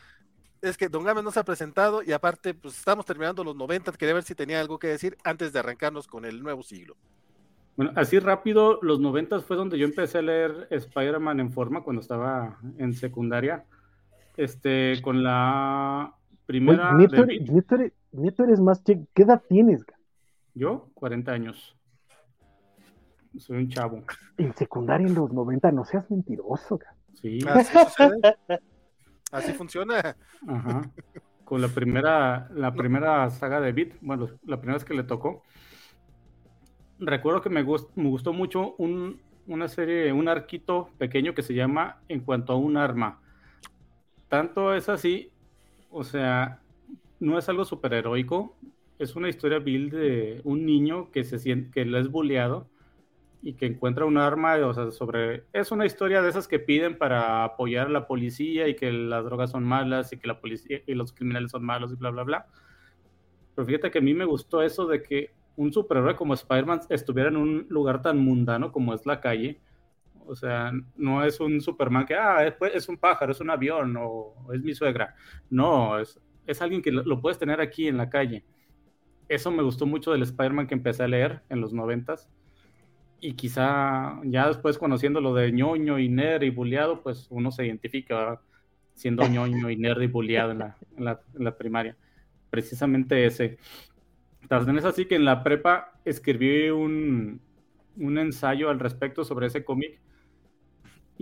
es 0.62 0.76
que 0.76 0.88
Don 0.88 1.04
Gámez 1.04 1.24
no 1.24 1.30
se 1.30 1.40
ha 1.40 1.44
presentado 1.44 2.02
y 2.02 2.12
aparte, 2.12 2.54
pues 2.54 2.78
estamos 2.78 3.06
terminando 3.06 3.44
los 3.44 3.56
90, 3.56 3.92
quería 3.92 4.14
ver 4.14 4.22
si 4.22 4.34
tenía 4.34 4.60
algo 4.60 4.78
que 4.78 4.88
decir 4.88 5.16
antes 5.24 5.52
de 5.52 5.58
arrancarnos 5.58 6.06
con 6.06 6.24
el 6.24 6.42
nuevo 6.42 6.62
siglo. 6.62 6.96
Bueno, 7.76 7.92
así 7.96 8.18
rápido, 8.18 8.78
los 8.82 9.00
90 9.00 9.40
fue 9.40 9.56
donde 9.56 9.78
yo 9.78 9.86
empecé 9.86 10.18
a 10.18 10.22
leer 10.22 10.68
Spider-Man 10.70 11.40
en 11.40 11.52
forma 11.52 11.82
cuando 11.82 12.02
estaba 12.02 12.58
en 12.78 12.92
secundaria. 12.92 13.64
Este, 14.40 15.02
con 15.02 15.22
la 15.22 16.14
primera. 16.46 16.96
Nieto, 16.96 18.42
eres 18.42 18.58
más 18.58 18.82
chico. 18.82 19.06
¿Qué 19.12 19.24
edad 19.24 19.42
tienes? 19.46 19.84
Yo, 20.54 20.88
40 20.94 21.30
años. 21.30 21.76
Soy 23.36 23.58
un 23.58 23.68
chavo. 23.68 24.02
En 24.38 24.54
secundaria 24.54 25.06
en 25.06 25.14
los 25.14 25.30
90, 25.30 25.72
no 25.72 25.84
seas 25.84 26.10
mentiroso. 26.10 26.80
Sí. 27.20 27.40
Así 29.30 29.52
funciona. 29.52 30.16
Ajá. 30.48 30.90
Con 31.44 31.60
la 31.60 31.68
primera, 31.68 32.48
la 32.54 32.72
primera 32.72 33.28
saga 33.28 33.60
de 33.60 33.72
Beat, 33.72 33.92
bueno, 34.00 34.26
la 34.46 34.56
primera 34.56 34.78
vez 34.78 34.86
que 34.86 34.94
le 34.94 35.04
tocó. 35.04 35.42
Recuerdo 36.98 37.42
que 37.42 37.50
me, 37.50 37.62
me 37.62 38.08
gustó 38.08 38.32
mucho 38.32 38.74
un, 38.78 39.20
una 39.46 39.68
serie, 39.68 40.10
un 40.14 40.28
arquito 40.28 40.88
pequeño 40.96 41.34
que 41.34 41.42
se 41.42 41.52
llama 41.52 42.00
En 42.08 42.20
cuanto 42.20 42.54
a 42.54 42.56
un 42.56 42.78
arma. 42.78 43.20
Tanto 44.30 44.74
es 44.74 44.88
así, 44.88 45.32
o 45.90 46.04
sea, 46.04 46.60
no 47.18 47.36
es 47.36 47.48
algo 47.48 47.64
superheroico, 47.64 48.56
es 49.00 49.16
una 49.16 49.28
historia 49.28 49.58
vil 49.58 49.90
de 49.90 50.40
un 50.44 50.64
niño 50.64 51.10
que 51.10 51.24
se 51.24 51.40
siente, 51.40 51.72
que 51.72 51.84
le 51.84 51.98
es 51.98 52.08
bulleado 52.08 52.68
y 53.42 53.54
que 53.54 53.66
encuentra 53.66 54.04
un 54.04 54.18
arma, 54.18 54.54
o 54.64 54.72
sea, 54.72 54.92
sobre... 54.92 55.46
Es 55.52 55.72
una 55.72 55.84
historia 55.84 56.22
de 56.22 56.30
esas 56.30 56.46
que 56.46 56.60
piden 56.60 56.96
para 56.96 57.42
apoyar 57.42 57.88
a 57.88 57.90
la 57.90 58.06
policía 58.06 58.68
y 58.68 58.76
que 58.76 58.92
las 58.92 59.24
drogas 59.24 59.50
son 59.50 59.64
malas 59.64 60.12
y 60.12 60.18
que 60.18 60.28
la 60.28 60.40
policía 60.40 60.80
y 60.86 60.94
los 60.94 61.12
criminales 61.12 61.50
son 61.50 61.64
malos 61.64 61.92
y 61.92 61.96
bla, 61.96 62.10
bla, 62.10 62.22
bla. 62.22 62.46
Pero 63.56 63.66
fíjate 63.66 63.90
que 63.90 63.98
a 63.98 64.02
mí 64.02 64.14
me 64.14 64.26
gustó 64.26 64.62
eso 64.62 64.86
de 64.86 65.02
que 65.02 65.30
un 65.56 65.72
superhéroe 65.72 66.14
como 66.14 66.34
Spider-Man 66.34 66.82
estuviera 66.88 67.30
en 67.30 67.36
un 67.36 67.66
lugar 67.68 68.00
tan 68.00 68.18
mundano 68.18 68.70
como 68.70 68.94
es 68.94 69.04
la 69.06 69.20
calle. 69.20 69.60
O 70.26 70.36
sea, 70.36 70.72
no 70.96 71.24
es 71.24 71.40
un 71.40 71.60
Superman 71.60 72.06
que, 72.06 72.14
ah, 72.14 72.46
es, 72.46 72.54
es 72.74 72.88
un 72.88 72.96
pájaro, 72.96 73.32
es 73.32 73.40
un 73.40 73.50
avión 73.50 73.96
o 73.98 74.34
es 74.52 74.62
mi 74.62 74.74
suegra. 74.74 75.14
No, 75.48 75.98
es, 75.98 76.20
es 76.46 76.62
alguien 76.62 76.82
que 76.82 76.90
lo, 76.90 77.20
puedes 77.20 77.38
tener 77.38 77.60
aquí 77.60 77.88
en 77.88 77.96
la 77.96 78.10
calle. 78.10 78.44
Eso 79.28 79.50
me 79.50 79.62
gustó 79.62 79.86
mucho 79.86 80.12
del 80.12 80.22
Spider-Man 80.22 80.66
que 80.66 80.74
empecé 80.74 81.04
a 81.04 81.08
leer 81.08 81.42
en 81.48 81.60
los 81.60 81.72
noventas 81.72 82.28
y 83.20 83.34
quizá 83.34 84.18
ya 84.24 84.48
después 84.48 84.78
conociendo 84.78 85.20
lo 85.20 85.34
de 85.34 85.52
ñoño 85.52 85.98
y 85.98 86.08
nerd 86.08 86.42
y 86.42 86.50
bulleado, 86.50 87.02
pues 87.02 87.28
uno 87.30 87.50
se 87.50 87.66
identifica 87.66 88.40
siendo 88.94 89.26
ñoño 89.28 89.70
y 89.70 89.76
nerd 89.76 90.00
y 90.02 90.06
bulleado 90.06 90.52
en 90.52 90.58
la, 90.58 90.76
en 90.96 91.44
la, 91.44 91.56
primaria. 91.56 91.96
Precisamente 92.50 93.26
ese. 93.26 93.58
También 94.48 94.78
es 94.78 94.84
así 94.84 95.04
que 95.04 95.14
en 95.14 95.24
la 95.24 95.44
prepa 95.44 95.92
escribí 96.04 96.70
un, 96.70 97.40
un 97.96 98.18
ensayo 98.18 98.70
al 98.70 98.80
respecto 98.80 99.24
sobre 99.24 99.46
ese 99.46 99.64
cómic 99.64 100.00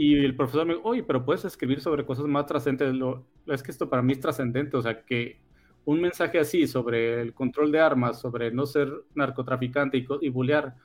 y 0.00 0.14
el 0.24 0.36
profesor 0.36 0.64
me 0.64 0.74
dijo, 0.76 0.88
oye, 0.88 1.02
pero 1.02 1.24
puedes 1.24 1.44
escribir 1.44 1.80
sobre 1.80 2.06
cosas 2.06 2.26
más 2.26 2.46
trascendentes. 2.46 2.94
Lo, 2.94 3.26
es 3.46 3.64
que 3.64 3.72
esto 3.72 3.90
para 3.90 4.00
mí 4.00 4.12
es 4.12 4.20
trascendente, 4.20 4.76
o 4.76 4.80
sea, 4.80 5.04
que 5.04 5.40
un 5.86 6.00
mensaje 6.00 6.38
así 6.38 6.68
sobre 6.68 7.20
el 7.20 7.34
control 7.34 7.72
de 7.72 7.80
armas, 7.80 8.20
sobre 8.20 8.52
no 8.52 8.64
ser 8.64 8.92
narcotraficante 9.16 9.98
y, 9.98 10.06
y 10.20 10.28
bullear, 10.28 10.76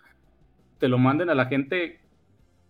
te 0.79 0.87
lo 0.87 0.97
manden 0.97 1.29
a 1.29 1.35
la 1.35 1.45
gente 1.45 2.01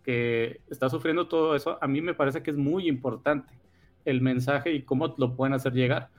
que 0.03 0.59
está 0.69 0.89
sufriendo 0.89 1.29
todo 1.29 1.55
eso, 1.55 1.77
a 1.81 1.87
mí 1.87 2.01
me 2.01 2.13
parece 2.13 2.43
que 2.43 2.51
es 2.51 2.57
muy 2.57 2.89
importante 2.89 3.53
el 4.03 4.19
mensaje 4.19 4.73
y 4.73 4.81
cómo 4.81 5.15
lo 5.17 5.37
pueden 5.37 5.53
hacer 5.53 5.71
llegar. 5.71 6.09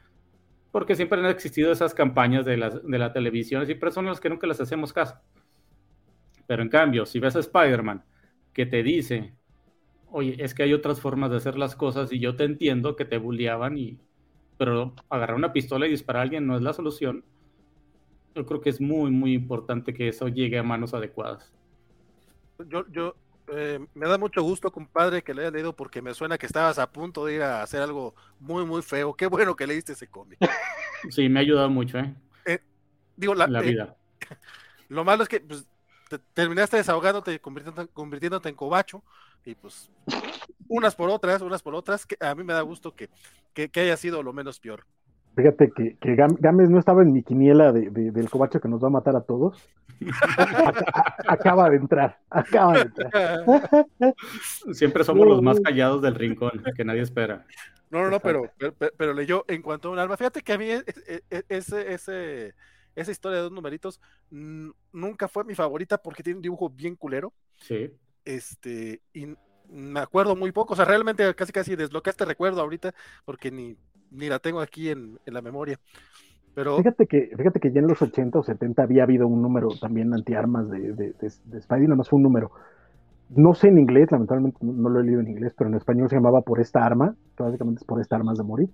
Porque 0.72 0.96
siempre 0.96 1.20
han 1.20 1.26
existido 1.26 1.70
esas 1.70 1.92
campañas 1.92 2.46
de, 2.46 2.56
de 2.56 2.98
la 2.98 3.12
televisión 3.12 3.70
y 3.70 3.74
personas 3.74 4.20
que 4.20 4.30
nunca 4.30 4.46
les 4.46 4.58
hacemos 4.58 4.90
caso. 4.90 5.16
Pero 6.46 6.62
en 6.62 6.70
cambio, 6.70 7.04
si 7.04 7.20
ves 7.20 7.36
a 7.36 7.40
Spider-Man 7.40 8.02
que 8.54 8.64
te 8.64 8.82
dice, 8.82 9.34
oye, 10.14 10.36
es 10.38 10.54
que 10.54 10.62
hay 10.62 10.72
otras 10.72 11.00
formas 11.00 11.30
de 11.30 11.36
hacer 11.36 11.58
las 11.58 11.76
cosas 11.76 12.12
y 12.12 12.18
yo 12.18 12.36
te 12.36 12.44
entiendo 12.44 12.96
que 12.96 13.04
te 13.04 13.18
bulleaban 13.18 13.76
y 13.76 13.98
pero 14.56 14.94
agarrar 15.10 15.36
una 15.36 15.52
pistola 15.52 15.86
y 15.86 15.90
disparar 15.90 16.20
a 16.20 16.22
alguien 16.22 16.46
no 16.46 16.56
es 16.56 16.62
la 16.62 16.72
solución. 16.72 17.24
Yo 18.34 18.46
creo 18.46 18.60
que 18.60 18.70
es 18.70 18.80
muy, 18.80 19.10
muy 19.10 19.32
importante 19.34 19.92
que 19.92 20.08
eso 20.08 20.28
llegue 20.28 20.58
a 20.58 20.62
manos 20.62 20.94
adecuadas 20.94 21.52
yo, 22.68 22.86
yo 22.90 23.16
eh, 23.48 23.84
me 23.94 24.08
da 24.08 24.18
mucho 24.18 24.42
gusto, 24.42 24.70
compadre, 24.70 25.22
que 25.22 25.34
le 25.34 25.42
haya 25.42 25.50
leído 25.50 25.74
porque 25.74 26.02
me 26.02 26.14
suena 26.14 26.38
que 26.38 26.46
estabas 26.46 26.78
a 26.78 26.90
punto 26.90 27.26
de 27.26 27.34
ir 27.34 27.42
a 27.42 27.62
hacer 27.62 27.82
algo 27.82 28.14
muy, 28.38 28.64
muy 28.64 28.82
feo. 28.82 29.14
Qué 29.14 29.26
bueno 29.26 29.54
que 29.56 29.66
leíste 29.66 29.92
ese 29.92 30.08
cómic. 30.08 30.38
Sí, 31.10 31.28
me 31.28 31.38
ha 31.38 31.42
ayudado 31.42 31.68
mucho, 31.68 31.98
¿eh? 31.98 32.14
eh 32.46 32.60
digo, 33.16 33.34
la, 33.34 33.46
la 33.46 33.60
eh, 33.60 33.66
vida. 33.66 33.96
lo 34.88 35.04
malo 35.04 35.22
es 35.22 35.28
que 35.28 35.40
pues, 35.40 35.66
terminaste 36.32 36.78
desahogándote, 36.78 37.38
convirtiéndote, 37.40 37.92
convirtiéndote 37.92 38.48
en 38.48 38.54
cobacho, 38.54 39.04
y 39.44 39.54
pues 39.54 39.90
unas 40.68 40.94
por 40.94 41.10
otras, 41.10 41.42
unas 41.42 41.62
por 41.62 41.74
otras, 41.74 42.06
que 42.06 42.16
a 42.20 42.34
mí 42.34 42.44
me 42.44 42.52
da 42.52 42.62
gusto 42.62 42.94
que, 42.94 43.10
que, 43.52 43.68
que 43.68 43.80
haya 43.80 43.96
sido 43.96 44.22
lo 44.22 44.32
menos 44.32 44.60
peor. 44.60 44.84
Fíjate 45.36 45.72
que, 45.74 45.96
que 45.96 46.14
Gámez 46.14 46.70
no 46.70 46.78
estaba 46.78 47.02
en 47.02 47.12
mi 47.12 47.22
quiniela 47.24 47.72
de, 47.72 47.90
del 47.90 48.30
cobacho 48.30 48.60
que 48.60 48.68
nos 48.68 48.82
va 48.82 48.86
a 48.86 48.92
matar 48.92 49.16
a 49.16 49.22
todos. 49.22 49.68
acaba 51.26 51.68
de 51.70 51.76
entrar, 51.76 52.18
acaba 52.30 52.74
de 52.74 52.80
entrar. 52.82 53.86
Siempre 54.72 55.02
somos 55.02 55.26
los 55.26 55.42
más 55.42 55.58
callados 55.60 56.02
del 56.02 56.14
rincón, 56.14 56.62
que 56.76 56.84
nadie 56.84 57.00
espera. 57.00 57.44
No, 57.90 58.02
no, 58.04 58.10
no, 58.10 58.20
pero, 58.20 58.50
pero, 58.96 59.12
leyó 59.12 59.44
en 59.48 59.62
cuanto 59.62 59.88
a 59.88 59.92
un 59.92 59.98
arma. 59.98 60.16
Fíjate 60.16 60.40
que 60.40 60.52
a 60.52 60.58
mí 60.58 60.66
e, 60.66 60.84
e, 61.06 61.22
e, 61.30 61.44
ese, 61.48 61.92
ese, 61.92 62.54
esa 62.94 63.10
historia 63.10 63.36
de 63.38 63.42
dos 63.44 63.52
numeritos 63.52 64.00
nunca 64.30 65.28
fue 65.28 65.44
mi 65.44 65.54
favorita 65.54 65.98
porque 65.98 66.22
tiene 66.22 66.38
un 66.38 66.42
dibujo 66.42 66.70
bien 66.70 66.96
culero. 66.96 67.32
Sí. 67.58 67.92
Este, 68.24 69.00
y 69.12 69.34
me 69.68 70.00
acuerdo 70.00 70.36
muy 70.36 70.52
poco, 70.52 70.74
o 70.74 70.76
sea, 70.76 70.84
realmente 70.84 71.34
casi 71.34 71.52
casi 71.52 71.76
desbloqueaste 71.76 72.24
recuerdo 72.24 72.60
ahorita 72.60 72.94
porque 73.24 73.50
ni 73.50 73.76
ni 74.14 74.28
la 74.28 74.38
tengo 74.38 74.60
aquí 74.60 74.90
en, 74.90 75.18
la 75.26 75.42
memoria. 75.42 75.78
Pero... 76.54 76.76
Fíjate 76.76 77.06
que, 77.06 77.32
fíjate 77.36 77.60
que 77.60 77.72
ya 77.72 77.80
en 77.80 77.88
los 77.88 78.00
80 78.00 78.38
o 78.38 78.42
70 78.42 78.82
había 78.82 79.02
habido 79.02 79.26
un 79.26 79.42
número 79.42 79.68
también 79.80 80.14
antiarmas 80.14 80.70
de, 80.70 80.92
de, 80.92 81.12
de, 81.12 81.32
de 81.44 81.62
Spidey, 81.62 81.88
nada 81.88 82.04
fue 82.04 82.18
un 82.18 82.22
número. 82.22 82.52
No 83.30 83.54
sé 83.54 83.68
en 83.68 83.78
inglés, 83.78 84.12
lamentablemente 84.12 84.58
no, 84.60 84.88
lo 84.88 85.00
he 85.00 85.04
leído 85.04 85.20
en 85.20 85.28
inglés, 85.28 85.52
pero 85.56 85.68
en 85.68 85.76
español 85.76 86.08
se 86.08 86.16
llamaba 86.16 86.42
Por 86.42 86.60
esta 86.60 86.84
arma, 86.84 87.16
que 87.36 87.42
básicamente 87.42 87.80
es 87.80 87.84
por 87.84 88.00
esta 88.00 88.16
armas 88.16 88.38
de 88.38 88.44
morir. 88.44 88.68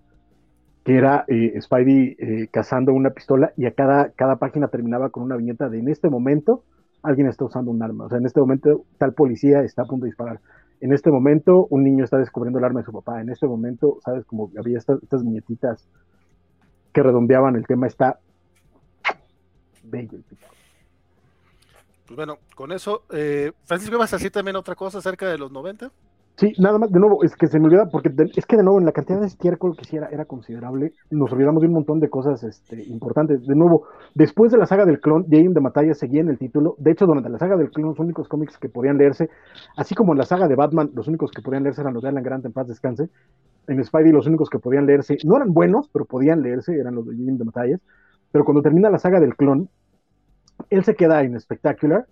que 0.84 0.96
era 0.96 1.24
eh, 1.28 1.58
Spidey 1.60 2.16
eh, 2.18 2.48
cazando 2.50 2.92
una 2.92 3.10
pistola 3.10 3.52
y 3.56 3.64
a 3.64 3.72
cada, 3.72 4.10
cada 4.10 4.36
página 4.36 4.68
terminaba 4.68 5.08
con 5.10 5.22
una 5.22 5.36
viñeta 5.36 5.68
de 5.70 5.78
en 5.78 5.88
este 5.88 6.10
momento 6.10 6.64
alguien 7.02 7.28
está 7.28 7.44
usando 7.44 7.70
un 7.70 7.82
arma, 7.82 8.04
o 8.04 8.08
sea, 8.08 8.18
en 8.18 8.26
este 8.26 8.40
momento 8.40 8.84
tal 8.98 9.14
policía 9.14 9.62
está 9.62 9.82
a 9.82 9.86
punto 9.86 10.04
de 10.04 10.10
disparar, 10.10 10.40
en 10.80 10.92
este 10.92 11.10
momento 11.10 11.66
un 11.70 11.84
niño 11.84 12.04
está 12.04 12.18
descubriendo 12.18 12.58
el 12.58 12.64
arma 12.64 12.80
de 12.80 12.86
su 12.86 12.92
papá, 12.92 13.20
en 13.20 13.30
este 13.30 13.46
momento, 13.46 13.98
sabes, 14.04 14.24
como 14.24 14.50
había 14.58 14.78
estas, 14.78 15.02
estas 15.02 15.22
viñetitas 15.22 15.86
que 16.92 17.02
redondeaban 17.02 17.56
el 17.56 17.66
tema, 17.66 17.86
está 17.86 18.18
bello. 19.84 20.18
Pues 22.06 22.16
bueno, 22.16 22.38
con 22.56 22.72
eso, 22.72 23.04
eh, 23.10 23.52
Francisco, 23.64 23.94
¿ibas 23.94 24.12
a 24.12 24.16
decir 24.16 24.32
también 24.32 24.56
otra 24.56 24.74
cosa 24.74 24.98
acerca 24.98 25.28
de 25.28 25.38
los 25.38 25.52
90? 25.52 25.92
Sí, 26.40 26.54
nada 26.56 26.78
más, 26.78 26.90
de 26.90 26.98
nuevo, 26.98 27.22
es 27.22 27.36
que 27.36 27.48
se 27.48 27.60
me 27.60 27.66
olvida, 27.66 27.90
porque 27.90 28.10
es 28.34 28.46
que 28.46 28.56
de 28.56 28.62
nuevo, 28.62 28.78
en 28.78 28.86
la 28.86 28.92
cantidad 28.92 29.20
de 29.20 29.26
estiércol 29.26 29.76
que 29.76 29.84
sí 29.84 29.96
era, 29.96 30.06
era 30.06 30.24
considerable, 30.24 30.94
nos 31.10 31.30
olvidamos 31.32 31.60
de 31.60 31.68
un 31.68 31.74
montón 31.74 32.00
de 32.00 32.08
cosas 32.08 32.42
este, 32.44 32.82
importantes. 32.84 33.46
De 33.46 33.54
nuevo, 33.54 33.86
después 34.14 34.50
de 34.50 34.56
la 34.56 34.64
saga 34.64 34.86
del 34.86 35.00
clon, 35.00 35.26
James 35.30 35.52
de 35.52 35.60
Matalla 35.60 35.92
seguía 35.92 36.22
en 36.22 36.30
el 36.30 36.38
título. 36.38 36.76
De 36.78 36.92
hecho, 36.92 37.04
durante 37.04 37.28
la 37.28 37.38
saga 37.38 37.58
del 37.58 37.70
clon, 37.70 37.90
los 37.90 37.98
únicos 37.98 38.26
cómics 38.26 38.56
que 38.56 38.70
podían 38.70 38.96
leerse, 38.96 39.28
así 39.76 39.94
como 39.94 40.12
en 40.14 40.18
la 40.18 40.24
saga 40.24 40.48
de 40.48 40.54
Batman, 40.54 40.90
los 40.94 41.08
únicos 41.08 41.30
que 41.30 41.42
podían 41.42 41.62
leerse 41.62 41.82
eran 41.82 41.92
los 41.92 42.02
de 42.02 42.08
Alan 42.08 42.22
Grant 42.22 42.46
en 42.46 42.52
paz 42.54 42.66
descanse. 42.66 43.10
En 43.66 43.84
Spidey, 43.84 44.10
los 44.10 44.26
únicos 44.26 44.48
que 44.48 44.58
podían 44.58 44.86
leerse, 44.86 45.18
no 45.26 45.36
eran 45.36 45.52
buenos, 45.52 45.90
pero 45.92 46.06
podían 46.06 46.40
leerse, 46.40 46.74
eran 46.74 46.94
los 46.94 47.04
de 47.04 47.16
James 47.16 47.38
de 47.38 47.44
Matallas. 47.44 47.80
Pero 48.32 48.46
cuando 48.46 48.62
termina 48.62 48.88
la 48.88 48.98
saga 48.98 49.20
del 49.20 49.36
clon, 49.36 49.68
él 50.70 50.84
se 50.84 50.94
queda 50.94 51.22
en 51.22 51.38
Spectacular 51.38 52.06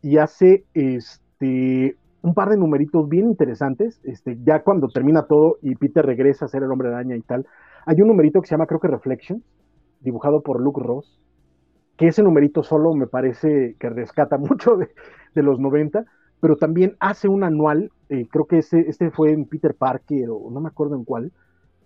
y 0.00 0.16
hace 0.16 0.64
este 0.72 1.98
un 2.24 2.32
par 2.32 2.48
de 2.48 2.56
numeritos 2.56 3.06
bien 3.06 3.26
interesantes, 3.26 4.00
este, 4.02 4.38
ya 4.44 4.62
cuando 4.62 4.88
termina 4.88 5.26
todo 5.26 5.58
y 5.60 5.74
Peter 5.74 6.04
regresa 6.04 6.46
a 6.46 6.48
ser 6.48 6.62
el 6.62 6.72
hombre 6.72 6.88
araña 6.88 7.14
y 7.16 7.20
tal, 7.20 7.46
hay 7.84 8.00
un 8.00 8.08
numerito 8.08 8.40
que 8.40 8.48
se 8.48 8.54
llama 8.54 8.66
creo 8.66 8.80
que 8.80 8.88
Reflections, 8.88 9.42
dibujado 10.00 10.40
por 10.40 10.58
Luke 10.58 10.80
Ross, 10.82 11.20
que 11.98 12.06
ese 12.06 12.22
numerito 12.22 12.62
solo 12.62 12.94
me 12.94 13.06
parece 13.06 13.76
que 13.78 13.90
rescata 13.90 14.38
mucho 14.38 14.76
de, 14.76 14.88
de 15.34 15.42
los 15.42 15.60
90, 15.60 16.06
pero 16.40 16.56
también 16.56 16.96
hace 16.98 17.28
un 17.28 17.44
anual, 17.44 17.92
eh, 18.08 18.26
creo 18.30 18.46
que 18.46 18.60
ese, 18.60 18.80
este 18.88 19.10
fue 19.10 19.30
en 19.30 19.44
Peter 19.44 19.74
Parker 19.74 20.30
o 20.30 20.50
no 20.50 20.60
me 20.60 20.68
acuerdo 20.68 20.96
en 20.96 21.04
cuál, 21.04 21.30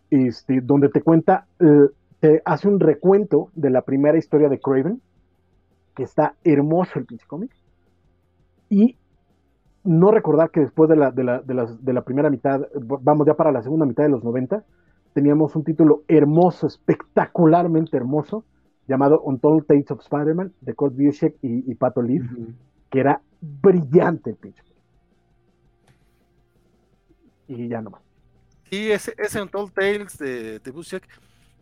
este, 0.08 0.60
donde 0.60 0.88
te 0.88 1.02
cuenta, 1.02 1.48
eh, 1.58 1.88
te 2.20 2.42
hace 2.44 2.68
un 2.68 2.78
recuento 2.78 3.50
de 3.56 3.70
la 3.70 3.82
primera 3.82 4.16
historia 4.16 4.48
de 4.48 4.60
Craven, 4.60 5.02
que 5.96 6.04
está 6.04 6.36
hermoso 6.44 7.00
el 7.00 7.06
pinche 7.06 7.26
cómic, 7.26 7.50
y 8.70 8.96
no 9.88 10.10
recordar 10.10 10.50
que 10.50 10.60
después 10.60 10.90
de 10.90 10.96
la, 10.96 11.10
de, 11.10 11.24
la, 11.24 11.40
de, 11.40 11.54
la, 11.54 11.64
de 11.64 11.92
la, 11.94 12.02
primera 12.02 12.28
mitad, 12.28 12.60
vamos 12.74 13.26
ya 13.26 13.34
para 13.34 13.50
la 13.50 13.62
segunda 13.62 13.86
mitad 13.86 14.02
de 14.02 14.10
los 14.10 14.22
90, 14.22 14.62
teníamos 15.14 15.56
un 15.56 15.64
título 15.64 16.02
hermoso, 16.08 16.66
espectacularmente 16.66 17.96
hermoso, 17.96 18.44
llamado 18.86 19.22
Untold 19.22 19.66
Tales 19.66 19.90
of 19.90 20.00
Spider-Man, 20.00 20.52
de 20.60 20.74
Kurt 20.74 20.94
Busiek 20.94 21.36
y, 21.40 21.70
y 21.70 21.74
Pato 21.74 22.02
Leaf, 22.02 22.22
uh 22.22 22.36
-huh. 22.36 22.54
que 22.90 23.00
era 23.00 23.22
brillante 23.40 24.30
el 24.30 24.36
pinche. 24.36 24.62
Y 27.46 27.68
ya 27.68 27.80
nomás. 27.80 28.02
Y 28.70 28.90
ese, 28.90 29.14
ese 29.16 29.40
Untold 29.40 29.72
Tales 29.72 30.18
de, 30.18 30.58
de 30.58 30.70
Busiek, 30.70 31.02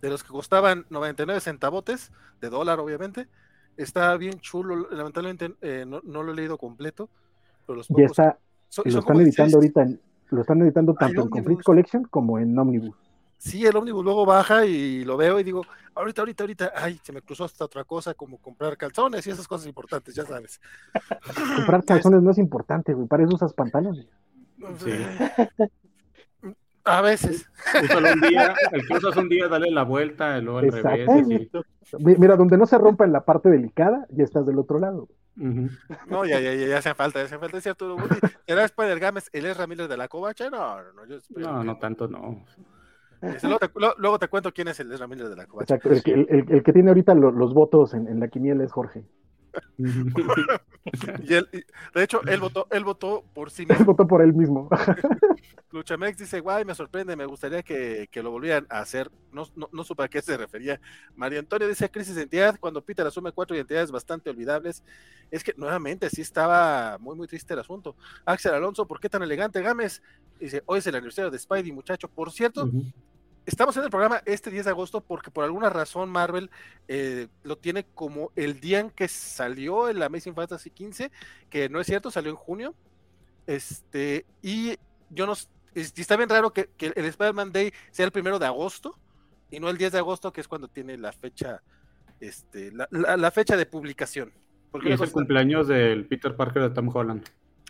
de 0.02 0.10
los 0.10 0.24
que 0.24 0.30
costaban 0.30 0.84
99 0.90 1.40
centavotes, 1.40 2.10
de 2.40 2.50
dólar 2.50 2.80
obviamente, 2.80 3.28
está 3.76 4.16
bien 4.16 4.40
chulo, 4.40 4.88
lamentablemente 4.90 5.54
eh, 5.60 5.84
no, 5.86 6.00
no, 6.02 6.24
lo 6.24 6.32
he 6.32 6.34
leído 6.34 6.58
completo, 6.58 7.08
pero 7.66 7.76
los 7.78 7.88
ya 7.88 8.04
está, 8.04 8.38
son, 8.68 8.84
lo 8.86 8.90
son 8.92 9.00
están 9.00 9.20
editando 9.20 9.56
ahorita, 9.56 9.82
en, 9.82 10.00
lo 10.30 10.40
están 10.40 10.62
editando 10.62 10.94
tanto 10.94 11.22
en 11.22 11.28
Complete 11.28 11.62
Collection 11.62 12.04
como 12.04 12.38
en 12.38 12.58
Omnibus. 12.58 12.94
Sí, 13.38 13.66
el 13.66 13.76
Omnibus 13.76 14.04
luego 14.04 14.24
baja 14.24 14.64
y 14.64 15.04
lo 15.04 15.16
veo 15.16 15.38
y 15.38 15.44
digo, 15.44 15.62
ahorita, 15.94 16.22
ahorita, 16.22 16.44
ahorita, 16.44 16.72
ay, 16.74 16.98
se 17.02 17.12
me 17.12 17.20
cruzó 17.20 17.44
hasta 17.44 17.64
otra 17.64 17.84
cosa 17.84 18.14
como 18.14 18.38
comprar 18.38 18.76
calzones 18.76 19.26
y 19.26 19.30
esas 19.30 19.46
cosas 19.46 19.66
importantes, 19.66 20.14
ya 20.14 20.24
sabes. 20.24 20.60
comprar 21.56 21.84
calzones 21.84 22.22
no 22.22 22.30
es 22.30 22.38
importante, 22.38 22.94
güey, 22.94 23.06
para 23.06 23.24
eso 23.24 23.34
usas 23.34 23.52
pantalones. 23.52 24.06
Sí. 24.78 24.90
A 26.86 27.02
veces. 27.02 27.50
Úsalo 27.82 28.12
un 28.12 28.20
día, 28.20 28.54
un 29.16 29.28
día, 29.28 29.48
dale 29.48 29.70
la 29.70 29.82
vuelta, 29.82 30.38
luego 30.40 30.58
al 30.58 30.70
revés. 30.70 31.50
Mira, 31.98 32.36
donde 32.36 32.56
no 32.56 32.66
se 32.66 32.78
rompa 32.78 33.04
en 33.04 33.12
la 33.12 33.24
parte 33.24 33.50
delicada, 33.50 34.06
ya 34.10 34.24
estás 34.24 34.46
del 34.46 34.58
otro 34.58 34.78
lado. 34.78 35.08
Uh 35.38 35.44
-huh. 35.44 35.70
No, 36.06 36.24
ya, 36.24 36.40
ya, 36.40 36.54
ya, 36.54 36.66
ya 36.66 36.78
hacen 36.78 36.94
falta, 36.94 37.18
ya 37.18 37.26
hacen 37.26 37.40
falta, 37.40 37.58
es 37.58 37.62
cierto. 37.62 37.96
¿Era 38.46 38.64
Spider 38.64 38.98
Games, 38.98 39.28
el 39.32 39.46
es 39.46 39.56
Ramírez 39.56 39.88
de 39.88 39.96
la 39.96 40.08
Covacha? 40.08 40.48
No, 40.48 40.82
no, 40.82 40.92
no. 40.92 41.04
Yo 41.06 41.18
no, 41.30 41.64
no 41.64 41.76
tanto, 41.78 42.08
no. 42.08 42.44
Luego 43.42 43.58
te, 43.58 43.70
lo, 43.74 43.94
luego 43.98 44.18
te, 44.18 44.28
cuento 44.28 44.52
quién 44.52 44.68
es 44.68 44.78
el 44.80 44.96
Ramírez 44.96 45.28
de 45.28 45.36
la 45.36 45.46
Covacha. 45.46 45.74
Exacto, 45.74 46.10
el, 46.10 46.20
el, 46.20 46.26
el, 46.28 46.52
el 46.54 46.62
que 46.62 46.72
tiene 46.72 46.88
ahorita 46.90 47.14
los, 47.14 47.34
los 47.34 47.52
votos 47.52 47.94
en, 47.94 48.06
en, 48.06 48.20
la 48.20 48.28
quiniela 48.28 48.64
es 48.64 48.72
Jorge. 48.72 49.04
y 49.78 51.34
él, 51.34 51.48
de 51.94 52.02
hecho, 52.02 52.22
él 52.26 52.40
votó, 52.40 52.66
él 52.70 52.84
votó 52.84 53.24
por 53.34 53.50
sí 53.50 53.62
mismo. 53.62 53.76
Él 53.78 53.84
votó 53.84 54.06
por 54.06 54.22
él 54.22 54.32
mismo. 54.32 54.68
Luchamex 55.70 56.18
dice, 56.18 56.40
guay, 56.40 56.64
me 56.64 56.74
sorprende, 56.74 57.16
me 57.16 57.26
gustaría 57.26 57.62
que, 57.62 58.08
que 58.10 58.22
lo 58.22 58.30
volvieran 58.30 58.66
a 58.70 58.80
hacer. 58.80 59.10
No, 59.32 59.46
no, 59.56 59.68
no, 59.72 59.84
supe 59.84 60.04
a 60.04 60.08
qué 60.08 60.22
se 60.22 60.36
refería. 60.36 60.80
María 61.14 61.38
Antonio 61.38 61.68
dice, 61.68 61.90
crisis 61.90 62.14
de 62.14 62.22
identidad, 62.22 62.58
cuando 62.58 62.82
Peter 62.82 63.06
asume 63.06 63.32
cuatro 63.32 63.54
identidades 63.54 63.90
bastante 63.90 64.30
olvidables. 64.30 64.82
Es 65.30 65.44
que 65.44 65.52
nuevamente 65.56 66.08
sí 66.08 66.22
estaba 66.22 66.96
muy, 66.98 67.16
muy 67.16 67.26
triste 67.26 67.52
el 67.52 67.60
asunto. 67.60 67.96
Axel 68.24 68.54
Alonso, 68.54 68.86
¿por 68.86 69.00
qué 69.00 69.08
tan 69.08 69.22
elegante, 69.22 69.60
Gámez? 69.60 70.02
Dice, 70.40 70.62
hoy 70.66 70.78
es 70.78 70.86
el 70.86 70.94
aniversario 70.94 71.30
de 71.30 71.38
Spidey, 71.38 71.72
muchacho. 71.72 72.08
Por 72.08 72.30
cierto, 72.32 72.64
uh 72.64 72.68
-huh. 72.68 72.92
Estamos 73.46 73.76
en 73.76 73.84
el 73.84 73.90
programa 73.90 74.20
este 74.26 74.50
10 74.50 74.64
de 74.66 74.70
agosto 74.72 75.00
porque 75.00 75.30
por 75.30 75.44
alguna 75.44 75.70
razón 75.70 76.10
Marvel 76.10 76.50
eh, 76.88 77.28
lo 77.44 77.56
tiene 77.56 77.84
como 77.94 78.32
el 78.36 78.60
día 78.60 78.80
en 78.80 78.90
que 78.90 79.08
salió 79.08 79.88
el 79.88 80.02
Amazing 80.02 80.34
Fantasy 80.34 80.70
15, 80.70 81.10
que 81.48 81.68
no 81.68 81.80
es 81.80 81.86
cierto, 81.86 82.10
salió 82.10 82.30
en 82.30 82.36
junio. 82.36 82.74
Este, 83.46 84.26
y 84.42 84.76
yo 85.10 85.26
no 85.26 85.34
está 85.74 86.16
bien 86.16 86.28
raro 86.28 86.52
que, 86.52 86.68
que 86.76 86.92
el 86.94 87.04
Spider-Man 87.04 87.52
Day 87.52 87.72
sea 87.92 88.04
el 88.04 88.12
primero 88.12 88.38
de 88.38 88.46
agosto 88.46 88.98
y 89.50 89.60
no 89.60 89.70
el 89.70 89.78
10 89.78 89.92
de 89.92 89.98
agosto, 89.98 90.32
que 90.32 90.40
es 90.40 90.48
cuando 90.48 90.68
tiene 90.68 90.98
la 90.98 91.12
fecha, 91.12 91.62
este, 92.18 92.72
la, 92.72 92.88
la, 92.90 93.16
la 93.16 93.30
fecha 93.30 93.56
de 93.56 93.66
publicación. 93.66 94.32
Porque 94.72 94.88
y 94.88 94.92
es 94.92 95.00
el 95.00 95.12
cumpleaños 95.12 95.68
del 95.68 96.06
Peter 96.06 96.34
Parker 96.34 96.62
de 96.64 96.70
Tom 96.70 96.94
Holland. 96.94 97.24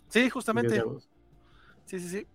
Sí, 0.09 0.31
justamente. 0.31 0.83
Sí, 1.85 2.01
sí, 2.01 2.09
sí. 2.09 2.27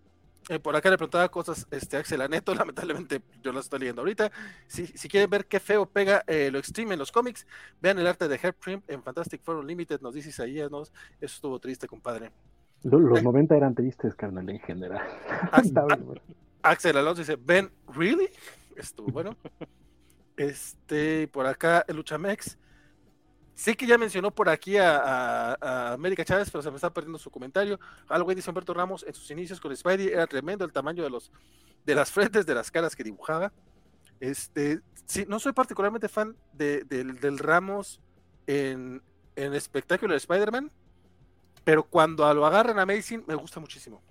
Eh, 0.52 0.60
por 0.60 0.76
acá 0.76 0.90
le 0.90 0.98
preguntaba 0.98 1.30
cosas 1.30 1.66
este, 1.72 1.96
Axel 1.96 2.20
Aneto, 2.20 2.54
lamentablemente 2.56 3.22
yo 3.42 3.54
las 3.54 3.64
estoy 3.64 3.80
leyendo 3.80 4.02
ahorita. 4.02 4.30
Si, 4.68 4.86
si 4.86 5.08
quieren 5.08 5.30
ver 5.30 5.46
qué 5.46 5.62
feo 5.62 5.86
pega 5.86 6.26
eh, 6.28 6.50
lo 6.52 6.60
extreme 6.60 6.92
en 6.92 7.00
los 7.00 7.10
cómics, 7.10 7.48
vean 7.82 7.98
el 8.00 8.06
arte 8.06 8.28
de 8.28 8.36
Herb 8.36 8.56
Trim 8.60 8.82
en 8.90 9.02
Fantastic 9.02 9.42
Four 9.44 9.56
Unlimited, 9.56 10.02
nos 10.02 10.14
dice 10.14 10.28
Isaías, 10.28 10.70
¿no? 10.70 10.82
eso 10.82 10.92
estuvo 11.22 11.58
triste, 11.58 11.88
compadre. 11.88 12.32
Los 12.84 13.20
eh. 13.20 13.24
90 13.24 13.56
eran 13.56 13.74
tristes, 13.74 14.14
carnal, 14.14 14.50
en 14.50 14.60
general. 14.60 15.00
Axel, 15.54 15.74
Axel 16.64 16.98
Alonso 16.98 17.22
dice, 17.22 17.38
Ben, 17.40 17.72
¿really? 17.96 18.28
Estuvo 18.76 19.10
bueno. 19.10 19.38
este, 20.36 21.30
por 21.30 21.46
acá, 21.46 21.86
el 21.88 21.96
Luchamex. 21.96 22.58
Sí 23.62 23.76
que 23.76 23.86
ya 23.86 24.00
mencionó 24.00 24.32
por 24.32 24.50
aquí 24.50 24.78
a, 24.78 24.98
a, 24.98 25.58
a, 25.62 25.94
América 25.94 26.26
Chávez, 26.26 26.50
pero 26.50 26.64
se 26.64 26.72
me 26.72 26.78
está 26.78 26.90
perdiendo 26.90 27.20
su 27.20 27.30
comentario. 27.30 27.80
Algo 28.10 28.34
dice 28.34 28.50
Humberto 28.50 28.74
Ramos, 28.74 29.06
en 29.08 29.14
sus 29.14 29.30
inicios 29.30 29.62
con 29.62 29.78
Spidey 29.78 30.08
era 30.08 30.26
tremendo 30.26 30.66
el 30.66 30.72
tamaño 30.72 31.04
de 31.04 31.12
los 31.12 31.32
de 31.86 31.94
las 31.94 32.12
frentes, 32.12 32.48
de 32.48 32.56
las 32.56 32.72
caras 32.72 32.96
que 32.96 33.04
dibujaba. 33.04 33.54
Este, 34.20 34.80
sí, 35.06 35.26
no 35.30 35.38
soy 35.38 35.54
particularmente 35.54 36.08
fan 36.08 36.36
de, 36.54 36.84
de, 36.86 37.04
del 37.04 37.38
Ramos 37.38 38.02
en, 38.48 39.00
en 39.36 39.54
espectáculo 39.54 40.14
de 40.14 40.18
Spider-Man, 40.18 40.72
pero 41.64 41.84
cuando 41.84 42.34
lo 42.34 42.48
agarran 42.48 42.80
a 42.80 42.82
Amazing 42.82 43.26
me 43.28 43.36
gusta 43.36 43.60
muchísimo. 43.60 44.02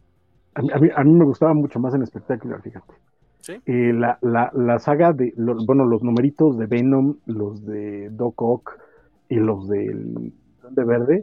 A 0.55 0.63
mí, 0.63 0.69
a 0.73 0.79
mí, 0.79 0.89
a 0.95 1.03
mí 1.03 1.13
me 1.13 1.25
gustaba 1.25 1.55
mucho 1.55 1.81
más 1.81 1.93
en 1.95 2.05
espectáculo, 2.05 2.57
fíjate. 2.63 2.95
¿Sí? 3.41 3.55
Eh, 3.67 3.93
la, 3.95 4.17
la, 4.23 4.53
la, 4.55 4.79
saga 4.79 5.13
de, 5.13 5.35
los, 5.37 5.67
bueno, 5.67 5.87
los 5.87 6.05
numeritos 6.05 6.57
de 6.57 6.67
Venom, 6.67 7.17
los 7.27 7.67
de 7.67 8.11
Doc 8.11 8.41
Ock, 8.41 8.79
y 9.31 9.37
los 9.37 9.69
del 9.69 10.33
de 10.69 10.85
verde. 10.85 11.23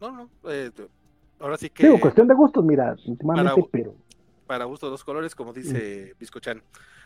No, 0.00 0.10
no, 0.10 0.30
eh, 0.48 0.70
ahora 1.38 1.56
sí 1.56 1.70
que. 1.70 1.84
Digo, 1.84 2.00
cuestión 2.00 2.28
de 2.28 2.34
gustos, 2.34 2.64
mira, 2.64 2.94
últimamente, 3.06 3.54
para, 3.54 3.68
pero. 3.70 3.94
Para 4.46 4.64
gusto 4.64 4.90
dos 4.90 5.04
colores, 5.04 5.34
como 5.34 5.52
dice 5.52 6.12
mm. 6.14 6.18
Biscochan. 6.18 6.62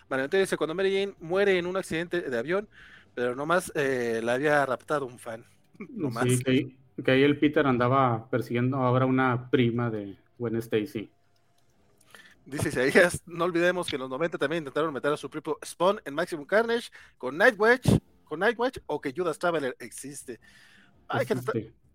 María 0.08 0.26
dice: 0.28 0.56
cuando 0.56 0.74
Mary 0.74 0.92
Jane 0.92 1.14
muere 1.20 1.58
en 1.58 1.66
un 1.66 1.76
accidente 1.76 2.22
de 2.22 2.38
avión, 2.38 2.68
pero 3.14 3.36
nomás 3.36 3.70
eh, 3.74 4.20
la 4.24 4.34
había 4.34 4.64
raptado 4.66 5.06
un 5.06 5.18
fan. 5.18 5.44
Nomás. 5.90 6.24
Sí, 6.24 6.42
que 6.42 6.50
ahí, 6.50 6.78
que 7.04 7.10
ahí 7.10 7.22
el 7.22 7.38
Peter 7.38 7.66
andaba 7.66 8.28
persiguiendo 8.30 8.78
ahora 8.78 9.06
una 9.06 9.50
prima 9.50 9.90
de 9.90 10.16
Gwen 10.38 10.56
Stacy. 10.56 11.10
Dice 12.46 12.68
Isaías, 12.68 13.22
no 13.26 13.44
olvidemos 13.44 13.88
que 13.88 13.96
en 13.96 14.00
los 14.00 14.10
90 14.10 14.36
también 14.36 14.62
intentaron 14.62 14.92
meter 14.92 15.12
a 15.12 15.16
su 15.16 15.30
propio 15.30 15.58
Spawn 15.64 16.00
en 16.04 16.14
Maximum 16.14 16.44
Carnage 16.44 16.90
con 17.16 17.38
Nightwatch, 17.38 17.88
con 18.24 18.40
Nightwatch 18.40 18.78
o 18.86 19.00
que 19.00 19.14
Judas 19.16 19.38
Traveler 19.38 19.74
existe. 19.80 20.40
Ay, 21.08 21.24
que, 21.24 21.34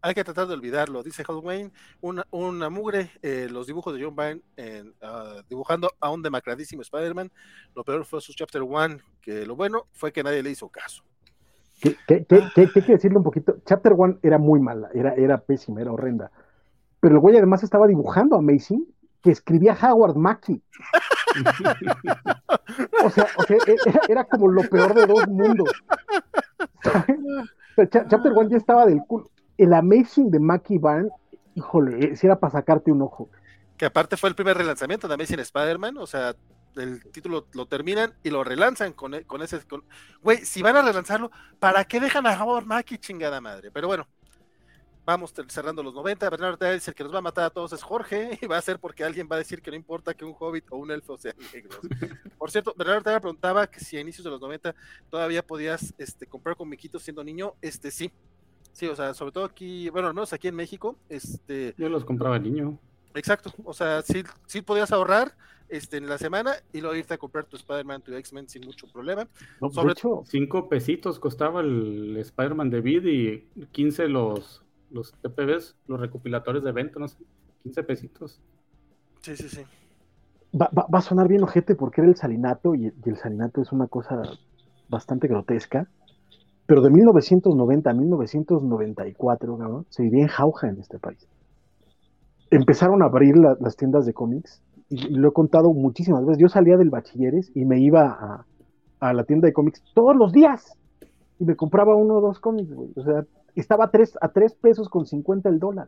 hay 0.02 0.14
que 0.14 0.24
tratar 0.24 0.48
de 0.48 0.54
olvidarlo, 0.54 1.04
dice 1.04 1.24
Halloween, 1.24 1.72
una, 2.02 2.26
una 2.32 2.70
mugre, 2.70 3.12
eh, 3.22 3.48
los 3.50 3.68
dibujos 3.68 3.94
de 3.94 4.04
John 4.04 4.16
Byrne 4.16 4.42
en, 4.56 4.90
uh, 5.02 5.44
dibujando 5.50 5.92
a 6.00 6.10
un 6.10 6.22
demacradísimo 6.22 6.82
Spider-Man, 6.82 7.32
lo 7.76 7.84
peor 7.84 8.06
fue 8.06 8.22
su 8.22 8.34
Chapter 8.34 8.62
One, 8.62 9.00
que 9.22 9.46
lo 9.46 9.56
bueno 9.56 9.88
fue 9.92 10.12
que 10.12 10.24
nadie 10.24 10.42
le 10.42 10.52
hizo 10.52 10.70
caso. 10.70 11.04
¿Qué, 11.82 11.96
qué, 12.08 12.26
qué, 12.26 12.44
qué, 12.56 12.70
qué 12.74 12.82
que 12.82 12.94
decirle 12.94 13.18
un 13.18 13.24
poquito? 13.24 13.58
Chapter 13.66 13.94
One 13.96 14.18
era 14.22 14.38
muy 14.38 14.60
mala, 14.60 14.90
era, 14.94 15.14
era 15.14 15.40
pésima, 15.40 15.82
era 15.82 15.92
horrenda. 15.92 16.32
Pero 17.00 17.16
el 17.16 17.22
güey 17.22 17.38
además 17.38 17.64
estaba 17.64 17.88
dibujando 17.88 18.36
Amazing, 18.36 18.86
que 19.22 19.32
escribía 19.32 19.78
Howard 19.82 20.16
Mackie. 20.16 20.62
o 23.04 23.10
sea, 23.10 23.28
o 23.38 23.44
sea 23.44 23.58
era, 23.86 24.02
era, 24.08 24.24
como 24.26 24.48
lo 24.50 24.64
peor 24.70 24.94
de 24.94 25.06
dos 25.06 25.28
mundos. 25.28 25.70
Chapter 27.90 28.34
One 28.36 28.50
ya 28.50 28.58
estaba 28.58 28.86
del 28.86 29.02
culo. 29.08 29.30
El 29.58 29.74
Amazing 29.74 30.32
de 30.32 30.40
Mackie 30.40 30.80
Van, 30.80 31.10
híjole, 31.56 32.16
si 32.16 32.28
era 32.28 32.40
para 32.40 32.52
sacarte 32.52 32.92
un 32.92 33.02
ojo. 33.02 33.30
Que 33.78 33.86
aparte 33.86 34.18
fue 34.18 34.30
el 34.30 34.36
primer 34.36 34.58
relanzamiento 34.58 35.08
de 35.08 35.14
Amazing 35.14 35.40
Spider-Man, 35.40 35.98
o 35.98 36.08
sea, 36.08 36.36
el 36.76 37.04
título 37.12 37.48
lo 37.54 37.66
terminan 37.66 38.14
y 38.24 38.30
lo 38.30 38.44
relanzan 38.44 38.94
con, 38.94 39.22
con 39.24 39.42
ese. 39.42 39.60
Güey, 40.22 40.46
si 40.46 40.62
van 40.62 40.78
a 40.78 40.82
relanzarlo, 40.82 41.32
¿para 41.60 41.84
qué 41.86 42.00
dejan 42.00 42.26
a 42.28 42.42
Howard 42.42 42.66
Mackie 42.66 42.98
chingada 42.98 43.42
madre? 43.42 43.72
Pero 43.72 43.88
bueno, 43.88 44.08
vamos 45.10 45.34
cerrando 45.48 45.82
los 45.82 45.94
90. 45.94 46.30
Bernardo 46.30 46.54
Ortega 46.54 46.72
dice 46.74 46.92
el 46.92 46.96
que 46.96 47.04
nos 47.04 47.14
va 47.14 47.18
a 47.18 47.22
matar 47.22 47.46
a 47.46 47.50
todos 47.50 47.74
es 47.74 47.82
Jorge, 47.82 48.38
y 48.42 48.46
va 48.46 48.58
a 48.58 48.62
ser 48.62 48.80
porque 48.80 49.04
alguien 49.04 49.28
va 49.30 49.36
a 49.36 49.40
decir 49.40 49.62
que 49.62 49.72
no 49.72 49.78
importa 49.78 50.14
que 50.14 50.24
un 50.24 50.36
hobbit 50.38 50.66
o 50.70 50.78
un 50.78 50.92
elfo 50.92 51.18
sean 51.18 51.36
negros. 51.54 51.80
Por 52.38 52.52
cierto, 52.52 52.74
Bernardo 52.78 53.00
Ortega 53.00 53.20
preguntaba 53.20 53.68
que 53.68 53.80
si 53.80 53.98
a 53.98 54.02
inicios 54.02 54.24
de 54.24 54.30
los 54.30 54.42
90 54.42 54.76
todavía 55.10 55.46
podías 55.46 55.94
este, 55.98 56.28
comprar 56.28 56.56
comiquitos 56.56 57.02
siendo 57.02 57.24
niño. 57.24 57.56
Este 57.62 57.92
sí. 57.92 58.12
Sí, 58.72 58.86
o 58.86 58.96
sea, 58.96 59.14
sobre 59.14 59.32
todo 59.32 59.46
aquí, 59.46 59.90
bueno, 59.90 60.08
al 60.08 60.14
menos 60.14 60.32
aquí 60.32 60.48
en 60.48 60.56
México, 60.56 60.96
este. 61.10 61.74
Yo 61.78 61.90
los 61.90 62.06
compraba 62.06 62.38
niño. 62.38 62.78
Exacto, 63.16 63.52
o 63.66 63.74
sea, 63.74 64.04
sí, 64.04 64.24
sí 64.46 64.62
podías 64.62 64.92
ahorrar 64.92 65.36
este, 65.68 65.98
en 65.98 66.08
la 66.08 66.20
semana 66.20 66.54
y 66.72 66.80
luego 66.80 66.96
irte 66.96 67.16
a 67.16 67.18
comprar 67.18 67.46
tu 67.46 67.56
Spider-Man, 67.56 68.04
tu 68.04 68.14
X-Men 68.14 68.48
sin 68.48 68.64
mucho 68.64 68.86
problema. 68.88 69.28
No, 69.60 69.72
Sobre 69.72 69.94
hecho, 69.94 70.22
cinco 70.28 70.70
pesitos 70.70 71.20
costaba 71.20 71.62
el 71.62 72.16
Spider-Man 72.18 72.70
de 72.70 72.82
Vid 72.82 73.06
y 73.06 73.66
15 73.72 74.08
los, 74.08 74.64
los 74.92 75.14
TPBs, 75.22 75.76
los 75.88 76.00
recopilatorios 76.00 76.64
de 76.64 76.70
evento, 76.70 77.00
no 77.00 77.08
sé, 77.08 77.18
15 77.64 77.84
pesitos. 77.84 78.42
Sí, 79.22 79.36
sí, 79.36 79.50
sí. 79.50 79.62
Va, 80.60 80.70
va, 80.76 80.88
va 80.94 81.00
a 81.00 81.02
sonar 81.02 81.28
bien 81.28 81.44
ojete 81.44 81.76
porque 81.76 82.02
era 82.02 82.10
el 82.10 82.16
salinato 82.16 82.74
y, 82.74 82.88
y, 82.88 83.10
el 83.10 83.18
salinato 83.18 83.62
es 83.62 83.72
una 83.72 83.88
cosa 83.88 84.22
bastante 84.90 85.28
grotesca. 85.28 85.88
Pero 86.66 86.82
de 86.82 86.92
1990 86.92 87.90
a 87.90 87.94
1994 87.94 89.58
¿no? 89.58 89.86
se 89.90 90.04
vivía 90.04 90.24
en 90.24 90.28
jauja 90.28 90.70
en 90.70 90.80
este 90.80 91.00
país. 91.00 91.28
Empezaron 92.52 93.02
a 93.02 93.06
abrir 93.06 93.38
la, 93.38 93.58
las 93.60 93.76
tiendas 93.76 94.06
de 94.06 94.14
cómics 94.14 94.62
y 94.90 95.10
lo 95.10 95.30
he 95.30 95.34
contado 95.34 95.74
muchísimas 95.74 96.26
veces. 96.26 96.42
Yo 96.42 96.48
salía 96.48 96.78
del 96.78 96.90
bachilleres 96.90 97.52
y 97.56 97.66
me 97.66 97.80
iba 97.80 98.08
a, 98.08 98.46
a 99.00 99.14
la 99.14 99.24
tienda 99.24 99.48
de 99.48 99.54
cómics 99.54 99.84
todos 99.94 100.16
los 100.16 100.32
días 100.32 100.78
y 101.40 101.46
me 101.46 101.56
compraba 101.56 101.96
uno 101.96 102.16
o 102.16 102.22
dos 102.22 102.40
cómics, 102.40 102.72
güey. 102.72 102.90
O 102.96 103.04
sea, 103.04 103.26
estaba 103.60 103.86
a 103.86 103.92
tres, 103.92 104.18
a 104.22 104.30
tres 104.30 104.54
pesos 104.56 104.90
con 104.90 105.06
50 105.06 105.50
el 105.50 105.60
dólar. 105.60 105.88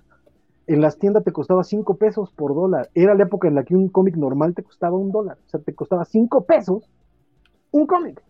En 0.68 0.82
las 0.82 0.98
tiendas 0.98 1.24
te 1.24 1.32
costaba 1.32 1.64
cinco 1.64 1.96
pesos 1.96 2.32
por 2.32 2.54
dólar. 2.54 2.90
Era 2.94 3.16
la 3.16 3.24
época 3.24 3.48
en 3.48 3.56
la 3.56 3.64
que 3.64 3.76
un 3.76 3.90
cómic 3.90 4.16
normal 4.16 4.54
te 4.54 4.64
costaba 4.64 4.98
un 4.98 5.12
dólar. 5.12 5.38
O 5.46 5.50
sea, 5.50 5.60
te 5.60 5.74
costaba 5.74 6.06
cinco 6.06 6.46
pesos 6.46 6.90
un 7.72 7.88
cómic. 7.88 8.22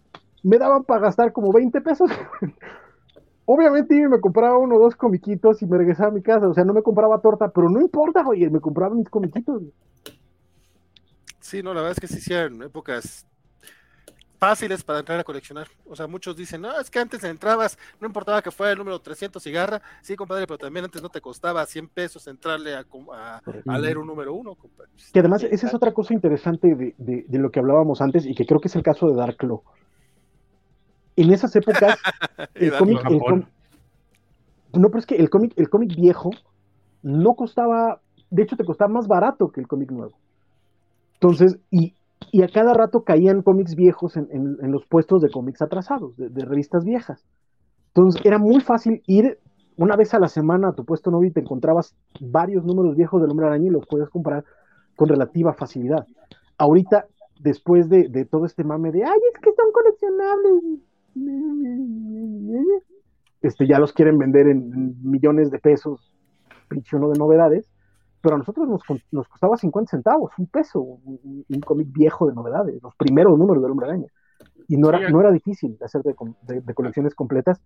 Me 0.44 0.58
daban 0.58 0.84
para 0.84 1.02
gastar 1.02 1.34
como 1.34 1.52
20 1.52 1.82
pesos. 1.82 2.10
Obviamente 3.46 4.08
me 4.08 4.20
compraba 4.20 4.58
uno 4.58 4.76
o 4.76 4.80
dos 4.80 4.96
comiquitos 4.96 5.62
y 5.62 5.66
me 5.66 5.78
regresaba 5.78 6.10
a 6.10 6.14
mi 6.14 6.22
casa. 6.22 6.48
O 6.48 6.54
sea, 6.54 6.64
no 6.64 6.74
me 6.74 6.84
compraba 6.84 7.20
torta, 7.20 7.50
pero 7.50 7.70
no 7.70 7.82
importa, 7.82 8.26
oye, 8.26 8.50
me 8.50 8.60
compraba 8.60 8.96
mis 8.96 9.10
comiquitos. 9.10 9.64
Sí, 11.40 11.62
no, 11.62 11.74
la 11.74 11.82
verdad 11.82 11.98
es 11.98 12.00
que 12.00 12.08
sí 12.08 12.20
hicieron 12.20 12.62
épocas 12.64 13.26
fáciles 14.42 14.84
para 14.84 14.98
entrar 14.98 15.20
a 15.20 15.24
coleccionar. 15.24 15.68
O 15.88 15.96
sea, 15.96 16.08
muchos 16.08 16.36
dicen, 16.36 16.62
no, 16.62 16.80
es 16.80 16.90
que 16.90 16.98
antes 16.98 17.24
entrabas, 17.24 17.78
no 18.00 18.08
importaba 18.08 18.42
que 18.42 18.50
fuera 18.50 18.72
el 18.72 18.78
número 18.80 19.00
300 19.00 19.42
cigarra, 19.42 19.84
sí, 20.02 20.16
compadre, 20.16 20.48
pero 20.48 20.58
también 20.58 20.84
antes 20.84 21.00
no 21.00 21.10
te 21.10 21.22
costaba 21.22 21.64
100 21.64 21.88
pesos 21.90 22.26
entrarle 22.26 22.74
a, 22.74 22.84
a, 23.14 23.42
a 23.68 23.78
leer 23.78 24.00
un 24.00 24.08
número 24.08 24.34
uno, 24.34 24.56
compadre. 24.56 24.90
Que 25.14 25.20
además, 25.20 25.44
esa 25.44 25.68
es 25.68 25.74
otra 25.76 25.94
cosa 25.94 26.16
interesante 26.16 26.74
de, 26.74 26.96
de, 26.98 27.26
de, 27.28 27.38
lo 27.38 27.52
que 27.52 27.60
hablábamos 27.60 28.02
antes 28.02 28.26
y 28.26 28.34
que 28.34 28.48
creo 28.48 28.60
que 28.60 28.68
es 28.68 28.76
el 28.76 28.82
caso 28.82 29.08
de 29.08 29.16
Dark 29.16 29.38
Claw. 29.38 29.62
En 31.18 31.32
esas 31.32 31.56
épocas, 31.56 32.00
el 32.56 32.76
cómic... 32.76 33.00
No, 34.74 34.88
pero 34.88 35.00
es 35.00 35.06
que 35.06 35.18
el 35.18 35.30
cómic, 35.30 35.54
el 35.56 35.70
cómic 35.70 35.96
viejo 35.96 36.32
no 37.04 37.36
costaba, 37.36 38.02
de 38.32 38.42
hecho 38.42 38.58
te 38.58 38.66
costaba 38.66 38.92
más 38.92 39.08
barato 39.08 39.52
que 39.52 39.62
el 39.62 39.68
cómic 39.68 39.92
nuevo. 39.92 40.18
Entonces, 41.14 41.60
y, 41.70 41.94
y 42.32 42.44
a 42.44 42.48
cada 42.48 42.74
rato 42.74 43.04
caían 43.04 43.42
cómics 43.42 43.76
viejos 43.76 44.16
en, 44.18 44.28
en, 44.32 44.72
los 44.72 44.86
puestos 44.86 45.22
de 45.22 45.30
cómics 45.30 45.62
atrasados, 45.62 46.16
de, 46.18 46.46
revistas 46.46 46.86
viejas. 46.86 47.26
Entonces 47.88 48.22
era 48.24 48.38
muy 48.38 48.62
fácil 48.62 49.02
ir 49.08 49.40
una 49.78 49.96
vez 49.96 50.14
a 50.14 50.20
la 50.20 50.28
semana 50.28 50.70
a 50.70 50.74
tu 50.74 50.86
puesto 50.86 51.10
nuevo 51.10 51.26
y 51.26 51.32
te 51.32 51.40
encontrabas 51.40 51.96
varios 52.20 52.64
números 52.64 52.96
viejos 52.96 53.22
del 53.22 53.32
Hombre 53.32 53.48
Araña 53.48 53.68
y 53.68 53.72
los 53.72 53.86
podías 53.88 54.10
comprar 54.10 54.46
con 54.96 55.10
relativa 55.10 55.54
facilidad. 55.54 56.06
Ahorita, 56.58 57.06
después 57.40 57.90
de, 57.90 58.08
de 58.10 58.26
todo 58.26 58.46
este 58.46 58.64
mame 58.64 58.92
de, 58.92 59.04
ay, 59.04 59.20
es 59.34 59.40
que 59.40 59.52
son 59.54 59.72
coleccionables, 59.72 60.82
este, 63.42 63.68
ya 63.68 63.80
los 63.80 63.92
quieren 63.94 64.18
vender 64.18 64.48
en 64.48 64.96
millones 65.02 65.50
de 65.52 65.60
pesos, 65.60 66.14
pinche 66.70 66.96
uno 66.96 67.10
de 67.10 67.20
novedades, 67.20 67.71
pero 68.22 68.36
a 68.36 68.38
nosotros 68.38 68.68
nos, 68.68 68.82
nos 69.12 69.28
costaba 69.28 69.58
50 69.58 69.90
centavos, 69.90 70.32
un 70.38 70.48
peso, 70.48 70.80
un, 70.80 71.46
un 71.48 71.62
cómic 71.62 71.88
viejo 71.92 72.28
de 72.28 72.34
novedades, 72.34 72.82
los 72.82 72.96
primeros 72.96 73.38
números 73.38 73.64
del 73.64 73.72
Hombre 73.72 73.88
Araña. 73.88 74.08
Y 74.68 74.78
no 74.78 74.90
era, 74.90 75.10
no 75.10 75.20
era 75.20 75.32
difícil 75.32 75.78
hacer 75.82 76.02
de, 76.04 76.16
de, 76.44 76.62
de, 76.62 76.74
colecciones 76.74 77.16
completas 77.16 77.62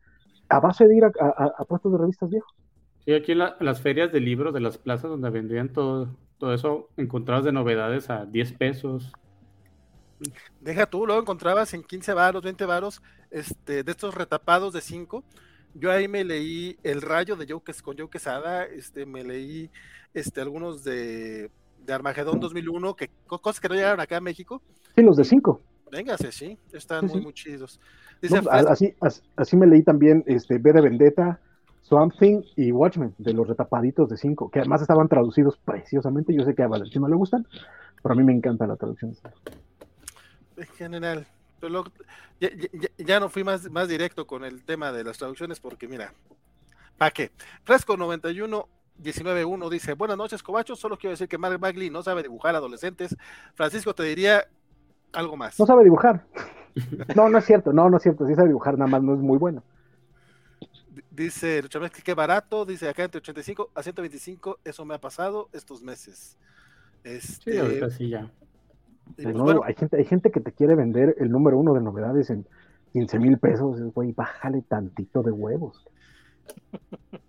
a 0.50 0.60
base 0.60 0.88
de 0.88 0.96
ir 0.96 1.04
a, 1.06 1.12
a, 1.20 1.54
a 1.58 1.66
puestos 1.66 1.92
de 1.92 1.98
revistas 1.98 2.30
viejos. 2.30 2.52
Sí, 3.06 3.14
aquí 3.14 3.34
en 3.34 3.40
la, 3.40 3.56
las 3.60 3.82
ferias 3.82 4.12
de 4.12 4.20
libros 4.20 4.54
de 4.54 4.62
las 4.62 4.78
plazas 4.78 5.12
donde 5.12 5.30
vendían 5.30 5.70
todo, 5.70 6.10
todo 6.40 6.54
eso, 6.54 6.90
encontrabas 6.98 7.44
de 7.46 7.52
novedades 7.52 8.10
a 8.10 8.26
10 8.26 8.54
pesos. 8.54 9.12
Deja 10.62 10.86
tú, 10.88 11.06
luego 11.06 11.22
encontrabas 11.22 11.74
en 11.74 11.84
15 11.84 12.14
varos, 12.14 12.42
20 12.42 12.66
varos, 12.66 13.02
este, 13.30 13.84
de 13.84 13.92
estos 13.92 14.16
retapados 14.16 14.74
de 14.74 14.82
5. 14.82 15.24
Yo 15.76 15.92
ahí 15.92 16.08
me 16.08 16.24
leí 16.24 16.78
El 16.84 17.02
Rayo 17.02 17.36
de 17.36 17.46
Joe, 17.48 17.62
con 17.84 17.98
Joe 17.98 18.10
Quesada, 18.10 18.64
este, 18.66 19.06
me 19.06 19.24
leí 19.24 19.70
este, 20.16 20.42
algunos 20.42 20.84
de, 20.84 21.52
de 21.86 21.94
Armagedón 21.94 22.40
2001, 22.40 22.96
que, 22.96 23.12
cosas 23.28 23.60
que 23.60 23.70
no 23.70 23.76
llegaron 23.76 24.00
acá 24.00 24.18
a 24.18 24.22
México. 24.22 24.62
Sí, 24.96 25.04
los 25.04 25.18
de 25.18 25.26
5. 25.26 25.62
Véngase, 25.92 26.32
sí, 26.32 26.58
están 26.74 27.02
sí, 27.02 27.08
muy, 27.08 27.20
sí. 27.20 27.24
muy 27.24 27.34
chidos. 27.34 27.80
Dice, 28.22 28.42
no, 28.42 28.50
así, 28.50 28.96
así, 29.02 29.22
así, 29.36 29.58
me 29.58 29.68
leí 29.68 29.84
también 29.84 30.24
este, 30.26 30.58
B 30.58 30.74
de 30.74 30.82
Vendetta, 30.82 31.40
Swamp 31.82 32.14
Thing 32.18 32.42
y 32.56 32.72
Watchmen, 32.72 33.14
de 33.18 33.34
los 33.34 33.48
retapaditos 33.48 34.10
de 34.10 34.18
5, 34.18 34.50
que 34.50 34.60
además 34.60 34.82
estaban 34.82 35.08
traducidos 35.08 35.58
preciosamente. 35.64 36.34
Yo 36.34 36.44
sé 36.44 36.56
que 36.56 36.64
a 36.64 36.68
Valentino 36.68 37.08
le 37.08 37.16
gustan, 37.16 37.46
pero 38.02 38.14
a 38.14 38.16
mí 38.16 38.24
me 38.24 38.34
encanta 38.34 38.66
la 38.66 38.78
traducción. 38.78 39.16
En 40.58 40.68
general, 40.68 41.28
pero 41.60 41.84
ya, 42.40 42.50
ya, 42.56 42.90
ya, 42.98 43.20
no 43.20 43.30
fui 43.30 43.44
más, 43.44 43.70
más 43.70 43.90
directo 43.90 44.26
con 44.26 44.46
el 44.46 44.64
tema 44.64 44.92
de 44.92 45.04
las 45.04 45.18
traducciones 45.18 45.60
porque 45.60 45.88
mira, 45.88 46.14
¿para 46.98 47.12
qué? 47.12 47.32
Fresco 47.64 47.98
91 47.98 48.68
19.1 49.04 49.70
dice, 49.70 49.94
buenas 49.94 50.18
noches, 50.18 50.42
Cobacho, 50.42 50.76
solo 50.76 50.98
quiero 50.98 51.12
decir 51.12 51.28
que 51.28 51.38
Mark 51.38 51.60
Bagley 51.60 51.90
no 51.90 52.02
sabe 52.02 52.24
dibujar 52.24 52.56
adolescentes. 52.56 53.16
Francisco 53.54 53.94
te 53.94 54.04
diría 54.04 54.46
algo 55.14 55.36
más. 55.38 55.60
No 55.60 55.66
sabe 55.66 55.84
dibujar. 55.84 56.26
No, 57.16 57.30
no 57.30 57.38
es 57.38 57.46
cierto, 57.46 57.72
no, 57.72 57.90
no 57.90 57.98
es 57.98 58.04
cierto, 58.04 58.28
sí 58.28 58.36
sabe 58.36 58.50
dibujar, 58.50 58.78
nada 58.78 58.92
más 58.92 59.02
no 59.02 59.14
es 59.14 59.20
muy 59.20 59.38
bueno. 59.38 59.64
Dice 61.10 61.62
Luchamesky, 61.62 62.02
qué 62.02 62.14
barato, 62.14 62.66
dice 62.66 62.90
acá 62.90 63.04
entre 63.06 63.20
85 63.20 63.70
a 63.74 63.82
125, 63.82 64.60
eso 64.64 64.84
me 64.84 64.96
ha 64.96 65.00
pasado 65.00 65.48
estos 65.54 65.82
meses. 65.82 66.38
Este... 67.04 67.54
Sí, 67.54 67.58
ahorita 67.58 67.90
sí 67.90 68.10
ya. 68.10 68.30
Pues, 69.16 69.34
no, 69.34 69.44
bueno, 69.44 69.62
hay, 69.64 69.76
gente, 69.76 69.98
hay 69.98 70.06
gente 70.06 70.32
que 70.32 70.42
te 70.42 70.52
quiere 70.52 70.76
vender 70.76 71.16
el 71.20 71.30
número 71.30 71.58
uno 71.58 71.74
de 71.74 71.82
novedades 71.82 72.30
en 72.30 72.46
15 72.92 73.20
mil 73.20 73.38
pesos, 73.38 73.82
güey, 73.94 74.12
bájale 74.12 74.62
tantito 74.62 75.22
de 75.22 75.32
huevos. 75.32 75.86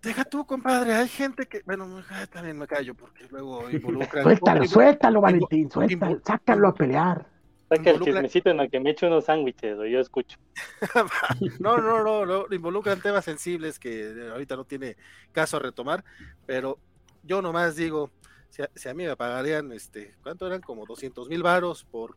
Deja 0.02 0.24
tú, 0.24 0.46
compadre, 0.46 0.94
hay 0.94 1.08
gente 1.08 1.46
que, 1.46 1.62
bueno, 1.66 2.02
también 2.32 2.58
me 2.58 2.66
callo 2.66 2.94
porque 2.94 3.26
luego 3.30 3.68
involucra. 3.70 4.22
suéltalo, 4.22 4.64
suéltalo, 4.66 5.20
Valentín, 5.20 5.70
suéltalo, 5.70 6.20
sácalo 6.24 6.68
a 6.68 6.74
pelear. 6.74 7.26
Saca 7.68 7.90
el 7.90 8.00
chismecito 8.00 8.50
en 8.50 8.60
el 8.60 8.70
que 8.70 8.78
me 8.78 8.90
echo 8.90 9.08
unos 9.08 9.24
sándwiches, 9.24 9.76
o 9.76 9.84
yo 9.84 9.98
escucho. 9.98 10.38
no, 11.58 11.78
no, 11.78 12.04
no, 12.04 12.24
no, 12.24 12.46
involucran 12.52 13.00
temas 13.00 13.24
sensibles 13.24 13.80
que 13.80 14.30
ahorita 14.30 14.54
no 14.54 14.64
tiene 14.64 14.96
caso 15.32 15.58
retomar, 15.58 16.04
pero 16.46 16.78
yo 17.24 17.42
nomás 17.42 17.74
digo, 17.74 18.12
si 18.50 18.62
a, 18.62 18.70
si 18.76 18.88
a, 18.88 18.94
mí 18.94 19.04
me 19.04 19.16
pagarían, 19.16 19.72
este, 19.72 20.14
¿cuánto 20.22 20.46
eran? 20.46 20.60
Como 20.60 20.86
200 20.86 21.28
mil 21.28 21.42
varos 21.42 21.82
por 21.82 22.16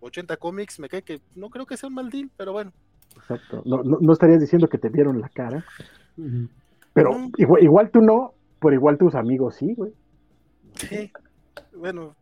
80 0.00 0.36
cómics, 0.36 0.78
me 0.78 0.90
cae 0.90 1.02
que 1.02 1.22
no 1.34 1.48
creo 1.48 1.64
que 1.64 1.78
sea 1.78 1.88
un 1.88 1.94
mal 1.94 2.10
deal, 2.10 2.30
pero 2.36 2.52
bueno. 2.52 2.72
Exacto, 3.16 3.62
no, 3.64 3.82
no, 3.82 3.98
no 4.00 4.12
estarías 4.12 4.40
diciendo 4.40 4.68
que 4.68 4.76
te 4.76 4.90
vieron 4.90 5.18
la 5.20 5.30
cara. 5.30 5.64
Pero 6.92 7.10
igual, 7.36 7.62
igual 7.62 7.90
tú 7.90 8.00
no, 8.00 8.34
pero 8.60 8.74
igual 8.74 8.98
tus 8.98 9.14
amigos 9.14 9.56
sí, 9.56 9.74
güey. 9.74 9.92
Sí. 10.74 11.12
Bueno, 11.74 12.14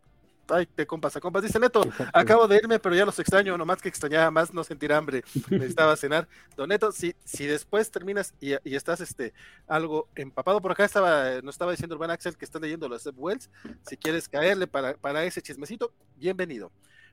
ay, 0.48 0.66
te 0.66 0.86
compas, 0.86 1.16
a 1.16 1.20
compas. 1.20 1.42
Dice 1.42 1.58
Neto, 1.58 1.82
acabo 2.12 2.46
de 2.48 2.56
irme, 2.56 2.78
pero 2.78 2.94
ya 2.94 3.04
los 3.04 3.18
extraño, 3.18 3.56
nomás 3.56 3.82
que 3.82 3.88
extrañaba 3.88 4.30
más 4.30 4.52
no 4.52 4.64
sentir 4.64 4.92
hambre. 4.92 5.22
Necesitaba 5.50 5.96
cenar. 5.96 6.28
Don 6.56 6.68
Neto, 6.68 6.92
si, 6.92 7.14
si 7.24 7.46
después 7.46 7.90
terminas 7.90 8.34
y, 8.40 8.52
y 8.64 8.74
estás 8.74 9.00
este, 9.00 9.32
algo 9.66 10.08
empapado 10.14 10.60
por 10.60 10.72
acá, 10.72 10.84
estaba, 10.84 11.40
nos 11.42 11.54
estaba 11.54 11.72
diciendo 11.72 11.94
Urban 11.94 12.10
Axel 12.10 12.36
que 12.36 12.44
están 12.44 12.62
leyendo 12.62 12.88
los 12.88 13.08
Wells. 13.16 13.50
Si 13.82 13.96
quieres 13.96 14.28
caerle 14.28 14.66
para, 14.66 14.94
para 14.94 15.24
ese 15.24 15.42
chismecito, 15.42 15.92
bienvenido. 16.16 16.70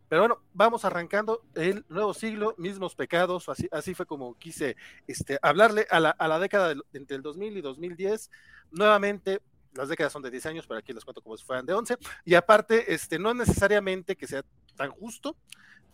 Pero 0.07 0.21
bueno, 0.21 0.41
vamos 0.53 0.85
arrancando 0.85 1.41
el 1.55 1.85
nuevo 1.89 2.13
siglo, 2.13 2.53
mismos 2.57 2.95
pecados, 2.95 3.49
así, 3.49 3.67
así 3.71 3.95
fue 3.95 4.05
como 4.05 4.37
quise 4.37 4.75
este, 5.07 5.39
hablarle 5.41 5.87
a 5.89 5.99
la, 5.99 6.09
a 6.11 6.27
la 6.27 6.39
década 6.39 6.73
entre 6.93 7.17
el 7.17 7.23
2000 7.23 7.57
y 7.57 7.61
2010. 7.61 8.29
Nuevamente, 8.71 9.41
las 9.73 9.89
décadas 9.89 10.13
son 10.13 10.21
de 10.21 10.31
10 10.31 10.45
años, 10.47 10.67
pero 10.67 10.79
aquí 10.79 10.93
les 10.93 11.03
cuento 11.03 11.21
como 11.21 11.35
si 11.37 11.43
fueran 11.43 11.65
de 11.65 11.73
11. 11.73 11.97
Y 12.23 12.35
aparte, 12.35 12.93
este, 12.93 13.19
no 13.19 13.33
necesariamente 13.33 14.15
que 14.15 14.27
sea 14.27 14.43
tan 14.75 14.91
justo. 14.91 15.35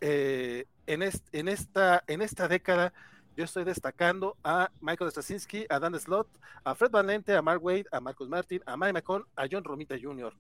eh, 0.02 0.66
en, 0.88 1.04
en, 1.32 1.48
esta, 1.48 2.04
en 2.08 2.22
esta 2.22 2.48
década, 2.48 2.94
yo 3.38 3.46
estoy 3.46 3.64
destacando 3.64 4.36
a 4.44 4.70
Michael 4.82 5.12
Straczynski, 5.12 5.66
a 5.70 5.80
Dan 5.80 5.98
Slott, 6.00 6.28
a 6.64 6.76
Fred 6.76 6.92
Van 6.92 7.08
Lente, 7.08 7.36
a 7.36 7.42
Mark 7.42 7.64
Wade, 7.64 7.86
a 7.92 8.00
Marcus 8.02 8.28
Martin, 8.28 8.62
a 8.66 8.76
Mike 8.76 8.94
McCon, 8.94 9.26
a 9.36 9.48
John 9.50 9.64
Romita 9.64 9.96
Jr. 10.00 10.34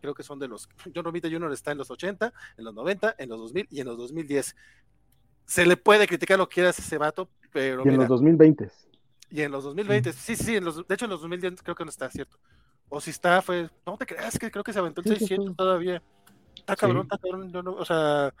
Creo 0.00 0.14
que 0.14 0.22
son 0.22 0.38
de 0.38 0.48
los. 0.48 0.68
John 0.94 1.04
Romita 1.04 1.28
Jr. 1.30 1.52
está 1.52 1.72
en 1.72 1.78
los 1.78 1.90
80, 1.90 2.32
en 2.58 2.64
los 2.64 2.74
90, 2.74 3.14
en 3.18 3.28
los 3.28 3.38
2000 3.40 3.68
y 3.70 3.80
en 3.80 3.86
los 3.86 3.96
2010. 3.98 4.56
Se 5.46 5.64
le 5.66 5.76
puede 5.76 6.06
criticar 6.08 6.38
lo 6.38 6.48
que 6.48 6.54
quieras 6.54 6.78
a 6.78 6.82
ese 6.82 6.98
vato, 6.98 7.28
pero 7.52 7.78
Y 7.84 7.88
en 7.88 7.94
mira, 7.94 7.98
los 8.02 8.08
2020. 8.08 8.70
y 9.30 9.42
en 9.42 9.52
los 9.52 9.62
2020, 9.64 10.12
sí, 10.12 10.34
sí, 10.36 10.56
en 10.56 10.64
los, 10.64 10.86
de 10.86 10.94
hecho 10.94 11.04
en 11.04 11.10
los 11.12 11.20
2010 11.20 11.62
creo 11.62 11.74
que 11.76 11.84
no 11.84 11.90
está, 11.90 12.10
¿cierto? 12.10 12.38
O 12.88 13.00
si 13.00 13.10
está, 13.10 13.40
fue, 13.42 13.68
no 13.86 13.96
te 13.96 14.06
creas 14.06 14.38
que 14.38 14.50
creo 14.50 14.62
que 14.64 14.72
se 14.72 14.78
aventó 14.80 15.00
el 15.00 15.04
Sí, 15.06 15.12
sí, 15.14 15.18
600 15.20 15.48
sí. 15.50 15.54
todavía. 15.56 16.02
Está 16.56 16.74
cabrón, 16.76 17.02
Sí. 17.02 17.08
está 17.12 17.18
cabrón, 17.18 17.52
no- 17.64 17.72
o 17.74 17.84
sea, 17.84 18.34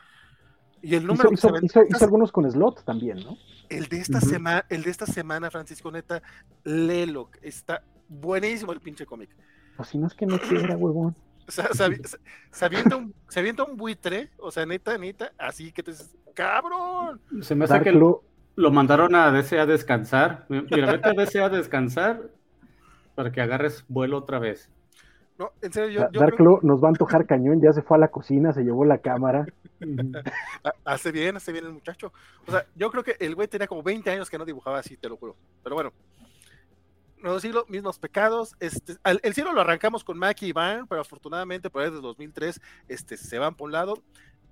y 0.82 0.94
el 0.94 1.02
Hizo, 1.02 1.06
número 1.12 1.30
que 1.30 1.36
se 1.36 1.46
hizo- 1.46 1.48
aventó, 1.56 1.82
hizo- 1.88 2.04
algunos 2.04 2.32
con 2.32 2.50
slot 2.50 2.84
también, 2.84 3.18
¿no? 3.24 3.36
el 3.68 3.86
de 3.88 3.98
esta 3.98 4.20
semana, 4.20 4.64
el 4.68 4.82
de 4.84 4.90
esta 4.90 5.06
semana, 5.06 5.50
Francisco 5.50 5.90
Neta, 5.90 6.22
léelo, 6.64 7.30
está 7.42 7.82
buenísimo 8.08 8.72
el 8.72 8.80
pinche 8.80 9.06
cómic. 9.06 9.30
Pues 9.76 9.88
si 9.90 9.98
no 9.98 10.06
es 10.06 10.14
que 10.14 10.26
no 10.26 10.38
quiera, 10.38 10.76
huevón. 10.76 11.14
O 11.48 11.50
sea, 11.52 11.68
se, 11.72 11.84
avi- 11.84 12.04
se- 12.04 12.18
se 12.50 12.64
avienta 12.64 12.96
un, 12.96 13.14
se 13.28 13.40
avienta 13.40 13.62
un 13.64 13.76
buitre, 13.76 14.30
o 14.38 14.50
sea, 14.50 14.66
neta, 14.66 14.96
neta, 14.98 15.32
así 15.38 15.70
que 15.72 15.82
te 15.82 15.92
dices, 15.92 16.14
cabrón. 16.34 17.20
Se 17.42 17.54
me 17.54 17.64
hace 17.64 17.74
Dark 17.74 17.84
que 17.84 17.92
Claw, 17.92 18.20
lo 18.56 18.70
mandaron 18.70 19.14
a 19.14 19.30
DC 19.30 19.58
a 19.60 19.66
descansar. 19.66 20.44
Mira, 20.48 20.90
vete 20.92 21.08
a 21.08 21.12
DC 21.12 21.40
a 21.40 21.48
descansar 21.48 22.20
para 23.14 23.30
que 23.30 23.40
agarres 23.40 23.84
vuelo 23.88 24.18
otra 24.18 24.38
vez. 24.38 24.70
No, 25.38 25.52
en 25.60 25.70
serio, 25.72 25.90
yo, 25.90 26.00
Da- 26.00 26.10
yo 26.12 26.20
Dark 26.20 26.36
creo- 26.36 26.60
nos 26.62 26.82
va 26.82 26.88
a 26.88 26.90
antojar 26.90 27.26
cañón, 27.26 27.60
ya 27.60 27.72
se 27.72 27.82
fue 27.82 27.96
a 27.98 28.00
la 28.00 28.08
cocina, 28.08 28.52
se 28.52 28.62
llevó 28.64 28.84
la 28.84 28.98
cámara. 28.98 29.46
Ha- 30.64 30.72
Hace 30.86 31.12
bien, 31.12 31.36
hace 31.36 31.52
bien 31.52 31.66
el 31.66 31.72
muchacho. 31.74 32.10
O 32.46 32.50
sea, 32.50 32.64
yo 32.74 32.90
creo 32.90 33.04
que 33.04 33.16
el 33.20 33.34
güey 33.34 33.46
tenía 33.46 33.66
como 33.66 33.82
20 33.82 34.10
años 34.10 34.30
que 34.30 34.38
no 34.38 34.46
dibujaba 34.46 34.78
así, 34.78 34.96
te 34.96 35.08
lo 35.08 35.16
juro. 35.18 35.36
Pero 35.62 35.74
bueno. 35.76 35.92
Nuevo 37.26 37.40
siglo, 37.40 37.64
mismos 37.68 37.98
pecados. 37.98 38.54
Este, 38.60 38.96
al- 39.02 39.18
el 39.24 39.34
cielo 39.34 39.52
lo 39.52 39.60
arrancamos 39.60 40.04
con 40.04 40.16
Mackie 40.16 40.46
y 40.46 40.52
Van, 40.52 40.86
pero 40.86 41.00
afortunadamente 41.00 41.68
por 41.70 41.82
ahí 41.82 41.90
desde 41.90 42.00
2003 42.00 42.60
este, 42.86 43.16
se 43.16 43.38
van 43.40 43.56
por 43.56 43.66
un 43.66 43.72
lado. 43.72 44.00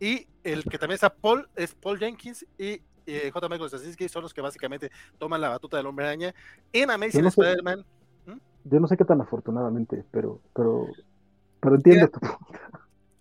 Y 0.01 0.27
el 0.43 0.65
que 0.65 0.77
también 0.77 0.97
está 0.97 1.15
Paul 1.15 1.49
es 1.55 1.73
Paul 1.73 2.01
Jenkins 2.01 2.45
y 2.59 2.83
eh, 3.07 3.31
J. 3.33 3.49
Michael 3.49 3.69
Straczynski 3.69 4.09
son 4.09 4.23
los 4.23 4.35
que 4.35 4.41
básicamente 4.41 4.91
toman 5.19 5.41
la 5.41 5.51
batuta 5.51 5.77
del 5.77 5.87
hombre 5.87 6.05
araña. 6.07 6.35
En 6.73 6.91
Amazing 6.91 7.23
no 7.23 7.31
sé. 7.31 7.41
Spider-Man, 7.43 7.85
Yo 8.65 8.81
no 8.81 8.89
sé 8.89 8.97
qué 8.97 9.05
tan 9.05 9.21
afortunadamente, 9.21 10.05
pero, 10.11 10.41
pero, 10.53 10.89
pero 11.61 11.77
entiendo 11.77 12.09
tu 12.09 12.19
punto. 12.19 12.39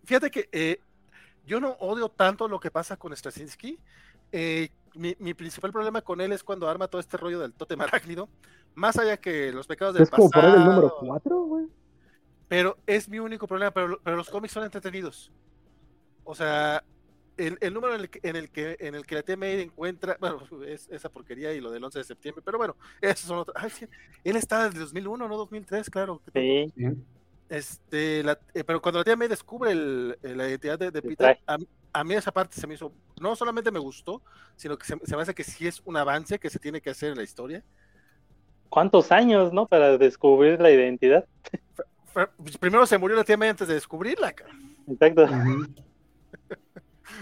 Fíjate 0.03 0.31
que 0.31 0.49
eh, 0.51 0.79
yo 1.45 1.59
no 1.59 1.73
odio 1.73 2.09
tanto 2.09 2.47
lo 2.47 2.59
que 2.59 2.71
pasa 2.71 2.97
con 2.97 3.15
Straczynski. 3.15 3.77
Eh, 4.31 4.69
mi, 4.95 5.15
mi 5.19 5.33
principal 5.33 5.71
problema 5.71 6.01
con 6.01 6.21
él 6.21 6.31
es 6.31 6.43
cuando 6.43 6.67
arma 6.69 6.87
todo 6.87 6.99
este 7.01 7.17
rollo 7.17 7.39
del 7.39 7.53
tótem 7.53 7.79
arácnido. 7.81 8.29
Más 8.75 8.97
allá 8.97 9.17
que 9.17 9.51
los 9.51 9.67
pecados 9.67 9.93
del 9.93 10.03
Es 10.03 10.09
como 10.09 10.29
el 10.33 10.65
número 10.65 10.89
pasado, 10.89 11.05
4, 11.07 11.41
güey. 11.43 11.65
Pero 12.47 12.77
es 12.87 13.07
mi 13.09 13.19
único 13.19 13.47
problema. 13.47 13.71
Pero, 13.71 13.99
pero 14.03 14.17
los 14.17 14.29
cómics 14.29 14.53
son 14.53 14.63
entretenidos. 14.63 15.31
O 16.23 16.35
sea, 16.35 16.83
el, 17.37 17.57
el 17.61 17.73
número 17.73 17.95
en 17.95 18.01
el, 18.01 18.09
que, 18.09 18.19
en, 18.27 18.35
el 18.35 18.49
que, 18.49 18.77
en 18.79 18.95
el 18.95 19.05
que 19.05 19.15
la 19.15 19.23
TMA 19.23 19.47
encuentra. 19.47 20.17
Bueno, 20.19 20.39
es 20.67 20.87
esa 20.89 21.09
porquería 21.09 21.53
y 21.53 21.61
lo 21.61 21.71
del 21.71 21.83
11 21.83 21.99
de 21.99 22.05
septiembre. 22.05 22.41
Pero 22.45 22.57
bueno, 22.57 22.75
esos 23.01 23.27
son 23.27 23.39
otros. 23.39 23.55
Ay, 23.59 23.69
sí, 23.69 23.85
él 24.23 24.35
está 24.35 24.65
desde 24.65 24.79
2001, 24.79 25.27
no 25.27 25.37
2003, 25.37 25.89
claro. 25.89 26.21
Sí, 26.33 26.71
Bien. 26.75 27.05
Este, 27.49 28.23
la- 28.23 28.39
eh, 28.53 28.63
pero 28.63 28.81
cuando 28.81 28.99
la 28.99 29.03
tía 29.03 29.15
May 29.15 29.27
descubre 29.27 29.71
el- 29.71 30.17
eh, 30.23 30.35
la 30.35 30.47
identidad 30.49 30.79
de, 30.79 30.91
Peter, 31.01 31.39
a, 31.45 31.57
a 31.93 32.03
mí 32.03 32.13
esa 32.15 32.31
parte 32.31 32.59
se 32.59 32.65
me 32.67 32.73
hizo, 32.73 32.91
no 33.21 33.35
solamente 33.35 33.71
me 33.71 33.79
gustó, 33.79 34.21
sino 34.55 34.77
que 34.77 34.85
se, 34.85 34.97
se 35.03 35.15
me 35.15 35.21
hace 35.21 35.33
que 35.33 35.43
sí 35.43 35.67
es 35.67 35.81
un 35.85 35.95
avance 35.95 36.39
que 36.39 36.49
se 36.49 36.59
tiene 36.59 36.81
que 36.81 36.89
hacer 36.89 37.11
en 37.11 37.17
la 37.17 37.23
historia. 37.23 37.63
¿cuántos 38.69 39.11
años, 39.11 39.53
no? 39.53 39.67
Para 39.67 39.99
descubrir 39.99 40.59
la 40.59 40.71
identidad. 40.71 41.25
Pues, 42.11 42.57
Primero 42.57 42.85
se 42.87 42.97
murió 42.97 43.15
la 43.15 43.23
tía 43.23 43.37
May 43.37 43.49
antes 43.49 43.67
de 43.67 43.75
descubrirla. 43.75 44.33
Exacto. 44.87 45.27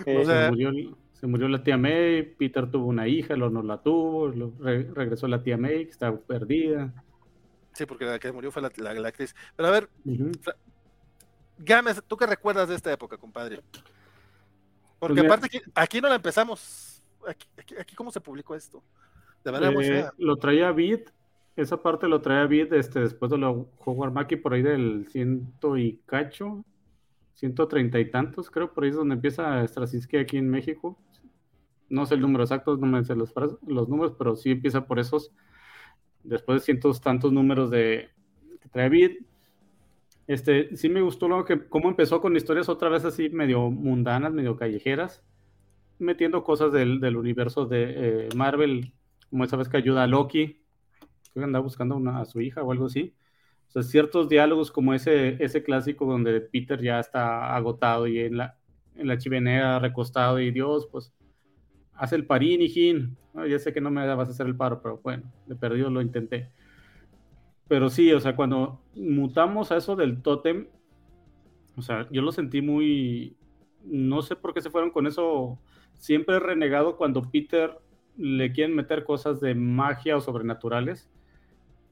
Eh, 0.05 0.17
O 0.17 0.25
sea, 0.25 0.45
se, 0.45 0.49
murió, 0.51 0.71
se 1.11 1.27
murió 1.27 1.47
la 1.49 1.63
tía 1.63 1.75
May, 1.77 2.23
Peter 2.23 2.69
tuvo 2.71 2.85
una 2.85 3.07
hija, 3.09 3.35
luego 3.35 3.53
no 3.55 3.63
la 3.63 3.81
tuvo, 3.81 4.31
re- 4.59 4.89
regresó 4.93 5.27
la 5.27 5.43
tía 5.43 5.57
May, 5.57 5.85
que 5.85 5.91
estaba 5.91 6.17
perdida. 6.17 6.93
Sí, 7.73 7.85
porque 7.85 8.05
la 8.05 8.17
que 8.19 8.31
murió 8.31 8.51
fue 8.51 8.61
la, 8.61 8.71
la- 8.77 8.93
la 8.93 9.07
actriz. 9.09 9.35
Pero 9.57 9.67
a 9.67 9.71
ver. 9.71 9.89
Gámez, 11.57 12.01
¿tú 12.07 12.15
qué 12.17 12.25
recuerdas 12.25 12.69
de 12.69 12.75
esta 12.75 12.91
época, 12.91 13.17
compadre? 13.17 13.61
Porque 15.01 15.15
Pues 15.23 15.25
aparte 15.25 15.47
aquí, 15.47 15.59
aquí 15.73 15.99
no 15.99 16.09
la 16.09 16.15
empezamos. 16.15 17.01
Aquí, 17.27 17.47
aquí, 17.57 17.75
aquí 17.75 17.95
¿cómo 17.95 18.11
se 18.11 18.21
publicó 18.21 18.53
esto? 18.53 18.83
De 19.43 19.51
manera 19.51 19.71
muy 19.71 19.83
Eh, 19.83 19.87
fea. 19.87 20.13
lo 20.19 20.37
traía 20.37 20.71
Beat, 20.71 21.09
esa 21.55 21.81
parte 21.81 22.07
lo 22.07 22.21
traía 22.21 22.45
Beat 22.45 22.71
este, 22.73 22.99
después 22.99 23.31
de 23.31 23.39
lo 23.39 23.71
Howard 23.83 24.13
Mackie 24.13 24.37
por 24.37 24.53
ahí 24.53 24.61
del 24.61 25.07
ciento 25.09 25.75
y 25.75 25.99
cacho, 26.05 26.63
ciento 27.33 27.67
treinta 27.67 27.99
y 27.99 28.11
tantos, 28.11 28.51
creo, 28.51 28.71
por 28.71 28.83
ahí 28.83 28.91
es 28.91 28.95
donde 28.95 29.15
empieza 29.15 29.67
Straczynski 29.67 30.17
aquí 30.17 30.37
en 30.37 30.49
México. 30.49 30.99
No 31.89 32.05
sé 32.05 32.13
el 32.13 32.21
número 32.21 32.43
exacto, 32.43 32.77
no 32.77 32.85
me 32.85 33.03
sé 33.03 33.15
los, 33.15 33.33
los 33.65 33.89
números, 33.89 34.13
pero 34.17 34.35
sí 34.35 34.51
empieza 34.51 34.85
por 34.85 34.99
esos. 34.99 35.31
Después 36.23 36.61
de 36.61 36.65
cientos 36.65 37.01
tantos 37.01 37.33
números 37.33 37.71
de 37.71 38.11
que 38.61 38.69
trae 38.69 38.87
Beat. 38.87 39.13
Este, 40.31 40.77
sí 40.77 40.87
me 40.87 41.01
gustó 41.01 41.27
lo 41.27 41.43
que, 41.43 41.67
cómo 41.67 41.89
empezó 41.89 42.21
con 42.21 42.37
historias 42.37 42.69
otra 42.69 42.87
vez 42.87 43.03
así 43.03 43.29
medio 43.29 43.69
mundanas, 43.69 44.31
medio 44.31 44.55
callejeras, 44.55 45.21
metiendo 45.99 46.45
cosas 46.45 46.71
del, 46.71 47.17
universo 47.17 47.65
de 47.65 48.27
eh, 48.27 48.29
Marvel, 48.33 48.93
como 49.29 49.43
esa 49.43 49.57
vez 49.57 49.67
que 49.67 49.75
ayuda 49.75 50.03
a 50.03 50.07
Loki, 50.07 50.63
que 51.33 51.43
andaba 51.43 51.61
buscando 51.61 52.01
a 52.11 52.23
su 52.23 52.39
hija 52.39 52.63
o 52.63 52.71
algo 52.71 52.85
así. 52.85 53.13
O 53.67 53.71
sea, 53.71 53.83
ciertos 53.83 54.29
diálogos 54.29 54.71
como 54.71 54.93
ese, 54.93 55.35
ese 55.43 55.63
clásico 55.63 56.05
donde 56.05 56.39
Peter 56.39 56.81
ya 56.81 57.01
está 57.01 57.53
agotado 57.53 58.07
y 58.07 58.19
en 58.19 58.37
la, 58.37 58.57
en 58.95 59.09
la 59.09 59.17
chimenea 59.17 59.79
recostado 59.79 60.39
y 60.39 60.49
Dios, 60.51 60.87
pues, 60.89 61.13
hace 61.93 62.15
el 62.15 62.25
parín, 62.25 62.61
hijín. 62.61 63.17
No, 63.33 63.45
ya 63.45 63.59
sé 63.59 63.73
que 63.73 63.81
no 63.81 63.91
me 63.91 64.07
vas 64.15 64.29
a 64.29 64.31
hacer 64.31 64.47
el 64.47 64.55
paro, 64.55 64.81
pero 64.81 65.01
bueno, 65.03 65.29
de 65.45 65.57
perdido 65.57 65.89
lo 65.89 66.01
intenté. 66.01 66.51
Pero 67.71 67.89
sí, 67.89 68.11
o 68.11 68.19
sea, 68.19 68.35
cuando 68.35 68.81
mutamos 68.95 69.71
a 69.71 69.77
eso 69.77 69.95
del 69.95 70.21
tótem, 70.21 70.67
o 71.77 71.81
sea, 71.81 72.05
yo 72.11 72.21
lo 72.21 72.33
sentí 72.33 72.61
muy, 72.61 73.37
no 73.85 74.21
sé 74.23 74.35
por 74.35 74.53
qué 74.53 74.59
se 74.59 74.69
fueron 74.69 74.91
con 74.91 75.07
eso, 75.07 75.57
siempre 75.93 76.35
he 76.35 76.39
renegado 76.39 76.97
cuando 76.97 77.21
Peter 77.21 77.79
le 78.17 78.51
quieren 78.51 78.75
meter 78.75 79.05
cosas 79.05 79.39
de 79.39 79.55
magia 79.55 80.17
o 80.17 80.19
sobrenaturales, 80.19 81.09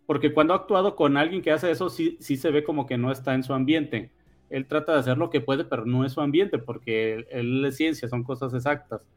porque 0.05 0.33
cuando 0.33 0.53
ha 0.53 0.57
actuado 0.57 0.97
con 0.97 1.15
alguien 1.15 1.41
que 1.41 1.53
hace 1.53 1.71
eso, 1.71 1.89
sí, 1.89 2.17
sí 2.19 2.35
se 2.35 2.51
ve 2.51 2.65
como 2.65 2.85
que 2.85 2.97
no 2.97 3.09
está 3.09 3.33
en 3.33 3.43
su 3.43 3.53
ambiente. 3.53 4.11
Él 4.49 4.67
trata 4.67 4.91
de 4.91 4.99
hacer 4.99 5.17
lo 5.17 5.29
que 5.29 5.39
puede, 5.39 5.63
pero 5.63 5.85
no 5.85 6.03
es 6.03 6.11
su 6.11 6.19
ambiente, 6.19 6.57
porque 6.57 7.25
él, 7.31 7.63
es 7.63 7.77
ciencia, 7.77 8.09
son 8.09 8.25
cosas 8.25 8.53
exactas. 8.53 9.07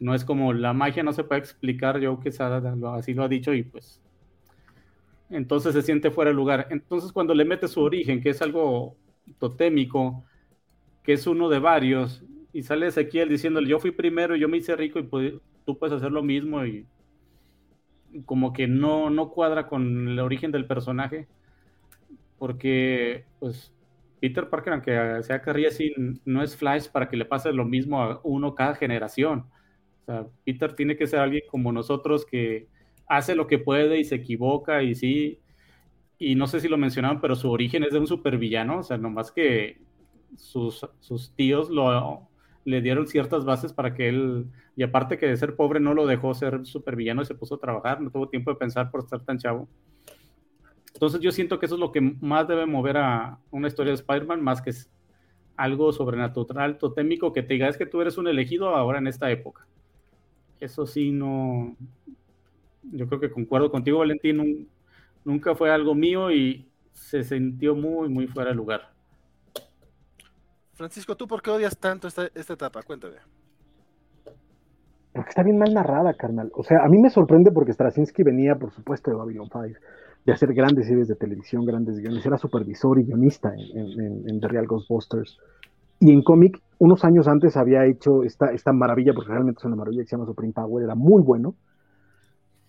No 0.00 0.16
es 0.16 0.24
como 0.24 0.52
la 0.52 0.72
magia 0.72 1.04
no 1.04 1.12
se 1.12 1.22
puede 1.22 1.42
explicar, 1.42 2.00
yo 2.00 2.18
que 2.18 2.30
así 2.30 3.14
lo 3.14 3.22
ha 3.22 3.28
dicho 3.28 3.54
y 3.54 3.62
pues 3.62 4.02
entonces 5.30 5.74
se 5.74 5.82
siente 5.82 6.10
fuera 6.10 6.30
de 6.30 6.36
lugar. 6.36 6.68
Entonces 6.70 7.12
cuando 7.12 7.34
le 7.34 7.44
mete 7.44 7.68
su 7.68 7.80
origen, 7.80 8.22
que 8.22 8.30
es 8.30 8.42
algo 8.42 8.96
totémico, 9.38 10.24
que 11.02 11.14
es 11.14 11.26
uno 11.26 11.48
de 11.48 11.58
varios, 11.58 12.24
y 12.52 12.62
sale 12.62 12.86
Ezequiel 12.86 13.28
diciéndole, 13.28 13.68
yo 13.68 13.78
fui 13.78 13.90
primero 13.90 14.34
y 14.34 14.40
yo 14.40 14.48
me 14.48 14.56
hice 14.56 14.76
rico 14.76 14.98
y 14.98 15.40
tú 15.64 15.78
puedes 15.78 15.96
hacer 15.96 16.10
lo 16.10 16.22
mismo 16.22 16.64
y 16.64 16.86
como 18.24 18.52
que 18.52 18.66
no, 18.66 19.10
no 19.10 19.30
cuadra 19.30 19.68
con 19.68 20.08
el 20.08 20.18
origen 20.20 20.52
del 20.52 20.66
personaje, 20.66 21.28
porque 22.38 23.24
pues 23.38 23.72
Peter 24.20 24.48
Parker, 24.48 24.72
aunque 24.72 25.22
sea 25.22 25.42
carrilla 25.42 25.68
así, 25.68 25.92
no 26.24 26.42
es 26.42 26.56
Flash 26.56 26.88
para 26.88 27.08
que 27.08 27.16
le 27.16 27.24
pase 27.24 27.52
lo 27.52 27.64
mismo 27.64 28.02
a 28.02 28.20
uno 28.24 28.54
cada 28.54 28.74
generación. 28.74 29.46
O 30.02 30.04
sea, 30.06 30.26
Peter 30.44 30.74
tiene 30.74 30.96
que 30.96 31.06
ser 31.06 31.20
alguien 31.20 31.42
como 31.50 31.72
nosotros 31.72 32.24
que 32.24 32.68
hace 33.08 33.34
lo 33.34 33.46
que 33.46 33.58
puede 33.58 33.98
y 33.98 34.04
se 34.04 34.16
equivoca 34.16 34.82
y 34.82 34.94
sí, 34.94 35.40
y 36.18 36.34
no 36.34 36.46
sé 36.46 36.60
si 36.60 36.68
lo 36.68 36.78
mencionaban, 36.78 37.20
pero 37.20 37.34
su 37.34 37.50
origen 37.50 37.84
es 37.84 37.92
de 37.92 37.98
un 37.98 38.06
supervillano, 38.06 38.78
o 38.78 38.82
sea, 38.82 38.98
nomás 38.98 39.30
que 39.30 39.80
sus, 40.36 40.86
sus 41.00 41.34
tíos 41.34 41.70
lo, 41.70 42.28
le 42.64 42.80
dieron 42.80 43.06
ciertas 43.06 43.44
bases 43.44 43.72
para 43.72 43.94
que 43.94 44.08
él, 44.08 44.46
y 44.76 44.82
aparte 44.82 45.18
que 45.18 45.26
de 45.26 45.36
ser 45.36 45.56
pobre 45.56 45.78
no 45.80 45.94
lo 45.94 46.06
dejó 46.06 46.34
ser 46.34 46.66
supervillano 46.66 47.22
y 47.22 47.26
se 47.26 47.34
puso 47.34 47.56
a 47.56 47.60
trabajar, 47.60 48.00
no 48.00 48.10
tuvo 48.10 48.28
tiempo 48.28 48.50
de 48.50 48.56
pensar 48.56 48.90
por 48.90 49.00
estar 49.00 49.20
tan 49.24 49.38
chavo. 49.38 49.68
Entonces 50.92 51.20
yo 51.20 51.30
siento 51.30 51.58
que 51.58 51.66
eso 51.66 51.74
es 51.74 51.80
lo 51.80 51.92
que 51.92 52.00
más 52.00 52.48
debe 52.48 52.64
mover 52.64 52.96
a 52.96 53.38
una 53.50 53.68
historia 53.68 53.92
de 53.92 53.96
Spider-Man, 53.96 54.42
más 54.42 54.62
que 54.62 54.72
algo 55.56 55.92
sobrenatural, 55.92 56.78
totémico, 56.78 57.32
que 57.32 57.42
te 57.42 57.54
diga, 57.54 57.68
es 57.68 57.76
que 57.76 57.86
tú 57.86 58.00
eres 58.00 58.18
un 58.18 58.28
elegido 58.28 58.74
ahora 58.74 58.98
en 58.98 59.06
esta 59.06 59.30
época. 59.30 59.66
Eso 60.58 60.86
sí, 60.86 61.12
no... 61.12 61.76
Yo 62.92 63.06
creo 63.06 63.20
que 63.20 63.30
concuerdo 63.30 63.70
contigo, 63.70 63.98
Valentín, 63.98 64.68
nunca 65.24 65.54
fue 65.54 65.70
algo 65.70 65.94
mío 65.94 66.30
y 66.30 66.68
se 66.92 67.22
sintió 67.24 67.74
muy, 67.74 68.08
muy 68.08 68.26
fuera 68.26 68.50
de 68.50 68.56
lugar. 68.56 68.92
Francisco, 70.74 71.16
¿tú 71.16 71.26
por 71.26 71.42
qué 71.42 71.50
odias 71.50 71.78
tanto 71.78 72.06
esta, 72.06 72.28
esta 72.34 72.52
etapa? 72.52 72.82
Cuéntame. 72.82 73.16
Porque 75.16 75.30
está 75.30 75.42
bien 75.42 75.58
mal 75.58 75.72
narrada, 75.72 76.12
carnal. 76.12 76.50
O 76.54 76.62
sea, 76.62 76.84
a 76.84 76.88
mí 76.88 76.98
me 76.98 77.08
sorprende 77.08 77.50
porque 77.50 77.72
Straczynski 77.72 78.22
venía, 78.22 78.54
por 78.56 78.70
supuesto, 78.70 79.10
de 79.10 79.16
Babylon 79.16 79.48
5, 79.50 79.80
de 80.26 80.32
hacer 80.32 80.52
grandes 80.52 80.86
series 80.86 81.08
de 81.08 81.14
televisión, 81.14 81.64
grandes 81.64 81.98
guiones. 81.98 82.26
Era 82.26 82.36
supervisor 82.36 83.00
y 83.00 83.04
guionista 83.04 83.54
en, 83.54 84.40
The 84.40 84.48
Real 84.48 84.66
Ghostbusters. 84.66 85.38
Y 86.00 86.12
en 86.12 86.22
cómic, 86.22 86.60
unos 86.78 87.02
años 87.04 87.26
antes 87.28 87.56
había 87.56 87.86
hecho 87.86 88.22
esta, 88.24 88.52
esta 88.52 88.74
maravilla, 88.74 89.14
porque 89.14 89.30
realmente 89.30 89.60
es 89.60 89.64
una 89.64 89.76
maravilla 89.76 90.02
que 90.02 90.08
se 90.08 90.16
llama 90.16 90.26
Supreme 90.26 90.52
Power, 90.52 90.84
era 90.84 90.94
muy 90.94 91.22
bueno. 91.22 91.54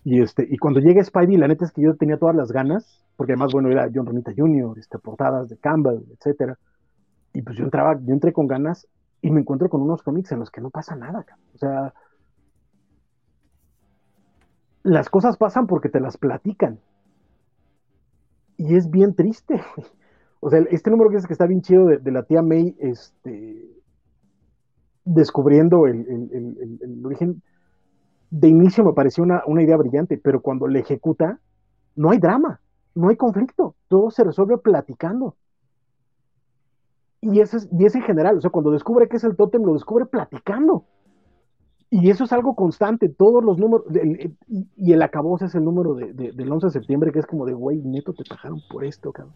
Y, 0.08 0.22
este, 0.22 0.48
y 0.50 0.58
cuando 0.58 0.80
llega 0.80 1.04
Spidey, 1.04 1.36
la 1.36 1.50
neta 1.50 1.66
es 1.66 1.74
que 1.74 1.82
yo 1.82 1.98
tenía 1.98 2.18
todas 2.18 2.34
las 2.34 2.54
ganas, 2.54 3.04
porque 3.18 3.34
además, 3.34 3.52
bueno, 3.52 3.70
era 3.70 3.90
John 3.94 4.06
Romita 4.06 4.32
Jr., 4.34 4.80
este, 4.80 4.98
portadas 5.00 5.50
de 5.50 5.58
Campbell, 5.58 6.02
etcétera. 6.14 6.58
Y 7.34 7.42
pues 7.42 7.58
yo 7.58 7.66
entraba, 7.66 8.00
yo 8.02 8.14
entré 8.14 8.32
con 8.32 8.48
ganas 8.48 8.88
y 9.22 9.32
me 9.32 9.42
encuentro 9.42 9.68
con 9.68 9.82
unos 9.82 10.04
cómics 10.04 10.32
en 10.32 10.40
los 10.40 10.50
que 10.50 10.62
no 10.62 10.70
pasa 10.70 10.96
nada. 10.96 11.26
O 11.54 11.58
sea, 11.58 11.94
las 14.84 15.10
cosas 15.10 15.36
pasan 15.36 15.68
porque 15.68 15.90
te 15.90 16.00
las 16.00 16.16
platican. 16.16 16.80
Y 18.56 18.76
es 18.78 18.90
bien 18.90 19.14
triste. 19.14 19.62
O 20.40 20.52
sea, 20.52 20.60
este 20.70 20.92
número 20.92 21.10
que 21.10 21.18
es 21.18 21.26
que 21.26 21.34
está 21.34 21.48
bien 21.48 21.64
chido 21.64 21.88
de, 21.88 22.12
la 22.12 22.24
tía 22.24 22.44
May, 22.44 22.78
este, 22.80 23.68
descubriendo 25.04 25.88
el, 25.88 26.06
el 26.82 27.06
origen 27.06 27.42
de 28.30 28.48
inicio 28.48 28.84
me 28.84 28.94
pareció 28.94 29.24
una, 29.24 29.42
idea 29.62 29.78
brillante, 29.78 30.18
pero 30.18 30.42
cuando 30.42 30.68
le 30.68 30.80
ejecuta, 30.80 31.40
no 31.96 32.12
hay 32.12 32.20
drama, 32.20 32.60
no 32.96 33.10
hay 33.10 33.16
conflicto, 33.16 33.76
todo 33.88 34.12
se 34.12 34.24
resuelve 34.24 34.58
platicando. 34.58 35.36
Y 37.22 37.40
eso 37.40 37.58
es, 37.58 37.70
y 37.72 37.86
en 37.86 38.04
general, 38.04 38.38
o 38.38 38.42
sea, 38.42 38.50
cuando 38.50 38.72
descubre 38.72 39.08
que 39.08 39.18
es 39.18 39.24
el 39.24 39.36
tótem, 39.36 39.64
lo 39.64 39.74
descubre 39.74 40.06
platicando. 40.06 40.86
Y 41.90 42.10
eso 42.10 42.26
es 42.26 42.34
algo 42.34 42.54
constante, 42.54 43.08
todos 43.08 43.44
los 43.44 43.58
números, 43.58 43.86
y, 44.48 44.92
el 44.92 45.02
acabose 45.02 45.46
es 45.46 45.56
el 45.56 45.64
número 45.64 45.96
del 45.96 46.52
11 46.52 46.68
de 46.68 46.72
septiembre, 46.72 47.12
que 47.14 47.20
es 47.20 47.26
como 47.26 47.46
de, 47.46 47.54
güey, 47.54 47.82
neto, 47.82 48.14
te 48.14 48.24
pagaron 48.30 48.60
por 48.70 48.84
esto, 48.84 49.14
cabrón. 49.14 49.34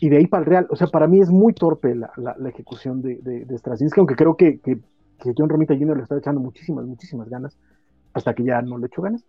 Y 0.00 0.08
de 0.08 0.18
ahí 0.18 0.26
para 0.28 0.44
el 0.44 0.46
real, 0.46 0.66
o 0.70 0.76
sea, 0.76 0.86
para 0.86 1.08
mí 1.08 1.18
es 1.18 1.30
muy 1.30 1.52
torpe 1.52 1.94
la, 1.96 2.36
ejecución 2.48 3.02
de, 3.02 3.16
de, 3.22 3.58
Straczynski, 3.58 3.98
aunque 3.98 4.14
creo 4.14 4.36
que 4.36 4.60
que 5.18 5.32
John 5.36 5.48
Romita 5.48 5.74
Jr. 5.74 5.96
le 5.96 6.02
estaba 6.02 6.18
echando 6.18 6.40
muchísimas, 6.40 6.84
muchísimas 6.84 7.28
ganas, 7.28 7.56
hasta 8.12 8.34
que 8.34 8.44
ya 8.44 8.60
no 8.62 8.78
le 8.78 8.86
echó 8.86 9.02
ganas. 9.02 9.24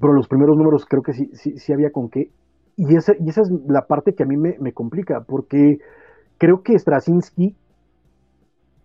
Pero 0.00 0.12
los 0.12 0.28
primeros 0.28 0.56
números 0.56 0.84
creo 0.86 1.02
que 1.02 1.12
sí, 1.12 1.30
sí, 1.34 1.58
sí 1.58 1.72
había 1.72 1.90
con 1.90 2.10
qué. 2.10 2.30
Y 2.76 2.94
esa, 2.96 3.14
y 3.18 3.28
esa 3.28 3.42
es 3.42 3.50
la 3.66 3.86
parte 3.86 4.14
que 4.14 4.22
a 4.22 4.26
mí 4.26 4.36
me, 4.36 4.56
me 4.58 4.72
complica, 4.72 5.22
porque 5.22 5.78
creo 6.38 6.62
que 6.62 6.78
Straczynski, 6.78 7.56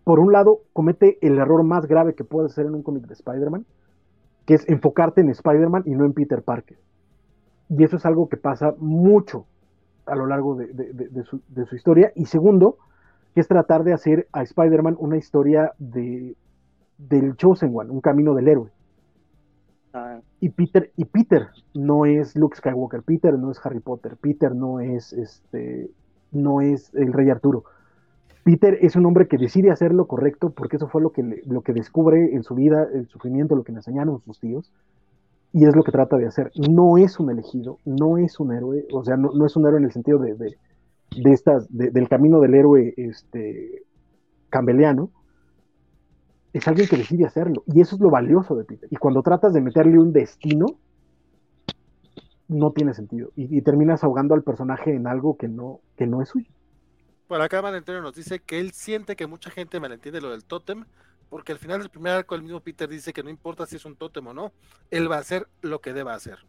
por 0.03 0.19
un 0.19 0.31
lado, 0.31 0.59
comete 0.73 1.17
el 1.21 1.38
error 1.38 1.63
más 1.63 1.85
grave 1.85 2.15
que 2.15 2.23
puede 2.23 2.47
hacer 2.47 2.65
en 2.65 2.75
un 2.75 2.83
cómic 2.83 3.05
de 3.05 3.13
Spider-Man, 3.13 3.65
que 4.45 4.53
es 4.53 4.67
enfocarte 4.69 5.21
en 5.21 5.30
Spider-Man 5.30 5.83
y 5.85 5.91
no 5.91 6.05
en 6.05 6.13
Peter 6.13 6.41
Parker. 6.41 6.77
Y 7.69 7.83
eso 7.83 7.97
es 7.97 8.05
algo 8.05 8.27
que 8.27 8.38
pasa 8.38 8.73
mucho 8.80 9.45
a 10.05 10.15
lo 10.15 10.25
largo 10.25 10.55
de, 10.55 10.67
de, 10.67 10.93
de, 10.93 11.07
de 11.09 11.65
su, 11.65 11.75
historia. 11.75 12.11
Y 12.15 12.25
segundo, 12.25 12.77
que 13.33 13.41
es 13.41 13.47
tratar 13.47 13.83
de 13.83 13.93
hacer 13.93 14.27
a 14.31 14.43
Spider-Man 14.43 14.95
una 14.99 15.17
historia 15.17 15.73
de, 15.77 16.35
del 16.97 17.35
Chosen 17.35 17.71
One, 17.73 17.89
un 17.89 18.01
camino 18.01 18.33
del 18.33 18.47
héroe. 18.47 18.69
Ah. 19.93 20.19
Y 20.39 20.49
Peter, 20.49 20.91
y 20.95 21.05
Peter 21.05 21.47
no 21.73 22.05
es 22.05 22.35
Luke 22.35 22.57
Skywalker, 22.57 23.03
Peter 23.03 23.37
no 23.37 23.51
es 23.51 23.59
Harry 23.65 23.79
Potter, 23.79 24.17
Peter 24.19 24.55
no 24.55 24.79
es 24.79 25.13
este, 25.13 25.89
no 26.31 26.61
es 26.61 26.93
el 26.93 27.13
Rey 27.13 27.29
Arturo. 27.29 27.63
Peter 28.43 28.77
es 28.81 28.95
un 28.95 29.05
hombre 29.05 29.27
que 29.27 29.37
decide 29.37 29.69
hacer 29.69 29.93
lo 29.93 30.07
correcto 30.07 30.49
porque 30.49 30.77
eso 30.77 30.87
fue 30.87 31.01
lo 31.01 31.11
que, 31.11 31.41
lo 31.45 31.61
que 31.61 31.73
descubre 31.73 32.33
en 32.33 32.43
su 32.43 32.55
vida, 32.55 32.87
el 32.93 33.07
sufrimiento, 33.07 33.55
lo 33.55 33.63
que 33.63 33.71
le 33.71 33.79
enseñaron 33.79 34.19
sus 34.21 34.39
tíos, 34.39 34.71
y 35.53 35.65
es 35.65 35.75
lo 35.75 35.83
que 35.83 35.91
trata 35.91 36.17
de 36.17 36.25
hacer. 36.25 36.51
No 36.55 36.97
es 36.97 37.19
un 37.19 37.29
elegido, 37.29 37.77
no 37.85 38.17
es 38.17 38.39
un 38.39 38.53
héroe, 38.53 38.87
o 38.93 39.03
sea, 39.03 39.17
no, 39.17 39.45
es 39.45 39.55
un 39.55 39.67
héroe 39.67 39.79
en 39.79 39.85
el 39.85 39.91
sentido 39.91 40.17
de, 40.17 40.35
de 40.35 40.57
estas, 41.15 41.67
del 41.69 42.07
camino 42.07 42.40
del 42.40 42.56
héroe 42.56 42.93
este, 42.98 43.83
cambeliano, 44.49 45.11
es 46.53 46.67
alguien 46.67 46.88
que 46.88 46.98
decide 46.98 47.25
hacerlo. 47.25 47.64
Y 47.67 47.81
eso 47.81 47.95
es 47.95 48.01
lo 48.01 48.09
valioso 48.09 48.56
de 48.56 48.65
Peter. 48.65 48.88
Y 48.91 48.98
cuando 48.98 49.22
tratas 49.22 49.53
de 49.53 49.61
meterle 49.61 49.99
un 49.99 50.14
destino, 50.14 50.65
no 52.48 52.72
tiene 52.72 52.93
sentido. 52.93 53.31
Y, 53.35 53.61
terminas 53.61 54.03
ahogando 54.03 54.35
al 54.35 54.43
personaje 54.43 54.93
en 54.93 55.07
algo 55.07 55.38
que 55.38 55.48
no, 55.48 55.80
que 55.95 56.06
no 56.06 56.22
es 56.22 56.30
suyo. 56.30 56.51
Por 57.27 57.41
acá 57.41 57.61
Valentino 57.61 58.01
nos 58.01 58.14
dice 58.14 58.40
que 58.40 58.59
él 58.59 58.72
siente 58.72 59.15
que 59.15 59.25
mucha 59.25 59.49
gente 59.49 59.80
malentiende 59.80 60.19
lo 60.19 60.31
del 60.31 60.43
tótem, 60.43 60.83
porque 61.30 61.53
al 61.53 61.59
final 61.59 61.80
del 61.80 61.90
primer 61.90 62.11
arco 62.11 62.35
el 62.35 62.43
mismo 62.43 62.59
Peter 62.59 62.90
dice 62.90 63.14
que 63.14 63.23
no 63.23 63.30
importa 63.30 63.65
si 63.65 63.77
es 63.77 63.85
un 63.85 63.95
tótem 63.95 64.27
o 64.27 64.33
no, 64.33 64.51
él 64.90 65.09
va 65.09 65.15
a 65.15 65.19
hacer 65.19 65.48
lo 65.61 65.80
que 65.80 65.93
deba 65.93 66.14
hacer. 66.14 66.40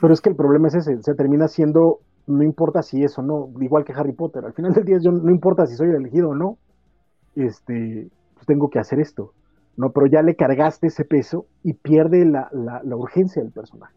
Pero 0.00 0.14
es 0.14 0.20
que 0.20 0.30
el 0.30 0.36
problema 0.36 0.68
es 0.68 0.74
ese, 0.74 1.02
se 1.02 1.14
termina 1.14 1.48
siendo 1.48 2.00
no 2.26 2.42
importa 2.42 2.82
si 2.82 3.02
es 3.02 3.18
o 3.18 3.22
no, 3.22 3.50
igual 3.60 3.84
que 3.84 3.92
Harry 3.92 4.12
Potter, 4.12 4.44
al 4.44 4.52
final 4.52 4.72
del 4.72 4.84
día 4.84 4.98
yo 4.98 5.12
no 5.12 5.30
importa 5.30 5.66
si 5.66 5.76
soy 5.76 5.88
el 5.88 5.96
elegido 5.96 6.30
o 6.30 6.34
no, 6.34 6.58
este, 7.36 8.08
pues 8.34 8.46
tengo 8.46 8.70
que 8.70 8.78
hacer 8.78 9.00
esto, 9.00 9.34
¿no? 9.76 9.92
Pero 9.92 10.06
ya 10.06 10.22
le 10.22 10.36
cargaste 10.36 10.86
ese 10.86 11.04
peso 11.04 11.46
y 11.62 11.74
pierde 11.74 12.24
la, 12.24 12.50
urgencia 12.84 13.42
del 13.42 13.52
personaje. 13.52 13.94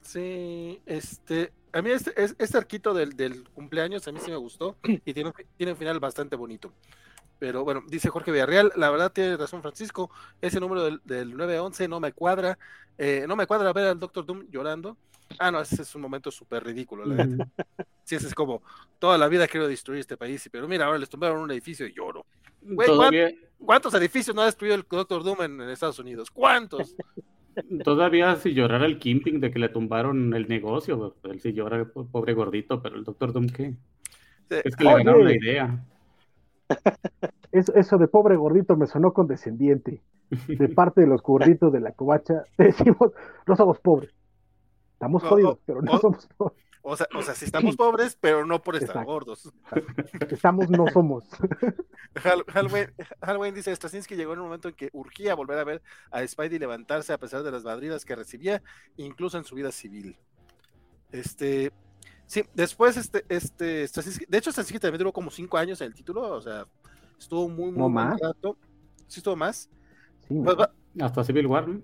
Sí, 0.00 0.80
este, 0.86 1.52
a 1.72 1.82
mí 1.82 1.90
este, 1.90 2.12
este 2.16 2.56
arquito 2.56 2.94
del, 2.94 3.14
del, 3.14 3.48
cumpleaños 3.50 4.08
a 4.08 4.12
mí 4.12 4.20
sí 4.20 4.30
me 4.30 4.36
gustó 4.38 4.76
y 4.82 5.12
tiene, 5.12 5.32
tiene 5.56 5.72
un 5.72 5.78
final 5.78 6.00
bastante 6.00 6.36
bonito. 6.36 6.72
Pero 7.38 7.64
bueno, 7.64 7.82
dice 7.88 8.10
Jorge 8.10 8.32
Villarreal, 8.32 8.72
la 8.76 8.90
verdad 8.90 9.12
tiene 9.12 9.36
razón 9.36 9.62
Francisco, 9.62 10.10
ese 10.40 10.58
número 10.58 10.84
del, 10.84 11.00
del 11.04 11.36
911 11.36 11.88
no 11.88 12.00
me 12.00 12.12
cuadra, 12.12 12.58
eh, 12.96 13.24
no 13.28 13.36
me 13.36 13.46
cuadra 13.46 13.72
ver 13.72 13.86
al 13.86 13.98
Doctor 14.00 14.26
Doom 14.26 14.46
llorando. 14.50 14.96
Ah, 15.38 15.50
no, 15.50 15.60
ese 15.60 15.82
es 15.82 15.94
un 15.94 16.02
momento 16.02 16.30
súper 16.30 16.64
ridículo, 16.64 17.04
la 17.04 17.14
verdad. 17.14 17.48
Sí, 18.04 18.16
ese 18.16 18.26
es 18.26 18.34
como, 18.34 18.62
toda 18.98 19.18
la 19.18 19.28
vida 19.28 19.46
quiero 19.46 19.68
destruir 19.68 20.00
este 20.00 20.16
país, 20.16 20.48
pero 20.50 20.66
mira, 20.66 20.86
ahora 20.86 20.98
les 20.98 21.10
tumbaron 21.10 21.42
un 21.42 21.50
edificio 21.50 21.86
y 21.86 21.92
lloro. 21.92 22.24
¿cuántos, 23.58 23.94
edificios 23.94 24.34
no 24.34 24.42
ha 24.42 24.46
destruido 24.46 24.74
el 24.74 24.84
Doctor 24.88 25.22
Doom 25.22 25.42
en, 25.42 25.60
Estados 25.68 25.98
Unidos? 25.98 26.30
¿Cuántos? 26.30 26.96
Todavía 27.84 28.34
si 28.36 28.54
llorara 28.54 28.86
el 28.86 28.98
Kimping 28.98 29.40
de 29.40 29.50
que 29.50 29.58
le 29.58 29.68
tumbaron 29.68 30.32
el 30.32 30.48
negocio, 30.48 31.16
él 31.24 31.40
sí 31.40 31.52
llora, 31.52 31.84
pobre 31.84 32.32
gordito, 32.32 32.80
pero 32.80 32.96
el 32.96 33.04
Doctor 33.04 33.32
Doom, 33.32 33.48
¿qué? 33.48 33.74
Es 34.48 34.74
que 34.74 34.84
le 34.84 34.94
ganaron 34.94 35.24
la 35.24 35.36
idea. 35.36 35.84
Eso, 37.52 37.98
de 37.98 38.08
pobre 38.08 38.36
gordito 38.36 38.76
me 38.76 38.86
sonó 38.86 39.12
condescendiente. 39.12 40.02
De 40.46 40.68
parte 40.74 41.00
de 41.00 41.06
los 41.06 41.22
gorditos 41.22 41.72
de 41.72 41.80
la 41.80 41.92
covacha, 41.92 42.44
decimos, 42.58 43.12
no 43.46 43.56
somos 43.56 43.78
pobres. 43.80 44.14
Estamos 44.92 45.22
jodidos, 45.22 45.58
pero 45.64 45.80
no 45.80 45.98
somos 45.98 46.26
pobres. 46.36 46.58
O 46.82 46.96
sea, 46.96 47.06
o 47.14 47.22
sea, 47.22 47.34
sí 47.34 47.44
estamos 47.44 47.76
pobres, 47.76 48.16
pero 48.20 48.46
no 48.46 48.62
por 48.62 48.76
estar 48.76 49.04
gordos. 49.04 49.52
Estamos, 50.30 50.70
no 50.70 50.86
somos. 50.88 51.24
Halloween, 53.20 53.54
dice, 53.54 53.74
Straczynski 53.74 54.16
llegó 54.16 54.32
en 54.32 54.38
un 54.40 54.46
momento 54.46 54.68
en 54.68 54.74
que 54.74 54.88
urgía 54.92 55.34
volver 55.34 55.58
a 55.58 55.64
ver 55.64 55.82
a 56.10 56.26
Spidey 56.26 56.58
levantarse 56.58 57.12
a 57.12 57.18
pesar 57.18 57.42
de 57.42 57.50
las 57.50 57.64
madrinas 57.64 58.04
que 58.04 58.16
recibía, 58.16 58.62
incluso 58.96 59.38
en 59.38 59.44
su 59.44 59.54
vida 59.54 59.70
civil. 59.70 60.16
Este, 61.12 61.72
Sí, 62.28 62.44
después 62.52 62.98
este, 62.98 63.24
este, 63.30 63.88
de 64.28 64.38
hecho 64.38 64.52
Straczynski 64.52 64.78
también 64.78 64.98
duró 64.98 65.12
como 65.14 65.30
cinco 65.30 65.56
años 65.56 65.80
en 65.80 65.86
el 65.86 65.94
título, 65.94 66.20
o 66.30 66.42
sea, 66.42 66.66
estuvo 67.18 67.48
muy, 67.48 67.70
muy 67.70 67.78
¿No 67.78 67.88
más? 67.88 68.20
¿Sí 69.06 69.20
estuvo 69.20 69.34
más? 69.34 69.70
Sí, 70.28 70.38
pues 70.44 70.56
hasta 71.00 71.24
Civil 71.24 71.46
War, 71.46 71.66
¿no? 71.66 71.82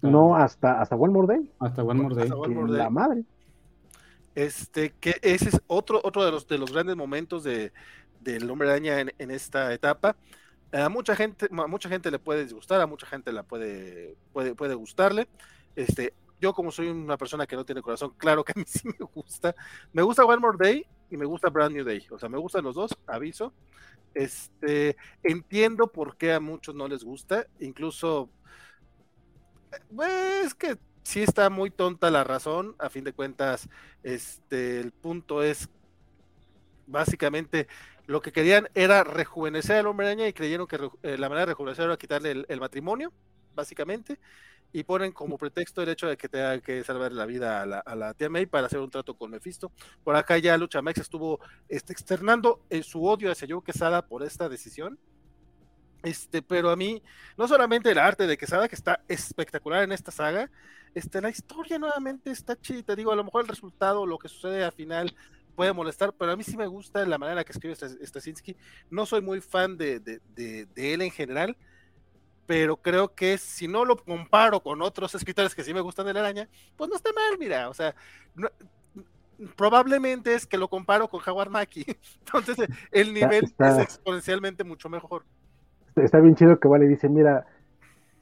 No, 0.00 0.36
hasta, 0.36 0.80
hasta 0.80 0.94
One 0.94 1.12
More 1.12 1.26
Day. 1.26 1.52
Hasta 1.58 1.82
One 1.82 2.02
More 2.02 2.14
Day. 2.14 2.78
La 2.78 2.88
madre. 2.88 3.24
Este, 4.36 4.90
que 5.00 5.16
ese 5.22 5.48
es 5.48 5.60
otro, 5.66 6.00
otro 6.04 6.24
de 6.24 6.30
los 6.30 6.46
de 6.46 6.58
los 6.58 6.72
grandes 6.72 6.94
momentos 6.94 7.42
de, 7.42 7.72
del 8.20 8.48
hombre 8.48 8.70
araña 8.70 9.00
en, 9.00 9.12
en 9.18 9.32
esta 9.32 9.72
etapa. 9.72 10.16
A 10.72 10.88
mucha 10.88 11.16
gente, 11.16 11.48
a 11.50 11.66
mucha 11.66 11.88
gente 11.88 12.12
le 12.12 12.20
puede 12.20 12.44
disgustar, 12.44 12.80
a 12.80 12.86
mucha 12.86 13.08
gente 13.08 13.32
la 13.32 13.42
puede, 13.42 14.16
puede, 14.32 14.54
puede 14.54 14.74
gustarle. 14.74 15.26
Este, 15.74 16.14
yo 16.44 16.52
como 16.52 16.70
soy 16.70 16.88
una 16.88 17.16
persona 17.16 17.46
que 17.46 17.56
no 17.56 17.64
tiene 17.64 17.80
corazón, 17.80 18.12
claro 18.18 18.44
que 18.44 18.52
a 18.52 18.58
mí 18.58 18.64
sí 18.66 18.86
me 18.86 19.06
gusta. 19.14 19.54
Me 19.92 20.02
gusta 20.02 20.24
One 20.24 20.40
More 20.40 20.58
Day 20.60 20.86
y 21.10 21.16
me 21.16 21.24
gusta 21.24 21.48
Brand 21.48 21.74
New 21.74 21.84
Day. 21.84 22.06
O 22.10 22.18
sea, 22.18 22.28
me 22.28 22.38
gustan 22.38 22.64
los 22.64 22.74
dos, 22.74 22.94
aviso. 23.06 23.54
Este, 24.12 24.96
entiendo 25.22 25.90
por 25.90 26.16
qué 26.16 26.34
a 26.34 26.40
muchos 26.40 26.74
no 26.74 26.86
les 26.86 27.02
gusta, 27.02 27.46
incluso 27.58 28.30
pues, 29.94 30.46
es 30.46 30.54
que 30.54 30.78
sí 31.02 31.22
está 31.22 31.50
muy 31.50 31.70
tonta 31.70 32.10
la 32.10 32.22
razón, 32.22 32.76
a 32.78 32.90
fin 32.90 33.02
de 33.02 33.12
cuentas, 33.12 33.68
este, 34.04 34.78
el 34.78 34.92
punto 34.92 35.42
es 35.42 35.68
básicamente 36.86 37.66
lo 38.06 38.20
que 38.20 38.30
querían 38.30 38.68
era 38.74 39.02
rejuvenecer 39.02 39.78
al 39.78 39.86
hombre 39.86 40.06
araña 40.06 40.28
y 40.28 40.32
creyeron 40.32 40.68
que 40.68 40.76
eh, 41.02 41.18
la 41.18 41.28
manera 41.28 41.46
de 41.46 41.52
rejuvenecer 41.52 41.86
era 41.86 41.96
quitarle 41.96 42.44
el, 42.46 42.60
matrimonio, 42.60 43.12
básicamente, 43.54 44.20
y 44.74 44.82
ponen 44.82 45.12
como 45.12 45.38
pretexto 45.38 45.82
el 45.82 45.88
hecho 45.88 46.08
de 46.08 46.16
que 46.16 46.28
tenga 46.28 46.60
que 46.60 46.82
salvar 46.82 47.12
la 47.12 47.26
vida 47.26 47.62
a 47.62 47.66
la, 47.66 47.78
a 47.78 47.94
la 47.94 48.12
tía 48.12 48.28
May 48.28 48.44
para 48.44 48.66
hacer 48.66 48.80
un 48.80 48.90
trato 48.90 49.16
con 49.16 49.30
Mephisto. 49.30 49.70
Por 50.02 50.16
acá 50.16 50.36
ya 50.38 50.58
Lucha 50.58 50.82
Max 50.82 51.00
estuvo 51.00 51.38
este, 51.68 51.92
externando 51.92 52.60
eh, 52.68 52.82
su 52.82 53.06
odio 53.06 53.30
hacia 53.30 53.46
Joe 53.48 53.62
Quesada 53.62 54.02
por 54.02 54.24
esta 54.24 54.48
decisión. 54.48 54.98
Este, 56.02 56.42
pero 56.42 56.70
a 56.70 56.76
mí, 56.76 57.00
no 57.38 57.46
solamente 57.46 57.92
el 57.92 57.98
arte 57.98 58.26
de 58.26 58.36
Quesada, 58.36 58.66
que 58.66 58.74
está 58.74 59.04
espectacular 59.06 59.84
en 59.84 59.92
esta 59.92 60.10
saga, 60.10 60.50
este, 60.92 61.20
la 61.20 61.30
historia 61.30 61.78
nuevamente 61.78 62.32
está 62.32 62.60
chida. 62.60 62.96
Digo, 62.96 63.12
a 63.12 63.16
lo 63.16 63.22
mejor 63.22 63.42
el 63.42 63.48
resultado, 63.48 64.04
lo 64.06 64.18
que 64.18 64.28
sucede 64.28 64.64
al 64.64 64.72
final, 64.72 65.14
puede 65.54 65.72
molestar, 65.72 66.12
pero 66.18 66.32
a 66.32 66.36
mí 66.36 66.42
sí 66.42 66.56
me 66.56 66.66
gusta 66.66 67.06
la 67.06 67.16
manera 67.16 67.44
que 67.44 67.52
escribe 67.52 67.76
Stasinski. 67.76 68.56
No 68.90 69.06
soy 69.06 69.22
muy 69.22 69.40
fan 69.40 69.78
de, 69.78 70.20
él 70.74 71.00
en 71.00 71.10
general, 71.12 71.56
pero 72.46 72.76
creo 72.76 73.14
que 73.14 73.38
si 73.38 73.68
no 73.68 73.84
lo 73.84 73.96
comparo 73.96 74.60
con 74.60 74.82
otros 74.82 75.14
escritores 75.14 75.54
que 75.54 75.64
sí 75.64 75.72
me 75.72 75.80
gustan 75.80 76.06
de 76.06 76.14
la 76.14 76.20
araña, 76.20 76.48
pues 76.76 76.90
no 76.90 76.96
está 76.96 77.10
mal, 77.12 77.38
mira, 77.38 77.68
o 77.68 77.74
sea, 77.74 77.94
probablemente 79.56 80.34
es 80.34 80.46
que 80.46 80.58
lo 80.58 80.68
comparo 80.68 81.08
con 81.08 81.20
Howard 81.26 81.50
Mackie, 81.50 81.84
entonces 82.26 82.68
el 82.90 83.12
nivel 83.12 83.52
es 83.58 83.78
exponencialmente 83.78 84.64
mucho 84.64 84.88
mejor. 84.88 85.24
Está 85.96 86.20
bien 86.20 86.34
chido 86.34 86.58
que 86.58 86.68
Vale 86.68 86.88
dice, 86.88 87.08
mira, 87.08 87.46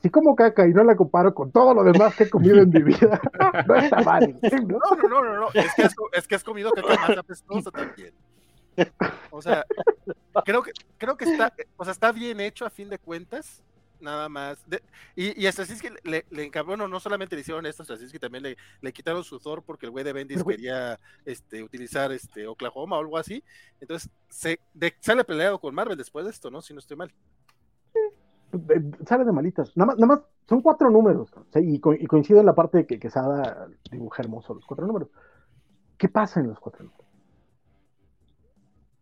si 0.03 0.11
como 0.11 0.35
caca 0.35 0.67
y 0.67 0.73
no 0.73 0.83
la 0.85 0.97
comparo 0.97 1.33
con 1.33 1.53
todo 1.53 1.73
lo 1.75 1.85
demás 1.85 2.15
que 2.17 2.25
he 2.25 2.31
comido 2.31 2.59
en 2.59 2.71
mi 2.71 2.83
vida, 2.83 3.21
no 3.67 3.75
está 3.77 4.03
mal. 4.03 4.39
¿no? 4.43 4.79
No, 4.79 5.09
no, 5.09 5.23
no, 5.25 5.41
no, 5.41 5.49
Es, 5.55 5.75
que 5.75 5.83
has, 5.83 5.95
es 6.13 6.29
que 6.29 6.35
has 6.35 6.45
comido 6.45 6.73
caca 6.73 7.09
más 7.09 7.19
apestosa 7.19 7.71
también. 7.71 8.13
O 9.31 9.41
sea, 9.41 9.65
creo 10.45 10.63
que, 10.63 10.73
creo 10.99 11.17
que 11.17 11.25
está, 11.25 11.53
o 11.77 11.85
sea, 11.85 11.93
está 11.93 12.11
bien 12.11 12.41
hecho 12.41 12.67
a 12.67 12.71
fin 12.71 12.89
de 12.89 12.99
cuentas, 12.99 13.63
nada 14.03 14.29
más. 14.29 14.65
y, 15.17 15.41
y 15.41 15.47
a 15.47 15.53
Straczynski 15.53 15.89
le, 16.05 16.27
le 16.31 16.51
bueno, 16.63 16.89
no 16.89 17.01
solamente 17.01 17.35
le 17.35 17.43
hicieron 17.43 17.65
esto, 17.67 17.83
a 17.83 17.87
Straczynski 17.87 18.19
también 18.19 18.43
le, 18.43 18.57
le, 18.81 18.93
quitaron 18.93 19.25
su 19.25 19.39
Thor 19.39 19.63
porque 19.63 19.87
el 19.87 19.93
güey 19.93 20.05
de 20.05 20.13
Bendis 20.13 20.45
quería 20.45 20.99
este, 21.25 21.63
utilizar 21.63 22.13
este, 22.13 22.47
Oklahoma 22.47 22.97
o 22.97 23.01
algo 23.01 23.17
así. 23.17 23.43
Entonces, 23.81 24.11
se, 24.29 24.61
sale 25.01 25.25
peleado 25.25 25.59
con 25.59 25.75
Marvel 25.75 25.97
después 25.97 26.25
de 26.25 26.31
esto, 26.31 26.51
¿no? 26.51 26.61
Si 26.61 26.75
no 26.75 26.81
estoy 26.81 26.97
mal 26.97 27.13
sale 29.07 29.25
de 29.25 29.33
malitas. 29.33 29.77
Nada 29.77 29.87
más, 29.87 29.99
nada 29.99 30.15
más 30.15 30.21
son 30.49 30.61
cuatro 30.61 30.91
números. 30.91 31.33
Y, 31.55 31.79
coincido 31.81 32.41
en 32.41 32.47
la 32.47 32.55
parte 32.55 32.79
de 32.79 32.87
que 32.87 32.99
Quesada 32.99 33.69
dibuja 33.91 34.23
hermoso 34.23 34.55
los 34.55 34.67
cuatro 34.67 34.87
números. 34.87 35.09
¿Qué 35.97 36.09
pasa 36.09 36.41
en 36.41 36.49
los 36.49 36.59
cuatro 36.59 36.85
números? 36.85 37.07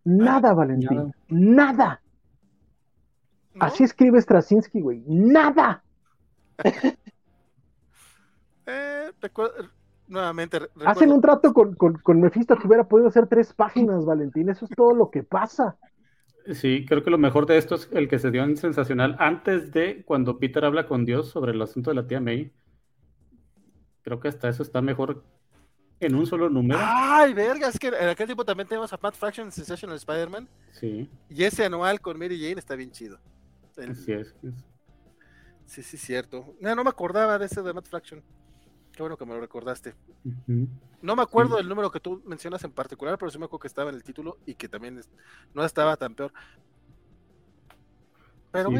Nada, 0.04 0.54
Valentín. 0.54 1.12
Nada. 1.28 2.00
Así 3.60 3.84
escribe 3.84 4.20
Straczynski, 4.20 4.80
güey. 4.80 5.02
Nada. 5.06 5.82
eh, 8.66 9.10
nuevamente. 10.08 10.60
Hacen 10.84 11.12
un 11.12 11.20
trato 11.20 11.52
con, 11.52 11.74
con, 11.74 11.94
con 11.98 12.20
Mephisto 12.20 12.56
que 12.56 12.66
hubiera 12.66 12.84
podido 12.84 13.08
hacer 13.08 13.26
tres 13.26 13.52
páginas, 13.52 14.04
Valentín. 14.04 14.48
Eso 14.48 14.64
es 14.64 14.70
todo 14.76 14.94
lo 14.94 15.10
que 15.10 15.22
pasa. 15.22 15.76
Sí, 16.54 16.84
creo 16.86 17.04
que 17.04 17.10
lo 17.10 17.18
mejor 17.18 17.46
de 17.46 17.58
esto 17.58 17.74
es 17.74 17.88
el 17.92 18.08
que 18.08 18.18
se 18.18 18.30
dio 18.30 18.42
en 18.42 18.56
Sensacional 18.56 19.16
antes 19.18 19.72
de 19.72 20.02
cuando 20.04 20.38
Peter 20.38 20.64
habla 20.64 20.86
con 20.86 21.04
Dios 21.04 21.28
sobre 21.28 21.52
el 21.52 21.62
asunto 21.62 21.90
de 21.90 21.96
la 21.96 22.06
tía 22.06 22.20
May. 22.20 22.52
Creo 24.02 24.20
que 24.20 24.28
hasta 24.28 24.48
eso 24.48 24.62
está 24.62 24.80
mejor 24.80 25.22
en 26.00 26.14
un 26.14 26.26
solo 26.26 26.48
número. 26.48 26.80
Ay, 26.82 27.34
verga, 27.34 27.68
es 27.68 27.78
que 27.78 27.88
en 27.88 28.08
aquel 28.08 28.26
tiempo 28.26 28.44
también 28.44 28.66
tenemos 28.66 28.92
a 28.92 28.96
Pat 28.96 29.14
Fraction 29.14 29.48
en 29.48 29.52
Sensational 29.52 29.96
Spider-Man. 29.96 30.48
Sí. 30.72 31.08
Y 31.28 31.44
ese 31.44 31.66
anual 31.66 32.00
con 32.00 32.18
Mary 32.18 32.40
Jane 32.40 32.58
está 32.58 32.74
bien 32.74 32.90
chido. 32.90 33.18
Así 33.88 34.12
es. 34.12 34.34
Sí, 35.66 35.82
sí, 35.82 35.96
cierto. 35.96 36.54
No, 36.60 36.74
no 36.74 36.84
me 36.84 36.90
acordaba 36.90 37.38
de 37.38 37.46
ese 37.46 37.62
de 37.62 37.72
Matt 37.72 37.86
Fraction. 37.86 38.22
Qué 38.92 39.02
bueno 39.02 39.16
que 39.16 39.24
me 39.24 39.34
lo 39.34 39.40
recordaste. 39.40 39.94
No 41.00 41.16
me 41.16 41.22
acuerdo 41.22 41.56
del 41.56 41.68
número 41.68 41.90
que 41.90 42.00
tú 42.00 42.20
mencionas 42.26 42.62
en 42.64 42.72
particular, 42.72 43.16
pero 43.18 43.30
sí 43.30 43.38
me 43.38 43.44
acuerdo 43.44 43.60
que 43.60 43.68
estaba 43.68 43.90
en 43.90 43.96
el 43.96 44.02
título 44.02 44.38
y 44.46 44.54
que 44.54 44.68
también 44.68 45.00
no 45.54 45.64
estaba 45.64 45.96
tan 45.96 46.14
peor. 46.14 46.32
Pero 48.50 48.70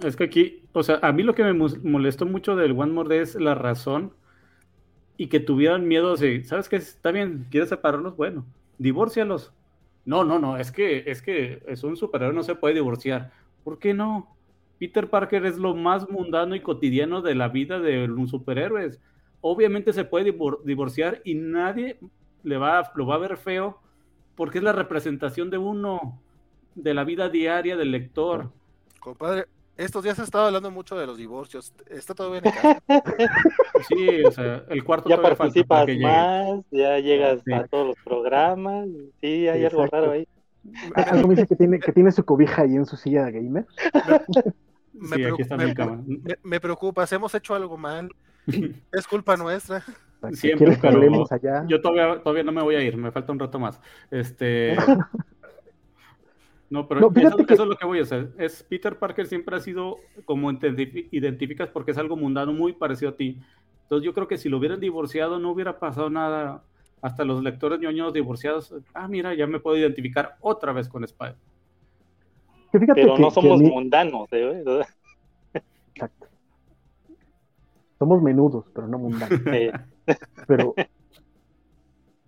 es 0.00 0.14
que 0.14 0.24
aquí, 0.24 0.68
o 0.72 0.82
sea, 0.82 0.98
a 1.02 1.10
mí 1.10 1.22
lo 1.22 1.34
que 1.34 1.42
me 1.42 1.54
molestó 1.54 2.26
mucho 2.26 2.54
del 2.54 2.78
One 2.78 2.92
More 2.92 3.08
Day 3.08 3.20
es 3.20 3.34
la 3.34 3.54
razón 3.54 4.12
y 5.16 5.28
que 5.28 5.40
tuvieran 5.40 5.88
miedo 5.88 6.16
de, 6.16 6.44
¿sabes 6.44 6.68
qué? 6.68 6.76
Está 6.76 7.12
bien, 7.12 7.46
¿quieres 7.50 7.70
separarlos? 7.70 8.14
Bueno, 8.16 8.44
divórcialos. 8.76 9.54
No, 10.04 10.22
no, 10.22 10.38
no, 10.38 10.58
es 10.58 10.70
que 10.70 11.10
es 11.10 11.22
que 11.22 11.62
es 11.66 11.82
un 11.82 11.96
superhéroe, 11.96 12.34
no 12.34 12.42
se 12.42 12.54
puede 12.54 12.74
divorciar. 12.74 13.32
¿Por 13.64 13.78
qué 13.78 13.94
no? 13.94 14.35
Peter 14.78 15.08
Parker 15.08 15.46
es 15.46 15.56
lo 15.56 15.74
más 15.74 16.08
mundano 16.08 16.54
y 16.54 16.60
cotidiano 16.60 17.22
de 17.22 17.34
la 17.34 17.48
vida 17.48 17.80
de 17.80 18.06
los 18.06 18.30
superhéroes 18.30 19.00
obviamente 19.40 19.92
se 19.92 20.04
puede 20.04 20.34
divorciar 20.64 21.20
y 21.24 21.34
nadie 21.34 21.98
le 22.42 22.56
va, 22.56 22.90
lo 22.94 23.06
va 23.06 23.14
a 23.16 23.18
ver 23.18 23.36
feo 23.36 23.78
porque 24.34 24.58
es 24.58 24.64
la 24.64 24.72
representación 24.72 25.50
de 25.50 25.58
uno, 25.58 26.20
de 26.74 26.94
la 26.94 27.04
vida 27.04 27.28
diaria 27.28 27.76
del 27.76 27.92
lector. 27.92 28.50
Compadre, 29.00 29.46
estos 29.76 30.02
días 30.02 30.18
ha 30.18 30.24
estado 30.24 30.46
hablando 30.46 30.70
mucho 30.70 30.98
de 30.98 31.06
los 31.06 31.16
divorcios. 31.16 31.72
¿Está 31.88 32.14
todo 32.14 32.32
bien 32.32 32.44
Sí, 33.88 34.24
o 34.24 34.30
sea, 34.30 34.64
el 34.68 34.84
cuarto 34.84 35.08
Ya 35.08 35.20
participas 35.22 35.88
más, 36.00 36.60
ya 36.70 36.98
llegas 36.98 37.40
a 37.52 37.66
todos 37.68 37.86
los 37.88 37.96
programas. 38.04 38.88
Sí, 39.20 39.48
hay 39.48 39.64
algo 39.64 39.86
raro 39.86 40.10
ahí. 40.10 40.26
Algo 40.96 41.28
me 41.28 41.36
dice 41.36 41.46
que 41.46 41.56
tiene, 41.56 41.78
que 41.78 41.92
tiene 41.92 42.10
su 42.10 42.24
cobija 42.24 42.62
ahí 42.62 42.74
en 42.74 42.84
su 42.84 42.96
silla 42.96 43.24
de 43.26 43.32
gamer. 43.32 43.66
Me, 44.98 45.16
sí, 45.16 45.22
está 45.38 45.56
me, 45.56 45.74
me, 45.74 46.38
me, 46.42 46.60
preocupa, 46.60 47.06
hemos 47.10 47.34
hecho 47.34 47.54
algo 47.54 47.76
mal. 47.76 48.10
Es 48.92 49.06
culpa 49.06 49.36
nuestra. 49.36 49.82
Siempre, 50.32 50.78
allá? 51.30 51.64
yo 51.68 51.80
todavía, 51.80 52.22
todavía 52.22 52.42
no 52.42 52.52
me 52.52 52.62
voy 52.62 52.74
a 52.74 52.82
ir, 52.82 52.96
me 52.96 53.12
falta 53.12 53.32
un 53.32 53.38
rato 53.38 53.58
más. 53.58 53.80
Este. 54.10 54.76
No, 56.68 56.88
pero 56.88 57.12
eso, 57.14 57.44
es 57.48 57.58
lo 57.60 57.76
que 57.76 57.86
voy 57.86 58.00
a 58.00 58.02
hacer. 58.02 58.32
Es 58.38 58.64
Peter 58.64 58.98
Parker 58.98 59.26
siempre 59.26 59.54
ha 59.54 59.60
sido 59.60 59.98
como 60.24 60.50
identificas 60.50 61.68
porque 61.68 61.92
es 61.92 61.98
algo 61.98 62.16
mundano 62.16 62.52
muy 62.52 62.72
parecido 62.72 63.12
a 63.12 63.16
ti. 63.16 63.40
Entonces 63.82 64.04
yo 64.04 64.12
creo 64.12 64.26
que 64.26 64.36
si 64.36 64.48
lo 64.48 64.58
hubieran 64.58 64.80
divorciado 64.80 65.38
no 65.38 65.50
hubiera 65.50 65.78
pasado 65.78 66.10
nada. 66.10 66.64
Hasta 67.02 67.24
los 67.24 67.40
lectores 67.40 67.78
ñoños 67.78 68.12
divorciados, 68.12 68.74
ah, 68.94 69.06
mira, 69.06 69.32
ya 69.34 69.46
me 69.46 69.60
puedo 69.60 69.76
identificar 69.76 70.36
otra 70.40 70.72
vez 70.72 70.88
con 70.88 71.04
Spider. 71.04 71.36
Pero 72.72 73.18
no 73.18 73.30
somos 73.30 73.60
mundanos, 73.60 74.28
¿eh? 74.32 74.62
Exacto. 75.94 76.26
Somos 77.98 78.22
menudos, 78.22 78.66
pero 78.74 78.88
no 78.88 78.98
mundanos. 78.98 79.40
Pero, 80.46 80.74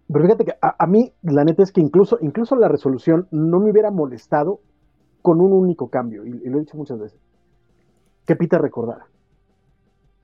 pero 0.08 0.25
fíjate 0.25 0.44
que 0.44 0.55
a, 0.60 0.86
mí, 0.86 1.12
la 1.23 1.44
neta 1.44 1.62
es 1.62 1.70
que 1.70 1.81
incluso, 1.81 2.18
incluso 2.23 2.57
la 2.57 2.68
resolución 2.68 3.28
no 3.31 3.60
me 3.60 3.70
hubiera 3.70 3.91
molestado 3.91 4.60
con 5.23 5.41
un 5.41 5.52
único 5.52 5.89
cambio, 5.89 6.25
y, 6.25 6.31
lo 6.31 6.57
he 6.57 6.60
dicho 6.60 6.76
muchas 6.76 6.99
veces, 6.99 7.20
que 8.26 8.34
Peter 8.34 8.60
recordara. 8.60 9.07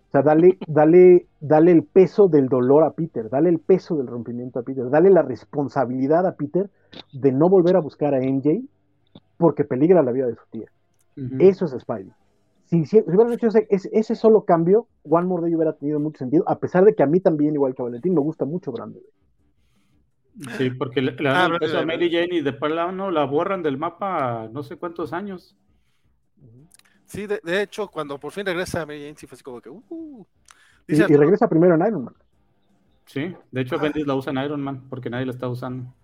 O 0.08 0.10
sea, 0.10 0.22
dale, 0.22 0.58
dale, 0.66 1.26
dale 1.40 1.72
el 1.72 1.82
peso 1.82 2.28
del 2.28 2.48
dolor 2.48 2.84
a 2.84 2.92
Peter, 2.92 3.28
dale 3.28 3.50
el 3.50 3.58
peso 3.58 3.96
del 3.96 4.06
rompimiento 4.06 4.60
a 4.60 4.62
Peter, 4.62 4.88
dale 4.88 5.10
la 5.10 5.22
responsabilidad 5.22 6.26
a 6.26 6.34
Peter 6.34 6.70
de 7.12 7.32
no 7.32 7.48
volver 7.48 7.76
a 7.76 7.80
buscar 7.80 8.14
a 8.14 8.20
MJ 8.20 8.62
porque 9.36 9.64
peligra 9.64 10.02
la 10.02 10.12
vida 10.12 10.26
de 10.26 10.34
su 10.34 10.44
tía. 10.50 10.66
Eso 11.38 11.66
es 11.66 11.72
Spidey 11.80 12.12
si, 12.66 12.86
si, 12.86 13.00
hubieran 13.00 13.32
hecho 13.32 13.48
ese, 13.48 13.66
ese, 13.70 14.14
solo 14.14 14.44
cambio, 14.44 14.88
One 15.04 15.26
More 15.26 15.42
Day 15.42 15.54
hubiera 15.54 15.74
tenido 15.74 16.00
mucho 16.00 16.18
sentido, 16.18 16.44
a 16.48 16.58
pesar 16.58 16.84
de 16.84 16.94
que 16.94 17.02
a 17.02 17.06
mí 17.06 17.20
también, 17.20 17.54
igual 17.54 17.74
que 17.74 17.82
a 17.82 17.84
Valentín, 17.84 18.14
me 18.14 18.20
gusta 18.20 18.44
mucho 18.44 18.72
Brandon. 18.72 19.02
Sí, 20.56 20.70
porque 20.70 21.00
la, 21.00 21.44
ah, 21.44 21.44
a 21.44 21.86
Mary 21.86 22.10
Jane 22.10 22.34
y 22.36 22.40
de 22.40 22.52
no 22.92 23.10
la 23.12 23.24
borran 23.24 23.62
del 23.62 23.78
mapa 23.78 24.48
no 24.52 24.64
sé 24.64 24.76
cuántos 24.76 25.12
años. 25.12 25.56
Sí, 27.04 27.28
de, 27.28 27.62
hecho, 27.62 27.86
cuando 27.86 28.18
por 28.18 28.32
fin 28.32 28.44
regresa 28.44 28.84
Mary 28.84 29.02
Jane, 29.02 29.14
sí 29.16 29.26
fue 29.28 29.36
así 29.36 29.44
como 29.44 29.60
que. 29.60 29.70
Uh, 29.70 30.26
y, 30.88 30.96
regresa 30.96 31.48
primero 31.48 31.76
en 31.76 31.86
Iron 31.86 32.04
Man. 32.04 32.14
Sí, 33.06 33.32
de 33.52 33.60
hecho, 33.60 33.76
ah. 33.76 33.82
Bendis 33.82 34.06
la 34.06 34.16
usa 34.16 34.32
en 34.32 34.38
Iron 34.38 34.60
Man 34.60 34.88
porque 34.88 35.08
nadie 35.08 35.26
la 35.26 35.32
está 35.32 35.48
usando. 35.48 35.94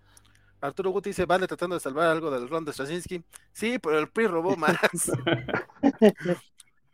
Arturo 0.60 0.90
Guti 0.90 1.10
dice, 1.10 1.26
vale, 1.26 1.46
tratando 1.46 1.74
de 1.74 1.80
salvar 1.80 2.08
algo 2.08 2.30
del 2.30 2.48
ron 2.48 2.64
de 2.64 2.72
Straczynski. 2.72 3.22
Sí, 3.52 3.78
pero 3.78 3.98
el 3.98 4.08
PRI 4.08 4.26
robó 4.26 4.56
más. 4.56 4.76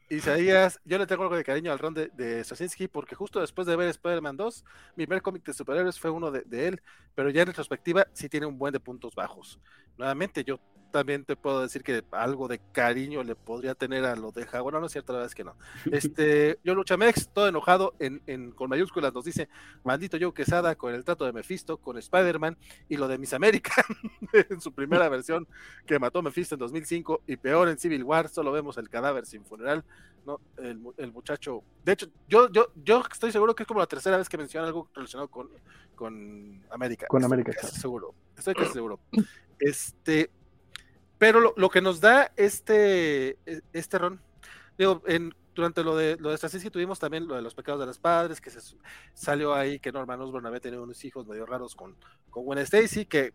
Isaías, 0.08 0.80
yo 0.84 0.98
le 0.98 1.06
tengo 1.06 1.24
algo 1.24 1.36
de 1.36 1.42
cariño 1.42 1.72
al 1.72 1.80
ron 1.80 1.92
de, 1.92 2.08
de 2.14 2.44
Straczynski 2.44 2.86
porque 2.86 3.16
justo 3.16 3.40
después 3.40 3.66
de 3.66 3.74
ver 3.74 3.88
Spider-Man 3.88 4.36
2, 4.36 4.64
mi 4.94 5.06
primer 5.06 5.20
cómic 5.20 5.44
de 5.44 5.52
superhéroes 5.52 5.98
fue 5.98 6.10
uno 6.10 6.30
de, 6.30 6.42
de, 6.42 6.68
él, 6.68 6.82
pero 7.14 7.28
ya 7.30 7.42
en 7.42 7.48
retrospectiva 7.48 8.06
sí 8.12 8.28
tiene 8.28 8.46
un 8.46 8.56
buen 8.56 8.72
de 8.72 8.78
puntos 8.78 9.16
bajos. 9.16 9.58
Nuevamente, 9.98 10.44
yo 10.44 10.60
también 10.90 11.24
te 11.24 11.36
puedo 11.36 11.62
decir 11.62 11.82
que 11.82 12.04
algo 12.12 12.48
de 12.48 12.60
cariño 12.72 13.22
le 13.22 13.34
podría 13.34 13.74
tener 13.74 14.04
a 14.04 14.16
lo 14.16 14.32
de 14.32 14.46
Bueno, 14.60 14.80
no 14.80 14.86
es 14.86 14.92
cierto, 14.92 15.12
la 15.12 15.18
verdad 15.18 15.30
es 15.30 15.34
que 15.34 15.44
no. 15.44 15.56
Este, 15.92 16.58
yo 16.64 16.74
Luchamex, 16.74 17.28
todo 17.28 17.48
enojado, 17.48 17.94
en, 17.98 18.22
en, 18.26 18.52
con 18.52 18.68
mayúsculas 18.70 19.12
nos 19.12 19.24
dice, 19.24 19.48
maldito 19.84 20.16
yo 20.16 20.32
Quesada 20.34 20.74
con 20.74 20.94
el 20.94 21.04
trato 21.04 21.24
de 21.24 21.32
Mephisto, 21.32 21.78
con 21.78 21.96
Spider-Man 21.98 22.56
y 22.88 22.96
lo 22.96 23.08
de 23.08 23.18
Miss 23.18 23.32
América 23.32 23.72
en 24.50 24.60
su 24.60 24.72
primera 24.72 25.08
versión 25.08 25.46
que 25.86 25.98
mató 25.98 26.22
Mephisto 26.22 26.54
en 26.54 26.60
2005 26.60 27.22
y 27.26 27.36
peor 27.36 27.68
en 27.68 27.78
Civil 27.78 28.04
War, 28.04 28.28
solo 28.28 28.52
vemos 28.52 28.76
el 28.78 28.88
cadáver 28.88 29.26
sin 29.26 29.44
funeral. 29.44 29.84
¿no? 30.26 30.40
El, 30.56 30.80
el, 30.96 31.12
muchacho, 31.12 31.62
de 31.84 31.92
hecho, 31.92 32.08
yo, 32.28 32.50
yo, 32.50 32.72
yo 32.84 33.02
estoy 33.12 33.30
seguro 33.30 33.54
que 33.54 33.62
es 33.62 33.66
como 33.66 33.78
la 33.78 33.86
tercera 33.86 34.16
vez 34.16 34.28
que 34.28 34.36
menciona 34.36 34.66
algo 34.66 34.88
relacionado 34.92 35.28
con, 35.28 35.48
con 35.94 36.62
América. 36.70 37.06
Con 37.08 37.24
América, 37.24 37.52
casi 37.52 37.80
seguro. 37.80 38.14
Estoy 38.36 38.54
casi 38.54 38.72
seguro. 38.72 39.00
Este, 39.58 40.30
pero 41.18 41.40
lo, 41.40 41.54
lo, 41.56 41.70
que 41.70 41.80
nos 41.80 42.00
da 42.00 42.32
este, 42.36 43.38
este 43.72 43.98
ron, 43.98 44.20
digo, 44.78 45.02
en, 45.06 45.34
durante 45.56 45.82
lo 45.82 45.96
de 45.96 46.16
lo 46.20 46.30
de 46.30 46.36
Straczynski 46.36 46.70
tuvimos 46.70 46.98
también 46.98 47.26
lo 47.26 47.34
de 47.34 47.42
los 47.42 47.54
pecados 47.54 47.80
de 47.80 47.86
los 47.86 47.98
padres, 47.98 48.40
que 48.40 48.50
se 48.50 48.60
salió 49.14 49.54
ahí 49.54 49.80
que 49.80 49.90
Norman 49.90 50.20
Osborn 50.20 50.46
había 50.46 50.60
tenido 50.60 50.82
unos 50.82 51.02
hijos 51.04 51.26
medio 51.26 51.46
raros 51.46 51.74
con, 51.74 51.96
con 52.30 52.44
Gwen 52.44 52.58
Stacy, 52.60 53.06
que 53.06 53.32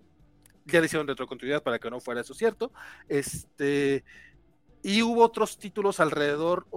ya 0.66 0.80
le 0.80 0.86
hicieron 0.86 1.08
retrocontinuidad 1.08 1.64
para 1.64 1.80
que 1.80 1.90
no 1.90 2.00
fuera 2.00 2.22
eso 2.22 2.34
cierto. 2.34 2.72
Este, 3.10 4.04
y 4.84 5.02
hubo 5.02 5.24
otros 5.24 5.58
títulos 5.58 6.00
alrededor, 6.00 6.68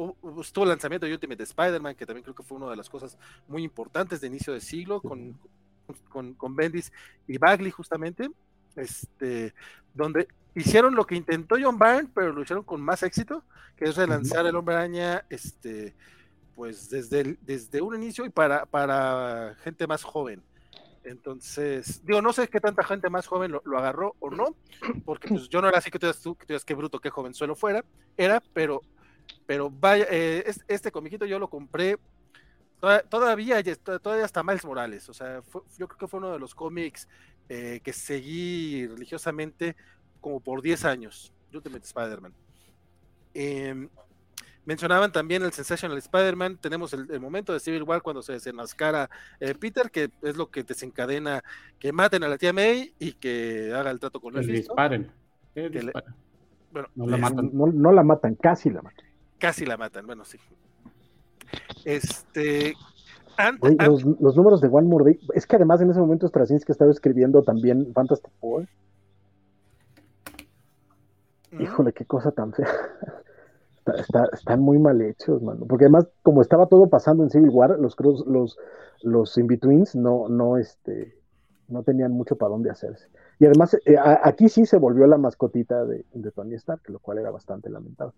estuvo 0.41 0.65
el 0.65 0.70
lanzamiento 0.70 1.07
de 1.07 1.12
Ultimate 1.12 1.42
Spider-Man, 1.42 1.94
que 1.94 2.07
también 2.07 2.23
creo 2.23 2.34
que 2.34 2.42
fue 2.42 2.58
una 2.58 2.70
de 2.70 2.76
las 2.76 2.89
cosas 2.89 3.18
muy 3.47 3.62
importantes 3.62 4.20
de 4.20 4.26
inicio 4.26 4.52
de 4.52 4.60
siglo, 4.60 5.00
con, 5.00 5.39
con, 6.08 6.34
con 6.34 6.57
Bendis 6.57 6.92
y 7.26 7.39
Bagley 7.39 7.70
justamente, 7.70 8.31
este, 8.76 9.55
donde 9.94 10.28
hicieron 10.55 10.94
lo 10.94 11.07
que 11.07 11.16
intentó 11.16 11.57
John 11.60 11.78
Byrne, 11.78 12.08
pero 12.15 12.33
lo 12.33 12.42
hicieron 12.42 12.65
con 12.65 12.81
más 12.81 13.02
éxito, 13.02 13.42
que 13.76 13.86
es 13.86 13.97
relanzar 13.97 14.47
el 14.47 14.57
Hombre 14.57 14.76
Araña, 14.76 15.24
este, 15.28 15.94
pues 16.55 16.89
desde, 16.91 17.20
el, 17.20 17.39
desde 17.42 17.81
un 17.81 17.94
inicio 17.94 18.24
y 18.24 18.31
para, 18.31 18.66
para 18.66 19.57
gente 19.62 19.86
más 19.86 20.05
joven. 20.05 20.42
Entonces, 21.02 22.02
digo, 22.07 22.23
no 22.23 22.33
sé 22.33 22.49
qué 22.49 22.60
tanta 22.60 22.83
gente 22.83 23.10
más 23.10 23.26
joven 23.26 23.52
lo, 23.52 23.62
lo 23.66 23.78
agarró 23.78 24.16
o 24.20 24.31
no, 24.31 24.57
porque 25.05 25.28
pues, 25.28 25.49
yo 25.49 25.60
no 25.60 25.68
era 25.68 25.78
así 25.78 25.91
que 25.91 25.99
tú 25.99 26.07
digas, 26.07 26.20
tú, 26.20 26.34
que 26.34 26.47
tú 26.47 26.52
digas 26.55 26.65
qué 26.65 26.74
bruto, 26.74 27.00
qué 27.00 27.10
joven 27.10 27.34
suelo 27.34 27.55
fuera, 27.55 27.84
era, 28.16 28.42
pero, 28.55 28.81
pero 29.44 29.70
vaya, 29.70 30.07
eh, 30.10 30.50
este 30.66 30.91
comiquito 30.91 31.26
yo 31.26 31.39
lo 31.39 31.50
compré 31.50 31.99
todavía, 33.08 33.62
todavía 34.02 34.24
hasta 34.24 34.42
Miles 34.42 34.65
Morales, 34.65 35.08
o 35.08 35.15
sea, 35.15 35.42
fue, 35.42 35.62
yo 35.78 35.89
creo 35.89 35.99
que 35.99 36.08
fue 36.08 36.18
uno 36.18 36.33
de 36.33 36.39
los 36.39 36.55
cómics 36.55 37.08
eh, 37.49 37.81
que 37.83 37.92
seguí 37.92 38.86
religiosamente 38.86 39.76
como 40.25 40.41
por 40.41 40.62
10 40.62 40.86
años, 40.86 41.35
Ultimate 41.53 41.85
Spider-Man. 41.85 42.33
Eh, 43.35 43.89
Mencionaban 44.65 45.12
también 45.12 45.43
el 45.43 45.53
Sensational 45.53 45.99
Spider-Man. 45.99 46.57
Tenemos 46.57 46.94
el, 46.94 47.11
el, 47.11 47.20
momento 47.20 47.53
de 47.53 47.61
Civil 47.61 47.83
War 47.83 48.01
cuando 48.01 48.23
se 48.23 48.33
desenmascara 48.33 49.11
eh, 49.39 49.55
Peter, 49.55 49.91
que 49.91 50.09
es 50.23 50.39
lo 50.39 50.51
que 50.51 50.62
desencadena 50.62 51.44
que 51.78 51.93
maten 51.93 52.25
a 52.25 52.28
la 52.28 52.39
tía 52.39 52.55
May 52.55 52.94
y 52.99 53.12
que 53.12 53.75
haga 53.75 53.91
el 53.91 54.01
trato 54.01 54.19
con 54.19 54.35
el 54.39 54.47
disparen. 54.47 55.12
Le, 55.55 55.69
disparen. 55.69 56.15
bueno, 56.73 56.89
no 56.94 57.07
la, 57.07 57.19
matan. 57.19 57.51
No, 57.53 57.67
no 57.67 57.93
la 57.93 58.03
matan, 58.03 58.36
casi 58.36 58.70
la 58.70 58.81
matan. 58.81 59.05
Casi 59.39 59.67
la 59.67 59.77
matan, 59.77 60.07
bueno, 60.07 60.25
sí. 60.25 60.39
Este. 61.85 62.73
And, 63.36 63.59
Oye, 63.61 63.77
and, 63.78 63.89
los, 63.91 64.05
los, 64.19 64.35
números 64.35 64.62
de 64.62 64.69
One 64.69 64.89
More 64.89 65.05
Day. 65.05 65.20
Es 65.35 65.47
que 65.47 65.57
además 65.57 65.83
en 65.83 65.91
ese 65.91 66.01
momento 66.01 66.27
Straczynski 66.27 66.73
estaba 66.73 66.91
escribiendo 66.91 67.43
también 67.43 67.93
Fantastic 67.93 68.33
Four. 68.41 68.67
¿Mm? 71.55 71.62
Híjole, 71.62 71.92
qué 71.92 72.05
cosa 72.05 72.33
tan 72.33 72.52
fea. 72.52 72.68
Está, 73.86 74.00
está, 74.00 74.28
están 74.33 74.60
muy 74.60 74.78
mal 74.78 74.99
hechos, 75.02 75.42
mano. 75.42 75.66
Porque 75.66 75.84
además, 75.84 76.08
como 76.23 76.41
estaba 76.41 76.68
todo 76.68 76.89
pasando 76.89 77.23
en 77.23 77.28
Civil 77.28 77.50
War, 77.50 77.78
los 77.78 77.94
los, 78.26 78.57
los 79.02 79.36
in-betweens 79.36 79.94
no, 79.94 80.26
no, 80.31 80.57
este, 80.57 81.20
no 81.68 81.83
tenían 81.83 82.10
mucho 82.12 82.34
para 82.36 82.49
dónde 82.49 82.70
hacerse. 82.70 83.08
Y 83.39 83.44
además, 83.44 83.76
eh, 83.84 83.99
a, 83.99 84.26
aquí 84.26 84.49
sí 84.49 84.65
se 84.65 84.78
volvió 84.78 85.07
la 85.07 85.18
mascotita 85.18 85.84
de, 85.84 86.07
de, 86.15 86.31
Tony 86.31 86.55
Stark, 86.55 86.81
lo 86.89 86.99
cual 86.99 87.18
era 87.18 87.31
bastante 87.31 87.68
lamentable. 87.68 88.15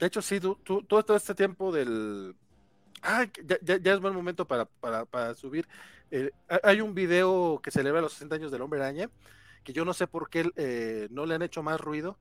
De 0.00 0.06
hecho, 0.06 0.20
sí, 0.20 0.40
tú, 0.40 0.56
tú, 0.64 0.82
todo 0.82 1.16
este 1.16 1.36
tiempo 1.36 1.70
del. 1.70 2.34
Ah, 3.02 3.24
ya, 3.46 3.56
ya, 3.62 3.76
ya 3.76 3.94
es 3.94 4.00
buen 4.00 4.14
momento 4.16 4.48
para, 4.48 4.64
para, 4.64 5.04
para 5.04 5.34
subir. 5.34 5.68
Eh, 6.10 6.32
hay 6.64 6.80
un 6.80 6.92
video 6.92 7.60
que 7.62 7.70
celebra 7.70 8.00
los 8.00 8.14
60 8.14 8.34
años 8.34 8.50
del 8.50 8.62
Hombre 8.62 8.80
Araña 8.80 9.08
que 9.66 9.72
yo 9.72 9.84
no 9.84 9.92
sé 9.92 10.06
por 10.06 10.30
qué 10.30 10.48
eh, 10.54 11.08
no 11.10 11.26
le 11.26 11.34
han 11.34 11.42
hecho 11.42 11.60
más 11.60 11.80
ruido. 11.80 12.16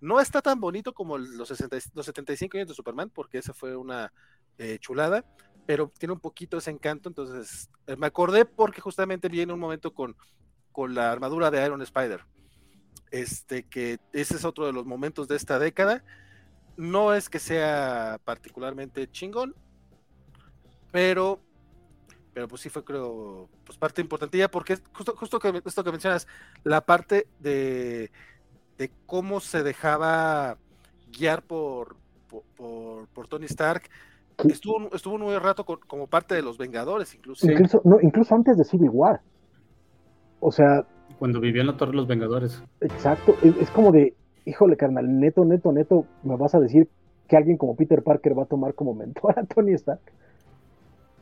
No 0.00 0.18
está 0.18 0.40
tan 0.40 0.58
bonito 0.60 0.94
como 0.94 1.18
los, 1.18 1.46
60, 1.46 1.76
los 1.92 2.06
75 2.06 2.56
años 2.56 2.68
de 2.68 2.74
Superman, 2.74 3.10
porque 3.10 3.36
esa 3.36 3.52
fue 3.52 3.76
una 3.76 4.14
eh, 4.56 4.78
chulada, 4.80 5.22
pero 5.66 5.92
tiene 5.98 6.14
un 6.14 6.20
poquito 6.20 6.56
ese 6.56 6.70
encanto. 6.70 7.10
Entonces, 7.10 7.68
eh, 7.86 7.96
me 7.96 8.06
acordé 8.06 8.46
porque 8.46 8.80
justamente 8.80 9.28
viene 9.28 9.52
un 9.52 9.60
momento 9.60 9.92
con, 9.92 10.16
con 10.72 10.94
la 10.94 11.12
armadura 11.12 11.50
de 11.50 11.66
Iron 11.66 11.82
Spider. 11.82 12.24
Este, 13.10 13.64
que 13.64 13.98
ese 14.14 14.36
es 14.36 14.46
otro 14.46 14.64
de 14.64 14.72
los 14.72 14.86
momentos 14.86 15.28
de 15.28 15.36
esta 15.36 15.58
década. 15.58 16.02
No 16.78 17.12
es 17.12 17.28
que 17.28 17.38
sea 17.38 18.18
particularmente 18.24 19.10
chingón, 19.10 19.54
pero 20.92 21.42
pero 22.36 22.48
pues 22.48 22.60
sí 22.60 22.68
fue 22.68 22.84
creo 22.84 23.48
pues 23.64 23.78
parte 23.78 24.02
importantilla 24.02 24.50
porque 24.50 24.76
justo 24.92 25.16
justo 25.16 25.38
que 25.38 25.62
esto 25.64 25.82
que 25.82 25.90
mencionas 25.90 26.28
la 26.64 26.82
parte 26.82 27.28
de, 27.40 28.10
de 28.76 28.90
cómo 29.06 29.40
se 29.40 29.62
dejaba 29.62 30.58
guiar 31.18 31.40
por 31.40 31.96
por, 32.28 32.42
por, 32.54 33.08
por 33.08 33.26
Tony 33.26 33.46
Stark 33.46 33.84
estuvo 34.50 34.94
estuvo 34.94 35.14
un 35.14 35.22
buen 35.22 35.42
rato 35.42 35.64
con, 35.64 35.78
como 35.86 36.08
parte 36.08 36.34
de 36.34 36.42
los 36.42 36.58
Vengadores 36.58 37.14
incluso 37.14 37.50
incluso 37.50 37.80
no, 37.84 38.02
incluso 38.02 38.34
antes 38.34 38.58
de 38.58 38.64
Civil 38.64 38.90
War. 38.92 39.22
O 40.40 40.52
sea 40.52 40.84
cuando 41.18 41.40
vivía 41.40 41.62
en 41.62 41.68
la 41.68 41.78
Torre 41.78 41.92
de 41.92 41.96
los 41.96 42.06
Vengadores. 42.06 42.62
exacto 42.82 43.34
es, 43.42 43.56
es 43.56 43.70
como 43.70 43.92
de 43.92 44.12
híjole 44.44 44.76
carnal 44.76 45.18
neto 45.18 45.42
neto 45.46 45.72
neto 45.72 46.04
me 46.22 46.36
vas 46.36 46.54
a 46.54 46.60
decir 46.60 46.86
que 47.28 47.38
alguien 47.38 47.56
como 47.56 47.76
Peter 47.76 48.02
Parker 48.02 48.38
va 48.38 48.42
a 48.42 48.46
tomar 48.46 48.74
como 48.74 48.92
mentor 48.92 49.38
a 49.38 49.46
Tony 49.46 49.72
Stark 49.72 50.02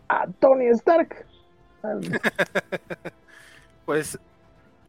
a 0.09 0.27
Tony 0.41 0.67
Stark. 0.67 1.27
pues, 3.85 4.19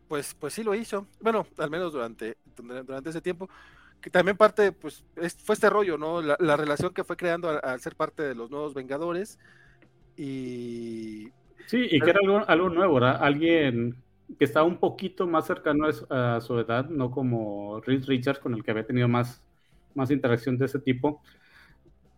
pues, 0.08 0.36
pues 0.36 0.54
sí 0.54 0.64
lo 0.64 0.76
hizo. 0.76 1.08
Bueno, 1.20 1.46
al 1.58 1.70
menos 1.70 1.94
durante, 1.94 2.38
durante 2.56 3.10
ese 3.10 3.22
tiempo. 3.22 3.50
Que 4.02 4.10
también 4.10 4.38
parte, 4.38 4.72
pues, 4.72 5.04
es, 5.16 5.36
fue 5.36 5.56
este 5.56 5.70
rollo, 5.70 5.98
¿no? 5.98 6.22
La, 6.22 6.38
la 6.40 6.58
relación 6.58 6.94
que 6.94 7.04
fue 7.04 7.18
creando 7.18 7.50
al, 7.50 7.60
al, 7.64 7.80
ser 7.80 7.96
parte 7.96 8.24
de 8.24 8.36
los 8.36 8.52
nuevos 8.52 8.74
Vengadores. 8.74 9.40
Y. 10.16 11.30
Sí, 11.68 11.88
y 11.90 12.00
que 12.00 12.12
era 12.12 12.20
algo, 12.22 12.48
algo 12.48 12.70
nuevo, 12.70 12.96
¿verdad? 12.96 13.18
Alguien 13.22 13.96
que 14.38 14.46
estaba 14.46 14.66
un 14.66 14.78
poquito 14.78 15.28
más 15.28 15.46
cercano 15.46 15.88
a, 16.10 16.36
a 16.36 16.42
su 16.42 16.60
edad, 16.60 16.88
no 16.90 17.12
como 17.12 17.80
Reed 17.82 18.06
Richards, 18.06 18.40
con 18.40 18.54
el 18.54 18.64
que 18.64 18.72
había 18.72 18.86
tenido 18.86 19.08
más, 19.08 19.42
más 19.96 20.12
interacción 20.12 20.58
de 20.58 20.66
ese 20.66 20.80
tipo. 20.80 21.22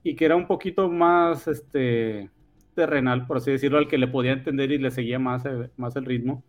Y 0.03 0.16
que 0.16 0.26
era 0.26 0.35
un 0.35 0.48
poquito 0.48 0.90
más, 0.90 1.48
este 1.48 2.30
terrenal, 2.78 3.26
por 3.26 3.38
así 3.38 3.50
decirlo, 3.50 3.80
al 3.80 3.88
que 3.88 3.98
le 3.98 4.08
podía 4.08 4.34
entender 4.34 4.72
y 4.72 4.78
le 4.78 4.92
seguía 4.92 5.18
más, 5.18 5.44
eh, 5.48 5.72
más 5.78 5.96
el 5.96 6.06
ritmo. 6.06 6.44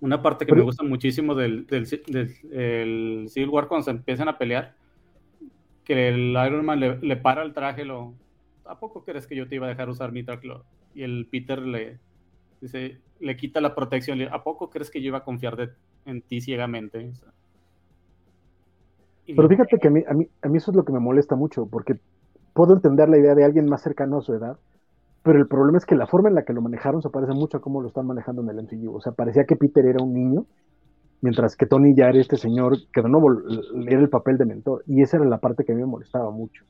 Una 0.00 0.22
parte 0.22 0.46
que 0.46 0.54
me 0.54 0.62
gusta 0.62 0.84
muchísimo 0.84 1.34
del, 1.34 1.66
del, 1.66 1.84
del 2.06 2.34
el 2.50 3.28
Civil 3.28 3.50
War 3.50 3.68
cuando 3.68 3.84
se 3.84 3.90
empiezan 3.90 4.28
a 4.28 4.38
pelear, 4.38 4.74
que 5.84 6.08
el 6.08 6.30
Iron 6.30 6.64
Man 6.64 6.80
le, 6.80 6.96
le, 6.98 7.16
para 7.18 7.42
el 7.42 7.52
traje, 7.52 7.84
lo, 7.84 8.14
¿a 8.64 8.78
poco 8.78 9.04
crees 9.04 9.26
que 9.26 9.36
yo 9.36 9.46
te 9.46 9.56
iba 9.56 9.66
a 9.66 9.68
dejar 9.68 9.90
usar 9.90 10.12
mi 10.12 10.22
traje? 10.22 10.48
Y 10.94 11.02
el 11.02 11.26
Peter 11.30 11.60
le 11.60 11.98
dice, 12.62 12.98
le 13.20 13.36
quita 13.36 13.60
la 13.60 13.74
protección, 13.74 14.22
¿a 14.22 14.42
poco 14.42 14.70
crees 14.70 14.90
que 14.90 15.02
yo 15.02 15.08
iba 15.08 15.18
a 15.18 15.24
confiar 15.24 15.56
de, 15.56 15.68
en 16.06 16.22
ti 16.22 16.40
ciegamente? 16.40 17.06
O 17.06 17.14
sea, 17.14 17.32
Pero 19.26 19.46
fíjate 19.46 19.78
que 19.78 19.88
a 19.88 19.90
mí, 19.90 20.02
a, 20.08 20.14
mí, 20.14 20.26
a 20.40 20.48
mí 20.48 20.56
eso 20.56 20.70
es 20.70 20.76
lo 20.76 20.86
que 20.86 20.92
me 20.92 21.00
molesta 21.00 21.36
mucho, 21.36 21.66
porque 21.66 21.96
puedo 22.54 22.72
entender 22.72 23.10
la 23.10 23.18
idea 23.18 23.34
de 23.34 23.44
alguien 23.44 23.66
más 23.66 23.82
cercano 23.82 24.18
a 24.18 24.22
su 24.22 24.32
edad, 24.32 24.58
pero 25.28 25.40
el 25.40 25.46
problema 25.46 25.76
es 25.76 25.84
que 25.84 25.94
la 25.94 26.06
forma 26.06 26.30
en 26.30 26.36
la 26.36 26.46
que 26.46 26.54
lo 26.54 26.62
manejaron 26.62 27.02
se 27.02 27.10
parece 27.10 27.34
mucho 27.34 27.58
a 27.58 27.60
cómo 27.60 27.82
lo 27.82 27.88
están 27.88 28.06
manejando 28.06 28.40
en 28.40 28.48
el 28.48 28.62
MCU. 28.62 28.96
O 28.96 29.00
sea, 29.02 29.12
parecía 29.12 29.44
que 29.44 29.56
Peter 29.56 29.84
era 29.84 30.02
un 30.02 30.14
niño, 30.14 30.46
mientras 31.20 31.54
que 31.54 31.66
Tony 31.66 31.94
ya 31.94 32.08
era 32.08 32.18
este 32.18 32.38
señor 32.38 32.78
que 32.90 33.02
de 33.02 33.10
nuevo 33.10 33.36
era 33.86 34.00
el 34.00 34.08
papel 34.08 34.38
de 34.38 34.46
mentor. 34.46 34.84
Y 34.86 35.02
esa 35.02 35.18
era 35.18 35.26
la 35.26 35.36
parte 35.36 35.66
que 35.66 35.72
a 35.72 35.74
mí 35.74 35.82
me 35.82 35.86
molestaba 35.86 36.30
mucho. 36.30 36.64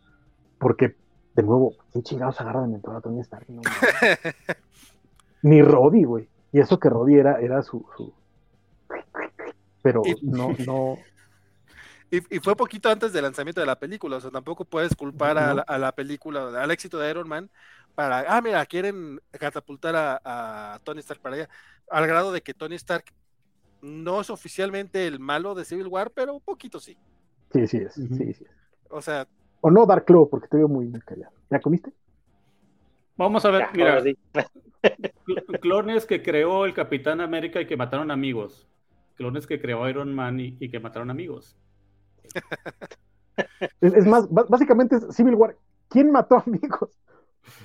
Porque, 0.58 0.96
de 1.36 1.42
nuevo, 1.44 1.74
¿quién 1.92 2.02
chingados 2.02 2.40
agarra 2.40 2.62
de 2.62 2.66
mentor 2.66 2.96
a 2.96 3.00
Tony 3.00 3.20
Stark? 3.20 3.46
No, 3.48 3.62
Ni 5.42 5.62
Roddy, 5.62 6.02
güey. 6.02 6.28
Y 6.50 6.58
eso 6.58 6.80
que 6.80 6.90
Roddy 6.90 7.14
era, 7.14 7.40
era 7.40 7.62
su, 7.62 7.86
su... 7.96 8.12
Pero 9.82 10.02
no, 10.20 10.48
no... 10.66 10.96
Y, 12.10 12.36
y, 12.36 12.40
fue 12.40 12.56
poquito 12.56 12.88
antes 12.88 13.12
del 13.12 13.24
lanzamiento 13.24 13.60
de 13.60 13.66
la 13.66 13.78
película, 13.78 14.16
o 14.16 14.20
sea, 14.22 14.30
tampoco 14.30 14.64
puedes 14.64 14.96
culpar 14.96 15.36
a, 15.36 15.52
la, 15.52 15.60
a, 15.60 15.76
la, 15.76 15.92
película, 15.92 16.58
al 16.58 16.70
éxito 16.70 16.98
de 16.98 17.10
Iron 17.10 17.28
Man, 17.28 17.50
para, 17.98 18.20
ah, 18.28 18.40
mira, 18.40 18.64
quieren 18.64 19.20
catapultar 19.32 19.96
a, 19.96 20.20
a, 20.24 20.78
Tony 20.84 21.00
Stark 21.00 21.20
para 21.20 21.34
allá, 21.34 21.48
al 21.90 22.06
grado 22.06 22.30
de 22.30 22.42
que 22.42 22.54
Tony 22.54 22.76
Stark 22.76 23.06
no 23.82 24.20
es 24.20 24.30
oficialmente 24.30 25.08
el 25.08 25.18
malo 25.18 25.56
de 25.56 25.64
Civil 25.64 25.88
War, 25.88 26.12
pero 26.12 26.32
un 26.32 26.40
poquito 26.40 26.78
sí. 26.78 26.96
Sí, 27.52 27.66
sí 27.66 27.78
es, 27.78 27.98
uh 27.98 28.02
-huh. 28.02 28.16
sí, 28.16 28.34
sí. 28.34 28.46
O 28.88 29.02
sea... 29.02 29.26
O 29.62 29.72
no, 29.72 29.84
Dark 29.84 30.04
Claw, 30.04 30.30
porque 30.30 30.46
te 30.46 30.58
veo 30.58 30.68
muy 30.68 30.88
callado. 31.00 31.32
¿Ya 31.50 31.58
comiste? 31.58 31.92
Vamos 33.16 33.44
a 33.44 33.50
ver, 33.50 33.62
ya, 33.62 33.70
mira, 33.74 34.00
sí. 34.00 34.16
clones 35.60 36.06
que 36.06 36.22
creó 36.22 36.66
el 36.66 36.74
Capitán 36.74 37.20
América 37.20 37.60
y 37.60 37.66
que 37.66 37.76
mataron 37.76 38.12
amigos. 38.12 38.68
Clones 39.16 39.44
que 39.44 39.60
creó 39.60 39.88
Iron 39.88 40.14
Man 40.14 40.38
y, 40.38 40.56
y 40.60 40.70
que 40.70 40.78
mataron 40.78 41.10
amigos. 41.10 41.56
es, 43.80 43.92
es, 43.92 44.06
más, 44.06 44.28
básicamente 44.30 44.94
es 44.94 45.16
Civil 45.16 45.34
War. 45.34 45.56
¿Quién 45.88 46.12
mató 46.12 46.36
amigos? 46.46 46.96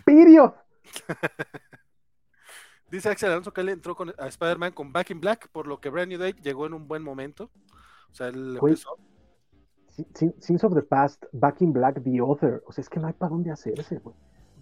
Period. 0.06 0.54
Dice 2.92 3.10
Axel 3.10 3.32
Alonso 3.32 3.52
que 3.52 3.62
él 3.62 3.70
entró 3.70 3.96
con, 3.96 4.14
a 4.20 4.28
Spider-Man 4.28 4.72
con 4.74 4.94
Back 4.94 5.10
in 5.10 5.20
Black, 5.20 5.50
por 5.50 5.66
lo 5.66 5.80
que 5.80 5.90
Brand 5.90 6.10
New 6.10 6.20
Day 6.20 6.34
llegó 6.34 6.68
en 6.68 6.76
un 6.76 6.88
buen 6.88 7.02
momento. 7.02 7.50
O 8.12 8.14
sea, 8.14 8.28
él 8.28 8.60
Güey, 8.60 8.74
empezó. 8.74 8.98
Sins 10.40 10.64
of 10.64 10.76
the 10.76 10.82
Past, 10.84 11.24
Back 11.32 11.62
in 11.62 11.74
Black, 11.74 12.04
The 12.04 12.22
Other. 12.22 12.64
O 12.68 12.72
sea, 12.72 12.84
es 12.84 12.90
que 12.90 13.00
no 13.00 13.08
hay 13.08 13.14
para 13.14 13.32
dónde 13.32 13.52
hacerse, 13.52 13.98
güey. 13.98 14.16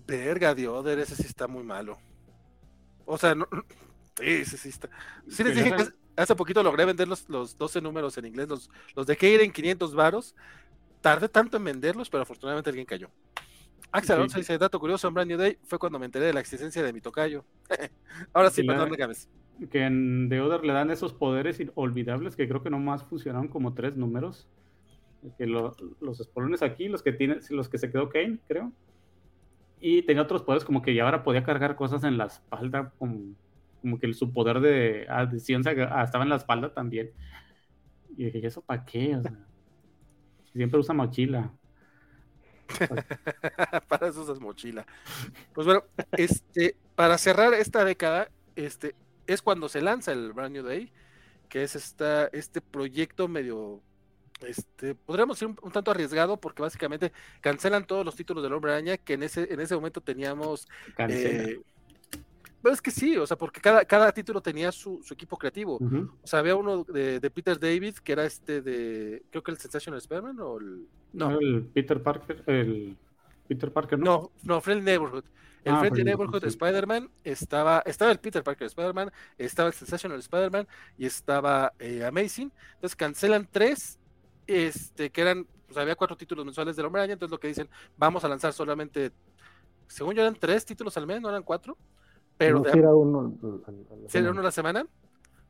Verga, 0.07 0.55
The 0.55 0.67
Other, 0.67 0.99
ese 0.99 1.15
sí 1.15 1.23
está 1.23 1.47
muy 1.47 1.63
malo. 1.63 1.97
O 3.05 3.17
sea, 3.17 3.35
no, 3.35 3.47
sí, 4.17 4.25
ese 4.25 4.57
sí 4.57 4.69
está. 4.69 4.89
Sí 5.27 5.43
les 5.43 5.55
dije 5.55 5.75
que 5.75 5.87
hace 6.15 6.35
poquito 6.35 6.63
logré 6.63 6.85
vender 6.85 7.07
los, 7.07 7.27
los 7.29 7.57
12 7.57 7.81
números 7.81 8.17
en 8.17 8.25
inglés, 8.25 8.47
los, 8.47 8.69
los 8.95 9.07
de 9.07 9.17
Keir 9.17 9.41
en 9.41 9.51
500 9.51 9.93
varos. 9.93 10.35
Tardé 11.01 11.27
tanto 11.27 11.57
en 11.57 11.63
venderlos, 11.63 12.09
pero 12.09 12.23
afortunadamente 12.23 12.69
alguien 12.69 12.85
cayó. 12.85 13.09
Axel 13.91 14.15
Alonso 14.15 14.35
sí. 14.35 14.41
dice, 14.41 14.57
dato 14.57 14.79
curioso, 14.79 15.07
en 15.07 15.13
Brand 15.13 15.29
New 15.29 15.37
Day 15.37 15.57
fue 15.63 15.79
cuando 15.79 15.99
me 15.99 16.05
enteré 16.05 16.25
de 16.25 16.33
la 16.33 16.39
existencia 16.39 16.83
de 16.83 16.93
mi 16.93 17.01
tocayo. 17.01 17.43
Ahora 18.33 18.49
sí, 18.49 18.63
perdón, 18.63 18.91
Gámez. 18.91 19.29
Que 19.69 19.85
en 19.85 20.27
The 20.29 20.41
Other 20.41 20.63
le 20.63 20.73
dan 20.73 20.91
esos 20.91 21.13
poderes 21.13 21.59
inolvidables 21.59 22.35
que 22.35 22.47
creo 22.47 22.63
que 22.63 22.69
nomás 22.69 23.03
funcionaron 23.03 23.47
como 23.47 23.73
tres 23.73 23.95
números. 23.95 24.47
Que 25.37 25.45
lo, 25.45 25.75
los 25.99 26.19
espolones 26.19 26.63
aquí, 26.63 26.87
los 26.87 27.03
que 27.03 27.11
tiene, 27.11 27.37
los 27.49 27.69
que 27.69 27.77
se 27.77 27.91
quedó 27.91 28.09
Kane, 28.09 28.39
creo. 28.47 28.71
Y 29.79 30.03
tenía 30.03 30.23
otros 30.23 30.43
poderes 30.43 30.63
como 30.63 30.81
que 30.81 30.93
ya 30.93 31.03
ahora 31.03 31.23
podía 31.23 31.43
cargar 31.43 31.75
cosas 31.75 32.03
en 32.03 32.17
la 32.17 32.25
espalda, 32.25 32.93
como, 32.97 33.35
como 33.81 33.99
que 33.99 34.13
su 34.13 34.31
poder 34.31 34.61
de 34.61 35.05
adición 35.09 35.61
estaba 35.67 36.23
en 36.23 36.29
la 36.29 36.35
espalda 36.37 36.73
también. 36.73 37.11
Y 38.15 38.25
dije, 38.25 38.39
¿y 38.39 38.45
eso 38.45 38.61
para 38.61 38.85
qué? 38.85 39.15
O 39.15 39.21
sea, 39.21 39.33
siempre 40.53 40.79
usa 40.79 40.93
mochila. 40.93 41.51
para 43.87 44.07
eso 44.07 44.21
usas 44.21 44.39
mochila. 44.39 44.85
Pues 45.53 45.65
bueno, 45.65 45.83
este, 46.13 46.75
para 46.95 47.17
cerrar 47.17 47.53
esta 47.53 47.85
década, 47.85 48.29
este, 48.55 48.95
es 49.27 49.41
cuando 49.41 49.69
se 49.69 49.81
lanza 49.81 50.11
el 50.11 50.33
Brand 50.33 50.53
New 50.53 50.63
Day, 50.63 50.91
que 51.49 51.63
es 51.63 51.75
esta, 51.75 52.27
este 52.27 52.61
proyecto 52.61 53.27
medio, 53.27 53.81
este, 54.45 54.95
podríamos 54.95 55.37
decir 55.37 55.49
un, 55.49 55.57
un, 55.61 55.71
tanto 55.71 55.91
arriesgado, 55.91 56.37
porque 56.37 56.61
básicamente 56.61 57.11
cancelan 57.41 57.85
todos 57.85 58.05
los 58.05 58.15
títulos 58.15 58.43
del 58.43 58.53
Hombre 58.53 58.71
Araña, 58.71 58.97
que 58.97 59.13
en 59.13 59.23
ese, 59.23 59.53
en 59.53 59.59
ese 59.59 59.75
momento 59.75 60.01
teníamos... 60.01 60.67
Eh, 60.97 61.59
pero 62.61 62.73
es 62.73 62.81
que 62.81 62.91
sí, 62.91 63.17
o 63.17 63.25
sea, 63.25 63.37
porque 63.37 63.59
cada, 63.59 63.83
cada 63.85 64.11
título 64.11 64.41
tenía 64.41 64.71
su, 64.71 65.01
su 65.03 65.13
equipo 65.13 65.37
creativo. 65.37 65.77
Uh 65.77 65.89
-huh. 65.89 66.11
O 66.21 66.27
sea, 66.27 66.39
había 66.39 66.55
uno 66.55 66.83
de, 66.83 67.19
de, 67.19 67.29
Peter 67.29 67.59
David, 67.59 67.95
que 67.95 68.11
era 68.11 68.25
este 68.25 68.61
de, 68.61 69.23
creo 69.29 69.43
que 69.43 69.51
el 69.51 69.57
Sensational 69.57 69.97
Spider-Man 69.97 70.39
o 70.39 70.57
el... 70.59 70.87
No, 71.13 71.39
el 71.39 71.63
Peter 71.73 72.01
Parker, 72.01 72.43
el 72.45 72.97
Peter 73.47 73.71
Parker, 73.71 73.99
¿no? 73.99 74.05
No, 74.05 74.31
no, 74.43 74.61
Friendly 74.61 74.85
Neighborhood. 74.85 75.25
El 75.63 75.73
ah, 75.73 75.79
Friendly 75.79 76.03
Neighborhood 76.03 76.41
sí. 76.41 76.47
Spider-Man 76.47 77.09
estaba, 77.23 77.83
estaba 77.85 78.11
el 78.11 78.19
Peter 78.19 78.43
Parker 78.43 78.67
Spider-Man, 78.67 79.11
estaba 79.37 79.67
el 79.69 79.73
Sensational 79.73 80.19
Spider-Man 80.19 80.67
y 80.97 81.05
estaba 81.05 81.73
eh, 81.79 82.03
Amazing. 82.03 82.51
Entonces 82.75 82.95
cancelan 82.95 83.47
tres, 83.51 83.99
este, 84.47 85.09
que 85.09 85.21
eran, 85.21 85.45
pues 85.67 85.77
había 85.77 85.95
cuatro 85.95 86.15
títulos 86.17 86.45
mensuales 86.45 86.75
del 86.75 86.85
Hombre 86.85 87.01
Araña, 87.01 87.13
entonces 87.13 87.31
lo 87.31 87.39
que 87.39 87.47
dicen, 87.47 87.69
vamos 87.97 88.23
a 88.23 88.27
lanzar 88.27 88.53
solamente, 88.53 89.11
según 89.87 90.15
yo 90.15 90.21
eran 90.21 90.35
tres 90.35 90.65
títulos 90.65 90.97
al 90.97 91.05
mes, 91.05 91.21
no 91.21 91.29
eran 91.29 91.43
cuatro. 91.43 91.77
Pero 92.41 92.57
no, 92.57 92.63
de, 92.63 92.71
si 92.71 92.79
era 92.79 92.95
uno, 92.95 93.37
¿si 94.07 94.17
era 94.17 94.31
uno 94.31 94.39
a 94.39 94.43
la 94.43 94.51
semana. 94.51 94.83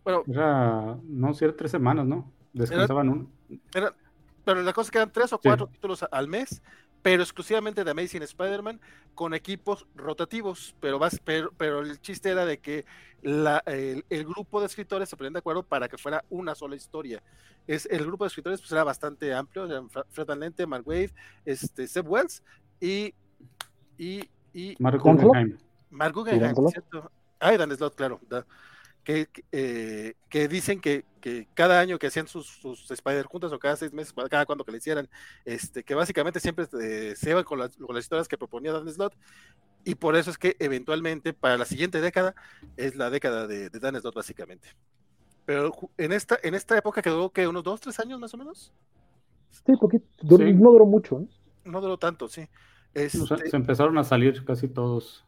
Bueno, 0.03 0.24
era, 0.28 0.98
no, 1.03 1.34
si 1.34 1.45
era 1.45 1.56
tres 1.56 1.72
semanas, 1.72 2.06
¿no? 2.06 2.30
Descansaban 2.52 3.08
era, 3.08 3.16
uno. 3.16 3.30
Era, 3.74 3.95
pero 4.44 4.61
la 4.61 4.74
cosa 4.74 4.88
es 4.88 4.92
que 4.92 4.98
eran 4.98 5.14
tres 5.14 5.32
o 5.32 5.40
cuatro 5.40 5.68
sí. 5.68 5.74
títulos 5.76 6.06
al 6.11 6.28
mes, 6.28 6.61
pero 7.02 7.24
exclusivamente 7.24 7.86
de 7.86 7.92
Amazing 7.92 8.24
Spider-Man 8.24 8.82
con 9.16 9.34
equipos 9.34 9.88
rotativos. 9.95 10.76
Pero, 10.82 11.00
vas, 11.00 11.18
pero, 11.24 11.53
pero, 11.56 11.80
el 11.80 12.02
chiste 12.02 12.30
era 12.30 12.45
de 12.45 12.58
que 12.58 12.84
la, 13.22 13.64
el, 13.68 14.03
el, 14.10 14.26
grupo 14.26 14.60
de 14.60 14.66
escritores 14.66 15.08
se 15.08 15.16
ponían 15.16 15.32
de 15.32 15.40
acuerdo 15.40 15.64
para 15.64 15.88
que 15.88 15.98
fuera 15.98 16.26
una 16.30 16.56
sola 16.56 16.76
historia. 16.76 17.24
Es, 17.68 17.86
el 17.90 18.06
grupo 18.06 18.26
de 18.26 18.28
escritores 18.28 18.60
pues, 18.60 18.74
era 18.74 18.84
bastante 18.84 19.34
amplio: 19.34 19.66
eran 19.66 19.90
Fred 19.90 20.26
Van 20.26 20.42
Lente, 20.42 20.68
Mark 20.68 20.86
Wade, 20.86 21.14
este, 21.45 21.88
Seb 21.88 22.06
Wells 22.10 22.44
y. 22.82 23.14
y, 23.98 24.30
y 24.53 24.76
Mark 24.78 25.00
Guggenheim. 25.00 25.58
Mark 25.92 26.14
Guggenheim, 26.14 26.56
¿cierto? 26.70 27.11
Ah, 27.40 27.56
Dan 27.58 27.76
Slot, 27.76 27.95
claro. 27.95 28.20
Da, 28.30 28.45
que, 29.03 29.28
eh, 29.52 30.14
que, 30.30 30.48
dicen 30.48 30.80
que, 30.80 31.06
que, 31.20 31.48
cada 31.53 31.80
año 31.80 31.98
que 31.98 32.08
hacían 32.08 32.28
sus, 32.28 32.45
sus, 32.45 32.90
Spider 32.92 33.26
juntas 33.26 33.52
o 33.52 33.60
cada 33.60 33.76
seis 33.76 33.92
meses, 33.94 34.14
cada 34.30 34.45
cuando 34.45 34.64
que 34.64 34.72
le 34.72 34.78
hicieran, 34.78 35.10
este, 35.45 35.84
que 35.84 35.95
básicamente 35.95 36.40
siempre 36.40 36.68
eh, 36.82 37.14
se 37.16 37.32
iban 37.32 37.44
con 37.44 37.60
las, 37.60 37.76
con 37.78 37.95
las, 37.95 38.03
historias 38.03 38.28
que 38.28 38.38
proponía 38.38 38.72
Dan 38.72 38.90
Slot, 38.90 39.16
y 39.84 39.95
por 39.95 40.16
eso 40.16 40.30
es 40.30 40.38
que 40.38 40.56
eventualmente 40.60 41.34
para 41.34 41.58
la 41.58 41.66
siguiente 41.66 42.00
década 42.00 42.36
es 42.78 42.95
la 42.95 43.10
década 43.10 43.48
de, 43.48 43.70
de 43.70 43.80
Dan 43.80 44.00
Slot 44.00 44.16
básicamente. 44.16 44.70
Pero 45.45 45.72
en 45.98 46.11
esta, 46.11 46.38
en 46.44 46.53
esta 46.53 46.78
época 46.78 47.02
quedó 47.02 47.32
que 47.32 47.48
unos 47.48 47.64
dos, 47.64 47.82
tres 47.82 48.00
años 48.00 48.20
más 48.20 48.34
o 48.34 48.38
menos. 48.38 48.72
Sí, 49.50 49.74
poquito, 49.80 50.06
sí. 50.22 50.53
no 50.53 50.72
duró 50.72 50.86
mucho. 50.86 51.22
¿eh? 51.22 51.28
No 51.66 51.82
duró 51.82 51.98
tanto, 51.98 52.28
sí. 52.28 52.48
Este... 52.94 53.20
O 53.20 53.26
sea, 53.26 53.38
se 53.38 53.56
empezaron 53.56 53.98
a 53.98 54.03
salir 54.03 54.45
casi 54.45 54.68
todos. 54.68 55.26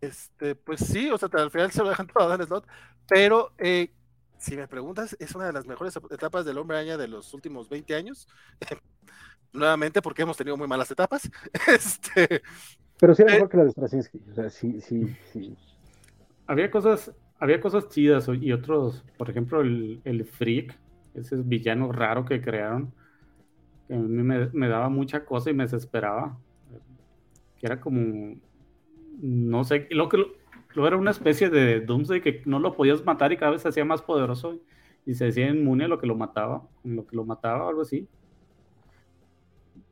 Este, 0.00 0.54
pues 0.54 0.80
sí, 0.80 1.10
o 1.10 1.18
sea, 1.18 1.28
al 1.32 1.50
final 1.50 1.72
se 1.72 1.82
lo 1.82 1.88
dejan 1.88 2.06
todo 2.06 2.24
a 2.24 2.28
Dan 2.28 2.46
Slot, 2.46 2.66
pero 3.08 3.52
eh, 3.58 3.90
si 4.38 4.56
me 4.56 4.68
preguntas, 4.68 5.16
es 5.18 5.34
una 5.34 5.46
de 5.46 5.52
las 5.52 5.66
mejores 5.66 5.98
etapas 6.10 6.44
del 6.44 6.58
Hombre 6.58 6.76
Araña 6.76 6.96
de 6.96 7.08
los 7.08 7.34
últimos 7.34 7.68
20 7.68 7.94
años. 7.94 8.28
Nuevamente, 9.52 10.02
porque 10.02 10.22
hemos 10.22 10.36
tenido 10.36 10.56
muy 10.56 10.68
malas 10.68 10.90
etapas. 10.90 11.28
este, 11.68 12.42
pero 13.00 13.14
sí 13.14 13.22
era 13.22 13.32
mejor 13.32 13.46
eh, 13.46 13.50
que 13.50 13.56
la 13.56 13.64
de 13.64 13.70
Straczynski, 13.70 14.20
o 14.30 14.34
sea, 14.34 14.50
sí, 14.50 14.80
sí, 14.80 15.16
sí. 15.32 15.56
Había 16.46 16.70
cosas, 16.70 17.12
había 17.38 17.60
cosas 17.60 17.88
chidas 17.88 18.28
y 18.28 18.52
otros, 18.52 19.04
por 19.16 19.30
ejemplo, 19.30 19.60
el, 19.60 20.00
el 20.04 20.24
Freak, 20.24 20.78
ese 21.14 21.36
villano 21.36 21.92
raro 21.92 22.24
que 22.24 22.40
crearon, 22.40 22.92
que 23.86 23.94
a 23.94 23.98
mí 23.98 24.22
me, 24.22 24.48
me 24.52 24.68
daba 24.68 24.88
mucha 24.88 25.24
cosa 25.24 25.50
y 25.50 25.54
me 25.54 25.64
desesperaba. 25.64 26.38
Que 27.58 27.66
era 27.66 27.80
como 27.80 28.36
no 29.20 29.64
sé, 29.64 29.86
lo 29.90 30.08
que 30.08 30.24
lo 30.74 30.86
era 30.86 30.96
una 30.96 31.10
especie 31.10 31.50
de 31.50 31.80
Doomsday 31.80 32.20
que 32.20 32.42
no 32.44 32.58
lo 32.58 32.74
podías 32.74 33.04
matar 33.04 33.32
y 33.32 33.36
cada 33.36 33.52
vez 33.52 33.62
se 33.62 33.68
hacía 33.68 33.84
más 33.84 34.02
poderoso 34.02 34.58
y 35.04 35.14
se 35.14 35.28
hacía 35.28 35.48
inmune 35.48 35.84
a 35.84 35.88
lo 35.88 35.98
que 35.98 36.06
lo 36.06 36.14
mataba, 36.14 36.62
lo 36.84 37.06
que 37.06 37.16
lo 37.16 37.24
mataba 37.24 37.68
algo 37.68 37.82
así. 37.82 38.06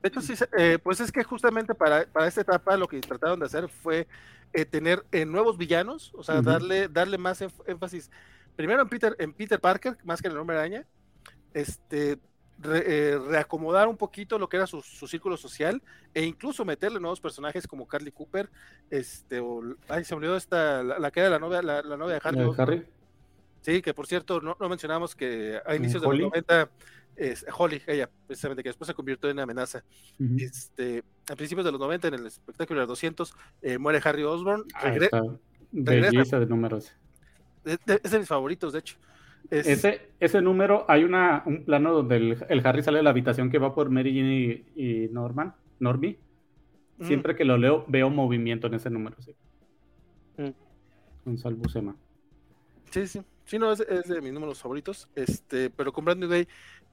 De 0.03 0.09
hecho, 0.09 0.21
sí, 0.21 0.35
eh, 0.59 0.79
pues 0.81 1.01
es 1.01 1.11
que 1.11 1.25
justamente 1.25 1.75
para, 1.75 2.07
para, 2.07 2.29
esta 2.29 2.43
etapa 2.43 2.77
lo 2.77 2.87
que 2.87 3.01
trataron 3.01 3.41
de 3.41 3.47
hacer 3.47 3.69
fue 3.69 4.07
eh, 4.53 4.65
tener 4.65 5.05
eh, 5.11 5.25
nuevos 5.25 5.59
villanos, 5.59 6.13
o 6.15 6.23
sea, 6.23 6.37
uh 6.37 6.39
-huh. 6.39 6.45
darle, 6.45 6.89
darle 6.89 7.19
más 7.19 7.43
énfasis, 7.67 8.11
primero 8.55 8.83
en 8.83 8.89
Peter, 8.89 9.17
en 9.19 9.33
Peter 9.33 9.59
Parker, 9.59 9.97
más 10.05 10.23
que 10.23 10.29
en 10.29 10.33
el 10.35 10.39
hombre 10.39 10.57
araña, 10.57 10.87
este, 11.55 12.19
re, 12.59 12.85
eh, 12.87 13.19
reacomodar 13.19 13.89
un 13.89 13.97
poquito 13.97 14.39
lo 14.39 14.49
que 14.49 14.57
era 14.57 14.67
su, 14.67 14.83
su, 14.83 15.07
círculo 15.07 15.37
social 15.37 15.83
e 16.15 16.23
incluso 16.25 16.65
meterle 16.65 17.01
nuevos 17.01 17.21
personajes 17.21 17.67
como 17.67 17.87
Carly 17.87 18.13
Cooper, 18.13 18.49
este, 18.91 19.41
o, 19.41 19.63
ay, 19.89 20.05
se 20.05 20.15
me 20.15 20.19
olvidó 20.19 20.37
esta, 20.37 20.83
la, 20.83 20.99
la 20.99 21.11
que 21.11 21.21
era 21.21 21.31
la 21.31 21.39
novia, 21.39 21.63
la, 21.63 21.83
la 21.83 21.97
novia 21.97 22.15
de 22.15 22.21
Harry. 22.23 22.39
¿De 22.39 22.63
Harry? 22.63 22.87
Sí, 23.61 23.83
que 23.83 23.95
por 23.95 24.07
cierto, 24.07 24.41
no, 24.41 24.57
no 24.61 24.69
mencionamos 24.69 25.15
que 25.17 25.61
a 25.65 25.75
inicios 25.75 26.03
de 26.03 26.09
los 26.09 26.19
90, 26.19 26.71
es, 27.17 27.45
Holly, 27.57 27.83
ella, 27.87 28.09
precisamente, 28.27 28.63
que 28.63 28.69
después 28.69 28.87
se 28.87 28.95
convirtió 28.95 29.29
en 29.31 29.41
amenaza. 29.41 29.83
Uh 30.19 30.25
-huh. 30.25 30.43
este, 30.43 31.03
a 31.29 31.35
principios 31.35 31.65
de 31.65 31.73
los 31.73 31.81
90, 31.81 32.09
en 32.09 32.15
el 32.15 32.27
espectáculo 32.27 32.81
de 32.81 32.87
200, 32.87 33.35
eh, 33.63 33.79
muere 33.79 34.01
Harry 34.05 34.23
Osborn. 34.23 34.65
Ah, 34.75 34.91
regre 34.91 35.11
belleza 35.73 36.39
de 36.39 36.47
números. 36.47 36.93
De, 37.65 37.79
de, 37.85 38.01
es 38.03 38.11
de 38.11 38.19
mis 38.19 38.29
favoritos, 38.29 38.73
de 38.73 38.79
hecho. 38.81 38.97
Es... 39.51 39.67
Ese, 39.67 40.11
ese 40.21 40.43
número, 40.43 40.85
hay 40.89 41.05
una, 41.05 41.43
un 41.47 41.65
plano 41.65 41.93
donde 41.93 42.17
el, 42.17 42.45
el, 42.49 42.67
Harry 42.67 42.83
sale 42.83 42.99
de 42.99 43.03
la 43.03 43.11
habitación 43.11 43.51
que 43.51 43.59
va 43.59 43.75
por 43.75 43.91
Mary 43.91 44.15
Jane 44.15 44.65
y, 44.75 45.05
y 45.05 45.09
Norman, 45.09 45.55
Norby. 45.79 46.19
Mm. 46.99 47.05
Siempre 47.05 47.37
que 47.37 47.45
lo 47.45 47.59
leo, 47.59 47.85
veo 47.89 48.11
movimiento 48.11 48.67
en 48.67 48.75
ese 48.75 48.91
número. 48.91 49.17
Sí. 49.21 49.35
Mm. 50.39 51.29
Un 51.31 51.39
salvo 51.39 51.69
Sema. 51.69 51.97
Sí, 52.91 53.07
sí. 53.07 53.21
Sí, 53.45 53.59
no, 53.59 53.71
es, 53.71 53.81
es, 53.81 54.09
de 54.09 54.21
mis 54.21 54.33
números 54.33 54.61
favoritos. 54.61 55.09
Este, 55.15 55.71
pero 55.71 55.93
con 55.93 56.05
Brand 56.05 56.21
New 56.21 56.29
Day 56.29 56.49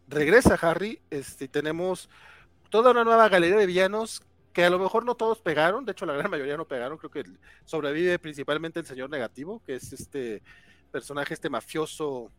regresa 0.08 0.56
Harry. 0.62 1.00
Este, 1.10 1.48
tenemos 1.48 2.10
toda 2.70 2.92
una 2.92 3.04
nueva 3.04 3.30
galería 3.30 3.58
de 3.58 3.66
villanos 3.66 4.24
que 4.54 4.64
a 4.64 4.70
lo 4.70 4.78
mejor 4.80 5.04
no 5.04 5.16
todos 5.16 5.42
pegaron, 5.42 5.84
de 5.84 5.94
hecho 5.94 6.06
la 6.06 6.14
gran 6.14 6.30
mayoría 6.30 6.56
no 6.56 6.68
pegaron, 6.68 6.98
creo 7.00 7.10
que 7.10 7.24
sobrevive 7.66 8.20
principalmente 8.20 8.80
el 8.80 8.86
señor 8.86 9.10
negativo, 9.10 9.62
que 9.66 9.76
es 9.76 9.92
este 9.94 10.44
personaje, 10.92 11.34
este 11.34 11.50
mafioso, 11.50 12.32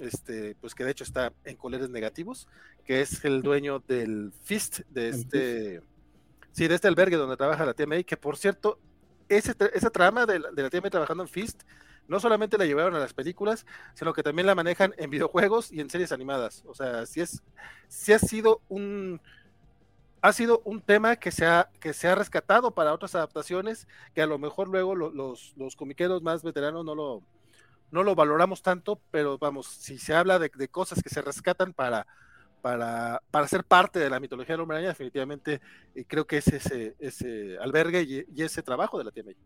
este, 0.00 0.54
pues 0.60 0.74
que 0.74 0.84
de 0.84 0.90
hecho 0.90 1.04
está 1.04 1.32
en 1.44 1.56
colores 1.56 1.90
negativos, 1.90 2.48
que 2.84 3.00
es 3.00 3.24
el 3.24 3.42
dueño 3.42 3.80
del 3.86 4.32
Fist, 4.42 4.80
de 4.90 5.08
este, 5.08 5.82
sí, 6.52 6.68
de 6.68 6.74
este 6.74 6.88
albergue 6.88 7.16
donde 7.16 7.36
trabaja 7.36 7.66
la 7.66 7.74
TMI, 7.74 8.04
que 8.04 8.16
por 8.16 8.36
cierto, 8.36 8.78
ese, 9.28 9.54
esa 9.74 9.90
trama 9.90 10.26
de 10.26 10.38
la, 10.38 10.50
de 10.50 10.62
la 10.62 10.70
TMI 10.70 10.90
trabajando 10.90 11.22
en 11.22 11.28
Fist, 11.28 11.62
no 12.08 12.20
solamente 12.20 12.56
la 12.56 12.64
llevaron 12.64 12.94
a 12.94 12.98
las 12.98 13.12
películas, 13.12 13.66
sino 13.94 14.12
que 14.12 14.22
también 14.22 14.46
la 14.46 14.54
manejan 14.54 14.94
en 14.96 15.10
videojuegos 15.10 15.70
y 15.70 15.80
en 15.80 15.90
series 15.90 16.10
animadas. 16.10 16.64
O 16.66 16.74
sea, 16.74 17.04
sí 17.04 17.20
es, 17.20 17.42
sí 17.88 18.14
ha 18.14 18.18
sido 18.18 18.62
un, 18.68 19.20
ha 20.22 20.32
sido 20.32 20.62
un 20.64 20.80
tema 20.80 21.16
que 21.16 21.30
se 21.30 21.44
ha, 21.44 21.68
que 21.80 21.92
se 21.92 22.08
ha 22.08 22.14
rescatado 22.14 22.70
para 22.70 22.94
otras 22.94 23.14
adaptaciones, 23.14 23.86
que 24.14 24.22
a 24.22 24.26
lo 24.26 24.38
mejor 24.38 24.68
luego 24.68 24.94
los, 24.94 25.54
los 25.56 25.76
comiqueros 25.76 26.22
más 26.22 26.42
veteranos 26.42 26.84
no 26.84 26.94
lo, 26.94 27.22
no 27.90 28.02
lo 28.02 28.14
valoramos 28.14 28.62
tanto, 28.62 29.00
pero 29.10 29.38
vamos, 29.38 29.66
si 29.66 29.98
se 29.98 30.14
habla 30.14 30.38
de, 30.38 30.50
de 30.54 30.68
cosas 30.68 31.02
que 31.02 31.08
se 31.08 31.22
rescatan 31.22 31.72
para, 31.72 32.06
para, 32.60 33.22
para, 33.30 33.48
ser 33.48 33.64
parte 33.64 33.98
de 33.98 34.10
la 34.10 34.20
mitología 34.20 34.54
del 34.54 34.62
hombre 34.62 34.76
araña, 34.76 34.90
definitivamente 34.90 35.60
eh, 35.94 36.04
creo 36.06 36.26
que 36.26 36.38
es 36.38 36.48
ese, 36.48 36.96
ese 36.98 37.58
albergue 37.58 38.02
y, 38.02 38.24
y, 38.34 38.42
ese 38.42 38.62
trabajo 38.62 38.98
de 38.98 39.04
la 39.04 39.10
TMI. 39.10 39.36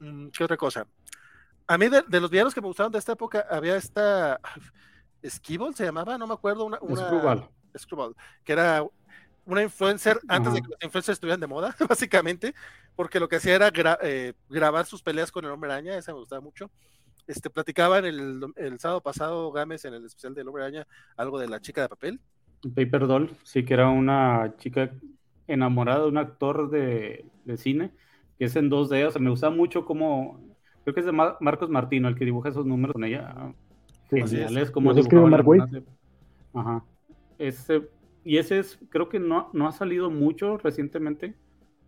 Mm, 0.00 0.28
¿Qué 0.28 0.44
otra 0.44 0.56
cosa? 0.56 0.86
A 1.66 1.78
mí 1.78 1.88
de, 1.88 2.02
de, 2.06 2.20
los 2.20 2.30
villanos 2.30 2.54
que 2.54 2.60
me 2.60 2.66
gustaron 2.66 2.92
de 2.92 2.98
esta 2.98 3.12
época 3.12 3.46
había 3.50 3.76
esta 3.76 4.38
Esquibol 5.22 5.74
se 5.74 5.84
llamaba, 5.84 6.18
no 6.18 6.26
me 6.26 6.34
acuerdo, 6.34 6.66
una, 6.66 6.78
una 6.82 7.48
Screwball, 7.76 8.14
que 8.44 8.52
era 8.52 8.84
una 9.46 9.62
influencer 9.62 10.18
antes 10.28 10.52
uh 10.52 10.52
-huh. 10.52 10.54
de 10.56 10.62
que 10.62 10.68
los 10.68 10.82
influencers 10.82 11.16
estuvieran 11.16 11.40
de 11.40 11.46
moda, 11.46 11.74
básicamente, 11.88 12.54
porque 12.96 13.20
lo 13.20 13.28
que 13.28 13.36
hacía 13.36 13.54
era 13.54 13.70
gra 13.70 13.98
eh, 14.02 14.34
grabar 14.48 14.86
sus 14.86 15.02
peleas 15.02 15.30
con 15.30 15.44
el 15.44 15.50
hombre 15.50 15.70
araña, 15.72 15.96
esa 15.96 16.12
me 16.12 16.18
gustaba 16.18 16.40
mucho. 16.40 16.70
Este, 17.26 17.48
platicaban 17.48 18.04
el, 18.04 18.44
el 18.56 18.78
sábado 18.78 19.00
pasado 19.00 19.50
Gámez 19.50 19.84
en 19.86 19.94
el 19.94 20.04
especial 20.04 20.34
del 20.34 20.46
hombre 20.48 20.64
araña 20.64 20.86
algo 21.16 21.38
de 21.38 21.48
la 21.48 21.60
chica 21.60 21.80
de 21.82 21.88
papel. 21.88 22.20
Paper 22.74 23.06
Doll, 23.06 23.30
sí, 23.42 23.64
que 23.64 23.74
era 23.74 23.88
una 23.88 24.54
chica 24.58 24.90
enamorada 25.46 26.00
de 26.00 26.08
un 26.08 26.18
actor 26.18 26.70
de, 26.70 27.24
de 27.44 27.56
cine, 27.56 27.92
que 28.38 28.46
es 28.46 28.56
en 28.56 28.70
2D, 28.70 29.06
o 29.06 29.10
sea, 29.10 29.20
me 29.20 29.30
gusta 29.30 29.50
mucho 29.50 29.84
como, 29.84 30.40
creo 30.82 30.94
que 30.94 31.00
es 31.00 31.06
de 31.06 31.12
Mar 31.12 31.36
Marcos 31.40 31.68
Martino, 31.68 32.08
el 32.08 32.14
que 32.14 32.24
dibuja 32.24 32.48
esos 32.48 32.66
números 32.66 32.94
con 32.94 33.04
ella. 33.04 33.52
Genial, 34.10 34.58
es 34.58 34.70
como 34.70 34.94
dibujaba 34.94 35.66
Ajá. 36.54 36.84
Ese, 37.38 37.88
y 38.24 38.38
ese 38.38 38.58
es, 38.60 38.78
creo 38.90 39.08
que 39.08 39.20
no, 39.20 39.50
no 39.52 39.68
ha 39.68 39.72
salido 39.72 40.10
mucho 40.10 40.58
recientemente. 40.58 41.34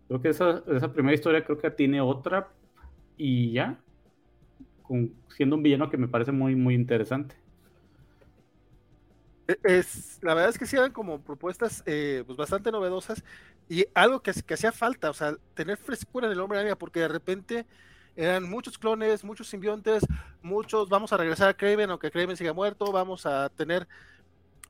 Creo 0.07 0.21
que 0.21 0.29
esa, 0.29 0.63
esa 0.67 0.93
primera 0.93 1.15
historia 1.15 1.43
creo 1.45 1.57
que 1.59 1.71
tiene 1.71 2.01
otra 2.01 2.55
y 3.17 3.53
ya, 3.53 3.83
con, 4.81 5.13
siendo 5.29 5.55
un 5.57 5.63
villano 5.63 5.89
que 5.89 5.97
me 5.97 6.07
parece 6.07 6.31
muy, 6.31 6.55
muy 6.55 6.75
interesante. 6.75 7.35
E, 9.47 9.57
Es, 9.63 10.19
la 10.21 10.33
verdad 10.33 10.49
es 10.49 10.57
que 10.59 10.65
sí 10.65 10.75
eran 10.75 10.91
como 10.91 11.23
propuestas 11.23 11.83
eh, 11.85 12.23
pues 12.25 12.37
bastante 12.37 12.71
novedosas 12.71 13.23
y 13.69 13.85
algo 13.93 14.21
que, 14.21 14.33
que 14.33 14.53
hacía 14.53 14.71
falta, 14.71 15.09
o 15.09 15.13
sea, 15.13 15.35
tener 15.53 15.77
frescura 15.77 16.27
en 16.27 16.33
el 16.33 16.39
hombre 16.39 16.59
araña, 16.59 16.77
porque 16.77 17.01
de 17.01 17.07
repente 17.09 17.65
eran 18.15 18.49
muchos 18.49 18.77
clones, 18.77 19.23
muchos 19.23 19.47
simbiontes, 19.49 20.03
muchos, 20.41 20.89
vamos 20.89 21.13
a 21.13 21.17
regresar 21.17 21.49
a 21.49 21.53
Kraven, 21.55 21.89
aunque 21.91 22.11
Kraven 22.11 22.37
siga 22.37 22.53
muerto, 22.53 22.91
vamos 22.91 23.25
a 23.25 23.49
tener 23.49 23.87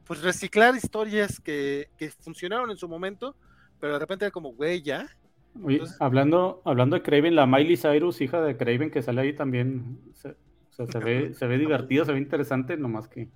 pues 0.08 0.22
reciclar 0.22 0.76
historias 0.76 1.40
que, 1.40 1.90
que, 1.98 2.10
funcionaron 2.10 2.72
en 2.72 2.78
su 2.78 2.88
momento, 2.88 3.36
pero 3.80 3.94
de 3.94 4.00
repente 4.00 4.26
era 4.26 4.32
como, 4.32 4.54
güey, 4.54 4.82
ya. 4.82 5.08
Oye, 5.62 5.76
Entonces, 5.76 6.02
hablando, 6.02 6.62
hablando 6.66 6.96
de 6.96 7.02
Craven, 7.02 7.36
la 7.36 7.46
Miley 7.46 7.78
Cyrus, 7.78 8.22
hija 8.22 8.42
de 8.42 8.56
Craven, 8.56 8.90
que 8.90 9.02
sale 9.02 9.22
ahí 9.22 9.34
también, 9.34 10.00
se, 10.14 10.30
o 10.30 10.36
sea, 10.72 10.88
se, 10.88 11.00
ve, 11.00 11.34
se 11.34 11.48
ve 11.48 11.58
divertido, 11.58 12.06
se 12.06 12.14
ve 12.14 12.20
interesante, 12.20 12.78
nomás 12.78 13.08
que. 13.08 13.28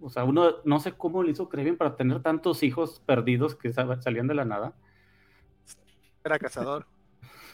O 0.00 0.10
sea, 0.10 0.24
uno 0.24 0.56
no 0.64 0.80
sé 0.80 0.92
cómo 0.92 1.22
le 1.22 1.30
hizo 1.30 1.48
Craven 1.48 1.76
para 1.76 1.94
tener 1.94 2.22
tantos 2.22 2.62
hijos 2.62 3.00
perdidos 3.06 3.54
que 3.54 3.72
salían 3.72 4.26
de 4.26 4.34
la 4.34 4.44
nada. 4.44 4.74
Era 6.24 6.38
cazador. 6.38 6.86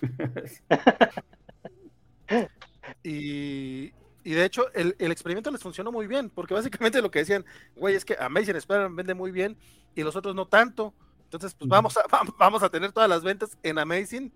y, 3.02 3.93
y 4.28 4.34
de 4.34 4.44
hecho, 4.44 4.70
el, 4.74 4.94
el, 4.98 5.10
experimento 5.10 5.50
les 5.50 5.62
funcionó 5.62 5.90
muy 5.90 6.07
bien, 6.07 6.28
porque 6.28 6.52
básicamente 6.52 7.00
lo 7.00 7.10
que 7.10 7.20
decían, 7.20 7.47
güey, 7.74 7.94
es 7.94 8.05
que 8.05 8.15
Amazing 8.20 8.57
Spider-Man 8.57 8.94
vende 8.94 9.15
muy 9.15 9.31
bien 9.31 9.57
y 9.94 10.02
los 10.02 10.16
otros 10.16 10.34
no 10.34 10.47
tanto. 10.47 10.92
Entonces, 11.24 11.55
pues 11.55 11.66
vamos 11.66 11.97
a, 11.97 12.02
vamos 12.39 12.62
a 12.62 12.68
tener 12.68 12.92
todas 12.92 13.08
las 13.08 13.23
ventas 13.23 13.57
en 13.62 13.78
Amazing. 13.78 14.31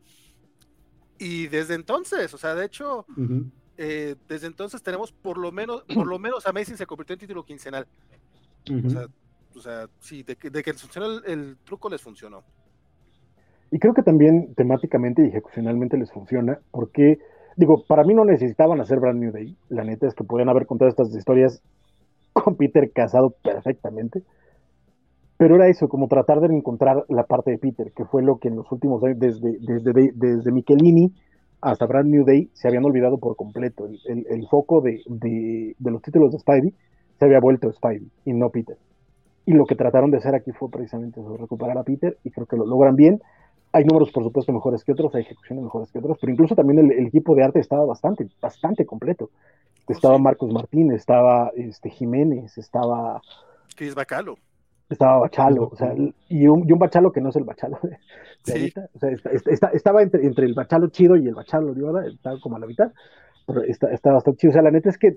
Y 1.18 1.46
desde 1.48 1.74
entonces, 1.74 2.32
o 2.32 2.38
sea, 2.38 2.54
de 2.54 2.64
hecho, 2.64 3.04
uh 3.06 3.20
-huh. 3.20 3.50
eh, 3.76 4.16
desde 4.30 4.46
entonces 4.46 4.82
tenemos 4.82 5.12
por 5.12 5.36
lo 5.36 5.52
menos, 5.52 5.82
por 5.94 6.06
lo 6.06 6.18
menos 6.18 6.46
Amazing 6.46 6.78
se 6.78 6.86
convirtió 6.86 7.12
en 7.12 7.20
título 7.20 7.44
quincenal. 7.44 7.86
Uh 8.70 8.72
-huh. 8.72 8.86
o, 8.86 8.90
sea, 8.90 9.06
o 9.56 9.60
sea, 9.60 9.90
sí, 10.00 10.22
de 10.22 10.36
que, 10.36 10.48
de 10.48 10.62
que 10.62 10.72
funcionó 10.72 11.18
el, 11.18 11.22
el 11.26 11.56
truco 11.66 11.90
les 11.90 12.00
funcionó. 12.00 12.42
Y 13.70 13.78
creo 13.78 13.92
que 13.92 14.02
también 14.02 14.54
temáticamente 14.54 15.22
y 15.22 15.28
ejecucionalmente 15.28 15.98
les 15.98 16.10
funciona, 16.10 16.60
porque 16.70 17.18
digo, 17.56 17.84
para 17.86 18.04
mí 18.04 18.14
no 18.14 18.24
necesitaban 18.24 18.80
hacer 18.80 18.98
Brand 19.00 19.20
New 19.20 19.32
Day. 19.32 19.56
La 19.68 19.84
neta 19.84 20.06
es 20.06 20.14
que 20.14 20.24
podían 20.24 20.48
haber 20.48 20.66
contado 20.66 20.88
estas 20.88 21.14
historias 21.14 21.62
con 22.32 22.56
Peter 22.56 22.90
casado 22.92 23.34
perfectamente. 23.42 24.22
Pero 25.36 25.56
era 25.56 25.68
eso, 25.68 25.88
como 25.88 26.06
tratar 26.06 26.40
de 26.40 26.54
encontrar 26.54 27.04
la 27.08 27.24
parte 27.24 27.50
de 27.50 27.58
Peter, 27.58 27.92
que 27.96 28.04
fue 28.04 28.22
lo 28.22 28.38
que 28.38 28.48
en 28.48 28.56
los 28.56 28.70
últimos 28.70 29.02
años, 29.02 29.18
desde, 29.18 29.58
desde, 29.60 30.12
desde 30.14 30.52
Michelini 30.52 31.12
hasta 31.60 31.86
Brand 31.86 32.08
New 32.08 32.24
Day, 32.24 32.48
se 32.52 32.68
habían 32.68 32.84
olvidado 32.84 33.18
por 33.18 33.34
completo. 33.36 33.86
El, 33.86 34.26
el, 34.28 34.46
foco 34.48 34.80
de, 34.80 35.00
de, 35.06 35.74
de, 35.78 35.90
los 35.90 36.00
títulos 36.02 36.32
de 36.32 36.38
Spidey 36.38 36.74
se 37.18 37.24
había 37.24 37.40
vuelto 37.40 37.72
Spidey 37.72 38.08
y 38.24 38.32
no 38.32 38.50
Peter. 38.50 38.76
Y 39.44 39.52
lo 39.54 39.64
que 39.64 39.74
trataron 39.74 40.10
de 40.12 40.18
hacer 40.18 40.34
aquí 40.34 40.52
fue 40.52 40.70
precisamente 40.70 41.20
eso, 41.20 41.36
recuperar 41.36 41.76
a 41.76 41.82
Peter, 41.82 42.16
y 42.22 42.30
creo 42.30 42.46
que 42.46 42.56
lo 42.56 42.64
logran 42.64 42.94
bien 42.94 43.20
hay 43.72 43.84
números, 43.84 44.10
por 44.10 44.22
supuesto, 44.22 44.52
mejores 44.52 44.84
que 44.84 44.92
otros, 44.92 45.14
hay 45.14 45.22
ejecuciones 45.22 45.64
mejores 45.64 45.90
que 45.90 45.98
otros, 45.98 46.18
pero 46.20 46.32
incluso 46.32 46.54
también 46.54 46.78
el, 46.78 46.92
el 46.92 47.06
equipo 47.06 47.34
de 47.34 47.44
arte 47.44 47.60
estaba 47.60 47.84
bastante, 47.86 48.28
bastante 48.40 48.84
completo. 48.84 49.30
Oh, 49.86 49.92
estaba. 49.92 50.18
Marcos 50.18 50.52
Martín, 50.52 50.92
estaba 50.92 51.50
este, 51.56 51.90
Jiménez, 51.90 52.56
estaba. 52.58 53.20
Chris 53.76 53.94
Bacalo. 53.94 54.36
Estaba 54.88 55.20
Bachalo, 55.20 55.70
o 55.72 55.76
sea, 55.76 55.94
y 56.28 56.46
un, 56.46 56.68
y 56.68 56.72
un 56.72 56.78
Bachalo 56.78 57.12
que 57.12 57.22
no 57.22 57.30
es 57.30 57.36
el 57.36 57.44
Bachalo 57.44 57.78
de, 57.82 57.88
de 57.88 57.98
sí. 58.44 58.52
ahorita. 58.52 58.88
O 58.94 58.98
sea, 58.98 59.10
está, 59.10 59.30
está, 59.30 59.68
estaba 59.68 60.02
entre, 60.02 60.26
entre, 60.26 60.44
el 60.44 60.52
Bachalo 60.52 60.88
chido 60.88 61.16
y 61.16 61.26
el 61.26 61.34
Bachalo 61.34 61.72
de 61.72 61.86
ahora, 61.86 62.06
estaba 62.06 62.38
como 62.40 62.56
a 62.56 62.58
la 62.58 62.66
mitad, 62.66 62.92
pero 63.46 63.62
está, 63.62 63.90
está 63.90 64.12
bastante 64.12 64.40
chido. 64.40 64.50
O 64.50 64.52
sea, 64.52 64.62
la 64.62 64.70
neta 64.70 64.90
es 64.90 64.98
que 64.98 65.16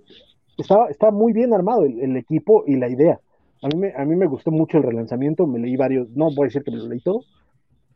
estaba, 0.57 0.87
estaba 0.87 1.11
muy 1.11 1.33
bien 1.33 1.53
armado 1.53 1.83
el, 1.83 1.99
el 1.99 2.15
equipo 2.15 2.63
y 2.65 2.77
la 2.77 2.87
idea. 2.87 3.19
A 3.63 3.67
mí, 3.67 3.75
me, 3.77 3.93
a 3.93 4.05
mí 4.05 4.15
me 4.15 4.27
gustó 4.27 4.51
mucho 4.51 4.77
el 4.77 4.83
relanzamiento, 4.83 5.45
me 5.45 5.59
leí 5.59 5.75
varios, 5.75 6.09
no 6.11 6.25
voy 6.33 6.45
a 6.45 6.47
decir 6.47 6.63
que 6.63 6.71
me 6.71 6.77
lo 6.77 6.87
leí 6.87 7.01
todo, 7.01 7.21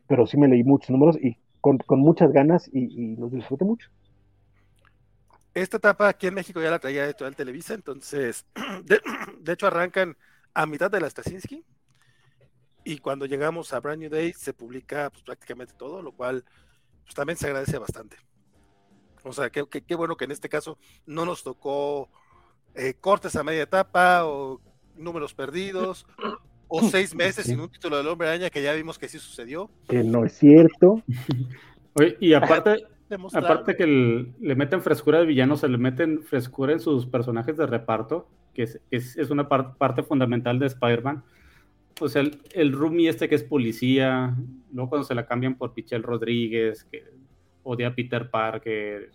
pero 0.10 0.26
sí 0.26 0.38
me 0.38 0.48
leí 0.48 0.64
muchos 0.64 0.90
números 0.90 1.18
y 1.22 1.38
con, 1.62 1.78
con 1.78 2.00
muchas 2.00 2.34
ganas 2.34 2.68
y, 2.74 2.80
y, 2.80 3.16
los 3.16 3.32
disfruté 3.32 3.64
mucho. 3.64 3.90
Esta 5.54 5.78
etapa 5.78 6.10
aquí 6.10 6.26
en 6.28 6.34
México 6.34 6.60
ya 6.60 6.72
la 6.72 6.80
traía 6.80 7.06
de 7.06 7.14
todo 7.14 7.28
el 7.28 7.36
Televisa, 7.36 7.76
entonces, 7.76 8.46
de, 8.86 9.00
de, 9.40 9.54
hecho 9.54 9.68
arrancan 9.68 10.18
a 10.56 10.66
mitad 10.66 10.90
de 10.90 11.00
la 11.00 11.10
Straczynski 11.10 11.64
y 12.84 12.98
cuando 12.98 13.28
llegamos 13.28 13.72
a 13.72 13.80
Brand 13.80 14.02
New 14.02 14.10
Day 14.10 14.34
se 14.34 14.52
publica 14.52 15.12
pues, 15.12 15.22
prácticamente 15.22 15.76
todo, 15.78 16.02
lo 16.02 16.12
cual 16.12 16.44
pues, 17.04 17.14
también 17.14 17.38
se 17.38 17.46
agradece 17.46 17.78
bastante. 17.78 18.18
O 19.24 19.32
sea, 19.32 19.52
qué 19.52 19.68
que, 19.70 19.84
que, 19.84 19.96
bueno 19.96 20.18
que 20.18 20.26
en 20.26 20.32
este 20.32 20.50
caso 20.50 20.80
no 21.06 21.24
nos 21.24 21.44
tocó 21.44 22.10
eh, 22.74 22.96
cortes 22.96 23.36
a 23.36 23.44
media 23.44 23.64
etapa 23.64 24.26
o 24.26 24.60
números 24.96 25.36
perdidos 25.36 26.08
o 26.70 26.84
seis 26.84 27.14
meses 27.16 27.46
sin 27.46 27.60
un 27.60 27.70
título 27.70 27.98
del 27.98 28.08
hombre 28.08 28.30
araña 28.30 28.50
que 28.50 28.62
ya 28.62 28.74
vimos 28.74 28.98
que 28.98 29.10
sí 29.10 29.20
sucedió. 29.20 29.70
Que 29.88 30.04
no 30.04 30.24
es 30.24 30.34
cierto. 30.34 31.02
Oye, 31.94 32.16
y 32.20 32.34
aparte, 32.34 32.86
aparte 33.34 33.76
que 33.76 33.84
el, 33.84 34.34
le 34.40 34.56
meten 34.56 34.82
frescura 34.82 35.20
de 35.20 35.26
villano, 35.26 35.58
se 35.58 35.68
le 35.68 35.78
meten 35.78 36.24
frescura 36.24 36.72
en 36.72 36.80
sus 36.80 37.08
personajes 37.08 37.58
de 37.58 37.66
reparto, 37.66 38.30
que 38.54 38.64
es, 38.64 38.80
es, 38.92 39.18
es 39.18 39.30
una 39.32 39.50
par 39.50 39.76
parte 39.78 40.04
fundamental 40.04 40.60
de 40.60 40.68
Spider-Man. 40.68 41.24
O 42.00 42.08
sea, 42.08 42.22
el, 42.22 42.40
el 42.54 42.72
roomie 42.72 43.10
este 43.10 43.28
que 43.28 43.36
es 43.36 43.44
policía, 43.44 44.36
luego 44.72 44.90
cuando 44.90 45.08
se 45.08 45.16
la 45.16 45.26
cambian 45.26 45.56
por 45.56 45.74
Pichel 45.74 46.04
Rodríguez, 46.04 46.86
que 46.86 47.04
odia 47.64 47.88
a 47.88 47.96
Peter 47.96 48.30
Parker, 48.30 49.12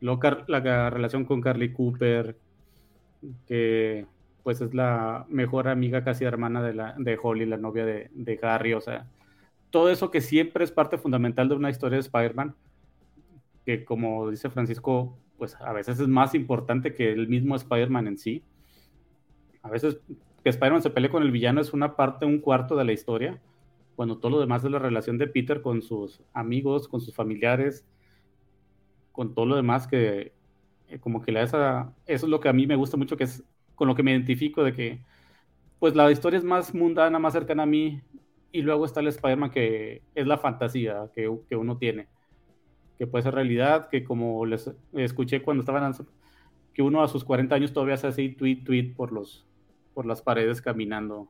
luego 0.00 0.22
la, 0.46 0.60
la 0.60 0.90
relación 0.90 1.24
con 1.24 1.40
Carly 1.40 1.72
Cooper, 1.72 2.36
que 3.46 4.06
pues 4.44 4.60
es 4.60 4.74
la 4.74 5.26
mejor 5.28 5.66
amiga, 5.68 6.04
casi 6.04 6.24
hermana 6.24 6.62
de, 6.62 6.74
la, 6.74 6.94
de 6.96 7.18
Holly, 7.20 7.46
la 7.46 7.56
novia 7.56 7.84
de, 7.84 8.10
de 8.12 8.38
Harry, 8.42 8.74
o 8.74 8.80
sea, 8.80 9.08
todo 9.70 9.90
eso 9.90 10.12
que 10.12 10.20
siempre 10.20 10.62
es 10.62 10.70
parte 10.70 10.98
fundamental 10.98 11.48
de 11.48 11.56
una 11.56 11.70
historia 11.70 11.96
de 11.96 12.02
Spider-Man, 12.02 12.54
que 13.64 13.84
como 13.84 14.30
dice 14.30 14.50
Francisco, 14.50 15.18
pues 15.38 15.56
a 15.60 15.72
veces 15.72 15.98
es 15.98 16.06
más 16.06 16.34
importante 16.34 16.94
que 16.94 17.10
el 17.10 17.26
mismo 17.26 17.56
Spider-Man 17.56 18.06
en 18.06 18.18
sí. 18.18 18.44
A 19.62 19.70
veces 19.70 19.98
que 20.44 20.50
Spider-Man 20.50 20.82
se 20.82 20.90
pelee 20.90 21.10
con 21.10 21.22
el 21.22 21.32
villano 21.32 21.60
es 21.60 21.72
una 21.72 21.96
parte, 21.96 22.26
un 22.26 22.38
cuarto 22.38 22.76
de 22.76 22.84
la 22.84 22.92
historia, 22.92 23.40
cuando 23.96 24.18
todo 24.18 24.32
lo 24.32 24.40
demás 24.40 24.62
es 24.62 24.70
la 24.70 24.78
relación 24.78 25.18
de 25.18 25.26
Peter 25.26 25.62
con 25.62 25.82
sus 25.82 26.22
amigos, 26.34 26.86
con 26.86 27.00
sus 27.00 27.14
familiares, 27.14 27.86
con 29.10 29.34
todo 29.34 29.46
lo 29.46 29.56
demás 29.56 29.86
que 29.86 30.32
eh, 30.88 30.98
como 31.00 31.22
que 31.22 31.32
le 31.32 31.40
da 31.40 31.44
esa, 31.46 31.94
eso 32.06 32.26
es 32.26 32.30
lo 32.30 32.40
que 32.40 32.48
a 32.48 32.52
mí 32.52 32.66
me 32.66 32.76
gusta 32.76 32.96
mucho, 32.96 33.16
que 33.16 33.24
es 33.24 33.42
con 33.74 33.88
lo 33.88 33.94
que 33.94 34.02
me 34.02 34.12
identifico 34.12 34.62
de 34.62 34.72
que 34.72 35.00
pues 35.78 35.94
la 35.94 36.10
historia 36.10 36.38
es 36.38 36.44
más 36.44 36.74
mundana, 36.74 37.18
más 37.18 37.32
cercana 37.32 37.64
a 37.64 37.66
mí, 37.66 38.00
y 38.52 38.62
luego 38.62 38.84
está 38.84 39.00
el 39.00 39.08
Spider-Man 39.08 39.50
que 39.50 40.02
es 40.14 40.26
la 40.26 40.38
fantasía 40.38 41.10
que, 41.12 41.30
que, 41.48 41.56
uno 41.56 41.76
tiene, 41.76 42.06
que 42.98 43.06
puede 43.06 43.24
ser 43.24 43.34
realidad, 43.34 43.88
que 43.88 44.04
como 44.04 44.46
les 44.46 44.70
escuché 44.92 45.42
cuando 45.42 45.62
estaban, 45.62 45.92
que 46.72 46.82
uno 46.82 47.02
a 47.02 47.08
sus 47.08 47.24
40 47.24 47.54
años 47.54 47.72
todavía 47.72 47.94
hace 47.94 48.06
así 48.06 48.28
tweet, 48.28 48.62
tweet 48.64 48.94
por, 48.94 49.12
los, 49.12 49.44
por 49.92 50.06
las 50.06 50.22
paredes 50.22 50.62
caminando. 50.62 51.28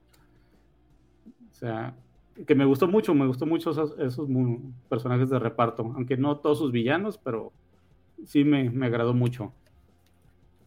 O 1.51 1.55
sea, 1.55 1.95
que 2.47 2.55
me 2.55 2.65
gustó 2.65 2.89
mucho, 2.89 3.15
me 3.15 3.27
gustó 3.27 3.47
mucho 3.47 3.71
esos, 3.71 3.97
personajes 4.89 5.31
de 5.31 5.39
reparto, 5.39 5.83
aunque 5.95 6.17
no 6.17 6.39
todos 6.39 6.59
sus 6.59 6.73
villanos, 6.73 7.19
pero 7.19 7.53
sí 8.27 8.45
me, 8.45 8.69
me 8.71 8.87
agradó 8.87 9.15
mucho. 9.15 9.53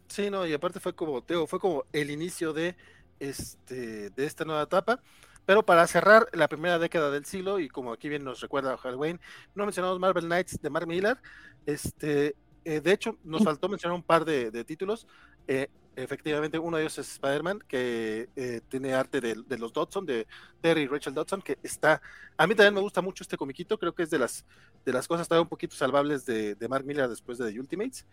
Sí, 0.08 0.30
no, 0.30 0.46
y 0.48 0.54
aparte 0.54 0.80
fue 0.80 0.96
como, 0.96 1.22
Teo, 1.22 1.48
fue 1.48 1.60
como 1.60 1.86
el 1.94 2.10
inicio 2.12 2.54
de, 2.54 2.76
este, 3.20 4.10
de 4.10 4.26
esta 4.26 4.46
nueva 4.46 4.64
etapa. 4.64 5.02
Pero 5.48 5.66
para 5.66 5.88
cerrar 5.88 6.28
la 6.34 6.50
primera 6.50 6.78
década 6.78 7.10
del 7.10 7.24
siglo, 7.24 7.60
y 7.60 7.70
como 7.70 7.94
aquí 7.94 8.10
bien 8.10 8.26
nos 8.26 8.42
recuerda 8.42 8.78
Halloween, 8.78 9.20
no 9.56 9.64
mencionamos 9.64 9.98
Marvel 9.98 10.26
Knights 10.26 10.62
de 10.62 10.70
Mark 10.70 10.88
Miller. 10.88 11.18
Este, 11.66 12.36
eh, 12.66 12.82
de 12.82 12.92
hecho, 12.92 13.18
nos 13.24 13.46
faltó 13.46 13.70
mencionar 13.70 13.96
un 13.96 14.04
par 14.04 14.26
de, 14.26 14.52
títulos. 14.66 15.08
Eh, 15.48 15.70
efectivamente, 15.96 16.60
uno 16.60 16.76
de 16.76 16.84
ellos 16.84 16.98
es 16.98 17.14
Spider-Man, 17.14 17.64
que 17.66 18.28
eh, 18.36 18.60
tiene 18.68 18.94
arte 18.94 19.22
de, 19.22 19.58
los 19.58 19.72
Dodson, 19.72 20.06
de 20.06 20.28
Terry 20.60 20.82
y 20.82 20.88
Rachel 20.88 21.14
Dodson, 21.14 21.42
que 21.42 21.58
está. 21.64 22.02
A 22.36 22.46
mí 22.46 22.54
también 22.54 22.74
me 22.74 22.82
gusta 22.82 23.02
mucho 23.02 23.24
este 23.24 23.38
comiquito, 23.38 23.80
creo 23.80 23.96
que 23.96 24.04
es 24.04 24.10
de 24.10 24.20
las, 24.20 24.46
de 24.84 24.92
las 24.92 25.08
cosas 25.08 25.30
todavía 25.30 25.44
un 25.44 25.50
poquito 25.50 25.78
salvables 25.78 26.26
de, 26.26 26.56
de 26.56 26.68
Mark 26.68 26.84
Miller 26.86 27.08
después 27.08 27.38
de 27.38 27.54
The 27.54 27.58
Ultimates. 27.58 28.06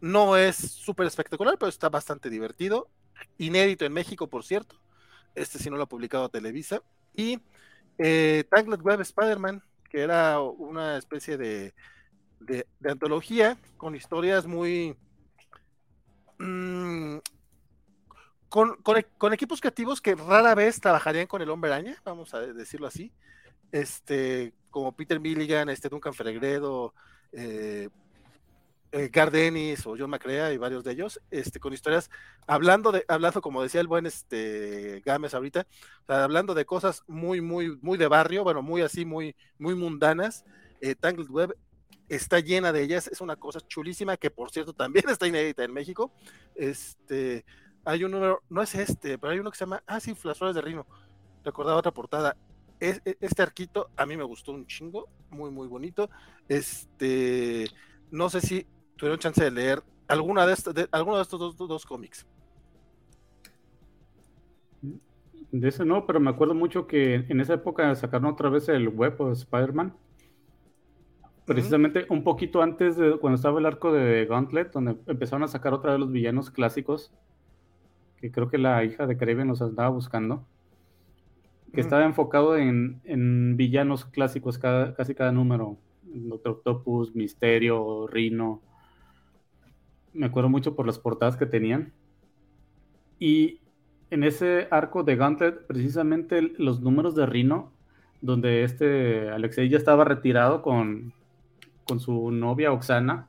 No 0.00 0.36
es 0.36 0.56
súper 0.56 1.06
espectacular, 1.06 1.56
pero 1.58 1.68
está 1.68 1.88
bastante 1.88 2.30
divertido. 2.30 2.88
Inédito 3.38 3.84
en 3.84 3.92
México, 3.92 4.28
por 4.28 4.44
cierto. 4.44 4.80
Este 5.34 5.58
sí 5.58 5.70
no 5.70 5.76
lo 5.76 5.84
ha 5.84 5.88
publicado 5.88 6.28
Televisa. 6.28 6.82
Y 7.14 7.40
eh, 7.98 8.44
Web 8.50 9.00
Spider-Man, 9.00 9.62
que 9.90 10.00
era 10.00 10.40
una 10.40 10.96
especie 10.98 11.36
de, 11.36 11.74
de, 12.40 12.66
antología 12.84 13.58
con 13.76 13.94
historias 13.94 14.46
muy... 14.46 14.96
Mm, 16.38 17.18
con, 18.48 18.76
con, 19.18 19.32
equipos 19.32 19.60
creativos 19.60 20.00
que 20.00 20.14
rara 20.14 20.54
vez 20.54 20.80
trabajarían 20.80 21.26
con 21.26 21.42
el 21.42 21.50
hombre 21.50 21.70
araña, 21.70 22.00
vamos 22.04 22.32
a 22.32 22.40
decirlo 22.40 22.86
así. 22.86 23.12
Este, 23.72 24.54
como 24.70 24.92
Peter 24.92 25.20
Milligan, 25.20 25.68
este 25.68 25.88
Duncan 25.88 26.14
Feregredo, 26.14 26.94
eh, 27.32 27.90
eh, 28.92 29.10
Gardenis 29.12 29.86
o 29.86 29.96
John 29.98 30.10
McCrea 30.10 30.52
y 30.52 30.56
varios 30.56 30.82
de 30.82 30.92
ellos, 30.92 31.20
este, 31.30 31.60
con 31.60 31.72
historias, 31.72 32.10
hablando 32.46 32.90
de, 32.90 33.04
hablando, 33.08 33.42
como 33.42 33.62
decía 33.62 33.80
el 33.80 33.86
buen 33.86 34.06
este 34.06 35.02
Gámez 35.04 35.34
ahorita, 35.34 35.66
hablando 36.06 36.54
de 36.54 36.64
cosas 36.64 37.02
muy, 37.06 37.40
muy, 37.40 37.76
muy 37.82 37.98
de 37.98 38.08
barrio, 38.08 38.44
bueno, 38.44 38.62
muy 38.62 38.82
así, 38.82 39.04
muy, 39.04 39.36
muy 39.58 39.74
mundanas. 39.74 40.44
Eh, 40.80 40.94
Tangled 40.94 41.28
Web 41.28 41.56
está 42.08 42.40
llena 42.40 42.72
de 42.72 42.82
ellas, 42.82 43.08
es 43.08 43.20
una 43.20 43.36
cosa 43.36 43.60
chulísima 43.60 44.16
que 44.16 44.30
por 44.30 44.50
cierto 44.50 44.72
también 44.72 45.04
está 45.10 45.26
inédita 45.26 45.64
en 45.64 45.72
México. 45.72 46.12
Este, 46.54 47.44
hay 47.84 48.04
un 48.04 48.12
número, 48.12 48.42
no 48.48 48.62
es 48.62 48.74
este, 48.74 49.18
pero 49.18 49.32
hay 49.32 49.38
uno 49.38 49.50
que 49.50 49.58
se 49.58 49.64
llama, 49.64 49.82
ah, 49.86 50.00
sí, 50.00 50.14
Las 50.24 50.54
de 50.54 50.60
Rino. 50.62 50.86
Recordaba 51.44 51.78
otra 51.78 51.92
portada. 51.92 52.36
E, 52.80 53.00
este 53.20 53.42
arquito 53.42 53.90
a 53.96 54.06
mí 54.06 54.16
me 54.16 54.24
gustó 54.24 54.52
un 54.52 54.66
chingo, 54.66 55.08
muy, 55.30 55.50
muy 55.50 55.68
bonito. 55.68 56.08
Este, 56.48 57.66
no 58.10 58.30
sé 58.30 58.40
si 58.40 58.66
tuvieron 58.98 59.18
chance 59.18 59.42
de 59.42 59.50
leer 59.50 59.82
alguna 60.08 60.46
de, 60.46 60.88
alguno 60.90 61.16
de 61.16 61.22
estos 61.22 61.56
dos, 61.56 61.86
cómics. 61.86 62.26
De 65.50 65.68
ese 65.68 65.84
no, 65.84 66.04
pero 66.06 66.20
me 66.20 66.30
acuerdo 66.30 66.54
mucho 66.54 66.86
que 66.86 67.14
en 67.14 67.40
esa 67.40 67.54
época 67.54 67.94
sacaron 67.94 68.32
otra 68.32 68.50
vez 68.50 68.68
el 68.68 68.88
web 68.88 69.16
de 69.16 69.32
Spider-Man. 69.32 69.94
Precisamente 71.46 72.04
un 72.10 72.22
poquito 72.22 72.60
antes 72.60 72.96
de 72.96 73.16
cuando 73.16 73.36
estaba 73.36 73.58
el 73.58 73.64
arco 73.64 73.90
de 73.90 74.26
Gauntlet, 74.26 74.70
donde 74.72 74.96
empezaron 75.06 75.44
a 75.44 75.48
sacar 75.48 75.72
otra 75.72 75.92
vez 75.92 76.00
los 76.00 76.12
villanos 76.12 76.50
clásicos, 76.50 77.10
que 78.18 78.30
creo 78.30 78.50
que 78.50 78.58
la 78.58 78.84
hija 78.84 79.06
de 79.06 79.16
Kraven 79.16 79.48
los 79.48 79.62
andaba 79.62 79.88
buscando, 79.88 80.44
que 81.72 81.80
estaba 81.80 82.04
enfocado 82.04 82.56
en, 82.58 83.56
villanos 83.56 84.04
clásicos 84.04 84.58
casi 84.58 85.14
cada 85.14 85.32
número. 85.32 85.78
Doctor 86.02 86.52
Octopus, 86.52 87.14
Misterio, 87.14 88.06
Rino, 88.06 88.62
me 90.18 90.26
acuerdo 90.26 90.48
mucho 90.48 90.74
por 90.74 90.86
las 90.86 90.98
portadas 90.98 91.36
que 91.36 91.46
tenían. 91.46 91.92
Y 93.18 93.60
en 94.10 94.24
ese 94.24 94.68
arco 94.70 95.04
de 95.04 95.16
Gauntlet, 95.16 95.66
precisamente 95.66 96.42
los 96.58 96.80
números 96.80 97.14
de 97.14 97.26
Rino, 97.26 97.72
donde 98.20 98.64
este 98.64 99.30
Alexei 99.30 99.68
ya 99.68 99.78
estaba 99.78 100.04
retirado 100.04 100.60
con, 100.62 101.12
con 101.84 102.00
su 102.00 102.30
novia 102.32 102.72
Oxana, 102.72 103.28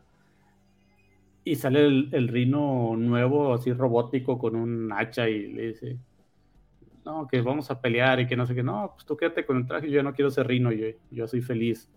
y 1.44 1.56
sale 1.56 1.86
el, 1.86 2.28
Rino 2.28 2.96
nuevo, 2.98 3.54
así 3.54 3.72
robótico, 3.72 4.38
con 4.38 4.56
un 4.56 4.92
hacha, 4.92 5.30
y 5.30 5.48
le 5.52 5.68
dice, 5.70 5.98
no, 7.06 7.28
que 7.28 7.42
vamos 7.42 7.72
a 7.72 7.82
pelear 7.82 8.20
y 8.20 8.28
que 8.28 8.36
no 8.36 8.46
sé 8.46 8.56
qué, 8.56 8.64
no, 8.64 8.92
pues 8.94 9.06
tú 9.06 9.16
quédate 9.16 9.46
con 9.46 9.58
el 9.58 9.66
traje, 9.66 9.90
yo 9.90 10.04
no 10.04 10.14
quiero 10.14 10.32
ser 10.32 10.48
Rino, 10.48 10.72
yo, 10.72 10.88
yo 11.12 11.28
soy 11.28 11.42
feliz. 11.42 11.90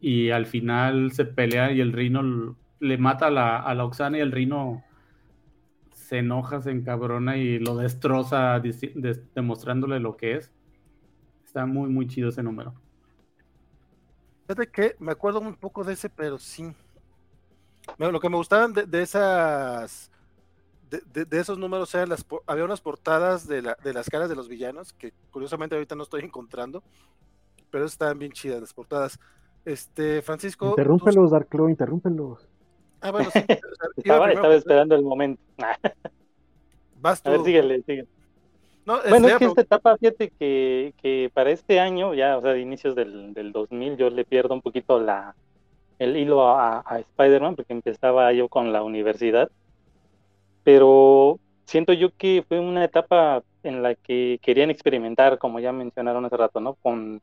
Y 0.00 0.30
al 0.30 0.46
final 0.46 1.12
se 1.12 1.24
pelea 1.24 1.72
y 1.72 1.80
el 1.80 1.92
Rino 1.92 2.56
le 2.80 2.98
mata 2.98 3.26
a 3.26 3.30
la, 3.30 3.58
a 3.58 3.74
la 3.74 3.84
Oxana 3.84 4.18
y 4.18 4.20
el 4.20 4.32
Rino 4.32 4.84
se 6.06 6.18
enoja, 6.18 6.62
se 6.62 6.70
encabrona 6.70 7.36
y 7.36 7.58
lo 7.58 7.76
destroza 7.76 8.60
demostrándole 9.34 9.98
lo 9.98 10.16
que 10.16 10.36
es. 10.36 10.52
Está 11.44 11.66
muy, 11.66 11.88
muy 11.88 12.06
chido 12.06 12.28
ese 12.28 12.44
número. 12.44 12.74
Fíjate 14.46 14.68
que 14.68 14.96
me 15.00 15.10
acuerdo 15.10 15.40
un 15.40 15.56
poco 15.56 15.82
de 15.82 15.94
ese, 15.94 16.08
pero 16.08 16.38
sí. 16.38 16.72
Lo 17.98 18.20
que 18.20 18.28
me 18.28 18.36
gustaban 18.36 18.72
de, 18.72 19.02
esas. 19.02 20.12
De, 20.90 21.26
esos 21.32 21.58
números 21.58 21.92
eran 21.96 22.10
las. 22.10 22.24
Había 22.46 22.64
unas 22.64 22.80
portadas 22.80 23.48
de, 23.48 23.62
la, 23.62 23.76
de 23.82 23.92
las 23.92 24.08
caras 24.08 24.28
de 24.28 24.36
los 24.36 24.48
villanos, 24.48 24.92
que 24.92 25.12
curiosamente 25.32 25.74
ahorita 25.74 25.96
no 25.96 26.04
estoy 26.04 26.22
encontrando, 26.22 26.84
pero 27.70 27.84
estaban 27.84 28.18
bien 28.20 28.30
chidas 28.30 28.60
las 28.60 28.72
portadas. 28.72 29.18
Este, 29.64 30.22
Francisco. 30.22 30.68
Interrúmpelos, 30.70 31.32
Darklo, 31.32 31.68
interrúmpelos. 31.68 32.48
Ah, 33.00 33.10
bueno, 33.10 33.30
sí. 33.30 33.40
estaba, 33.96 34.54
esperando 34.54 34.94
el 34.94 35.02
momento. 35.02 35.42
Vas 37.00 37.24
A 37.24 37.30
ver, 37.30 37.42
síguele, 37.42 37.82
síguele. 37.82 38.08
bueno, 38.84 39.28
es 39.28 39.36
que 39.36 39.44
esta 39.44 39.60
etapa, 39.60 39.96
fíjate 39.96 40.30
que, 40.30 40.94
que, 41.00 41.30
para 41.32 41.50
este 41.50 41.78
año, 41.78 42.14
ya, 42.14 42.38
o 42.38 42.42
sea, 42.42 42.52
de 42.52 42.60
inicios 42.60 42.94
del, 42.94 43.34
del 43.34 43.52
2000, 43.52 43.96
yo 43.96 44.10
le 44.10 44.24
pierdo 44.24 44.54
un 44.54 44.62
poquito 44.62 44.98
la, 44.98 45.34
el 45.98 46.16
hilo 46.16 46.48
a, 46.48 46.82
a 46.86 46.98
Spider-Man, 46.98 47.56
porque 47.56 47.72
empezaba 47.72 48.32
yo 48.32 48.48
con 48.48 48.72
la 48.72 48.82
universidad. 48.82 49.50
Pero 50.64 51.38
siento 51.64 51.92
yo 51.92 52.10
que 52.16 52.44
fue 52.48 52.58
una 52.58 52.84
etapa 52.84 53.42
en 53.62 53.82
la 53.82 53.94
que 53.94 54.38
querían 54.42 54.70
experimentar, 54.70 55.38
como 55.38 55.60
ya 55.60 55.72
mencionaron 55.72 56.24
hace 56.24 56.36
rato, 56.36 56.60
¿no? 56.60 56.74
Con 56.74 57.20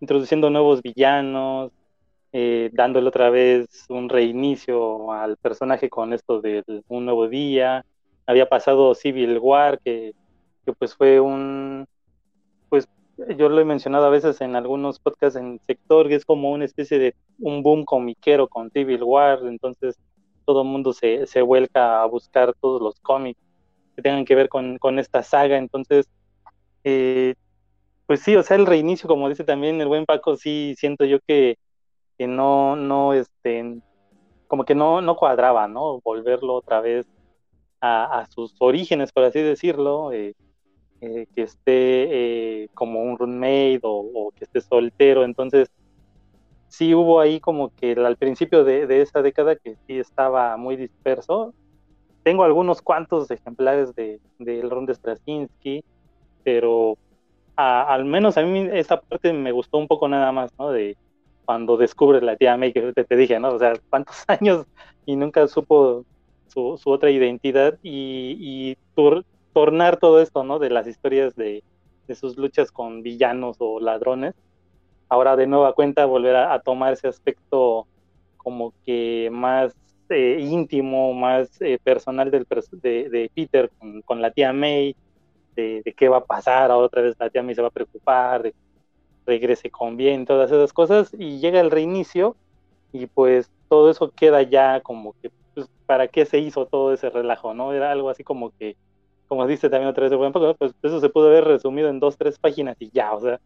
introduciendo 0.00 0.50
nuevos 0.50 0.82
villanos, 0.82 1.70
eh, 2.32 2.70
dándole 2.72 3.08
otra 3.08 3.30
vez 3.30 3.84
un 3.88 4.08
reinicio 4.08 5.12
al 5.12 5.36
personaje 5.36 5.90
con 5.90 6.12
esto 6.12 6.40
de 6.40 6.64
un 6.88 7.04
nuevo 7.04 7.28
día. 7.28 7.84
Había 8.26 8.48
pasado 8.48 8.94
Civil 8.94 9.38
War, 9.38 9.78
que, 9.84 10.14
pues 10.78 10.94
fue 10.94 11.20
un, 11.20 11.86
pues 12.68 12.88
yo 13.36 13.48
lo 13.48 13.60
he 13.60 13.64
mencionado 13.64 14.06
a 14.06 14.10
veces 14.10 14.40
en 14.40 14.56
algunos 14.56 14.98
podcasts 14.98 15.38
en 15.38 15.60
sector, 15.66 16.08
que 16.08 16.14
es 16.14 16.24
como 16.24 16.50
una 16.52 16.64
especie 16.64 16.98
de 16.98 17.14
un 17.38 17.62
boom 17.62 17.84
comiquero 17.84 18.48
con 18.48 18.70
Civil 18.70 19.02
War, 19.02 19.40
entonces 19.44 19.98
todo 20.44 20.62
el 20.62 20.68
mundo 20.68 20.92
se, 20.92 21.26
se 21.26 21.42
vuelca 21.42 22.02
a 22.02 22.06
buscar 22.06 22.54
todos 22.60 22.80
los 22.80 22.98
cómics 23.00 23.40
que 23.94 24.02
tengan 24.02 24.24
que 24.24 24.34
ver 24.34 24.48
con, 24.48 24.78
con 24.78 24.98
esta 24.98 25.22
saga, 25.22 25.58
entonces 25.58 26.08
eh, 26.84 27.34
pues 28.06 28.20
sí, 28.20 28.36
o 28.36 28.42
sea, 28.42 28.56
el 28.56 28.66
reinicio, 28.66 29.08
como 29.08 29.28
dice 29.28 29.44
también 29.44 29.80
el 29.80 29.88
buen 29.88 30.04
Paco, 30.06 30.36
sí 30.36 30.74
siento 30.76 31.04
yo 31.04 31.18
que 31.26 31.58
que 32.18 32.26
no, 32.26 32.76
no, 32.76 33.12
este, 33.12 33.80
como 34.48 34.64
que 34.64 34.74
no, 34.74 35.00
no 35.00 35.16
cuadraba, 35.16 35.68
¿no? 35.68 36.00
Volverlo 36.00 36.54
otra 36.54 36.80
vez 36.80 37.06
a, 37.80 38.26
sus 38.30 38.54
orígenes, 38.60 39.12
por 39.12 39.24
así 39.24 39.40
decirlo, 39.40 40.12
eh, 40.12 40.34
eh, 41.00 41.26
que 41.34 41.42
esté 41.42 42.62
eh, 42.64 42.68
como 42.74 43.02
un 43.02 43.18
roommate 43.18 43.80
o, 43.82 44.30
que 44.36 44.44
esté 44.44 44.60
soltero, 44.60 45.24
entonces 45.24 45.68
sí 46.68 46.94
hubo 46.94 47.18
ahí 47.20 47.40
como 47.40 47.74
que 47.74 47.92
al 47.92 48.16
principio 48.16 48.62
de, 48.62 48.86
de 48.86 49.02
esa 49.02 49.20
década 49.20 49.56
que 49.56 49.76
sí 49.86 49.98
estaba 49.98 50.56
muy 50.56 50.76
disperso. 50.76 51.54
Tengo 52.22 52.44
algunos 52.44 52.82
cuantos 52.82 53.30
ejemplares 53.32 53.94
de, 53.96 54.20
del 54.38 54.70
Ron 54.70 54.86
de 54.86 54.94
Straczynski, 54.94 55.84
pero 56.44 56.96
al 57.56 58.04
menos 58.04 58.38
a 58.38 58.42
mí 58.42 58.68
esa 58.72 59.00
parte 59.00 59.32
me 59.32 59.52
gustó 59.52 59.78
un 59.78 59.88
poco 59.88 60.08
nada 60.08 60.32
más, 60.32 60.52
¿no? 60.58 60.70
De 60.70 60.96
cuando 61.44 61.76
descubre 61.76 62.20
la 62.20 62.36
tía 62.36 62.56
May, 62.56 62.72
que 62.72 62.92
te, 62.92 63.16
dije, 63.16 63.38
¿no? 63.38 63.50
O 63.50 63.58
sea, 63.58 63.74
cuántos 63.90 64.24
años 64.28 64.66
y 65.06 65.16
nunca 65.16 65.46
supo 65.48 66.04
su, 66.48 66.78
su 66.78 66.90
otra 66.90 67.10
identidad 67.10 67.78
y, 67.82 68.36
y 68.38 68.76
tornar 69.52 69.98
todo 69.98 70.20
esto, 70.20 70.44
¿no? 70.44 70.58
De 70.58 70.70
las 70.70 70.86
historias 70.86 71.34
de, 71.36 71.62
sus 72.14 72.36
luchas 72.36 72.70
con 72.70 73.02
villanos 73.02 73.56
o 73.58 73.80
ladrones. 73.80 74.34
Ahora 75.08 75.34
de 75.34 75.46
nueva 75.46 75.72
cuenta 75.72 76.04
volver 76.04 76.36
a, 76.36 76.58
tomar 76.60 76.92
ese 76.92 77.08
aspecto 77.08 77.86
como 78.36 78.74
que 78.84 79.30
más 79.32 79.74
eh, 80.10 80.36
íntimo, 80.40 81.14
más 81.14 81.48
eh, 81.62 81.78
personal 81.82 82.30
del, 82.30 82.46
de, 82.82 83.08
de 83.08 83.30
Peter 83.34 83.70
con, 83.78 84.02
con, 84.02 84.20
la 84.20 84.30
tía 84.30 84.52
May, 84.52 84.94
de, 85.56 85.80
de, 85.82 85.92
qué 85.94 86.08
va 86.10 86.18
a 86.18 86.24
pasar, 86.24 86.70
ahora 86.70 86.86
otra 86.86 87.00
vez 87.00 87.16
la 87.18 87.30
tía 87.30 87.42
May 87.42 87.54
se 87.54 87.62
va 87.62 87.68
a 87.68 87.70
preocupar, 87.72 88.42
de 88.42 88.54
regrese 89.26 89.70
con 89.70 89.96
bien, 89.96 90.26
todas 90.26 90.50
esas 90.50 90.72
cosas, 90.72 91.14
y 91.18 91.38
llega 91.38 91.60
el 91.60 91.70
reinicio 91.70 92.36
y 92.92 93.06
pues 93.06 93.50
todo 93.68 93.90
eso 93.90 94.10
queda 94.10 94.42
ya 94.42 94.80
como 94.80 95.14
que, 95.20 95.30
pues, 95.54 95.68
¿para 95.86 96.08
qué 96.08 96.26
se 96.26 96.38
hizo 96.38 96.66
todo 96.66 96.92
ese 96.92 97.10
relajo, 97.10 97.54
no? 97.54 97.72
Era 97.72 97.90
algo 97.90 98.10
así 98.10 98.24
como 98.24 98.50
que, 98.58 98.76
como 99.28 99.46
dice 99.46 99.70
también 99.70 99.88
otra 99.88 100.02
vez 100.02 100.10
de 100.10 100.16
buen 100.16 100.32
poco, 100.32 100.54
pues 100.54 100.74
eso 100.82 101.00
se 101.00 101.08
pudo 101.08 101.28
haber 101.28 101.44
resumido 101.44 101.88
en 101.88 102.00
dos, 102.00 102.16
tres 102.16 102.38
páginas 102.38 102.76
y 102.80 102.90
ya, 102.90 103.14
o 103.14 103.20
sea, 103.20 103.40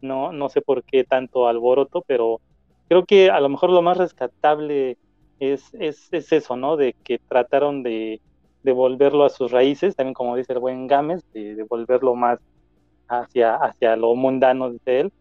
no, 0.00 0.32
no 0.32 0.48
sé 0.48 0.62
por 0.62 0.82
qué 0.84 1.04
tanto 1.04 1.48
alboroto, 1.48 2.02
pero 2.06 2.40
creo 2.88 3.04
que 3.04 3.30
a 3.30 3.40
lo 3.40 3.48
mejor 3.48 3.70
lo 3.70 3.82
más 3.82 3.98
rescatable 3.98 4.96
es, 5.38 5.72
es, 5.74 6.08
es 6.12 6.32
eso, 6.32 6.56
¿no? 6.56 6.76
De 6.76 6.94
que 7.04 7.18
trataron 7.18 7.82
de, 7.82 8.20
de, 8.62 8.72
volverlo 8.72 9.24
a 9.24 9.30
sus 9.30 9.50
raíces, 9.50 9.96
también 9.96 10.14
como 10.14 10.36
dice 10.36 10.52
el 10.52 10.58
buen 10.60 10.86
Gámez, 10.86 11.24
de, 11.32 11.54
de 11.54 11.62
volverlo 11.64 12.14
más 12.14 12.38
hacia, 13.08 13.56
hacia 13.56 13.96
lo 13.96 14.14
mundano 14.14 14.70
de 14.84 15.00
él. 15.00 15.12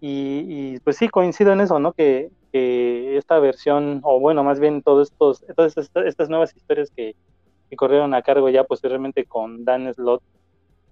Y, 0.00 0.44
y, 0.48 0.80
pues 0.80 0.96
sí, 0.96 1.08
coincido 1.08 1.52
en 1.52 1.60
eso, 1.60 1.78
¿no? 1.78 1.92
Que, 1.92 2.30
que, 2.52 3.16
esta 3.16 3.38
versión, 3.38 4.00
o 4.02 4.18
bueno, 4.18 4.44
más 4.44 4.60
bien 4.60 4.82
todos 4.82 5.10
estos, 5.10 5.44
todas 5.54 5.76
estas, 5.76 6.28
nuevas 6.30 6.54
historias 6.56 6.90
que, 6.90 7.14
que, 7.68 7.76
corrieron 7.76 8.14
a 8.14 8.22
cargo 8.22 8.48
ya 8.48 8.64
posteriormente 8.64 9.24
con 9.24 9.64
Dan 9.64 9.92
Slott, 9.92 10.22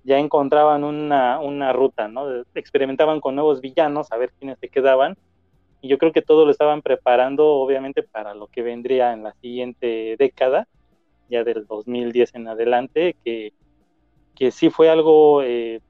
ya 0.05 0.19
encontraban 0.19 0.85
una, 0.85 1.41
una 1.41 1.73
ruta, 1.73 2.09
¿no? 2.09 2.27
Experimentaban 2.55 3.21
con 3.21 3.35
nuevos 3.35 3.61
villanos, 3.61 4.13
a 4.13 4.17
ver 4.17 4.33
quiénes 4.39 4.59
se 4.59 4.69
quedaban, 4.69 5.17
y 5.81 5.89
yo 5.89 5.99
creo 5.99 6.13
que 6.13 6.23
todo 6.23 6.45
lo 6.45 6.51
estaban 6.51 6.83
preparando, 6.83 7.47
obviamente, 7.47 8.03
para 8.03 8.35
lo 8.35 8.49
que 8.49 8.63
vendría 8.63 9.13
en 9.13 9.23
la 9.23 9.33
siguiente 9.35 10.17
década, 10.19 10.67
ya 11.31 11.45
del 11.45 11.67
2010 11.67 12.35
en 12.35 12.49
adelante, 12.49 13.17
que, 13.25 13.53
que 14.35 14.51
sí 14.51 14.71
fue 14.71 14.89
algo 14.91 15.43
eh, 15.43 15.81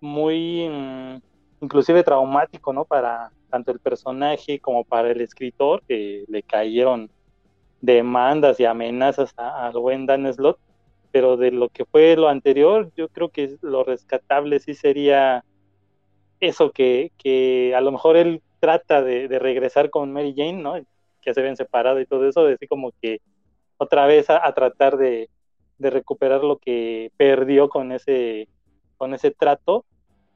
muy 0.00 0.68
mm, 0.68 1.20
inclusive 1.60 2.02
traumático, 2.02 2.72
¿no? 2.72 2.84
Para 2.84 3.30
tanto 3.50 3.72
el 3.72 3.80
personaje 3.80 4.58
como 4.58 4.84
para 4.84 5.10
el 5.10 5.20
escritor, 5.20 5.82
que 5.86 6.24
le 6.28 6.42
cayeron 6.42 7.10
demandas 7.80 8.58
y 8.60 8.64
amenazas 8.64 9.34
al 9.36 9.72
buen 9.74 10.06
Dan 10.06 10.32
Slot, 10.32 10.58
pero 11.12 11.36
de 11.36 11.50
lo 11.50 11.68
que 11.68 11.84
fue 11.84 12.16
lo 12.16 12.28
anterior, 12.28 12.90
yo 12.96 13.08
creo 13.08 13.28
que 13.30 13.56
lo 13.62 13.84
rescatable 13.84 14.58
sí 14.58 14.74
sería 14.74 15.44
eso 16.40 16.70
que, 16.72 17.12
que 17.16 17.74
a 17.74 17.80
lo 17.80 17.92
mejor 17.92 18.16
él 18.16 18.42
trata 18.60 19.02
de, 19.02 19.28
de, 19.28 19.38
regresar 19.38 19.90
con 19.90 20.12
Mary 20.12 20.34
Jane, 20.36 20.54
¿no? 20.54 20.74
Que 21.22 21.34
se 21.34 21.42
ven 21.42 21.56
separado 21.56 22.00
y 22.00 22.06
todo 22.06 22.28
eso, 22.28 22.46
así 22.46 22.66
como 22.66 22.92
que 23.00 23.20
otra 23.78 24.06
vez 24.06 24.30
a, 24.30 24.46
a 24.46 24.52
tratar 24.54 24.96
de, 24.96 25.28
de, 25.78 25.90
recuperar 25.90 26.42
lo 26.42 26.58
que 26.58 27.10
perdió 27.16 27.68
con 27.68 27.92
ese, 27.92 28.48
con 28.96 29.14
ese 29.14 29.30
trato. 29.30 29.84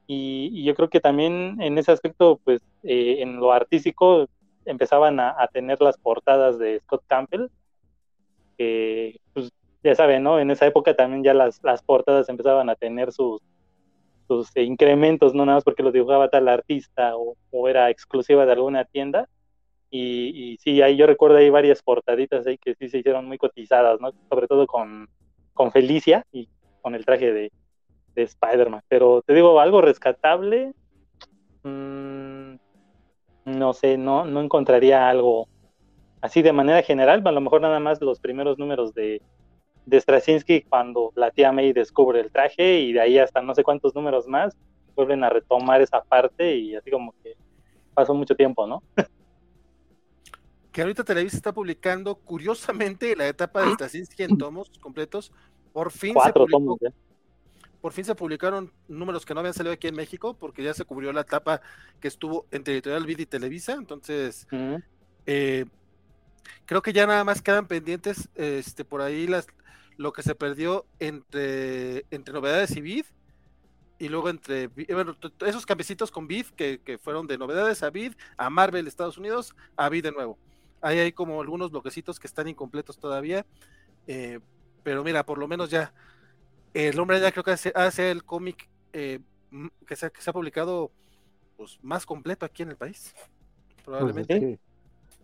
Y, 0.07 0.49
y 0.53 0.63
yo 0.63 0.75
creo 0.75 0.89
que 0.89 0.99
también 0.99 1.57
en 1.61 1.77
ese 1.77 1.91
aspecto, 1.91 2.39
pues 2.43 2.61
eh, 2.83 3.17
en 3.19 3.37
lo 3.37 3.51
artístico 3.53 4.27
empezaban 4.65 5.19
a, 5.19 5.35
a, 5.37 5.47
tener 5.47 5.81
las 5.81 5.97
portadas 5.97 6.59
de 6.59 6.79
Scott 6.81 7.03
Campbell, 7.07 7.47
que 8.57 9.19
pues 9.33 9.51
ya 9.83 9.95
saben, 9.95 10.23
¿no? 10.23 10.39
En 10.39 10.51
esa 10.51 10.67
época 10.67 10.95
también 10.95 11.23
ya 11.23 11.33
las, 11.33 11.63
las 11.63 11.81
portadas 11.81 12.29
empezaban 12.29 12.69
a 12.69 12.75
tener 12.75 13.11
sus, 13.11 13.41
sus 14.27 14.55
incrementos, 14.55 15.33
no 15.33 15.45
nada 15.45 15.57
más 15.57 15.63
porque 15.63 15.83
los 15.83 15.93
dibujaba 15.93 16.29
tal 16.29 16.47
artista 16.47 17.17
o, 17.17 17.35
o 17.51 17.67
era 17.67 17.89
exclusiva 17.89 18.45
de 18.45 18.51
alguna 18.51 18.85
tienda. 18.85 19.27
Y, 19.89 20.53
y, 20.53 20.57
sí, 20.57 20.81
ahí 20.81 20.95
yo 20.95 21.05
recuerdo 21.05 21.37
ahí 21.37 21.49
varias 21.49 21.83
portaditas 21.83 22.47
ahí 22.47 22.57
que 22.57 22.75
sí 22.75 22.87
se 22.87 22.99
hicieron 22.99 23.27
muy 23.27 23.37
cotizadas, 23.37 23.99
¿no? 23.99 24.11
Sobre 24.29 24.47
todo 24.47 24.67
con, 24.67 25.09
con 25.53 25.71
Felicia 25.71 26.25
y 26.31 26.47
con 26.81 26.95
el 26.95 27.05
traje 27.05 27.33
de, 27.33 27.51
de 28.15 28.23
Spider-Man. 28.23 28.81
Pero 28.87 29.21
te 29.21 29.33
digo, 29.33 29.59
algo 29.59 29.81
rescatable, 29.81 30.73
mmm, 31.63 32.55
no 33.45 33.73
sé, 33.73 33.97
no, 33.97 34.25
no 34.25 34.41
encontraría 34.41 35.09
algo 35.09 35.47
así 36.21 36.41
de 36.41 36.53
manera 36.53 36.83
general, 36.83 37.21
a 37.25 37.31
lo 37.31 37.41
mejor 37.41 37.61
nada 37.61 37.79
más 37.79 37.99
los 38.01 38.19
primeros 38.19 38.59
números 38.59 38.93
de, 38.93 39.21
de 39.85 39.99
Straczynski 39.99 40.61
cuando 40.61 41.11
la 41.15 41.31
tía 41.31 41.51
May 41.51 41.73
descubre 41.73 42.19
el 42.19 42.31
traje 42.31 42.79
y 42.79 42.93
de 42.93 43.01
ahí 43.01 43.17
hasta 43.17 43.41
no 43.41 43.55
sé 43.55 43.63
cuántos 43.63 43.95
números 43.95 44.27
más 44.27 44.55
vuelven 44.95 45.23
a 45.23 45.29
retomar 45.29 45.81
esa 45.81 46.03
parte 46.03 46.55
y 46.55 46.75
así 46.75 46.91
como 46.91 47.13
que 47.23 47.35
pasó 47.93 48.13
mucho 48.13 48.35
tiempo, 48.35 48.67
¿no? 48.67 48.83
que 50.71 50.81
ahorita 50.81 51.03
Televisa 51.03 51.35
está 51.35 51.51
publicando 51.51 52.15
curiosamente 52.15 53.15
la 53.15 53.27
etapa 53.27 53.61
de 53.61 53.71
Straczynski 53.73 54.23
en 54.23 54.37
tomos 54.37 54.69
completos. 54.79 55.31
Por 55.73 55.91
fin 55.91 56.13
Cuatro 56.13 56.45
se 56.45 56.51
publicó, 56.51 56.77
tomos, 56.77 56.81
¿eh? 56.83 56.93
Por 57.81 57.93
fin 57.93 58.05
se 58.05 58.15
publicaron 58.15 58.71
números 58.87 59.25
que 59.25 59.33
no 59.33 59.39
habían 59.39 59.53
salido 59.53 59.73
aquí 59.73 59.87
en 59.87 59.95
México 59.95 60.35
porque 60.35 60.63
ya 60.63 60.73
se 60.73 60.85
cubrió 60.85 61.11
la 61.11 61.21
etapa 61.21 61.61
que 61.99 62.07
estuvo 62.07 62.45
entre 62.51 62.73
Editorial 62.73 63.05
Vid 63.05 63.19
y 63.19 63.25
Televisa, 63.25 63.73
entonces 63.73 64.47
uh 64.51 64.55
-huh. 64.55 64.83
eh, 65.25 65.65
creo 66.65 66.81
que 66.81 66.93
ya 66.93 67.07
nada 67.07 67.23
más 67.23 67.41
quedan 67.41 67.67
pendientes 67.67 68.29
este 68.35 68.85
por 68.85 69.01
ahí 69.01 69.27
las 69.27 69.47
lo 69.97 70.13
que 70.13 70.23
se 70.23 70.35
perdió 70.35 70.85
entre, 70.99 72.05
entre 72.09 72.33
novedades 72.33 72.75
y 72.75 72.81
Vid 72.81 73.05
y 73.99 74.09
luego 74.09 74.29
entre 74.29 74.67
bueno, 74.67 75.15
esos 75.45 75.65
cambiecitos 75.65 76.09
con 76.09 76.27
Vid 76.27 76.47
que, 76.55 76.81
que, 76.83 76.97
fueron 76.97 77.27
de 77.27 77.37
novedades 77.37 77.83
a 77.83 77.91
Vid, 77.91 78.13
a 78.35 78.49
Marvel 78.49 78.87
Estados 78.87 79.19
Unidos, 79.19 79.53
a 79.75 79.89
Vid 79.89 80.03
de 80.05 80.11
nuevo. 80.11 80.39
Ahí 80.81 80.97
hay 80.97 81.11
como 81.11 81.39
algunos 81.39 81.69
bloquecitos 81.69 82.19
que 82.19 82.25
están 82.25 82.47
incompletos 82.47 82.97
todavía, 82.97 83.45
eh, 84.07 84.39
pero 84.81 85.03
mira, 85.03 85.23
por 85.23 85.37
lo 85.37 85.47
menos 85.47 85.69
ya 85.69 85.93
el 86.73 86.99
hombre 86.99 87.19
ya 87.19 87.31
creo 87.31 87.43
que 87.43 87.51
hace, 87.51 87.71
hace 87.75 88.11
el 88.11 88.23
cómic 88.23 88.69
eh, 88.93 89.19
que, 89.85 89.95
se, 89.95 90.11
que, 90.11 90.21
se, 90.21 90.29
ha 90.29 90.33
publicado 90.33 90.91
pues, 91.57 91.79
más 91.81 92.05
completo 92.05 92.45
aquí 92.45 92.63
en 92.63 92.69
el 92.69 92.77
país, 92.77 93.13
probablemente. 93.83 94.39
Pues. 94.39 94.59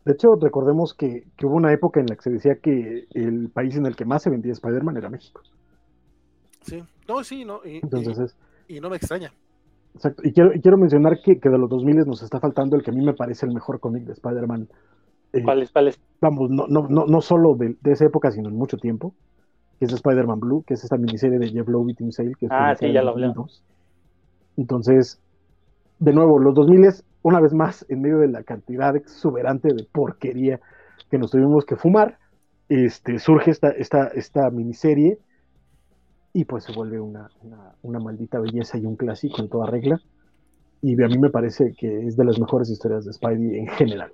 De 0.06 0.14
hecho, 0.14 0.36
recordemos 0.36 0.94
que, 0.94 1.28
que, 1.36 1.46
hubo 1.46 1.56
una 1.56 1.74
época 1.74 2.00
en 2.00 2.06
la 2.08 2.16
que 2.16 2.22
se 2.22 2.30
decía 2.30 2.56
que 2.60 3.08
el 3.14 3.50
país 3.50 3.76
en 3.76 3.86
el 3.86 3.96
que 3.96 4.06
más 4.06 4.24
se 4.24 4.30
vendía 4.30 4.54
Spider-Man 4.54 4.96
era 4.96 5.10
México. 5.10 5.42
Sí, 6.62 6.84
no, 7.08 7.24
sí, 7.24 7.44
no. 7.44 7.62
Y, 7.66 7.78
Entonces 7.78 8.18
es... 8.18 8.36
y, 8.68 8.78
y 8.78 8.80
no 8.80 8.90
me 8.90 8.98
extraña. 8.98 9.34
Exacto. 9.96 10.22
Y 10.26 10.32
quiero, 10.32 10.54
y 10.54 10.62
quiero 10.62 10.78
mencionar 10.78 11.22
que, 11.22 11.40
que, 11.40 11.50
de 11.50 11.58
los 11.58 11.70
2000 11.70 12.06
nos 12.06 12.22
está 12.24 12.40
faltando 12.40 12.76
el 12.76 12.84
que 12.84 12.92
a 12.92 12.94
mí 12.94 13.04
me 13.04 13.14
parece 13.14 13.46
el 13.46 13.54
mejor 13.54 13.80
cómic 13.80 14.04
de 14.04 14.14
Spider-Man. 14.14 14.70
Eh, 15.34 15.44
¿Cuál 15.44 15.64
es? 15.64 15.72
¿Cuál 15.72 15.90
es? 15.90 16.00
Vamos, 16.22 16.50
no, 16.50 16.68
no, 16.68 16.88
no, 16.88 17.06
no 17.06 17.22
solo 17.22 17.56
de, 17.56 17.76
de, 17.82 17.92
esa 17.92 18.06
época, 18.06 18.32
sino 18.32 18.48
en 18.48 18.56
mucho 18.56 18.78
tiempo. 18.78 19.14
Que 19.80 19.86
es 19.86 19.94
Spider-Man 19.94 20.40
Blue, 20.40 20.64
que 20.66 20.74
es 20.74 20.84
esta 20.84 20.98
miniserie 20.98 21.40
de 21.40 21.50
Jeff 21.50 21.68
Lowe 21.68 21.92
y 21.92 21.94
Tim 21.94 22.12
Sale. 22.12 22.34
Que 22.40 22.48
es 22.48 22.52
ah, 22.52 22.76
sí, 22.76 22.92
ya 22.92 23.02
lo 23.02 23.12
hablé. 23.12 23.32
Entonces, 24.58 25.20
de 26.00 26.14
nuevo, 26.14 26.40
los 26.40 26.56
2000 26.56 26.86
es 26.86 27.04
una 27.22 27.40
vez 27.40 27.54
más, 27.54 27.86
en 27.90 28.02
medio 28.02 28.20
de 28.20 28.28
la 28.28 28.44
cantidad 28.44 28.96
exuberante 28.96 29.70
de 29.74 29.84
porquería 29.92 30.60
que 31.10 31.18
nos 31.18 31.32
tuvimos 31.32 31.66
que 31.66 31.76
fumar, 31.76 32.18
este, 32.70 33.20
surge 33.20 33.52
esta, 33.52 33.70
esta, 33.70 34.08
esta 34.08 34.50
miniserie 34.50 35.20
y 36.34 36.46
pues 36.46 36.66
se 36.66 36.74
vuelve 36.74 37.00
una, 37.00 37.30
una, 37.42 37.76
una, 37.82 38.00
maldita 38.00 38.40
belleza 38.40 38.78
y 38.78 38.86
un 38.86 38.96
clásico 38.96 39.42
en 39.42 39.50
toda 39.50 39.68
regla. 39.68 40.00
Y 40.82 41.02
a 41.02 41.08
mí 41.08 41.18
me 41.18 41.30
parece 41.30 41.74
que 41.78 42.06
es 42.06 42.16
de 42.16 42.26
las 42.26 42.40
mejores 42.40 42.70
historias 42.70 43.06
de 43.06 43.14
Spidey 43.14 43.58
en 43.58 43.68
general. 43.68 44.12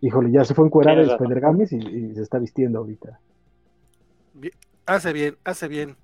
Híjole, 0.00 0.32
ya 0.32 0.44
se 0.44 0.54
fue 0.54 0.66
encuerada 0.66 1.00
de 1.00 1.12
Spider 1.12 1.40
Gamis 1.40 1.72
y, 1.72 1.76
y, 1.76 2.14
se 2.14 2.22
está 2.22 2.38
vistiendo 2.38 2.78
ahorita. 2.78 3.20
Bien, 4.34 4.52
hace 4.86 5.12
bien, 5.12 5.38
hace 5.44 5.68
bien. 5.68 5.96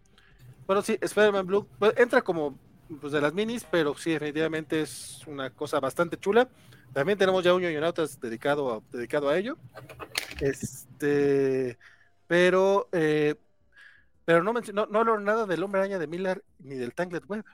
Bueno, 0.66 0.82
sí, 0.82 0.98
Spider-Man 1.00 1.47
Blue 1.47 1.66
pues, 1.78 1.94
entra 1.97 2.23
como 2.23 2.58
pues, 3.00 3.12
de 3.12 3.20
las 3.20 3.32
minis, 3.34 3.66
pero 3.70 3.94
sí, 3.94 4.10
definitivamente 4.12 4.82
es 4.82 5.26
una 5.26 5.50
cosa 5.50 5.81
bastante 5.81 6.18
chula. 6.18 6.48
También 6.92 7.18
tenemos 7.18 7.44
ya 7.44 7.55
un 7.55 7.62
Yoyonautas 7.62 8.20
dedicado 8.20 8.73
a, 8.73 8.81
dedicado 8.92 9.28
a 9.28 9.39
ello. 9.39 9.57
Este, 10.40 11.78
pero, 12.26 12.89
eh, 12.92 13.34
pero 14.24 14.42
no, 14.42 14.52
no, 14.52 14.86
no 15.05 15.18
nada 15.18 15.47
del 15.47 15.62
Hombre 15.62 15.81
Araña 15.81 15.98
de 15.98 16.07
Miller 16.07 16.44
ni 16.58 16.76
del 16.76 16.94
Tanglet 16.94 17.24
Web. 17.26 17.44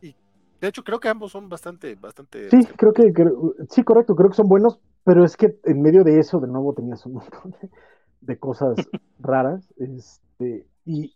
Y 0.00 0.14
De 0.60 0.68
hecho, 0.68 0.84
creo 0.84 1.00
que 1.00 1.08
ambos 1.08 1.32
son 1.32 1.48
bastante, 1.48 1.94
bastante. 1.94 2.50
Sí, 2.50 2.64
creo 2.76 2.92
que, 2.92 3.12
creo- 3.12 3.54
sí, 3.70 3.82
correcto, 3.82 4.14
creo 4.14 4.30
que 4.30 4.36
son 4.36 4.48
buenos, 4.48 4.80
pero 5.04 5.24
es 5.24 5.36
que 5.36 5.58
en 5.64 5.82
medio 5.82 6.04
de 6.04 6.18
eso, 6.18 6.40
de 6.40 6.48
nuevo, 6.48 6.74
tenías 6.74 7.04
un 7.06 7.14
montón 7.14 7.54
de, 7.62 7.70
de 8.20 8.38
cosas 8.38 8.76
raras. 9.18 9.72
Este, 9.78 10.66
y, 10.84 11.14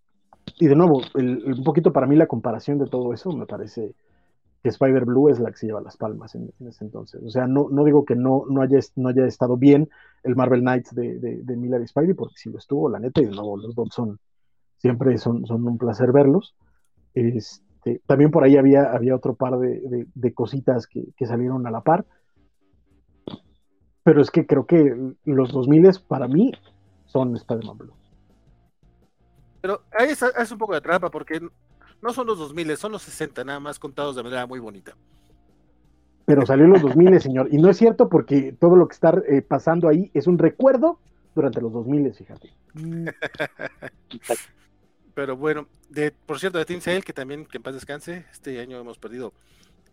y 0.58 0.66
de 0.66 0.74
nuevo, 0.76 1.00
el- 1.14 1.54
un 1.58 1.64
poquito 1.64 1.92
para 1.92 2.06
mí 2.06 2.16
la 2.16 2.26
comparación 2.26 2.78
de 2.78 2.86
todo 2.86 3.12
eso 3.12 3.32
me 3.32 3.46
parece 3.46 3.94
que 4.62 4.70
Spider 4.70 5.04
Blue 5.04 5.28
es 5.28 5.40
la 5.40 5.50
que 5.50 5.58
se 5.58 5.66
lleva 5.66 5.82
las 5.82 5.96
palmas 5.98 6.34
en, 6.34 6.50
ese 6.66 6.84
entonces. 6.84 7.22
O 7.22 7.28
sea, 7.30 7.46
no, 7.46 7.68
no 7.70 7.84
digo 7.84 8.04
que 8.06 8.16
no, 8.16 8.44
no, 8.48 8.62
haya, 8.62 8.78
no 8.96 9.10
haya 9.10 9.26
estado 9.26 9.58
bien 9.58 9.90
el 10.22 10.36
Marvel 10.36 10.62
Knights 10.62 10.94
de, 10.94 11.18
de, 11.18 11.42
de 11.42 11.56
Miller 11.56 11.82
y 11.82 11.86
Spidey, 11.86 12.14
porque 12.14 12.36
sí 12.38 12.48
lo 12.50 12.56
estuvo, 12.58 12.88
la 12.88 12.98
neta, 12.98 13.20
y 13.20 13.26
de 13.26 13.32
nuevo, 13.32 13.58
los 13.58 13.74
dos 13.74 13.88
son 13.92 14.18
siempre 14.78 15.16
son, 15.18 15.46
son 15.46 15.66
un 15.66 15.76
placer 15.78 16.12
verlos. 16.12 16.54
Este, 17.14 18.00
también 18.06 18.30
por 18.30 18.44
ahí 18.44 18.56
había, 18.56 18.92
había 18.92 19.14
otro 19.16 19.34
par 19.34 19.58
de, 19.58 19.80
de- 19.80 20.06
de 20.14 20.32
cositas 20.34 20.86
que, 20.86 21.08
que 21.16 21.26
salieron 21.26 21.66
a 21.66 21.70
la 21.70 21.82
par. 21.82 22.06
Pero 24.02 24.20
es 24.20 24.30
que 24.30 24.46
creo 24.46 24.66
que 24.66 24.94
los 25.24 25.52
2000 25.52 25.88
para 26.06 26.28
mí 26.28 26.52
son 27.14 27.36
Spider-Man 27.36 27.78
Blue. 27.78 27.94
Pero 29.60 29.82
ahí 29.92 30.08
es, 30.10 30.20
es 30.20 30.50
un 30.50 30.58
poco 30.58 30.74
de 30.74 30.80
trampa 30.80 31.10
porque 31.12 31.40
no 32.02 32.12
son 32.12 32.26
los 32.26 32.38
2000, 32.38 32.76
son 32.76 32.90
los 32.92 33.02
60, 33.02 33.44
nada 33.44 33.60
más 33.60 33.78
contados 33.78 34.16
de 34.16 34.24
manera 34.24 34.46
muy 34.46 34.58
bonita. 34.58 34.96
Pero 36.26 36.44
salió 36.44 36.64
en 36.64 36.72
los 36.72 36.82
2000, 36.82 37.20
señor. 37.20 37.48
Y 37.52 37.58
no 37.58 37.70
es 37.70 37.76
cierto 37.76 38.08
porque 38.08 38.52
todo 38.58 38.74
lo 38.74 38.88
que 38.88 38.94
está 38.94 39.14
eh, 39.28 39.42
pasando 39.42 39.88
ahí 39.88 40.10
es 40.12 40.26
un 40.26 40.38
recuerdo 40.38 40.98
durante 41.36 41.60
los 41.60 41.72
2000, 41.72 42.12
fíjate. 42.14 42.52
Pero 45.14 45.36
bueno, 45.36 45.68
de, 45.90 46.10
por 46.10 46.40
cierto, 46.40 46.58
de 46.58 46.64
Team 46.64 46.80
Sale, 46.80 47.02
que 47.02 47.12
también, 47.12 47.46
que 47.46 47.58
en 47.58 47.62
paz 47.62 47.74
descanse, 47.74 48.26
este 48.32 48.58
año 48.60 48.78
hemos 48.78 48.98
perdido 48.98 49.32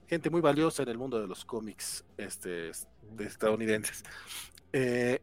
gente 0.07 0.31
muy 0.31 0.41
valiosa 0.41 0.81
en 0.81 0.89
el 0.89 0.97
mundo 0.97 1.21
de 1.21 1.27
los 1.27 1.45
cómics 1.45 2.03
este, 2.17 2.71
de 3.11 3.25
estadounidenses. 3.25 4.03
Eh, 4.73 5.21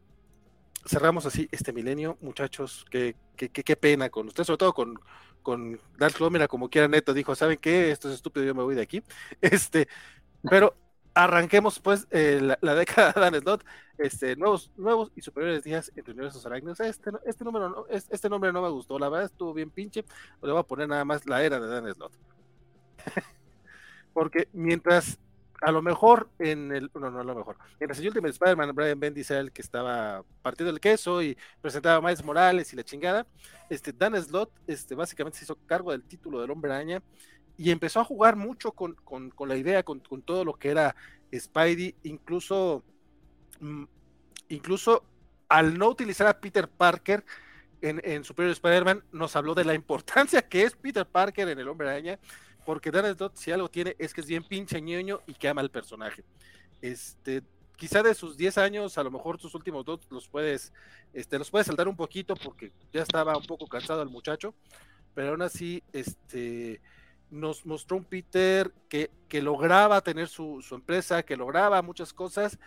cerramos 0.89 1.27
así 1.27 1.49
este 1.53 1.73
milenio, 1.73 2.17
muchachos, 2.21 2.87
qué, 2.91 3.15
qué, 3.37 3.51
qué, 3.51 3.77
pena 3.77 4.09
con 4.09 4.27
ustedes, 4.27 4.47
sobre 4.47 4.59
todo 4.59 4.73
con, 4.73 4.99
con 5.43 5.79
Dark 5.99 6.15
Claw, 6.15 6.31
mira, 6.31 6.49
como 6.49 6.69
quiera 6.69 6.89
Neto 6.89 7.13
dijo, 7.13 7.35
¿saben 7.35 7.59
qué? 7.59 7.91
Esto 7.91 8.09
es 8.09 8.15
estúpido, 8.15 8.47
yo 8.47 8.55
me 8.55 8.63
voy 8.63 8.75
de 8.75 8.83
aquí. 8.83 9.03
Este, 9.41 9.89
pero 10.49 10.75
arranquemos 11.15 11.81
pues 11.81 12.07
eh, 12.11 12.57
la, 12.61 12.75
década 12.75 13.13
de 13.13 13.21
Dan 13.21 13.41
Slott, 13.41 13.65
este, 13.99 14.37
nuevos, 14.37 14.71
nuevos 14.77 15.13
y 15.17 15.21
superiores 15.21 15.65
días 15.65 15.93
entre 15.95 16.15
universos 16.15 16.47
arácnidos. 16.47 16.81
Este, 16.81 17.11
este, 17.27 17.45
número 17.45 17.87
este, 17.91 18.15
este, 18.15 18.29
nombre 18.29 18.53
no 18.53 18.63
me 18.63 18.71
gustó, 18.71 18.99
la 18.99 19.09
verdad 19.09 19.27
estuvo 19.27 19.53
bien 19.53 19.71
pinche. 19.71 20.05
Le 20.43 20.53
voy 20.53 20.61
a 20.61 20.63
poner 20.63 20.89
nada 20.89 21.05
más 21.05 21.27
la 21.27 21.43
era 21.43 21.61
de 21.61 21.69
Dan 21.69 21.95
Slott. 21.95 22.13
Porque 24.15 24.49
mientras 24.53 25.19
a 25.61 25.73
lo 25.73 25.83
mejor 25.83 26.31
en 26.39 26.73
el, 26.73 26.91
no, 26.95 27.11
no 27.11 27.21
a 27.21 27.25
lo 27.25 27.35
mejor, 27.35 27.57
mientras 27.81 27.99
el 27.99 28.07
Ultimate 28.09 28.31
Spider-Man, 28.31 28.75
Brian 28.75 29.01
Bendis 29.01 29.31
era 29.31 29.41
el 29.41 29.53
que 29.53 29.63
estaba 29.63 30.23
partiendo 30.43 30.71
el 30.71 30.81
queso 30.81 31.23
y 31.23 31.37
presentaba 31.61 31.97
a 31.97 32.01
Miles 32.01 32.25
Morales 32.25 32.73
y 32.73 32.77
la 32.77 32.85
chingada, 32.85 33.27
este 33.69 33.93
Dan 33.93 34.21
Slott 34.23 34.51
este, 34.67 34.95
básicamente 34.95 35.39
se 35.39 35.45
hizo 35.45 35.57
cargo 35.67 35.91
del 35.91 36.05
título 36.05 36.41
del 36.41 36.51
Hombre 36.51 36.73
Araña 36.73 37.03
y 37.57 37.71
empezó 37.71 38.01
a 38.01 38.05
jugar 38.05 38.37
mucho 38.37 38.73
con, 38.73 38.95
con, 38.95 39.31
con 39.31 39.49
la 39.49 39.57
idea, 39.57 39.83
con, 39.83 39.99
con, 39.99 40.23
todo 40.23 40.45
lo 40.45 40.55
que 40.55 40.71
era 40.71 40.95
Spidey, 41.35 41.97
incluso, 42.05 42.85
mm, 43.61 43.85
incluso 44.49 45.05
al 45.49 45.77
no 45.77 45.89
utilizar 45.89 46.29
a 46.29 46.41
Peter 46.41 46.69
Parker 46.69 47.25
en, 47.81 48.01
en 48.05 48.23
Superior 48.23 48.53
Spider-Man, 48.53 49.03
nos 49.11 49.35
habló 49.35 49.55
de 49.55 49.65
la 49.65 49.75
importancia 49.75 50.43
que 50.43 50.63
es 50.63 50.77
Peter 50.77 51.05
Parker 51.05 51.49
en 51.49 51.59
el 51.59 51.69
Hombre 51.69 51.89
Araña, 51.89 52.19
porque 52.69 52.91
Dan 52.91 53.17
Slott, 53.17 53.35
si 53.37 53.51
algo 53.51 53.71
tiene, 53.71 53.97
es 53.99 54.13
que 54.13 54.21
es 54.21 54.27
bien 54.27 54.45
pinche 54.45 54.79
ñoño 54.79 55.23
y 55.27 55.33
que 55.33 55.49
ama 55.49 55.63
al 55.63 55.71
personaje. 55.71 56.23
Este, 56.83 57.43
quizá 57.79 58.03
de 58.03 58.13
sus 58.13 58.37
10 58.37 58.59
años, 58.59 58.99
a 58.99 59.03
lo 59.03 59.11
mejor 59.11 59.41
sus 59.41 59.55
últimos 59.55 59.87
dos 59.87 60.01
los 60.11 60.29
puedes, 60.29 60.71
este, 61.15 61.39
los 61.39 61.51
puedes 61.51 61.67
saltar 61.67 61.89
un 61.89 61.97
poquito 61.97 62.35
porque 62.37 62.71
ya 62.93 63.01
estaba 63.01 63.35
un 63.39 63.47
poco 63.47 63.67
cansado 63.67 64.03
el 64.03 64.11
muchacho, 64.11 64.55
pero 65.15 65.31
aún 65.31 65.41
así, 65.41 65.83
este, 65.95 66.83
nos 67.31 67.65
mostró 67.65 67.97
un 67.97 68.05
Peter 68.05 68.71
que, 68.91 69.11
que 69.31 69.41
lograba 69.41 70.03
tener 70.03 70.29
su, 70.29 70.61
su, 70.61 70.75
empresa, 70.75 71.23
que 71.23 71.39
lograba 71.39 71.81
muchas 71.81 72.13
cosas 72.13 72.59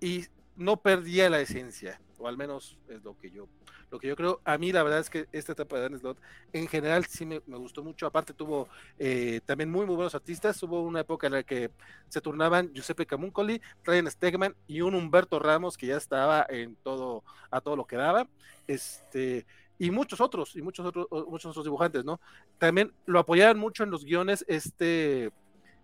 y 0.00 0.24
no 0.54 0.76
perdía 0.76 1.28
la 1.28 1.40
esencia, 1.40 2.00
o 2.18 2.28
al 2.28 2.36
menos 2.36 2.78
es 2.88 3.02
lo 3.02 3.18
que 3.18 3.32
yo, 3.32 3.48
lo 3.90 3.98
que 3.98 4.08
yo 4.08 4.16
creo. 4.16 4.40
A 4.44 4.58
mí 4.58 4.72
la 4.72 4.82
verdad 4.82 5.00
es 5.00 5.10
que 5.10 5.26
esta 5.32 5.52
etapa 5.52 5.76
de 5.76 5.82
Dan 5.82 5.98
Slott 5.98 6.18
en 6.52 6.68
general 6.68 7.04
sí 7.06 7.26
me, 7.26 7.38
gustó 7.38 7.82
mucho. 7.82 8.06
Aparte 8.06 8.32
tuvo 8.34 8.68
eh, 8.98 9.40
también 9.44 9.70
muy, 9.70 9.86
muy 9.86 9.94
buenos 9.94 10.14
artistas. 10.14 10.62
Hubo 10.62 10.82
una 10.82 11.00
época 11.00 11.26
en 11.26 11.34
la 11.34 11.42
que 11.42 11.70
se 12.08 12.20
turnaban 12.20 12.72
Giuseppe 12.72 13.06
Camuncoli, 13.06 13.60
Ryan 13.84 14.10
Stegman 14.10 14.56
y 14.66 14.80
un 14.80 14.94
Humberto 14.94 15.38
Ramos 15.38 15.76
que 15.76 15.86
ya 15.86 15.96
estaba 15.96 16.46
en 16.48 16.76
todo, 16.76 17.24
a 17.50 17.60
todo 17.60 17.76
lo 17.76 17.86
que 17.86 17.96
daba. 17.96 18.28
Este, 18.66 19.46
y 19.78 19.90
muchos 19.90 20.20
otros, 20.20 20.56
y 20.56 20.62
muchos 20.62 20.86
otros, 20.86 21.06
muchos 21.28 21.50
otros 21.50 21.64
dibujantes, 21.64 22.04
¿no? 22.04 22.20
También 22.58 22.92
lo 23.04 23.18
apoyaban 23.18 23.58
mucho 23.58 23.84
en 23.84 23.90
los 23.90 24.04
guiones, 24.04 24.44
este 24.48 25.30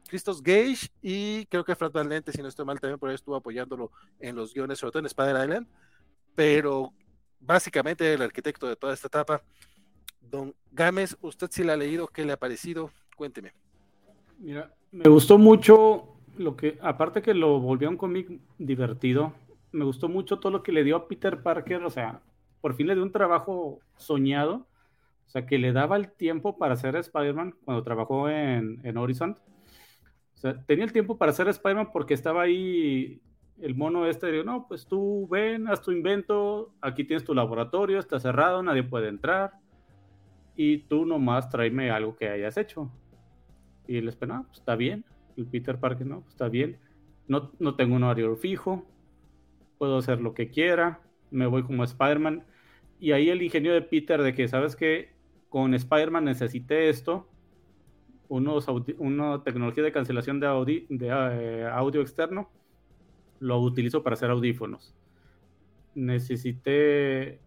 Christos 0.08 0.42
Gage 0.42 0.88
y 1.00 1.46
creo 1.46 1.64
que 1.64 1.76
Fred 1.76 1.92
Van 1.92 2.08
Lente, 2.08 2.32
si 2.32 2.42
no 2.42 2.48
estoy 2.48 2.64
mal, 2.64 2.80
también 2.80 2.98
por 2.98 3.08
ahí 3.08 3.14
estuvo 3.14 3.36
apoyándolo 3.36 3.90
en 4.20 4.36
los 4.36 4.52
guiones, 4.52 4.78
sobre 4.78 4.92
todo 4.92 5.00
en 5.00 5.06
Spider 5.06 5.42
Island, 5.42 5.66
pero 6.34 6.92
básicamente 7.42 8.14
el 8.14 8.22
arquitecto 8.22 8.68
de 8.68 8.76
toda 8.76 8.94
esta 8.94 9.08
etapa. 9.08 9.42
Don 10.20 10.54
Gámez, 10.70 11.16
usted 11.20 11.48
sí 11.50 11.64
la 11.64 11.74
ha 11.74 11.76
leído, 11.76 12.08
¿qué 12.08 12.24
le 12.24 12.32
ha 12.32 12.38
parecido? 12.38 12.90
Cuénteme. 13.16 13.52
Mira, 14.38 14.72
me 14.90 15.08
gustó 15.08 15.38
mucho 15.38 16.16
lo 16.36 16.56
que, 16.56 16.78
aparte 16.80 17.22
que 17.22 17.34
lo 17.34 17.60
volvió 17.60 17.88
un 17.88 17.96
cómic 17.96 18.28
divertido, 18.58 19.34
me 19.72 19.84
gustó 19.84 20.08
mucho 20.08 20.38
todo 20.38 20.52
lo 20.52 20.62
que 20.62 20.72
le 20.72 20.84
dio 20.84 20.96
a 20.96 21.08
Peter 21.08 21.42
Parker, 21.42 21.84
o 21.84 21.90
sea, 21.90 22.20
por 22.60 22.74
fin 22.74 22.86
le 22.86 22.94
dio 22.94 23.02
un 23.02 23.12
trabajo 23.12 23.80
soñado, 23.96 24.66
o 25.26 25.30
sea, 25.30 25.46
que 25.46 25.58
le 25.58 25.72
daba 25.72 25.96
el 25.96 26.10
tiempo 26.12 26.58
para 26.58 26.74
hacer 26.74 26.96
Spider-Man 26.96 27.54
cuando 27.64 27.82
trabajó 27.82 28.28
en, 28.28 28.80
en 28.84 28.96
Horizon. 28.96 29.38
O 30.34 30.38
sea, 30.38 30.62
tenía 30.64 30.84
el 30.84 30.92
tiempo 30.92 31.16
para 31.16 31.30
hacer 31.30 31.48
Spider-Man 31.48 31.90
porque 31.92 32.14
estaba 32.14 32.42
ahí 32.42 33.20
el 33.62 33.76
mono 33.76 34.06
este, 34.06 34.26
de, 34.26 34.44
no, 34.44 34.66
pues 34.66 34.86
tú 34.86 35.28
ven, 35.30 35.68
haz 35.68 35.80
tu 35.80 35.92
invento, 35.92 36.72
aquí 36.80 37.04
tienes 37.04 37.24
tu 37.24 37.32
laboratorio, 37.32 38.00
está 38.00 38.18
cerrado, 38.18 38.60
nadie 38.60 38.82
puede 38.82 39.08
entrar, 39.08 39.52
y 40.56 40.78
tú 40.78 41.06
nomás 41.06 41.48
tráeme 41.48 41.92
algo 41.92 42.16
que 42.16 42.28
hayas 42.28 42.56
hecho. 42.56 42.90
Y 43.86 43.98
el 43.98 44.08
Spider, 44.08 44.34
no, 44.34 44.42
pues 44.44 44.58
está 44.58 44.74
bien. 44.74 45.04
El 45.36 45.46
Peter 45.46 45.78
Parker, 45.78 46.06
no, 46.06 46.20
pues 46.22 46.32
está 46.32 46.48
bien. 46.48 46.78
No, 47.28 47.52
no 47.60 47.76
tengo 47.76 47.94
un 47.94 48.02
horario 48.02 48.34
fijo, 48.34 48.84
puedo 49.78 49.98
hacer 49.98 50.20
lo 50.20 50.34
que 50.34 50.50
quiera, 50.50 51.00
me 51.30 51.46
voy 51.46 51.62
como 51.62 51.84
Spider-Man. 51.84 52.44
Y 52.98 53.12
ahí 53.12 53.30
el 53.30 53.42
ingenio 53.42 53.72
de 53.72 53.82
Peter 53.82 54.22
de 54.22 54.34
que, 54.34 54.48
¿sabes 54.48 54.74
que 54.74 55.10
Con 55.48 55.72
Spider-Man 55.72 56.24
necesité 56.24 56.88
esto, 56.88 57.28
unos 58.28 58.66
una 58.98 59.44
tecnología 59.44 59.84
de 59.84 59.92
cancelación 59.92 60.40
de, 60.40 60.86
de 60.88 61.08
uh, 61.10 61.68
audio 61.74 62.00
externo, 62.00 62.50
lo 63.42 63.58
utilizo 63.58 64.02
para 64.02 64.14
hacer 64.14 64.30
audífonos. 64.30 64.94
Necesité 65.94 67.40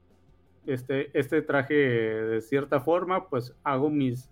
este, 0.67 1.17
este 1.17 1.41
traje 1.41 1.73
de 1.73 2.41
cierta 2.41 2.79
forma, 2.81 3.29
pues 3.29 3.55
hago 3.63 3.89
mis, 3.89 4.29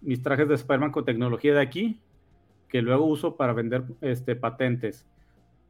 mis 0.00 0.22
trajes 0.22 0.48
de 0.48 0.56
Spider-Man 0.56 0.90
con 0.90 1.04
tecnología 1.04 1.54
de 1.54 1.60
aquí, 1.60 2.00
que 2.68 2.82
luego 2.82 3.04
uso 3.06 3.36
para 3.36 3.52
vender 3.52 3.84
este, 4.00 4.34
patentes. 4.34 5.06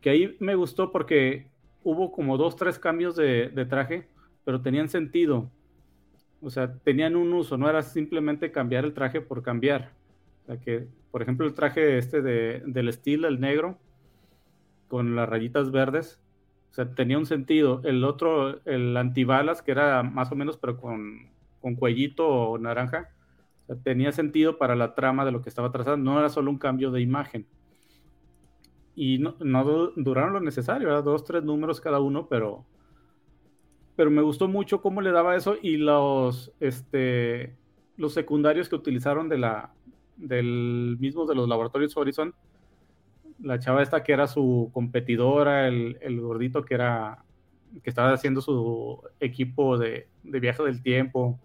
Que 0.01 0.11
ahí 0.11 0.37
me 0.41 0.55
gustó 0.55 0.91
porque 0.91 1.47
hubo 1.83 2.11
como 2.11 2.39
dos, 2.39 2.57
tres 2.57 2.79
cambios 2.79 3.15
de, 3.15 3.51
de 3.51 3.67
traje, 3.67 4.09
pero 4.45 4.63
tenían 4.63 4.89
sentido. 4.89 5.51
O 6.41 6.49
sea, 6.51 6.75
tenían 6.79 7.17
un 7.17 7.33
uso, 7.35 7.59
no 7.59 7.69
era 7.69 7.83
simplemente 7.83 8.51
cambiar 8.51 8.85
el 8.85 8.95
traje 8.95 9.21
por 9.21 9.43
cambiar. 9.43 9.93
Que, 10.63 10.87
por 11.11 11.23
ejemplo, 11.23 11.47
el 11.47 11.55
traje 11.55 11.99
este 11.99 12.23
de, 12.23 12.63
del 12.67 12.89
estilo, 12.89 13.29
el 13.29 13.41
negro, 13.41 13.79
con 14.89 15.17
las 15.17 15.29
rayitas 15.29 15.71
verdes, 15.71 16.21
o 16.71 16.75
sea, 16.75 16.93
tenía 16.95 17.19
un 17.19 17.27
sentido. 17.27 17.81
El 17.85 18.03
otro, 18.03 18.61
el 18.65 18.97
antibalas, 18.97 19.63
que 19.63 19.71
era 19.71 20.03
más 20.03 20.33
o 20.33 20.35
menos, 20.35 20.57
pero 20.57 20.77
con, 20.77 21.31
con 21.61 21.77
cuellito 21.77 22.59
naranja, 22.59 23.11
o 23.63 23.67
sea, 23.67 23.77
tenía 23.77 24.11
sentido 24.11 24.59
para 24.59 24.75
la 24.75 24.95
trama 24.95 25.25
de 25.25 25.31
lo 25.31 25.41
que 25.41 25.49
estaba 25.49 25.71
trazando. 25.71 26.11
No 26.11 26.19
era 26.19 26.29
solo 26.29 26.51
un 26.51 26.59
cambio 26.59 26.91
de 26.91 27.01
imagen. 27.01 27.47
Y 28.97 29.19
no, 29.19 29.37
no 29.39 29.93
duraron 29.97 30.33
lo 30.33 30.41
necesario, 30.41 30.89
era 30.89 31.03
dos, 31.03 31.25
tres 31.25 31.45
números 31.45 31.81
cada 31.81 32.01
uno, 32.01 32.29
pero, 32.29 32.65
pero 33.97 34.11
me 34.11 34.23
gustó 34.23 34.49
mucho 34.49 34.81
cómo 34.81 35.01
le 35.01 35.13
daba 35.13 35.37
eso 35.37 35.57
y 35.61 35.77
los, 35.77 36.53
este, 36.61 37.57
los 37.97 38.15
secundarios 38.15 38.69
que 38.69 38.77
utilizaron 38.77 39.29
de 39.29 39.39
la, 39.39 39.73
del 40.17 40.97
mismo 41.01 41.27
de 41.27 41.35
los 41.35 41.49
laboratorios 41.49 41.97
Horizon 41.97 42.35
la 43.45 43.59
chava 43.59 43.83
esta 43.83 44.03
que 44.03 44.13
era 44.13 44.27
su 44.27 44.71
competidora, 44.73 45.69
el, 45.69 45.99
el, 46.01 46.21
gordito 46.21 46.65
que 46.65 46.75
era 46.75 47.25
que 47.83 47.91
estaba 47.91 48.13
haciendo 48.13 48.41
su 48.41 49.03
equipo 49.21 49.77
de, 49.79 50.09
de 50.23 50.41
viaje 50.41 50.63
del 50.63 50.83
tiempo. 50.83 51.39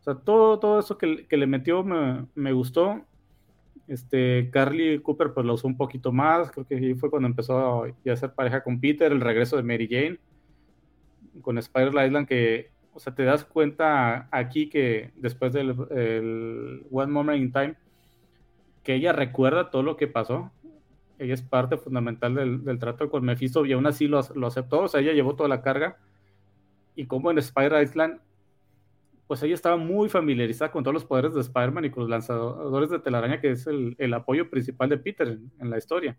O 0.00 0.02
sea, 0.02 0.14
todo, 0.14 0.58
todo 0.58 0.78
eso 0.78 0.96
que, 0.96 1.26
le 1.28 1.46
metió 1.46 1.82
me, 1.82 2.26
me, 2.34 2.52
gustó. 2.52 3.04
Este, 3.88 4.48
Carly 4.52 5.00
Cooper 5.00 5.32
pues 5.32 5.44
lo 5.44 5.54
usó 5.54 5.66
un 5.66 5.76
poquito 5.76 6.12
más, 6.12 6.50
creo 6.50 6.66
que 6.66 6.76
ahí 6.76 6.94
fue 6.94 7.10
cuando 7.10 7.26
empezó 7.26 7.58
a, 7.58 7.86
a 7.86 8.12
hacer 8.12 8.32
pareja 8.34 8.62
con 8.62 8.80
Peter, 8.80 9.10
el 9.10 9.20
regreso 9.20 9.56
de 9.56 9.62
Mary 9.62 9.88
Jane, 9.90 10.18
con 11.42 11.58
Spider 11.58 12.06
Island 12.06 12.28
que, 12.28 12.70
o 12.92 13.00
sea, 13.00 13.14
te 13.14 13.24
das 13.24 13.44
cuenta 13.44 14.28
aquí 14.30 14.68
que 14.68 15.10
después 15.16 15.52
del 15.52 16.86
One 16.90 17.12
Moment 17.12 17.42
in 17.42 17.52
Time, 17.52 17.74
que 18.84 18.94
ella 18.94 19.12
recuerda 19.12 19.70
todo 19.70 19.82
lo 19.82 19.96
que 19.96 20.06
pasó, 20.06 20.50
ella 21.18 21.34
es 21.34 21.42
parte 21.42 21.76
fundamental 21.76 22.34
del, 22.34 22.78
trato 22.78 23.10
con 23.10 23.24
Mephisto 23.24 23.66
y 23.66 23.72
aún 23.72 23.86
así 23.86 24.06
lo, 24.06 24.18
aceptó, 24.18 24.82
o 24.82 24.88
sea, 24.88 25.00
ella 25.00 25.12
llevó 25.12 25.34
toda 25.34 25.48
la 25.48 25.62
carga, 25.62 25.98
y 26.94 27.06
como 27.06 27.30
en 27.30 27.38
Spider 27.38 27.82
Island 27.82 28.20
pues 29.28 29.42
ella 29.42 29.54
estaba 29.54 29.76
muy 29.76 30.08
familiarizada 30.08 30.72
con 30.72 30.82
todos 30.82 30.94
los 30.94 31.04
poderes 31.04 31.34
de 31.34 31.42
Spider-Man 31.42 31.84
y 31.84 31.90
con 31.90 32.04
los 32.04 32.10
lanzadores 32.10 32.88
de 32.88 32.98
telaraña, 32.98 33.40
que 33.42 33.50
es 33.50 33.66
el, 33.66 34.14
apoyo 34.14 34.48
principal 34.48 34.88
de 34.88 34.96
Peter 34.96 35.38
en, 35.60 35.70
la 35.70 35.76
historia. 35.76 36.16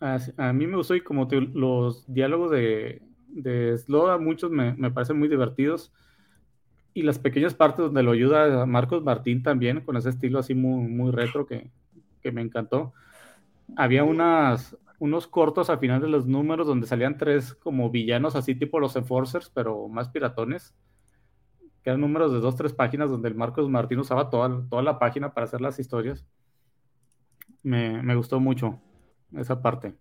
A, 0.00 0.52
mí 0.52 0.66
me 0.66 0.76
gustó 0.76 0.96
y 0.96 1.00
como 1.00 1.28
los 1.54 2.04
diálogos 2.12 2.50
de, 2.50 3.00
de 3.28 3.80
muchos 4.18 4.50
me, 4.50 4.90
parecen 4.90 5.20
muy 5.20 5.28
divertidos. 5.28 5.92
Y 6.94 7.02
las 7.02 7.20
pequeñas 7.20 7.54
partes 7.54 7.84
donde 7.84 8.02
lo 8.02 8.10
ayuda 8.10 8.66
Marcos 8.66 9.04
Martín 9.04 9.44
también, 9.44 9.82
con 9.82 9.96
ese 9.96 10.08
estilo 10.08 10.40
así 10.40 10.54
muy 10.54 11.12
retro 11.12 11.46
que, 11.46 11.70
me 12.32 12.42
encantó. 12.42 12.92
Había 13.76 14.04
unas, 14.04 14.76
unos 14.98 15.26
cortos 15.26 15.70
al 15.70 15.78
final 15.78 16.00
de 16.00 16.08
los 16.08 16.26
números 16.26 16.66
donde 16.66 16.86
salían 16.86 17.18
tres 17.18 17.54
como 17.54 17.90
villanos 17.90 18.34
así 18.36 18.54
tipo 18.54 18.80
los 18.80 18.96
Enforcers, 18.96 19.50
pero 19.50 19.88
más 19.88 20.08
piratones. 20.08 20.74
Que 21.82 21.90
eran 21.90 22.00
números 22.00 22.32
de 22.32 22.40
dos, 22.40 22.56
tres 22.56 22.72
páginas 22.72 23.10
donde 23.10 23.28
el 23.28 23.34
Marcos 23.34 23.68
Martín 23.68 24.00
usaba 24.00 24.30
toda, 24.30 24.66
toda 24.68 24.82
la 24.82 24.98
página 24.98 25.32
para 25.32 25.46
hacer 25.46 25.60
las 25.60 25.78
historias. 25.78 26.26
Me, 27.62 28.14
gustó 28.14 28.40
mucho 28.40 28.80
esa 29.36 29.60
parte. 29.60 29.94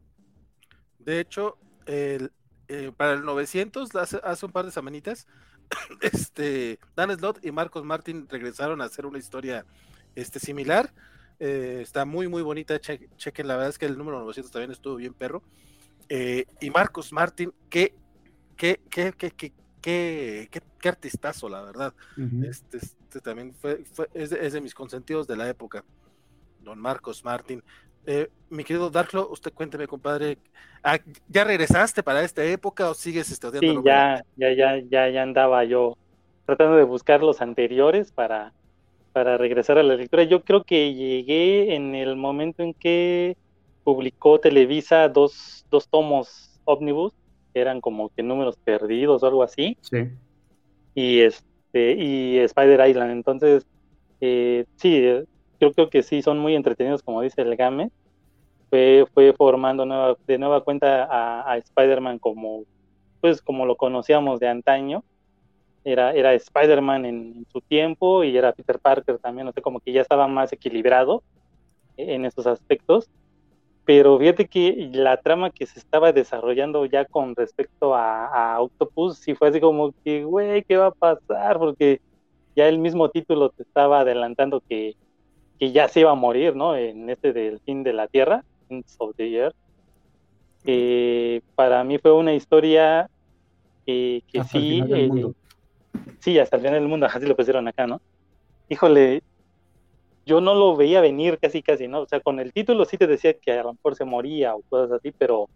De 0.99 1.19
hecho, 1.19 1.57
el, 1.85 2.31
eh, 2.67 2.91
para 2.95 3.13
el 3.13 3.23
900, 3.23 3.95
hace, 3.95 4.19
hace, 4.23 4.45
un 4.45 4.51
par 4.51 4.65
de 4.65 4.71
semanitas, 4.71 5.27
este, 6.01 6.79
Dan 6.95 7.15
Slott 7.17 7.45
y 7.45 7.51
Marcos 7.51 7.83
Martín 7.83 8.27
regresaron 8.29 8.81
a 8.81 8.85
hacer 8.85 9.05
una 9.05 9.17
historia 9.17 9.65
este, 10.15 10.39
similar 10.39 10.91
eh, 11.39 11.79
está 11.81 12.05
muy, 12.05 12.27
muy 12.27 12.41
bonita. 12.41 12.79
chequen, 12.79 13.47
la 13.47 13.55
verdad 13.55 13.69
es 13.69 13.77
que 13.77 13.85
el 13.85 13.97
número 13.97 14.19
900 14.19 14.51
también 14.51 14.71
estuvo 14.71 14.95
bien 14.95 15.13
perro. 15.13 15.43
Eh, 16.09 16.45
y 16.61 16.69
Marcos 16.69 17.11
Martín, 17.11 17.53
qué, 17.69 17.93
qué, 18.55 18.79
qué, 18.89 19.13
qué, 19.17 19.31
qué, 19.31 19.53
qué, 19.81 20.61
qué, 20.79 20.89
artistazo, 20.89 21.49
la 21.49 21.61
verdad. 21.61 21.93
este, 22.43 22.77
este, 22.77 23.21
también 23.21 23.53
fue, 23.53 23.83
fue 23.91 24.09
es, 24.13 24.29
de, 24.29 24.61
mis 24.61 24.73
consentidos 24.73 25.27
de 25.27 25.37
la 25.37 25.49
época. 25.49 25.83
Don 26.61 26.79
Marcos 26.79 27.23
Martín. 27.23 27.63
Eh, 28.05 28.29
mi 28.49 28.63
querido 28.63 28.89
Darklo, 28.89 29.29
usted 29.29 29.51
cuénteme, 29.53 29.85
compadre, 29.85 30.37
ah, 30.81 30.97
¿ya 31.27 31.43
regresaste 31.43 32.03
para 32.03 32.23
esta 32.23 32.43
época 32.43 32.89
o 32.89 32.93
sigues 32.93 33.29
estudiando? 33.29 33.81
Sí, 33.81 33.85
ya, 33.85 34.23
ya, 34.37 34.53
ya, 34.53 34.79
ya, 34.89 35.09
ya 35.09 35.23
andaba 35.23 35.65
yo 35.65 35.97
tratando 36.45 36.77
de 36.77 36.83
buscar 36.83 37.21
los 37.21 37.41
anteriores 37.41 38.13
para 38.13 38.53
para 39.17 39.35
regresar 39.35 39.79
a 39.79 39.83
la 39.83 39.95
lectura. 39.95 40.25
Yo 40.25 40.43
creo 40.43 40.63
que 40.63 40.93
llegué 40.93 41.73
en 41.73 41.95
el 41.95 42.15
momento 42.15 42.61
en 42.61 42.75
que 42.75 43.35
publicó 43.83 44.39
Televisa 44.39 45.09
dos, 45.09 45.65
dos 45.71 45.87
tomos 45.87 46.61
ómnibus, 46.65 47.13
que 47.51 47.61
eran 47.61 47.81
como 47.81 48.09
que 48.09 48.21
números 48.21 48.57
perdidos 48.63 49.23
o 49.23 49.25
algo 49.25 49.41
así. 49.41 49.75
Sí. 49.81 50.09
Y 50.93 51.21
este, 51.21 51.93
y 51.93 52.37
Spider 52.37 52.87
Island. 52.87 53.09
Entonces, 53.09 53.65
eh, 54.21 54.65
sí, 54.75 55.03
yo 55.59 55.73
creo 55.73 55.89
que 55.89 56.03
sí 56.03 56.21
son 56.21 56.37
muy 56.37 56.53
entretenidos, 56.53 57.01
como 57.01 57.23
dice 57.23 57.41
el 57.41 57.55
Game. 57.55 57.89
Fue, 58.69 59.07
fue 59.15 59.33
formando 59.33 59.83
nueva, 59.83 60.15
de 60.27 60.37
nueva 60.37 60.61
cuenta 60.61 61.05
a, 61.05 61.53
a 61.53 61.57
Spider-Man 61.57 62.19
como, 62.19 62.65
pues, 63.19 63.41
como 63.41 63.65
lo 63.65 63.77
conocíamos 63.77 64.39
de 64.39 64.47
antaño 64.47 65.03
era, 65.87 66.11
era 66.11 66.33
Spider-Man 66.33 67.05
en, 67.05 67.45
su 67.51 67.61
tiempo 67.61 68.23
y 68.23 68.35
era 68.35 68.51
Peter 68.51 68.77
Parker 68.77 69.17
también, 69.19 69.45
no 69.45 69.53
sé, 69.53 69.61
como 69.61 69.79
que 69.79 69.93
ya 69.93 70.01
estaba 70.01 70.27
más 70.27 70.51
equilibrado 70.51 71.23
en 71.95 72.25
esos 72.25 72.45
aspectos. 72.45 73.09
Pero 73.85 74.19
fíjate 74.19 74.47
que 74.47 74.89
la 74.91 75.15
trama 75.15 75.49
que 75.49 75.65
se 75.65 75.79
estaba 75.79 76.11
desarrollando 76.11 76.85
ya 76.85 77.05
con 77.05 77.33
respecto 77.35 77.95
a, 77.95 78.59
Octopus, 78.59 79.17
sí 79.17 79.33
fue 79.33 79.47
así 79.47 79.61
como 79.61 79.93
que, 80.03 80.25
güey, 80.25 80.63
¿qué 80.63 80.75
va 80.75 80.87
a 80.87 80.91
pasar? 80.91 81.57
Porque 81.57 82.01
ya 82.53 82.67
el 82.67 82.79
mismo 82.79 83.09
título 83.09 83.49
te 83.49 83.63
estaba 83.63 84.01
adelantando 84.01 84.61
que, 84.67 84.95
que 85.57 85.71
ya 85.71 85.87
se 85.87 86.01
iba 86.01 86.11
a 86.11 86.15
morir, 86.15 86.53
¿no? 86.53 86.75
En 86.75 87.09
este 87.09 87.31
del 87.31 87.61
fin 87.61 87.83
de 87.83 87.93
la 87.93 88.07
Tierra, 88.09 88.43
of 88.97 89.15
the 89.15 89.33
Earth. 89.33 89.55
para 91.55 91.81
mí 91.85 91.97
fue 91.97 92.11
una 92.11 92.33
historia 92.33 93.09
que 93.85 94.21
sí, 94.49 94.83
Sí, 96.19 96.37
hasta 96.39 96.57
el 96.57 96.61
final 96.63 96.79
del 96.79 96.87
mundo, 96.89 97.05
así 97.05 97.25
lo 97.25 97.35
pusieron 97.35 97.67
acá, 97.67 97.87
¿no? 97.87 98.01
Híjole, 98.69 99.23
yo 100.25 100.41
no 100.41 100.53
lo 100.53 100.75
veía 100.75 100.99
venir 101.01 101.39
casi, 101.39 101.61
casi, 101.61 101.87
¿no? 101.87 102.01
O 102.01 102.07
sea, 102.07 102.19
con 102.19 102.39
el 102.39 102.51
título 102.51 102.85
sí 102.85 102.97
te 102.97 103.07
decía 103.07 103.33
que 103.33 103.53
a 103.53 103.63
lo 103.63 103.73
mejor 103.73 103.95
se 103.95 104.05
moría 104.05 104.55
o 104.55 104.61
cosas 104.63 104.91
así, 104.91 105.11
pero 105.11 105.47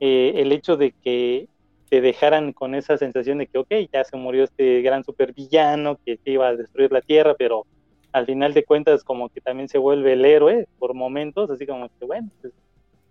eh, 0.00 0.32
el 0.36 0.52
hecho 0.52 0.76
de 0.76 0.92
que 0.92 1.48
te 1.90 2.00
dejaran 2.00 2.52
con 2.52 2.74
esa 2.74 2.96
sensación 2.96 3.38
de 3.38 3.46
que, 3.46 3.58
ok, 3.58 3.72
ya 3.92 4.04
se 4.04 4.16
murió 4.16 4.44
este 4.44 4.82
gran 4.82 5.04
supervillano 5.04 5.98
que 6.04 6.18
iba 6.24 6.48
a 6.48 6.56
destruir 6.56 6.92
la 6.92 7.00
Tierra, 7.00 7.34
pero 7.34 7.66
al 8.12 8.26
final 8.26 8.54
de 8.54 8.64
cuentas 8.64 9.04
como 9.04 9.28
que 9.28 9.40
también 9.40 9.68
se 9.68 9.78
vuelve 9.78 10.14
el 10.14 10.24
héroe 10.24 10.66
por 10.78 10.94
momentos, 10.94 11.50
así 11.50 11.66
como 11.66 11.88
que, 11.88 12.06
bueno, 12.06 12.30
pues, 12.40 12.52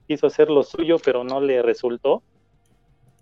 quiso 0.08 0.28
hacer 0.28 0.50
lo 0.50 0.64
suyo, 0.64 0.98
pero 1.04 1.24
no 1.24 1.42
le 1.42 1.62
resultó 1.62 2.24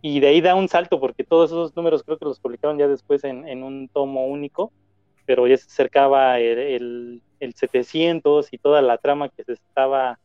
y 0.08 0.20
de 0.20 0.28
ahí 0.28 0.40
da 0.40 0.54
un 0.54 0.68
salto 0.68 1.00
porque 1.00 1.24
todos 1.24 1.50
esos 1.50 1.76
números 1.76 2.04
creo 2.04 2.20
que 2.20 2.26
los 2.26 2.40
publicaron 2.40 2.78
ya 2.78 2.88
después 2.88 3.24
en, 3.24 3.64
un 3.64 3.88
tomo 3.88 4.28
único, 4.28 4.72
pero 5.26 5.48
ya 5.48 5.58
se 5.58 5.66
acercaba 5.66 6.40
el, 6.40 7.24
700 7.40 8.54
y 8.54 8.60
toda 8.60 8.84
la 8.84 9.00
trama 9.00 9.30
que 9.30 9.44
se 9.44 9.54
estaba 9.54 10.20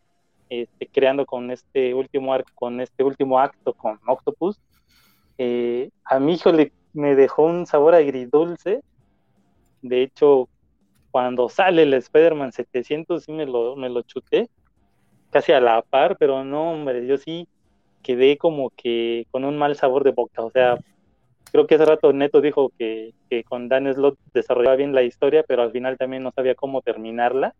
este, 0.51 0.87
creando 0.87 1.25
con 1.25 1.51
este 1.51 1.95
último 1.95 2.35
arco, 2.35 2.53
con 2.55 2.83
este 2.83 3.03
último 3.03 3.39
acto 3.39 3.73
con 3.73 3.99
Octopus. 4.07 4.61
Eh, 5.39 5.89
a 6.05 6.21
mi 6.21 6.35
hijo 6.35 6.53
le, 6.53 6.73
me 6.93 7.15
dejó 7.15 7.45
un 7.45 7.65
sabor 7.65 7.95
agridulce. 7.95 8.83
De 9.81 10.03
hecho, 10.03 10.51
cuando 11.11 11.49
sale 11.49 11.85
el 11.85 11.95
Spider-Man 11.95 12.53
700 12.53 13.25
sí 13.25 13.33
me 13.33 13.47
lo, 13.47 13.77
me 13.77 13.89
lo 13.89 14.03
chuté, 14.03 14.51
casi 15.31 15.53
a 15.53 15.61
la 15.61 15.81
par, 15.81 16.19
pero 16.19 16.45
no, 16.45 16.73
hombre, 16.73 17.07
yo 17.07 17.17
sí 17.17 17.49
quedé 18.03 18.39
como 18.39 18.71
que 18.71 19.27
con 19.31 19.45
un 19.45 19.57
mal 19.57 19.77
sabor 19.77 20.05
de 20.05 20.13
boca. 20.13 20.43
O 20.43 20.51
sea, 20.51 20.79
creo 21.53 21.67
que 21.67 21.75
hace 21.75 21.85
rato 21.85 22.13
Neto 22.13 22.41
dijo 22.41 22.73
que, 22.79 23.13
con 23.49 23.69
Dan 23.69 23.93
Slot 23.93 24.19
desarrollaba 24.33 24.77
bien 24.77 24.95
la 24.95 25.03
historia, 25.03 25.45
pero 25.47 25.63
al 25.63 25.73
final 25.73 25.99
también 25.99 26.23
no 26.23 26.33
sabía 26.33 26.55
cómo 26.55 26.83
terminarla. 26.83 27.55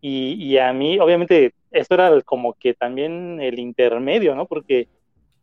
Y, 0.00 0.56
a 0.58 0.72
mí, 0.72 1.00
obviamente, 1.00 1.52
esto 1.72 1.94
era 1.94 2.20
como 2.22 2.52
que 2.54 2.74
también 2.74 3.40
el 3.40 3.58
intermedio, 3.58 4.36
¿no? 4.36 4.46
Porque 4.46 4.88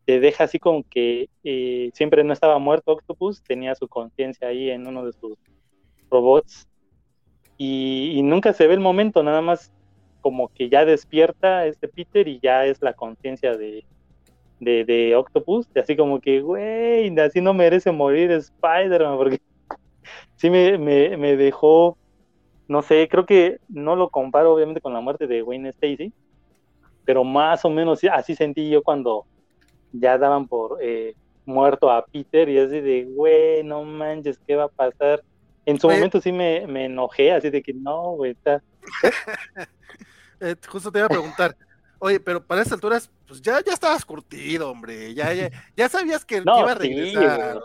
te 0.06 0.22
deja 0.22 0.46
así 0.46 0.58
como 0.58 0.84
que 0.90 1.28
eh, 1.44 1.92
siempre 1.94 2.24
no 2.24 2.32
estaba 2.32 2.60
muerto 2.60 2.94
Octopus, 2.94 3.44
tenía 3.44 3.76
su 3.76 3.90
conciencia 3.90 4.48
ahí 4.48 4.70
en 4.70 4.88
uno 4.88 5.06
de 5.06 5.12
sus 5.14 5.38
robots. 6.10 6.68
y, 7.58 8.22
nunca 8.24 8.54
se 8.54 8.68
ve 8.68 8.74
el 8.76 8.80
momento, 8.80 9.22
nada 9.22 9.42
más 9.42 9.74
como 10.24 10.48
que 10.48 10.70
ya 10.70 10.86
despierta 10.86 11.68
este 11.68 11.90
Peter 11.90 12.28
y 12.28 12.40
ya 12.42 12.66
es 12.66 12.82
la 12.82 12.94
conciencia 12.94 13.58
de, 13.58 13.84
de, 14.60 15.16
Octopus, 15.16 15.68
y 15.76 15.80
así 15.80 15.98
como 15.98 16.22
que, 16.22 16.40
güey, 16.40 17.14
así 17.20 17.42
no 17.42 17.54
merece 17.54 17.92
morir 17.92 18.32
Spider-Man, 18.32 19.18
porque 19.18 19.42
sí 20.38 20.50
me, 20.50 20.78
me, 20.80 21.36
dejó, 21.36 21.98
no 22.70 22.82
sé, 22.82 23.08
creo 23.10 23.26
que 23.26 23.60
no 23.68 23.98
lo 23.98 24.10
comparo 24.10 24.54
obviamente 24.54 24.80
con 24.80 24.94
la 24.94 25.02
muerte 25.02 25.28
de 25.28 25.44
Wayne 25.44 25.70
Stacy, 25.70 26.14
pero 27.04 27.26
más 27.26 27.66
o 27.66 27.70
menos 27.70 28.00
así 28.10 28.34
sentí 28.34 28.70
yo 28.70 28.82
cuando 28.82 29.26
ya 29.92 30.18
daban 30.18 30.48
por 30.48 30.78
eh, 30.82 31.16
muerto 31.46 31.92
a 31.92 32.06
Peter 32.06 32.48
y 32.48 32.58
así 32.60 32.80
de, 32.80 33.04
güey, 33.04 33.62
no 33.64 33.84
manches, 33.84 34.40
¿qué 34.48 34.56
va 34.56 34.64
a 34.64 34.70
pasar? 34.70 35.22
En 35.66 35.80
su 35.80 35.90
momento 35.90 36.22
sí 36.22 36.32
me, 36.32 36.66
me 36.66 36.86
enojé, 36.86 37.34
así 37.34 37.50
de 37.50 37.62
que 37.62 37.74
no, 37.74 38.12
güey, 38.14 38.32
está... 38.32 38.64
Eh, 40.44 40.56
justo 40.68 40.92
te 40.92 41.00
iba 41.00 41.06
a 41.06 41.10
preguntar, 41.10 41.56
oye, 42.00 42.20
pero 42.20 42.46
para 42.46 42.62
esas 42.62 42.74
alturas, 42.74 43.10
pues 43.26 43.42
ya, 43.42 43.62
ya 43.66 43.72
estabas 43.72 44.04
curtido, 44.04 44.70
hombre, 44.70 45.14
ya, 45.14 45.34
ya, 45.76 45.90
sabías 45.90 46.26
que, 46.26 46.38
iba 46.38 46.72
a 46.72 46.76
regresar. 46.76 47.62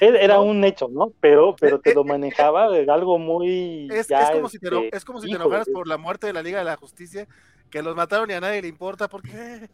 Era 0.00 0.40
un 0.40 0.62
hecho, 0.64 0.88
¿no? 0.88 1.12
Pero, 1.20 1.56
pero 1.58 1.80
te 1.80 1.94
lo 1.94 2.04
manejaba 2.04 2.66
algo 2.66 3.18
muy. 3.18 3.88
Es, 3.90 4.08
como, 4.32 4.48
si 4.48 4.58
te, 4.58 4.68
este, 4.68 4.96
es 4.96 5.04
como 5.04 5.20
si 5.20 5.28
te 5.28 5.36
enojaras 5.36 5.68
por 5.68 5.88
la 5.88 5.96
muerte 5.96 6.28
de 6.28 6.32
la 6.32 6.42
Liga 6.42 6.58
de 6.58 6.64
la 6.64 6.76
Justicia, 6.76 7.26
que 7.70 7.82
los 7.82 7.96
mataron 7.96 8.30
y 8.30 8.34
a 8.34 8.40
nadie 8.40 8.62
le 8.62 8.68
importa, 8.68 9.08
porque. 9.08 9.68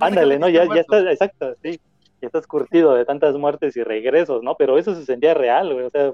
Ándale, 0.00 0.38
¿no? 0.38 0.48
Ya, 0.48 0.64
ya 0.72 0.80
estás, 0.80 1.04
exacto, 1.06 1.56
sí. 1.62 1.80
Ya 2.20 2.26
estás 2.28 2.46
curtido 2.46 2.94
de 2.94 3.04
tantas 3.04 3.34
muertes 3.36 3.76
y 3.76 3.82
regresos, 3.82 4.42
¿no? 4.42 4.56
Pero 4.56 4.78
eso 4.78 4.94
se 4.94 5.04
sentía 5.04 5.34
real, 5.34 5.72
güey. 5.72 5.86
O 5.86 5.90
sea, 5.90 6.12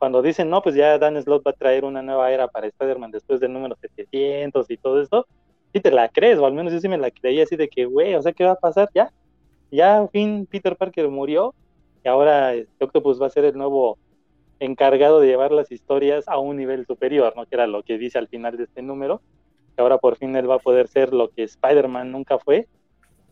cuando 0.00 0.22
dicen, 0.22 0.48
no, 0.48 0.62
pues 0.62 0.74
ya 0.74 0.98
Dan 0.98 1.22
Slott 1.22 1.46
va 1.46 1.50
a 1.50 1.54
traer 1.54 1.84
una 1.84 2.00
nueva 2.00 2.32
era 2.32 2.48
para 2.48 2.66
Spider-Man 2.66 3.10
después 3.10 3.38
del 3.38 3.52
número 3.52 3.76
700 3.76 4.70
y 4.70 4.78
todo 4.78 4.98
esto, 5.02 5.26
sí 5.74 5.80
te 5.80 5.90
la 5.90 6.08
crees, 6.08 6.38
o 6.38 6.46
al 6.46 6.54
menos 6.54 6.72
yo 6.72 6.80
sí 6.80 6.88
me 6.88 6.96
la 6.96 7.10
creí 7.10 7.38
así 7.42 7.54
de 7.54 7.68
que, 7.68 7.84
güey, 7.84 8.14
o 8.14 8.22
sea, 8.22 8.32
¿qué 8.32 8.44
va 8.44 8.52
a 8.52 8.56
pasar? 8.56 8.88
Ya, 8.94 9.12
ya, 9.70 9.98
al 9.98 10.08
fin, 10.08 10.48
Peter 10.50 10.74
Parker 10.74 11.06
murió 11.10 11.54
y 12.02 12.08
ahora 12.08 12.54
este, 12.54 12.82
Octopus 12.82 13.20
va 13.20 13.26
a 13.26 13.30
ser 13.30 13.44
el 13.44 13.58
nuevo 13.58 13.98
encargado 14.58 15.20
de 15.20 15.26
llevar 15.26 15.52
las 15.52 15.70
historias 15.70 16.26
a 16.28 16.38
un 16.38 16.56
nivel 16.56 16.86
superior, 16.86 17.34
¿no? 17.36 17.44
Que 17.44 17.56
era 17.56 17.66
lo 17.66 17.82
que 17.82 17.98
dice 17.98 18.16
al 18.16 18.28
final 18.28 18.56
de 18.56 18.64
este 18.64 18.80
número, 18.80 19.20
que 19.76 19.82
ahora 19.82 19.98
por 19.98 20.16
fin 20.16 20.34
él 20.34 20.48
va 20.50 20.54
a 20.54 20.60
poder 20.60 20.88
ser 20.88 21.12
lo 21.12 21.28
que 21.28 21.42
Spider-Man 21.42 22.10
nunca 22.10 22.38
fue. 22.38 22.66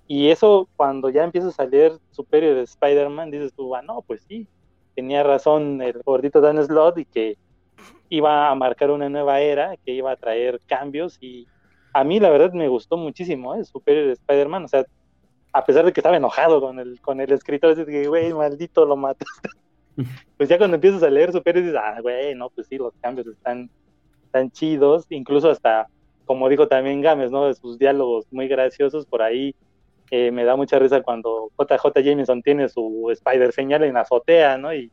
Y 0.07 0.29
eso, 0.29 0.69
cuando 0.77 1.09
ya 1.09 1.25
empieza 1.25 1.49
a 1.49 1.53
salir 1.53 1.93
Superior 2.11 2.57
de 2.57 2.63
Spider-Man, 2.65 3.31
dices 3.31 3.55
tú, 3.55 3.75
ah, 3.75 3.81
no, 3.81 4.03
pues 4.03 4.23
sí, 4.29 4.47
tenía 4.99 5.23
razón 5.23 5.81
el 5.81 6.03
gordito 6.05 6.41
Dan 6.41 6.61
Slott 6.61 6.99
y 6.99 7.05
que 7.05 7.37
iba 8.09 8.51
a 8.51 8.55
marcar 8.57 8.91
una 8.91 9.09
nueva 9.09 9.39
era, 9.41 9.77
que 9.77 9.93
iba 9.93 10.11
a 10.11 10.17
traer 10.17 10.61
cambios 10.67 11.19
y 11.21 11.47
a 11.93 12.03
mí 12.03 12.19
la 12.19 12.31
verdad 12.31 12.53
me 12.53 12.67
gustó 12.67 12.97
muchísimo, 12.97 13.55
¿eh? 13.55 13.65
Superior 13.65 14.07
de 14.07 14.15
Spider-Man, 14.15 14.65
o 14.65 14.69
sea, 14.69 14.85
a 15.53 15.65
pesar 15.65 15.85
de 15.85 15.93
que 15.93 16.01
estaba 16.01 16.17
enojado 16.17 16.61
con 16.61 16.81
el, 16.81 17.01
con 17.01 17.21
el 17.21 17.31
escritor, 17.31 17.71
así 17.71 17.85
que, 17.85 18.09
güey, 18.09 18.35
maldito, 18.35 18.85
lo 18.85 18.97
mataste. 18.97 19.51
pues 20.37 20.49
ya 20.49 20.59
cuando 20.59 20.75
empiezas 20.75 21.05
a 21.05 21.11
leer 21.11 21.31
Superior 21.31 21.65
dices, 21.65 21.81
ah, 21.81 22.01
güey, 22.01 22.35
no, 22.35 22.51
pues 22.51 22.67
sí, 22.67 22.77
los 22.77 22.93
cambios 23.01 23.29
están, 23.29 23.71
tan 24.33 24.51
chidos, 24.51 25.07
incluso 25.11 25.49
hasta, 25.49 25.87
como 26.27 26.49
dijo 26.49 26.67
también 26.67 27.03
Gámez, 27.03 27.31
¿no? 27.31 27.47
De 27.47 27.55
sus 27.55 27.79
diálogos 27.79 28.27
muy 28.33 28.49
graciosos, 28.49 29.07
por 29.07 29.23
ahí 29.23 29.55
eh, 30.11 30.31
me 30.31 30.45
da 30.45 30.57
mucha 30.57 30.79
risa 30.79 31.03
cuando 31.03 31.51
JJ 31.59 32.03
Jameson 32.03 32.43
tiene 32.43 32.69
su 32.69 33.09
Spider 33.11 33.53
señal 33.53 33.85
en 33.85 33.97
azotea, 33.97 34.59
¿no? 34.59 34.73
Y, 34.75 34.91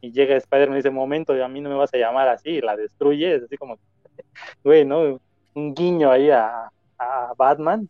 y 0.00 0.12
llega 0.12 0.36
Spider-Man 0.36 0.76
y 0.76 0.78
dice, 0.78 0.90
momento, 0.90 1.32
a 1.32 1.48
mí 1.48 1.60
no 1.60 1.70
me 1.70 1.76
vas 1.76 1.92
a 1.94 1.98
llamar 1.98 2.28
así, 2.28 2.50
y 2.50 2.60
la 2.60 2.76
destruye, 2.76 3.36
es 3.36 3.42
así 3.44 3.56
como, 3.56 3.78
güey, 4.64 4.84
¿no? 4.84 5.20
Un 5.54 5.74
guiño 5.74 6.10
ahí 6.10 6.30
a, 6.30 6.70
a 6.98 7.32
Batman, 7.36 7.88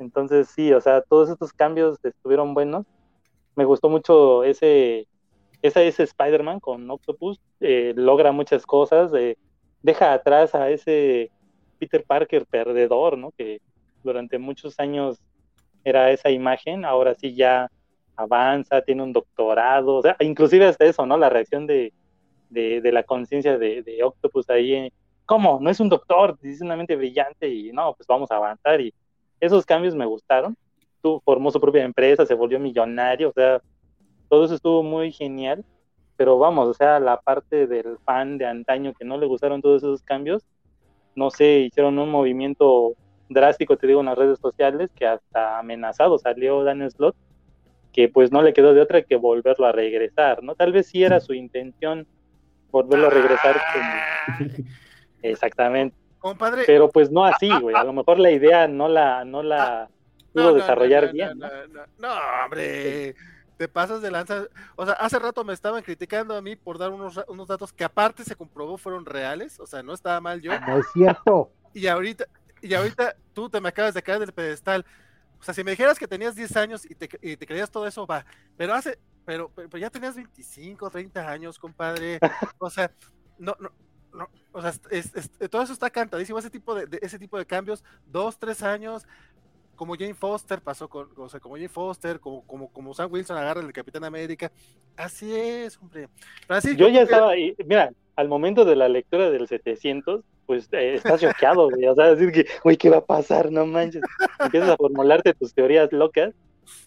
entonces 0.00 0.48
sí, 0.48 0.72
o 0.72 0.80
sea, 0.80 1.02
todos 1.02 1.28
estos 1.28 1.52
cambios 1.52 1.98
estuvieron 2.02 2.54
buenos. 2.54 2.86
Me 3.54 3.64
gustó 3.64 3.88
mucho 3.88 4.44
ese, 4.44 5.06
ese, 5.62 5.88
ese 5.88 6.04
Spider-Man 6.04 6.60
con 6.60 6.90
Octopus, 6.90 7.38
eh, 7.60 7.92
logra 7.96 8.32
muchas 8.32 8.64
cosas, 8.64 9.12
eh, 9.14 9.36
deja 9.82 10.12
atrás 10.12 10.54
a 10.54 10.70
ese 10.70 11.30
Peter 11.78 12.04
Parker 12.04 12.46
perdedor, 12.46 13.18
¿no? 13.18 13.32
Que 13.32 13.60
durante 14.02 14.38
muchos 14.38 14.78
años 14.80 15.20
era 15.84 16.10
esa 16.10 16.30
imagen, 16.30 16.84
ahora 16.84 17.14
sí 17.14 17.34
ya 17.34 17.70
avanza, 18.16 18.82
tiene 18.82 19.02
un 19.02 19.12
doctorado, 19.12 19.96
o 19.96 20.02
sea, 20.02 20.16
inclusive 20.20 20.66
hasta 20.66 20.84
eso, 20.84 21.06
¿no? 21.06 21.16
La 21.16 21.30
reacción 21.30 21.66
de, 21.66 21.92
de, 22.50 22.92
la 22.92 23.02
conciencia 23.02 23.56
de, 23.58 23.82
de, 23.82 24.02
Octopus 24.02 24.50
ahí, 24.50 24.92
¿cómo? 25.24 25.58
No 25.60 25.70
es 25.70 25.80
un 25.80 25.88
doctor, 25.88 26.38
es 26.42 26.60
una 26.60 26.76
mente 26.76 26.96
brillante 26.96 27.48
y 27.48 27.72
no, 27.72 27.94
pues 27.94 28.06
vamos 28.06 28.30
a 28.30 28.36
avanzar 28.36 28.80
y 28.80 28.92
esos 29.40 29.64
cambios 29.64 29.94
me 29.94 30.06
gustaron. 30.06 30.56
Tú 31.02 31.20
formó 31.24 31.50
su 31.50 31.60
propia 31.60 31.84
empresa, 31.84 32.26
se 32.26 32.34
volvió 32.34 32.60
millonario, 32.60 33.30
o 33.30 33.32
sea, 33.32 33.62
todo 34.28 34.44
eso 34.44 34.54
estuvo 34.54 34.82
muy 34.82 35.12
genial. 35.12 35.64
Pero 36.16 36.36
vamos, 36.36 36.68
o 36.68 36.74
sea, 36.74 37.00
la 37.00 37.18
parte 37.18 37.66
del 37.66 37.96
fan 38.04 38.36
de 38.36 38.44
antaño 38.44 38.92
que 38.92 39.06
no 39.06 39.16
le 39.16 39.24
gustaron 39.24 39.62
todos 39.62 39.82
esos 39.82 40.02
cambios, 40.02 40.44
no 41.14 41.30
sé, 41.30 41.60
hicieron 41.60 41.98
un 41.98 42.10
movimiento 42.10 42.94
drástico, 43.30 43.76
te 43.76 43.86
digo, 43.86 44.00
en 44.00 44.06
las 44.06 44.18
redes 44.18 44.38
sociales, 44.38 44.90
que 44.94 45.06
hasta 45.06 45.58
amenazado 45.58 46.18
salió 46.18 46.62
Daniel 46.64 46.90
Slot, 46.90 47.16
que 47.92 48.08
pues 48.08 48.30
no 48.30 48.42
le 48.42 48.52
quedó 48.52 48.74
de 48.74 48.82
otra 48.82 49.02
que 49.02 49.16
volverlo 49.16 49.66
a 49.66 49.72
regresar, 49.72 50.42
¿no? 50.42 50.54
Tal 50.54 50.72
vez 50.72 50.88
sí 50.88 51.02
era 51.02 51.20
su 51.20 51.32
intención 51.32 52.06
volverlo 52.70 53.06
a 53.06 53.10
regresar. 53.10 53.56
Exactamente. 55.22 55.96
Compadre. 56.18 56.64
Pero 56.66 56.90
pues 56.90 57.10
no 57.10 57.24
así, 57.24 57.50
güey. 57.60 57.74
A 57.74 57.84
lo 57.84 57.92
mejor 57.92 58.18
la 58.18 58.30
idea 58.30 58.68
no 58.68 58.88
la, 58.88 59.24
no 59.24 59.42
la 59.42 59.88
pudo 60.32 60.54
desarrollar 60.54 61.12
bien. 61.12 61.38
No, 61.98 62.08
hombre. 62.44 63.14
Te 63.56 63.68
pasas 63.68 64.00
de 64.00 64.10
lanza. 64.10 64.46
O 64.76 64.86
sea, 64.86 64.94
hace 64.94 65.18
rato 65.18 65.44
me 65.44 65.52
estaban 65.52 65.82
criticando 65.82 66.34
a 66.34 66.40
mí 66.40 66.56
por 66.56 66.78
dar 66.78 66.90
unos, 66.90 67.20
unos 67.28 67.46
datos 67.46 67.72
que 67.72 67.84
aparte 67.84 68.24
se 68.24 68.34
comprobó 68.34 68.78
fueron 68.78 69.04
reales. 69.04 69.60
O 69.60 69.66
sea, 69.66 69.82
no 69.82 69.92
estaba 69.92 70.20
mal 70.20 70.40
yo. 70.40 70.58
No 70.60 70.78
es 70.78 70.86
cierto. 70.92 71.50
Y 71.74 71.86
ahorita, 71.86 72.24
y 72.62 72.74
ahorita 72.74 73.16
tú 73.32 73.48
te 73.48 73.60
me 73.60 73.68
acabas 73.68 73.94
de 73.94 74.02
caer 74.02 74.20
del 74.20 74.32
pedestal. 74.32 74.84
O 75.40 75.42
sea, 75.42 75.54
si 75.54 75.64
me 75.64 75.70
dijeras 75.70 75.98
que 75.98 76.06
tenías 76.06 76.34
10 76.34 76.56
años 76.56 76.84
y 76.84 76.94
te, 76.94 77.08
y 77.22 77.36
te 77.36 77.46
creías 77.46 77.70
todo 77.70 77.86
eso, 77.86 78.06
va. 78.06 78.26
Pero 78.56 78.74
hace, 78.74 78.98
pero, 79.24 79.50
pero, 79.54 79.78
ya 79.78 79.88
tenías 79.88 80.14
25, 80.14 80.90
30 80.90 81.28
años, 81.28 81.58
compadre. 81.58 82.18
O 82.58 82.68
sea, 82.68 82.90
no, 83.38 83.56
no, 83.58 83.70
no, 84.12 84.28
o 84.52 84.60
sea, 84.60 84.72
todo 85.48 85.62
eso 85.62 85.72
está 85.72 85.88
cantadísimo, 85.88 86.38
ese 86.38 86.50
tipo 86.50 86.74
de, 86.74 86.98
ese 87.00 87.18
tipo 87.18 87.38
de 87.38 87.46
cambios, 87.46 87.82
dos, 88.06 88.38
tres 88.38 88.62
años, 88.62 89.06
como 89.76 89.94
Jane 89.94 90.14
Foster 90.14 90.60
pasó 90.60 90.88
con, 90.88 91.08
o 91.16 91.28
sea, 91.28 91.40
como 91.40 91.54
Jane 91.54 91.68
Foster, 91.68 92.20
como, 92.20 92.46
como, 92.46 92.70
como 92.70 92.92
Sam 92.92 93.10
Wilson 93.10 93.38
agarra 93.38 93.62
el 93.62 93.72
Capitán 93.72 94.04
América, 94.04 94.52
así 94.96 95.34
es, 95.34 95.78
hombre. 95.78 96.08
Así, 96.48 96.76
yo 96.76 96.88
ya 96.88 97.02
estaba 97.02 97.30
ahí, 97.30 97.54
mira, 97.64 97.92
al 98.16 98.28
momento 98.28 98.66
de 98.66 98.76
la 98.76 98.88
lectura 98.88 99.30
del 99.30 99.48
700, 99.48 100.22
pues 100.50 100.68
eh, 100.72 100.94
estás 100.94 101.20
choqueado, 101.20 101.68
o 101.68 101.94
sea, 101.94 102.12
decir 102.12 102.32
que, 102.32 102.44
uy, 102.64 102.76
¿qué 102.76 102.90
va 102.90 102.96
a 102.96 103.04
pasar? 103.04 103.52
No 103.52 103.66
manches, 103.66 104.02
empiezas 104.40 104.70
a 104.70 104.76
formularte 104.76 105.32
tus 105.32 105.54
teorías 105.54 105.92
locas, 105.92 106.34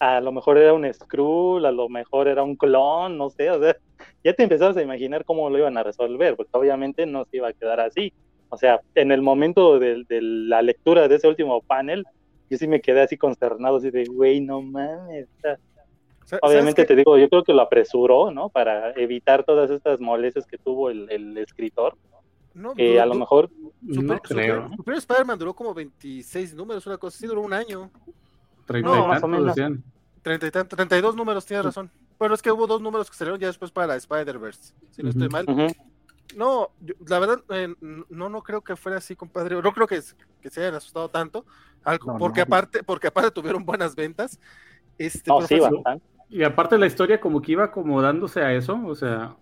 a 0.00 0.20
lo 0.20 0.32
mejor 0.32 0.58
era 0.58 0.74
un 0.74 0.92
Skrull, 0.92 1.64
a 1.64 1.72
lo 1.72 1.88
mejor 1.88 2.28
era 2.28 2.42
un 2.42 2.56
clon, 2.56 3.16
no 3.16 3.30
sé, 3.30 3.50
o 3.50 3.58
sea, 3.58 3.74
ya 4.22 4.34
te 4.34 4.42
empezabas 4.42 4.76
a 4.76 4.82
imaginar 4.82 5.24
cómo 5.24 5.48
lo 5.48 5.56
iban 5.56 5.78
a 5.78 5.82
resolver, 5.82 6.36
porque 6.36 6.50
obviamente 6.52 7.06
no 7.06 7.24
se 7.24 7.38
iba 7.38 7.48
a 7.48 7.52
quedar 7.54 7.80
así. 7.80 8.12
O 8.50 8.58
sea, 8.58 8.82
en 8.94 9.12
el 9.12 9.22
momento 9.22 9.78
de, 9.78 10.04
la 10.10 10.60
lectura 10.60 11.08
de 11.08 11.14
ese 11.14 11.26
último 11.26 11.62
panel, 11.62 12.04
yo 12.50 12.58
sí 12.58 12.68
me 12.68 12.82
quedé 12.82 13.00
así 13.00 13.16
consternado, 13.16 13.78
así 13.78 13.90
de, 13.90 14.04
güey, 14.04 14.42
no 14.42 14.60
mames. 14.60 15.26
obviamente 16.42 16.84
te 16.84 16.96
digo, 16.96 17.16
yo 17.16 17.30
creo 17.30 17.44
que 17.44 17.54
lo 17.54 17.62
apresuró, 17.62 18.30
¿no? 18.30 18.50
Para 18.50 18.92
evitar 18.92 19.42
todas 19.42 19.70
estas 19.70 20.00
molestias 20.00 20.46
que 20.46 20.58
tuvo 20.58 20.90
el, 20.90 21.38
escritor. 21.38 21.96
No, 22.54 22.74
que 22.74 23.00
a 23.00 23.06
lo 23.06 23.14
mejor... 23.14 23.50
Super, 23.92 24.20
Super, 24.76 24.94
Spider-Man 24.94 25.38
duró 25.38 25.54
como 25.54 25.74
26 25.74 26.54
números, 26.54 26.86
una 26.86 26.96
cosa 26.96 27.16
así, 27.16 27.26
duró 27.26 27.42
un 27.42 27.52
año. 27.52 27.90
30 28.66 28.88
y 28.88 29.08
más 29.08 29.22
o 29.22 29.28
menos. 29.28 29.54
30 30.22 30.46
y 30.46 30.50
32 30.50 31.16
números, 31.16 31.44
tienes 31.44 31.66
razón. 31.66 31.90
Bueno, 32.18 32.34
es 32.34 32.40
que 32.40 32.50
hubo 32.50 32.66
dos 32.66 32.80
números 32.80 33.10
que 33.10 33.16
salieron 33.16 33.38
ya 33.38 33.48
después 33.48 33.70
para 33.70 33.96
Spider-Verse, 33.96 34.72
si 34.90 35.02
no 35.02 35.10
estoy 35.10 35.28
mal. 35.28 35.44
No, 36.36 36.70
la 37.06 37.18
verdad, 37.18 37.42
eh, 37.50 37.74
no, 38.08 38.28
no 38.28 38.42
creo 38.42 38.62
que 38.62 38.76
fuera 38.76 38.98
así, 38.98 39.14
compadre. 39.14 39.60
No 39.60 39.72
creo 39.72 39.86
que, 39.86 40.00
que 40.40 40.50
se 40.50 40.60
hayan 40.62 40.74
asustado 40.74 41.10
tanto, 41.10 41.44
porque 42.18 42.40
aparte, 42.40 42.82
porque 42.82 43.08
aparte 43.08 43.30
tuvieron 43.30 43.64
buenas 43.64 43.94
ventas. 43.94 44.40
Este, 44.96 45.30
sí, 45.46 45.60
y 46.30 46.42
aparte 46.42 46.78
la 46.78 46.86
historia 46.86 47.20
como 47.20 47.42
que 47.42 47.52
iba 47.52 47.64
acomodándose 47.64 48.40
a 48.40 48.52
eso, 48.52 48.80
o 48.86 48.94
sea, 48.94 49.36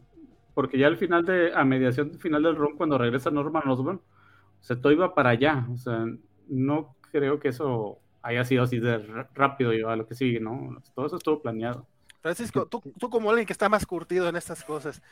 porque 0.54 0.78
ya 0.78 0.86
al 0.86 0.96
final 0.96 1.24
de, 1.24 1.52
a 1.54 1.64
mediación 1.64 2.18
final 2.18 2.42
del 2.42 2.56
ron, 2.56 2.76
cuando 2.76 2.98
regresa 2.98 3.30
Norman 3.30 3.68
Osborn, 3.68 3.96
o 3.98 4.64
sea, 4.64 4.80
todo 4.80 4.92
iba 4.92 5.14
para 5.14 5.30
allá, 5.30 5.66
o 5.72 5.76
sea, 5.76 6.06
no 6.48 6.94
creo 7.10 7.40
que 7.40 7.48
eso 7.48 7.98
haya 8.22 8.44
sido 8.44 8.62
así 8.62 8.78
de 8.78 8.98
rápido 9.34 9.72
y 9.74 9.82
a 9.82 9.96
lo 9.96 10.06
que 10.06 10.14
sigue, 10.14 10.40
¿no? 10.40 10.76
Todo 10.94 11.06
eso 11.06 11.16
estuvo 11.16 11.42
planeado. 11.42 11.86
Francisco, 12.20 12.66
tú, 12.66 12.80
tú 12.98 13.10
como 13.10 13.30
alguien 13.30 13.46
que 13.46 13.52
está 13.52 13.68
más 13.68 13.84
curtido 13.84 14.28
en 14.28 14.36
estas 14.36 14.62
cosas, 14.62 15.02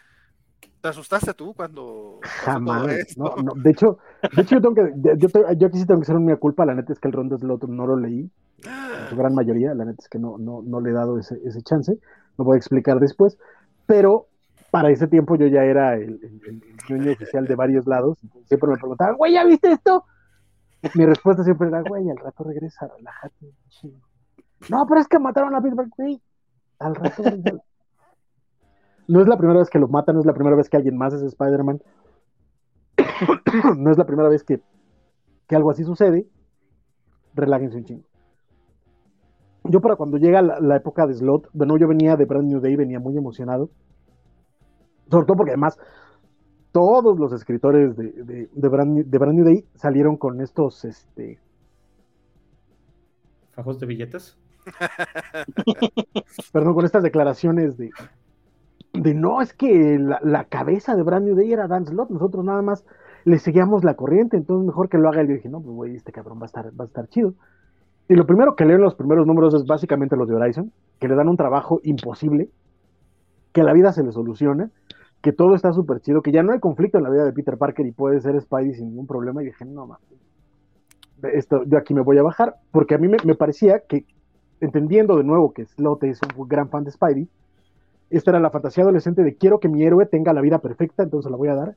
¿te 0.81 0.89
asustaste 0.89 1.35
tú 1.35 1.53
cuando... 1.55 2.21
Jamás, 2.23 3.17
no, 3.17 3.35
no, 3.43 3.53
de 3.57 3.71
hecho, 3.71 3.99
de 4.35 4.43
hecho 4.43 4.57
yo, 4.57 4.61
tengo 4.61 4.75
que, 4.77 4.93
yo, 5.19 5.29
yo, 5.57 5.67
aquí 5.67 5.79
sí 5.79 5.87
tengo 5.87 6.01
que 6.01 6.07
ser 6.07 6.17
una 6.17 6.37
culpa, 6.37 6.65
la 6.65 6.75
neta 6.75 6.93
es 6.93 7.01
que 7.01 7.09
el 7.09 7.15
Ron 7.15 7.37
Slot 7.37 7.65
no 7.65 7.87
lo 7.87 7.97
leí, 7.97 8.31
en 8.63 9.09
su 9.09 9.17
gran 9.17 9.35
mayoría, 9.35 9.75
la 9.75 9.85
neta 9.85 10.01
es 10.01 10.09
que 10.09 10.21
no, 10.21 10.39
no, 10.39 10.63
no 10.63 10.81
le 10.81 10.91
he 10.91 10.93
dado 10.93 11.19
ese, 11.19 11.41
ese 11.45 11.63
chance, 11.63 11.99
lo 12.39 12.45
voy 12.45 12.55
a 12.55 12.59
explicar 12.59 13.01
después, 13.01 13.37
pero 13.87 14.29
para 14.71 14.91
ese 14.91 15.07
tiempo 15.09 15.37
yo 15.37 15.47
ya 15.47 15.65
era 15.65 15.95
el, 15.95 16.21
el, 16.89 17.09
oficial 17.09 17.47
de 17.47 17.55
varios 17.55 17.87
lados, 17.87 18.19
siempre 18.47 18.71
me 18.71 18.77
preguntaban, 18.77 19.17
güey, 19.17 19.35
¿ya 19.35 19.45
viste 19.45 19.73
esto? 19.73 20.05
Mi 20.95 21.05
respuesta 21.05 21.45
siempre 21.45 21.69
era, 21.69 21.83
güey, 21.83 22.09
al 22.09 22.17
rato 22.17 22.45
regresa, 22.45 22.89
relájate. 22.89 23.53
No, 24.69 24.87
pero 24.87 25.01
es 25.01 25.09
que 25.09 25.19
mataron 25.19 25.55
a 25.55 25.61
Peter, 25.61 25.87
güey. 25.97 26.23
Al 26.79 26.95
rato. 26.95 27.23
no 29.09 29.21
es 29.21 29.29
la 29.29 29.37
primera 29.37 29.59
vez 29.59 29.69
que 29.69 29.79
lo 29.79 29.89
matan, 29.89 30.15
no 30.15 30.21
es 30.21 30.27
la 30.27 30.35
primera 30.35 30.57
vez 30.57 30.69
que 30.69 30.77
alguien 30.77 30.97
más 30.97 31.13
es 31.13 31.23
Spider-Man. 31.23 31.83
no 33.77 33.91
es 33.91 33.99
la 33.99 34.07
primera 34.07 34.29
vez 34.29 34.43
que, 34.43 34.61
que 35.47 35.57
algo 35.57 35.71
así 35.71 35.85
sucede. 35.85 36.27
Relájense 37.35 37.77
un 37.77 37.85
chingo. 37.85 38.05
Yo 39.65 39.81
para 39.81 39.97
cuando 39.97 40.17
llega 40.17 40.41
la, 40.41 40.77
época 40.77 41.07
de 41.07 41.15
Slot, 41.15 41.49
bueno, 41.53 41.77
yo 41.77 41.87
venía 41.87 42.17
de 42.17 42.25
Brand 42.25 42.49
New 42.49 42.61
Day, 42.61 42.77
venía 42.77 42.99
muy 42.99 43.17
emocionado. 43.17 43.71
Sobre 45.11 45.27
todo 45.27 45.37
porque 45.37 45.53
además 45.53 45.79
todos 46.73 47.19
los 47.19 47.33
escritores 47.33 47.97
de, 47.97 48.13
de, 48.13 48.49
de, 48.53 48.69
Brand, 48.69 49.05
de 49.05 49.19
Brand 49.19 49.37
New 49.37 49.45
Day 49.45 49.65
salieron 49.75 50.17
con 50.17 50.41
estos, 50.41 50.85
este... 50.85 51.39
¿Fajos 53.53 53.81
de 53.81 53.87
billetes? 53.87 54.39
Perdón, 56.53 56.75
con 56.75 56.85
estas 56.85 57.03
declaraciones 57.03 57.77
de, 57.77 57.91
de 58.93 59.15
no, 59.15 59.43
es 59.43 59.53
que 59.53 59.99
la, 59.99 60.21
la 60.23 60.45
cabeza 60.45 60.95
de 60.95 61.03
Brand 61.03 61.27
New 61.27 61.35
Day 61.35 61.53
era 61.53 61.67
Dan 61.67 61.87
Slott, 61.87 62.11
nosotros 62.11 62.45
nada 62.45 62.63
más 62.63 62.85
le 63.25 63.39
seguíamos 63.39 63.85
la 63.85 63.95
corriente, 63.95 64.37
entonces 64.37 64.67
mejor 64.67 64.89
que 64.89 64.99
lo 64.99 65.09
haga 65.09 65.21
él. 65.21 65.29
Yo 65.29 65.35
dije, 65.35 65.49
no, 65.49 65.61
pues 65.61 65.75
güey, 65.75 65.97
este 65.97 66.13
cabrón 66.13 66.39
va 66.39 66.45
a 66.45 66.47
estar, 66.47 66.67
va 66.79 66.85
a 66.85 66.87
estar 66.87 67.09
chido. 67.09 67.35
Y 68.09 68.15
lo 68.15 68.27
primero 68.27 68.57
que 68.57 68.65
leo 68.65 68.77
en 68.77 68.83
los 68.83 68.95
primeros 68.95 69.27
números 69.27 69.55
es 69.55 69.65
básicamente 69.65 70.17
los 70.17 70.29
de 70.29 70.35
Horizon, 70.35 70.73
que 70.99 71.09
le 71.09 71.15
dan 71.15 71.29
un 71.29 71.37
trabajo 71.37 71.81
imposible, 71.85 72.51
que 73.53 73.63
la 73.63 73.73
vida 73.73 73.93
se 73.93 74.03
le 74.03 74.13
soluciona, 74.13 74.71
que 75.23 75.33
todo 75.33 75.55
está 75.55 75.73
súper 75.73 76.01
chido, 76.01 76.23
que 76.23 76.33
ya 76.33 76.43
no 76.43 76.53
hay 76.53 76.61
conflicto 76.61 76.99
en 76.99 77.05
la 77.05 77.11
vida 77.11 77.25
de 77.25 77.33
Peter 77.33 77.59
Parker 77.59 77.87
y 77.87 77.93
puede 77.93 78.21
ser 78.21 78.41
Spidey 78.41 78.75
sin 78.75 78.89
ningún 78.89 79.07
problema. 79.07 79.43
Y 79.43 79.47
dije, 79.47 79.65
no 79.65 79.87
mames, 79.87 80.09
esto, 81.35 81.65
yo 81.65 81.79
aquí 81.79 81.95
me 81.95 82.01
voy 82.01 82.19
a 82.19 82.23
bajar, 82.23 82.57
porque 82.71 82.95
a 82.95 82.99
mí 82.99 83.09
me, 83.09 83.19
me 83.25 83.35
parecía 83.35 83.81
que, 83.81 84.07
entendiendo 84.61 85.17
de 85.17 85.25
nuevo 85.25 85.53
que 85.53 85.67
Slot 85.67 86.05
es 86.05 86.21
un 86.37 86.49
gran 86.49 86.71
fan 86.71 86.85
de 86.85 86.91
Spidey, 86.91 87.29
esta 88.11 88.31
era 88.31 88.41
la 88.41 88.51
fantasía 88.51 88.83
adolescente 88.83 89.23
de 89.23 89.37
quiero 89.37 89.61
que 89.61 89.69
mi 89.69 89.85
héroe 89.85 90.07
tenga 90.07 90.33
la 90.33 90.41
vida 90.41 90.59
perfecta, 90.59 91.03
entonces 91.03 91.31
la 91.31 91.37
voy 91.37 91.49
a 91.49 91.55
dar. 91.55 91.77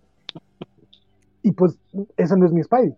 Y 1.41 1.51
pues, 1.51 1.77
esa 2.17 2.35
no 2.35 2.45
es 2.45 2.53
mi 2.53 2.63
Spidey. 2.63 2.95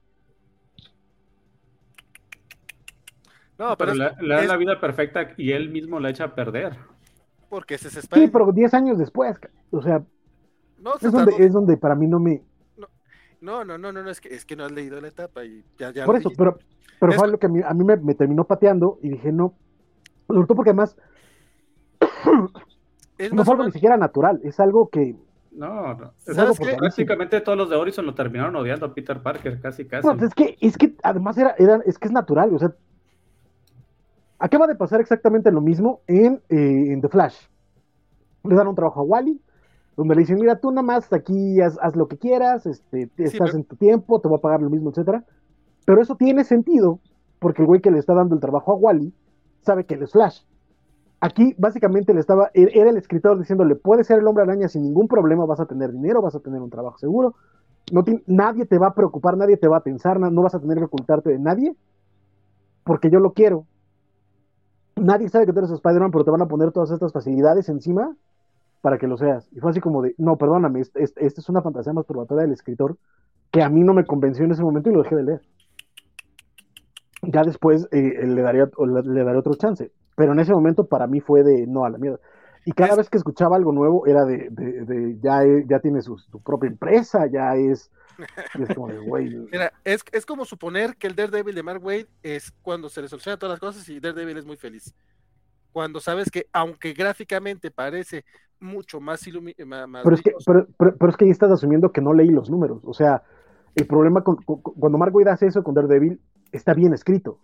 No, 3.58 3.76
pero, 3.78 3.78
pero 3.78 3.92
es, 3.92 3.98
le, 4.22 4.36
da 4.36 4.42
es... 4.42 4.48
la 4.48 4.58
vida 4.58 4.80
perfecta 4.80 5.34
y 5.38 5.52
él 5.52 5.70
mismo 5.70 6.00
la 6.00 6.10
echa 6.10 6.26
a 6.26 6.36
perder. 6.36 6.78
Porque 7.50 7.76
ese 7.76 7.88
es 7.88 7.96
Spidey. 7.96 8.26
Sí, 8.26 8.32
pero 8.32 8.52
10 8.52 8.74
años 8.74 8.98
después, 8.98 9.38
o 9.72 9.82
sea, 9.82 10.04
no, 10.80 10.94
es, 10.96 11.12
donde, 11.12 11.36
es 11.38 11.54
donde 11.54 11.78
para 11.78 11.96
mí 11.96 12.08
no 12.08 12.20
me... 12.20 12.42
No, 13.42 13.64
no, 13.64 13.78
no, 13.78 13.92
no, 13.92 14.04
no 14.04 14.10
es, 14.10 14.22
que, 14.22 14.34
es 14.34 14.46
que 14.46 14.56
no 14.56 14.66
has 14.66 14.72
leído 14.72 15.00
la 15.00 15.08
etapa 15.08 15.46
y 15.46 15.64
ya... 15.78 15.92
ya 15.92 16.06
Por 16.06 16.16
eso, 16.16 16.30
pero, 16.36 16.58
pero 17.00 17.12
es... 17.12 17.18
fue 17.18 17.28
lo 17.30 17.38
que 17.38 17.46
a 17.46 17.50
mí, 17.50 17.62
a 17.64 17.74
mí 17.74 17.84
me, 17.84 17.98
me, 17.98 18.16
terminó 18.16 18.46
pateando 18.46 18.98
y 19.02 19.10
dije, 19.10 19.32
no, 19.32 19.54
sobre 20.28 20.48
todo 20.48 20.56
porque 20.56 20.72
además 20.72 20.96
no 23.32 23.46
fue 23.46 23.54
algo 23.54 23.66
ni 23.66 23.72
siquiera 23.72 23.98
natural, 23.98 24.40
es 24.44 24.60
algo 24.60 24.90
que... 24.90 25.16
No, 25.52 25.94
no. 25.94 26.12
Es 26.26 26.38
algo 26.38 26.54
que 26.56 26.76
prácticamente 26.76 27.40
todos 27.40 27.58
los 27.58 27.70
de 27.70 27.78
Horizon 27.78 28.06
lo 28.06 28.14
terminaron 28.14 28.56
odiando 28.56 28.88
a 28.88 28.94
Peter 28.94 29.22
Parker, 29.22 29.62
casi, 29.62 29.86
casi. 29.86 30.06
Pues 30.06 30.22
es 30.22 30.34
que, 30.34 30.58
es 30.60 30.78
que 30.78 30.96
además 31.02 31.38
era, 31.38 31.56
era, 31.58 31.80
es 31.86 31.98
que 31.98 32.08
es 32.08 32.12
natural, 32.12 32.54
o 32.54 32.60
sea, 32.60 32.74
acaba 34.40 34.68
de 34.68 34.76
pasar 34.76 35.00
exactamente 35.00 35.52
lo 35.52 35.62
mismo 35.62 36.02
en, 36.08 36.42
eh, 36.50 36.94
en 36.94 37.02
The 37.02 37.10
Flash. 37.10 37.38
Le 38.44 38.56
dan 38.56 38.68
un 38.68 38.76
trabajo 38.76 39.00
a 39.00 39.04
Wally, 39.04 39.40
donde 39.96 40.16
le 40.16 40.22
dicen, 40.22 40.38
mira, 40.40 40.60
tú 40.60 40.72
nada 40.72 40.84
más 40.84 41.12
aquí 41.14 41.62
haz, 41.62 41.78
haz 41.82 41.96
lo 41.96 42.08
que 42.08 42.18
quieras, 42.18 42.66
este, 42.66 43.10
sí, 43.16 43.24
estás 43.24 43.52
pero... 43.52 43.58
en 43.58 43.64
tu 43.64 43.76
tiempo, 43.76 44.20
te 44.20 44.28
voy 44.28 44.38
a 44.38 44.42
pagar 44.42 44.62
lo 44.62 44.70
mismo, 44.70 44.90
etcétera. 44.90 45.24
Pero 45.86 46.02
eso 46.02 46.16
tiene 46.16 46.44
sentido, 46.44 47.00
porque 47.40 47.62
el 47.62 47.68
güey 47.68 47.82
que 47.82 47.92
le 47.92 48.00
está 48.00 48.14
dando 48.14 48.36
el 48.36 48.42
trabajo 48.42 48.74
a 48.74 48.76
Wally 48.76 49.14
sabe 49.62 49.86
que 49.86 49.96
él 49.96 50.04
es 50.04 50.12
Flash. 50.12 50.42
Aquí 51.22 51.56
básicamente 51.58 52.14
le 52.14 52.20
estaba, 52.20 52.52
e-, 52.54 52.72
era 52.74 52.90
el 52.90 52.98
escritor 52.98 53.40
diciéndole, 53.40 53.76
puedes 53.76 54.08
ser 54.08 54.20
el 54.20 54.28
hombre 54.28 54.44
araña 54.44 54.68
sin 54.68 54.84
ningún 54.84 55.08
problema, 55.08 55.46
vas 55.46 55.60
a 55.60 55.66
tener 55.66 55.92
dinero, 55.92 56.22
vas 56.22 56.36
a 56.36 56.40
tener 56.40 56.62
un 56.62 56.70
trabajo 56.70 56.98
seguro, 56.98 57.36
no 57.92 58.04
te, 58.04 58.22
nadie 58.28 58.66
te 58.66 58.78
va 58.78 58.88
a 58.88 58.96
preocupar, 58.96 59.38
nadie 59.38 59.58
te 59.58 59.68
va 59.68 59.78
a 59.78 59.84
pensar, 59.84 60.20
no 60.20 60.42
vas 60.42 60.56
a 60.56 60.60
tener 60.60 60.78
que 60.78 60.86
ocultarte 60.86 61.30
de 61.30 61.40
nadie, 61.40 61.76
porque 62.84 63.10
yo 63.10 63.20
lo 63.20 63.32
quiero. 63.34 63.66
Nadie 64.98 65.30
sabe 65.30 65.46
que 65.46 65.54
tú 65.54 65.60
eres 65.60 65.72
Spider-Man, 65.72 66.12
pero 66.12 66.24
te 66.24 66.32
van 66.32 66.42
a 66.42 66.48
poner 66.48 66.72
todas 66.72 66.90
estas 66.92 67.12
facilidades 67.12 67.70
encima 67.70 68.16
para 68.82 68.98
que 68.98 69.08
lo 69.08 69.18
seas. 69.18 69.48
Y 69.52 69.60
fue 69.60 69.72
así 69.72 69.80
como 69.80 70.02
de, 70.02 70.16
no, 70.18 70.38
perdóname, 70.38 70.82
esta 70.82 71.00
este, 71.00 71.26
este 71.26 71.42
es 71.42 71.50
una 71.50 71.62
fantasía 71.62 71.94
masturbatoria 71.94 72.44
del 72.44 72.54
escritor 72.54 72.98
que 73.52 73.64
a 73.64 73.70
mí 73.70 73.84
no 73.84 73.94
me 73.94 74.06
convenció 74.06 74.46
en 74.46 74.52
ese 74.52 74.64
momento 74.64 74.90
y 74.90 74.94
lo 74.94 75.04
dejé 75.04 75.16
de 75.16 75.24
leer. 75.24 75.42
Ya 77.22 77.44
después 77.44 77.88
eh, 77.92 78.26
le, 78.26 78.42
daría, 78.42 78.70
le, 79.04 79.24
daré 79.24 79.38
otro 79.38 79.56
chance 79.56 79.92
pero 80.16 80.32
en 80.32 80.40
ese 80.40 80.54
momento 80.54 80.88
para 80.88 81.08
mí 81.08 81.20
fue 81.20 81.44
de 81.44 81.68
no 81.68 81.86
a 81.86 81.90
la 81.90 81.98
mierda. 81.98 82.20
Y 82.66 82.72
cada 82.72 82.92
es... 82.92 82.98
vez 82.98 83.10
que 83.10 83.18
escuchaba 83.18 83.58
algo 83.58 83.72
nuevo 83.72 84.08
era 84.08 84.26
de, 84.26 84.48
de, 84.50 84.86
de 84.86 85.20
ya, 85.22 85.42
ya 85.68 85.80
tiene 85.80 86.02
su, 86.02 86.18
su, 86.18 86.42
propia 86.42 86.70
empresa, 86.70 87.28
ya 87.28 87.56
es, 87.56 87.92
es 88.60 88.74
como 88.74 88.88
de, 88.88 88.98
güey. 89.08 89.30
Mira, 89.52 89.72
es, 89.84 90.04
es 90.12 90.26
como 90.26 90.46
suponer 90.46 90.96
que 90.96 91.08
el 91.08 91.16
Daredevil 91.16 91.54
de 91.54 91.64
Mark 91.64 91.84
Wade 91.84 92.08
es 92.24 92.52
cuando 92.64 92.90
se 92.90 93.02
le 93.02 93.08
solucionan 93.08 93.38
todas 93.38 93.54
las 93.54 93.60
cosas 93.60 93.88
y 93.90 94.00
Daredevil 94.00 94.38
es 94.38 94.46
muy 94.46 94.58
feliz. 94.58 94.96
Cuando 95.72 96.00
sabes 96.00 96.32
que, 96.32 96.48
aunque 96.54 96.94
gráficamente 96.94 97.70
parece 97.70 98.24
mucho 98.60 99.00
más, 99.00 99.22
más, 99.66 99.88
más 99.88 100.04
pero, 100.04 100.16
es 100.16 100.22
que, 100.22 100.32
pero, 100.46 100.68
pero, 100.78 100.96
pero, 100.98 101.12
es 101.12 101.18
que 101.18 101.26
ahí 101.26 101.32
estás 101.32 101.52
asumiendo 101.52 101.92
que 101.92 102.02
no 102.02 102.14
leí 102.14 102.30
los 102.30 102.50
números. 102.50 102.82
O 102.84 102.94
sea, 102.94 103.24
el 103.76 103.86
problema 103.86 104.24
con, 104.24 104.38
con, 104.38 104.60
cuando 104.60 104.98
Mark 104.98 105.16
Wade 105.16 105.32
hace 105.32 105.48
eso 105.48 105.64
con 105.64 105.74
Daredevil, 105.74 106.20
está 106.52 106.74
bien 106.74 106.94
escrito 106.94 107.40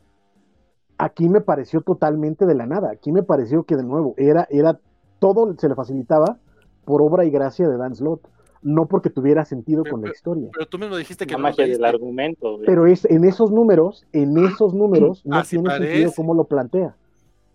aquí 1.02 1.30
me 1.30 1.42
pareció 1.42 1.82
totalmente 1.82 2.46
de 2.46 2.54
la 2.54 2.68
nada. 2.68 2.92
Aquí 2.92 3.12
me 3.12 3.24
pareció 3.24 3.64
que 3.64 3.76
de 3.76 3.84
nuevo 3.84 4.14
era, 4.18 4.48
era 4.52 4.80
todo 5.20 5.54
se 5.58 5.68
le 5.68 5.76
facilitaba 5.76 6.38
por 6.86 7.02
obra 7.02 7.26
y 7.26 7.32
gracia 7.32 7.68
de 7.68 7.78
Dan 7.78 7.96
Slott, 7.96 8.28
no 8.62 8.88
porque 8.88 9.10
tuviera 9.10 9.44
sentido 9.44 9.82
pero, 9.82 9.94
con 9.94 10.02
pero, 10.02 10.12
la 10.12 10.16
historia. 10.16 10.50
Pero 10.54 10.66
tú 10.68 10.78
mismo 10.78 10.96
dijiste 10.96 11.26
que 11.26 11.34
la 11.34 11.40
no 11.40 11.44
magia 11.44 11.66
del 11.66 11.84
argumento. 11.84 12.56
Güey. 12.56 12.66
Pero 12.68 12.86
es 12.86 13.06
en 13.06 13.26
esos 13.26 13.52
números, 13.52 14.06
en 14.14 14.38
esos 14.38 14.76
números 14.76 15.22
no 15.26 15.42
tiene 15.44 15.70
parece. 15.70 15.92
sentido 15.92 16.12
cómo 16.16 16.36
lo 16.36 16.44
plantea. 16.44 16.96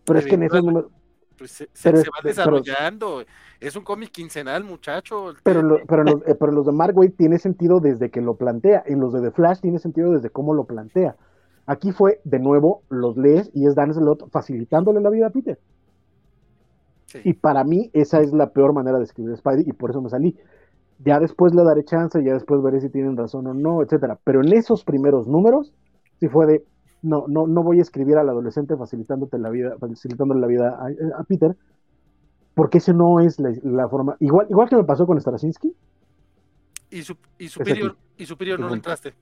Pero 0.05 0.19
es 0.19 0.27
que 0.27 0.35
en 0.35 0.43
esos 0.43 0.65
números 0.65 0.91
pues 1.37 1.51
se, 1.73 1.91
va 1.93 2.21
desarrollando. 2.23 3.19
Pero, 3.19 3.31
es 3.61 3.77
un 3.77 3.85
cómic 3.85 4.11
quincenal, 4.11 4.65
muchacho. 4.65 5.35
Pero, 5.43 5.63
lo, 5.63 5.81
pero, 5.87 6.05
los, 6.05 6.23
eh, 6.27 6.35
pero 6.39 6.53
los 6.53 6.67
de 6.67 6.73
Mark 6.73 6.97
Waid 6.97 7.13
tiene 7.13 7.39
sentido 7.39 7.81
desde 7.81 8.11
que 8.11 8.21
lo 8.21 8.37
plantea. 8.37 8.83
En 8.87 9.01
los 9.01 9.13
de 9.13 9.21
The 9.21 9.31
Flash 9.31 9.61
tiene 9.61 9.79
sentido 9.79 10.13
desde 10.13 10.31
cómo 10.31 10.55
lo 10.55 10.65
plantea. 10.65 11.17
Aquí 11.67 11.93
fue, 11.93 12.21
de 12.25 12.39
nuevo, 12.39 12.83
los 12.89 13.17
lees 13.17 13.51
y 13.53 13.67
es 13.67 13.75
Dan 13.75 13.93
Slott 13.93 14.31
facilitándole 14.31 15.01
la 15.01 15.11
vida 15.11 15.27
a 15.27 15.31
Peter. 15.31 15.59
Sí. 17.07 17.21
Y 17.25 17.33
para 17.35 17.65
mí, 17.65 17.91
esa 17.93 18.21
es 18.21 18.33
la 18.33 18.51
peor 18.51 18.73
manera 18.73 18.99
de 18.99 19.05
escribir 19.05 19.37
Spidey 19.37 19.65
y 19.67 19.73
por 19.73 19.91
eso 19.91 20.01
me 20.01 20.11
salí. 20.11 20.37
Ya 21.05 21.19
después 21.19 21.55
le 21.55 21.63
daré 21.63 21.85
chance, 21.85 22.23
ya 22.23 22.35
después 22.35 22.63
veré 22.63 22.81
si 22.81 22.89
tienen 22.89 23.17
razón 23.17 23.47
o 23.47 23.55
no, 23.55 23.83
etcétera. 23.83 24.19
Pero 24.25 24.43
en 24.43 24.53
esos 24.53 24.85
primeros 24.85 25.27
números, 25.27 25.73
sí 26.21 26.29
fue 26.29 26.47
de 26.47 26.65
no, 27.03 27.25
no, 27.29 27.47
no 27.47 27.63
voy 27.63 27.79
a 27.79 27.83
escribir 27.83 28.17
al 28.17 28.29
adolescente 28.29 28.77
facilitándote 28.77 29.39
la 29.39 29.51
vida, 29.51 29.77
facilitándole 29.79 30.41
la 30.41 30.47
vida 30.47 30.79
a, 30.79 31.21
a 31.21 31.25
Peter, 31.25 31.57
porque 32.55 32.79
ese 32.79 32.95
no 32.95 33.21
es 33.21 33.39
la, 33.39 33.53
la, 33.63 33.89
forma. 33.89 34.17
Igual, 34.21 34.47
igual 34.51 34.69
que 34.69 34.77
me 34.77 34.85
pasó 34.85 35.07
con 35.07 35.21
Straczynski. 35.21 35.75
Y, 36.91 37.03
su, 37.03 37.17
y 37.39 37.49
Superior, 37.49 37.97
y 38.17 38.27
Superior 38.27 38.59
no 38.61 38.73
entraste. 38.73 39.15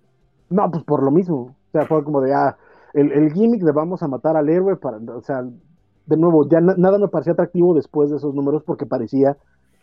No, 0.51 0.71
pues 0.71 0.85
por 0.85 1.03
lo 1.03 1.11
mismo. 1.11 1.37
O 1.37 1.71
sea, 1.73 1.87
fue 1.87 2.05
como 2.05 2.21
de, 2.21 2.35
ah, 2.35 2.57
el, 2.93 3.11
el 3.13 3.33
gimmick 3.33 3.63
de 3.63 3.73
vamos 3.73 4.03
a 4.03 4.09
matar 4.09 4.37
al 4.37 4.49
héroe 4.49 4.77
para, 4.77 4.99
o 4.99 5.23
sea, 5.23 5.43
de 5.43 6.17
nuevo, 6.17 6.49
ya 6.49 6.61
na 6.61 6.75
nada 6.77 6.99
me 6.99 7.09
parecía 7.09 7.33
atractivo 7.33 7.75
después 7.75 8.11
de 8.11 8.17
esos 8.17 8.35
números 8.35 8.63
porque 8.63 8.87
parecía 8.87 9.37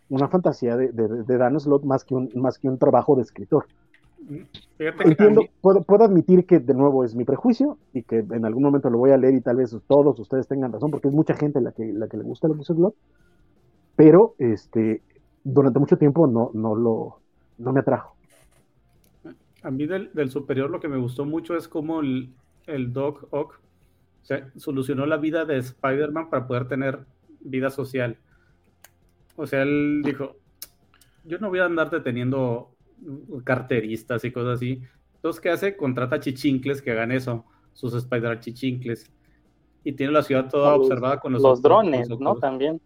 una 0.09 0.27
fantasía 0.27 0.77
de, 0.77 0.91
de, 0.91 1.23
de 1.23 1.37
Dan 1.37 1.59
Slott 1.59 1.83
más 1.83 2.03
que, 2.03 2.15
un, 2.15 2.29
más 2.35 2.57
que 2.57 2.69
un 2.69 2.77
trabajo 2.77 3.15
de 3.15 3.23
escritor. 3.23 3.65
Fíjate 4.77 5.07
Entiendo, 5.07 5.45
puedo, 5.61 5.83
puedo, 5.83 6.03
admitir 6.03 6.45
que 6.45 6.59
de 6.59 6.73
nuevo 6.73 7.03
es 7.03 7.15
mi 7.15 7.25
prejuicio 7.25 7.77
y 7.93 8.03
que 8.03 8.17
en 8.19 8.45
algún 8.45 8.63
momento 8.63 8.89
lo 8.89 8.97
voy 8.97 9.11
a 9.11 9.17
leer 9.17 9.35
y 9.35 9.41
tal 9.41 9.57
vez 9.57 9.75
todos 9.87 10.19
ustedes 10.19 10.47
tengan 10.47 10.71
razón 10.71 10.91
porque 10.91 11.07
es 11.07 11.13
mucha 11.13 11.33
gente 11.35 11.59
la 11.59 11.71
que, 11.71 11.91
la 11.91 12.07
que 12.07 12.17
le 12.17 12.23
gusta 12.23 12.47
lo 12.47 12.55
que 12.55 12.63
Slott, 12.63 12.95
pero 13.95 14.35
este, 14.37 15.01
durante 15.43 15.79
mucho 15.79 15.97
tiempo 15.97 16.27
no, 16.27 16.51
no, 16.53 16.75
lo, 16.75 17.19
no 17.57 17.73
me 17.73 17.79
atrajo. 17.79 18.15
A 19.63 19.71
mí 19.71 19.85
del, 19.85 20.11
del, 20.13 20.29
superior 20.29 20.69
lo 20.69 20.79
que 20.79 20.87
me 20.87 20.97
gustó 20.97 21.25
mucho 21.25 21.55
es 21.55 21.67
como 21.67 22.01
el, 22.01 22.33
el 22.67 22.93
Doc 22.93 23.27
Ock 23.31 23.59
o 24.21 24.25
sea, 24.25 24.51
solucionó 24.55 25.05
la 25.05 25.17
vida 25.17 25.45
de 25.45 25.57
Spider-Man 25.57 26.29
para 26.29 26.47
poder 26.47 26.67
tener 26.67 26.99
vida 27.39 27.69
social. 27.71 28.17
O 29.35 29.47
sea, 29.47 29.63
él 29.63 30.01
dijo, 30.03 30.35
yo 31.23 31.39
no 31.39 31.49
voy 31.49 31.59
a 31.59 31.65
andar 31.65 31.89
deteniendo 31.89 32.71
carteristas 33.43 34.23
y 34.25 34.31
cosas 34.31 34.55
así. 34.55 34.81
Entonces, 35.15 35.41
¿qué 35.41 35.49
hace? 35.49 35.77
Contrata 35.77 36.19
chichincles 36.19 36.81
que 36.81 36.91
hagan 36.91 37.11
eso, 37.11 37.45
sus 37.73 37.93
Spider 37.93 38.39
chichincles. 38.39 39.11
Y 39.83 39.93
tiene 39.93 40.13
la 40.13 40.23
ciudad 40.23 40.49
toda 40.49 40.77
los, 40.77 40.87
observada 40.87 41.19
con 41.19 41.33
los, 41.33 41.41
los 41.41 41.61
drones, 41.61 42.09
los 42.09 42.19
¿no? 42.19 42.35
También. 42.35 42.79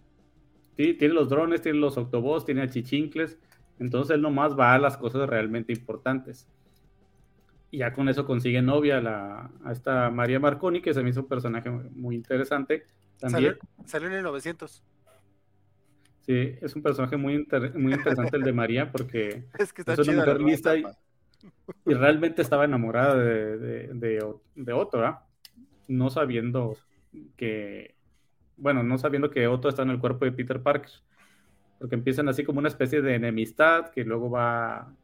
Sí, 0.78 0.94
tiene 0.94 1.14
los 1.14 1.30
drones, 1.30 1.62
tiene 1.62 1.80
los 1.80 1.98
octobots, 1.98 2.46
tiene 2.46 2.62
a 2.62 2.70
chichincles. 2.70 3.38
Entonces 3.80 4.16
él 4.16 4.22
nomás 4.22 4.58
va 4.58 4.74
a 4.74 4.80
las 4.80 4.98
cosas 4.98 5.28
realmente 5.30 5.74
importantes 5.74 6.48
y 7.76 7.80
ya 7.80 7.92
con 7.92 8.08
eso 8.08 8.26
consigue 8.26 8.62
novia 8.62 9.02
la, 9.02 9.52
a 9.66 9.72
esta 9.74 10.10
María 10.10 10.40
Marconi, 10.40 10.82
que 10.82 10.94
se 10.94 11.04
me 11.04 11.10
hizo 11.10 11.22
un 11.22 11.28
personaje 11.28 11.70
muy 11.70 12.16
interesante. 12.16 12.86
También. 13.20 13.58
Salió, 13.58 13.58
salió 13.86 14.08
en 14.08 14.14
el 14.14 14.24
900. 14.24 14.82
Sí, 16.26 16.56
es 16.60 16.76
un 16.76 16.82
personaje 16.82 17.18
muy, 17.18 17.36
inter, 17.36 17.78
muy 17.78 17.94
interesante 17.94 18.38
el 18.38 18.44
de 18.44 18.54
María, 18.54 18.92
porque 18.92 19.46
es, 19.60 19.72
que 19.72 19.82
está 19.82 19.94
es 19.94 20.00
una 20.00 20.18
mujer 20.18 20.42
lista 20.42 20.76
y, 20.76 20.84
y, 21.86 21.94
realmente 21.94 22.42
estaba 22.42 22.66
enamorada 22.66 23.16
de, 23.16 23.58
de, 23.58 23.88
de, 23.94 24.34
de 24.56 24.74
Otto, 24.74 25.06
¿eh? 25.06 25.14
no 25.88 26.10
sabiendo 26.10 26.78
que, 27.38 27.96
bueno, 28.58 28.82
no 28.82 28.98
sabiendo 28.98 29.30
que 29.30 29.48
Otto 29.48 29.70
está 29.70 29.84
en 29.84 29.92
el 29.92 30.00
cuerpo 30.00 30.26
de 30.26 30.32
Peter 30.32 30.62
Parker, 30.64 30.92
porque 31.78 31.96
empiezan 31.96 32.28
así 32.28 32.44
como 32.44 32.58
una 32.58 32.70
especie 32.70 33.04
de 33.04 33.16
enemistad 33.16 33.90
que 33.90 34.04
luego 34.04 34.32
va 34.32 34.96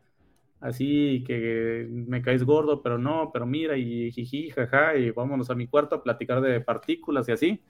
así 0.59 1.23
que 1.25 1.87
me 1.89 2.21
caes 2.21 2.43
gordo, 2.43 2.81
pero 2.81 2.97
no, 2.97 3.29
pero 3.31 3.45
mira, 3.45 3.77
y 3.77 4.11
jiji, 4.11 4.49
jaja, 4.51 4.95
y 4.95 5.11
vámonos 5.11 5.49
a 5.49 5.55
mi 5.55 5.67
cuarto 5.67 5.95
a 5.95 6.03
platicar 6.03 6.41
de 6.41 6.61
partículas 6.61 7.27
y 7.29 7.31
así. 7.31 7.63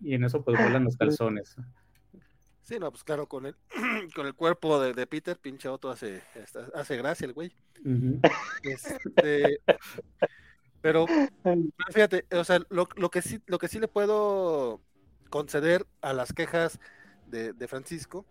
Y 0.00 0.14
en 0.14 0.24
eso 0.24 0.42
pues 0.42 0.58
vuelan 0.58 0.84
los 0.84 0.96
calzones. 0.96 1.56
Sí, 2.62 2.78
no, 2.78 2.90
pues 2.90 3.02
claro, 3.02 3.26
con 3.26 3.46
el, 3.46 3.56
con 4.14 4.26
el 4.26 4.34
cuerpo 4.34 4.80
de, 4.80 4.94
de 4.94 5.06
Peter, 5.06 5.36
pinche 5.36 5.68
Otto 5.68 5.90
hace, 5.90 6.22
hace 6.74 6.96
gracia 6.96 7.26
el 7.26 7.32
güey. 7.32 7.52
este, 8.62 9.60
pero 10.80 11.06
fíjate, 11.92 12.26
o 12.32 12.44
sea, 12.44 12.60
lo, 12.68 12.88
lo, 12.96 13.10
que 13.10 13.22
sí, 13.22 13.40
lo 13.46 13.58
que 13.58 13.68
sí 13.68 13.80
le 13.80 13.88
puedo 13.88 14.80
conceder 15.30 15.86
a 16.00 16.12
las 16.12 16.32
quejas 16.32 16.78
de, 17.26 17.52
de 17.52 17.68
Francisco 17.68 18.24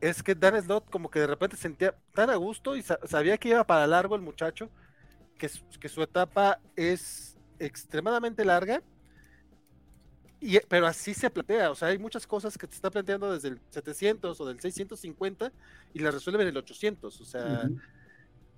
es 0.00 0.22
que 0.22 0.34
Dan 0.34 0.60
Slot 0.62 0.90
como 0.90 1.10
que 1.10 1.20
de 1.20 1.26
repente 1.26 1.56
sentía 1.56 1.94
tan 2.14 2.30
a 2.30 2.36
gusto 2.36 2.76
y 2.76 2.82
sabía 2.82 3.36
que 3.38 3.50
iba 3.50 3.66
para 3.66 3.86
largo 3.86 4.14
el 4.14 4.22
muchacho, 4.22 4.70
que, 5.36 5.50
que 5.80 5.88
su 5.88 6.02
etapa 6.02 6.60
es 6.76 7.36
extremadamente 7.58 8.44
larga 8.44 8.82
y, 10.40 10.58
pero 10.68 10.86
así 10.86 11.14
se 11.14 11.30
plantea, 11.30 11.70
o 11.70 11.74
sea, 11.74 11.88
hay 11.88 11.98
muchas 11.98 12.26
cosas 12.26 12.56
que 12.56 12.66
te 12.66 12.74
está 12.74 12.90
planteando 12.90 13.32
desde 13.32 13.48
el 13.48 13.60
700 13.70 14.40
o 14.40 14.46
del 14.46 14.60
650 14.60 15.52
y 15.94 15.98
las 15.98 16.14
resuelve 16.14 16.42
en 16.42 16.48
el 16.48 16.56
800, 16.56 17.20
o 17.20 17.24
sea, 17.24 17.68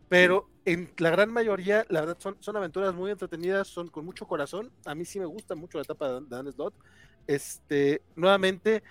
pero 0.09 0.51
en 0.67 0.91
la 0.99 1.11
gran 1.11 1.33
mayoría, 1.33 1.87
la 1.89 2.01
verdad, 2.01 2.19
son, 2.19 2.37
son 2.41 2.57
aventuras 2.57 2.95
muy 2.95 3.11
entretenidas, 3.11 3.69
son 3.69 3.89
con 3.89 4.05
mucho 4.05 4.27
corazón, 4.27 4.71
a 4.85 4.95
mí 4.95 5.07
sí 5.07 5.19
me 5.19 5.25
gusta 5.25 5.55
mucho 5.55 5.79
la 5.79 5.85
etapa 5.85 6.21
de 6.21 6.27
Dan 6.29 6.53
Slot, 6.53 6.75
este, 7.27 8.03
nuevamente, 8.15 8.83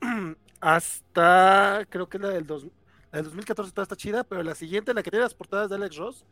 hasta, 0.60 1.86
creo 1.90 2.08
que 2.08 2.18
la 2.18 2.30
del, 2.30 2.46
dos, 2.46 2.64
la 3.12 3.18
del 3.18 3.24
2014 3.24 3.68
está, 3.68 3.82
está 3.82 3.96
chida, 3.96 4.24
pero 4.24 4.42
la 4.42 4.54
siguiente, 4.54 4.94
la 4.94 5.02
que 5.02 5.10
tiene 5.10 5.24
las 5.24 5.34
portadas 5.34 5.68
de 5.68 5.76
Alex 5.76 5.96
Ross. 5.96 6.24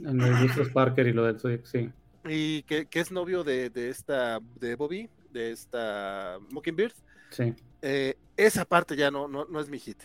En 0.00 0.20
el 0.20 0.72
Parker 0.72 1.06
y 1.06 1.12
lo 1.12 1.24
del 1.24 1.62
sí 1.64 1.92
y 2.26 2.62
que, 2.62 2.86
que 2.86 3.00
es 3.00 3.10
novio 3.10 3.44
de, 3.44 3.70
de, 3.70 3.90
esta, 3.90 4.40
de 4.56 4.76
Bobby, 4.76 5.08
de 5.30 5.52
esta 5.52 6.38
Mockingbird. 6.50 6.94
Sí. 7.30 7.54
Eh, 7.82 8.16
esa 8.36 8.64
parte 8.64 8.96
ya 8.96 9.10
no, 9.10 9.28
no, 9.28 9.44
no 9.44 9.60
es 9.60 9.68
mi 9.68 9.78
hit. 9.78 10.02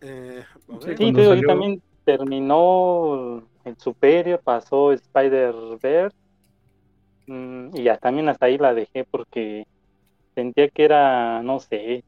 Eh, 0.00 0.44
sí, 0.80 1.12
salió... 1.14 1.46
también 1.46 1.82
terminó 2.04 3.42
el 3.64 3.76
Superior, 3.78 4.40
pasó 4.42 4.92
Spider-Verse 4.92 6.16
mm, 7.26 7.76
y 7.76 7.82
ya 7.82 7.96
también 7.98 8.28
hasta 8.28 8.46
ahí 8.46 8.58
la 8.58 8.74
dejé 8.74 9.04
porque 9.04 9.66
sentía 10.34 10.68
que 10.68 10.84
era, 10.84 11.42
no 11.42 11.60
sé. 11.60 12.04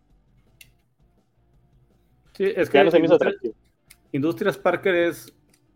Sí, 2.34 2.52
es 2.56 2.70
que 2.70 2.84
no 2.84 2.90
se 2.90 2.98
me 2.98 3.06
hizo 3.06 3.18
Industrias 4.12 4.58
Parker 4.58 4.94
es 4.94 5.32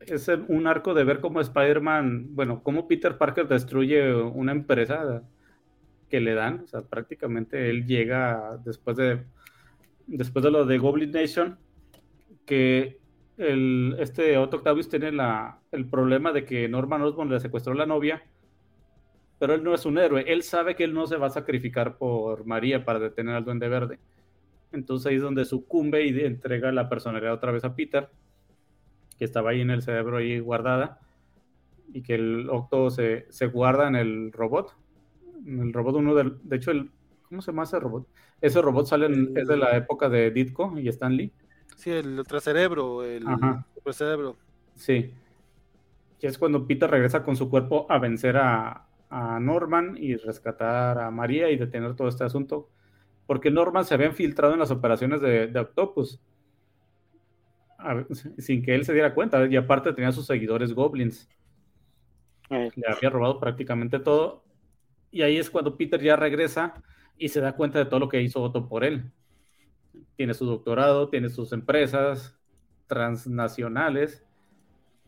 es 0.09 0.29
un 0.49 0.67
arco 0.67 0.95
de 0.95 1.05
ver 1.05 1.21
cómo 1.21 1.41
Spider-Man, 1.41 2.35
bueno, 2.35 2.63
cómo 2.63 2.89
Peter 2.89 3.19
Parker 3.19 3.49
destruye 3.49 4.15
una 4.15 4.53
empresa 4.53 5.23
que 6.09 6.21
le 6.21 6.35
dan, 6.35 6.61
o 6.61 6.67
sea, 6.67 6.83
prácticamente 6.83 7.71
él 7.71 7.87
llega 7.87 8.59
después 8.65 8.97
de 8.97 9.25
después 10.07 10.45
de 10.45 10.51
lo 10.51 10.67
de 10.67 10.79
Goblin 10.79 11.11
Nation, 11.11 11.59
que 12.45 12.99
el, 13.37 13.97
este 13.99 14.37
Otto 14.39 14.59
Octavius 14.59 14.89
tiene 14.89 15.13
la, 15.13 15.61
el 15.73 15.87
problema 15.87 16.33
de 16.33 16.45
que 16.45 16.69
Norman 16.69 17.03
Osborn 17.03 17.31
le 17.31 17.41
secuestró 17.41 17.75
la 17.75 17.87
novia, 17.87 18.23
pero 19.39 19.55
él 19.55 19.65
no 19.65 19.75
es 19.75 19.87
un 19.87 19.99
héroe, 19.99 20.25
él 20.27 20.43
sabe 20.43 20.77
que 20.77 20.85
él 20.85 20.95
no 20.95 21.07
se 21.07 21.17
va 21.17 21.29
a 21.29 21.31
sacrificar 21.31 21.97
por 21.97 22.47
María 22.47 22.85
para 22.85 22.99
detener 22.99 23.35
al 23.35 23.45
Duende 23.45 23.69
Verde. 23.69 23.99
Entonces 24.73 25.07
ahí 25.07 25.17
es 25.17 25.23
donde 25.23 25.45
sucumbe 25.45 26.05
y 26.05 26.21
entrega 26.21 26.73
la 26.73 26.89
personalidad 26.89 27.33
otra 27.33 27.53
vez 27.53 27.65
a 27.65 27.75
Peter 27.75 28.09
que 29.19 29.25
estaba 29.25 29.51
ahí 29.51 29.61
en 29.61 29.71
el 29.71 29.83
cerebro 29.83 30.19
ahí 30.19 30.39
guardada 30.41 31.01
y 31.93 32.03
que 32.03 32.15
el 32.15 32.49
Octo 32.51 32.91
se, 32.91 33.27
se 33.31 33.47
guarda 33.47 33.89
en 33.89 33.97
el 33.97 34.33
robot. 34.33 34.77
En 35.47 35.61
el 35.61 35.73
robot 35.73 35.97
uno 35.97 36.15
del, 36.15 36.39
de 36.43 36.57
hecho, 36.57 36.71
el, 36.71 36.91
¿cómo 37.29 37.43
se 37.43 37.53
llama 37.53 37.65
ese 37.65 37.79
robot? 37.79 38.07
Ese 38.41 38.61
robot 38.61 38.87
sale 38.87 39.07
es 39.37 39.49
de 39.49 39.57
la 39.57 39.77
época 39.77 40.09
de 40.09 40.31
Ditko 40.31 40.79
y 40.79 40.89
Stan 40.89 41.17
Lee. 41.17 41.33
Sí, 41.77 41.91
el 41.91 42.19
ultracerebro, 42.19 43.03
el 43.03 43.25
cerebro. 43.93 44.37
Sí. 44.75 45.13
Y 46.21 46.27
es 46.27 46.39
cuando 46.39 46.67
Peter 46.67 46.91
regresa 46.91 47.23
con 47.23 47.37
su 47.37 47.51
cuerpo 47.51 47.87
a 47.91 47.99
vencer 47.99 48.39
a, 48.39 48.87
a 49.11 49.39
Norman 49.41 49.95
y 49.99 50.17
rescatar 50.17 50.99
a 50.99 51.11
María 51.11 51.51
y 51.51 51.57
detener 51.57 51.95
todo 51.95 52.09
este 52.09 52.25
asunto. 52.25 52.71
Porque 53.27 53.51
Norman 53.51 53.85
se 53.85 53.95
había 53.95 54.07
infiltrado 54.07 54.55
en 54.55 54.61
las 54.61 54.71
operaciones 54.71 55.21
de, 55.21 55.49
de 55.49 55.61
Octopus 55.61 56.19
sin 58.39 58.63
que 58.63 58.75
él 58.75 58.85
se 58.85 58.93
diera 58.93 59.15
cuenta. 59.15 59.47
Y 59.47 59.57
aparte 59.57 59.93
tenía 59.93 60.13
sus 60.13 60.27
seguidores 60.27 60.73
goblins. 60.73 61.29
Eh. 62.51 62.71
Le 62.75 62.87
había 62.89 63.11
robado 63.11 63.41
prácticamente 63.41 63.99
todo. 63.99 64.45
Y 65.11 65.23
ahí 65.23 65.37
es 65.37 65.51
cuando 65.51 65.77
Peter 65.77 66.01
ya 66.01 66.17
regresa 66.17 66.75
y 67.17 67.29
se 67.29 67.41
da 67.41 67.53
cuenta 67.55 67.79
de 67.79 67.87
todo 67.87 68.01
lo 68.01 68.09
que 68.09 68.21
hizo 68.21 68.43
Otto 68.43 68.69
por 68.69 68.85
él. 68.85 69.13
Tiene 70.17 70.35
su 70.35 70.45
doctorado, 70.45 71.09
tiene 71.09 71.29
sus 71.29 71.53
empresas 71.53 72.39
transnacionales 72.87 74.25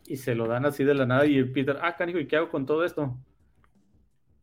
y 0.07 0.17
se 0.17 0.35
lo 0.35 0.47
dan 0.47 0.65
así 0.65 0.83
de 0.83 0.93
la 0.93 1.05
nada. 1.05 1.25
Y 1.25 1.43
Peter, 1.43 1.77
ah, 1.81 1.95
canijo, 1.95 2.19
¿y 2.19 2.27
qué 2.27 2.37
hago 2.37 2.49
con 2.49 2.65
todo 2.65 2.85
esto? 2.85 3.17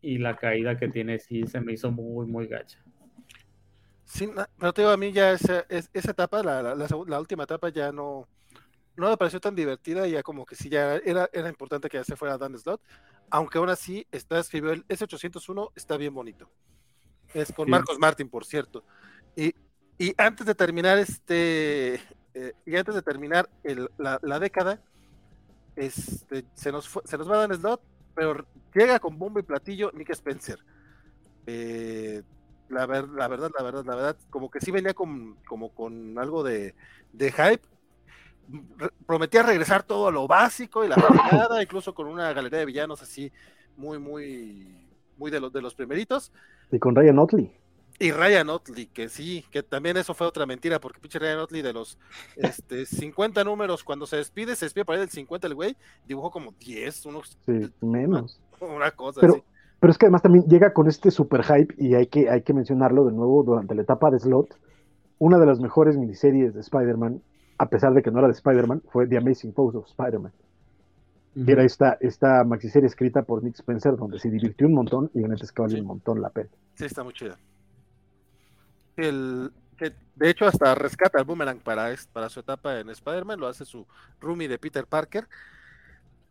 Y 0.02 0.18
la 0.18 0.36
caída 0.36 0.76
que 0.76 0.88
tiene 0.88 1.18
sí 1.18 1.46
se 1.46 1.60
me 1.60 1.72
hizo 1.72 1.90
muy, 1.90 2.26
muy 2.26 2.46
gacha. 2.46 2.83
Sí, 4.04 4.30
pero 4.58 4.72
te 4.72 4.82
digo, 4.82 4.92
a 4.92 4.96
mí 4.96 5.12
ya 5.12 5.32
esa, 5.32 5.64
esa 5.68 6.10
etapa, 6.10 6.42
la, 6.42 6.62
la, 6.62 6.74
la, 6.74 7.20
última 7.20 7.44
etapa 7.44 7.70
ya 7.70 7.90
no, 7.90 8.28
no 8.96 9.08
me 9.08 9.16
pareció 9.16 9.40
tan 9.40 9.54
divertida, 9.54 10.06
ya 10.06 10.22
como 10.22 10.44
que 10.44 10.56
sí, 10.56 10.68
ya 10.68 10.96
era, 10.96 11.28
era 11.32 11.48
importante 11.48 11.88
que 11.88 11.96
ya 11.96 12.04
se 12.04 12.16
fuera 12.16 12.38
Dan 12.38 12.56
Slot, 12.58 12.80
aunque 13.30 13.58
aún 13.58 13.70
así 13.70 14.06
está 14.12 14.38
escribió 14.38 14.72
el 14.72 14.86
S801, 14.88 15.72
está 15.74 15.96
bien 15.96 16.14
bonito. 16.14 16.50
Es 17.32 17.52
con 17.52 17.68
Marcos 17.68 17.98
Martin, 17.98 18.28
por 18.28 18.44
cierto. 18.44 18.84
Y, 19.34 19.54
y 19.98 20.14
antes 20.16 20.46
de 20.46 20.54
terminar 20.54 20.98
este, 20.98 21.94
eh, 22.34 22.52
y 22.64 22.76
antes 22.76 22.94
de 22.94 23.02
terminar 23.02 23.48
el, 23.64 23.90
la, 23.98 24.20
la, 24.22 24.38
década, 24.38 24.80
este, 25.74 26.44
se, 26.54 26.70
nos 26.70 26.88
fue, 26.88 27.02
se 27.06 27.18
nos 27.18 27.28
va 27.28 27.38
Dan 27.38 27.56
Slot, 27.56 27.80
pero 28.14 28.46
llega 28.74 29.00
con 29.00 29.18
bombo 29.18 29.40
y 29.40 29.42
platillo 29.42 29.90
Nick 29.92 30.10
Spencer. 30.10 30.58
Eh, 31.46 32.22
la, 32.68 32.86
ver, 32.86 33.08
la 33.08 33.28
verdad, 33.28 33.50
la 33.56 33.64
verdad, 33.64 33.84
la 33.84 33.94
verdad, 33.94 34.16
como 34.30 34.50
que 34.50 34.60
sí 34.60 34.70
venía 34.70 34.94
con, 34.94 35.36
como 35.46 35.70
con 35.74 36.18
algo 36.18 36.42
de, 36.42 36.74
de 37.12 37.32
hype. 37.32 37.62
prometía 39.06 39.42
regresar 39.42 39.82
todo 39.82 40.08
a 40.08 40.12
lo 40.12 40.26
básico 40.26 40.84
y 40.84 40.88
la 40.88 40.96
nada, 40.96 41.62
incluso 41.62 41.94
con 41.94 42.06
una 42.06 42.32
galería 42.32 42.58
de 42.60 42.66
villanos 42.66 43.02
así 43.02 43.32
muy, 43.76 43.98
muy, 43.98 44.86
muy 45.16 45.30
de 45.30 45.40
los 45.40 45.52
de 45.52 45.62
los 45.62 45.74
primeritos. 45.74 46.32
Y 46.70 46.78
con 46.78 46.94
Ryan 46.94 47.18
Otley. 47.18 47.52
Y 47.98 48.10
Ryan 48.10 48.50
Otley, 48.50 48.86
que 48.86 49.08
sí, 49.08 49.44
que 49.52 49.62
también 49.62 49.96
eso 49.96 50.14
fue 50.14 50.26
otra 50.26 50.46
mentira, 50.46 50.80
porque 50.80 50.98
pinche 50.98 51.20
Ryan 51.20 51.38
Otley 51.38 51.62
de 51.62 51.72
los 51.72 51.98
este, 52.36 52.86
50 52.86 53.44
números, 53.44 53.84
cuando 53.84 54.06
se 54.06 54.16
despide, 54.16 54.56
se 54.56 54.66
despide 54.66 54.84
para 54.84 55.02
el 55.02 55.10
50 55.10 55.46
el 55.46 55.54
güey, 55.54 55.76
dibujó 56.06 56.30
como 56.30 56.52
10, 56.58 57.06
unos... 57.06 57.38
Sí, 57.46 57.72
menos. 57.80 58.40
Una, 58.58 58.90
cosa 58.90 59.20
Pero, 59.20 59.34
así. 59.34 59.42
Pero 59.84 59.92
es 59.92 59.98
que 59.98 60.06
además 60.06 60.22
también 60.22 60.46
llega 60.46 60.72
con 60.72 60.88
este 60.88 61.10
super 61.10 61.44
hype 61.44 61.74
y 61.76 61.94
hay 61.94 62.06
que, 62.06 62.30
hay 62.30 62.40
que 62.40 62.54
mencionarlo 62.54 63.04
de 63.04 63.12
nuevo 63.12 63.42
durante 63.42 63.74
la 63.74 63.82
etapa 63.82 64.10
de 64.10 64.18
Slot. 64.18 64.58
Una 65.18 65.38
de 65.38 65.44
las 65.44 65.60
mejores 65.60 65.98
miniseries 65.98 66.54
de 66.54 66.60
Spider-Man, 66.60 67.20
a 67.58 67.68
pesar 67.68 67.92
de 67.92 68.02
que 68.02 68.10
no 68.10 68.20
era 68.20 68.28
de 68.28 68.32
Spider-Man, 68.32 68.80
fue 68.90 69.06
The 69.06 69.18
Amazing 69.18 69.52
Pose 69.52 69.76
of 69.76 69.86
Spider-Man. 69.88 70.32
Uh 71.36 71.44
Era 71.46 71.64
esta, 71.64 71.98
esta 72.00 72.44
maxiserie 72.44 72.86
escrita 72.86 73.24
por 73.24 73.44
Nick 73.44 73.56
Spencer, 73.56 73.94
donde 73.98 74.18
se 74.18 74.30
divirtió 74.30 74.66
un 74.68 74.72
montón 74.72 75.10
y 75.12 75.22
en 75.22 75.34
este 75.34 75.48
que 75.54 75.60
vale 75.60 75.78
un 75.82 75.86
montón 75.86 76.22
la 76.22 76.30
pena. 76.30 76.48
Sí, 76.76 76.86
está 76.86 77.04
muy 77.04 77.12
chida. 77.12 77.36
El, 78.96 79.52
de 80.16 80.30
hecho, 80.30 80.46
hasta 80.46 80.74
rescata 80.74 81.18
el 81.18 81.26
boomerang 81.26 81.58
para, 81.58 81.94
para 82.10 82.30
su 82.30 82.40
etapa 82.40 82.80
en 82.80 82.88
Spider-Man, 82.88 83.38
lo 83.38 83.48
hace 83.48 83.66
su 83.66 83.86
roomie 84.18 84.48
de 84.48 84.58
Peter 84.58 84.86
Parker. 84.86 85.28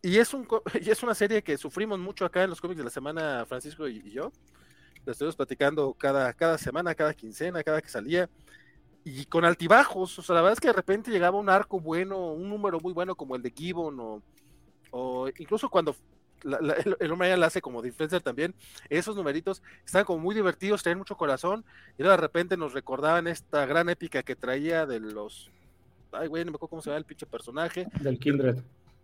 Y 0.05 0.17
es, 0.17 0.33
un, 0.33 0.45
y 0.85 0.91
es 0.91 1.01
una 1.01 1.15
serie 1.15 1.41
que 1.41 1.57
sufrimos 1.57 1.97
mucho 1.97 2.25
acá 2.25 2.43
en 2.43 2.49
los 2.49 2.61
cómics 2.61 2.77
de 2.77 2.83
la 2.83 2.89
semana, 2.91 3.45
Francisco 3.47 3.87
y, 3.87 4.11
yo. 4.11 4.31
La 5.05 5.13
estuvimos 5.13 5.35
platicando 5.35 5.93
cada, 5.93 6.31
cada 6.33 6.57
semana, 6.57 6.93
cada 6.93 7.13
quincena, 7.13 7.63
cada 7.63 7.81
que 7.81 7.89
salía. 7.89 8.29
Y 9.05 9.25
con 9.25 9.43
altibajos, 9.45 10.19
o 10.19 10.21
sea, 10.21 10.35
la 10.35 10.41
verdad 10.41 10.53
es 10.53 10.59
que 10.59 10.67
de 10.67 10.73
repente 10.73 11.11
llegaba 11.11 11.39
un 11.39 11.49
arco 11.49 11.79
bueno, 11.79 12.31
un 12.33 12.49
número 12.49 12.79
muy 12.79 12.93
bueno 12.93 13.15
como 13.15 13.35
el 13.35 13.41
de 13.41 13.51
Gibbon, 13.51 14.21
o, 14.91 15.27
incluso 15.37 15.69
cuando 15.69 15.95
el, 16.99 17.11
hombre 17.11 17.29
ya 17.29 17.35
la 17.35 17.47
hace 17.47 17.61
como 17.61 17.81
Defensor 17.81 18.21
también, 18.21 18.53
esos 18.89 19.15
numeritos 19.15 19.61
estaban 19.85 20.05
como 20.05 20.19
muy 20.19 20.35
divertidos, 20.35 20.83
tenían 20.83 20.99
mucho 20.99 21.17
corazón, 21.17 21.65
y 21.97 22.03
de 22.03 22.15
repente 22.15 22.55
nos 22.55 22.73
recordaban 22.73 23.27
esta 23.27 23.65
gran 23.65 23.89
épica 23.89 24.23
que 24.23 24.35
traía 24.35 24.85
de 24.85 25.01
los. 25.01 25.51
Ay, 26.13 26.27
güey, 26.27 26.45
no 26.45 26.51
me 26.51 26.55
acuerdo 26.55 26.69
cómo 26.69 26.81
se 26.81 26.89
llama 26.89 26.99
el 26.99 27.05
pinche 27.05 27.25
personaje. 27.25 27.87
Del 27.99 28.19
Kindred 28.19 28.57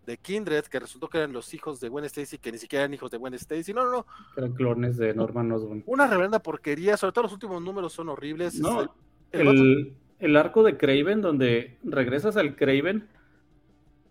de 0.06 0.16
Kindred, 0.16 0.64
que 0.64 0.80
resultó 0.80 1.08
que 1.08 1.18
eran 1.18 1.32
los 1.32 1.52
hijos 1.54 1.80
de 1.80 1.88
Gwen 1.88 2.04
Stacy, 2.04 2.38
que 2.38 2.52
ni 2.52 2.58
siquiera 2.58 2.84
eran 2.84 2.94
hijos 2.94 3.10
de 3.10 3.18
Gwen 3.18 3.34
Stacy. 3.34 3.72
No, 3.72 3.84
no, 3.84 3.90
no. 3.90 4.06
Eran 4.36 4.52
clones 4.52 4.96
de 4.96 5.14
Norman 5.14 5.52
Osborn. 5.52 5.82
Una 5.86 6.06
reverenda 6.06 6.40
porquería, 6.40 6.96
sobre 6.96 7.12
todo 7.12 7.24
los 7.24 7.32
últimos 7.32 7.62
números 7.62 7.92
son 7.92 8.08
horribles. 8.08 8.58
No, 8.58 8.94
el, 9.32 9.94
el, 10.18 10.36
arco 10.36 10.62
de 10.62 10.76
Craven, 10.76 11.20
donde 11.20 11.78
regresas 11.84 12.36
al 12.36 12.56
Craven 12.56 13.08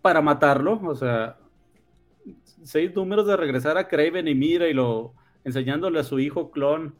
para 0.00 0.22
matarlo, 0.22 0.80
o 0.82 0.94
sea, 0.94 1.38
seis 2.62 2.94
números 2.94 3.26
de 3.26 3.36
regresar 3.36 3.76
a 3.76 3.88
Craven 3.88 4.28
y 4.28 4.34
mira 4.34 4.68
y 4.68 4.74
lo 4.74 5.14
enseñándole 5.44 5.98
a 6.00 6.04
su 6.04 6.18
hijo 6.18 6.50
clon 6.50 6.94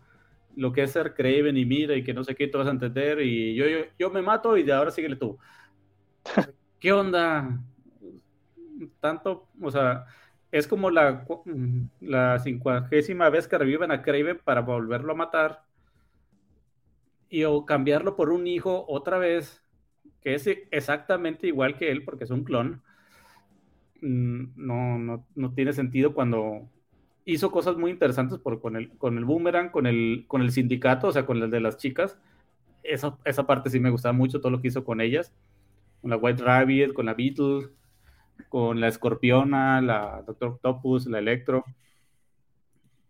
lo 0.57 0.73
que 0.73 0.83
es 0.83 0.93
ser 0.93 1.15
Craven 1.15 1.57
y 1.57 1.65
mira 1.65 1.95
y 1.95 2.03
que 2.03 2.13
no 2.13 2.25
sé 2.25 2.35
qué, 2.35 2.49
tú 2.49 2.59
vas 2.59 2.67
a 2.67 2.73
entender 2.73 3.21
y 3.21 3.55
yo, 3.55 3.67
yo, 3.67 3.79
yo 3.99 4.11
me 4.11 4.23
mato 4.23 4.57
y 4.57 4.63
de 4.63 4.73
ahora 4.73 4.91
síguele 4.91 5.17
tú. 5.17 5.39
¿Qué 6.81 6.93
onda? 6.93 7.61
Tanto, 9.01 9.49
o 9.61 9.71
sea, 9.71 10.07
es 10.53 10.67
como 10.67 10.91
la, 10.91 11.25
la 12.01 12.39
cincuagésima 12.39 13.31
vez 13.31 13.49
que 13.49 13.59
reviven 13.59 13.91
a 13.91 14.03
Craven 14.03 14.39
para 14.43 14.63
volverlo 14.63 15.13
a 15.13 15.17
matar 15.17 15.63
y 17.29 17.45
o 17.45 17.65
cambiarlo 17.65 18.17
por 18.17 18.31
un 18.31 18.47
hijo 18.47 18.85
otra 18.89 19.19
vez 19.19 19.63
que 20.23 20.35
es 20.35 20.47
exactamente 20.71 21.47
igual 21.47 21.77
que 21.77 21.91
él 21.91 22.05
porque 22.05 22.25
es 22.25 22.31
un 22.31 22.45
clon. 22.45 22.83
Mm, 24.03 24.45
no, 24.57 24.99
no, 24.99 25.27
no 25.35 25.53
tiene 25.55 25.73
sentido 25.73 26.15
cuando 26.15 26.69
hizo 27.25 27.51
cosas 27.51 27.77
muy 27.77 27.91
interesantes 27.91 28.39
por, 28.39 28.61
con, 28.61 28.77
el, 28.77 28.91
con 28.99 29.17
el 29.19 29.25
Boomerang, 29.25 29.71
con 29.71 29.87
el, 29.87 30.25
con 30.27 30.43
el 30.43 30.51
sindicato, 30.53 31.09
o 31.09 31.13
sea, 31.13 31.27
con 31.27 31.43
el 31.43 31.51
de 31.51 31.61
las 31.61 31.77
chicas. 31.77 32.19
Esa, 32.83 33.19
esa 33.25 33.47
parte 33.47 33.71
sí 33.71 33.81
me 33.81 33.91
gustaba 33.91 34.13
mucho, 34.13 34.41
todo 34.41 34.51
lo 34.53 34.61
que 34.61 34.69
hizo 34.69 34.85
con 34.85 35.01
ellas. 35.01 35.33
Con 36.01 36.11
la 36.11 36.17
White 36.17 36.43
Rabbit, 36.43 36.93
con 36.93 37.07
la 37.07 37.15
Beetle, 37.15 37.69
con 38.49 38.81
la 38.81 38.89
Escorpiona, 38.89 39.81
la 39.81 40.23
Doctor 40.27 40.51
Octopus, 40.51 41.07
la 41.07 41.19
Electro. 41.19 41.65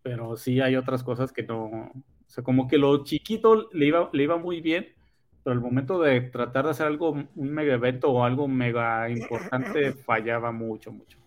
Pero 0.02 0.36
sí 0.36 0.60
hay 0.60 0.76
otras 0.76 1.02
cosas 1.02 1.32
que 1.32 1.42
no. 1.42 1.64
O 1.66 1.92
sea, 2.26 2.44
como 2.44 2.68
que 2.68 2.78
lo 2.78 3.04
chiquito 3.04 3.68
le 3.72 3.86
iba, 3.86 4.08
le 4.12 4.22
iba 4.22 4.36
muy 4.38 4.60
bien, 4.60 4.88
pero 5.42 5.54
el 5.54 5.60
momento 5.60 6.00
de 6.00 6.20
tratar 6.20 6.64
de 6.64 6.70
hacer 6.70 6.86
algo, 6.86 7.10
un 7.10 7.28
mega 7.34 7.74
evento 7.74 8.10
o 8.10 8.24
algo 8.24 8.46
mega 8.46 9.08
importante, 9.10 9.92
fallaba 10.06 10.52
mucho, 10.52 10.92
mucho. 10.92 11.18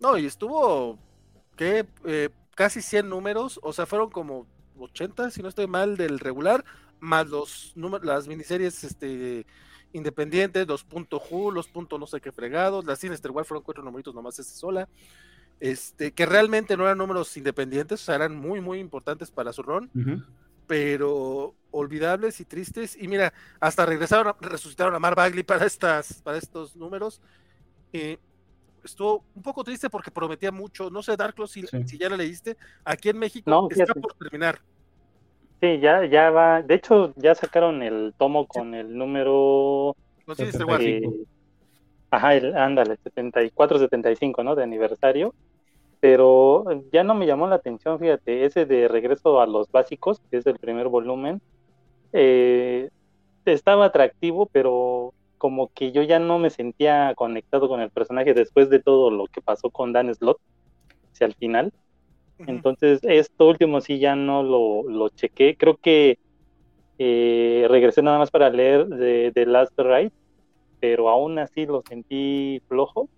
No, 0.00 0.18
y 0.18 0.26
estuvo, 0.26 0.98
¿qué? 1.56 1.86
Eh, 2.04 2.28
casi 2.54 2.82
100 2.82 3.08
números, 3.08 3.60
o 3.62 3.72
sea, 3.72 3.86
fueron 3.86 4.10
como 4.10 4.46
80, 4.78 5.30
si 5.30 5.42
no 5.42 5.48
estoy 5.48 5.66
mal, 5.66 5.96
del 5.96 6.18
regular, 6.18 6.64
más 6.98 7.28
los 7.28 7.72
números, 7.76 8.06
las 8.06 8.28
miniseries 8.28 8.84
este, 8.84 9.46
independientes, 9.92 10.66
los 10.66 10.84
punto 10.84 11.20
Who, 11.30 11.50
los 11.50 11.68
punto 11.68 11.98
no 11.98 12.06
sé 12.06 12.20
qué 12.20 12.32
fregados, 12.32 12.84
las 12.84 12.98
Sinister 12.98 13.30
War 13.30 13.44
fueron 13.44 13.64
cuatro 13.64 13.82
numeritos 13.82 14.14
nomás 14.14 14.38
ese 14.38 14.54
sola, 14.54 14.88
este, 15.58 16.12
que 16.12 16.26
realmente 16.26 16.76
no 16.76 16.84
eran 16.84 16.98
números 16.98 17.36
independientes, 17.36 18.02
o 18.02 18.04
sea, 18.04 18.14
eran 18.14 18.34
muy, 18.36 18.60
muy 18.60 18.78
importantes 18.78 19.30
para 19.30 19.52
su 19.52 19.62
run, 19.62 19.90
pero 20.66 21.54
olvidables 21.70 22.40
y 22.40 22.44
tristes, 22.44 22.96
y 23.00 23.08
mira, 23.08 23.32
hasta 23.58 23.84
regresaron, 23.86 24.34
resucitaron 24.40 24.94
a 24.94 24.98
Mar 24.98 25.14
Bagley 25.14 25.42
para, 25.42 25.66
estas, 25.66 26.22
para 26.22 26.38
estos 26.38 26.76
números, 26.76 27.20
eh, 27.92 28.18
estuvo 28.84 29.24
un 29.34 29.42
poco 29.42 29.64
triste 29.64 29.90
porque 29.90 30.10
prometía 30.10 30.52
mucho. 30.52 30.90
No 30.90 31.02
sé, 31.02 31.16
Darklo, 31.16 31.46
si, 31.46 31.64
si 31.86 31.98
ya 31.98 32.08
la 32.08 32.16
leíste. 32.16 32.56
Aquí 32.84 33.08
en 33.08 33.18
México 33.18 33.68
está 33.70 33.94
por 33.94 34.14
terminar. 34.14 34.60
Sí, 35.60 35.78
ya, 35.78 36.06
ya 36.06 36.30
va. 36.30 36.62
De 36.62 36.74
hecho, 36.74 37.12
ya 37.16 37.34
sacaron 37.34 37.82
el 37.82 38.14
tomo 38.16 38.46
con 38.46 38.74
el 38.74 38.96
número. 38.96 39.94
No 40.26 40.34
sé, 40.34 40.50
eh, 40.80 41.02
Ajá, 42.10 42.34
el, 42.34 42.56
ándale, 42.56 42.96
74-75, 42.98 44.42
¿no? 44.42 44.54
De 44.54 44.62
aniversario. 44.62 45.34
Pero 46.00 46.64
ya 46.92 47.04
no 47.04 47.14
me 47.14 47.26
llamó 47.26 47.46
la 47.46 47.56
atención, 47.56 47.98
fíjate, 47.98 48.46
ese 48.46 48.64
de 48.64 48.88
regreso 48.88 49.40
a 49.40 49.46
los 49.46 49.70
básicos, 49.70 50.20
que 50.30 50.38
es 50.38 50.46
el 50.46 50.58
primer 50.58 50.88
volumen, 50.88 51.42
eh, 52.14 52.88
estaba 53.44 53.86
atractivo, 53.86 54.46
pero 54.46 55.12
como 55.36 55.68
que 55.68 55.92
yo 55.92 56.02
ya 56.02 56.18
no 56.18 56.38
me 56.38 56.50
sentía 56.50 57.14
conectado 57.14 57.68
con 57.68 57.80
el 57.80 57.90
personaje 57.90 58.32
después 58.32 58.70
de 58.70 58.80
todo 58.80 59.10
lo 59.10 59.26
que 59.26 59.40
pasó 59.42 59.70
con 59.70 59.92
Dan 59.92 60.14
Slot 60.14 60.38
hacia 61.12 61.26
el 61.26 61.34
final. 61.34 61.72
Entonces, 62.46 63.00
esto 63.02 63.48
último 63.48 63.80
sí 63.80 63.98
ya 63.98 64.16
no 64.16 64.42
lo, 64.42 64.88
lo 64.88 65.08
chequé. 65.10 65.56
Creo 65.56 65.76
que 65.76 66.18
eh, 66.98 67.66
regresé 67.68 68.02
nada 68.02 68.18
más 68.18 68.30
para 68.30 68.50
leer 68.50 68.86
de, 68.86 69.32
The 69.34 69.46
Last 69.46 69.72
Ride, 69.78 70.12
pero 70.80 71.08
aún 71.08 71.38
así 71.38 71.66
lo 71.66 71.82
sentí 71.88 72.62
flojo. 72.68 73.08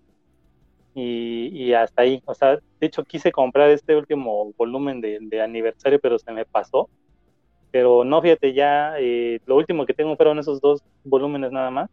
Y, 0.95 1.49
y, 1.53 1.73
hasta 1.73 2.03
ahí, 2.03 2.21
o 2.25 2.35
sea, 2.35 2.55
de 2.79 2.87
hecho 2.87 3.03
quise 3.03 3.31
comprar 3.31 3.69
este 3.71 3.95
último 3.95 4.53
volumen 4.55 5.01
de, 5.01 5.17
de 5.21 5.41
aniversario, 5.41 5.99
pero 5.99 6.19
se 6.19 6.31
me 6.31 6.45
pasó. 6.45 6.87
Pero 7.71 8.03
no, 8.03 8.21
fíjate, 8.21 8.53
ya 8.53 8.93
eh, 8.99 9.39
lo 9.47 9.55
último 9.55 9.85
que 9.85 9.95
tengo 9.95 10.15
fueron 10.15 10.37
esos 10.37 10.61
dos 10.61 10.83
volúmenes 11.03 11.51
nada 11.51 11.71
más 11.71 11.89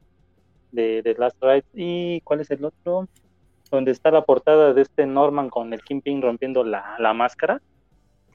de, 0.71 1.01
de 1.01 1.15
Last 1.15 1.39
Ride. 1.41 1.65
¿Y 1.75 2.21
cuál 2.21 2.41
es 2.41 2.51
el 2.51 2.65
otro? 2.65 3.09
Donde 3.71 3.93
está 3.93 4.11
la 4.11 4.25
portada 4.25 4.73
de 4.73 4.83
este 4.83 5.07
Norman 5.07 5.49
con 5.49 5.73
el 5.73 5.83
Kingpin 5.83 6.23
rompiendo 6.23 6.65
la, 6.65 6.97
la 6.99 7.15
máscara. 7.15 7.61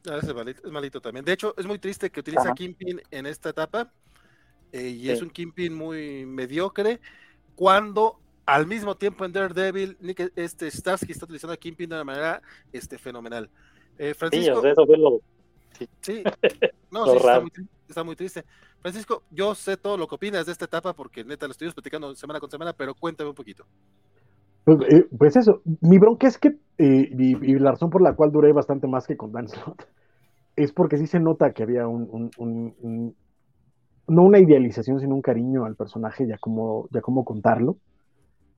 Ah, 0.10 0.20
es, 0.22 0.72
malito, 0.72 1.02
también. 1.02 1.26
De 1.26 1.34
hecho, 1.34 1.54
es 1.58 1.66
muy 1.66 1.80
triste 1.80 2.10
que 2.10 2.20
utiliza 2.20 2.54
Kingpin 2.54 3.02
en 3.12 3.26
esta 3.26 3.50
etapa. 3.50 3.92
Eh, 4.72 4.90
y 4.90 5.10
es 5.10 5.22
un 5.22 5.30
Kingpin 5.30 5.74
muy 5.74 6.26
mediocre. 6.26 7.00
Cuando 7.56 8.20
al 8.46 8.68
mismo 8.68 8.96
tiempo 8.96 9.26
en 9.26 9.32
Daredevil, 9.32 9.98
Nick, 10.00 10.32
este 10.36 10.70
Starsky 10.70 11.12
está 11.12 11.26
utilizando 11.26 11.54
a 11.54 11.58
Kingpin 11.58 11.90
de 11.90 11.96
una 11.96 12.04
manera 12.04 12.42
este, 12.72 12.98
fenomenal. 12.98 13.50
Eh, 13.98 14.14
Francisco, 14.14 14.62
sí, 14.62 14.68
eso 14.68 14.86
fue 14.86 14.98
lo. 14.98 15.22
Sí, 16.02 16.24
no, 16.92 17.06
sí, 17.06 17.18
está 17.18 17.40
muy, 17.40 17.52
está 17.88 18.04
muy 18.04 18.16
triste. 18.16 18.46
Francisco, 18.80 19.24
yo 19.32 19.56
sé 19.56 19.78
todo 19.78 19.98
lo 19.98 20.08
que 20.08 20.16
opinas 20.16 20.46
de 20.46 20.52
esta 20.52 20.66
etapa 20.66 20.94
porque 20.94 21.24
neta 21.24 21.48
lo 21.48 21.52
estoy 21.52 21.72
platicando 21.72 22.14
semana 22.16 22.40
con 22.40 22.50
semana, 22.52 22.72
pero 22.74 22.94
cuéntame 22.94 23.30
un 23.30 23.36
poquito. 23.36 23.66
Pues, 24.66 24.80
eh, 24.90 25.08
pues 25.18 25.36
eso, 25.36 25.62
mi 25.82 26.00
bronca 26.00 26.28
es 26.28 26.40
que, 26.40 26.58
eh, 26.80 27.10
y, 27.12 27.60
la 27.60 27.72
razón 27.72 27.92
por 27.92 28.02
la 28.02 28.16
cual 28.16 28.32
duré 28.32 28.52
bastante 28.52 28.88
más 28.88 29.06
que 29.06 29.16
con 29.16 29.32
Dan 29.32 29.48
Slott, 29.48 29.88
es 30.56 30.74
porque 30.74 30.98
sí 30.98 31.06
se 31.06 31.20
nota 31.20 31.52
que 31.52 31.64
había 31.64 31.88
un, 31.88 32.32
no 34.08 34.24
una 34.24 34.40
idealización, 34.40 35.00
sino 35.00 35.16
un 35.16 35.22
cariño 35.22 35.66
al 35.66 35.76
personaje, 35.76 36.28
ya 36.28 36.38
como, 36.40 36.88
ya 36.92 37.02
como 37.02 37.24
contarlo. 37.24 37.78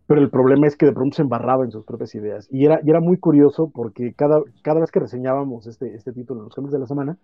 Pero 0.07 0.21
el 0.21 0.29
problema 0.29 0.67
es 0.67 0.77
que 0.77 0.85
de 0.85 0.93
pronto 0.93 1.17
se 1.17 1.23
embarraba 1.23 1.65
en 1.65 1.71
sus 1.71 1.83
propias 1.83 2.15
ideas. 2.15 2.47
Y 2.49 2.65
era, 2.65 2.79
y 2.81 2.89
era 2.89 3.01
muy 3.01 3.17
curioso 3.17 3.69
porque 3.73 4.13
cada, 4.13 4.41
cada 4.63 4.79
vez 4.79 4.89
que 4.89 5.01
reseñábamos 5.01 5.67
este, 5.67 5.93
este 5.93 6.13
título 6.13 6.39
en 6.39 6.45
los 6.45 6.55
cambios 6.55 6.71
de 6.71 6.79
la 6.79 6.87
semana, 6.87 7.17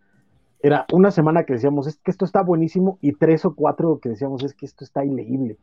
era 0.61 0.85
una 0.91 1.11
semana 1.11 1.45
que 1.45 1.53
decíamos, 1.53 1.87
es 1.87 1.97
que 1.97 2.11
esto 2.11 2.25
está 2.25 2.41
buenísimo, 2.43 2.97
y 3.01 3.13
tres 3.13 3.45
o 3.45 3.55
cuatro 3.55 3.99
que 4.01 4.09
decíamos, 4.09 4.43
es 4.43 4.53
que 4.53 4.65
esto 4.65 4.83
está 4.83 5.05
ileíble. 5.05 5.57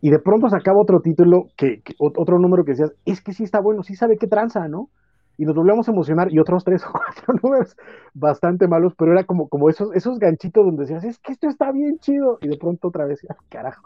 Y 0.00 0.10
de 0.10 0.18
pronto 0.18 0.48
sacaba 0.48 0.80
otro 0.80 1.00
título, 1.00 1.48
que, 1.56 1.82
otro 1.98 2.38
número 2.38 2.64
que 2.64 2.72
decías, 2.72 2.92
es 3.04 3.22
que 3.22 3.32
sí 3.32 3.44
está 3.44 3.60
bueno, 3.60 3.82
sí 3.82 3.94
sabe 3.94 4.16
qué 4.18 4.26
tranza, 4.26 4.68
¿no? 4.68 4.90
Y 5.38 5.44
nos 5.44 5.54
volvíamos 5.54 5.88
a 5.88 5.92
emocionar, 5.92 6.32
y 6.32 6.38
otros 6.38 6.64
tres 6.64 6.84
o 6.84 6.92
cuatro 6.92 7.34
números 7.42 7.76
bastante 8.14 8.68
malos, 8.68 8.94
pero 8.96 9.12
era 9.12 9.24
como, 9.24 9.48
como 9.48 9.68
esos, 9.68 9.94
esos 9.94 10.18
ganchitos 10.18 10.64
donde 10.64 10.82
decías, 10.82 11.04
es 11.04 11.18
que 11.18 11.32
esto 11.32 11.48
está 11.48 11.72
bien 11.72 11.98
chido, 11.98 12.38
y 12.40 12.48
de 12.48 12.58
pronto 12.58 12.88
otra 12.88 13.06
vez, 13.06 13.20
ah, 13.30 13.36
carajo. 13.48 13.82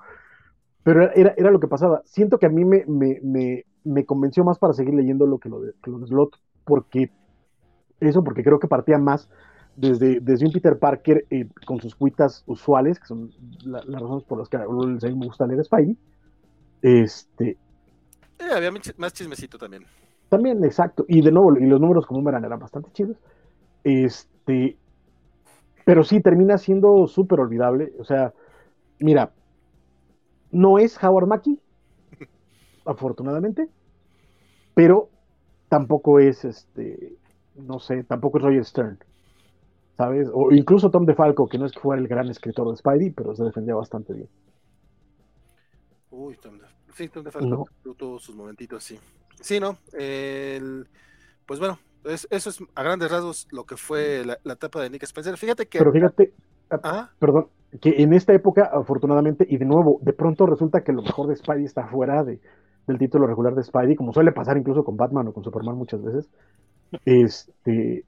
Pero 0.83 1.11
era, 1.15 1.35
era 1.37 1.51
lo 1.51 1.61
que 1.61 1.69
pasaba. 1.69 2.01
Siento 2.05 2.39
que 2.39 2.47
a 2.47 2.51
mí 2.51 2.65
me, 2.65 2.85
me, 2.87 3.65
me, 3.85 4.05
convenció 4.07 4.45
más 4.45 4.59
para 4.59 4.73
seguir 4.73 4.95
leyendo 4.95 5.27
lo 5.27 5.39
que 5.39 5.51
lo 5.51 5.61
de, 5.61 5.73
que 5.83 5.91
lo 5.91 5.99
de 5.99 6.07
Slot, 6.07 6.31
porque 6.65 7.11
eso, 8.01 8.25
porque 8.25 8.43
creo 8.43 8.59
que 8.59 8.67
partía 8.67 8.99
más 8.99 9.29
desde, 9.81 10.20
desde 10.20 10.47
un 10.47 10.52
Peter 10.52 10.78
Parker 10.78 11.25
eh, 11.31 11.49
con 11.67 11.81
sus 11.81 11.94
cuitas 11.94 12.42
usuales, 12.47 12.99
que 12.99 13.07
son 13.07 13.33
las 13.65 13.84
razones 13.86 14.25
por 14.25 14.39
las 14.39 14.49
que 14.49 14.59
a 14.59 14.68
uno 14.68 14.99
me 15.00 15.26
gusta 15.26 15.47
leer 15.47 15.65
Spidey. 15.65 15.97
Este. 16.83 17.57
Eh, 18.39 18.52
había 18.55 18.70
más 18.99 19.12
chismecito 19.15 19.57
también. 19.57 19.84
También, 20.28 20.62
exacto. 20.65 21.05
Y 21.09 21.23
de 21.23 21.33
nuevo, 21.33 21.57
y 21.57 21.67
los 21.67 21.81
números 21.81 22.07
como 22.07 22.28
eran, 22.28 22.44
eran 22.44 22.59
bastante 22.59 22.91
chidos. 22.92 23.17
Este. 23.83 24.76
Pero 25.86 26.05
sí, 26.05 26.20
termina 26.20 26.59
siendo 26.59 27.07
súper 27.07 27.41
olvidable. 27.41 27.92
O 27.99 28.05
sea, 28.05 28.34
mira, 28.99 29.33
no 30.50 30.78
es 30.78 31.02
Howard 31.02 31.26
Mackie, 31.26 31.59
afortunadamente, 32.84 33.67
pero 34.75 35.09
tampoco 35.70 36.20
es 36.20 36.44
este, 36.44 37.15
no 37.57 37.78
sé, 37.78 38.05
tampoco 38.05 38.39
es 38.39 38.44
Roger 38.44 38.65
Stern. 38.65 38.99
¿Sabes? 40.01 40.31
O 40.33 40.51
incluso 40.51 40.91
Tom 40.91 41.05
DeFalco, 41.05 41.47
que 41.47 41.59
no 41.59 41.67
es 41.67 41.73
que 41.73 41.81
fuera 41.81 42.01
el 42.01 42.09
gran 42.09 42.31
escritor 42.31 42.70
de 42.70 42.77
Spidey, 42.77 43.11
pero 43.11 43.35
se 43.37 43.45
defendía 43.45 43.75
bastante 43.75 44.15
bien. 44.15 44.29
Uy, 46.11 46.39
Tom, 46.41 46.55
sí, 46.95 47.09
Tom 47.09 47.23
DeFalco 47.23 47.67
tuvo 47.99 48.19
sus 48.19 48.35
momentitos, 48.35 48.83
sí. 48.83 48.99
Sí, 49.43 49.61
¿no? 49.61 49.77
pues 49.93 51.61
bueno, 51.61 51.79
eso 52.05 52.27
es 52.31 52.65
a 52.75 52.83
grandes 52.83 53.11
rasgos 53.11 53.47
lo 53.51 53.65
que 53.65 53.77
fue 53.77 54.25
la, 54.25 54.55
etapa 54.55 54.81
de 54.81 54.89
Nick 54.89 55.03
Spencer. 55.03 55.37
Fíjate 55.37 55.67
que... 55.67 55.79
Pero 55.79 55.93
fíjate, 55.93 56.33
ah, 56.70 57.11
perdón, 57.19 57.49
que 57.83 58.03
en 58.03 58.15
esta 58.15 58.33
época, 58.33 58.70
afortunadamente, 58.73 59.47
y 59.51 59.59
de 59.59 59.67
nuevo, 59.67 59.99
de 60.01 60.15
pronto 60.15 60.47
resulta 60.47 60.83
que 60.83 60.93
lo 60.93 61.03
mejor 61.03 61.27
de 61.27 61.37
Spidey 61.37 61.65
está 61.65 61.89
fuera 61.89 62.25
de, 62.25 62.41
del 62.87 62.99
título 62.99 63.27
regular 63.27 63.55
de 63.55 63.65
Spidey, 63.65 63.97
como 63.97 64.15
suele 64.15 64.33
pasar 64.33 64.57
incluso 64.57 64.83
con 64.83 64.97
Batman 64.97 65.29
o 65.29 65.35
con 65.35 65.45
Superman 65.45 65.77
muchas 65.77 66.03
veces. 66.03 66.31
Este, 67.05 68.07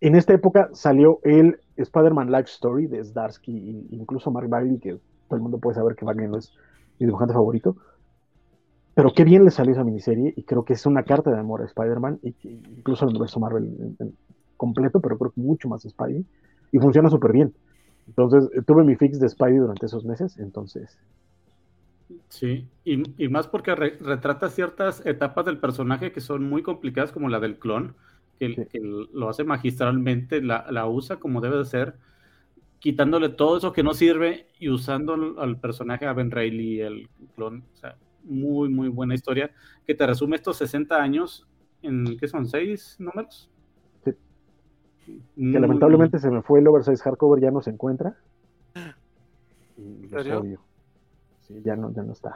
en 0.00 0.16
esta 0.16 0.32
época 0.32 0.70
salió 0.72 1.20
el 1.24 1.60
Spider-Man 1.76 2.30
Life 2.30 2.50
Story 2.50 2.86
de 2.86 3.04
Zdarsky 3.04 3.52
e 3.52 3.94
incluso 3.94 4.30
Mark 4.30 4.48
Bagley, 4.48 4.78
que 4.78 4.98
todo 5.28 5.36
el 5.36 5.42
mundo 5.42 5.58
puede 5.58 5.76
saber 5.76 5.96
que 5.96 6.04
Bagley 6.04 6.28
no 6.28 6.38
es 6.38 6.52
mi 6.98 7.06
dibujante 7.06 7.34
favorito. 7.34 7.76
Pero 8.94 9.12
qué 9.12 9.24
bien 9.24 9.44
le 9.44 9.50
salió 9.50 9.72
esa 9.72 9.84
miniserie 9.84 10.34
y 10.36 10.42
creo 10.42 10.64
que 10.64 10.72
es 10.72 10.84
una 10.84 11.04
carta 11.04 11.30
de 11.30 11.38
amor 11.38 11.62
a 11.62 11.66
Spider-Man 11.66 12.18
y 12.22 12.34
incluso 12.42 13.04
el 13.04 13.10
universo 13.10 13.38
Marvel 13.38 13.96
completo, 14.58 15.00
pero 15.00 15.16
creo 15.16 15.30
que 15.30 15.40
mucho 15.40 15.68
más 15.68 15.82
Spidey. 15.82 16.26
y 16.70 16.78
funciona 16.78 17.08
súper 17.08 17.32
bien. 17.32 17.54
Entonces, 18.08 18.50
eh, 18.54 18.62
tuve 18.66 18.84
mi 18.84 18.96
fix 18.96 19.18
de 19.18 19.28
Spidey 19.28 19.56
durante 19.56 19.86
esos 19.86 20.04
meses, 20.04 20.36
entonces. 20.38 20.98
Sí, 22.28 22.66
y, 22.84 23.28
más 23.28 23.46
porque 23.46 23.74
retrata 23.74 24.48
ciertas 24.48 25.04
etapas 25.06 25.44
del 25.46 25.58
personaje 25.58 26.12
que 26.12 26.20
son 26.20 26.48
muy 26.48 26.62
complicadas, 26.62 27.12
como 27.12 27.28
la 27.28 27.40
del 27.40 27.58
clon, 27.58 27.94
que, 28.38 28.68
lo 28.80 29.28
hace 29.28 29.44
magistralmente, 29.44 30.40
la, 30.40 30.66
la, 30.70 30.86
usa 30.86 31.16
como 31.16 31.40
debe 31.40 31.58
de 31.58 31.64
ser, 31.64 31.94
quitándole 32.78 33.28
todo 33.28 33.58
eso 33.58 33.72
que 33.72 33.82
no 33.82 33.94
sirve 33.94 34.48
y 34.58 34.68
usando 34.68 35.14
al, 35.38 35.58
personaje 35.58 36.06
a 36.06 36.12
Ben 36.12 36.30
Reilly, 36.30 36.80
el 36.80 37.08
clon. 37.34 37.64
O 37.72 37.76
sea, 37.76 37.96
muy, 38.22 38.68
muy 38.68 38.88
buena 38.88 39.14
historia 39.14 39.50
que 39.86 39.94
te 39.94 40.06
resume 40.06 40.36
estos 40.36 40.58
60 40.58 40.96
años 40.96 41.46
en, 41.82 42.18
¿qué 42.18 42.28
son? 42.28 42.46
¿Seis 42.46 42.96
números? 42.98 43.50
Sí. 44.04 44.12
Que 45.36 45.60
lamentablemente 45.60 46.18
se 46.18 46.30
me 46.30 46.42
fue 46.42 46.60
el 46.60 46.68
oversize 46.68 47.02
hardcover, 47.02 47.42
ya 47.42 47.50
no 47.50 47.62
se 47.62 47.70
encuentra. 47.70 48.16
Y 49.80 50.12
obvio. 50.32 50.60
Sí, 51.42 51.62
ya 51.64 51.76
no, 51.76 51.92
ya 51.92 52.02
no 52.02 52.12
está. 52.12 52.34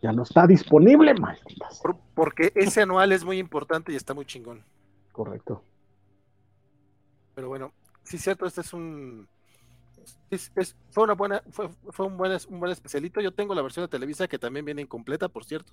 Ya 0.00 0.12
no 0.12 0.22
está 0.22 0.46
disponible, 0.46 1.12
malditas. 1.12 1.82
porque 2.14 2.52
ese 2.54 2.80
anual 2.80 3.12
es 3.12 3.22
muy 3.22 3.38
importante 3.38 3.92
y 3.92 3.96
está 3.96 4.14
muy 4.14 4.24
chingón. 4.24 4.64
Correcto. 5.12 5.62
Pero 7.34 7.48
bueno, 7.48 7.72
sí 8.02 8.16
es 8.16 8.22
cierto, 8.22 8.46
este 8.46 8.62
es 8.62 8.72
un 8.72 9.28
fue 10.90 11.04
una 11.04 11.14
buena, 11.14 11.42
fue, 11.50 11.68
fue 11.90 12.06
un 12.06 12.16
buen 12.16 12.32
un 12.48 12.60
buen 12.60 12.72
especialito. 12.72 13.20
Yo 13.20 13.32
tengo 13.32 13.54
la 13.54 13.62
versión 13.62 13.84
de 13.84 13.88
Televisa 13.88 14.28
que 14.28 14.38
también 14.38 14.64
viene 14.64 14.82
incompleta, 14.82 15.28
por 15.28 15.44
cierto. 15.44 15.72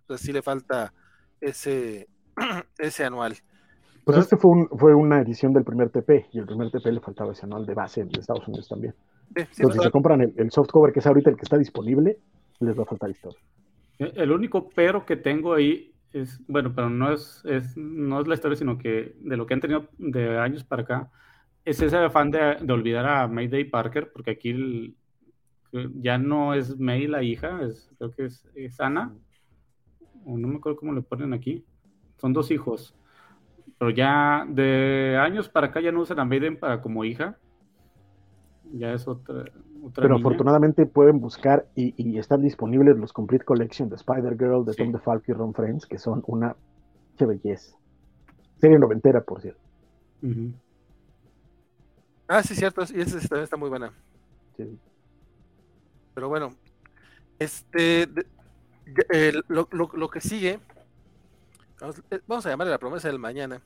Entonces 0.00 0.26
sí 0.26 0.32
le 0.32 0.42
falta 0.42 0.92
ese, 1.40 2.08
ese 2.78 3.04
anual. 3.04 3.34
Pues 4.04 4.18
este 4.18 4.36
fue, 4.36 4.52
un, 4.52 4.68
fue 4.68 4.94
una 4.94 5.20
edición 5.20 5.52
del 5.52 5.64
primer 5.64 5.90
TP, 5.90 6.28
y 6.32 6.38
el 6.38 6.46
primer 6.46 6.70
TP 6.70 6.86
le 6.92 7.00
faltaba 7.00 7.32
ese 7.32 7.44
anual 7.44 7.66
de 7.66 7.74
base 7.74 8.04
de 8.04 8.20
Estados 8.20 8.46
Unidos 8.46 8.68
también. 8.68 8.94
Entonces, 9.34 9.80
si 9.80 9.80
se 9.80 9.90
compran 9.90 10.20
el, 10.20 10.32
el 10.36 10.52
softcover, 10.52 10.92
que 10.92 11.00
es 11.00 11.06
ahorita 11.06 11.30
el 11.30 11.36
que 11.36 11.42
está 11.42 11.58
disponible, 11.58 12.20
les 12.60 12.78
va 12.78 12.84
a 12.84 12.86
faltar 12.86 13.10
historia. 13.10 13.40
El 13.98 14.30
único 14.30 14.68
pero 14.68 15.04
que 15.04 15.16
tengo 15.16 15.54
ahí 15.54 15.92
es, 16.20 16.40
bueno, 16.46 16.74
pero 16.74 16.90
no 16.90 17.12
es, 17.12 17.44
no 17.76 18.20
es 18.20 18.26
la 18.26 18.34
historia, 18.34 18.56
sino 18.56 18.78
que 18.78 19.14
de 19.20 19.36
lo 19.36 19.46
que 19.46 19.54
han 19.54 19.60
tenido 19.60 19.88
de 19.98 20.38
años 20.38 20.64
para 20.64 20.82
acá, 20.82 21.10
es 21.64 21.80
ese 21.82 21.96
afán 21.96 22.30
de, 22.30 22.72
olvidar 22.72 23.06
a 23.06 23.28
Mayday 23.28 23.64
Parker, 23.64 24.10
porque 24.12 24.30
aquí 24.30 24.96
ya 25.72 26.16
no 26.16 26.54
es 26.54 26.78
May 26.78 27.06
la 27.06 27.22
hija, 27.22 27.62
es, 27.62 27.90
creo 27.98 28.12
que 28.12 28.24
es, 28.26 28.48
es 28.54 28.80
Ana, 28.80 29.14
o 30.24 30.38
no 30.38 30.48
me 30.48 30.56
acuerdo 30.56 30.78
cómo 30.78 30.92
le 30.92 31.02
ponen 31.02 31.32
aquí, 31.32 31.64
son 32.18 32.32
dos 32.32 32.50
hijos, 32.50 32.94
pero 33.78 33.90
ya 33.90 34.46
de 34.48 35.18
años 35.20 35.48
para 35.48 35.66
acá 35.66 35.80
ya 35.80 35.92
no 35.92 36.00
usan 36.00 36.20
a 36.20 36.24
Maiden 36.24 36.58
para 36.58 36.80
como 36.80 37.04
hija, 37.04 37.38
ya 38.72 38.92
es 38.92 39.06
otra. 39.06 39.44
Pero 39.94 40.16
afortunadamente 40.16 40.86
pueden 40.86 41.20
buscar 41.20 41.66
y, 41.74 42.18
están 42.18 42.42
disponibles 42.42 42.96
los 42.96 43.12
Complete 43.12 43.44
Collection 43.44 43.88
de 43.88 43.96
Spider-Girl, 43.96 44.64
de 44.64 44.74
Tom 44.74 44.92
DeFalco 44.92 45.24
y 45.28 45.34
Ron 45.34 45.54
Friends, 45.54 45.86
que 45.86 45.98
son 45.98 46.22
una 46.26 46.56
belleza. 47.18 47.76
Serie 48.60 48.78
noventera, 48.78 49.22
por 49.22 49.40
cierto. 49.40 49.60
Ah, 52.28 52.42
sí, 52.42 52.54
cierto, 52.54 52.82
y 52.92 53.00
esa 53.00 53.20
también 53.20 53.44
está 53.44 53.56
muy 53.56 53.68
buena. 53.68 53.92
Sí. 54.56 54.78
Pero 56.14 56.28
bueno, 56.28 56.54
este, 57.38 58.08
lo, 59.48 60.08
que 60.10 60.20
sigue, 60.20 60.58
eh, 62.10 62.20
vamos, 62.26 62.46
a 62.46 62.50
llamarle 62.50 62.70
la 62.70 62.78
promesa 62.78 63.08
del 63.08 63.18
mañana. 63.18 63.60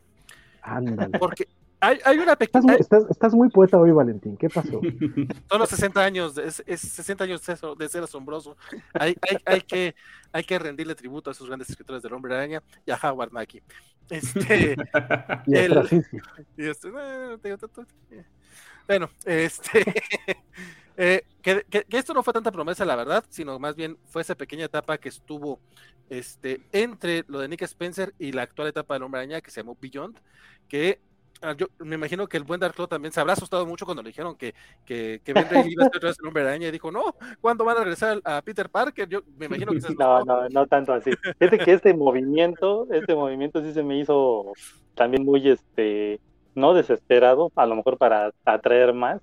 Ándale. 0.62 1.18
Porque 1.18 1.48
hay, 1.80 1.98
hay 2.04 2.18
una 2.18 2.36
pequeña. 2.36 2.74
Estás, 2.74 3.34
muy 3.34 3.48
poeta 3.48 3.78
hoy, 3.78 3.90
Valentín. 3.90 4.36
¿Qué 4.36 4.48
pasó? 4.48 4.80
Son 5.48 5.58
los 5.58 5.68
60 5.68 6.04
años, 6.04 6.38
es, 6.38 6.62
60 6.80 7.24
años 7.24 7.42
de 7.78 7.88
ser 7.88 8.02
asombroso. 8.02 8.56
Hay, 8.94 9.16
hay, 9.28 9.38
hay, 9.44 9.60
que, 9.62 9.94
hay 10.32 10.44
que 10.44 10.58
rendirle 10.58 10.94
tributo 10.94 11.30
a 11.30 11.32
esos 11.32 11.46
grandes 11.46 11.70
escritores 11.70 12.02
del 12.02 12.12
Hombre 12.12 12.34
Araña 12.34 12.62
y 12.84 12.90
a 12.90 12.98
Howard 13.02 13.32
Mackie. 13.32 13.62
Este, 14.10 14.76
y 15.46 15.56
el, 15.56 16.04
y 16.56 16.66
este, 16.66 16.90
bueno, 18.86 19.10
este. 19.24 19.84
Eh, 21.02 21.24
que, 21.40 21.64
esto 21.88 22.12
no 22.12 22.22
fue 22.22 22.34
tanta 22.34 22.52
promesa, 22.52 22.84
la 22.84 22.94
verdad, 22.94 23.24
sino 23.30 23.58
más 23.58 23.74
bien 23.74 23.96
fue 24.04 24.20
esa 24.20 24.34
pequeña 24.34 24.66
etapa 24.66 24.98
que 24.98 25.08
estuvo 25.08 25.58
este, 26.10 26.60
entre 26.72 27.24
lo 27.26 27.38
de 27.38 27.48
Nick 27.48 27.62
Spencer 27.62 28.12
y 28.18 28.32
la 28.32 28.42
actual 28.42 28.68
etapa 28.68 28.92
del 28.92 29.04
Hombre 29.04 29.20
Araña 29.20 29.40
que 29.40 29.50
se 29.50 29.62
llamó 29.62 29.78
Beyond, 29.80 30.20
que 30.68 31.00
yo 31.56 31.68
me 31.78 31.94
imagino 31.94 32.26
que 32.26 32.36
el 32.36 32.44
buen 32.44 32.60
Dark 32.60 32.74
también 32.88 33.12
se 33.12 33.20
habrá 33.20 33.32
asustado 33.32 33.64
mucho 33.66 33.84
cuando 33.84 34.02
le 34.02 34.10
dijeron 34.10 34.36
que, 34.36 34.54
que, 34.84 35.20
que 35.24 35.32
Ben 35.32 35.48
Reilly 35.48 35.72
iba 35.72 35.84
a 35.84 35.86
estar 35.86 36.04
el 36.04 36.26
hombre 36.26 36.42
araña 36.42 36.68
y 36.68 36.70
dijo, 36.70 36.90
no, 36.90 37.14
¿cuándo 37.40 37.64
van 37.64 37.76
a 37.76 37.80
regresar 37.80 38.20
a 38.24 38.42
Peter 38.42 38.68
Parker? 38.68 39.08
Yo 39.08 39.22
me 39.38 39.46
imagino 39.46 39.72
que 39.72 39.80
se 39.80 39.94
No, 39.98 40.24
no, 40.24 40.48
no 40.48 40.66
tanto 40.66 40.92
así. 40.92 41.10
Fíjate 41.38 41.58
que 41.58 41.72
este 41.72 41.94
movimiento, 41.94 42.86
este 42.90 43.14
movimiento 43.14 43.62
sí 43.62 43.72
se 43.72 43.82
me 43.82 43.98
hizo 43.98 44.52
también 44.94 45.24
muy, 45.24 45.48
este, 45.48 46.20
no 46.54 46.74
desesperado, 46.74 47.50
a 47.54 47.66
lo 47.66 47.76
mejor 47.76 47.96
para 47.96 48.32
atraer 48.44 48.92
más, 48.92 49.20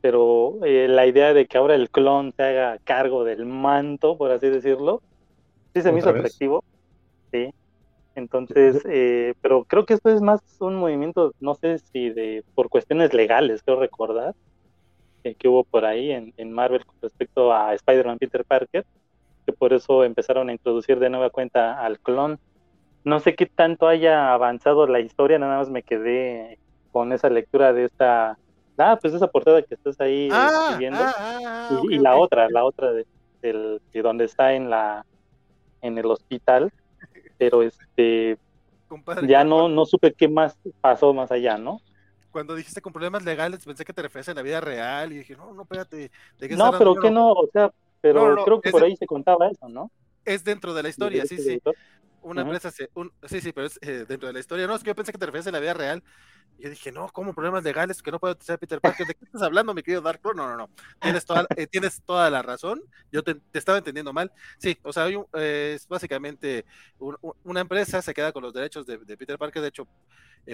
pero 0.00 0.64
eh, 0.64 0.88
la 0.88 1.06
idea 1.06 1.34
de 1.34 1.46
que 1.46 1.58
ahora 1.58 1.74
el 1.74 1.90
clon 1.90 2.32
se 2.36 2.42
haga 2.42 2.78
cargo 2.84 3.24
del 3.24 3.44
manto, 3.44 4.16
por 4.16 4.30
así 4.30 4.48
decirlo, 4.48 5.02
sí 5.74 5.82
se 5.82 5.92
me 5.92 5.98
hizo 5.98 6.10
atractivo. 6.10 6.64
Entonces, 8.20 8.82
eh, 8.84 9.34
pero 9.40 9.64
creo 9.64 9.86
que 9.86 9.94
esto 9.94 10.10
es 10.10 10.20
más 10.20 10.40
un 10.60 10.76
movimiento, 10.76 11.32
no 11.40 11.54
sé 11.54 11.78
si 11.78 12.10
de 12.10 12.44
por 12.54 12.68
cuestiones 12.68 13.14
legales, 13.14 13.62
creo 13.62 13.80
recordar, 13.80 14.34
eh, 15.24 15.34
que 15.34 15.48
hubo 15.48 15.64
por 15.64 15.86
ahí 15.86 16.12
en, 16.12 16.34
en, 16.36 16.52
Marvel 16.52 16.84
con 16.84 16.96
respecto 17.00 17.52
a 17.52 17.74
Spider-Man 17.74 18.18
Peter 18.18 18.44
Parker, 18.44 18.84
que 19.46 19.52
por 19.54 19.72
eso 19.72 20.04
empezaron 20.04 20.50
a 20.50 20.52
introducir 20.52 20.98
de 20.98 21.08
nueva 21.08 21.30
cuenta 21.30 21.82
al 21.82 21.98
clon. 21.98 22.38
No 23.04 23.20
sé 23.20 23.34
qué 23.34 23.46
tanto 23.46 23.88
haya 23.88 24.34
avanzado 24.34 24.86
la 24.86 25.00
historia, 25.00 25.38
nada 25.38 25.56
más 25.56 25.70
me 25.70 25.82
quedé 25.82 26.58
con 26.92 27.14
esa 27.14 27.30
lectura 27.30 27.72
de 27.72 27.84
esta, 27.84 28.38
ah, 28.76 28.98
pues 29.00 29.14
esa 29.14 29.28
portada 29.28 29.62
que 29.62 29.74
estás 29.74 29.98
ahí 29.98 30.28
ah, 30.30 30.76
viendo, 30.78 31.00
ah, 31.02 31.38
ah, 31.46 31.80
y, 31.88 31.98
la 31.98 32.16
otra, 32.16 32.50
la 32.50 32.64
otra 32.64 32.92
de, 32.92 33.06
de 33.40 34.02
donde 34.02 34.26
está 34.26 34.52
en 34.52 34.68
la 34.68 35.06
en 35.82 35.96
el 35.96 36.06
hospital 36.06 36.70
pero 37.40 37.62
este 37.62 38.38
ya 39.26 39.44
no, 39.44 39.68
no 39.68 39.86
supe 39.86 40.12
qué 40.12 40.28
más 40.28 40.58
pasó 40.82 41.14
más 41.14 41.32
allá, 41.32 41.56
¿no? 41.56 41.80
Cuando 42.30 42.54
dijiste 42.54 42.82
con 42.82 42.92
problemas 42.92 43.24
legales, 43.24 43.64
pensé 43.64 43.84
que 43.84 43.94
te 43.94 44.02
referías 44.02 44.28
a 44.28 44.34
la 44.34 44.42
vida 44.42 44.60
real 44.60 45.12
y 45.12 45.18
dije, 45.18 45.36
no, 45.36 45.54
no, 45.54 45.62
espérate. 45.62 46.10
no, 46.50 46.72
pero 46.78 46.94
que 46.96 47.10
no, 47.10 47.32
o 47.32 47.48
sea, 47.50 47.72
pero 48.02 48.44
creo 48.44 48.60
que 48.60 48.70
por 48.70 48.84
ahí 48.84 48.94
se 48.96 49.06
contaba 49.06 49.48
eso, 49.48 49.68
¿no? 49.68 49.90
Es 50.24 50.44
dentro 50.44 50.74
de 50.74 50.82
la 50.82 50.90
historia, 50.90 51.24
sí, 51.24 51.38
sí. 51.38 51.60
Una 52.22 52.42
empresa, 52.42 52.70
se, 52.70 52.90
un, 52.94 53.12
sí, 53.26 53.40
sí, 53.40 53.52
pero 53.52 53.66
es 53.66 53.78
eh, 53.82 54.04
dentro 54.06 54.26
de 54.26 54.32
la 54.32 54.40
historia. 54.40 54.66
No, 54.66 54.74
es 54.74 54.82
que 54.82 54.88
yo 54.88 54.94
pensé 54.94 55.12
que 55.12 55.18
te 55.18 55.26
referías 55.26 55.46
a 55.46 55.52
la 55.52 55.60
vida 55.60 55.74
real. 55.74 56.02
Y 56.58 56.64
yo 56.64 56.70
dije, 56.70 56.92
no, 56.92 57.08
¿cómo 57.08 57.32
problemas 57.32 57.64
legales? 57.64 58.02
Que 58.02 58.10
no 58.10 58.20
puedo 58.20 58.36
ser 58.40 58.58
Peter 58.58 58.80
Parker. 58.80 59.06
¿De 59.06 59.14
qué 59.14 59.24
estás 59.24 59.42
hablando, 59.42 59.72
mi 59.72 59.82
querido 59.82 60.02
Dark 60.02 60.20
No, 60.22 60.34
no, 60.34 60.56
no. 60.56 60.70
Tienes 61.00 61.24
toda, 61.24 61.46
eh, 61.56 61.66
tienes 61.66 62.02
toda 62.02 62.28
la 62.28 62.42
razón. 62.42 62.82
Yo 63.10 63.22
te, 63.22 63.40
estaba 63.52 63.78
entendiendo 63.78 64.12
mal. 64.12 64.30
Sí, 64.58 64.78
o 64.82 64.92
sea, 64.92 65.08
eh, 65.08 65.72
es 65.76 65.88
básicamente 65.88 66.66
una 67.44 67.60
empresa 67.60 68.02
se 68.02 68.12
queda 68.12 68.32
con 68.32 68.42
los 68.42 68.52
derechos 68.52 68.86
de, 68.86 68.98
Peter 68.98 69.38
Parker. 69.38 69.62
De 69.62 69.68
hecho, 69.68 69.88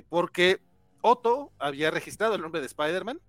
porque 0.09 0.61
Otto 1.01 1.53
había 1.59 1.91
registrado 1.91 2.37
el 2.37 2.43
nombre 2.43 2.61
de 2.61 2.67
Spider-Man. 2.67 3.21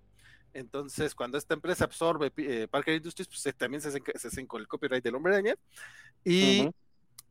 Entonces, 0.52 1.14
cuando 1.14 1.38
esta 1.38 1.54
empresa 1.54 1.84
absorbe 1.84 2.30
Parker 2.68 2.94
Industries, 2.94 3.28
pues 3.28 3.56
también 3.56 3.80
se 3.80 3.88
hacen, 3.88 4.46
con 4.46 4.60
el 4.60 4.68
copyright 4.68 5.02
del 5.02 5.16
hombre 5.16 5.34
araña. 5.34 5.54
Y 6.24 6.70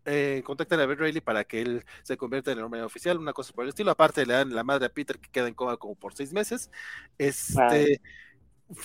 eh, 0.10 0.42
contactan 0.46 0.80
a 0.80 0.86
Ben 0.86 0.98
Reilly 0.98 1.20
para 1.20 1.44
que 1.44 1.62
él 1.62 1.86
se 2.02 2.16
convierta 2.16 2.54
en 2.54 2.60
el 2.60 2.64
hombre 2.64 2.82
oficial, 2.82 3.18
una 3.18 3.34
cosa 3.34 3.52
por 3.54 3.66
el 3.66 3.70
estilo. 3.70 3.92
Aparte, 3.92 4.26
le 4.26 4.34
dan 4.34 4.56
la 4.56 4.64
madre 4.64 4.86
a 4.86 4.90
Peter 4.90 5.20
que 5.20 5.30
queda 5.30 5.50
en 5.50 5.54
coma 5.54 5.76
como 5.76 5.96
por 5.96 6.14
seis 6.16 6.32
meses. 6.32 6.72
Este. 7.18 8.02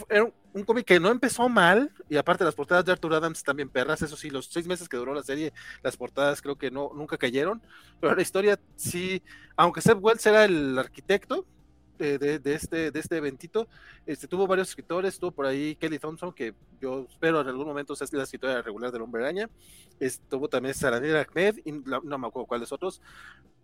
Era 0.09 0.25
un, 0.53 0.65
cómic 0.65 0.85
que 0.85 1.01
no 1.01 1.11
empezó 1.11 1.49
mal, 1.49 1.93
y 2.09 2.17
aparte 2.17 2.45
las 2.45 2.55
portadas 2.55 2.85
de 2.85 2.93
Arthur 2.93 3.15
Adams 3.15 3.43
también 3.43 3.69
perras, 3.69 4.03
eso 4.03 4.17
sí, 4.17 4.31
los 4.31 4.47
seis 4.47 4.67
meses 4.67 4.89
que 4.89 4.97
duró 4.97 5.13
la 5.13 5.23
serie, 5.23 5.53
las 5.83 5.97
portadas 5.97 6.41
creo 6.41 6.57
que 6.57 6.71
no, 6.71 6.93
nunca 6.95 7.19
cayeron, 7.19 7.61
pero 8.01 8.15
la 8.15 8.23
historia 8.23 8.61
sí, 8.77 9.23
aunque 9.57 9.81
Seth 9.81 9.99
Wells 10.01 10.25
era 10.25 10.45
el 10.45 10.79
arquitecto, 10.79 11.47
de, 11.99 12.41
este, 12.45 12.91
de 12.91 13.01
este 13.01 13.17
eventito. 13.17 13.69
Este, 14.07 14.27
tuvo 14.27 14.47
varios 14.47 14.69
escritores, 14.69 15.19
tuvo 15.19 15.31
por 15.31 15.47
ahí 15.47 15.77
Kelly 15.77 15.99
Thompson, 15.99 16.33
que 16.33 16.55
yo 16.81 17.07
espero 17.09 17.41
en 17.41 17.49
algún 17.49 17.67
momento 17.67 17.95
sea 17.95 18.07
la 18.13 18.25
escritora 18.25 18.63
regular 18.63 18.91
del 18.91 19.03
Hombre 19.03 19.23
Araña. 19.23 19.49
Estuvo 20.01 20.49
también 20.49 20.75
Saranir 20.75 21.17
Ahmed, 21.17 21.59
y 21.65 21.73
no 21.73 22.19
me 22.19 22.27
acuerdo 22.27 22.47
cuáles 22.47 22.73
otros, 22.73 23.01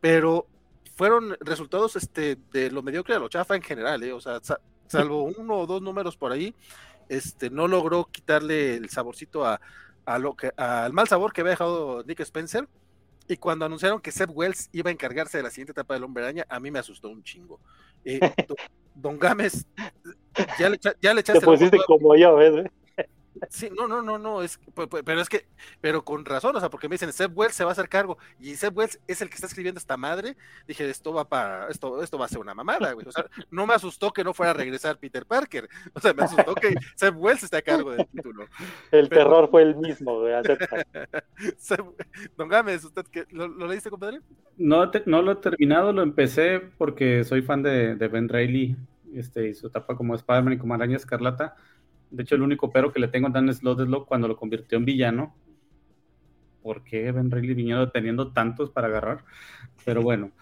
pero 0.00 0.46
fueron 0.94 1.36
resultados 1.40 1.96
este, 1.96 2.36
de 2.52 2.70
lo 2.70 2.82
mediocre 2.82 3.14
a 3.14 3.18
lo 3.18 3.28
chafa 3.28 3.54
en 3.54 3.62
general, 3.62 4.02
¿eh? 4.02 4.12
o 4.12 4.20
sea, 4.20 4.40
salvo 4.88 5.22
uno 5.22 5.58
o 5.58 5.66
dos 5.66 5.80
números 5.80 6.16
por 6.16 6.32
ahí, 6.32 6.54
este, 7.08 7.50
no 7.50 7.68
logró 7.68 8.08
quitarle 8.10 8.76
el 8.76 8.88
saborcito 8.90 9.46
a, 9.46 9.60
a 10.04 10.18
lo 10.18 10.34
que, 10.34 10.52
al 10.56 10.92
mal 10.92 11.06
sabor 11.06 11.32
que 11.32 11.42
había 11.42 11.52
dejado 11.52 12.02
Nick 12.04 12.20
Spencer 12.20 12.68
y 13.28 13.36
cuando 13.36 13.66
anunciaron 13.66 14.00
que 14.00 14.10
Seth 14.10 14.30
Wells 14.32 14.70
iba 14.72 14.88
a 14.88 14.92
encargarse 14.92 15.36
de 15.36 15.42
la 15.42 15.50
siguiente 15.50 15.72
etapa 15.72 15.94
del 15.94 16.04
Hombre 16.04 16.24
Araña, 16.24 16.46
a 16.48 16.58
mí 16.58 16.70
me 16.70 16.78
asustó 16.78 17.10
un 17.10 17.22
chingo. 17.22 17.60
Eh, 18.04 18.20
don, 18.94 19.18
Gámez, 19.18 19.66
ya 20.58 20.68
le, 20.68 20.78
ya 21.00 21.14
le 21.14 21.20
echaste. 21.20 21.40
Te 21.40 21.46
pusiste 21.46 21.76
la 21.76 21.84
como 21.86 22.16
yo, 22.16 22.36
¿ves? 22.36 22.64
Eh? 22.64 22.70
Sí, 23.50 23.70
no, 23.76 23.88
no, 23.88 24.02
no, 24.02 24.18
no, 24.18 24.42
es, 24.42 24.58
pero 25.04 25.20
es 25.20 25.28
que, 25.28 25.46
pero 25.80 26.04
con 26.04 26.24
razón, 26.24 26.54
o 26.56 26.60
sea, 26.60 26.70
porque 26.70 26.88
me 26.88 26.94
dicen, 26.94 27.12
Seb 27.12 27.36
Wells 27.36 27.54
se 27.54 27.64
va 27.64 27.70
a 27.70 27.72
hacer 27.72 27.88
cargo, 27.88 28.18
y 28.40 28.54
Seb 28.56 28.76
Wells 28.76 29.00
es 29.06 29.22
el 29.22 29.28
que 29.28 29.34
está 29.36 29.46
escribiendo 29.46 29.78
esta 29.78 29.96
madre, 29.96 30.36
dije, 30.66 30.88
esto 30.88 31.12
va 31.12 31.28
para, 31.28 31.68
esto, 31.68 32.02
esto 32.02 32.18
va 32.18 32.26
a 32.26 32.28
ser 32.28 32.38
una 32.38 32.54
mamada, 32.54 32.92
güey, 32.92 33.06
o 33.06 33.12
sea, 33.12 33.26
no 33.50 33.66
me 33.66 33.74
asustó 33.74 34.12
que 34.12 34.24
no 34.24 34.34
fuera 34.34 34.50
a 34.50 34.54
regresar 34.54 34.98
Peter 34.98 35.24
Parker, 35.26 35.68
o 35.94 36.00
sea, 36.00 36.12
me 36.12 36.24
asustó 36.24 36.54
que 36.54 36.74
Seb 36.96 37.16
Wells 37.18 37.42
esté 37.42 37.58
a 37.58 37.62
cargo 37.62 37.92
del 37.92 38.06
título. 38.06 38.46
El 38.90 39.08
Pero- 39.08 39.22
terror 39.24 39.50
fue 39.50 39.62
el 39.62 39.76
mismo, 39.76 40.20
güey. 40.20 40.34
Don 42.36 42.48
Gámez, 42.48 42.84
¿usted 42.84 43.04
qué, 43.10 43.26
lo, 43.30 43.48
lo 43.48 43.66
leíste, 43.66 43.90
compadre? 43.90 44.20
No, 44.56 44.90
te- 44.90 45.02
no 45.06 45.22
lo 45.22 45.32
he 45.32 45.36
terminado, 45.36 45.92
lo 45.92 46.02
empecé 46.02 46.60
porque 46.78 47.24
soy 47.24 47.42
fan 47.42 47.62
de, 47.62 47.94
de 47.94 48.08
Ben 48.08 48.28
Reilly 48.28 48.76
este, 49.14 49.48
y 49.48 49.54
su 49.54 49.68
etapa 49.68 49.96
como 49.96 50.14
Spider-Man 50.14 50.54
y 50.54 50.58
como 50.58 50.74
Araña 50.74 50.96
Escarlata. 50.96 51.56
De 52.10 52.22
hecho, 52.22 52.34
el 52.36 52.42
único 52.42 52.70
pero 52.70 52.92
que 52.92 53.00
le 53.00 53.08
tengo 53.08 53.28
a 53.28 53.30
Dan 53.30 53.52
Slott 53.52 53.80
es 53.80 53.88
lo 53.88 54.06
cuando 54.06 54.28
lo 54.28 54.36
convirtió 54.36 54.78
en 54.78 54.84
villano. 54.84 55.34
¿Por 56.62 56.82
qué 56.84 57.12
Ben 57.12 57.30
Reilly 57.30 57.54
viniendo 57.54 57.90
teniendo 57.90 58.32
tantos 58.32 58.70
para 58.70 58.88
agarrar? 58.88 59.24
Pero 59.84 60.02
bueno, 60.02 60.32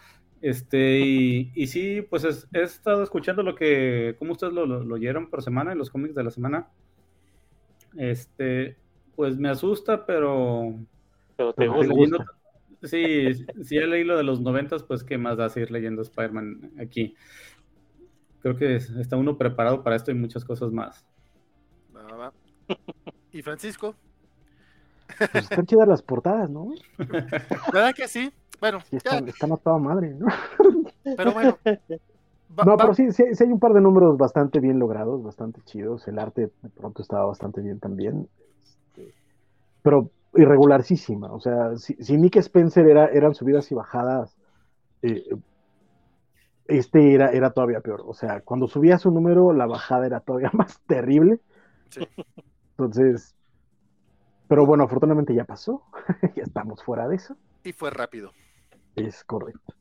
este, 0.42 1.00
y, 1.00 1.52
y 1.54 1.66
sí, 1.66 2.02
pues 2.02 2.24
es- 2.24 2.48
he 2.52 2.62
estado 2.62 3.02
escuchando 3.02 3.42
lo 3.42 3.54
que, 3.54 4.16
cómo 4.18 4.32
ustedes 4.32 4.52
lo, 4.52 4.66
lo, 4.66 4.84
lo 4.84 4.94
oyeron 4.94 5.28
por 5.28 5.42
semana 5.42 5.72
en 5.72 5.78
los 5.78 5.90
cómics 5.90 6.14
de 6.14 6.24
la 6.24 6.30
semana. 6.30 6.68
Este, 7.96 8.76
pues 9.14 9.36
me 9.38 9.48
asusta, 9.48 10.04
pero 10.06 10.74
Pero 11.36 11.52
te 11.54 11.66
gusta. 11.68 11.86
leyendo- 11.94 12.24
sí, 12.82 13.46
si 13.64 13.76
ya 13.76 13.86
leí 13.86 14.04
lo 14.04 14.16
de 14.16 14.22
los 14.24 14.40
noventas, 14.40 14.82
pues 14.82 15.02
qué 15.04 15.18
más 15.18 15.36
da 15.36 15.48
seguir 15.48 15.70
leyendo 15.70 16.02
Spider-Man 16.02 16.72
aquí. 16.80 17.14
Creo 18.40 18.56
que 18.56 18.76
es- 18.76 18.90
está 18.90 19.16
uno 19.16 19.38
preparado 19.38 19.82
para 19.82 19.96
esto 19.96 20.10
y 20.10 20.14
muchas 20.14 20.44
cosas 20.44 20.70
más. 20.72 21.06
Va. 22.14 22.32
Y 23.32 23.42
Francisco, 23.42 23.94
Pues 25.18 25.44
están 25.44 25.66
chidas 25.66 25.88
las 25.88 26.02
portadas, 26.02 26.50
¿no? 26.50 26.74
¿verdad 27.72 27.94
que 27.94 28.08
sí? 28.08 28.32
Bueno, 28.60 28.80
Sí, 28.80 28.92
ya, 28.92 28.98
están, 28.98 29.28
están 29.28 29.52
a 29.52 29.56
toda 29.56 29.78
madre, 29.78 30.14
¿no? 30.14 30.26
pero 31.16 31.32
bueno. 31.32 31.58
Va- 32.58 32.64
No, 32.64 32.70
va- 32.72 32.76
pero 32.76 32.94
sí, 32.94 33.12
sí, 33.12 33.24
sí 33.34 33.44
hay 33.44 33.50
un 33.52 33.60
par 33.60 33.72
de 33.72 33.80
números 33.80 34.16
bastante 34.16 34.60
bien 34.60 34.78
logrados, 34.78 35.22
bastante 35.22 35.60
chidos. 35.64 36.06
El 36.08 36.18
arte 36.18 36.50
de 36.62 36.68
pronto 36.70 37.02
estaba 37.02 37.26
bastante 37.26 37.60
bien 37.60 37.78
también. 37.80 38.28
Este, 38.64 39.12
pero 39.82 40.10
irregularísima. 40.34 41.32
O 41.32 41.40
sea, 41.40 41.76
si, 41.76 41.94
si 41.94 42.16
Nick 42.16 42.36
Spencer 42.36 42.86
era, 42.88 43.06
eran 43.06 43.34
subidas 43.34 43.70
y 43.72 43.74
bajadas, 43.74 44.36
eh, 45.02 45.24
este 46.66 47.14
era, 47.14 47.30
era 47.30 47.50
todavía 47.50 47.80
peor. 47.80 48.02
O 48.06 48.14
sea, 48.14 48.40
cuando 48.40 48.66
subía 48.68 48.98
su 48.98 49.10
número, 49.10 49.52
la 49.52 49.66
bajada 49.66 50.06
era 50.06 50.20
todavía 50.20 50.50
más 50.54 50.80
terrible. 50.86 51.40
Sí. 51.90 52.06
Entonces, 52.70 53.34
pero 54.48 54.66
bueno, 54.66 54.84
afortunadamente 54.84 55.34
ya 55.34 55.44
pasó. 55.44 55.82
ya 56.36 56.42
estamos 56.42 56.82
fuera 56.82 57.08
de 57.08 57.16
eso. 57.16 57.36
y 57.64 57.72
fue 57.72 57.90
rápido. 57.90 58.32
Es 58.94 59.24
correcto. 59.24 59.74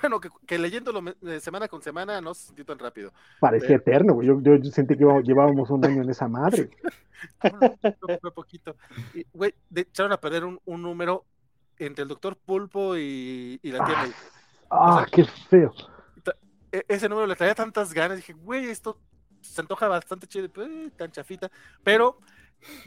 Bueno, 0.00 0.20
que, 0.20 0.28
que 0.46 0.58
leyéndolo 0.58 1.02
eh, 1.22 1.40
semana 1.40 1.66
con 1.66 1.82
semana 1.82 2.20
no 2.20 2.32
se 2.32 2.46
sintió 2.46 2.64
tan 2.64 2.78
rápido. 2.78 3.12
Parecía 3.40 3.76
eterno, 3.76 4.14
güey. 4.14 4.28
Yo, 4.28 4.40
yo, 4.40 4.54
yo 4.56 4.70
sentí 4.70 4.96
que 4.96 5.02
íbamos- 5.02 5.24
llevábamos 5.24 5.70
un 5.70 5.84
año 5.84 6.02
en 6.02 6.10
esa 6.10 6.28
madre. 6.28 6.70
Fue- 7.40 8.18
fue 8.20 8.32
poquito. 8.32 8.76
Y, 9.12 9.26
güey, 9.32 9.52
de- 9.70 9.80
echaron 9.80 10.12
a 10.12 10.20
perder 10.20 10.44
un, 10.44 10.60
un 10.66 10.82
número 10.82 11.24
entre 11.78 12.02
el 12.02 12.08
doctor 12.08 12.36
Pulpo 12.36 12.96
y, 12.96 13.58
y 13.60 13.72
la 13.72 13.84
tía 13.84 13.96
Ah, 14.70 15.00
ah, 15.00 15.06
qué 15.10 15.24
feo. 15.24 15.72
E- 16.70 16.84
ese 16.86 17.08
número 17.08 17.26
le 17.26 17.34
traía 17.34 17.56
tantas 17.56 17.92
ganas. 17.92 18.18
Dije, 18.18 18.34
güey, 18.34 18.66
esto 18.68 19.00
se 19.40 19.60
antoja 19.60 19.88
bastante 19.88 20.26
chido, 20.26 20.48
pero, 20.52 20.66
eh, 20.66 20.90
tan 20.96 21.10
chafita. 21.10 21.50
Pero 21.84 22.18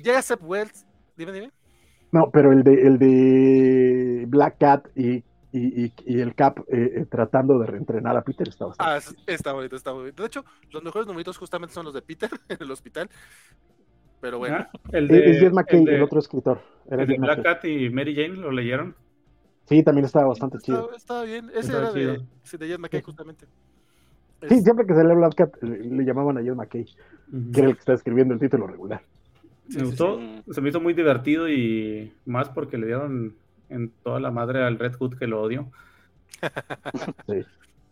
llega 0.03 0.21
Seth 0.21 0.41
Wells. 0.43 0.85
Dime, 1.15 1.31
dime. 1.31 1.51
No, 2.11 2.29
pero 2.31 2.51
el 2.51 2.63
de, 2.63 2.73
el 2.87 2.99
de 2.99 4.25
Black 4.27 4.57
Cat 4.59 4.87
y, 4.95 5.23
y, 5.53 5.85
y- 5.85 5.93
y 6.05 6.19
el 6.19 6.35
Cap 6.35 6.59
eh, 6.67 6.91
eh, 6.95 7.05
tratando 7.09 7.57
de 7.59 7.67
reentrenar 7.67 8.17
a 8.17 8.21
Peter 8.21 8.47
está 8.47 8.65
bastante. 8.65 8.91
Ah, 8.93 8.97
es- 8.97 9.15
está 9.27 9.53
bonito, 9.53 9.75
está 9.75 9.91
bonito. 9.91 10.21
De 10.23 10.27
hecho, 10.27 10.43
los 10.71 10.83
mejores 10.83 11.07
numeritos 11.07 11.37
justamente 11.37 11.73
son 11.73 11.85
los 11.85 11.93
de 11.93 12.01
Peter 12.01 12.29
en 12.49 12.57
el 12.59 12.71
hospital. 12.71 13.09
Pero 14.19 14.37
bueno, 14.37 14.57
Ah, 14.59 14.69
El 14.91 15.09
Eh, 15.09 15.31
es 15.31 15.39
Jed 15.39 15.51
el 15.69 15.85
de- 15.85 15.95
el 15.95 16.03
otro 16.03 16.19
escritor. 16.19 16.61
Era 16.89 17.03
el 17.03 17.07
de 17.07 17.17
Black. 17.17 17.43
Cat 17.43 17.65
y 17.65 17.89
Mary 17.89 18.13
Jane, 18.15 18.35
¿lo 18.35 18.51
leyeron? 18.51 18.95
Sí, 19.65 19.83
también 19.83 20.05
estaba 20.05 20.27
bastante 20.27 20.57
chido. 20.59 20.79
estaba, 20.79 20.97
estaba 20.97 21.23
bien. 21.23 21.49
Ese 21.49 21.59
Estaba 21.59 21.79
era 21.83 21.91
de, 21.93 21.99
chido. 22.17 22.27
sí, 22.43 22.57
de 22.57 22.67
Jed 22.67 22.77
McKay, 22.79 23.01
justamente. 23.01 23.47
Sí, 24.47 24.55
Es- 24.55 24.63
siempre 24.63 24.85
que 24.85 24.93
salía 24.95 25.13
Black 25.13 25.35
Cat 25.35 25.61
le, 25.61 25.79
le 25.79 26.03
llamaban 26.05 26.37
a 26.37 26.41
Jed 26.41 26.55
McKay, 26.55 26.81
Ujú. 27.31 27.51
que 27.51 27.59
era 27.59 27.69
el 27.69 27.75
que 27.75 27.79
está 27.79 27.93
escribiendo 27.93 28.33
el 28.33 28.39
título 28.39 28.67
regular. 28.67 29.01
sí, 29.69 29.77
Me 29.77 29.79
sí, 29.81 29.85
gustó, 29.85 30.19
sí. 30.19 30.43
se 30.51 30.61
me 30.61 30.69
hizo 30.69 30.79
muy 30.81 30.93
divertido 30.93 31.47
y 31.49 32.11
más 32.25 32.49
porque 32.49 32.77
le 32.77 32.87
dieron 32.87 33.35
en 33.69 33.89
toda 34.03 34.19
la 34.19 34.31
madre 34.31 34.63
al 34.63 34.77
Red 34.79 34.95
Hood 34.95 35.17
que 35.17 35.27
lo 35.27 35.41
odio. 35.41 35.71
Sí, 37.27 37.45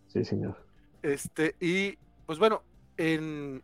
sí, 0.08 0.26
señor. 0.26 0.56
Este, 1.03 1.56
y 1.60 1.98
pues 2.26 2.40
bueno, 2.40 2.64
en, 2.98 3.61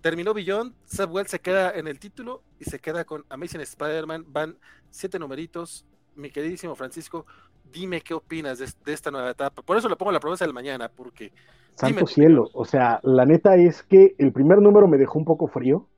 terminó 0.00 0.32
Beyond, 0.34 0.72
Seb 0.84 1.10
Wells 1.12 1.30
se 1.30 1.40
queda 1.40 1.72
en 1.72 1.86
el 1.88 1.98
título 1.98 2.42
y 2.60 2.64
se 2.64 2.78
queda 2.78 3.04
con 3.04 3.24
Amazing 3.28 3.60
Spider-Man. 3.62 4.24
Van 4.28 4.56
siete 4.90 5.18
numeritos. 5.18 5.84
Mi 6.16 6.30
queridísimo 6.30 6.74
Francisco, 6.76 7.26
dime 7.64 8.00
qué 8.02 8.14
opinas 8.14 8.58
de, 8.58 8.66
de 8.84 8.92
esta 8.92 9.10
nueva 9.10 9.30
etapa. 9.30 9.62
Por 9.62 9.76
eso 9.76 9.88
le 9.88 9.96
pongo 9.96 10.12
la 10.12 10.20
promesa 10.20 10.44
del 10.44 10.54
mañana, 10.54 10.88
porque 10.90 11.32
Santo 11.76 12.04
Dime. 12.04 12.06
cielo. 12.06 12.50
O 12.54 12.64
sea, 12.64 13.00
la 13.04 13.26
neta 13.26 13.54
es 13.56 13.82
que 13.84 14.14
el 14.18 14.32
primer 14.32 14.60
número 14.62 14.88
me 14.88 14.98
dejó 14.98 15.18
un 15.20 15.24
poco 15.24 15.46
frío, 15.46 15.88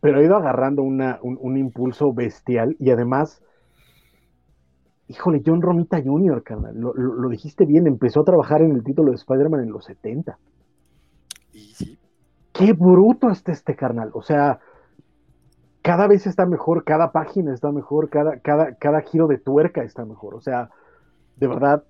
pero 0.00 0.18
ha 0.18 0.22
ido 0.22 0.36
agarrando 0.36 0.82
una, 0.82 1.18
un, 1.22 1.36
un 1.40 1.56
impulso 1.56 2.12
bestial 2.12 2.76
y 2.78 2.90
además, 2.90 3.42
híjole, 5.08 5.42
John 5.44 5.62
Romita 5.62 6.02
Jr., 6.02 6.42
carnal, 6.42 6.76
lo, 6.78 6.92
lo- 6.92 7.14
lo 7.14 7.28
dijiste 7.30 7.64
bien, 7.64 7.86
empezó 7.86 8.20
a 8.20 8.24
trabajar 8.26 8.60
en 8.60 8.72
el 8.72 8.84
título 8.84 9.12
de 9.12 9.16
Spider-Man 9.16 9.62
en 9.62 9.70
los 9.72 9.86
70. 9.86 10.38
y 11.52 11.74
sí, 11.74 11.98
Qué 12.52 12.72
bruto 12.72 13.30
está 13.30 13.52
este 13.52 13.74
carnal. 13.76 14.10
O 14.14 14.22
sea, 14.22 14.60
cada 15.84 16.06
vez 16.06 16.26
está 16.26 16.46
mejor, 16.46 16.82
cada 16.84 17.12
página 17.12 17.52
está 17.52 17.70
mejor, 17.70 18.08
cada, 18.08 18.38
cada, 18.38 18.74
cada 18.76 19.02
giro 19.02 19.26
de 19.26 19.36
tuerca 19.36 19.82
está 19.84 20.06
mejor. 20.06 20.34
O 20.34 20.40
sea, 20.40 20.70
de 21.36 21.46
verdad, 21.46 21.84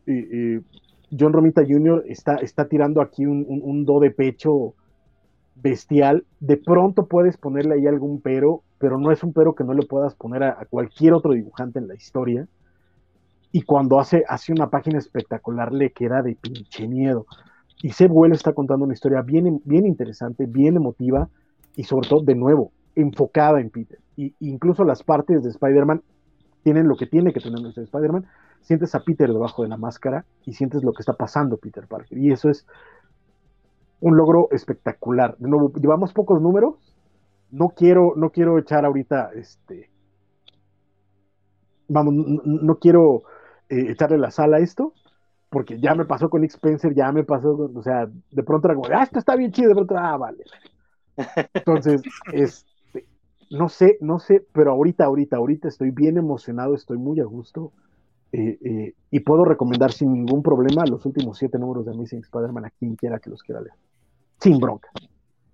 John 1.17 1.33
Romita 1.33 1.63
Jr. 1.65 2.03
está, 2.09 2.35
está 2.39 2.67
tirando 2.67 3.01
aquí 3.01 3.25
un, 3.25 3.47
un- 3.49 3.85
do 3.85 4.01
de 4.01 4.11
pecho 4.11 4.75
bestial. 5.55 6.25
De 6.41 6.57
pronto 6.57 7.07
puedes 7.07 7.37
ponerle 7.37 7.77
ahí 7.77 7.87
algún 7.87 8.21
pero, 8.21 8.65
pero 8.79 8.99
no 8.99 9.13
es 9.13 9.23
un 9.23 9.33
pero 9.33 9.55
que 9.55 9.63
no 9.63 9.75
le 9.75 9.87
puedas 9.87 10.17
poner 10.17 10.43
a, 10.43 10.67
cualquier 10.69 11.13
otro 11.15 11.33
dibujante 11.33 11.79
en 11.79 11.87
la 11.87 11.95
historia. 11.95 12.49
Y 13.53 13.63
cuando 13.63 14.01
hace, 14.01 14.25
hace 14.29 14.51
una 14.51 14.71
página 14.71 14.99
espectacular, 14.99 15.73
le 15.73 15.93
queda 15.93 16.21
de 16.21 16.35
pinche 16.35 16.89
miedo. 16.89 17.27
Y 17.81 17.91
Seb 17.91 18.11
Wells 18.11 18.39
está 18.39 18.55
contando 18.55 18.87
una 18.87 18.95
historia 18.95 19.23
bien, 19.23 19.63
bien 19.65 19.87
interesante, 19.87 20.47
bien 20.47 20.75
emotiva 20.75 21.29
y 21.77 21.85
sobre 21.85 22.09
todo, 22.09 22.25
de 22.25 22.35
nuevo, 22.35 22.73
enfocada 22.95 23.61
en 23.61 23.71
Peter. 23.71 23.99
Y 24.17 24.35
incluso 24.41 24.85
las 24.85 25.03
partes 25.03 25.43
de 25.43 25.51
Spider-Man 25.51 26.03
tienen 26.63 26.89
lo 26.89 26.97
que 26.97 27.07
tiene 27.07 27.33
que 27.33 27.41
tener 27.41 27.61
nuestro 27.61 27.83
Spider-Man. 27.83 28.27
Sientes 28.61 28.95
a 28.95 29.01
Peter 29.01 29.29
debajo 29.31 29.63
de 29.63 29.69
la 29.69 29.77
máscara 29.77 30.25
y 30.45 30.55
sientes 30.55 30.83
lo 30.83 30.93
que 30.93 31.03
está 31.03 31.15
pasando 31.15 31.59
Peter 31.59 31.87
Parker. 31.87 32.17
Y 32.17 32.33
eso 32.33 32.49
es 32.49 32.67
un 34.01 34.17
logro 34.17 34.49
espectacular. 34.51 35.37
De 35.39 35.49
nuevo, 35.49 35.73
llevamos 35.73 36.13
pocos 36.13 36.41
números. 36.41 36.75
No 37.51 37.69
quiero, 37.71 38.15
no 38.17 38.31
quiero 38.31 38.59
echar 38.59 38.85
ahorita 38.85 39.31
este. 39.35 39.91
Vamos, 41.89 42.15
no, 42.15 42.43
no 42.45 42.79
quiero 42.79 43.25
eh, 43.69 43.91
echarle 43.91 44.19
la 44.19 44.31
sala 44.31 44.59
a 44.59 44.61
esto, 44.61 44.95
porque 45.51 45.81
ya 45.81 45.95
me 45.95 46.05
pasó 46.05 46.29
con 46.29 46.43
Nick 46.43 46.53
Spencer, 46.53 46.95
ya 46.95 47.13
me 47.13 47.25
pasó 47.25 47.57
con, 47.57 47.77
o 47.77 47.83
sea, 47.83 48.09
de 48.31 48.43
pronto 48.43 48.69
era 48.69 48.75
como, 48.75 48.89
ah, 48.95 49.03
esto 49.03 49.19
está 49.19 49.37
bien 49.37 49.53
chido, 49.53 49.71
de 49.71 49.75
pronto, 49.75 49.97
ah, 49.97 50.17
vale. 50.17 50.45
Entonces, 51.55 52.03
este, 52.31 52.74
no 53.58 53.68
sé, 53.68 53.99
no 54.00 54.18
sé, 54.18 54.47
pero 54.52 54.73
ahorita, 54.73 55.05
ahorita, 55.05 55.36
ahorita 55.36 55.68
estoy 55.68 55.91
bien 55.91 56.18
emocionado, 56.18 56.74
estoy 56.74 56.99
muy 56.99 57.20
a 57.20 57.24
gusto. 57.24 57.73
eh, 58.33 58.58
eh, 58.65 58.94
y 59.12 59.20
puedo 59.20 59.44
recomendar 59.44 59.92
sin 59.92 60.12
ningún 60.12 60.42
problema 60.42 60.84
los 60.86 61.07
últimos 61.07 61.39
siete 61.39 61.57
números 61.58 61.84
de 61.86 61.92
Amazing 61.92 62.20
Spider-Man 62.23 62.65
a 62.65 62.70
quien 62.70 62.97
quiera 62.97 63.20
que 63.20 63.31
los 63.31 63.42
quiera 63.42 63.60
leer. 63.60 63.76
Sin 64.41 64.58
bronca. 64.58 64.89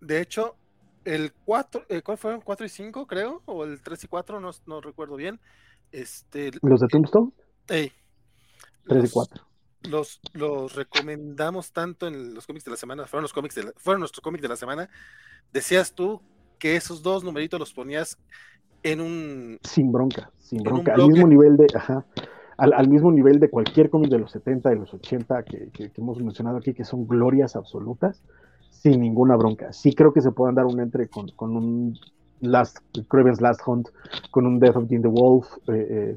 de 0.00 0.20
hecho, 0.22 0.56
el 1.04 1.32
4, 1.44 1.84
eh, 1.90 2.00
¿cuál 2.02 2.16
fueron? 2.16 2.40
4 2.40 2.64
y 2.64 2.70
5, 2.70 3.06
creo, 3.06 3.42
o 3.44 3.64
el 3.64 3.82
3 3.82 4.04
y 4.04 4.08
4, 4.08 4.40
no, 4.40 4.50
no 4.66 4.80
recuerdo 4.80 5.16
bien. 5.16 5.38
Este, 5.92 6.50
Los 6.62 6.80
de 6.80 6.88
Tombstone, 6.88 7.32
ey, 7.68 7.92
tres 8.86 8.98
y 8.98 9.02
los- 9.02 9.12
cuatro. 9.12 9.44
los, 9.82 10.20
los 10.32 10.74
recomendamos 10.74 11.72
tanto 11.72 12.06
en 12.06 12.32
los 12.34 12.46
cómics 12.46 12.64
de 12.64 12.70
la 12.70 12.76
semana, 12.78 13.06
fueron 13.06 13.22
los 13.24 13.32
cómics 13.34 13.54
de 13.56 13.64
la- 13.64 13.72
fueron 13.76 14.00
nuestros 14.00 14.22
cómics 14.22 14.42
de 14.42 14.48
la 14.48 14.56
semana. 14.56 14.88
Decías 15.52 15.94
tú 15.94 16.22
que 16.60 16.76
esos 16.76 17.02
dos 17.02 17.24
numeritos 17.24 17.58
los 17.58 17.72
ponías 17.72 18.16
en 18.84 19.00
un 19.00 19.58
Sin 19.64 19.90
bronca, 19.90 20.30
sin 20.38 20.62
bronca. 20.62 20.94
Al 20.94 21.08
mismo 21.08 21.26
nivel 21.26 21.56
de, 21.56 21.66
ajá, 21.74 22.06
al, 22.56 22.72
al 22.74 22.88
mismo 22.88 23.10
nivel 23.10 23.40
de 23.40 23.50
cualquier 23.50 23.90
cómic 23.90 24.10
de 24.10 24.18
los 24.18 24.30
70, 24.30 24.68
de 24.70 24.76
los 24.76 24.94
80 24.94 25.42
que, 25.42 25.68
que- 25.72 25.90
que 25.90 26.00
hemos 26.00 26.18
mencionado 26.22 26.58
aquí, 26.58 26.72
que 26.74 26.84
son 26.84 27.06
glorias 27.08 27.56
absolutas. 27.56 28.22
sin 28.70 29.00
ninguna 29.00 29.36
bronca. 29.36 29.72
Sí 29.74 29.92
creo 29.92 30.12
que 30.14 30.22
se 30.22 30.30
puedan 30.32 30.54
dar 30.54 30.64
un 30.64 30.80
entre 30.80 31.08
con, 31.08 31.28
con 31.36 31.54
un 31.56 31.98
Last, 32.40 32.78
Craven's 33.08 33.40
Last 33.42 33.60
Hunt, 33.66 33.88
con 34.30 34.46
un 34.46 34.58
Death 34.58 34.76
of 34.76 34.88
Jim 34.88 35.02
the 35.02 35.08
Wolf, 35.08 35.46
eh, 35.68 35.86
eh, 35.90 36.16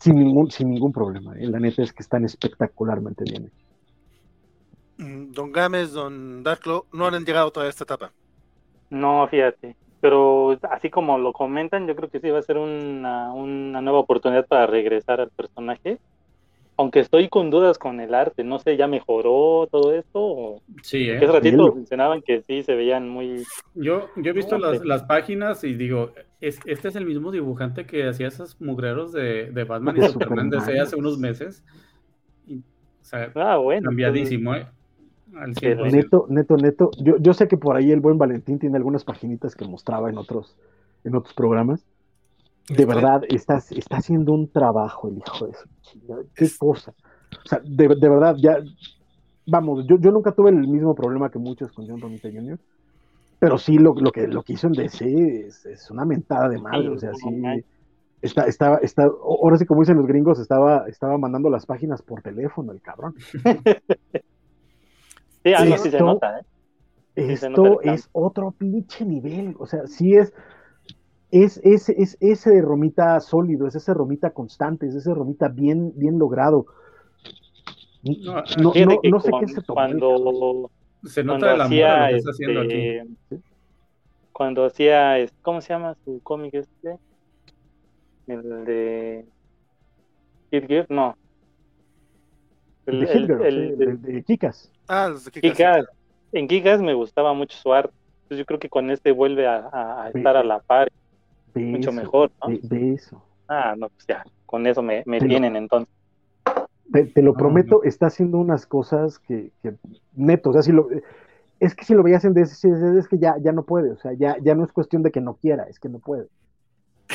sin, 0.00 0.16
ningún, 0.16 0.50
sin 0.50 0.68
ningún 0.70 0.90
problema. 0.92 1.38
¿eh? 1.38 1.46
La 1.46 1.60
neta 1.60 1.82
es 1.84 1.92
que 1.92 2.02
están 2.02 2.24
espectacularmente 2.24 3.22
bien. 3.24 3.52
Mm, 4.98 5.32
Don 5.32 5.52
Gámez, 5.52 5.92
Don 5.92 6.42
Darklo, 6.42 6.86
no 6.92 7.06
han 7.06 7.24
llegado 7.24 7.52
todavía 7.52 7.68
a 7.68 7.70
esta 7.70 7.84
etapa. 7.84 8.12
No, 8.90 9.26
fíjate. 9.28 9.76
Pero 10.00 10.58
así 10.70 10.90
como 10.90 11.18
lo 11.18 11.32
comentan, 11.32 11.86
yo 11.86 11.96
creo 11.96 12.08
que 12.10 12.20
sí 12.20 12.30
va 12.30 12.38
a 12.38 12.42
ser 12.42 12.58
una, 12.58 13.32
una 13.32 13.80
nueva 13.80 14.00
oportunidad 14.00 14.46
para 14.46 14.66
regresar 14.66 15.20
al 15.20 15.30
personaje. 15.30 15.98
Aunque 16.78 17.00
estoy 17.00 17.30
con 17.30 17.48
dudas 17.48 17.78
con 17.78 18.00
el 18.00 18.14
arte, 18.14 18.44
no 18.44 18.58
sé, 18.58 18.76
¿ya 18.76 18.86
mejoró 18.86 19.66
todo 19.70 19.94
esto? 19.94 20.20
O... 20.22 20.62
Sí, 20.82 21.08
¿eh? 21.08 21.16
Hace 21.16 21.26
ratito 21.26 21.62
Bien. 21.64 21.76
mencionaban 21.76 22.20
que 22.20 22.42
sí 22.42 22.62
se 22.62 22.74
veían 22.74 23.08
muy... 23.08 23.44
Yo, 23.74 24.08
yo 24.16 24.30
he 24.30 24.34
visto 24.34 24.58
No, 24.58 24.66
las, 24.66 24.72
hombre. 24.74 24.88
las 24.88 25.02
páginas 25.04 25.64
y 25.64 25.72
digo, 25.72 26.10
es, 26.42 26.60
este 26.66 26.88
es 26.88 26.96
el 26.96 27.06
mismo 27.06 27.32
dibujante 27.32 27.86
que 27.86 28.06
hacía 28.06 28.28
esos 28.28 28.60
mugreros 28.60 29.12
de, 29.12 29.50
de 29.52 29.64
Batman 29.64 29.96
y 29.96 30.00
De 30.00 30.08
Superman 30.10 30.50
desde 30.50 30.78
hace 30.78 30.96
unos 30.96 31.18
meses. 31.18 31.64
Y, 32.46 32.58
o 32.58 32.62
sea, 33.00 33.32
Ah, 33.34 33.56
bueno. 33.56 33.86
cambiadísimo, 33.86 34.54
¿eh? 34.54 34.66
Al 35.34 35.50
Excelente. 35.50 35.90
100%. 35.90 35.92
Neto, 35.92 36.26
neto, 36.28 36.56
neto. 36.56 36.90
Yo, 36.98 37.16
yo 37.18 37.34
sé 37.34 37.48
que 37.48 37.56
por 37.56 37.76
ahí 37.76 37.90
el 37.90 38.00
buen 38.00 38.18
Valentín 38.18 38.58
tiene 38.58 38.76
algunas 38.76 39.04
paginitas 39.04 39.54
que 39.56 39.66
mostraba 39.66 40.08
en 40.10 40.18
otros, 40.18 40.56
en 41.04 41.14
otros 41.16 41.34
programas. 41.34 41.84
De 42.68 42.84
verdad, 42.84 43.22
está, 43.28 43.58
está 43.58 43.96
haciendo 43.98 44.32
un 44.32 44.48
trabajo 44.50 45.08
el 45.08 45.18
hijo 45.18 45.46
de 45.46 45.54
su 45.54 45.68
chingada. 45.82 46.22
Qué 46.34 46.44
Es- 46.44 46.58
cosa. 46.58 46.92
O 47.44 47.48
sea, 47.48 47.60
de, 47.64 47.88
de 47.88 48.08
verdad, 48.08 48.36
ya. 48.38 48.58
Vamos, 49.46 49.86
yo, 49.86 49.96
yo 49.98 50.10
nunca 50.10 50.32
tuve 50.32 50.50
el 50.50 50.66
mismo 50.66 50.94
problema 50.94 51.30
que 51.30 51.38
muchos 51.38 51.70
con 51.72 51.86
John 51.88 52.00
Romita 52.00 52.28
Jr. 52.28 52.58
Pero 53.38 53.58
sí, 53.58 53.78
lo, 53.78 53.94
lo, 53.94 54.10
que, 54.10 54.26
lo 54.26 54.42
que 54.42 54.54
hizo 54.54 54.66
en 54.66 54.72
DC 54.72 55.46
es, 55.46 55.66
es 55.66 55.90
una 55.90 56.04
mentada 56.04 56.48
de 56.48 56.58
madre. 56.58 56.88
O 56.88 56.98
sea, 56.98 57.12
sí. 57.14 57.26
Está, 58.22 58.46
está, 58.46 58.76
está, 58.78 59.04
ahora 59.04 59.56
sí, 59.58 59.66
como 59.66 59.82
dicen 59.82 59.98
los 59.98 60.06
gringos, 60.06 60.40
estaba, 60.40 60.88
estaba 60.88 61.18
mandando 61.18 61.50
las 61.50 61.66
páginas 61.66 62.02
por 62.02 62.22
teléfono, 62.22 62.72
el 62.72 62.80
cabrón. 62.80 63.14
Sí, 65.50 65.54
algo 65.54 65.76
Sí, 65.76 65.82
sí 65.84 65.90
se 65.90 65.96
esto- 65.96 66.04
nota, 66.06 66.38
¿eh? 66.40 66.42
Sí, 67.14 67.36
se 67.36 67.48
nota 67.50 67.62
Esto 67.62 67.64
el 67.66 67.74
cambio. 67.76 67.92
es 67.94 68.08
otro 68.12 68.50
pinche 68.52 69.04
nivel. 69.04 69.54
O 69.58 69.66
sea, 69.66 69.86
sí 69.86 70.14
es, 70.14 70.32
es, 71.30 71.58
es, 71.64 71.88
es 71.88 72.16
ese 72.20 72.60
romita 72.60 73.18
sólido, 73.20 73.66
es 73.66 73.74
ese 73.74 73.94
romita 73.94 74.30
constante, 74.30 74.86
es 74.86 74.94
ese 74.94 75.14
romita 75.14 75.48
bien, 75.48 75.92
bien 75.96 76.18
logrado. 76.18 76.66
No, 78.02 78.42
No, 78.62 78.72
Fíjate 78.72 79.08
no, 79.10 79.20
sé 79.20 79.30
qué 79.40 79.48
se 79.48 79.62
tomó. 79.62 79.74
cuando, 79.76 80.70
Se 81.04 81.24
nota 81.24 81.38
cuando 81.38 81.54
el 81.54 81.60
amor 81.60 81.62
a 81.62 81.64
hacía 81.64 81.98
lo 82.02 82.08
que 82.10 82.16
está 82.16 82.30
haciendo 82.30 82.60
aquí. 82.60 82.74
este, 82.74 83.40
cuando 84.32 84.64
hacía 84.66 85.18
es- 85.18 85.32
¿cómo 85.42 85.60
se 85.60 85.72
llama 85.72 85.96
su 86.04 86.20
cómic 86.22 86.54
este? 86.54 86.98
El 88.26 88.64
de 88.64 89.24
Kid 90.50 90.64
Gift, 90.68 90.90
no. 90.90 91.16
El 92.86 93.00
de 93.00 93.06
el- 93.06 93.18
Hit 93.18 93.26
Girl, 93.26 93.42
el- 93.46 93.54
sí, 93.54 93.82
el 93.82 94.00
de, 94.02 94.12
de 94.12 94.22
Kikas. 94.22 94.70
Ah, 94.88 95.08
los 95.08 95.24
de. 95.24 95.86
En 96.32 96.48
Kikas 96.48 96.80
me 96.80 96.94
gustaba 96.94 97.32
mucho 97.32 97.56
su 97.56 97.72
arte. 97.72 97.92
Entonces 98.22 98.38
yo 98.38 98.44
creo 98.44 98.58
que 98.58 98.68
con 98.68 98.90
este 98.90 99.12
vuelve 99.12 99.46
a, 99.46 99.56
a- 99.72 100.04
a 100.06 100.12
Sí. 100.12 100.18
estar 100.18 100.36
a 100.36 100.44
la 100.44 100.58
par. 100.60 100.90
Ve 101.54 101.62
Mucho 101.62 101.90
eso, 101.90 102.00
mejor, 102.00 102.30
¿no? 102.42 102.48
ve- 102.50 102.60
ve 102.64 102.94
eso. 102.94 103.22
Ah, 103.48 103.74
no, 103.76 103.88
pues 103.88 104.04
ya, 104.08 104.24
con 104.44 104.66
eso 104.66 104.82
me, 104.82 105.02
me 105.06 105.20
lo- 105.20 105.26
tienen 105.28 105.56
entonces. 105.56 105.88
Te, 106.92 107.04
te 107.04 107.22
lo 107.22 107.32
No, 107.32 107.38
prometo, 107.38 107.82
está 107.84 108.06
haciendo 108.06 108.38
unas 108.38 108.66
cosas 108.66 109.18
que, 109.18 109.50
que 109.62 109.74
neto, 110.14 110.50
o 110.50 110.52
sea, 110.52 110.62
si 110.62 110.72
lo, 110.72 110.88
es 111.60 111.74
que 111.74 111.84
si 111.84 111.94
lo 111.94 112.02
veías 112.02 112.24
en 112.24 112.34
DC, 112.34 112.68
es, 112.68 112.82
es 112.82 113.08
que 113.08 113.18
ya, 113.18 113.36
ya 113.38 113.52
no 113.52 113.64
puede, 113.64 113.90
o 113.92 113.96
sea, 113.98 114.12
ya, 114.12 114.36
ya 114.42 114.54
no 114.54 114.64
es 114.64 114.72
cuestión 114.72 115.02
de 115.02 115.10
que 115.10 115.20
no 115.20 115.34
quiera, 115.34 115.64
es 115.64 115.78
que 115.80 115.88
no 115.88 115.98
puede. 115.98 116.26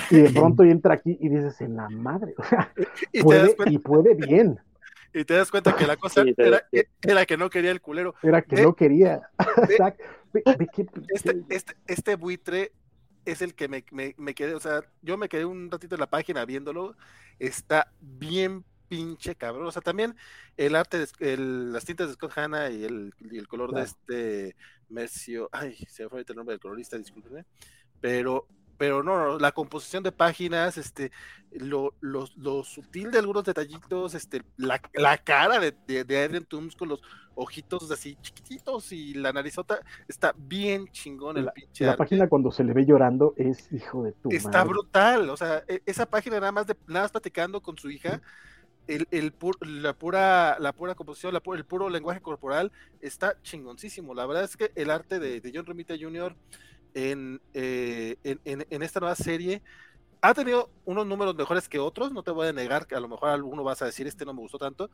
Y 0.09 0.17
de 0.17 0.29
pronto 0.33 0.63
entra 0.63 0.93
aquí 0.95 1.17
y 1.19 1.29
dices, 1.29 1.59
en 1.61 1.75
la 1.77 1.89
madre, 1.89 2.33
o 2.37 2.43
sea, 2.43 2.71
puede 3.21 3.55
y 3.67 3.77
puede 3.79 4.13
bien, 4.15 4.59
y 5.13 5.25
te 5.25 5.33
das 5.33 5.51
cuenta 5.51 5.75
que 5.75 5.85
la 5.87 5.97
cosa 5.97 6.23
Sí, 6.23 6.33
era, 6.37 6.63
era 7.01 7.25
que 7.25 7.37
no 7.37 7.49
quería 7.49 7.71
el 7.71 7.81
culero. 7.81 8.15
era 8.23 8.41
que 8.41 8.61
no 8.61 8.75
quería. 8.75 9.21
Este, 11.09 11.43
este, 11.49 11.75
este 11.87 12.15
buitre 12.15 12.71
es 13.25 13.41
el 13.41 13.53
que 13.53 13.67
me, 13.67 13.83
me, 13.91 14.15
me 14.17 14.33
quedé, 14.33 14.55
o 14.55 14.59
sea, 14.59 14.81
yo 15.01 15.17
me 15.17 15.29
quedé 15.29 15.45
un 15.45 15.69
ratito 15.69 15.95
en 15.95 16.01
la 16.01 16.09
página 16.09 16.45
viéndolo, 16.45 16.95
está 17.39 17.91
bien 17.99 18.63
pinche 18.87 19.35
cabrón, 19.35 19.67
o 19.67 19.71
sea, 19.71 19.81
también 19.81 20.15
el 20.57 20.75
arte, 20.75 20.97
de, 20.99 21.07
el, 21.19 21.71
las 21.71 21.85
tintas 21.85 22.07
de 22.07 22.13
Scott 22.15 22.37
Hanna 22.37 22.69
y 22.69 22.83
el, 22.83 23.13
y 23.19 23.37
el 23.37 23.47
color 23.47 23.69
Claro. 23.69 23.85
de 23.85 23.89
este 23.89 24.55
Mercio, 24.89 25.49
ay, 25.51 25.75
se 25.87 26.03
me 26.03 26.09
fue 26.09 26.17
ahorita 26.19 26.33
el 26.33 26.37
nombre 26.37 26.53
del 26.53 26.59
colorista, 26.61 26.97
discúlpenme, 26.97 27.45
pero, 28.01 28.47
pero 28.81 29.03
no, 29.03 29.37
la 29.37 29.51
composición 29.51 30.01
de 30.01 30.11
páginas, 30.11 30.75
este, 30.77 31.11
lo, 31.51 31.93
lo, 32.01 32.25
lo 32.35 32.63
sutil 32.63 33.11
de 33.11 33.19
algunos 33.19 33.43
detallitos, 33.43 34.15
este, 34.15 34.41
la, 34.57 34.81
la 34.93 35.19
cara 35.19 35.59
de, 35.59 35.75
de, 35.85 36.03
de 36.03 36.23
Adrian 36.23 36.45
Toomes 36.45 36.75
con 36.75 36.89
los 36.89 37.01
ojitos 37.35 37.91
así 37.91 38.17
chiquititos 38.21 38.91
y 38.91 39.13
la 39.13 39.33
narizota, 39.33 39.81
está 40.07 40.33
bien 40.35 40.87
chingón 40.91 41.37
el 41.37 41.49
pinche 41.49 41.85
la 41.85 41.91
arte. 41.91 41.97
página 41.97 42.27
cuando 42.27 42.51
se 42.51 42.63
le 42.63 42.73
ve 42.73 42.85
llorando 42.85 43.33
es 43.37 43.71
hijo 43.71 44.03
de 44.03 44.13
tu 44.13 44.29
Está 44.29 44.65
madre. 44.65 44.69
brutal, 44.69 45.29
o 45.29 45.37
sea, 45.37 45.63
e- 45.67 45.81
esa 45.85 46.05
página 46.07 46.39
nada 46.39 46.51
más 46.51 46.65
de 46.67 46.75
nada 46.87 47.03
más 47.05 47.11
platicando 47.11 47.61
con 47.61 47.77
su 47.77 47.89
hija, 47.91 48.21
el, 48.87 49.07
el 49.11 49.37
pur- 49.37 49.57
la 49.65 49.93
pura 49.93 50.57
la 50.59 50.73
pura 50.73 50.95
composición, 50.95 51.33
la 51.33 51.41
el 51.55 51.65
puro 51.65 51.89
lenguaje 51.89 52.21
corporal 52.21 52.71
está 53.01 53.41
chingoncísimo. 53.43 54.13
La 54.15 54.25
verdad 54.25 54.43
es 54.45 54.57
que 54.57 54.71
el 54.75 54.89
arte 54.91 55.19
de, 55.19 55.41
de 55.41 55.51
John 55.53 55.65
Romita 55.65 55.95
Jr. 55.99 56.35
En, 56.93 57.41
eh, 57.53 58.17
en, 58.23 58.41
en- 58.45 58.67
en 58.69 58.83
esta 58.83 58.99
nueva 58.99 59.15
serie 59.15 59.63
ha 60.21 60.33
tenido 60.33 60.73
unos 60.85 61.07
números 61.07 61.35
mejores 61.35 61.69
que 61.69 61.79
otros, 61.79 62.11
no 62.13 62.23
te 62.23 62.31
voy 62.31 62.47
a 62.49 62.53
negar 62.53 62.87
que 62.87 62.95
a 62.95 62.99
lo 63.01 63.09
mejor 63.09 63.29
alguno 63.29 63.63
vas 63.63 63.81
a 63.81 63.85
decir 63.87 64.07
este 64.07 64.25
no 64.25 64.33
me 64.33 64.41
gustó 64.41 64.57
tanto, 64.59 64.91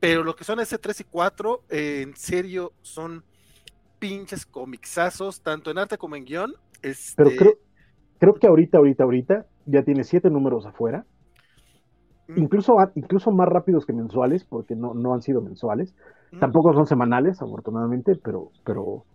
pero 0.00 0.24
lo 0.24 0.36
que 0.36 0.44
son 0.44 0.60
ese 0.60 0.78
3 0.78 1.00
y 1.00 1.04
4, 1.04 1.64
eh, 1.70 2.02
en 2.02 2.16
serio, 2.16 2.74
son 2.82 3.24
pinches 3.98 4.46
comixazos, 4.46 5.42
tanto 5.42 5.70
en 5.70 5.78
arte 5.78 5.98
como 5.98 6.16
en 6.16 6.24
guion. 6.26 6.54
Pero 7.16 7.34
Este, 7.34 7.36
creo, 7.36 7.58
creo 8.18 8.34
que 8.34 8.46
ahorita, 8.48 8.78
ahorita, 8.78 9.04
ahorita 9.04 9.46
ya 9.66 9.84
tiene 9.84 10.04
siete 10.04 10.30
números 10.30 10.66
afuera. 10.66 11.06
mm, 12.28 12.42
Incluso, 12.42 12.76
incluso 12.94 13.32
más 13.32 13.48
rápidos 13.48 13.84
que 13.84 13.92
mensuales, 13.92 14.44
porque 14.44 14.76
no, 14.76 14.94
no 14.94 15.12
han 15.14 15.22
sido 15.22 15.42
mensuales. 15.42 15.94
mm, 16.32 16.38
Tampoco 16.38 16.72
son 16.72 16.86
semanales, 16.86 17.42
afortunadamente, 17.42 18.14
pero, 18.16 18.52
pero 18.64 19.06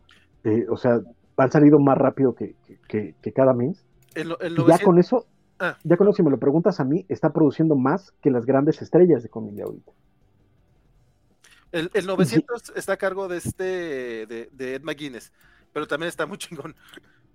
eh, 0.44 0.66
o 0.70 0.76
sea, 0.78 1.00
han 1.38 1.52
salido 1.52 1.80
más 1.80 1.98
rápido 1.98 2.36
que, 2.36 2.56
que- 2.68 2.78
que- 2.88 3.16
que 3.22 3.32
cada 3.34 3.54
mes. 3.54 3.86
el, 4.16 4.30
ya 4.30 4.50
900 4.50 4.82
con 4.82 5.00
eso, 5.00 5.26
Ah. 5.60 5.78
ya 5.84 5.98
con 5.98 6.08
eso, 6.08 6.16
si 6.18 6.24
me 6.24 6.32
lo 6.32 6.38
preguntas 6.40 6.80
a 6.80 6.84
mí, 6.84 7.06
está 7.10 7.32
produciendo 7.32 7.76
más 7.76 8.12
que 8.22 8.30
las 8.32 8.46
grandes 8.46 8.82
estrellas 8.82 9.24
de 9.24 9.30
de 9.34 9.62
ahorita. 9.64 9.92
El, 11.72 11.90
el 11.94 12.06
900 12.06 12.74
está 12.76 12.94
a 12.94 12.98
cargo 12.98 13.28
de 13.28 13.38
este, 13.38 13.64
de, 14.28 14.50
de 14.52 14.76
Ed 14.76 14.84
McGuinness, 14.84 15.32
pero 15.72 15.88
también 15.88 16.10
está 16.10 16.26
muy 16.26 16.38
chingón. 16.38 16.76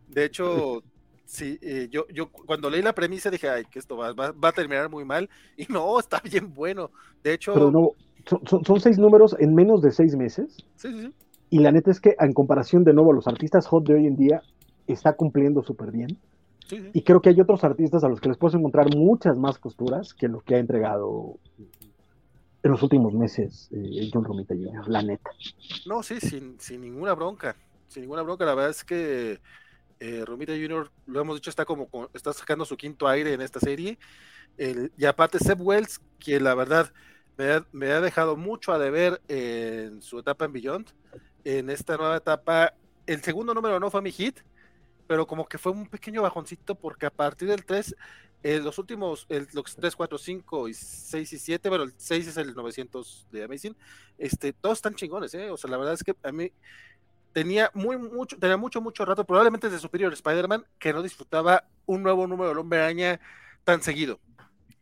De 0.07 0.25
hecho, 0.25 0.83
sí, 1.25 1.59
eh, 1.61 1.89
yo, 1.91 2.07
yo 2.09 2.31
cuando 2.31 2.71
leí 2.71 2.83
la 2.83 2.95
premisa 2.95 3.31
dije, 3.31 3.49
ay, 3.49 3.65
que 3.65 3.79
esto 3.81 3.97
va, 3.97 4.13
va, 4.13 4.31
va 4.33 4.49
a 4.51 4.53
terminar 4.53 4.89
muy 4.89 5.05
mal, 5.05 5.29
y 5.57 5.67
no, 5.73 5.99
está 6.01 6.21
bien 6.21 6.55
bueno. 6.55 6.91
De 7.23 7.33
hecho, 7.35 7.53
Pero 7.55 7.71
no, 7.73 7.91
son, 8.27 8.47
son- 8.47 8.65
son 8.65 8.81
seis 8.81 8.99
números 8.99 9.35
en 9.41 9.55
menos 9.55 9.83
de 9.83 9.91
seis 9.91 10.15
meses. 10.15 10.57
sí, 10.77 10.89
sí, 10.93 11.01
sí. 11.03 11.15
Y 11.51 11.61
la 11.61 11.73
neta 11.73 11.91
es 11.91 12.01
que, 12.01 12.15
en 12.19 12.33
comparación 12.33 12.85
de 12.85 12.93
nuevo 12.93 13.13
a 13.13 13.15
los 13.15 13.27
artistas 13.29 13.67
hot 13.67 13.87
de 13.87 13.95
hoy 13.95 14.07
en 14.07 14.17
día, 14.17 14.43
está 14.87 15.15
cumpliendo 15.15 15.63
súper 15.63 15.91
bien. 15.91 16.19
sí, 16.67 16.79
sí. 16.79 16.91
Y 16.93 17.03
creo 17.03 17.21
que 17.21 17.31
hay 17.31 17.41
otros 17.41 17.65
artistas 17.65 18.05
a 18.05 18.09
los 18.09 18.21
que 18.21 18.29
les 18.29 18.39
puedes 18.39 18.55
encontrar 18.55 18.95
muchas 18.95 19.37
más 19.37 19.59
costuras 19.59 20.15
que 20.15 20.29
lo 20.29 20.41
que 20.41 20.57
ha 20.57 20.59
entregado 20.59 21.39
en 22.63 22.71
los 22.71 22.83
últimos 22.83 23.15
meses 23.15 23.69
eh, 23.73 24.11
John 24.13 24.25
Romita 24.25 24.55
Jr., 24.55 24.89
la 24.89 25.03
neta. 25.03 25.31
No, 25.87 26.03
sí, 26.03 26.21
sin, 26.21 26.59
sin 26.61 26.81
ninguna 26.81 27.15
bronca. 27.15 27.57
Sin 27.87 28.03
ninguna 28.03 28.23
bronca. 28.23 28.45
La 28.45 28.55
verdad 28.55 28.71
es 28.71 28.85
que 28.85 29.41
eh, 30.01 30.25
Romita 30.27 30.53
Jr., 30.53 30.91
lo 31.07 31.21
hemos 31.21 31.37
dicho, 31.37 31.51
está 31.51 31.65
como 31.65 31.89
con- 31.89 32.09
está 32.15 32.33
sacando 32.33 32.65
su 32.65 32.77
quinto 32.77 33.07
aire 33.09 33.33
en 33.33 33.41
esta 33.41 33.61
serie. 33.61 33.99
El- 34.57 34.93
y 34.97 35.05
aparte, 35.05 35.39
Seb 35.39 35.61
Wells, 35.61 36.01
que 36.19 36.41
la 36.41 36.55
verdad 36.55 36.93
me 37.37 37.53
ha, 37.53 37.67
me 37.73 37.91
ha 37.93 38.01
dejado 38.01 38.37
mucho 38.37 38.73
a 38.73 38.79
deber 38.79 39.21
en 39.29 40.03
su 40.03 40.19
etapa 40.19 40.45
en 40.45 40.53
Beyond. 40.53 40.87
En 41.51 41.71
esta 41.71 41.97
nueva 41.97 42.19
etapa, 42.19 42.75
el 43.07 43.23
segundo 43.23 43.55
número 43.55 43.81
no 43.81 43.91
fue 43.91 44.03
mi 44.03 44.13
hit, 44.13 44.41
pero 45.07 45.27
como 45.27 45.49
que 45.49 45.57
fue 45.57 45.73
un 45.73 45.89
pequeño 45.89 46.21
bajoncito 46.21 46.75
porque 46.75 47.07
a 47.07 47.11
partir 47.11 47.49
del 47.49 47.65
3, 47.65 47.97
eh, 48.43 48.61
los 48.63 48.79
últimos, 48.79 49.25
el, 49.31 49.49
los 49.55 49.75
3, 49.75 49.97
4, 49.97 50.19
5 50.19 50.69
y 50.69 50.75
6 50.75 51.33
y 51.33 51.39
7, 51.39 51.71
bueno, 51.71 51.85
el 51.85 51.95
6 51.97 52.27
es 52.27 52.37
el 52.37 52.55
900 52.55 53.29
de 53.33 53.45
Amazing, 53.45 53.75
este, 54.19 54.53
todos 54.53 54.77
están 54.77 54.95
chingones, 54.95 55.33
¿eh? 55.33 55.51
O 55.51 55.57
sea, 55.57 55.71
la 55.71 55.79
verdad 55.79 55.95
es 55.95 56.05
que 56.05 56.15
a 56.23 56.33
mí 56.33 56.53
tenía 57.33 57.71
muy 57.73 57.97
mucho, 57.97 58.37
tenía 58.39 58.59
mucho, 58.59 58.83
mucho 58.83 59.07
rato, 59.07 59.25
probablemente 59.25 59.71
desde 59.71 59.81
Superior 59.81 60.13
Spider-Man, 60.13 60.67
que 60.79 60.93
no 60.93 61.03
disfrutaba 61.03 61.65
un 61.87 62.03
nuevo 62.03 62.27
número 62.27 62.51
del 62.51 62.59
Hombre 62.59 62.81
Araña 62.81 63.21
tan 63.65 63.81
seguido. 63.81 64.21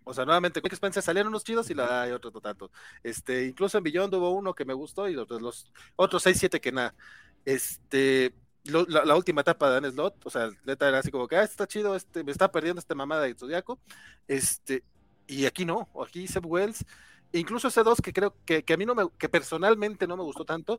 O 0.09 0.15
sea, 0.15 0.25
nuevamente, 0.25 0.62
Quick 0.62 0.75
Spencer 0.75 1.02
salieron 1.02 1.31
unos 1.31 1.43
chidos 1.43 1.68
y 1.68 1.75
la 1.75 2.02
hay 2.02 2.12
otro 2.12 2.31
tanto. 2.41 2.70
Este, 3.02 3.47
incluso 3.47 3.76
en 3.76 3.83
Beyond 3.83 4.15
hubo 4.15 4.31
uno 4.31 4.55
que 4.55 4.65
me 4.65 4.73
gustó 4.73 5.09
y 5.09 5.15
los, 5.15 5.28
los 5.28 5.73
otros 5.97 6.23
6, 6.23 6.39
7 6.39 6.60
que 6.60 6.70
nada. 6.70 6.94
Este, 7.44 8.33
la, 8.67 9.17
última 9.17 9.41
etapa 9.41 9.68
de 9.68 9.81
Dan 9.81 9.93
Slot, 9.93 10.25
o 10.25 10.31
sea, 10.31 10.51
neta 10.65 10.89
era 10.89 11.01
así 11.01 11.10
como 11.10 11.26
que, 11.26 11.36
ah, 11.36 11.43
está 11.43 11.67
chido, 11.67 11.97
este, 11.97 12.23
me 12.23 12.31
está 12.31 12.52
perdiendo 12.52 12.78
esta 12.78 12.94
mamada 12.94 13.23
de 13.23 13.35
Zodiaco, 13.35 13.81
este, 14.28 14.85
y 15.26 15.47
aquí 15.47 15.65
no, 15.65 15.89
aquí 16.05 16.28
Seb 16.28 16.47
Wells, 16.47 16.85
incluso 17.33 17.67
ese 17.67 17.83
dos 17.83 18.01
que 18.01 18.12
creo 18.12 18.36
que, 18.44 18.65
a 18.73 18.76
mí 18.76 18.86
no 18.86 18.94
me, 18.94 19.09
que 19.18 19.28
personalmente 19.28 20.07
no 20.07 20.17
me 20.17 20.23
gustó 20.23 20.44
tanto, 20.44 20.78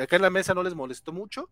acá 0.00 0.16
en 0.16 0.22
la 0.22 0.30
mesa 0.30 0.54
no 0.54 0.62
les 0.62 0.74
molestó 0.74 1.12
mucho, 1.12 1.50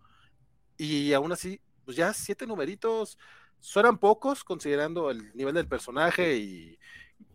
y 0.79 1.13
aún 1.13 1.33
así, 1.33 1.61
pues 1.85 1.97
ya 1.99 2.13
siete 2.15 2.47
numeritos, 2.47 3.19
suenan 3.61 3.99
pocos 3.99 4.43
considerando 4.43 5.11
el 5.11 5.35
nivel 5.37 5.55
del 5.55 5.69
personaje 5.69 6.37
y 6.39 6.79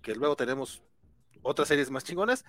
que 0.01 0.15
luego 0.15 0.35
tenemos 0.35 0.83
otras 1.41 1.67
series 1.67 1.91
más 1.91 2.03
chingonas, 2.03 2.45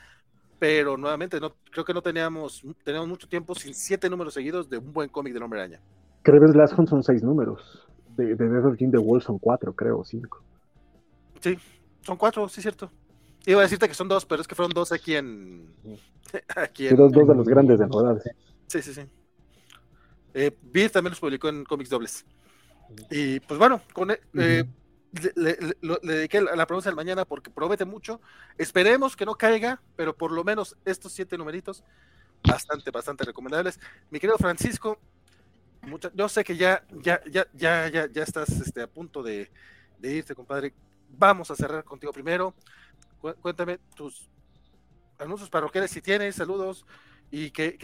pero 0.58 0.97
nuevamente 0.97 1.39
no 1.40 1.55
creo 1.70 1.84
que 1.84 1.94
no 1.94 2.02
teníamos 2.02 2.62
teníamos 2.82 3.08
mucho 3.08 3.28
tiempo 3.28 3.55
sin 3.55 3.74
siete 3.74 4.08
números 4.08 4.34
seguidos 4.34 4.68
de 4.70 4.78
un 4.78 4.92
buen 4.92 5.08
cómic 5.08 5.32
del 5.32 5.42
Hombre 5.42 5.60
Araña. 5.60 5.81
Creo 6.23 6.40
que 6.40 6.58
Last 6.58 6.78
Hunt 6.78 6.89
son 6.89 7.02
seis 7.02 7.23
números. 7.23 7.86
De, 8.16 8.34
de 8.34 8.76
King 8.78 8.90
the 8.90 8.98
Wall 8.98 9.20
son 9.20 9.39
cuatro, 9.39 9.74
creo, 9.74 10.02
cinco. 10.05 10.42
Sí, 11.40 11.58
son 12.00 12.16
cuatro, 12.16 12.48
sí, 12.48 12.62
cierto. 12.62 12.90
Iba 13.44 13.60
a 13.60 13.62
decirte 13.62 13.86
que 13.86 13.94
son 13.94 14.08
dos, 14.08 14.24
pero 14.24 14.40
es 14.40 14.48
que 14.48 14.55
fueron 14.55 14.73
dos 14.73 14.90
aquí 14.90 15.15
en. 15.15 15.73
aquí 16.56 16.89
en, 16.89 16.97
dos, 16.97 17.12
dos 17.12 17.28
de 17.28 17.34
los 17.34 17.47
grandes 17.47 17.78
de 17.78 17.86
novedades. 17.86 18.24
Sí, 18.66 18.82
sí, 18.82 18.94
sí. 18.94 19.02
Eh, 20.34 20.50
Beer 20.62 20.90
también 20.90 21.12
los 21.12 21.20
publicó 21.20 21.48
en 21.48 21.65
cómics 21.65 21.90
dobles. 21.90 22.26
Y 23.10 23.40
pues 23.40 23.58
bueno, 23.58 23.81
con, 23.92 24.10
eh, 24.10 24.65
le, 25.35 25.59
dediqué 26.03 26.41
la 26.41 26.67
pregunta 26.67 26.89
del 26.89 26.97
mañana 26.97 27.25
porque 27.25 27.51
promete 27.51 27.85
mucho. 27.85 28.20
Esperemos 28.59 29.17
que 29.17 29.27
no 29.27 29.35
caiga, 29.35 29.81
pero 29.97 30.17
por 30.17 30.33
lo 30.33 30.45
menos 30.45 30.77
estos 30.85 31.12
siete 31.12 31.36
numeritos, 31.39 31.85
bastante, 32.47 32.91
bastante 32.91 33.25
recomendables. 33.25 33.81
Mi 34.11 34.19
querido 34.19 34.39
Francisco, 34.39 34.99
yo 36.15 36.28
sé 36.28 36.45
que 36.45 36.57
ya, 36.57 36.85
ya, 37.03 37.20
ya, 37.31 37.47
ya, 37.55 37.89
ya, 37.89 38.07
ya 38.07 38.23
estás 38.23 38.51
este, 38.51 38.83
a 38.83 38.86
punto 38.86 39.23
de, 39.23 39.51
irte, 40.03 40.35
compadre. 40.35 40.75
Vamos 41.11 41.51
a 41.51 41.57
cerrar 41.57 41.85
contigo 41.85 42.12
primero. 42.12 42.55
Cuéntame 43.41 43.78
tus 43.95 44.28
anuncios 45.19 45.49
parroquiales 45.49 45.91
si 45.91 46.01
tienes, 46.01 46.36
saludos 46.36 46.86
y 47.31 47.51
qué, 47.51 47.77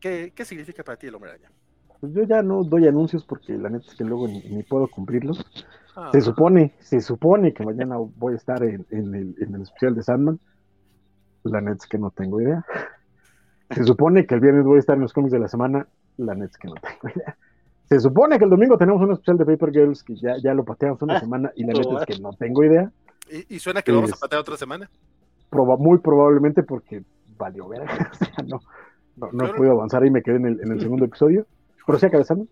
qué, 0.00 0.32
qué 0.34 0.44
significa 0.44 0.82
para 0.82 0.98
ti 0.98 1.06
el 1.06 1.14
hombre 1.14 1.30
araña. 1.30 1.50
Pues 2.00 2.14
yo 2.14 2.22
ya 2.22 2.42
no 2.42 2.62
doy 2.62 2.86
anuncios 2.86 3.24
porque 3.24 3.54
la 3.54 3.68
neta 3.68 3.86
es 3.88 3.96
que 3.96 4.04
luego 4.04 4.28
ni, 4.28 4.62
puedo 4.62 4.88
cumplirlos. 4.88 5.44
Ah. 6.00 6.10
Se 6.12 6.20
supone, 6.20 6.72
se 6.78 7.00
supone 7.00 7.52
que 7.52 7.64
mañana 7.64 7.96
voy 7.98 8.34
a 8.34 8.36
estar 8.36 8.62
en, 8.62 8.86
el, 8.90 9.34
especial 9.60 9.96
de 9.96 10.04
Sandman. 10.04 10.38
La 11.42 11.60
neta 11.60 11.78
es 11.82 11.86
que 11.88 11.98
no 11.98 12.10
tengo 12.12 12.40
idea. 12.40 12.64
Se 13.70 13.82
supone 13.82 14.24
que 14.24 14.36
el 14.36 14.40
viernes 14.40 14.64
voy 14.64 14.76
a 14.76 14.78
estar 14.78 14.94
en 14.94 15.02
los 15.02 15.12
cómics 15.12 15.32
de 15.32 15.40
la 15.40 15.48
semana. 15.48 15.88
La 16.16 16.34
neta 16.34 16.52
es 16.52 16.56
que 16.56 16.68
no 16.68 16.74
tengo 16.74 17.14
idea. 17.16 17.36
Se 17.88 17.98
supone 17.98 18.38
que 18.38 18.44
el 18.44 18.50
domingo 18.50 18.78
tenemos 18.78 19.02
un 19.02 19.12
especial 19.12 19.38
de 19.38 19.44
Paper 19.46 19.72
Girls 19.72 20.04
que 20.04 20.14
ya, 20.14 20.36
ya 20.40 20.54
lo 20.54 20.64
pateamos 20.64 21.02
una 21.02 21.16
ah, 21.16 21.20
semana 21.20 21.50
y 21.56 21.64
la 21.64 21.72
neta 21.72 22.00
es 22.00 22.06
que 22.06 22.22
no 22.22 22.32
tengo 22.32 22.62
idea. 22.62 22.92
¿Y, 23.48 23.58
suena 23.58 23.82
que 23.82 23.90
lo 23.90 23.98
vamos 23.98 24.12
a 24.12 24.16
patear 24.16 24.40
otra 24.40 24.56
semana? 24.56 24.88
muy 25.50 25.98
probablemente 25.98 26.62
porque 26.62 27.02
valió 27.36 27.66
ver. 27.66 27.82
o 28.12 28.14
sea, 28.14 28.44
no, 28.46 28.60
no, 29.16 29.30
no 29.32 29.46
he 29.46 29.54
podido 29.54 29.72
avanzar 29.72 30.06
y 30.06 30.10
me 30.10 30.22
quedé 30.22 30.36
en 30.36 30.46
el, 30.46 30.60
en 30.60 30.72
el 30.72 30.80
segundo 30.80 31.06
episodio. 31.06 31.44
Pero 31.84 31.98
sí, 31.98 32.08
cabezando. 32.08 32.46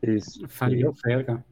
Es, 0.00 0.40
Salió 0.48 0.92
cerca. 0.92 1.44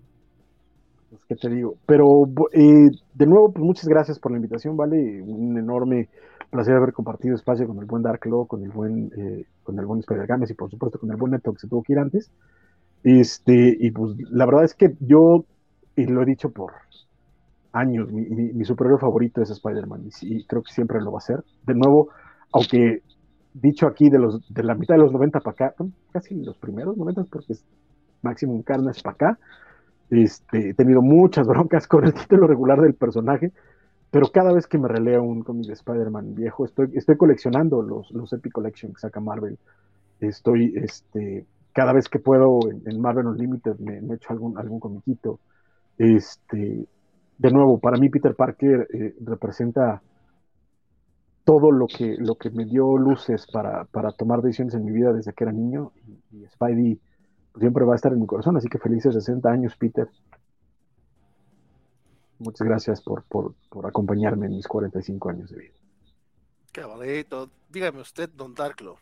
Pues, 1.10 1.24
¿Qué 1.28 1.34
te 1.34 1.48
digo? 1.48 1.74
Pero 1.86 2.24
eh, 2.52 2.88
de 3.14 3.26
nuevo, 3.26 3.52
pues 3.52 3.64
muchas 3.64 3.88
gracias 3.88 4.18
por 4.18 4.30
la 4.30 4.38
invitación, 4.38 4.76
¿vale? 4.76 5.20
Un 5.22 5.58
enorme 5.58 6.08
placer 6.50 6.74
haber 6.74 6.92
compartido 6.92 7.34
espacio 7.34 7.66
con 7.66 7.78
el 7.78 7.84
buen 7.84 8.02
Dark 8.02 8.24
Law, 8.26 8.46
con 8.46 8.62
el 8.62 8.70
buen, 8.70 9.12
eh, 9.16 9.44
con 9.64 9.78
el 9.78 9.86
buen 9.86 10.02
Games 10.06 10.50
y 10.50 10.54
por 10.54 10.70
supuesto 10.70 10.98
con 10.98 11.10
el 11.10 11.16
buen 11.16 11.32
Neto 11.32 11.52
que 11.52 11.58
se 11.58 11.68
tuvo 11.68 11.82
que 11.82 11.94
ir 11.94 11.98
antes. 11.98 12.30
Este, 13.02 13.76
y 13.80 13.90
pues 13.90 14.16
la 14.30 14.46
verdad 14.46 14.64
es 14.64 14.74
que 14.74 14.94
yo, 15.00 15.44
y 15.96 16.06
lo 16.06 16.22
he 16.22 16.26
dicho 16.26 16.50
por 16.50 16.72
años, 17.72 18.10
mi, 18.12 18.22
mi, 18.22 18.64
superhéroe 18.64 18.98
favorito 18.98 19.42
es 19.42 19.50
Spider-Man 19.50 20.10
y, 20.22 20.44
creo 20.44 20.62
que 20.62 20.72
siempre 20.72 21.00
lo 21.00 21.12
va 21.12 21.18
a 21.18 21.22
ser. 21.22 21.42
De 21.66 21.74
nuevo, 21.74 22.08
aunque 22.52 23.02
dicho 23.54 23.86
aquí 23.86 24.10
de 24.10 24.18
los 24.18 24.52
de 24.52 24.62
la 24.62 24.74
mitad 24.74 24.94
de 24.94 25.00
los 25.00 25.12
90 25.12 25.40
para 25.40 25.54
acá, 25.54 25.74
casi 26.12 26.34
los 26.36 26.56
primeros 26.58 26.96
90 26.96 27.24
porque 27.24 27.52
es 27.54 27.64
Maximum 28.22 28.62
Carnage 28.62 29.02
para 29.02 29.14
acá. 29.14 29.38
Este, 30.10 30.70
he 30.70 30.74
tenido 30.74 31.02
muchas 31.02 31.46
broncas 31.48 31.86
con 31.86 32.04
el 32.04 32.14
título 32.14 32.46
regular 32.46 32.80
del 32.80 32.94
personaje, 32.94 33.52
pero 34.10 34.28
cada 34.30 34.52
vez 34.52 34.66
que 34.66 34.78
me 34.78 34.88
releo 34.88 35.22
un 35.22 35.42
cómic 35.42 35.66
de 35.66 35.72
Spider-Man 35.74 36.34
viejo, 36.34 36.64
estoy, 36.64 37.16
coleccionando 37.16 37.82
los, 37.82 38.32
Epic 38.32 38.52
Collection 38.52 38.92
que 38.92 39.00
saca 39.00 39.20
Marvel. 39.20 39.58
Estoy, 40.20 40.74
este, 40.76 41.46
cada 41.72 41.92
vez 41.92 42.08
que 42.08 42.18
puedo 42.18 42.58
en, 42.68 43.00
Marvel 43.00 43.26
Unlimited 43.26 43.78
me, 43.78 44.00
me 44.00 44.16
echo 44.16 44.32
algún, 44.32 44.58
algún 44.58 44.80
comiquito. 44.80 45.38
Este, 45.96 46.86
de 47.38 47.50
nuevo, 47.50 47.78
para 47.78 47.96
mí 47.96 48.10
Peter 48.10 48.34
Parker 48.34 48.86
eh, 48.92 49.14
representa 49.24 50.02
todo 51.44 51.72
lo 51.72 51.86
que, 51.86 52.16
lo 52.18 52.34
que 52.34 52.50
me 52.50 52.64
dio 52.64 52.96
luces 52.98 53.46
para, 53.50 53.86
tomar 54.12 54.42
decisiones 54.42 54.74
en 54.74 54.84
mi 54.84 54.92
vida 54.92 55.12
desde 55.12 55.32
que 55.32 55.44
era 55.44 55.52
niño 55.52 55.92
y, 56.32 56.46
Spidey 56.46 57.00
siempre 57.60 57.84
va 57.84 57.92
a 57.92 57.96
estar 57.96 58.12
en 58.12 58.20
mi 58.20 58.26
corazón, 58.26 58.56
así 58.56 58.68
que 58.68 58.78
felices 58.78 59.14
60 59.14 59.48
años, 59.48 59.76
Peter. 59.76 60.08
Muchas 62.38 62.66
gracias 62.66 63.02
por, 63.02 63.24
acompañarme 63.84 64.46
en 64.46 64.56
mis 64.56 64.66
45 64.66 65.28
años 65.28 65.50
de 65.50 65.58
vida. 65.58 65.74
Qué 66.72 66.84
bonito. 66.84 67.50
Dígame 67.68 68.00
usted, 68.00 68.30
don 68.30 68.54
Darklo. 68.54 68.96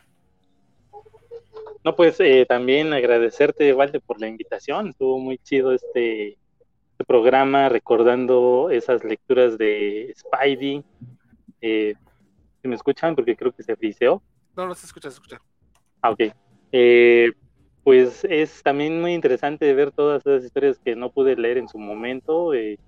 No, 1.85 1.95
pues 1.95 2.19
eh, 2.19 2.45
también 2.49 2.93
agradecerte, 2.93 3.73
Walde, 3.73 4.01
por 4.01 4.21
la 4.21 4.27
invitación. 4.27 4.89
Estuvo 4.89 5.19
muy 5.21 5.39
chido 5.39 5.73
este, 5.73 6.31
este 6.31 7.05
programa, 7.07 7.69
recordando 7.69 8.71
esas 8.71 9.05
lecturas 9.05 9.57
de 9.57 10.13
Spidey. 10.19 10.85
Eh, 11.61 11.95
me 12.65 12.75
escuchan 12.75 13.15
porque 13.15 13.37
creo 13.37 13.53
que 13.53 13.63
se 13.63 13.77
friseó. 13.77 14.21
No, 14.57 14.67
no 14.67 14.75
se 14.75 14.87
escucha, 14.87 15.11
se 15.11 15.15
escucha. 15.15 15.41
Ah, 16.03 16.11
ok. 16.11 16.21
Eh, 16.73 17.33
pues 17.89 18.23
es 18.29 18.63
también 18.63 19.01
muy 19.01 19.15
interesante 19.15 19.73
ver 19.73 19.93
todas 19.93 20.21
esas 20.21 20.45
historias 20.45 20.79
que 20.79 20.95
no 20.95 21.09
pude 21.09 21.37
leer 21.37 21.57
en 21.57 21.71
su 21.71 21.79
momento 21.79 22.53
eh, 22.53 22.79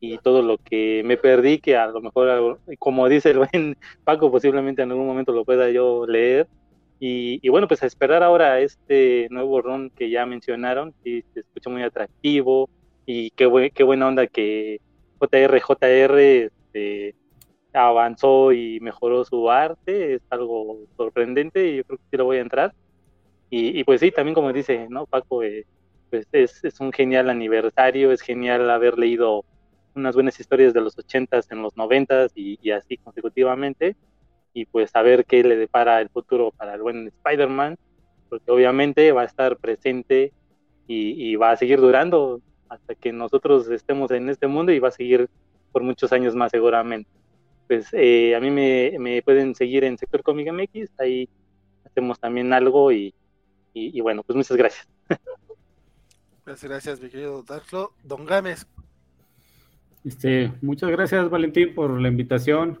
y 0.00 0.18
todo 0.18 0.42
lo 0.42 0.58
que 0.58 1.02
me 1.04 1.16
perdí, 1.16 1.60
que 1.60 1.76
a 1.76 1.86
lo 1.86 2.00
mejor, 2.00 2.58
como 2.80 3.08
dice 3.08 3.30
el 3.30 3.38
buen 3.38 3.76
Paco, 4.04 4.32
posiblemente 4.32 4.82
en 4.82 4.90
algún 4.90 5.06
momento 5.06 5.30
lo 5.30 5.44
pueda 5.44 5.70
yo 5.70 6.08
leer. 6.08 6.48
Y, 6.98 7.48
bueno, 7.50 7.68
pues 7.68 7.84
a 7.84 7.86
esperar 7.86 8.24
ahora 8.24 8.58
este 8.58 9.28
nuevo 9.30 9.62
ron 9.62 9.90
que 9.90 10.10
ya 10.10 10.26
mencionaron, 10.26 10.92
y 11.04 11.22
se 11.34 11.38
escucha 11.38 11.70
muy 11.70 11.84
atractivo 11.84 12.68
y 13.06 13.30
qué, 13.30 13.70
qué 13.72 13.84
buena 13.84 14.08
onda 14.08 14.26
que 14.26 14.80
JR, 15.20 15.60
JR, 15.60 16.18
este, 16.18 17.14
avanzó 17.72 18.50
y 18.50 18.80
mejoró 18.80 19.24
su 19.24 19.48
arte, 19.48 20.14
es 20.14 20.22
algo 20.30 20.78
sorprendente 20.96 21.68
y 21.68 21.76
yo 21.76 21.84
creo 21.84 21.98
que 21.98 22.04
sí 22.10 22.16
lo 22.16 22.24
voy 22.24 22.38
a 22.38 22.40
entrar. 22.40 22.74
Y, 23.54 23.84
pues 23.84 24.00
sí, 24.00 24.10
también 24.10 24.34
como 24.34 24.50
dice, 24.50 24.86
¿no, 24.88 25.04
Paco? 25.04 25.42
Eh, 25.42 25.66
pues 26.08 26.26
es, 26.32 26.64
es, 26.64 26.80
un 26.80 26.90
genial 26.90 27.28
aniversario, 27.28 28.10
es 28.10 28.22
genial 28.22 28.70
haber 28.70 28.98
leído 28.98 29.44
unas 29.94 30.14
buenas 30.14 30.40
historias 30.40 30.72
de 30.72 30.80
los 30.80 30.98
ochentas 30.98 31.50
en 31.50 31.60
los 31.60 31.76
noventas 31.76 32.32
y, 32.34 32.58
y, 32.62 32.70
así 32.70 32.96
consecutivamente, 32.96 33.94
y 34.54 34.64
pues 34.64 34.90
saber 34.90 35.26
qué 35.26 35.44
le 35.44 35.56
depara 35.56 36.00
el 36.00 36.08
futuro 36.08 36.50
para 36.50 36.74
el 36.74 36.80
buen 36.80 37.08
Spider-Man, 37.08 37.76
porque 38.30 38.50
obviamente 38.50 39.12
va 39.12 39.20
a 39.22 39.26
estar 39.26 39.58
presente 39.58 40.32
y, 40.86 41.32
y 41.32 41.36
va 41.36 41.50
a 41.50 41.56
seguir 41.56 41.78
durando 41.78 42.40
hasta 42.70 42.94
que 42.94 43.12
nosotros 43.12 43.68
estemos 43.68 44.10
en 44.12 44.30
este 44.30 44.46
mundo 44.46 44.72
y 44.72 44.78
va 44.78 44.88
a 44.88 44.92
seguir 44.92 45.28
por 45.72 45.82
muchos 45.82 46.10
años 46.14 46.34
más 46.34 46.52
seguramente 46.52 47.10
pues 47.72 47.88
eh, 47.92 48.34
a 48.34 48.40
mí 48.40 48.50
me, 48.50 49.22
pueden 49.22 49.54
seguir 49.54 49.84
en 49.84 49.96
Sector 49.96 50.22
Comic 50.22 50.52
MX, 50.52 50.90
ahí 50.98 51.26
hacemos 51.86 52.20
también 52.20 52.52
algo 52.52 52.92
y, 52.92 53.14
bueno, 54.00 54.22
pues 54.22 54.36
muchas 54.36 54.56
gracias. 54.56 54.88
Gracias, 56.44 56.70
gracias, 56.70 57.00
mi 57.00 57.08
querido 57.08 57.42
Darklo. 57.42 57.92
Don 58.02 58.26
Gámez. 58.26 58.66
Este, 60.04 60.52
muchas 60.60 60.90
gracias, 60.90 61.30
Valentín, 61.30 61.74
por 61.74 62.00
la 62.00 62.08
invitación. 62.08 62.80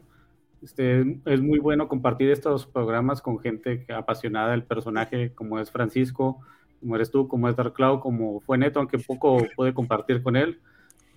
Este, 0.62 1.20
es 1.24 1.40
muy 1.40 1.58
bueno 1.58 1.88
compartir 1.88 2.30
estos 2.30 2.66
programas 2.66 3.20
con 3.20 3.38
gente 3.38 3.86
apasionada 3.94 4.50
del 4.50 4.64
personaje, 4.64 5.32
como 5.34 5.58
es 5.58 5.70
Francisco, 5.70 6.40
como 6.80 6.96
eres 6.96 7.10
tú, 7.10 7.28
como 7.28 7.48
es 7.48 7.56
Dark 7.56 7.72
Cloud, 7.74 8.00
como 8.00 8.40
fue 8.40 8.58
Neto, 8.58 8.80
aunque 8.80 8.98
poco 8.98 9.38
pude 9.56 9.72
compartir 9.74 10.22
con 10.22 10.36
él 10.36 10.60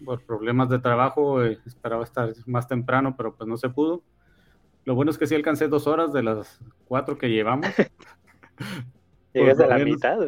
por 0.03 0.21
problemas 0.23 0.69
de 0.69 0.79
trabajo, 0.79 1.43
eh, 1.43 1.59
esperaba 1.65 2.03
estar 2.03 2.31
más 2.45 2.67
temprano, 2.67 3.15
pero 3.15 3.35
pues 3.35 3.47
no 3.47 3.57
se 3.57 3.69
pudo. 3.69 4.03
Lo 4.83 4.93
bueno 4.93 5.11
es 5.11 5.17
que 5.17 5.25
sí 5.25 5.35
alcancé 5.35 5.67
dos 5.67 5.87
horas 5.87 6.13
de 6.13 6.23
las 6.23 6.59
cuatro 6.87 7.17
que 7.17 7.29
llevamos. 7.29 7.67
Llegas 9.35 9.59
a 9.59 9.67
la 9.67 9.77
mitad. 9.79 10.19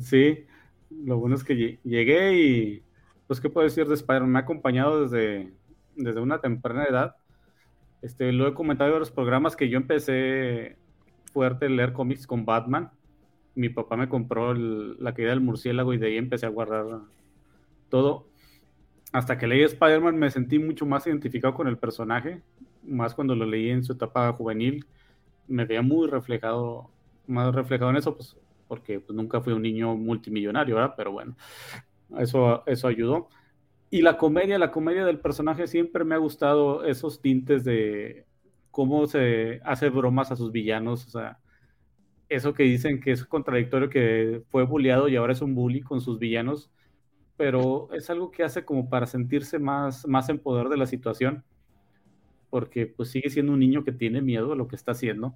Sí, 0.00 0.44
lo 0.90 1.18
bueno 1.18 1.36
es 1.36 1.44
que 1.44 1.78
llegué 1.82 2.38
y, 2.38 2.82
pues, 3.26 3.40
¿qué 3.40 3.48
puedo 3.48 3.64
decir 3.64 3.86
de 3.86 3.94
Spider-Man? 3.94 4.30
Me 4.30 4.38
ha 4.38 4.42
acompañado 4.42 5.02
desde, 5.02 5.52
desde 5.96 6.20
una 6.20 6.40
temprana 6.40 6.84
edad. 6.84 7.16
Este, 8.02 8.32
lo 8.32 8.46
he 8.46 8.54
comentado 8.54 8.92
en 8.92 8.98
los 8.98 9.10
programas 9.10 9.56
que 9.56 9.68
yo 9.68 9.78
empecé 9.78 10.76
fuerte 11.32 11.66
a 11.66 11.68
leer 11.68 11.92
cómics 11.92 12.26
con 12.26 12.44
Batman. 12.44 12.90
mi 13.54 13.68
papá 13.68 13.96
me 13.96 14.08
compró 14.08 14.54
la 14.54 15.14
caída 15.14 15.30
del 15.30 15.40
murciélago 15.40 15.92
y 15.94 15.98
de 15.98 16.08
ahí 16.08 16.16
empecé 16.16 16.46
a 16.46 16.50
guardar 16.50 16.86
todo. 17.88 18.26
Hasta 19.12 19.38
que 19.38 19.46
leí 19.46 19.62
Spider-Man 19.62 20.18
me 20.18 20.30
sentí 20.30 20.58
mucho 20.58 20.86
más 20.86 21.06
identificado 21.06 21.54
con 21.54 21.68
el 21.68 21.78
personaje, 21.78 22.42
más 22.82 23.14
cuando 23.14 23.34
lo 23.34 23.44
leí 23.44 23.70
en 23.70 23.84
su 23.84 23.92
etapa 23.92 24.32
juvenil, 24.32 24.86
me 25.48 25.66
veía 25.66 25.82
muy 25.82 26.08
reflejado, 26.08 26.90
más 27.26 27.54
reflejado 27.54 27.90
en 27.90 27.98
eso, 27.98 28.16
pues 28.16 28.36
porque 28.72 29.00
pues, 29.00 29.14
nunca 29.14 29.42
fui 29.42 29.52
un 29.52 29.60
niño 29.60 29.94
multimillonario, 29.96 30.76
¿verdad? 30.76 30.94
Pero 30.96 31.12
bueno, 31.12 31.36
eso, 32.16 32.62
eso 32.64 32.88
ayudó. 32.88 33.28
Y 33.90 34.00
la 34.00 34.16
comedia, 34.16 34.58
la 34.58 34.70
comedia 34.70 35.04
del 35.04 35.18
personaje 35.20 35.66
siempre 35.66 36.04
me 36.04 36.14
ha 36.14 36.18
gustado 36.18 36.82
esos 36.82 37.20
tintes 37.20 37.64
de 37.64 38.24
cómo 38.70 39.06
se 39.06 39.60
hace 39.62 39.90
bromas 39.90 40.32
a 40.32 40.36
sus 40.36 40.52
villanos, 40.52 41.06
o 41.06 41.10
sea, 41.10 41.38
eso 42.30 42.54
que 42.54 42.62
dicen 42.62 42.98
que 42.98 43.10
es 43.12 43.26
contradictorio, 43.26 43.90
que 43.90 44.42
fue 44.48 44.64
bulleado 44.64 45.06
y 45.06 45.16
ahora 45.16 45.34
es 45.34 45.42
un 45.42 45.54
bully 45.54 45.82
con 45.82 46.00
sus 46.00 46.18
villanos, 46.18 46.70
pero 47.36 47.92
es 47.92 48.08
algo 48.08 48.30
que 48.30 48.42
hace 48.42 48.64
como 48.64 48.88
para 48.88 49.04
sentirse 49.04 49.58
más, 49.58 50.08
más 50.08 50.30
en 50.30 50.38
poder 50.38 50.70
de 50.70 50.78
la 50.78 50.86
situación, 50.86 51.44
porque 52.48 52.86
pues 52.86 53.10
sigue 53.10 53.28
siendo 53.28 53.52
un 53.52 53.58
niño 53.58 53.84
que 53.84 53.92
tiene 53.92 54.22
miedo 54.22 54.54
a 54.54 54.56
lo 54.56 54.66
que 54.66 54.76
está 54.76 54.92
haciendo. 54.92 55.34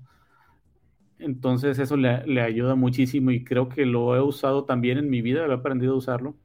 Entonces 1.18 1.78
eso 1.78 1.96
le, 1.96 2.26
le 2.26 2.42
ayuda 2.42 2.74
muchísimo 2.74 3.30
y 3.30 3.44
creo 3.44 3.68
que 3.68 3.86
lo 3.86 4.14
he 4.14 4.20
usado 4.20 4.64
también 4.64 4.98
en 4.98 5.08
mi 5.08 5.22
vida, 5.22 5.46
he 5.46 5.52
aprendido 5.52 5.94
a 5.94 5.98
usarlo. 5.98 6.36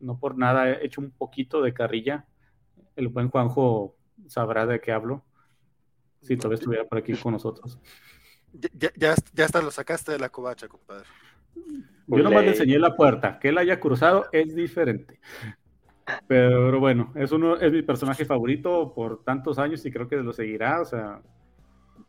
No 0.00 0.18
por 0.18 0.36
nada 0.36 0.70
he 0.70 0.84
hecho 0.84 1.00
un 1.00 1.10
poquito 1.10 1.62
de 1.62 1.72
carrilla. 1.72 2.26
El 2.96 3.08
buen 3.08 3.28
Juanjo 3.28 3.96
sabrá 4.26 4.66
de 4.66 4.80
qué 4.80 4.92
hablo. 4.92 5.24
Si 6.20 6.36
todavía 6.36 6.56
estuviera 6.56 6.84
por 6.84 6.98
aquí 6.98 7.14
con 7.14 7.32
nosotros. 7.32 7.78
Ya, 8.52 8.90
ya, 8.96 9.14
ya 9.32 9.44
hasta 9.44 9.62
lo 9.62 9.70
sacaste 9.70 10.12
de 10.12 10.18
la 10.18 10.28
covacha, 10.28 10.68
compadre. 10.68 11.06
Yo 12.06 12.22
nomás 12.22 12.42
le 12.42 12.50
enseñé 12.50 12.78
la 12.78 12.96
puerta. 12.96 13.38
Que 13.38 13.48
él 13.48 13.58
haya 13.58 13.78
cruzado 13.78 14.26
es 14.32 14.54
diferente. 14.54 15.20
Pero 16.26 16.80
bueno, 16.80 17.12
es 17.14 17.32
uno, 17.32 17.56
es 17.56 17.70
mi 17.70 17.82
personaje 17.82 18.24
favorito 18.24 18.92
por 18.94 19.22
tantos 19.22 19.58
años 19.58 19.84
y 19.84 19.90
creo 19.90 20.08
que 20.08 20.16
lo 20.16 20.32
seguirá. 20.32 20.80
O 20.80 20.84
sea, 20.84 21.20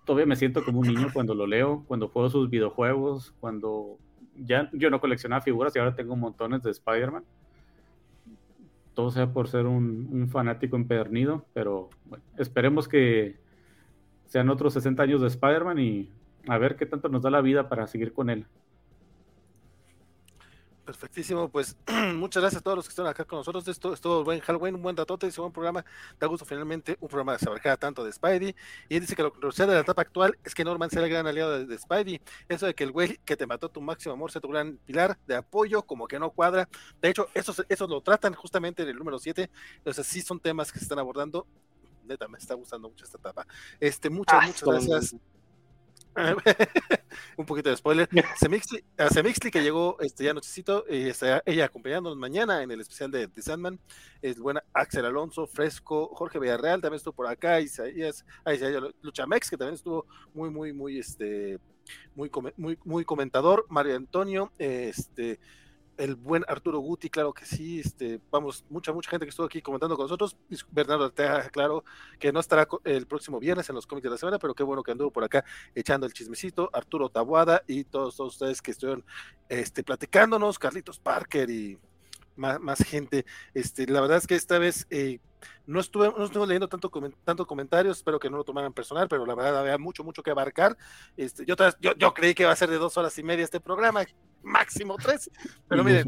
todavía 0.10 0.26
me 0.26 0.36
siento 0.36 0.66
como 0.66 0.80
un 0.80 0.88
niño 0.88 1.10
cuando 1.14 1.36
lo 1.36 1.46
leo, 1.46 1.84
cuando 1.88 2.08
juego 2.08 2.32
sus 2.32 2.50
videojuegos, 2.50 3.32
cuando 3.40 4.00
ya 4.36 4.68
yo 4.74 4.90
no 4.90 5.00
coleccionaba 5.00 5.44
figuras 5.44 5.76
y 5.76 5.78
ahora 5.78 5.94
tengo 5.94 6.16
montones 6.16 6.64
de 6.64 6.72
Spider-Man. 6.72 7.24
Todo 8.96 9.12
sea 9.12 9.32
por 9.32 9.50
ser 9.50 9.68
un, 9.68 10.28
fanático 10.32 10.78
empedernido, 10.78 11.46
pero 11.54 11.92
bueno, 12.06 12.24
esperemos 12.40 12.88
que 12.88 13.36
sean 14.26 14.50
otros 14.50 14.74
60 14.74 15.04
años 15.04 15.22
de 15.22 15.28
Spider-Man 15.28 15.78
y 15.78 16.10
a 16.48 16.58
ver 16.58 16.76
qué 16.76 16.88
tanto 16.88 17.08
nos 17.10 17.22
da 17.22 17.30
la 17.30 17.42
vida 17.42 17.70
para 17.70 17.86
seguir 17.86 18.12
con 18.12 18.32
él. 18.32 18.48
Perfectísimo, 20.90 21.50
pues 21.50 21.78
muchas 22.16 22.42
gracias 22.42 22.62
a 22.62 22.64
todos 22.64 22.78
los 22.78 22.86
que 22.88 22.90
están 22.90 23.06
acá 23.06 23.24
con 23.24 23.38
nosotros. 23.38 23.68
Esto 23.68 23.94
es 23.94 24.02
todo 24.02 24.24
buen 24.24 24.40
Halloween, 24.40 24.74
un 24.74 24.82
buen 24.82 24.96
datote, 24.96 25.28
es 25.28 25.38
un 25.38 25.44
buen 25.44 25.54
programa. 25.54 25.86
Da 26.20 26.26
gusto 26.26 26.46
finalmente 26.46 26.98
un 27.00 27.08
programa 27.08 27.34
que 27.34 27.44
se 27.44 27.48
abarca 27.48 27.78
tanto 27.78 28.04
de 28.04 28.12
Spidey. 28.12 28.56
Y 28.88 28.96
él 28.96 29.02
dice 29.02 29.16
que 29.16 29.22
lo 29.22 29.30
controversial 29.30 29.68
de 29.68 29.76
la 29.76 29.82
etapa 29.82 30.02
actual 30.02 30.36
es 30.44 30.56
que 30.56 30.64
Norman 30.64 30.90
sea 30.90 31.04
el 31.04 31.10
gran 31.12 31.28
aliado 31.28 31.64
de, 31.64 31.78
Spidey. 31.78 32.20
Eso 32.48 32.66
de 32.66 32.74
que 32.74 32.86
el 32.86 32.92
güey 32.92 33.20
que 33.24 33.38
te 33.38 33.46
mató 33.46 33.70
tu 33.70 33.82
máximo 33.82 34.16
amor 34.16 34.32
sea 34.32 34.42
tu 34.42 34.48
gran 34.48 34.78
pilar 34.78 35.16
de 35.28 35.36
apoyo, 35.36 35.84
como 35.84 36.08
que 36.08 36.18
no 36.18 36.32
cuadra. 36.32 36.68
De 37.00 37.10
hecho, 37.10 37.28
eso, 37.36 37.54
eso 37.70 37.86
lo 37.86 38.02
tratan 38.02 38.34
justamente 38.34 38.82
en 38.82 38.90
el 38.90 38.96
número 38.96 39.20
7. 39.20 39.48
Entonces, 39.76 40.08
sí 40.08 40.22
son 40.22 40.40
temas 40.40 40.72
que 40.72 40.80
se 40.80 40.86
están 40.86 40.98
abordando. 40.98 41.46
Neta, 42.04 42.28
me 42.28 42.40
está 42.40 42.56
gustando 42.56 42.90
mucho 42.90 43.06
esta 43.06 43.20
etapa. 43.20 43.46
Este, 43.80 44.10
muchas, 44.10 44.40
ah, 44.42 44.48
muchas 44.48 44.64
gracias. 44.64 45.16
un 47.38 47.46
poquito 47.46 47.70
de 47.70 47.78
spoiler. 47.78 48.10
Semixli, 48.40 49.52
que 49.52 49.62
llegó 49.62 49.98
este, 50.00 50.24
ya 50.24 50.34
nochecito, 50.34 50.86
eh, 50.88 51.10
está 51.10 51.42
ella 51.46 51.66
acompañándonos 51.66 52.18
mañana 52.18 52.64
en 52.64 52.72
el 52.72 52.82
especial 52.82 53.12
de, 53.12 53.28
The 53.28 53.42
Sandman. 53.42 53.80
Es 54.22 54.40
buena 54.40 54.64
Axel 54.74 55.06
Alonso, 55.06 55.48
Fresco, 55.48 56.10
Jorge 56.14 56.40
Villarreal 56.40 56.82
también 56.82 56.98
estuvo 56.98 57.14
por 57.14 57.28
acá, 57.28 57.62
Isaías, 57.62 58.26
ah, 58.44 58.54
Isaías 58.54 58.84
Luchamex, 59.02 59.50
que 59.50 59.58
también 59.58 59.76
estuvo 59.76 60.06
muy, 60.34 60.50
muy, 60.50 60.74
muy, 60.74 61.00
este, 61.00 61.60
muy, 62.16 62.30
muy, 62.58 62.78
muy 62.84 63.06
comentador. 63.06 63.66
Mario 63.70 63.96
Antonio, 63.96 64.52
este, 64.58 65.40
el 66.00 66.16
buen 66.16 66.46
Arturo 66.48 66.80
Guti, 66.80 67.10
claro 67.10 67.34
que 67.34 67.46
sí, 67.46 67.82
este, 67.82 68.22
vamos, 68.32 68.64
mucha, 68.70 68.94
mucha 68.94 69.10
gente 69.10 69.26
que 69.26 69.32
estuvo 69.32 69.46
aquí 69.46 69.62
comentando 69.62 69.98
con 69.98 70.06
nosotros, 70.06 70.38
Bernardo 70.72 71.06
Arteaga, 71.06 71.50
claro, 71.50 71.84
que 72.18 72.32
no 72.32 72.40
estará 72.40 72.68
el 72.86 73.06
próximo 73.06 73.38
viernes 73.38 73.68
en 73.70 73.76
los 73.76 73.86
cómics 73.86 74.06
de 74.06 74.10
la 74.12 74.18
semana, 74.18 74.40
pero 74.40 74.56
qué 74.56 74.64
bueno 74.64 74.82
que 74.82 74.94
anduvo 74.94 75.12
por 75.12 75.26
acá 75.26 75.44
echando 75.76 76.08
el 76.08 76.14
chismecito, 76.14 76.70
Arturo 76.72 77.10
Tabuada 77.10 77.64
y 77.68 77.84
todos, 77.84 78.16
todos 78.16 78.34
ustedes 78.34 78.62
que 78.62 78.72
estuvieron 78.72 79.04
este, 79.50 79.84
platicándonos, 79.84 80.58
Carlitos 80.58 81.00
Parker 81.00 81.50
y 81.50 81.78
más, 82.38 82.62
más 82.62 82.80
gente, 82.80 83.26
este, 83.54 83.86
la 83.86 84.00
verdad 84.00 84.20
es 84.20 84.28
que 84.28 84.36
esta 84.36 84.58
vez 84.58 84.88
eh, 84.90 85.20
no 85.68 85.82
estuve, 85.82 86.14
no 86.18 86.24
estuve 86.24 86.48
leyendo 86.48 86.70
tanto, 86.70 86.90
tanto 87.26 87.46
comentarios, 87.46 87.98
espero 87.98 88.20
que 88.20 88.30
no 88.30 88.38
lo 88.38 88.46
tomaran 88.46 88.72
personal, 88.72 89.10
pero 89.10 89.26
la 89.26 89.36
verdad 89.36 89.60
había 89.60 89.78
mucho, 89.78 90.06
mucho 90.06 90.24
que 90.24 90.32
abarcar. 90.32 90.78
Este, 91.18 91.46
yo, 91.46 91.56
yo, 91.82 91.94
yo 91.98 92.14
creí 92.14 92.34
que 92.34 92.44
iba 92.44 92.54
a 92.54 92.56
ser 92.56 92.70
de 92.70 92.78
dos 92.78 92.98
horas 92.98 93.18
y 93.18 93.24
media 93.24 93.44
este 93.44 93.60
programa, 93.60 94.06
máximo 94.44 94.96
tres. 94.98 95.30
Pero 95.68 95.84
miren, 95.84 96.06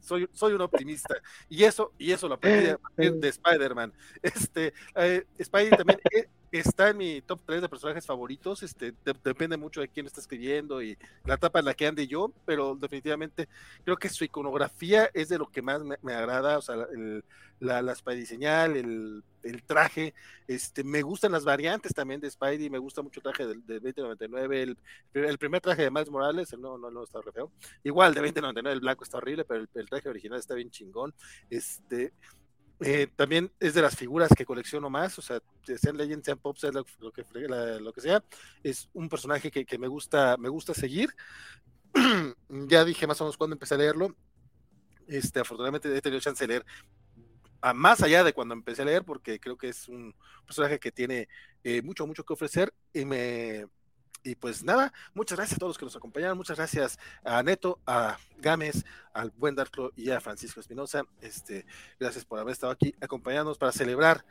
soy, 0.00 0.28
soy 0.32 0.52
un 0.52 0.60
optimista. 0.60 1.16
Y 1.48 1.64
eso, 1.64 1.92
y 1.98 2.12
eso 2.12 2.28
lo 2.28 2.34
aprendí 2.34 2.74
de 2.96 3.28
Spider-Man. 3.28 3.92
Este, 4.22 4.72
eh, 4.96 5.24
Spider 5.38 5.76
también 5.76 6.00
eh, 6.14 6.28
está 6.52 6.90
en 6.90 6.96
mi 6.96 7.20
top 7.22 7.40
3 7.44 7.62
de 7.62 7.68
personajes 7.68 8.06
favoritos. 8.06 8.62
Este, 8.62 8.94
depende 9.24 9.56
mucho 9.56 9.80
de 9.80 9.88
quién 9.88 10.06
está 10.06 10.20
escribiendo 10.20 10.82
y 10.82 10.96
la 11.24 11.34
etapa 11.34 11.58
en 11.58 11.66
la 11.66 11.74
que 11.74 11.86
ande 11.86 12.06
yo, 12.06 12.32
pero 12.44 12.74
definitivamente 12.74 13.48
creo 13.84 13.96
que 13.96 14.08
su 14.08 14.24
iconografía 14.24 15.10
es 15.14 15.28
de 15.28 15.38
lo 15.38 15.48
que 15.48 15.62
más 15.62 15.82
me, 15.82 16.14
agrada. 16.14 16.58
O 16.58 16.62
sea, 16.62 16.76
la, 17.60 17.82
la 17.82 17.94
Spidey 17.94 18.26
señal, 18.26 18.76
el, 18.76 19.22
el, 19.42 19.62
traje. 19.64 20.14
Este, 20.46 20.84
me 20.84 21.02
gustan 21.02 21.32
las 21.32 21.44
variantes 21.44 21.92
también 21.92 22.20
de 22.20 22.30
Spidey. 22.30 22.70
Me 22.70 22.78
gusta 22.78 23.02
mucho 23.02 23.20
el 23.20 23.24
traje 23.24 23.46
del, 23.46 23.62
2099. 23.66 24.62
El, 24.62 24.78
el, 25.14 25.38
primer 25.38 25.60
traje 25.60 25.82
de 25.82 25.90
Miles 25.90 26.10
Morales, 26.10 26.56
no, 26.58 26.78
no, 26.78 26.90
no 26.90 27.02
está 27.02 27.20
re 27.20 27.32
feo. 27.32 27.50
Igual, 27.82 28.14
de 28.14 28.20
2099, 28.20 28.74
el 28.74 28.80
blanco 28.88 29.04
está 29.04 29.18
horrible, 29.18 29.44
pero 29.44 29.60
el, 29.60 29.68
el 29.74 29.88
traje 29.88 30.08
original 30.08 30.38
está 30.38 30.54
bien 30.54 30.70
chingón. 30.70 31.14
Este 31.50 32.12
eh, 32.80 33.08
también 33.16 33.50
es 33.58 33.74
de 33.74 33.82
las 33.82 33.96
figuras 33.96 34.30
que 34.36 34.44
colecciono 34.44 34.88
más, 34.88 35.18
o 35.18 35.22
sea, 35.22 35.40
sean 35.80 35.96
Legends, 35.96 36.24
sean 36.24 36.38
Pops, 36.38 36.62
lo, 36.64 36.86
lo, 37.00 37.12
que, 37.12 37.24
lo 37.80 37.92
que 37.92 38.00
sea, 38.00 38.22
es 38.62 38.88
un 38.92 39.08
personaje 39.08 39.50
que, 39.50 39.64
que, 39.64 39.78
me 39.78 39.88
gusta, 39.88 40.36
me 40.36 40.48
gusta 40.48 40.74
seguir. 40.74 41.10
ya 42.48 42.84
dije 42.84 43.06
más 43.06 43.20
o 43.20 43.24
menos 43.24 43.36
cuando 43.36 43.54
empecé 43.54 43.74
a 43.74 43.78
leerlo. 43.78 44.14
Este, 45.08 45.40
afortunadamente 45.40 45.94
he 45.94 46.02
tenido 46.02 46.20
chance 46.20 46.44
de 46.44 46.48
leer 46.48 46.66
a 47.60 47.74
más 47.74 48.02
allá 48.02 48.22
de 48.22 48.32
cuando 48.32 48.54
empecé 48.54 48.82
a 48.82 48.84
leer, 48.84 49.04
porque 49.04 49.40
creo 49.40 49.56
que 49.56 49.70
es 49.70 49.88
un 49.88 50.14
personaje 50.46 50.78
que 50.78 50.92
tiene 50.92 51.28
eh, 51.64 51.82
mucho, 51.82 52.06
mucho 52.06 52.24
que 52.24 52.32
ofrecer 52.32 52.72
y 52.92 53.04
me, 53.04 53.66
y 54.22 54.34
pues 54.34 54.62
nada, 54.62 54.92
muchas 55.14 55.38
gracias 55.38 55.56
a 55.56 55.60
todos 55.60 55.70
los 55.70 55.78
que 55.78 55.84
nos 55.84 55.96
acompañaron, 55.96 56.36
muchas 56.36 56.56
gracias 56.56 56.98
a 57.24 57.42
Neto, 57.42 57.78
a 57.86 58.18
Gámez, 58.38 58.84
al 59.12 59.30
buen 59.30 59.54
Darklo 59.54 59.92
y 59.96 60.10
a 60.10 60.20
Francisco 60.20 60.60
Espinosa. 60.60 61.04
Este, 61.20 61.66
gracias 61.98 62.24
por 62.24 62.38
haber 62.38 62.52
estado 62.52 62.72
aquí 62.72 62.94
acompañándonos 63.00 63.58
para 63.58 63.72
celebrar 63.72 64.24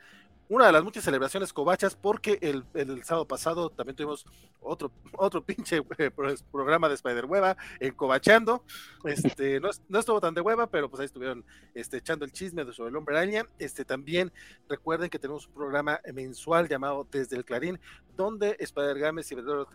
una 0.48 0.66
de 0.66 0.72
las 0.72 0.82
muchas 0.82 1.04
celebraciones 1.04 1.52
covachas, 1.52 1.94
porque 1.94 2.38
el, 2.40 2.64
el, 2.74 3.04
sábado 3.04 3.26
pasado 3.26 3.68
también 3.70 3.96
tuvimos 3.96 4.24
otro, 4.60 4.90
otro 5.12 5.42
pinche 5.44 5.82
eh, 5.98 6.10
programa 6.50 6.88
de 6.88 6.94
Spider 6.94 7.26
Hueva 7.26 7.56
en 7.80 7.94
Covachando. 7.94 8.64
Este, 9.04 9.60
no, 9.60 9.68
no, 9.88 9.98
estuvo 9.98 10.20
tan 10.20 10.34
de 10.34 10.40
hueva, 10.40 10.66
pero 10.66 10.88
pues 10.88 11.00
ahí 11.00 11.06
estuvieron 11.06 11.44
este, 11.74 11.98
echando 11.98 12.24
el 12.24 12.32
chisme 12.32 12.64
sobre 12.72 12.90
el 12.90 12.96
hombre 12.96 13.16
araña. 13.16 13.44
Este, 13.58 13.84
también 13.84 14.32
recuerden 14.68 15.10
que 15.10 15.18
tenemos 15.18 15.46
un 15.46 15.54
programa 15.54 16.00
mensual 16.14 16.68
llamado 16.68 17.06
Desde 17.10 17.36
el 17.36 17.44
Clarín, 17.44 17.78
donde 18.16 18.56
Spider 18.58 18.98
Games 18.98 19.30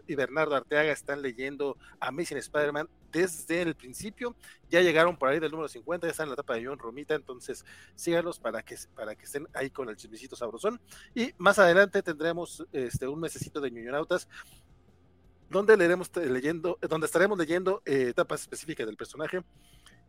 y 0.07 0.15
Bernardo 0.15 0.55
Arteaga 0.55 0.91
están 0.91 1.21
leyendo 1.21 1.77
Amazing 1.99 2.37
Spider-Man 2.37 2.89
desde 3.11 3.61
el 3.61 3.75
principio. 3.75 4.35
Ya 4.73 4.81
llegaron 4.81 5.15
por 5.15 5.29
ahí 5.29 5.39
del 5.39 5.51
número 5.51 5.67
50, 5.67 6.07
ya 6.07 6.11
están 6.11 6.23
en 6.23 6.29
la 6.29 6.33
etapa 6.33 6.55
de 6.55 6.65
John 6.65 6.79
Romita, 6.79 7.13
entonces 7.13 7.63
síganlos 7.93 8.39
para 8.39 8.63
que, 8.63 8.75
para 8.95 9.13
que 9.15 9.25
estén 9.25 9.47
ahí 9.53 9.69
con 9.69 9.87
el 9.87 9.95
chismecito 9.95 10.35
sabrosón. 10.35 10.81
Y 11.13 11.31
más 11.37 11.59
adelante 11.59 12.01
tendremos 12.01 12.65
este, 12.71 13.07
un 13.07 13.19
mesecito 13.19 13.61
de 13.61 13.69
ñoñonautas 13.69 14.27
donde 15.47 15.77
leeremos 15.77 16.09
leyendo, 16.15 16.79
donde 16.89 17.05
estaremos 17.05 17.37
leyendo 17.37 17.83
eh, 17.85 18.07
etapas 18.09 18.41
específicas 18.41 18.87
del 18.87 18.97
personaje 18.97 19.43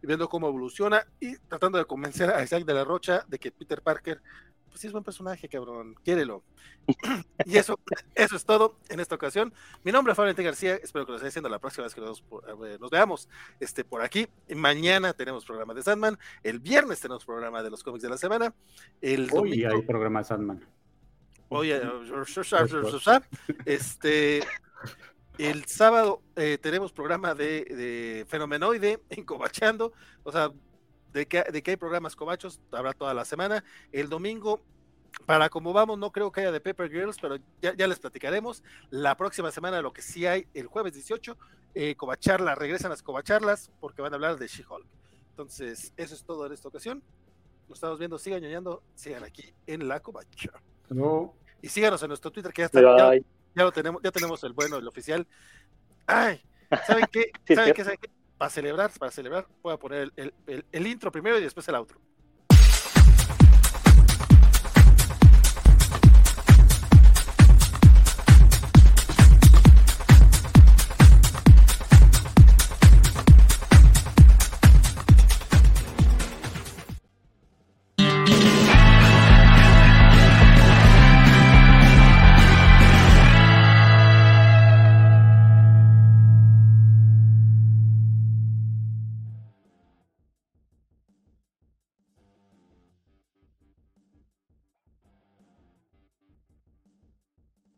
y 0.04 0.06
viendo 0.06 0.28
cómo 0.28 0.48
evoluciona 0.48 1.06
y 1.18 1.38
tratando 1.48 1.78
de 1.78 1.86
convencer 1.86 2.28
a 2.28 2.42
Isaac 2.42 2.66
de 2.66 2.74
la 2.74 2.84
Rocha 2.84 3.24
de 3.26 3.38
que 3.38 3.50
Peter 3.50 3.80
Parker 3.80 4.20
pues 4.68 4.82
sí 4.82 4.86
es 4.86 4.92
buen 4.92 5.02
personaje, 5.02 5.48
cabrón, 5.48 5.94
quiérelo. 6.04 6.42
y 7.46 7.56
eso, 7.56 7.78
eso 8.14 8.36
es 8.36 8.44
todo 8.44 8.76
en 8.90 9.00
esta 9.00 9.14
ocasión. 9.14 9.54
Mi 9.82 9.92
nombre 9.92 10.12
es 10.12 10.18
Valentín 10.18 10.44
García, 10.44 10.74
espero 10.74 11.06
que 11.06 11.12
lo 11.12 11.16
esté 11.16 11.28
haciendo 11.28 11.48
la 11.48 11.58
próxima 11.58 11.84
vez 11.84 11.94
que 11.94 12.02
nos, 12.02 12.22
nos, 12.80 12.90
veamos 12.90 13.30
este, 13.60 13.82
por 13.82 14.02
aquí. 14.02 14.26
Mañana 14.54 15.14
tenemos 15.14 15.46
programa 15.46 15.72
de 15.72 15.82
Sandman, 15.82 16.18
el 16.42 16.58
viernes 16.58 17.00
tenemos 17.00 17.24
programa 17.24 17.62
de 17.62 17.70
los 17.70 17.82
cómics 17.82 18.02
de 18.02 18.10
la 18.10 18.18
semana. 18.18 18.52
El 19.00 19.30
Hoy 19.32 19.64
hay 19.64 19.82
programa 19.82 20.18
de 20.18 20.24
Sandman. 20.26 20.68
Hoy, 21.48 21.72
este, 23.64 24.42
El 25.38 25.64
sábado 25.64 26.22
eh, 26.36 26.58
tenemos 26.60 26.92
programa 26.92 27.34
de, 27.34 27.64
de 27.64 28.24
Fenomenoide 28.28 29.00
en 29.10 29.24
Cobachando, 29.24 29.92
o 30.22 30.30
sea, 30.30 30.52
de 31.12 31.26
que, 31.26 31.42
de 31.42 31.62
que 31.62 31.72
hay 31.72 31.76
programas 31.76 32.14
cobachos, 32.16 32.60
habrá 32.72 32.92
toda 32.92 33.14
la 33.14 33.24
semana. 33.24 33.64
El 33.92 34.08
domingo, 34.08 34.60
para 35.26 35.48
como 35.48 35.72
vamos, 35.72 35.98
no 35.98 36.10
creo 36.10 36.30
que 36.30 36.40
haya 36.40 36.52
de 36.52 36.60
Pepper 36.60 36.90
Girls, 36.90 37.16
pero 37.20 37.36
ya, 37.62 37.74
ya 37.74 37.86
les 37.86 37.98
platicaremos. 37.98 38.62
La 38.90 39.16
próxima 39.16 39.50
semana, 39.50 39.80
lo 39.80 39.92
que 39.92 40.02
sí 40.02 40.26
hay, 40.26 40.46
el 40.54 40.66
jueves 40.66 40.92
18, 40.92 41.36
eh, 41.74 41.94
Cobacharla, 41.96 42.54
regresan 42.54 42.90
las 42.90 43.02
Cobacharlas, 43.02 43.70
porque 43.80 44.02
van 44.02 44.12
a 44.12 44.16
hablar 44.16 44.38
de 44.38 44.46
She-Hulk. 44.46 44.86
Entonces, 45.30 45.92
eso 45.96 46.14
es 46.14 46.24
todo 46.24 46.46
en 46.46 46.52
esta 46.52 46.68
ocasión. 46.68 47.02
Nos 47.68 47.78
estamos 47.78 47.98
viendo, 47.98 48.18
sigan 48.18 48.42
ñoñando, 48.42 48.82
sigan 48.94 49.24
aquí 49.24 49.54
en 49.66 49.88
la 49.88 50.00
Covacha. 50.00 50.50
No. 50.90 51.34
Y 51.62 51.68
síganos 51.68 52.02
en 52.02 52.08
nuestro 52.08 52.30
Twitter, 52.30 52.52
que 52.52 52.62
ya 52.62 52.66
está, 52.66 52.80
ya, 53.54 53.64
lo 53.64 53.72
tenemos, 53.72 54.02
ya 54.02 54.10
tenemos 54.10 54.42
el 54.44 54.52
bueno, 54.52 54.76
el 54.76 54.86
oficial. 54.88 55.26
Ay, 56.06 56.42
¿saben 56.86 57.06
qué? 57.10 57.30
¿Saben 57.54 57.72
qué? 57.74 57.84
¿Saben 57.84 57.98
qué? 58.00 58.10
Para 58.36 58.50
celebrar, 58.50 58.90
para 58.98 59.12
celebrar, 59.12 59.46
voy 59.62 59.72
a 59.72 59.76
poner 59.76 60.00
el, 60.02 60.12
el- 60.16 60.34
el- 60.46 60.64
el 60.72 60.86
intro 60.86 61.10
primero 61.12 61.38
y 61.38 61.42
después 61.42 61.66
el 61.68 61.74
outro. 61.76 62.00